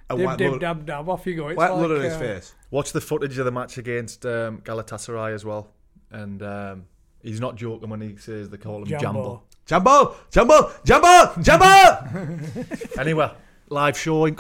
and 0.10 0.20
Dib, 0.20 0.26
white 0.26 0.38
dib, 0.38 0.50
blood, 0.52 0.62
dab, 0.62 0.86
dab. 0.86 1.10
Off 1.10 1.28
you 1.28 1.36
go. 1.36 1.50
It's 1.50 1.58
white 1.58 1.72
like, 1.72 1.80
blood 1.80 1.98
on 1.98 2.04
his 2.04 2.14
uh, 2.14 2.20
face. 2.20 2.56
Watch 2.72 2.92
the 2.94 3.02
footage 3.02 3.38
of 3.38 3.46
the 3.46 3.52
match 3.52 3.78
against 3.78 4.26
um, 4.26 4.62
Galatasaray 4.62 5.34
as 5.34 5.44
well, 5.44 5.70
and 6.12 6.42
um, 6.42 6.86
he's 7.22 7.40
not 7.40 7.56
joking 7.56 7.90
when 7.90 8.02
he 8.02 8.16
says 8.16 8.50
they 8.50 8.58
call 8.58 8.80
him 8.80 8.88
Jambo. 8.88 9.02
Jambo. 9.02 9.44
Jambo, 9.68 10.16
Jambo, 10.32 10.72
Jambo, 10.86 11.42
Jambo. 11.42 11.66
Anyway, 13.00 13.32
live 13.70 13.98
showing. 13.98 14.40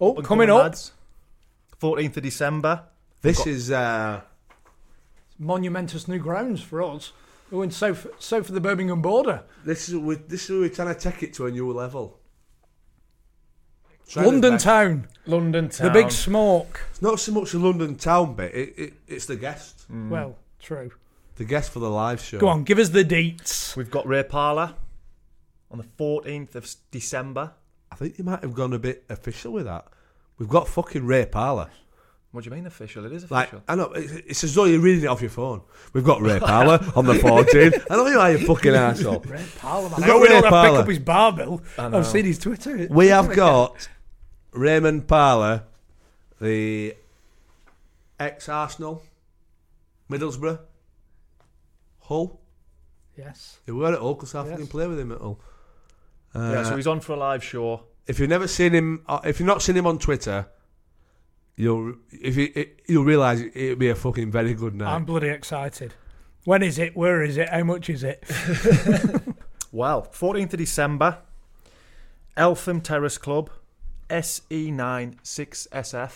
Oh, 0.00 0.14
coming 0.14 0.24
coming, 0.24 0.50
up. 0.50 0.62
lads. 0.62 0.92
14th 1.80 2.16
of 2.18 2.22
December. 2.22 2.84
this 3.20 3.46
is 3.46 3.70
uh, 3.70 4.20
Monumentous 5.38 6.06
new 6.06 6.18
grounds 6.18 6.60
for 6.62 6.82
us. 6.82 7.12
We're 7.50 7.64
in 7.64 7.70
south, 7.72 8.06
south 8.20 8.48
of 8.48 8.54
the 8.54 8.60
Birmingham 8.60 9.02
border. 9.02 9.42
this 9.64 9.88
is 9.88 9.96
we, 9.96 10.14
this 10.14 10.48
is 10.48 10.50
we're 10.50 10.68
trying 10.68 10.94
to 10.94 11.00
take 11.00 11.22
it 11.24 11.34
to 11.34 11.46
a 11.46 11.50
new 11.50 11.72
level. 11.72 12.18
Trying 14.08 14.26
London 14.26 14.52
to 14.52 14.64
town. 14.64 15.08
London 15.26 15.68
town. 15.68 15.86
The 15.88 15.92
big 15.92 16.12
smoke. 16.12 16.86
It's 16.90 17.02
not 17.02 17.18
so 17.18 17.32
much 17.32 17.52
the 17.52 17.58
London 17.58 17.96
town 17.96 18.34
bit. 18.34 18.54
It, 18.54 18.74
it, 18.78 18.92
it's 19.08 19.26
the 19.26 19.36
guest, 19.36 19.86
Well, 19.88 20.36
true. 20.60 20.90
The 21.40 21.46
guest 21.46 21.70
for 21.72 21.78
the 21.78 21.88
live 21.88 22.20
show. 22.20 22.38
Go 22.38 22.48
on, 22.48 22.64
give 22.64 22.78
us 22.78 22.90
the 22.90 23.02
dates. 23.02 23.74
We've 23.74 23.90
got 23.90 24.06
Ray 24.06 24.22
Parlour 24.24 24.74
on 25.70 25.78
the 25.78 25.84
14th 25.98 26.54
of 26.54 26.70
December. 26.90 27.52
I 27.90 27.94
think 27.94 28.18
you 28.18 28.24
might 28.24 28.42
have 28.42 28.52
gone 28.52 28.74
a 28.74 28.78
bit 28.78 29.04
official 29.08 29.50
with 29.54 29.64
that. 29.64 29.86
We've 30.36 30.50
got 30.50 30.68
fucking 30.68 31.06
Ray 31.06 31.24
Parlour. 31.24 31.70
What 32.32 32.44
do 32.44 32.50
you 32.50 32.54
mean 32.56 32.66
official? 32.66 33.06
It 33.06 33.12
is 33.12 33.30
Like 33.30 33.54
official. 33.54 33.64
I 33.68 33.74
know, 33.74 33.84
it's, 33.92 34.12
it's 34.12 34.44
as 34.44 34.54
though 34.54 34.66
you're 34.66 34.82
reading 34.82 35.04
it 35.04 35.06
off 35.06 35.22
your 35.22 35.30
phone. 35.30 35.62
We've 35.94 36.04
got 36.04 36.20
Ray 36.20 36.40
Parlour 36.40 36.78
on 36.94 37.06
the 37.06 37.14
14th. 37.14 37.86
I 37.88 37.96
know 37.96 38.06
you 38.06 38.18
are, 38.18 38.32
you 38.32 38.46
fucking 38.46 38.74
asshole. 38.74 39.20
Parliament. 39.20 39.96
We've 39.96 40.04
I 40.04 40.06
got 40.08 40.12
hope 40.12 40.20
we 40.20 40.28
don't 40.28 40.28
Ray 40.28 40.34
have 40.34 40.42
to 40.42 40.42
pick 40.42 40.50
Parler. 40.50 40.80
up 40.80 40.88
his 40.88 40.98
barbell. 40.98 41.62
know. 41.78 41.98
I've 42.00 42.06
seen 42.06 42.26
his 42.26 42.38
Twitter. 42.38 42.86
We 42.90 43.06
have 43.06 43.34
got 43.34 43.88
Raymond 44.52 45.08
Parlour, 45.08 45.62
the 46.38 46.94
ex 48.18 48.46
Arsenal, 48.50 49.02
Middlesbrough, 50.10 50.58
Hull. 52.10 52.40
Yes. 53.16 53.60
He 53.64 53.72
were 53.72 53.92
at 53.94 53.98
Hull 53.98 54.14
because 54.14 54.34
I 54.34 54.42
Yes. 54.42 54.50
fucking 54.50 54.66
play 54.66 54.86
with 54.86 54.98
him 54.98 55.12
at 55.12 55.18
Hull. 55.20 55.40
Uh, 56.34 56.38
yeah, 56.52 56.62
so 56.64 56.76
he's 56.76 56.86
on 56.86 57.00
for 57.00 57.12
a 57.14 57.16
live 57.16 57.42
show. 57.42 57.84
if 58.06 58.18
you've 58.18 58.28
never 58.28 58.46
seen 58.48 58.72
him, 58.74 59.02
uh, 59.08 59.20
if 59.24 59.38
you've 59.40 59.46
not 59.46 59.62
seen 59.62 59.76
him 59.76 59.86
on 59.86 59.98
Twitter, 59.98 60.46
you'll 61.56 61.94
if 62.10 62.36
you 62.36 62.50
it, 62.54 62.80
you'll 62.86 63.04
realise 63.04 63.40
it, 63.40 63.52
it'll 63.54 63.76
be 63.78 63.88
a 63.90 63.94
fucking 63.94 64.30
very 64.30 64.54
good 64.54 64.74
night. 64.74 64.92
I'm 64.94 65.04
bloody 65.04 65.28
excited. 65.28 65.94
When 66.44 66.62
is 66.62 66.78
it? 66.78 66.96
Where 66.96 67.22
is 67.22 67.36
it? 67.36 67.48
How 67.48 67.62
much 67.64 67.88
is 67.88 68.02
it? 68.04 68.24
Well, 69.72 70.02
14th 70.12 70.52
of 70.54 70.58
December, 70.58 71.18
Eltham 72.36 72.80
Terrace 72.80 73.18
Club, 73.18 73.50
E 74.10 74.14
SE9 74.14 75.20
6SF. 75.22 76.12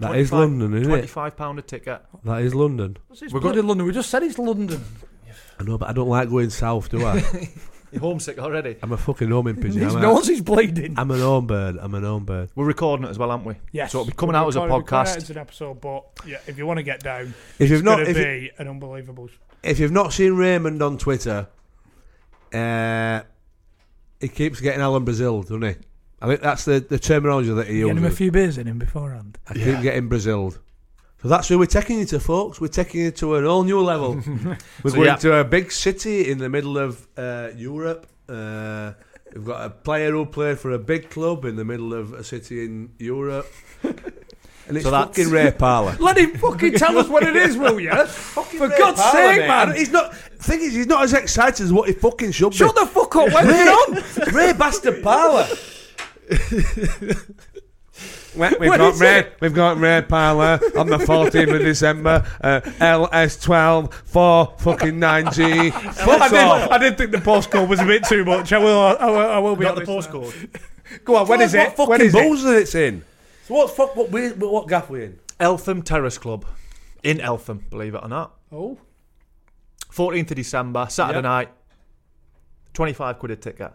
That 0.00 0.16
is 0.16 0.32
London, 0.32 0.74
isn't 0.74 0.92
it? 0.92 1.06
£25 1.10 1.58
a 1.58 1.62
ticket. 1.62 2.02
That 2.24 2.42
is 2.42 2.54
London. 2.54 2.96
It's 3.10 3.32
We're 3.32 3.40
bloody 3.40 3.60
London. 3.62 3.86
We 3.86 3.92
just 3.92 4.10
said 4.10 4.22
it's 4.22 4.38
London. 4.38 4.82
I 5.58 5.62
know, 5.62 5.78
but 5.78 5.88
I 5.88 5.92
don't 5.92 6.08
like 6.08 6.28
going 6.30 6.50
south, 6.50 6.88
do 6.90 7.04
I? 7.04 7.16
You're 7.92 8.00
homesick 8.02 8.38
already. 8.38 8.76
I'm 8.82 8.92
a 8.92 8.96
fucking 8.96 9.28
home 9.30 9.46
pigeon. 9.56 9.72
His 9.82 9.94
I'm, 9.96 10.02
nose 10.02 10.28
a, 10.28 10.32
is 10.32 10.40
bleeding. 10.42 10.94
I'm 10.96 11.10
an 11.10 11.18
home 11.20 11.46
bird. 11.48 11.76
I'm 11.80 11.92
an 11.94 12.04
home 12.04 12.24
bird. 12.24 12.48
We're 12.54 12.64
recording 12.64 13.04
it 13.04 13.10
as 13.10 13.18
well, 13.18 13.32
aren't 13.32 13.44
we? 13.44 13.54
yes. 13.72 13.90
So 13.92 13.98
it'll 14.00 14.10
be 14.10 14.16
coming 14.16 14.34
We're 14.34 14.38
out 14.40 14.48
as 14.48 14.56
a 14.56 14.60
recording- 14.60 14.76
we're 14.76 14.82
coming 14.84 15.00
out 15.00 15.06
podcast. 15.08 15.16
as 15.16 15.30
an 15.30 15.38
episode, 15.38 15.80
but 15.80 16.04
yeah, 16.24 16.38
if 16.46 16.56
you 16.56 16.66
want 16.66 16.78
to 16.78 16.82
get 16.84 17.00
down, 17.00 17.34
If 17.58 17.68
you've 17.68 17.80
it's 17.80 17.82
not, 17.82 17.96
going 17.96 18.10
if, 18.10 18.16
to 18.16 18.20
you, 18.22 18.40
be 18.42 18.50
an 18.58 18.68
unbelievable. 18.68 19.28
if 19.64 19.80
you've 19.80 19.90
not 19.92 20.12
seen 20.12 20.34
Raymond 20.34 20.80
on 20.82 20.98
Twitter, 20.98 21.48
uh, 22.54 23.22
he 24.20 24.28
keeps 24.28 24.60
getting 24.60 24.80
Alan 24.80 25.04
Brazil, 25.04 25.42
doesn't 25.42 25.62
he? 25.62 25.74
I 26.20 26.26
think 26.26 26.40
that's 26.40 26.64
the, 26.64 26.80
the 26.80 26.98
terminology 26.98 27.50
that 27.52 27.66
he 27.66 27.80
Get 27.82 27.96
him 27.96 28.04
a 28.04 28.10
few 28.10 28.30
beers 28.30 28.58
in 28.58 28.66
him 28.66 28.78
beforehand. 28.78 29.38
I 29.48 29.54
keep 29.54 29.80
getting 29.80 30.08
Braziled. 30.08 30.58
So 31.22 31.28
that's 31.28 31.50
where 31.50 31.58
we're 31.58 31.66
taking 31.66 31.98
you 31.98 32.06
to, 32.06 32.20
folks. 32.20 32.60
We're 32.60 32.68
taking 32.68 33.02
you 33.02 33.10
to 33.12 33.34
an 33.36 33.44
all 33.46 33.62
new 33.62 33.80
level. 33.80 34.14
we're 34.82 34.90
So, 34.90 34.96
going 34.96 35.06
yeah. 35.06 35.16
to 35.16 35.34
a 35.40 35.44
big 35.44 35.70
city 35.72 36.30
in 36.30 36.38
the 36.38 36.48
middle 36.48 36.78
of 36.78 37.06
uh, 37.16 37.50
Europe. 37.56 38.06
Uh, 38.28 38.92
we've 39.34 39.44
got 39.44 39.64
a 39.66 39.70
player 39.70 40.12
who 40.12 40.24
played 40.26 40.58
for 40.58 40.70
a 40.72 40.78
big 40.78 41.10
club 41.10 41.44
in 41.44 41.56
the 41.56 41.64
middle 41.64 41.92
of 41.94 42.12
a 42.14 42.24
city 42.24 42.64
in 42.64 42.92
Europe. 42.98 43.46
And 44.68 44.76
it's 44.76 44.84
So 44.84 44.92
that's- 44.92 45.16
fucking 45.16 45.32
Ray 45.32 45.50
Parlour. 45.50 45.96
Let 46.00 46.16
him 46.16 46.36
fucking 46.36 46.74
tell 46.74 46.96
us 46.96 47.08
what 47.08 47.24
it 47.24 47.34
is, 47.34 47.56
will 47.56 47.80
you? 47.80 47.90
For 48.06 48.68
God's 48.68 49.00
Parlour, 49.00 49.34
sake, 49.34 49.38
mate. 49.40 49.50
I 49.50 49.66
man! 49.66 49.74
He's 49.74 49.90
not. 49.90 50.14
Thing 50.14 50.60
is, 50.60 50.74
he's 50.74 50.86
not 50.86 51.02
as 51.02 51.12
excited 51.12 51.64
as 51.64 51.72
what 51.72 51.88
he 51.88 51.94
fucking 51.94 52.30
should 52.30 52.50
be. 52.50 52.56
Shut 52.58 52.76
be. 52.76 52.82
the 52.82 52.86
fuck 52.86 53.16
up! 53.16 53.32
What's 53.32 53.48
going 53.48 53.68
on? 54.28 54.32
Ray 54.32 54.52
Bastard 54.52 55.02
Parlour. 55.02 55.48
We- 58.34 58.48
We've 58.60 58.70
What 58.70 58.78
got 58.78 58.98
red. 59.00 59.26
It? 59.26 59.36
We've 59.40 59.52
got 59.52 59.76
red 59.76 60.08
Parlour 60.08 60.58
on 60.78 60.86
the 60.86 60.96
14th 60.98 61.52
of 61.54 61.60
December. 61.60 62.24
Uh, 62.40 62.60
LS12 62.62 63.92
4 63.92 64.54
fucking 64.58 64.94
9G. 65.00 65.72
I 65.74 65.92
Fuck 65.92 66.30
did, 66.30 66.38
off. 66.38 66.70
I 66.70 66.78
did 66.78 66.96
think 66.96 67.10
the 67.10 67.18
postcode 67.18 67.68
was 67.68 67.80
a 67.80 67.84
bit 67.84 68.04
too 68.04 68.24
much. 68.24 68.52
I 68.52 68.58
will. 68.58 68.80
I 68.80 69.06
will, 69.06 69.18
I 69.18 69.38
will 69.38 69.56
be 69.56 69.64
Not 69.64 69.74
the 69.74 69.90
honest 69.90 70.12
now. 70.12 70.20
postcode. 70.20 71.04
Go 71.04 71.16
on. 71.16 71.28
When 71.28 71.40
Tell 71.40 71.46
is 71.48 71.54
it? 71.54 71.58
What 71.58 71.76
fucking 71.76 71.88
When 71.90 72.00
is 72.00 72.14
it? 72.14 72.22
balls 72.22 72.42
that 72.44 72.56
it's 72.58 72.74
in? 72.74 73.04
So 73.46 73.54
what 73.54 73.70
fuck? 73.72 73.96
What, 73.96 74.10
we, 74.10 74.28
what 74.30 74.68
gaff 74.68 74.88
we 74.88 75.04
in? 75.04 75.18
Eltham 75.40 75.82
Terrace 75.82 76.16
Club. 76.16 76.46
In 77.02 77.20
Eltham, 77.20 77.64
believe 77.70 77.94
it 77.94 78.00
or 78.02 78.08
not. 78.08 78.36
Oh, 78.52 78.78
14th 79.92 80.30
of 80.30 80.36
December, 80.36 80.86
Saturday 80.88 81.18
Yep. 81.18 81.22
night. 81.24 81.48
25 82.74 83.18
quid 83.18 83.32
a 83.32 83.36
ticket. 83.36 83.72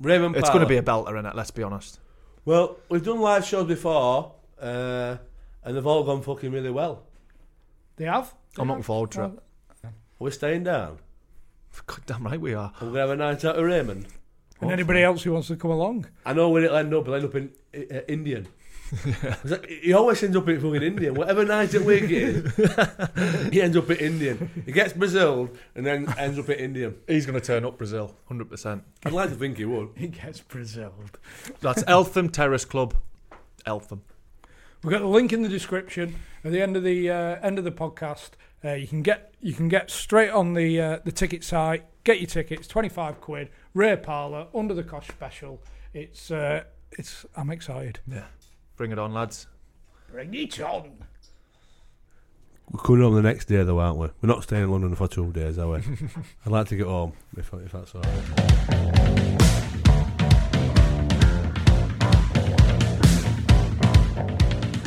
Raymond 0.00 0.36
It's 0.36 0.48
going 0.48 0.60
to 0.60 0.66
be 0.66 0.76
a 0.76 0.82
belter 0.82 1.18
in 1.18 1.26
it, 1.26 1.34
let's 1.34 1.50
be 1.50 1.62
honest. 1.62 2.00
Well, 2.44 2.76
we've 2.88 3.04
done 3.04 3.20
live 3.20 3.44
shows 3.44 3.66
before, 3.66 4.32
uh, 4.60 5.16
and 5.64 5.76
they've 5.76 5.86
all 5.86 6.04
gone 6.04 6.22
fucking 6.22 6.52
really 6.52 6.70
well. 6.70 7.04
they 7.96 8.04
have. 8.04 8.34
I'm 8.58 8.68
looking 8.68 8.82
forward 8.82 9.10
to 9.12 9.24
it. 9.24 9.32
We're 10.18 10.30
staying 10.30 10.64
down. 10.64 10.98
God 11.86 12.00
damn 12.06 12.24
right 12.24 12.40
we 12.40 12.54
are. 12.54 12.72
We're 12.80 12.92
going 12.92 12.94
to 12.94 13.00
have 13.00 13.10
a 13.10 13.16
night 13.16 13.44
out 13.44 13.56
of 13.56 13.64
Raymond. 13.64 14.06
And 14.60 14.70
anybody 14.70 15.02
else 15.02 15.22
who 15.22 15.32
wants 15.32 15.48
to 15.48 15.56
come 15.56 15.72
along? 15.72 16.06
I 16.24 16.32
know 16.32 16.48
where 16.48 16.62
it'll 16.64 16.76
end 16.76 16.94
up. 16.94 17.02
It'll 17.02 17.14
end 17.14 17.24
up 17.24 17.34
in 17.34 17.50
uh, 17.74 18.00
Indian. 18.08 18.46
It's 19.04 19.50
like, 19.50 19.66
he 19.68 19.92
always 19.92 20.22
ends 20.22 20.36
up 20.36 20.48
in 20.48 20.60
fucking 20.60 20.82
Indian. 20.82 21.14
Whatever 21.14 21.44
night 21.44 21.74
at 21.74 21.84
Wigan, 21.84 22.52
he 23.52 23.60
ends 23.60 23.76
up 23.76 23.90
at 23.90 24.00
Indian. 24.00 24.50
He 24.64 24.72
gets 24.72 24.92
Brazil 24.92 25.50
and 25.74 25.84
then 25.84 26.12
ends 26.18 26.38
up 26.38 26.48
at 26.48 26.58
Indian. 26.58 26.96
He's 27.06 27.26
going 27.26 27.38
to 27.38 27.44
turn 27.44 27.64
up 27.64 27.78
Brazil, 27.78 28.14
100%. 28.30 28.82
I'd 29.04 29.12
like 29.12 29.30
to 29.30 29.34
think 29.34 29.58
he 29.58 29.64
would. 29.64 29.90
He 29.96 30.08
gets 30.08 30.40
Brazil. 30.40 30.94
That's 31.60 31.82
Eltham 31.86 32.28
Terrace 32.28 32.64
Club. 32.64 32.94
Eltham. 33.66 34.02
We've 34.82 34.90
got 34.90 35.00
the 35.00 35.06
link 35.06 35.32
in 35.32 35.42
the 35.42 35.48
description 35.48 36.16
at 36.44 36.52
the 36.52 36.60
end 36.60 36.76
of 36.76 36.82
the 36.82 37.10
uh, 37.10 37.36
end 37.40 37.58
of 37.58 37.64
the 37.64 37.72
podcast. 37.72 38.32
Uh, 38.62 38.72
you 38.72 38.86
can 38.86 39.00
get 39.02 39.34
you 39.40 39.54
can 39.54 39.68
get 39.68 39.90
straight 39.90 40.28
on 40.28 40.52
the 40.52 40.78
uh, 40.78 40.98
the 41.04 41.12
ticket 41.12 41.42
site. 41.42 41.84
Get 42.04 42.20
your 42.20 42.26
tickets, 42.26 42.68
twenty 42.68 42.90
five 42.90 43.18
quid. 43.18 43.48
Ray 43.72 43.96
Parlour 43.96 44.48
under 44.54 44.74
the 44.74 44.82
cosh 44.82 45.08
special. 45.08 45.62
It's 45.94 46.30
uh, 46.30 46.64
it's. 46.92 47.24
I'm 47.34 47.50
excited. 47.50 48.00
Yeah. 48.06 48.24
Bring 48.76 48.90
it 48.92 48.98
on, 48.98 49.14
lads. 49.14 49.46
Bring 50.10 50.34
it 50.34 50.60
on. 50.60 50.90
We're 52.70 52.80
coming 52.80 53.02
home 53.02 53.14
the 53.14 53.22
next 53.22 53.46
day, 53.46 53.62
though, 53.62 53.78
aren't 53.78 53.98
we? 53.98 54.08
We're 54.20 54.28
not 54.28 54.42
staying 54.42 54.64
in 54.64 54.70
London 54.70 54.94
for 54.96 55.06
two 55.06 55.32
days, 55.32 55.58
are 55.58 55.68
we? 55.68 55.76
I'd 56.46 56.52
like 56.52 56.68
to 56.68 56.76
get 56.76 56.86
home, 56.86 57.12
if, 57.36 57.52
if 57.52 57.72
that's 57.72 57.94
all 57.94 58.02
right. 58.02 59.03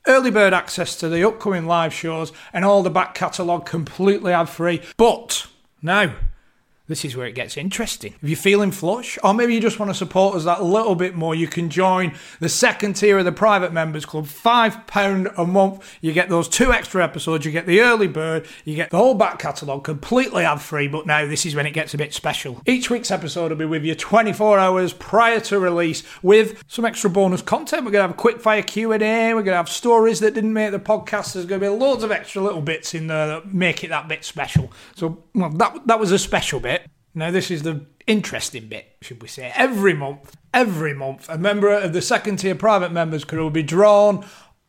early 0.09 0.31
bird 0.31 0.53
access 0.53 0.97
to 0.97 1.09
the 1.09 1.27
upcoming 1.27 1.67
live 1.67 1.93
shows 1.93 2.33
and 2.53 2.65
all 2.65 2.83
the 2.83 2.91
back 2.91 3.15
catalogue 3.15 3.67
completely 3.67 4.33
ad 4.33 4.49
free. 4.49 4.83
But 4.97 5.47
now, 5.83 6.15
this 6.89 7.05
is 7.05 7.17
where 7.17 7.27
it 7.27 7.35
gets 7.35 7.57
interesting. 7.57 8.15
If 8.23 8.29
you're 8.29 8.37
feeling 8.37 8.73
flush, 8.73 9.19
or 9.23 9.35
maybe 9.35 9.55
you 9.55 9.61
just 9.61 9.79
want 9.79 9.91
to 9.91 9.95
support 9.95 10.35
us 10.37 10.45
that 10.45 10.65
little 10.65 10.95
bit 10.95 11.15
more, 11.15 11.35
you 11.35 11.47
can 11.47 11.71
join 11.71 12.15
the 12.41 12.49
second 12.49 12.95
tier 12.95 13.19
of 13.19 13.25
the 13.25 13.33
private 13.33 13.73
members 13.73 14.07
club. 14.07 14.27
£5 14.27 15.35
a 15.37 15.47
month. 15.47 15.99
You 16.01 16.13
get 16.13 16.29
those 16.29 16.49
two 16.49 16.73
extra 16.73 17.05
episodes, 17.05 17.45
you 17.45 17.53
get 17.53 17.67
the 17.67 17.81
early 17.81 18.09
bird, 18.09 18.47
you 18.65 18.75
get 18.75 18.91
the 18.91 18.97
whole 18.97 19.15
back 19.15 19.39
catalogue 19.39 19.85
completely 19.85 20.45
ad 20.45 20.61
free, 20.61 20.89
but 20.89 21.07
now 21.07 21.27
this 21.27 21.45
is 21.45 21.55
when 21.55 21.67
it 21.67 21.73
gets 21.73 21.93
a 21.95 21.99
bit 21.99 22.15
special. 22.15 22.61
Each 22.67 22.89
week's 22.89 23.11
episode 23.11 23.51
will 23.51 23.59
be 23.59 23.65
with 23.67 23.85
you 23.85 23.95
24 23.95 24.59
hours 24.59 24.93
prior 24.95 25.41
to 25.41 25.59
release 25.59 26.03
with 26.23 26.63
some 26.69 26.85
extra 26.85 27.11
bonus 27.11 27.43
content. 27.43 27.85
We're 27.85 27.93
going 27.93 28.03
to 28.03 28.09
have 28.09 28.11
a 28.13 28.15
quick 28.15 28.41
fire 28.41 28.63
Q&A, 28.63 29.35
we're 29.35 29.43
going 29.43 29.47
to 29.47 29.57
have 29.57 29.69
stories 29.69 30.21
that 30.21 30.35
didn't 30.35 30.53
make 30.55 30.71
the 30.71 30.79
podcast. 30.79 31.35
There's 31.35 31.47
going 31.47 31.61
to 31.61 31.67
be 31.67 31.69
loads 31.69 32.03
of 32.03 32.11
extra 32.11 32.43
little 32.43 32.63
bits 32.63 32.95
in 32.95 33.09
there 33.09 33.27
that 33.27 33.53
make 33.53 33.85
it 33.85 33.89
that 33.89 34.09
bit 34.09 34.25
special. 34.25 34.73
So, 34.95 35.23
well, 35.35 35.51
that, 35.51 35.87
that 35.87 36.01
was 36.01 36.13
a 36.13 36.19
special 36.19 36.61
bit. 36.61 36.78
Now, 37.19 37.33
this 37.33 37.51
is 37.51 37.65
the 37.65 37.85
interesting 38.07 38.69
bit, 38.69 38.97
should 39.03 39.21
we 39.21 39.27
say. 39.27 39.53
Every 39.57 39.93
month, 39.93 40.37
every 40.55 40.95
month, 40.95 41.29
a 41.29 41.37
member 41.37 41.69
of 41.69 41.93
the 41.93 42.01
second 42.01 42.37
tier 42.37 42.55
private 42.55 42.93
members 42.93 43.25
crew 43.25 43.43
will 43.43 43.51
be 43.51 43.65
drawn 43.65 44.25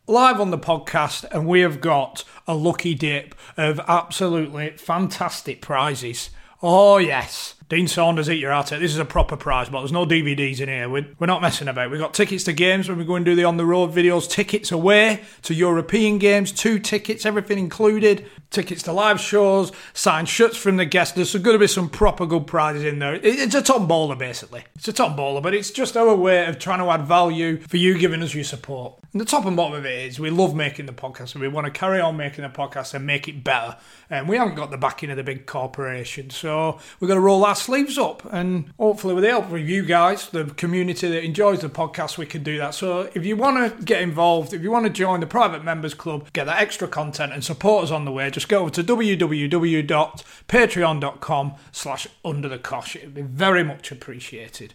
live 0.08 0.40
on 0.40 0.50
the 0.50 0.58
podcast, 0.58 1.24
and 1.30 1.46
we 1.46 1.60
have 1.60 1.80
got 1.80 2.24
a 2.48 2.54
lucky 2.56 2.94
dip 2.94 3.36
of 3.56 3.78
absolutely 3.86 4.70
fantastic 4.70 5.62
prizes. 5.62 6.30
Oh, 6.60 6.98
yes. 6.98 7.54
Dean 7.70 7.86
Saunders, 7.86 8.28
eat 8.28 8.40
your 8.40 8.50
heart 8.50 8.72
out. 8.72 8.80
This 8.80 8.90
is 8.90 8.98
a 8.98 9.04
proper 9.04 9.36
prize, 9.36 9.68
but 9.68 9.78
there's 9.78 9.92
no 9.92 10.04
DVDs 10.04 10.60
in 10.60 10.68
here. 10.68 10.88
We're, 10.88 11.06
we're 11.20 11.28
not 11.28 11.40
messing 11.40 11.68
about. 11.68 11.88
We've 11.92 12.00
got 12.00 12.12
tickets 12.12 12.42
to 12.44 12.52
games 12.52 12.88
when 12.88 12.98
we 12.98 13.04
go 13.04 13.14
and 13.14 13.24
do 13.24 13.36
the 13.36 13.44
on 13.44 13.58
the 13.58 13.64
road 13.64 13.92
videos, 13.94 14.28
tickets 14.28 14.72
away 14.72 15.22
to 15.42 15.54
European 15.54 16.18
games, 16.18 16.50
two 16.50 16.80
tickets, 16.80 17.24
everything 17.24 17.60
included, 17.60 18.26
tickets 18.50 18.82
to 18.82 18.92
live 18.92 19.20
shows, 19.20 19.70
signed 19.94 20.28
shirts 20.28 20.56
from 20.56 20.78
the 20.78 20.84
guests. 20.84 21.14
There's 21.14 21.32
going 21.32 21.54
to 21.54 21.60
be 21.60 21.68
some 21.68 21.88
proper 21.88 22.26
good 22.26 22.48
prizes 22.48 22.82
in 22.82 22.98
there. 22.98 23.14
It- 23.14 23.24
It's 23.24 23.54
a 23.54 23.62
tombola, 23.62 24.16
basically. 24.16 24.64
It's 24.74 24.88
a 24.88 24.92
tombola, 24.92 25.40
but 25.40 25.54
it's 25.54 25.70
just 25.70 25.96
our 25.96 26.12
way 26.16 26.46
of 26.46 26.58
trying 26.58 26.80
to 26.80 26.86
add 26.90 27.06
value 27.06 27.58
for 27.60 27.76
you 27.76 27.96
giving 27.96 28.20
us 28.20 28.34
your 28.34 28.42
support. 28.42 28.94
And 29.12 29.20
the 29.20 29.24
top 29.24 29.44
and 29.44 29.56
bottom 29.56 29.74
of 29.78 29.86
it 29.86 30.06
is 30.08 30.18
we 30.18 30.30
love 30.30 30.54
making 30.56 30.86
the 30.86 30.92
podcast 30.92 31.34
and 31.34 31.42
we 31.42 31.48
want 31.48 31.66
to 31.66 31.70
carry 31.72 32.00
on 32.00 32.16
making 32.16 32.42
the 32.42 32.50
podcast 32.50 32.94
and 32.94 33.06
make 33.06 33.28
it 33.28 33.42
better. 33.44 33.76
And 34.08 34.28
we 34.28 34.36
haven't 34.36 34.54
got 34.56 34.70
the 34.72 34.76
backing 34.76 35.10
of 35.10 35.16
the 35.16 35.24
big 35.24 35.46
corporation. 35.46 36.30
So 36.30 36.78
we're 36.98 37.08
going 37.08 37.16
to 37.16 37.20
roll 37.20 37.44
our 37.44 37.56
sleeves 37.60 37.98
up 37.98 38.24
and 38.32 38.72
hopefully 38.78 39.14
with 39.14 39.24
the 39.24 39.30
help 39.30 39.52
of 39.52 39.68
you 39.68 39.84
guys, 39.84 40.28
the 40.30 40.44
community 40.44 41.08
that 41.08 41.24
enjoys 41.24 41.60
the 41.60 41.68
podcast, 41.68 42.16
we 42.18 42.26
can 42.26 42.42
do 42.42 42.58
that. 42.58 42.74
So 42.74 43.08
if 43.14 43.24
you 43.24 43.36
want 43.36 43.78
to 43.78 43.84
get 43.84 44.02
involved, 44.02 44.52
if 44.52 44.62
you 44.62 44.70
want 44.70 44.84
to 44.86 44.90
join 44.90 45.20
the 45.20 45.26
private 45.26 45.64
members 45.64 45.94
club, 45.94 46.30
get 46.32 46.46
that 46.46 46.60
extra 46.60 46.88
content 46.88 47.32
and 47.32 47.44
support 47.44 47.84
us 47.84 47.90
on 47.90 48.04
the 48.04 48.12
way, 48.12 48.30
just 48.30 48.48
go 48.48 48.62
over 48.62 48.70
to 48.70 48.82
www.patreon.com 48.82 51.54
slash 51.72 52.06
under 52.24 52.48
the 52.48 52.58
cosh. 52.58 52.96
It 52.96 53.04
would 53.04 53.14
be 53.14 53.22
very 53.22 53.64
much 53.64 53.92
appreciated. 53.92 54.74